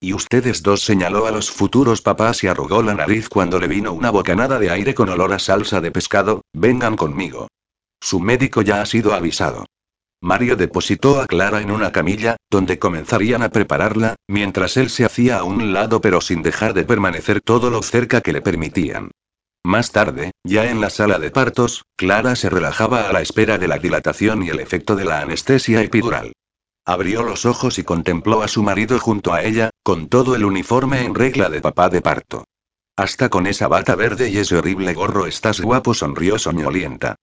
Y 0.00 0.12
ustedes 0.12 0.64
dos 0.64 0.82
señaló 0.82 1.26
a 1.26 1.30
los 1.30 1.52
futuros 1.52 2.02
papás 2.02 2.42
y 2.42 2.48
arrugó 2.48 2.82
la 2.82 2.94
nariz 2.94 3.28
cuando 3.28 3.60
le 3.60 3.68
vino 3.68 3.92
una 3.92 4.10
bocanada 4.10 4.58
de 4.58 4.70
aire 4.70 4.92
con 4.92 5.08
olor 5.08 5.32
a 5.32 5.38
salsa 5.38 5.80
de 5.80 5.92
pescado, 5.92 6.42
vengan 6.52 6.96
conmigo. 6.96 7.46
Su 8.00 8.18
médico 8.18 8.62
ya 8.62 8.82
ha 8.82 8.86
sido 8.86 9.14
avisado. 9.14 9.66
Mario 10.24 10.56
depositó 10.56 11.20
a 11.20 11.26
Clara 11.26 11.60
en 11.60 11.70
una 11.70 11.92
camilla, 11.92 12.38
donde 12.50 12.78
comenzarían 12.78 13.42
a 13.42 13.50
prepararla, 13.50 14.16
mientras 14.26 14.78
él 14.78 14.88
se 14.88 15.04
hacía 15.04 15.36
a 15.36 15.44
un 15.44 15.74
lado 15.74 16.00
pero 16.00 16.22
sin 16.22 16.40
dejar 16.40 16.72
de 16.72 16.84
permanecer 16.84 17.42
todo 17.42 17.68
lo 17.68 17.82
cerca 17.82 18.22
que 18.22 18.32
le 18.32 18.40
permitían. 18.40 19.10
Más 19.62 19.92
tarde, 19.92 20.30
ya 20.42 20.70
en 20.70 20.80
la 20.80 20.88
sala 20.88 21.18
de 21.18 21.30
partos, 21.30 21.84
Clara 21.94 22.36
se 22.36 22.48
relajaba 22.48 23.06
a 23.06 23.12
la 23.12 23.20
espera 23.20 23.58
de 23.58 23.68
la 23.68 23.76
dilatación 23.76 24.42
y 24.42 24.48
el 24.48 24.60
efecto 24.60 24.96
de 24.96 25.04
la 25.04 25.20
anestesia 25.20 25.82
epidural. 25.82 26.32
Abrió 26.86 27.22
los 27.22 27.44
ojos 27.44 27.78
y 27.78 27.84
contempló 27.84 28.40
a 28.40 28.48
su 28.48 28.62
marido 28.62 28.98
junto 28.98 29.34
a 29.34 29.42
ella, 29.42 29.68
con 29.82 30.08
todo 30.08 30.36
el 30.36 30.46
uniforme 30.46 31.04
en 31.04 31.14
regla 31.14 31.50
de 31.50 31.60
papá 31.60 31.90
de 31.90 32.00
parto. 32.00 32.44
Hasta 32.96 33.28
con 33.28 33.46
esa 33.46 33.68
bata 33.68 33.94
verde 33.94 34.30
y 34.30 34.38
ese 34.38 34.56
horrible 34.56 34.94
gorro 34.94 35.26
estás 35.26 35.60
guapo, 35.60 35.92
sonrió 35.92 36.38
soñolienta. 36.38 37.16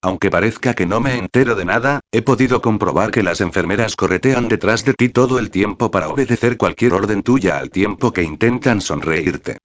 Aunque 0.00 0.30
parezca 0.30 0.74
que 0.74 0.86
no 0.86 1.00
me 1.00 1.18
entero 1.18 1.56
de 1.56 1.64
nada, 1.64 2.00
he 2.12 2.22
podido 2.22 2.62
comprobar 2.62 3.10
que 3.10 3.24
las 3.24 3.40
enfermeras 3.40 3.96
corretean 3.96 4.46
detrás 4.46 4.84
de 4.84 4.94
ti 4.94 5.08
todo 5.08 5.40
el 5.40 5.50
tiempo 5.50 5.90
para 5.90 6.08
obedecer 6.08 6.56
cualquier 6.56 6.92
orden 6.92 7.22
tuya 7.24 7.58
al 7.58 7.70
tiempo 7.70 8.12
que 8.12 8.22
intentan 8.22 8.80
sonreírte. 8.80 9.58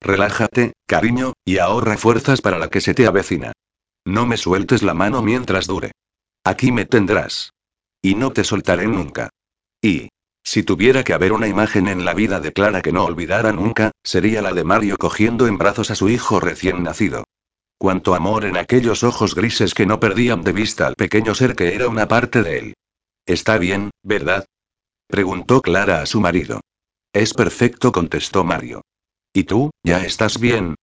Relájate, 0.00 0.74
cariño, 0.86 1.32
y 1.44 1.58
ahorra 1.58 1.96
fuerzas 1.96 2.42
para 2.42 2.58
la 2.58 2.68
que 2.68 2.82
se 2.82 2.92
te 2.92 3.06
avecina. 3.06 3.52
No 4.04 4.26
me 4.26 4.36
sueltes 4.36 4.82
la 4.82 4.94
mano 4.94 5.22
mientras 5.22 5.66
dure. 5.66 5.92
Aquí 6.44 6.70
me 6.70 6.84
tendrás. 6.84 7.52
Y 8.02 8.14
no 8.14 8.32
te 8.32 8.44
soltaré 8.44 8.86
nunca. 8.86 9.30
Y, 9.82 10.10
si 10.44 10.62
tuviera 10.62 11.02
que 11.02 11.14
haber 11.14 11.32
una 11.32 11.48
imagen 11.48 11.88
en 11.88 12.04
la 12.04 12.14
vida 12.14 12.40
de 12.40 12.52
Clara 12.52 12.82
que 12.82 12.92
no 12.92 13.04
olvidara 13.04 13.52
nunca, 13.52 13.90
sería 14.04 14.42
la 14.42 14.52
de 14.52 14.64
Mario 14.64 14.96
cogiendo 14.98 15.46
en 15.46 15.58
brazos 15.58 15.90
a 15.90 15.94
su 15.94 16.08
hijo 16.08 16.40
recién 16.40 16.82
nacido. 16.82 17.24
Cuánto 17.78 18.16
amor 18.16 18.44
en 18.44 18.56
aquellos 18.56 19.04
ojos 19.04 19.36
grises 19.36 19.72
que 19.72 19.86
no 19.86 20.00
perdían 20.00 20.42
de 20.42 20.52
vista 20.52 20.88
al 20.88 20.96
pequeño 20.96 21.34
ser 21.34 21.54
que 21.54 21.74
era 21.74 21.88
una 21.88 22.08
parte 22.08 22.42
de 22.42 22.58
él. 22.58 22.74
Está 23.24 23.56
bien, 23.56 23.90
¿verdad? 24.02 24.44
Preguntó 25.06 25.62
Clara 25.62 26.02
a 26.02 26.06
su 26.06 26.20
marido. 26.20 26.60
Es 27.12 27.34
perfecto, 27.34 27.92
contestó 27.92 28.42
Mario. 28.42 28.82
¿Y 29.32 29.44
tú, 29.44 29.70
ya 29.84 30.04
estás 30.04 30.40
bien? 30.40 30.74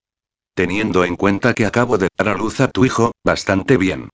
Teniendo 0.54 1.04
en 1.04 1.18
cuenta 1.18 1.54
que 1.54 1.66
acabo 1.66 1.98
de 1.98 2.08
dar 2.18 2.30
a 2.30 2.38
luz 2.38 2.62
a 2.62 2.70
tu 2.70 2.86
hijo, 2.86 3.12
bastante 3.26 3.76
bien. 3.76 4.10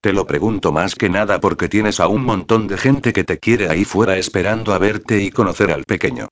Te 0.00 0.12
lo 0.12 0.26
pregunto 0.26 0.72
más 0.72 0.94
que 0.94 1.10
nada 1.10 1.40
porque 1.40 1.68
tienes 1.68 2.00
a 2.00 2.08
un 2.08 2.24
montón 2.24 2.68
de 2.68 2.78
gente 2.78 3.12
que 3.12 3.24
te 3.24 3.38
quiere 3.38 3.68
ahí 3.68 3.84
fuera 3.84 4.16
esperando 4.16 4.72
a 4.72 4.78
verte 4.78 5.22
y 5.22 5.30
conocer 5.30 5.70
al 5.70 5.84
pequeño. 5.84 6.28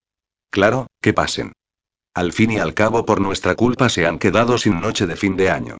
Claro, 0.51 0.87
que 1.01 1.13
pasen. 1.13 1.53
Al 2.15 2.33
fin 2.33 2.51
y 2.51 2.59
al 2.59 2.75
cabo 2.75 3.07
por 3.07 3.23
nuestra 3.23 3.55
culpa 3.55 3.89
se 3.89 4.07
han 4.07 4.19
quedado 4.19 4.59
sin 4.59 4.81
noche 4.81 5.07
de 5.07 5.17
fin 5.17 5.35
de 5.37 5.51
año. 5.51 5.79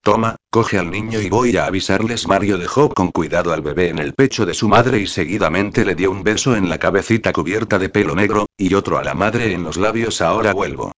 Toma, 0.00 0.36
coge 0.50 0.78
al 0.78 0.90
niño 0.90 1.20
y 1.20 1.28
voy 1.28 1.56
a 1.56 1.66
avisarles. 1.66 2.28
Mario 2.28 2.56
dejó 2.56 2.88
con 2.88 3.10
cuidado 3.10 3.52
al 3.52 3.62
bebé 3.62 3.88
en 3.88 3.98
el 3.98 4.14
pecho 4.14 4.46
de 4.46 4.54
su 4.54 4.68
madre 4.68 4.98
y 4.98 5.06
seguidamente 5.08 5.84
le 5.84 5.96
dio 5.96 6.12
un 6.12 6.22
beso 6.22 6.54
en 6.54 6.68
la 6.68 6.78
cabecita 6.78 7.32
cubierta 7.32 7.78
de 7.78 7.88
pelo 7.88 8.14
negro, 8.14 8.46
y 8.56 8.74
otro 8.74 8.98
a 8.98 9.04
la 9.04 9.14
madre 9.14 9.52
en 9.52 9.64
los 9.64 9.76
labios. 9.76 10.20
Ahora 10.20 10.52
vuelvo. 10.52 10.91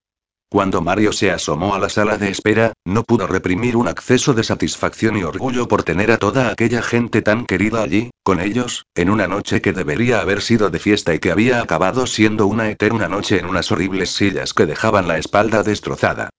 Cuando 0.55 0.79
Mario 0.79 1.11
se 1.11 1.31
asomó 1.31 1.75
a 1.75 1.79
la 1.79 1.89
sala 1.89 2.17
de 2.17 2.29
espera, 2.29 2.71
no 2.85 3.03
pudo 3.03 3.27
reprimir 3.27 3.75
un 3.75 3.89
acceso 3.89 4.33
de 4.33 4.41
satisfacción 4.41 5.17
y 5.17 5.23
orgullo 5.23 5.67
por 5.67 5.83
tener 5.83 6.11
a 6.11 6.17
toda 6.17 6.49
aquella 6.49 6.81
gente 6.81 7.21
tan 7.21 7.45
querida 7.45 7.83
allí, 7.83 8.11
con 8.23 8.39
ellos, 8.39 8.85
en 8.95 9.09
una 9.09 9.27
noche 9.27 9.61
que 9.61 9.73
debería 9.73 10.21
haber 10.21 10.41
sido 10.41 10.69
de 10.69 10.79
fiesta 10.79 11.13
y 11.13 11.19
que 11.19 11.33
había 11.33 11.59
acabado 11.59 12.07
siendo 12.07 12.47
una 12.47 12.69
eterna 12.69 13.09
noche 13.09 13.37
en 13.37 13.47
unas 13.47 13.69
horribles 13.69 14.11
sillas 14.11 14.53
que 14.53 14.65
dejaban 14.65 15.09
la 15.09 15.17
espalda 15.17 15.61
destrozada. 15.61 16.29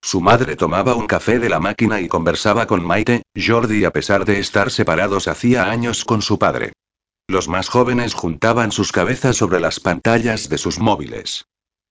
Su 0.00 0.20
madre 0.20 0.54
tomaba 0.54 0.94
un 0.94 1.08
café 1.08 1.40
de 1.40 1.48
la 1.48 1.58
máquina 1.58 2.00
y 2.00 2.06
conversaba 2.06 2.68
con 2.68 2.86
Maite, 2.86 3.24
Jordi 3.34 3.84
a 3.84 3.90
pesar 3.90 4.24
de 4.24 4.38
estar 4.38 4.70
separados 4.70 5.26
hacía 5.26 5.68
años 5.68 6.04
con 6.04 6.22
su 6.22 6.38
padre. 6.38 6.74
Los 7.26 7.48
más 7.48 7.68
jóvenes 7.68 8.14
juntaban 8.14 8.70
sus 8.70 8.92
cabezas 8.92 9.36
sobre 9.36 9.58
las 9.58 9.80
pantallas 9.80 10.48
de 10.48 10.58
sus 10.58 10.78
móviles. 10.78 11.46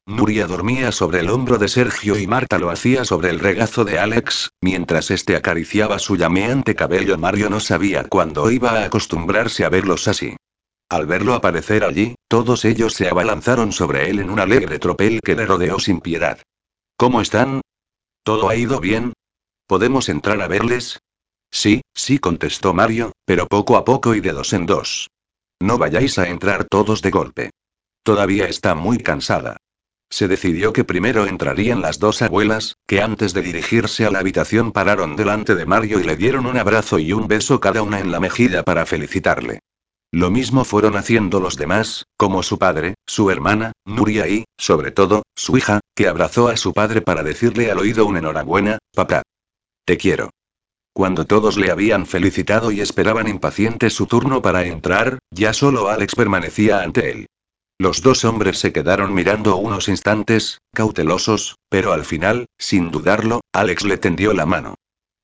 Nuria 0.06 0.48
dormía 0.48 0.92
sobre 0.92 1.22
el 1.22 1.30
hombro 1.30 1.58
de 1.58 1.70
Sergio 1.70 2.20
y 2.20 2.28
Marta 2.28 2.60
lo 2.60 2.70
hacía 2.70 3.06
sobre 3.06 3.30
el 3.30 3.40
regazo 3.40 3.86
de 3.86 4.00
Alex, 4.00 4.52
mientras 4.60 5.10
este 5.12 5.38
acariciaba 5.38 5.98
su 5.98 6.18
llameante 6.18 6.76
cabello. 6.76 7.18
Mario 7.18 7.50
no 7.50 7.62
sabía 7.62 8.04
cuándo 8.04 8.52
iba 8.52 8.72
a 8.72 8.84
acostumbrarse 8.84 9.64
a 9.64 9.70
verlos 9.70 10.10
así. 10.10 10.36
Al 10.90 11.06
verlo 11.06 11.34
aparecer 11.34 11.86
allí, 11.86 12.16
todos 12.28 12.66
ellos 12.66 12.94
se 12.94 13.08
abalanzaron 13.08 13.72
sobre 13.72 14.10
él 14.10 14.20
en 14.20 14.30
un 14.30 14.42
alegre 14.42 14.78
tropel 14.78 15.22
que 15.22 15.36
le 15.36 15.46
rodeó 15.46 15.80
sin 15.80 16.02
piedad. 16.02 16.38
¿Cómo 16.98 17.22
están? 17.22 17.62
¿Todo 18.24 18.50
ha 18.50 18.56
ido 18.58 18.82
bien? 18.82 19.14
¿Podemos 19.68 20.10
entrar 20.10 20.42
a 20.42 20.50
verles? 20.50 21.00
Sí, 21.50 21.82
sí, 21.96 22.20
contestó 22.20 22.74
Mario, 22.74 23.14
pero 23.26 23.48
poco 23.48 23.78
a 23.78 23.86
poco 23.86 24.16
y 24.16 24.20
de 24.20 24.34
dos 24.34 24.52
en 24.52 24.66
dos. 24.66 25.08
No 25.62 25.78
vayáis 25.78 26.20
a 26.20 26.28
entrar 26.28 26.66
todos 26.66 27.02
de 27.02 27.10
golpe. 27.10 27.52
Todavía 28.04 28.48
está 28.48 28.76
muy 28.76 28.98
cansada. 28.98 29.58
Se 30.14 30.28
decidió 30.28 30.74
que 30.74 30.84
primero 30.84 31.26
entrarían 31.26 31.82
las 31.82 31.98
dos 31.98 32.22
abuelas, 32.22 32.78
que 32.86 33.02
antes 33.02 33.34
de 33.34 33.42
dirigirse 33.42 34.06
a 34.06 34.12
la 34.12 34.20
habitación 34.20 34.72
pararon 34.72 35.16
delante 35.16 35.56
de 35.56 35.66
Mario 35.66 36.00
y 36.00 36.04
le 36.04 36.16
dieron 36.16 36.46
un 36.46 36.56
abrazo 36.56 37.00
y 37.00 37.14
un 37.14 37.28
beso 37.28 37.60
cada 37.60 37.82
una 37.82 38.00
en 38.00 38.12
la 38.12 38.20
mejilla 38.20 38.62
para 38.62 38.86
felicitarle. 38.86 39.62
Lo 40.12 40.30
mismo 40.30 40.66
fueron 40.66 40.98
haciendo 40.98 41.40
los 41.40 41.58
demás, 41.58 42.06
como 42.16 42.44
su 42.44 42.60
padre, 42.60 42.94
su 43.08 43.32
hermana, 43.32 43.72
Nuria 43.86 44.28
y, 44.28 44.46
sobre 44.56 44.92
todo, 44.92 45.24
su 45.36 45.58
hija, 45.58 45.80
que 45.96 46.08
abrazó 46.08 46.48
a 46.48 46.58
su 46.58 46.74
padre 46.74 47.02
para 47.02 47.24
decirle 47.24 47.72
al 47.72 47.80
oído 47.80 48.06
un 48.06 48.18
enhorabuena, 48.18 48.78
papá. 48.94 49.24
Te 49.84 49.98
quiero. 49.98 50.30
Cuando 50.94 51.26
todos 51.26 51.58
le 51.58 51.72
habían 51.72 52.06
felicitado 52.06 52.72
y 52.72 52.82
esperaban 52.82 53.28
impacientes 53.28 53.94
su 53.94 54.06
turno 54.06 54.44
para 54.44 54.64
entrar, 54.64 55.18
ya 55.32 55.54
solo 55.54 55.90
Alex 55.90 56.14
permanecía 56.14 56.84
ante 56.84 57.10
él. 57.10 57.26
Los 57.80 58.02
dos 58.02 58.24
hombres 58.24 58.60
se 58.60 58.72
quedaron 58.72 59.14
mirando 59.14 59.58
unos 59.58 59.90
instantes, 59.90 60.60
cautelosos, 60.74 61.58
pero 61.70 61.92
al 61.92 62.06
final, 62.06 62.46
sin 62.58 62.92
dudarlo, 62.92 63.42
Alex 63.54 63.84
le 63.84 63.98
tendió 63.98 64.34
la 64.34 64.46
mano. 64.46 64.76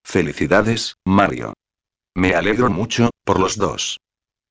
Felicidades, 0.04 0.96
Mario. 1.06 1.54
Me 2.16 2.34
alegro 2.34 2.70
mucho, 2.70 3.12
por 3.24 3.40
los 3.40 3.58
dos. 3.58 4.00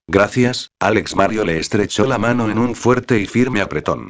Gracias, 0.06 0.70
Alex 0.80 1.16
Mario 1.16 1.44
le 1.44 1.58
estrechó 1.58 2.06
la 2.06 2.18
mano 2.18 2.50
en 2.50 2.58
un 2.58 2.74
fuerte 2.74 3.18
y 3.18 3.26
firme 3.26 3.60
apretón. 3.60 4.08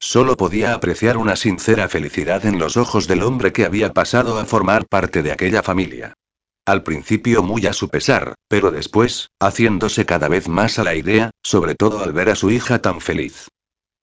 Solo 0.00 0.36
podía 0.36 0.74
apreciar 0.74 1.16
una 1.16 1.36
sincera 1.36 1.88
felicidad 1.88 2.44
en 2.46 2.58
los 2.58 2.76
ojos 2.76 3.06
del 3.06 3.22
hombre 3.22 3.52
que 3.52 3.64
había 3.64 3.92
pasado 3.92 4.38
a 4.38 4.44
formar 4.44 4.86
parte 4.86 5.22
de 5.22 5.32
aquella 5.32 5.62
familia. 5.62 6.14
Al 6.66 6.82
principio 6.82 7.44
muy 7.44 7.64
a 7.66 7.72
su 7.72 7.88
pesar, 7.88 8.34
pero 8.48 8.72
después, 8.72 9.30
haciéndose 9.38 10.04
cada 10.04 10.26
vez 10.26 10.48
más 10.48 10.80
a 10.80 10.82
la 10.82 10.96
idea, 10.96 11.30
sobre 11.44 11.76
todo 11.76 12.02
al 12.02 12.12
ver 12.12 12.28
a 12.28 12.34
su 12.34 12.50
hija 12.50 12.82
tan 12.82 13.00
feliz. 13.00 13.46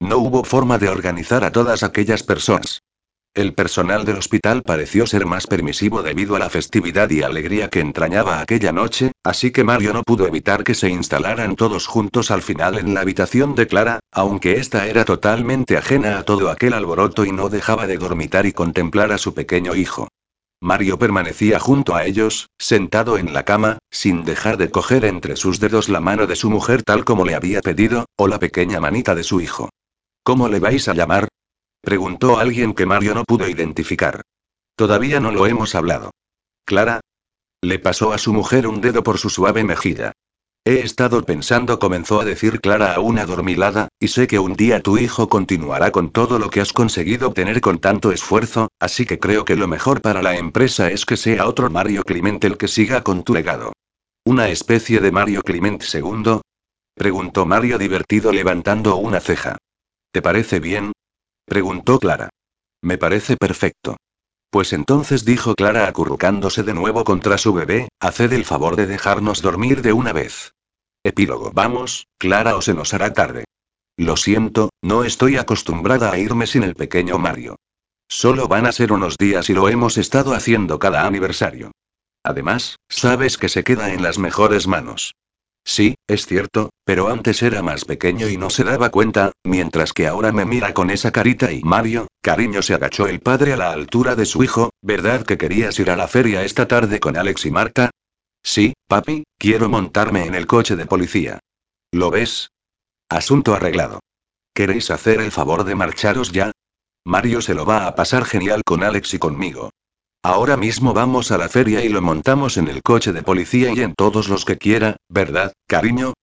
No 0.00 0.16
hubo 0.16 0.44
forma 0.44 0.78
de 0.78 0.88
organizar 0.88 1.44
a 1.44 1.52
todas 1.52 1.82
aquellas 1.82 2.22
personas. 2.22 2.80
El 3.34 3.52
personal 3.52 4.06
del 4.06 4.16
hospital 4.16 4.62
pareció 4.62 5.06
ser 5.06 5.26
más 5.26 5.46
permisivo 5.46 6.02
debido 6.02 6.36
a 6.36 6.38
la 6.38 6.48
festividad 6.48 7.10
y 7.10 7.22
alegría 7.22 7.68
que 7.68 7.80
entrañaba 7.80 8.40
aquella 8.40 8.72
noche, 8.72 9.12
así 9.22 9.50
que 9.50 9.62
Mario 9.62 9.92
no 9.92 10.02
pudo 10.02 10.26
evitar 10.26 10.64
que 10.64 10.74
se 10.74 10.88
instalaran 10.88 11.56
todos 11.56 11.86
juntos 11.86 12.30
al 12.30 12.40
final 12.40 12.78
en 12.78 12.94
la 12.94 13.02
habitación 13.02 13.54
de 13.56 13.66
Clara, 13.66 14.00
aunque 14.10 14.54
ésta 14.54 14.86
era 14.86 15.04
totalmente 15.04 15.76
ajena 15.76 16.18
a 16.18 16.22
todo 16.22 16.48
aquel 16.48 16.72
alboroto 16.72 17.26
y 17.26 17.32
no 17.32 17.50
dejaba 17.50 17.86
de 17.86 17.98
dormitar 17.98 18.46
y 18.46 18.54
contemplar 18.54 19.12
a 19.12 19.18
su 19.18 19.34
pequeño 19.34 19.74
hijo. 19.74 20.08
Mario 20.64 20.98
permanecía 20.98 21.60
junto 21.60 21.94
a 21.94 22.06
ellos, 22.06 22.48
sentado 22.58 23.18
en 23.18 23.34
la 23.34 23.44
cama, 23.44 23.76
sin 23.90 24.24
dejar 24.24 24.56
de 24.56 24.70
coger 24.70 25.04
entre 25.04 25.36
sus 25.36 25.60
dedos 25.60 25.90
la 25.90 26.00
mano 26.00 26.26
de 26.26 26.36
su 26.36 26.48
mujer 26.48 26.82
tal 26.82 27.04
como 27.04 27.26
le 27.26 27.34
había 27.34 27.60
pedido, 27.60 28.06
o 28.16 28.28
la 28.28 28.38
pequeña 28.38 28.80
manita 28.80 29.14
de 29.14 29.24
su 29.24 29.42
hijo. 29.42 29.68
¿Cómo 30.22 30.48
le 30.48 30.60
vais 30.60 30.88
a 30.88 30.94
llamar? 30.94 31.28
preguntó 31.82 32.38
alguien 32.38 32.72
que 32.72 32.86
Mario 32.86 33.14
no 33.14 33.24
pudo 33.24 33.46
identificar. 33.46 34.22
Todavía 34.74 35.20
no 35.20 35.32
lo 35.32 35.46
hemos 35.46 35.74
hablado. 35.74 36.12
Clara. 36.64 37.00
Le 37.60 37.78
pasó 37.78 38.14
a 38.14 38.18
su 38.18 38.32
mujer 38.32 38.66
un 38.66 38.80
dedo 38.80 39.02
por 39.02 39.18
su 39.18 39.28
suave 39.28 39.64
mejilla. 39.64 40.12
He 40.66 40.80
estado 40.80 41.22
pensando, 41.24 41.78
comenzó 41.78 42.22
a 42.22 42.24
decir 42.24 42.62
Clara 42.62 42.94
a 42.94 43.00
una 43.00 43.26
dormilada, 43.26 43.88
y 44.00 44.08
sé 44.08 44.26
que 44.26 44.38
un 44.38 44.54
día 44.54 44.80
tu 44.80 44.96
hijo 44.96 45.28
continuará 45.28 45.90
con 45.90 46.10
todo 46.10 46.38
lo 46.38 46.48
que 46.48 46.62
has 46.62 46.72
conseguido 46.72 47.28
obtener 47.28 47.60
con 47.60 47.80
tanto 47.80 48.12
esfuerzo, 48.12 48.68
así 48.80 49.04
que 49.04 49.18
creo 49.18 49.44
que 49.44 49.56
lo 49.56 49.68
mejor 49.68 50.00
para 50.00 50.22
la 50.22 50.38
empresa 50.38 50.90
es 50.90 51.04
que 51.04 51.18
sea 51.18 51.46
otro 51.46 51.68
Mario 51.68 52.02
Clement 52.02 52.42
el 52.44 52.56
que 52.56 52.68
siga 52.68 53.02
con 53.02 53.24
tu 53.24 53.34
legado. 53.34 53.74
¿Una 54.24 54.48
especie 54.48 55.00
de 55.00 55.12
Mario 55.12 55.42
Clement 55.42 55.84
II? 55.92 56.40
Preguntó 56.94 57.44
Mario 57.44 57.76
divertido 57.76 58.32
levantando 58.32 58.96
una 58.96 59.20
ceja. 59.20 59.58
¿Te 60.12 60.22
parece 60.22 60.60
bien? 60.60 60.92
Preguntó 61.44 61.98
Clara. 61.98 62.30
Me 62.80 62.96
parece 62.96 63.36
perfecto. 63.36 63.98
Pues 64.54 64.72
entonces 64.72 65.24
dijo 65.24 65.56
Clara 65.56 65.88
acurrucándose 65.88 66.62
de 66.62 66.74
nuevo 66.74 67.02
contra 67.02 67.38
su 67.38 67.52
bebé, 67.52 67.88
haced 67.98 68.32
el 68.32 68.44
favor 68.44 68.76
de 68.76 68.86
dejarnos 68.86 69.42
dormir 69.42 69.82
de 69.82 69.92
una 69.92 70.12
vez. 70.12 70.52
Epílogo. 71.02 71.50
Vamos, 71.52 72.06
Clara 72.18 72.54
o 72.54 72.62
se 72.62 72.72
nos 72.72 72.94
hará 72.94 73.12
tarde. 73.12 73.46
Lo 73.96 74.16
siento, 74.16 74.70
no 74.80 75.02
estoy 75.02 75.38
acostumbrada 75.38 76.12
a 76.12 76.18
irme 76.20 76.46
sin 76.46 76.62
el 76.62 76.76
pequeño 76.76 77.18
Mario. 77.18 77.56
Solo 78.08 78.46
van 78.46 78.66
a 78.66 78.70
ser 78.70 78.92
unos 78.92 79.16
días 79.18 79.50
y 79.50 79.54
lo 79.54 79.68
hemos 79.68 79.98
estado 79.98 80.34
haciendo 80.34 80.78
cada 80.78 81.04
aniversario. 81.04 81.72
Además, 82.22 82.76
sabes 82.88 83.38
que 83.38 83.48
se 83.48 83.64
queda 83.64 83.92
en 83.92 84.04
las 84.04 84.18
mejores 84.18 84.68
manos. 84.68 85.16
Sí, 85.66 85.94
es 86.06 86.26
cierto, 86.26 86.70
pero 86.84 87.08
antes 87.08 87.42
era 87.42 87.62
más 87.62 87.86
pequeño 87.86 88.28
y 88.28 88.36
no 88.36 88.50
se 88.50 88.64
daba 88.64 88.90
cuenta, 88.90 89.32
mientras 89.44 89.94
que 89.94 90.06
ahora 90.06 90.30
me 90.30 90.44
mira 90.44 90.74
con 90.74 90.90
esa 90.90 91.10
carita 91.10 91.52
y 91.52 91.62
Mario, 91.62 92.06
cariño 92.20 92.60
se 92.60 92.74
agachó 92.74 93.06
el 93.06 93.20
padre 93.20 93.54
a 93.54 93.56
la 93.56 93.72
altura 93.72 94.14
de 94.14 94.26
su 94.26 94.44
hijo, 94.44 94.70
¿verdad 94.82 95.24
que 95.24 95.38
querías 95.38 95.78
ir 95.78 95.90
a 95.90 95.96
la 95.96 96.06
feria 96.06 96.44
esta 96.44 96.68
tarde 96.68 97.00
con 97.00 97.16
Alex 97.16 97.46
y 97.46 97.50
Marta? 97.50 97.90
Sí, 98.42 98.74
papi, 98.88 99.24
quiero 99.38 99.70
montarme 99.70 100.26
en 100.26 100.34
el 100.34 100.46
coche 100.46 100.76
de 100.76 100.84
policía. 100.84 101.40
¿Lo 101.92 102.10
ves? 102.10 102.50
Asunto 103.08 103.54
arreglado. 103.54 104.00
¿Queréis 104.52 104.90
hacer 104.90 105.20
el 105.20 105.32
favor 105.32 105.64
de 105.64 105.74
marcharos 105.74 106.30
ya? 106.30 106.52
Mario 107.04 107.40
se 107.40 107.54
lo 107.54 107.64
va 107.64 107.86
a 107.86 107.94
pasar 107.94 108.26
genial 108.26 108.62
con 108.64 108.82
Alex 108.82 109.14
y 109.14 109.18
conmigo. 109.18 109.70
Ahora 110.24 110.56
mismo 110.56 110.94
vamos 110.94 111.30
a 111.32 111.36
la 111.36 111.50
feria 111.50 111.84
y 111.84 111.90
lo 111.90 112.00
montamos 112.00 112.56
en 112.56 112.68
el 112.68 112.82
coche 112.82 113.12
de 113.12 113.22
policía 113.22 113.70
y 113.74 113.80
en 113.80 113.94
todos 113.94 114.30
los 114.30 114.46
que 114.46 114.56
quiera, 114.56 114.96
¿verdad, 115.06 115.52
cariño? 115.66 116.14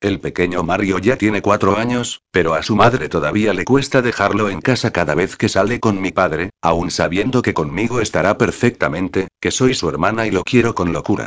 El 0.00 0.20
pequeño 0.20 0.62
Mario 0.62 1.00
ya 1.00 1.16
tiene 1.16 1.42
cuatro 1.42 1.76
años, 1.76 2.20
pero 2.30 2.54
a 2.54 2.62
su 2.62 2.76
madre 2.76 3.08
todavía 3.08 3.52
le 3.52 3.64
cuesta 3.64 4.02
dejarlo 4.02 4.50
en 4.50 4.60
casa 4.60 4.92
cada 4.92 5.16
vez 5.16 5.36
que 5.36 5.48
sale 5.48 5.80
con 5.80 6.00
mi 6.00 6.12
padre, 6.12 6.50
aun 6.62 6.92
sabiendo 6.92 7.42
que 7.42 7.52
conmigo 7.52 8.00
estará 8.00 8.38
perfectamente, 8.38 9.26
que 9.40 9.50
soy 9.50 9.74
su 9.74 9.88
hermana 9.88 10.28
y 10.28 10.30
lo 10.30 10.44
quiero 10.44 10.76
con 10.76 10.92
locura. 10.92 11.26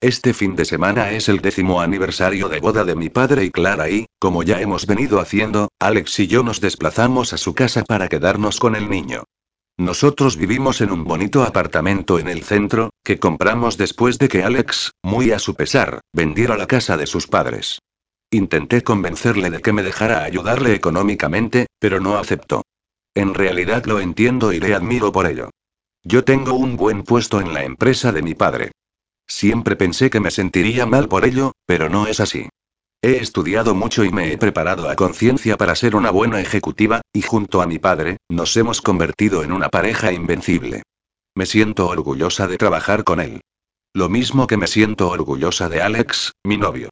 Este 0.00 0.34
fin 0.34 0.56
de 0.56 0.64
semana 0.64 1.12
es 1.12 1.28
el 1.28 1.38
décimo 1.38 1.80
aniversario 1.80 2.48
de 2.48 2.58
boda 2.58 2.82
de 2.82 2.96
mi 2.96 3.10
padre 3.10 3.44
y 3.44 3.52
Clara 3.52 3.88
y, 3.88 4.06
como 4.18 4.42
ya 4.42 4.60
hemos 4.60 4.86
venido 4.86 5.20
haciendo, 5.20 5.68
Alex 5.78 6.18
y 6.18 6.26
yo 6.26 6.42
nos 6.42 6.60
desplazamos 6.60 7.32
a 7.32 7.36
su 7.36 7.54
casa 7.54 7.84
para 7.84 8.08
quedarnos 8.08 8.58
con 8.58 8.74
el 8.74 8.90
niño. 8.90 9.22
Nosotros 9.80 10.36
vivimos 10.36 10.82
en 10.82 10.92
un 10.92 11.04
bonito 11.04 11.42
apartamento 11.42 12.18
en 12.18 12.28
el 12.28 12.42
centro, 12.42 12.90
que 13.02 13.18
compramos 13.18 13.78
después 13.78 14.18
de 14.18 14.28
que 14.28 14.42
Alex, 14.44 14.92
muy 15.02 15.30
a 15.30 15.38
su 15.38 15.54
pesar, 15.54 16.02
vendiera 16.12 16.58
la 16.58 16.66
casa 16.66 16.98
de 16.98 17.06
sus 17.06 17.26
padres. 17.26 17.78
Intenté 18.30 18.82
convencerle 18.82 19.48
de 19.48 19.62
que 19.62 19.72
me 19.72 19.82
dejara 19.82 20.22
ayudarle 20.22 20.74
económicamente, 20.74 21.64
pero 21.78 21.98
no 21.98 22.18
aceptó. 22.18 22.60
En 23.14 23.32
realidad 23.32 23.86
lo 23.86 24.00
entiendo 24.00 24.52
y 24.52 24.60
le 24.60 24.74
admiro 24.74 25.12
por 25.12 25.26
ello. 25.26 25.48
Yo 26.04 26.24
tengo 26.24 26.52
un 26.52 26.76
buen 26.76 27.02
puesto 27.02 27.40
en 27.40 27.54
la 27.54 27.64
empresa 27.64 28.12
de 28.12 28.20
mi 28.20 28.34
padre. 28.34 28.72
Siempre 29.26 29.76
pensé 29.76 30.10
que 30.10 30.20
me 30.20 30.30
sentiría 30.30 30.84
mal 30.84 31.08
por 31.08 31.24
ello, 31.24 31.52
pero 31.64 31.88
no 31.88 32.06
es 32.06 32.20
así. 32.20 32.50
He 33.02 33.16
estudiado 33.16 33.74
mucho 33.74 34.04
y 34.04 34.10
me 34.10 34.30
he 34.30 34.36
preparado 34.36 34.90
a 34.90 34.94
conciencia 34.94 35.56
para 35.56 35.74
ser 35.74 35.96
una 35.96 36.10
buena 36.10 36.40
ejecutiva, 36.40 37.00
y 37.14 37.22
junto 37.22 37.62
a 37.62 37.66
mi 37.66 37.78
padre, 37.78 38.18
nos 38.28 38.54
hemos 38.58 38.82
convertido 38.82 39.42
en 39.42 39.52
una 39.52 39.70
pareja 39.70 40.12
invencible. 40.12 40.82
Me 41.34 41.46
siento 41.46 41.88
orgullosa 41.88 42.46
de 42.46 42.58
trabajar 42.58 43.04
con 43.04 43.20
él. 43.20 43.40
Lo 43.94 44.10
mismo 44.10 44.46
que 44.46 44.58
me 44.58 44.66
siento 44.66 45.08
orgullosa 45.08 45.70
de 45.70 45.80
Alex, 45.80 46.32
mi 46.44 46.58
novio. 46.58 46.90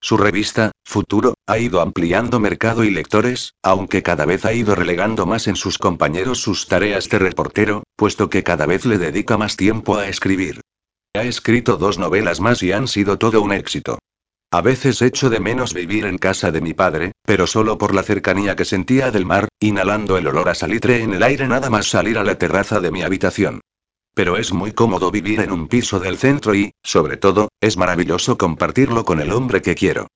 Su 0.00 0.16
revista, 0.16 0.70
Futuro, 0.84 1.34
ha 1.46 1.58
ido 1.58 1.80
ampliando 1.80 2.40
mercado 2.40 2.84
y 2.84 2.90
lectores, 2.90 3.52
aunque 3.62 4.02
cada 4.02 4.26
vez 4.26 4.44
ha 4.44 4.52
ido 4.52 4.74
relegando 4.74 5.26
más 5.26 5.48
en 5.48 5.56
sus 5.56 5.78
compañeros 5.78 6.40
sus 6.40 6.68
tareas 6.68 7.08
de 7.08 7.18
reportero, 7.18 7.82
puesto 7.96 8.30
que 8.30 8.44
cada 8.44 8.66
vez 8.66 8.86
le 8.86 8.98
dedica 8.98 9.36
más 9.36 9.56
tiempo 9.56 9.96
a 9.96 10.08
escribir. 10.08 10.60
Ha 11.14 11.22
escrito 11.22 11.76
dos 11.76 11.98
novelas 11.98 12.40
más 12.40 12.62
y 12.62 12.70
han 12.70 12.86
sido 12.86 13.18
todo 13.18 13.42
un 13.42 13.52
éxito. 13.52 13.98
A 14.52 14.62
veces 14.62 15.00
echo 15.00 15.30
de 15.30 15.38
menos 15.38 15.74
vivir 15.74 16.06
en 16.06 16.18
casa 16.18 16.50
de 16.50 16.60
mi 16.60 16.74
padre, 16.74 17.12
pero 17.24 17.46
solo 17.46 17.78
por 17.78 17.94
la 17.94 18.02
cercanía 18.02 18.56
que 18.56 18.64
sentía 18.64 19.12
del 19.12 19.24
mar, 19.24 19.46
inhalando 19.60 20.18
el 20.18 20.26
olor 20.26 20.48
a 20.48 20.56
salitre 20.56 21.04
en 21.04 21.14
el 21.14 21.22
aire 21.22 21.46
nada 21.46 21.70
más 21.70 21.86
salir 21.86 22.18
a 22.18 22.24
la 22.24 22.36
terraza 22.36 22.80
de 22.80 22.90
mi 22.90 23.02
habitación. 23.02 23.60
Pero 24.12 24.36
es 24.36 24.52
muy 24.52 24.72
cómodo 24.72 25.12
vivir 25.12 25.38
en 25.38 25.52
un 25.52 25.68
piso 25.68 26.00
del 26.00 26.18
centro 26.18 26.56
y, 26.56 26.72
sobre 26.82 27.16
todo, 27.16 27.50
es 27.60 27.76
maravilloso 27.76 28.36
compartirlo 28.36 29.04
con 29.04 29.20
el 29.20 29.30
hombre 29.30 29.62
que 29.62 29.76
quiero. 29.76 30.08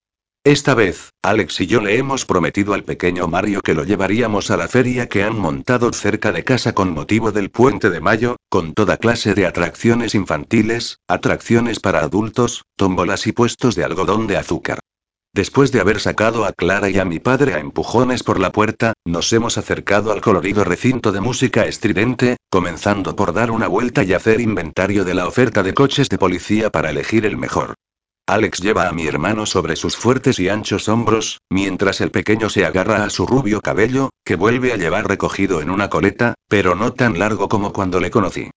Esta 0.46 0.74
vez, 0.74 1.08
Alex 1.22 1.62
y 1.62 1.66
yo 1.66 1.80
le 1.80 1.96
hemos 1.96 2.26
prometido 2.26 2.74
al 2.74 2.84
pequeño 2.84 3.26
Mario 3.26 3.62
que 3.62 3.72
lo 3.72 3.82
llevaríamos 3.82 4.50
a 4.50 4.58
la 4.58 4.68
feria 4.68 5.08
que 5.08 5.22
han 5.22 5.38
montado 5.38 5.90
cerca 5.94 6.32
de 6.32 6.44
casa 6.44 6.74
con 6.74 6.92
motivo 6.92 7.32
del 7.32 7.50
puente 7.50 7.88
de 7.88 8.00
mayo, 8.00 8.36
con 8.50 8.74
toda 8.74 8.98
clase 8.98 9.32
de 9.32 9.46
atracciones 9.46 10.14
infantiles, 10.14 10.98
atracciones 11.08 11.80
para 11.80 12.00
adultos, 12.00 12.64
tómbolas 12.76 13.26
y 13.26 13.32
puestos 13.32 13.74
de 13.74 13.84
algodón 13.84 14.26
de 14.26 14.36
azúcar. 14.36 14.80
Después 15.32 15.72
de 15.72 15.80
haber 15.80 15.98
sacado 15.98 16.44
a 16.44 16.52
Clara 16.52 16.90
y 16.90 16.98
a 16.98 17.06
mi 17.06 17.20
padre 17.20 17.54
a 17.54 17.58
empujones 17.58 18.22
por 18.22 18.38
la 18.38 18.52
puerta, 18.52 18.92
nos 19.06 19.32
hemos 19.32 19.56
acercado 19.56 20.12
al 20.12 20.20
colorido 20.20 20.62
recinto 20.62 21.10
de 21.10 21.22
música 21.22 21.64
estridente, 21.64 22.36
comenzando 22.50 23.16
por 23.16 23.32
dar 23.32 23.50
una 23.50 23.66
vuelta 23.66 24.04
y 24.04 24.12
hacer 24.12 24.42
inventario 24.42 25.04
de 25.04 25.14
la 25.14 25.26
oferta 25.26 25.62
de 25.62 25.72
coches 25.72 26.10
de 26.10 26.18
policía 26.18 26.68
para 26.68 26.90
elegir 26.90 27.24
el 27.24 27.38
mejor. 27.38 27.76
Alex 28.26 28.60
lleva 28.60 28.88
a 28.88 28.92
mi 28.92 29.06
hermano 29.06 29.44
sobre 29.44 29.76
sus 29.76 29.98
fuertes 29.98 30.38
y 30.38 30.48
anchos 30.48 30.88
hombros, 30.88 31.42
mientras 31.50 32.00
el 32.00 32.10
pequeño 32.10 32.48
se 32.48 32.64
agarra 32.64 33.04
a 33.04 33.10
su 33.10 33.26
rubio 33.26 33.60
cabello, 33.60 34.10
que 34.24 34.36
vuelve 34.36 34.72
a 34.72 34.78
llevar 34.78 35.06
recogido 35.06 35.60
en 35.60 35.68
una 35.68 35.90
coleta, 35.90 36.34
pero 36.48 36.74
no 36.74 36.94
tan 36.94 37.18
largo 37.18 37.50
como 37.50 37.74
cuando 37.74 38.00
le 38.00 38.10
conocí. 38.10 38.50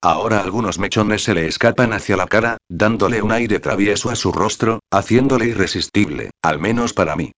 Ahora 0.00 0.40
algunos 0.40 0.80
mechones 0.80 1.22
se 1.22 1.34
le 1.34 1.46
escapan 1.46 1.92
hacia 1.92 2.16
la 2.16 2.26
cara, 2.26 2.56
dándole 2.68 3.22
un 3.22 3.30
aire 3.30 3.60
travieso 3.60 4.10
a 4.10 4.16
su 4.16 4.32
rostro, 4.32 4.80
haciéndole 4.90 5.46
irresistible, 5.46 6.30
al 6.42 6.58
menos 6.58 6.92
para 6.92 7.14
mí. 7.14 7.30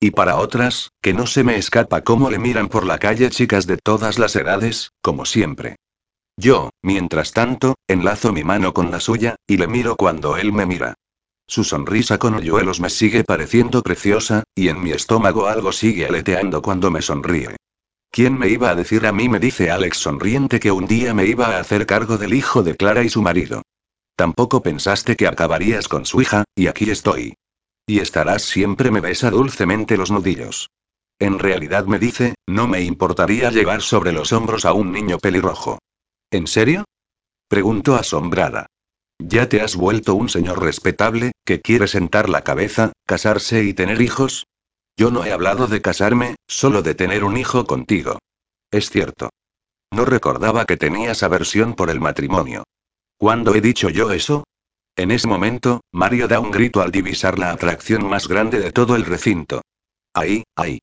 Y 0.00 0.10
para 0.10 0.38
otras, 0.38 0.90
que 1.00 1.12
no 1.12 1.28
se 1.28 1.44
me 1.44 1.56
escapa 1.56 2.02
cómo 2.02 2.30
le 2.30 2.40
miran 2.40 2.66
por 2.66 2.84
la 2.84 2.98
calle 2.98 3.30
chicas 3.30 3.68
de 3.68 3.76
todas 3.76 4.18
las 4.18 4.34
edades, 4.34 4.90
como 5.00 5.24
siempre. 5.24 5.76
Yo, 6.36 6.70
mientras 6.82 7.32
tanto, 7.32 7.76
enlazo 7.86 8.32
mi 8.32 8.42
mano 8.42 8.74
con 8.74 8.90
la 8.90 8.98
suya, 8.98 9.36
y 9.46 9.56
le 9.56 9.68
miro 9.68 9.94
cuando 9.94 10.36
él 10.36 10.52
me 10.52 10.66
mira. 10.66 10.94
Su 11.50 11.64
sonrisa 11.64 12.18
con 12.18 12.34
hoyuelos 12.34 12.78
me 12.78 12.90
sigue 12.90 13.24
pareciendo 13.24 13.82
preciosa, 13.82 14.44
y 14.54 14.68
en 14.68 14.82
mi 14.82 14.90
estómago 14.90 15.46
algo 15.46 15.72
sigue 15.72 16.04
aleteando 16.04 16.60
cuando 16.60 16.90
me 16.90 17.00
sonríe. 17.00 17.56
¿Quién 18.10 18.38
me 18.38 18.48
iba 18.48 18.68
a 18.68 18.74
decir 18.74 19.06
a 19.06 19.12
mí, 19.12 19.30
me 19.30 19.40
dice 19.40 19.70
Alex 19.70 19.96
sonriente, 19.96 20.60
que 20.60 20.70
un 20.70 20.86
día 20.86 21.14
me 21.14 21.24
iba 21.24 21.46
a 21.46 21.60
hacer 21.60 21.86
cargo 21.86 22.18
del 22.18 22.34
hijo 22.34 22.62
de 22.62 22.76
Clara 22.76 23.02
y 23.02 23.08
su 23.08 23.22
marido? 23.22 23.62
Tampoco 24.14 24.62
pensaste 24.62 25.16
que 25.16 25.26
acabarías 25.26 25.88
con 25.88 26.04
su 26.04 26.20
hija, 26.20 26.44
y 26.54 26.66
aquí 26.66 26.90
estoy. 26.90 27.34
Y 27.86 28.00
estarás 28.00 28.42
siempre, 28.42 28.90
me 28.90 29.00
besa 29.00 29.30
dulcemente 29.30 29.96
los 29.96 30.10
nudillos. 30.10 30.68
En 31.18 31.38
realidad 31.38 31.86
me 31.86 31.98
dice, 31.98 32.34
no 32.46 32.68
me 32.68 32.82
importaría 32.82 33.50
llevar 33.50 33.80
sobre 33.80 34.12
los 34.12 34.34
hombros 34.34 34.66
a 34.66 34.74
un 34.74 34.92
niño 34.92 35.18
pelirrojo. 35.18 35.78
¿En 36.30 36.46
serio? 36.46 36.84
Preguntó 37.48 37.94
asombrada. 37.94 38.66
¿Ya 39.18 39.48
te 39.48 39.60
has 39.60 39.74
vuelto 39.74 40.14
un 40.14 40.28
señor 40.28 40.62
respetable, 40.62 41.32
que 41.44 41.60
quiere 41.60 41.88
sentar 41.88 42.28
la 42.28 42.44
cabeza, 42.44 42.92
casarse 43.04 43.64
y 43.64 43.74
tener 43.74 44.00
hijos? 44.00 44.46
Yo 44.96 45.10
no 45.10 45.24
he 45.24 45.32
hablado 45.32 45.66
de 45.66 45.82
casarme, 45.82 46.36
solo 46.46 46.82
de 46.82 46.94
tener 46.94 47.24
un 47.24 47.36
hijo 47.36 47.66
contigo. 47.66 48.18
Es 48.70 48.90
cierto. 48.90 49.30
No 49.92 50.04
recordaba 50.04 50.66
que 50.66 50.76
tenías 50.76 51.22
aversión 51.22 51.74
por 51.74 51.90
el 51.90 52.00
matrimonio. 52.00 52.64
¿Cuándo 53.16 53.54
he 53.54 53.60
dicho 53.60 53.90
yo 53.90 54.12
eso? 54.12 54.44
En 54.96 55.10
ese 55.10 55.28
momento, 55.28 55.80
Mario 55.92 56.28
da 56.28 56.40
un 56.40 56.50
grito 56.50 56.80
al 56.80 56.92
divisar 56.92 57.38
la 57.38 57.50
atracción 57.50 58.08
más 58.08 58.28
grande 58.28 58.60
de 58.60 58.72
todo 58.72 58.96
el 58.96 59.04
recinto. 59.04 59.62
Ahí, 60.14 60.44
ahí. 60.56 60.80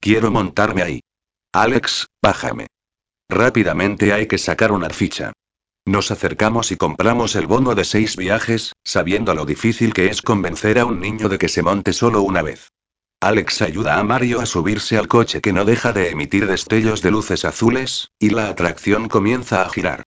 Quiero 0.00 0.30
montarme 0.30 0.82
ahí. 0.82 1.00
Alex, 1.52 2.06
bájame. 2.22 2.66
Rápidamente 3.28 4.12
hay 4.12 4.26
que 4.26 4.38
sacar 4.38 4.72
una 4.72 4.90
ficha. 4.90 5.32
Nos 5.86 6.10
acercamos 6.10 6.72
y 6.72 6.76
compramos 6.76 7.36
el 7.36 7.46
bono 7.46 7.76
de 7.76 7.84
seis 7.84 8.16
viajes, 8.16 8.72
sabiendo 8.82 9.34
lo 9.34 9.46
difícil 9.46 9.94
que 9.94 10.06
es 10.06 10.20
convencer 10.20 10.80
a 10.80 10.84
un 10.84 10.98
niño 10.98 11.28
de 11.28 11.38
que 11.38 11.48
se 11.48 11.62
monte 11.62 11.92
solo 11.92 12.22
una 12.22 12.42
vez. 12.42 12.72
Alex 13.20 13.62
ayuda 13.62 13.96
a 13.96 14.02
Mario 14.02 14.40
a 14.40 14.46
subirse 14.46 14.98
al 14.98 15.06
coche 15.06 15.40
que 15.40 15.52
no 15.52 15.64
deja 15.64 15.92
de 15.92 16.10
emitir 16.10 16.48
destellos 16.48 17.02
de 17.02 17.12
luces 17.12 17.44
azules, 17.44 18.10
y 18.18 18.30
la 18.30 18.48
atracción 18.48 19.08
comienza 19.08 19.62
a 19.62 19.68
girar. 19.68 20.02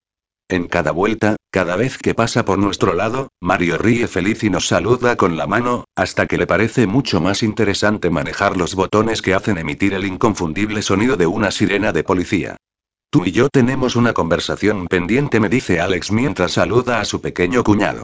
En 0.50 0.68
cada 0.68 0.92
vuelta, 0.92 1.38
cada 1.50 1.78
vez 1.78 1.98
que 1.98 2.14
pasa 2.14 2.44
por 2.44 2.60
nuestro 2.60 2.94
lado, 2.94 3.30
Mario 3.40 3.78
ríe 3.78 4.10
feliz 4.10 4.44
y 4.44 4.50
nos 4.50 4.68
saluda 4.68 5.16
con 5.16 5.38
la 5.38 5.48
mano, 5.48 5.86
hasta 5.96 6.28
que 6.28 6.38
le 6.38 6.46
parece 6.46 6.88
mucho 6.88 7.22
más 7.22 7.42
interesante 7.42 8.10
manejar 8.10 8.58
los 8.58 8.76
botones 8.76 9.22
que 9.22 9.34
hacen 9.34 9.58
emitir 9.58 9.94
el 9.94 10.06
inconfundible 10.06 10.82
sonido 10.82 11.16
de 11.16 11.28
una 11.28 11.52
sirena 11.52 11.94
de 11.94 12.04
policía. 12.04 12.58
Tú 13.12 13.24
y 13.26 13.32
yo 13.32 13.50
tenemos 13.50 13.96
una 13.96 14.14
conversación 14.14 14.88
pendiente, 14.88 15.40
me 15.40 15.50
dice 15.50 15.80
Alex 15.80 16.12
mientras 16.12 16.52
saluda 16.52 17.02
a 17.02 17.06
su 17.06 17.22
pequeño 17.22 17.64
cuñado. 17.64 18.04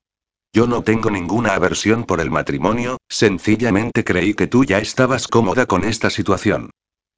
Yo 0.52 0.66
no 0.66 0.82
tengo 0.82 1.12
ninguna 1.12 1.54
aversión 1.54 2.06
por 2.06 2.22
el 2.22 2.32
matrimonio, 2.32 2.98
sencillamente 3.08 4.04
creí 4.04 4.34
que 4.34 4.48
tú 4.48 4.64
ya 4.64 4.80
estabas 4.80 5.28
cómoda 5.28 5.68
con 5.68 5.84
esta 5.84 6.10
situación. 6.10 6.72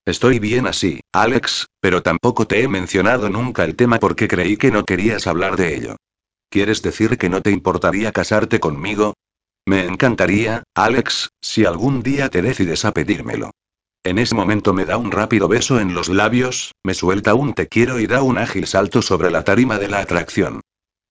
Estoy 0.06 0.40
bien 0.40 0.68
así, 0.68 1.00
Alex, 1.14 1.68
pero 1.80 2.02
tampoco 2.02 2.46
te 2.46 2.62
he 2.62 2.68
mencionado 2.68 3.30
nunca 3.30 3.64
el 3.64 3.76
tema 3.76 4.00
porque 4.00 4.28
creí 4.28 4.58
que 4.58 4.72
no 4.72 4.84
querías 4.84 5.26
hablar 5.26 5.56
de 5.56 5.76
ello. 5.76 5.96
¿Quieres 6.50 6.82
decir 6.82 7.18
que 7.18 7.30
no 7.30 7.42
te 7.42 7.52
importaría 7.52 8.12
casarte 8.12 8.60
conmigo? 8.60 9.14
Me 9.66 9.86
encantaría, 9.86 10.64
Alex, 10.76 11.30
si 11.42 11.64
algún 11.64 12.04
día 12.04 12.30
te 12.30 12.42
decides 12.42 12.84
a 12.84 12.92
pedírmelo. 12.92 13.52
En 14.08 14.20
ese 14.20 14.36
momento 14.36 14.74
me 14.74 14.86
da 14.86 14.96
un 14.96 15.12
rápido 15.12 15.50
beso 15.50 15.82
en 15.82 15.94
los 15.94 16.08
labios, 16.08 16.72
me 16.82 16.94
suelta 16.94 17.34
un 17.34 17.54
te 17.54 17.68
quiero 17.68 18.00
y 18.00 18.08
da 18.08 18.22
un 18.22 18.38
ágil 18.38 18.66
salto 18.66 19.02
sobre 19.02 19.30
la 19.32 19.44
tarima 19.44 19.80
de 19.80 19.90
la 19.90 20.00
atracción. 20.00 20.62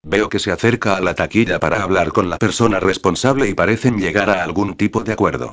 Veo 0.03 0.31
que 0.31 0.39
se 0.39 0.51
acerca 0.51 0.97
a 0.97 1.03
la 1.03 1.15
taquilla 1.15 1.61
para 1.61 1.83
hablar 1.83 2.13
con 2.13 2.31
la 2.31 2.39
persona 2.39 2.81
responsable 2.81 3.51
y 3.51 3.55
parecen 3.55 3.99
llegar 3.99 4.31
a 4.31 4.43
algún 4.43 4.79
tipo 4.79 5.05
de 5.05 5.13
acuerdo. 5.13 5.53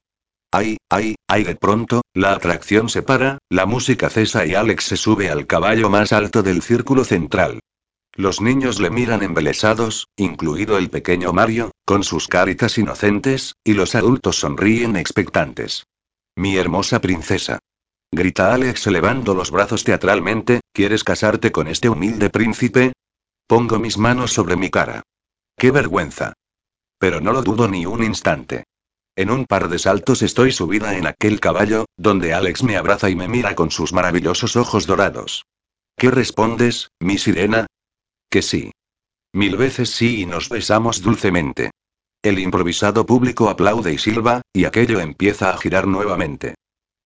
Ay, 0.54 0.78
ay, 0.90 1.16
ay, 1.28 1.44
de 1.44 1.58
pronto, 1.58 2.02
la 2.14 2.32
atracción 2.32 2.88
se 2.88 3.02
para, 3.02 3.40
la 3.50 3.66
música 3.66 4.10
cesa 4.10 4.46
y 4.46 4.56
Alex 4.56 4.86
se 4.86 4.96
sube 4.96 5.30
al 5.30 5.46
caballo 5.46 5.90
más 5.90 6.14
alto 6.14 6.44
del 6.44 6.62
círculo 6.62 7.04
central. 7.04 7.60
Los 8.16 8.40
niños 8.40 8.80
le 8.80 8.90
miran 8.90 9.22
embelesados, 9.22 10.08
incluido 10.16 10.78
el 10.78 10.90
pequeño 10.90 11.34
Mario, 11.34 11.72
con 11.84 12.06
sus 12.06 12.30
caritas 12.30 12.78
inocentes, 12.78 13.56
y 13.66 13.74
los 13.74 13.96
adultos 13.96 14.38
sonríen 14.38 14.96
expectantes. 14.96 15.84
Mi 16.36 16.58
hermosa 16.58 17.00
princesa. 17.00 17.60
Grita 18.12 18.54
Alex 18.54 18.88
elevando 18.88 19.36
los 19.36 19.52
brazos 19.52 19.84
teatralmente, 19.84 20.62
¿quieres 20.72 21.04
casarte 21.04 21.52
con 21.52 21.68
este 21.68 21.90
humilde 21.90 22.30
príncipe? 22.30 22.94
Pongo 23.48 23.78
mis 23.78 23.98
manos 23.98 24.34
sobre 24.34 24.56
mi 24.56 24.70
cara. 24.70 25.04
¡Qué 25.58 25.70
vergüenza! 25.70 26.34
Pero 26.98 27.22
no 27.22 27.34
lo 27.34 27.44
dudo 27.44 27.68
ni 27.68 27.86
un 27.86 28.04
instante. 28.04 28.64
En 29.16 29.30
un 29.30 29.46
par 29.46 29.70
de 29.70 29.78
saltos 29.78 30.24
estoy 30.24 30.52
subida 30.52 30.98
en 30.98 31.06
aquel 31.06 31.40
caballo, 31.40 31.86
donde 31.98 32.34
Alex 32.34 32.64
me 32.64 32.78
abraza 32.78 33.12
y 33.12 33.16
me 33.16 33.28
mira 33.28 33.54
con 33.54 33.70
sus 33.70 33.94
maravillosos 33.94 34.56
ojos 34.56 34.88
dorados. 34.88 35.46
¿Qué 35.96 36.10
respondes, 36.10 36.90
mi 37.00 37.20
sirena? 37.20 37.68
Que 38.30 38.42
sí. 38.42 38.72
Mil 39.34 39.56
veces 39.58 39.92
sí 39.92 40.22
y 40.22 40.26
nos 40.26 40.50
besamos 40.50 41.04
dulcemente. 41.04 41.72
El 42.24 42.40
improvisado 42.40 43.06
público 43.06 43.50
aplaude 43.50 43.94
y 43.94 43.98
silba, 43.98 44.42
y 44.54 44.64
aquello 44.64 45.02
empieza 45.02 45.50
a 45.50 45.58
girar 45.58 45.88
nuevamente. 45.88 46.56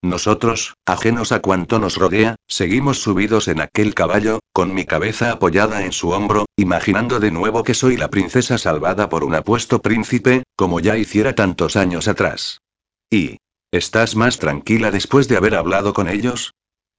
Nosotros, 0.03 0.75
ajenos 0.85 1.31
a 1.31 1.41
cuanto 1.41 1.79
nos 1.79 1.95
rodea, 1.95 2.35
seguimos 2.47 3.01
subidos 3.01 3.47
en 3.47 3.59
aquel 3.59 3.95
caballo, 3.95 4.41
con 4.53 4.75
mi 4.75 4.85
cabeza 4.85 5.31
apoyada 5.31 5.83
en 5.83 5.91
su 5.91 6.11
hombro, 6.11 6.45
imaginando 6.55 7.19
de 7.19 7.31
nuevo 7.31 7.63
que 7.63 7.73
soy 7.73 7.97
la 7.97 8.11
princesa 8.11 8.59
salvada 8.59 9.09
por 9.09 9.23
un 9.23 9.33
apuesto 9.33 9.81
príncipe, 9.81 10.43
como 10.55 10.79
ya 10.79 10.97
hiciera 10.97 11.33
tantos 11.33 11.75
años 11.77 12.07
atrás. 12.07 12.61
¿Y? 13.09 13.37
¿Estás 13.71 14.15
más 14.15 14.37
tranquila 14.37 14.91
después 14.91 15.27
de 15.27 15.37
haber 15.37 15.55
hablado 15.55 15.93
con 15.93 16.09
ellos? 16.09 16.53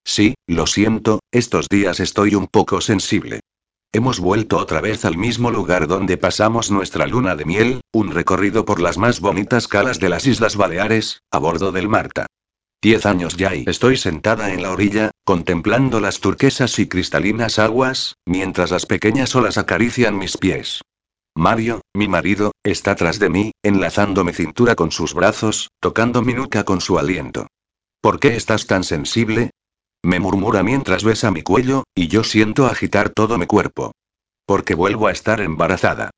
Sí, 0.05 0.34
lo 0.48 0.66
siento, 0.66 1.20
estos 1.30 1.68
días 1.68 2.00
estoy 2.00 2.34
un 2.34 2.48
poco 2.48 2.80
sensible. 2.80 3.40
Hemos 3.91 4.20
vuelto 4.20 4.58
otra 4.58 4.83
vez 4.83 5.07
al 5.07 5.17
mismo 5.17 5.50
lugar 5.50 5.86
donde 5.86 6.18
pasamos 6.18 6.70
nuestra 6.70 7.07
luna 7.07 7.36
de 7.36 7.47
miel, 7.47 7.81
un 7.91 8.10
recorrido 8.10 8.67
por 8.67 8.81
las 8.81 8.99
más 8.99 9.20
bonitas 9.20 9.67
calas 9.67 9.99
de 9.99 10.10
las 10.10 10.26
Islas 10.26 10.57
Baleares, 10.57 11.23
a 11.31 11.39
bordo 11.39 11.73
del 11.73 11.89
Marta. 11.89 12.26
Diez 12.83 13.07
años 13.07 13.39
ya 13.39 13.55
y 13.55 13.65
estoy 13.67 13.97
sentada 13.97 14.52
en 14.52 14.62
la 14.62 14.73
orilla, 14.73 15.10
contemplando 15.25 16.00
las 16.00 16.20
turquesas 16.20 16.78
y 16.78 16.86
cristalinas 16.86 17.58
aguas, 17.58 18.17
mientras 18.26 18.73
las 18.73 18.84
pequeñas 18.84 19.34
olas 19.34 19.57
acarician 19.57 20.18
mis 20.18 20.36
pies. 20.36 20.83
Mario, 21.34 21.81
mi 21.94 22.08
marido, 22.08 22.52
está 22.62 22.94
tras 22.94 23.18
de 23.18 23.31
mí, 23.31 23.52
enlazando 23.62 24.23
mi 24.23 24.34
cintura 24.34 24.75
con 24.75 24.92
sus 24.92 25.15
brazos, 25.15 25.70
tocando 25.81 26.20
mi 26.20 26.34
nuca 26.34 26.65
con 26.65 26.83
su 26.83 26.99
aliento. 26.99 27.47
¿Por 28.02 28.20
qué 28.20 28.36
estás 28.36 28.67
tan 28.67 28.84
sensible? 28.84 29.50
Me 30.02 30.20
murmura 30.20 30.62
mientras 30.62 31.05
besa 31.05 31.31
mi 31.31 31.43
cuello, 31.43 31.85
y 31.94 32.09
yo 32.09 32.25
siento 32.25 32.67
agitar 32.67 33.10
todo 33.10 33.39
mi 33.39 33.47
cuerpo. 33.47 33.93
Porque 34.47 34.75
vuelvo 34.75 35.07
a 35.09 35.12
estar 35.12 35.41
embarazada. 35.41 36.10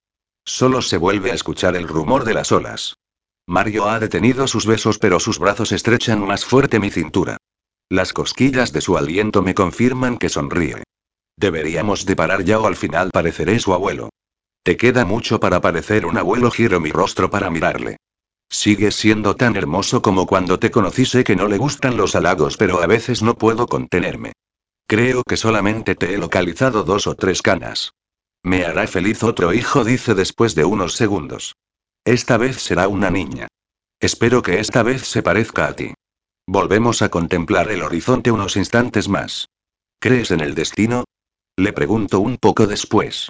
Solo 0.45 0.83
se 0.83 0.97
vuelve 0.97 1.33
a 1.33 1.35
escuchar 1.35 1.77
el 1.77 1.89
rumor 1.89 2.25
de 2.25 2.35
las 2.35 2.53
olas. 2.53 2.97
Mario 3.47 3.89
ha 3.89 3.99
detenido 3.99 4.47
sus 4.47 4.67
besos 4.67 4.99
pero 4.99 5.19
sus 5.19 5.39
brazos 5.39 5.73
estrechan 5.73 6.25
más 6.25 6.45
fuerte 6.45 6.79
mi 6.79 6.91
cintura. 6.91 7.37
Las 7.89 8.13
cosquillas 8.13 8.73
de 8.73 8.81
su 8.81 8.97
aliento 8.97 9.43
me 9.43 9.55
confirman 9.55 10.19
que 10.19 10.29
sonríe. 10.29 10.85
Deberíamos 11.37 12.07
de 12.07 12.15
parar 12.17 12.45
ya 12.45 12.61
o 12.61 12.67
al 12.67 12.77
final 12.77 13.11
pareceré 13.13 13.59
su 13.59 13.73
abuelo. 13.73 14.11
Te 14.63 14.77
queda 14.77 15.05
mucho 15.05 15.41
para 15.41 15.61
parecer 15.61 16.07
un 16.07 16.19
abuelo, 16.19 16.51
giro 16.51 16.81
mi 16.81 16.93
rostro 16.93 17.31
para 17.31 17.51
mirarle. 17.51 17.97
Sigues 18.51 18.97
siendo 18.97 19.37
tan 19.37 19.57
hermoso 19.57 20.03
como 20.03 20.27
cuando 20.27 20.59
te 20.59 20.73
conocí. 20.73 21.07
Sé 21.07 21.23
que 21.23 21.37
no 21.37 21.47
le 21.47 21.57
gustan 21.57 21.97
los 21.97 22.17
halagos, 22.17 22.57
pero 22.57 22.83
a 22.83 22.87
veces 22.87 23.23
no 23.23 23.39
puedo 23.39 23.69
contenerme. 23.69 24.33
Creo 24.89 25.23
que 25.23 25.37
solamente 25.37 25.95
te 25.95 26.13
he 26.13 26.19
localizado 26.19 26.83
dos 26.83 27.07
o 27.07 27.15
tres 27.15 27.43
canas. 27.43 27.93
Me 28.43 28.65
hará 28.65 28.89
feliz 28.89 29.23
otro 29.23 29.55
hijo, 29.55 29.85
dice 29.85 30.15
después 30.15 30.57
de 30.57 30.65
unos 30.65 30.95
segundos. 30.95 31.55
Esta 32.05 32.39
vez 32.39 32.61
será 32.61 32.89
una 32.89 33.11
niña. 33.11 33.47
Espero 34.01 34.43
que 34.43 34.59
esta 34.59 34.83
vez 34.83 35.03
se 35.03 35.23
parezca 35.23 35.69
a 35.69 35.75
ti. 35.75 35.95
Volvemos 36.47 37.03
a 37.03 37.11
contemplar 37.11 37.71
el 37.71 37.83
horizonte 37.83 38.33
unos 38.33 38.57
instantes 38.57 39.09
más. 39.09 39.47
¿Crees 40.01 40.33
en 40.33 40.41
el 40.41 40.57
destino? 40.57 41.05
Le 41.57 41.73
pregunto 41.73 42.19
un 42.19 42.39
poco 42.39 42.67
después. 42.67 43.29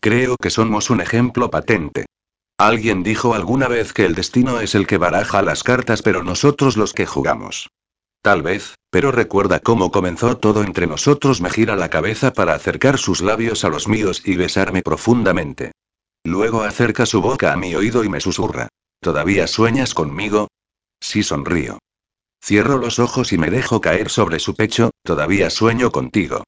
Creo 0.00 0.36
que 0.36 0.50
somos 0.50 0.90
un 0.90 1.00
ejemplo 1.00 1.50
patente. 1.50 2.05
Alguien 2.58 3.02
dijo 3.02 3.34
alguna 3.34 3.68
vez 3.68 3.92
que 3.92 4.06
el 4.06 4.14
destino 4.14 4.60
es 4.60 4.74
el 4.74 4.86
que 4.86 4.96
baraja 4.96 5.42
las 5.42 5.62
cartas 5.62 6.00
pero 6.00 6.22
nosotros 6.22 6.78
los 6.78 6.94
que 6.94 7.04
jugamos. 7.04 7.68
Tal 8.22 8.42
vez, 8.42 8.76
pero 8.90 9.12
recuerda 9.12 9.60
cómo 9.60 9.92
comenzó 9.92 10.38
todo 10.38 10.64
entre 10.64 10.86
nosotros. 10.86 11.40
Me 11.42 11.50
gira 11.50 11.76
la 11.76 11.90
cabeza 11.90 12.32
para 12.32 12.54
acercar 12.54 12.98
sus 12.98 13.20
labios 13.20 13.64
a 13.64 13.68
los 13.68 13.88
míos 13.88 14.22
y 14.24 14.36
besarme 14.36 14.82
profundamente. 14.82 15.72
Luego 16.24 16.62
acerca 16.62 17.04
su 17.06 17.20
boca 17.20 17.52
a 17.52 17.56
mi 17.56 17.74
oído 17.74 18.02
y 18.04 18.08
me 18.08 18.20
susurra. 18.20 18.68
¿Todavía 19.00 19.46
sueñas 19.46 19.92
conmigo? 19.92 20.48
Sí 20.98 21.22
sonrío. 21.22 21.78
Cierro 22.42 22.78
los 22.78 22.98
ojos 22.98 23.32
y 23.32 23.38
me 23.38 23.50
dejo 23.50 23.80
caer 23.80 24.08
sobre 24.08 24.38
su 24.38 24.54
pecho, 24.54 24.90
todavía 25.04 25.50
sueño 25.50 25.92
contigo. 25.92 26.42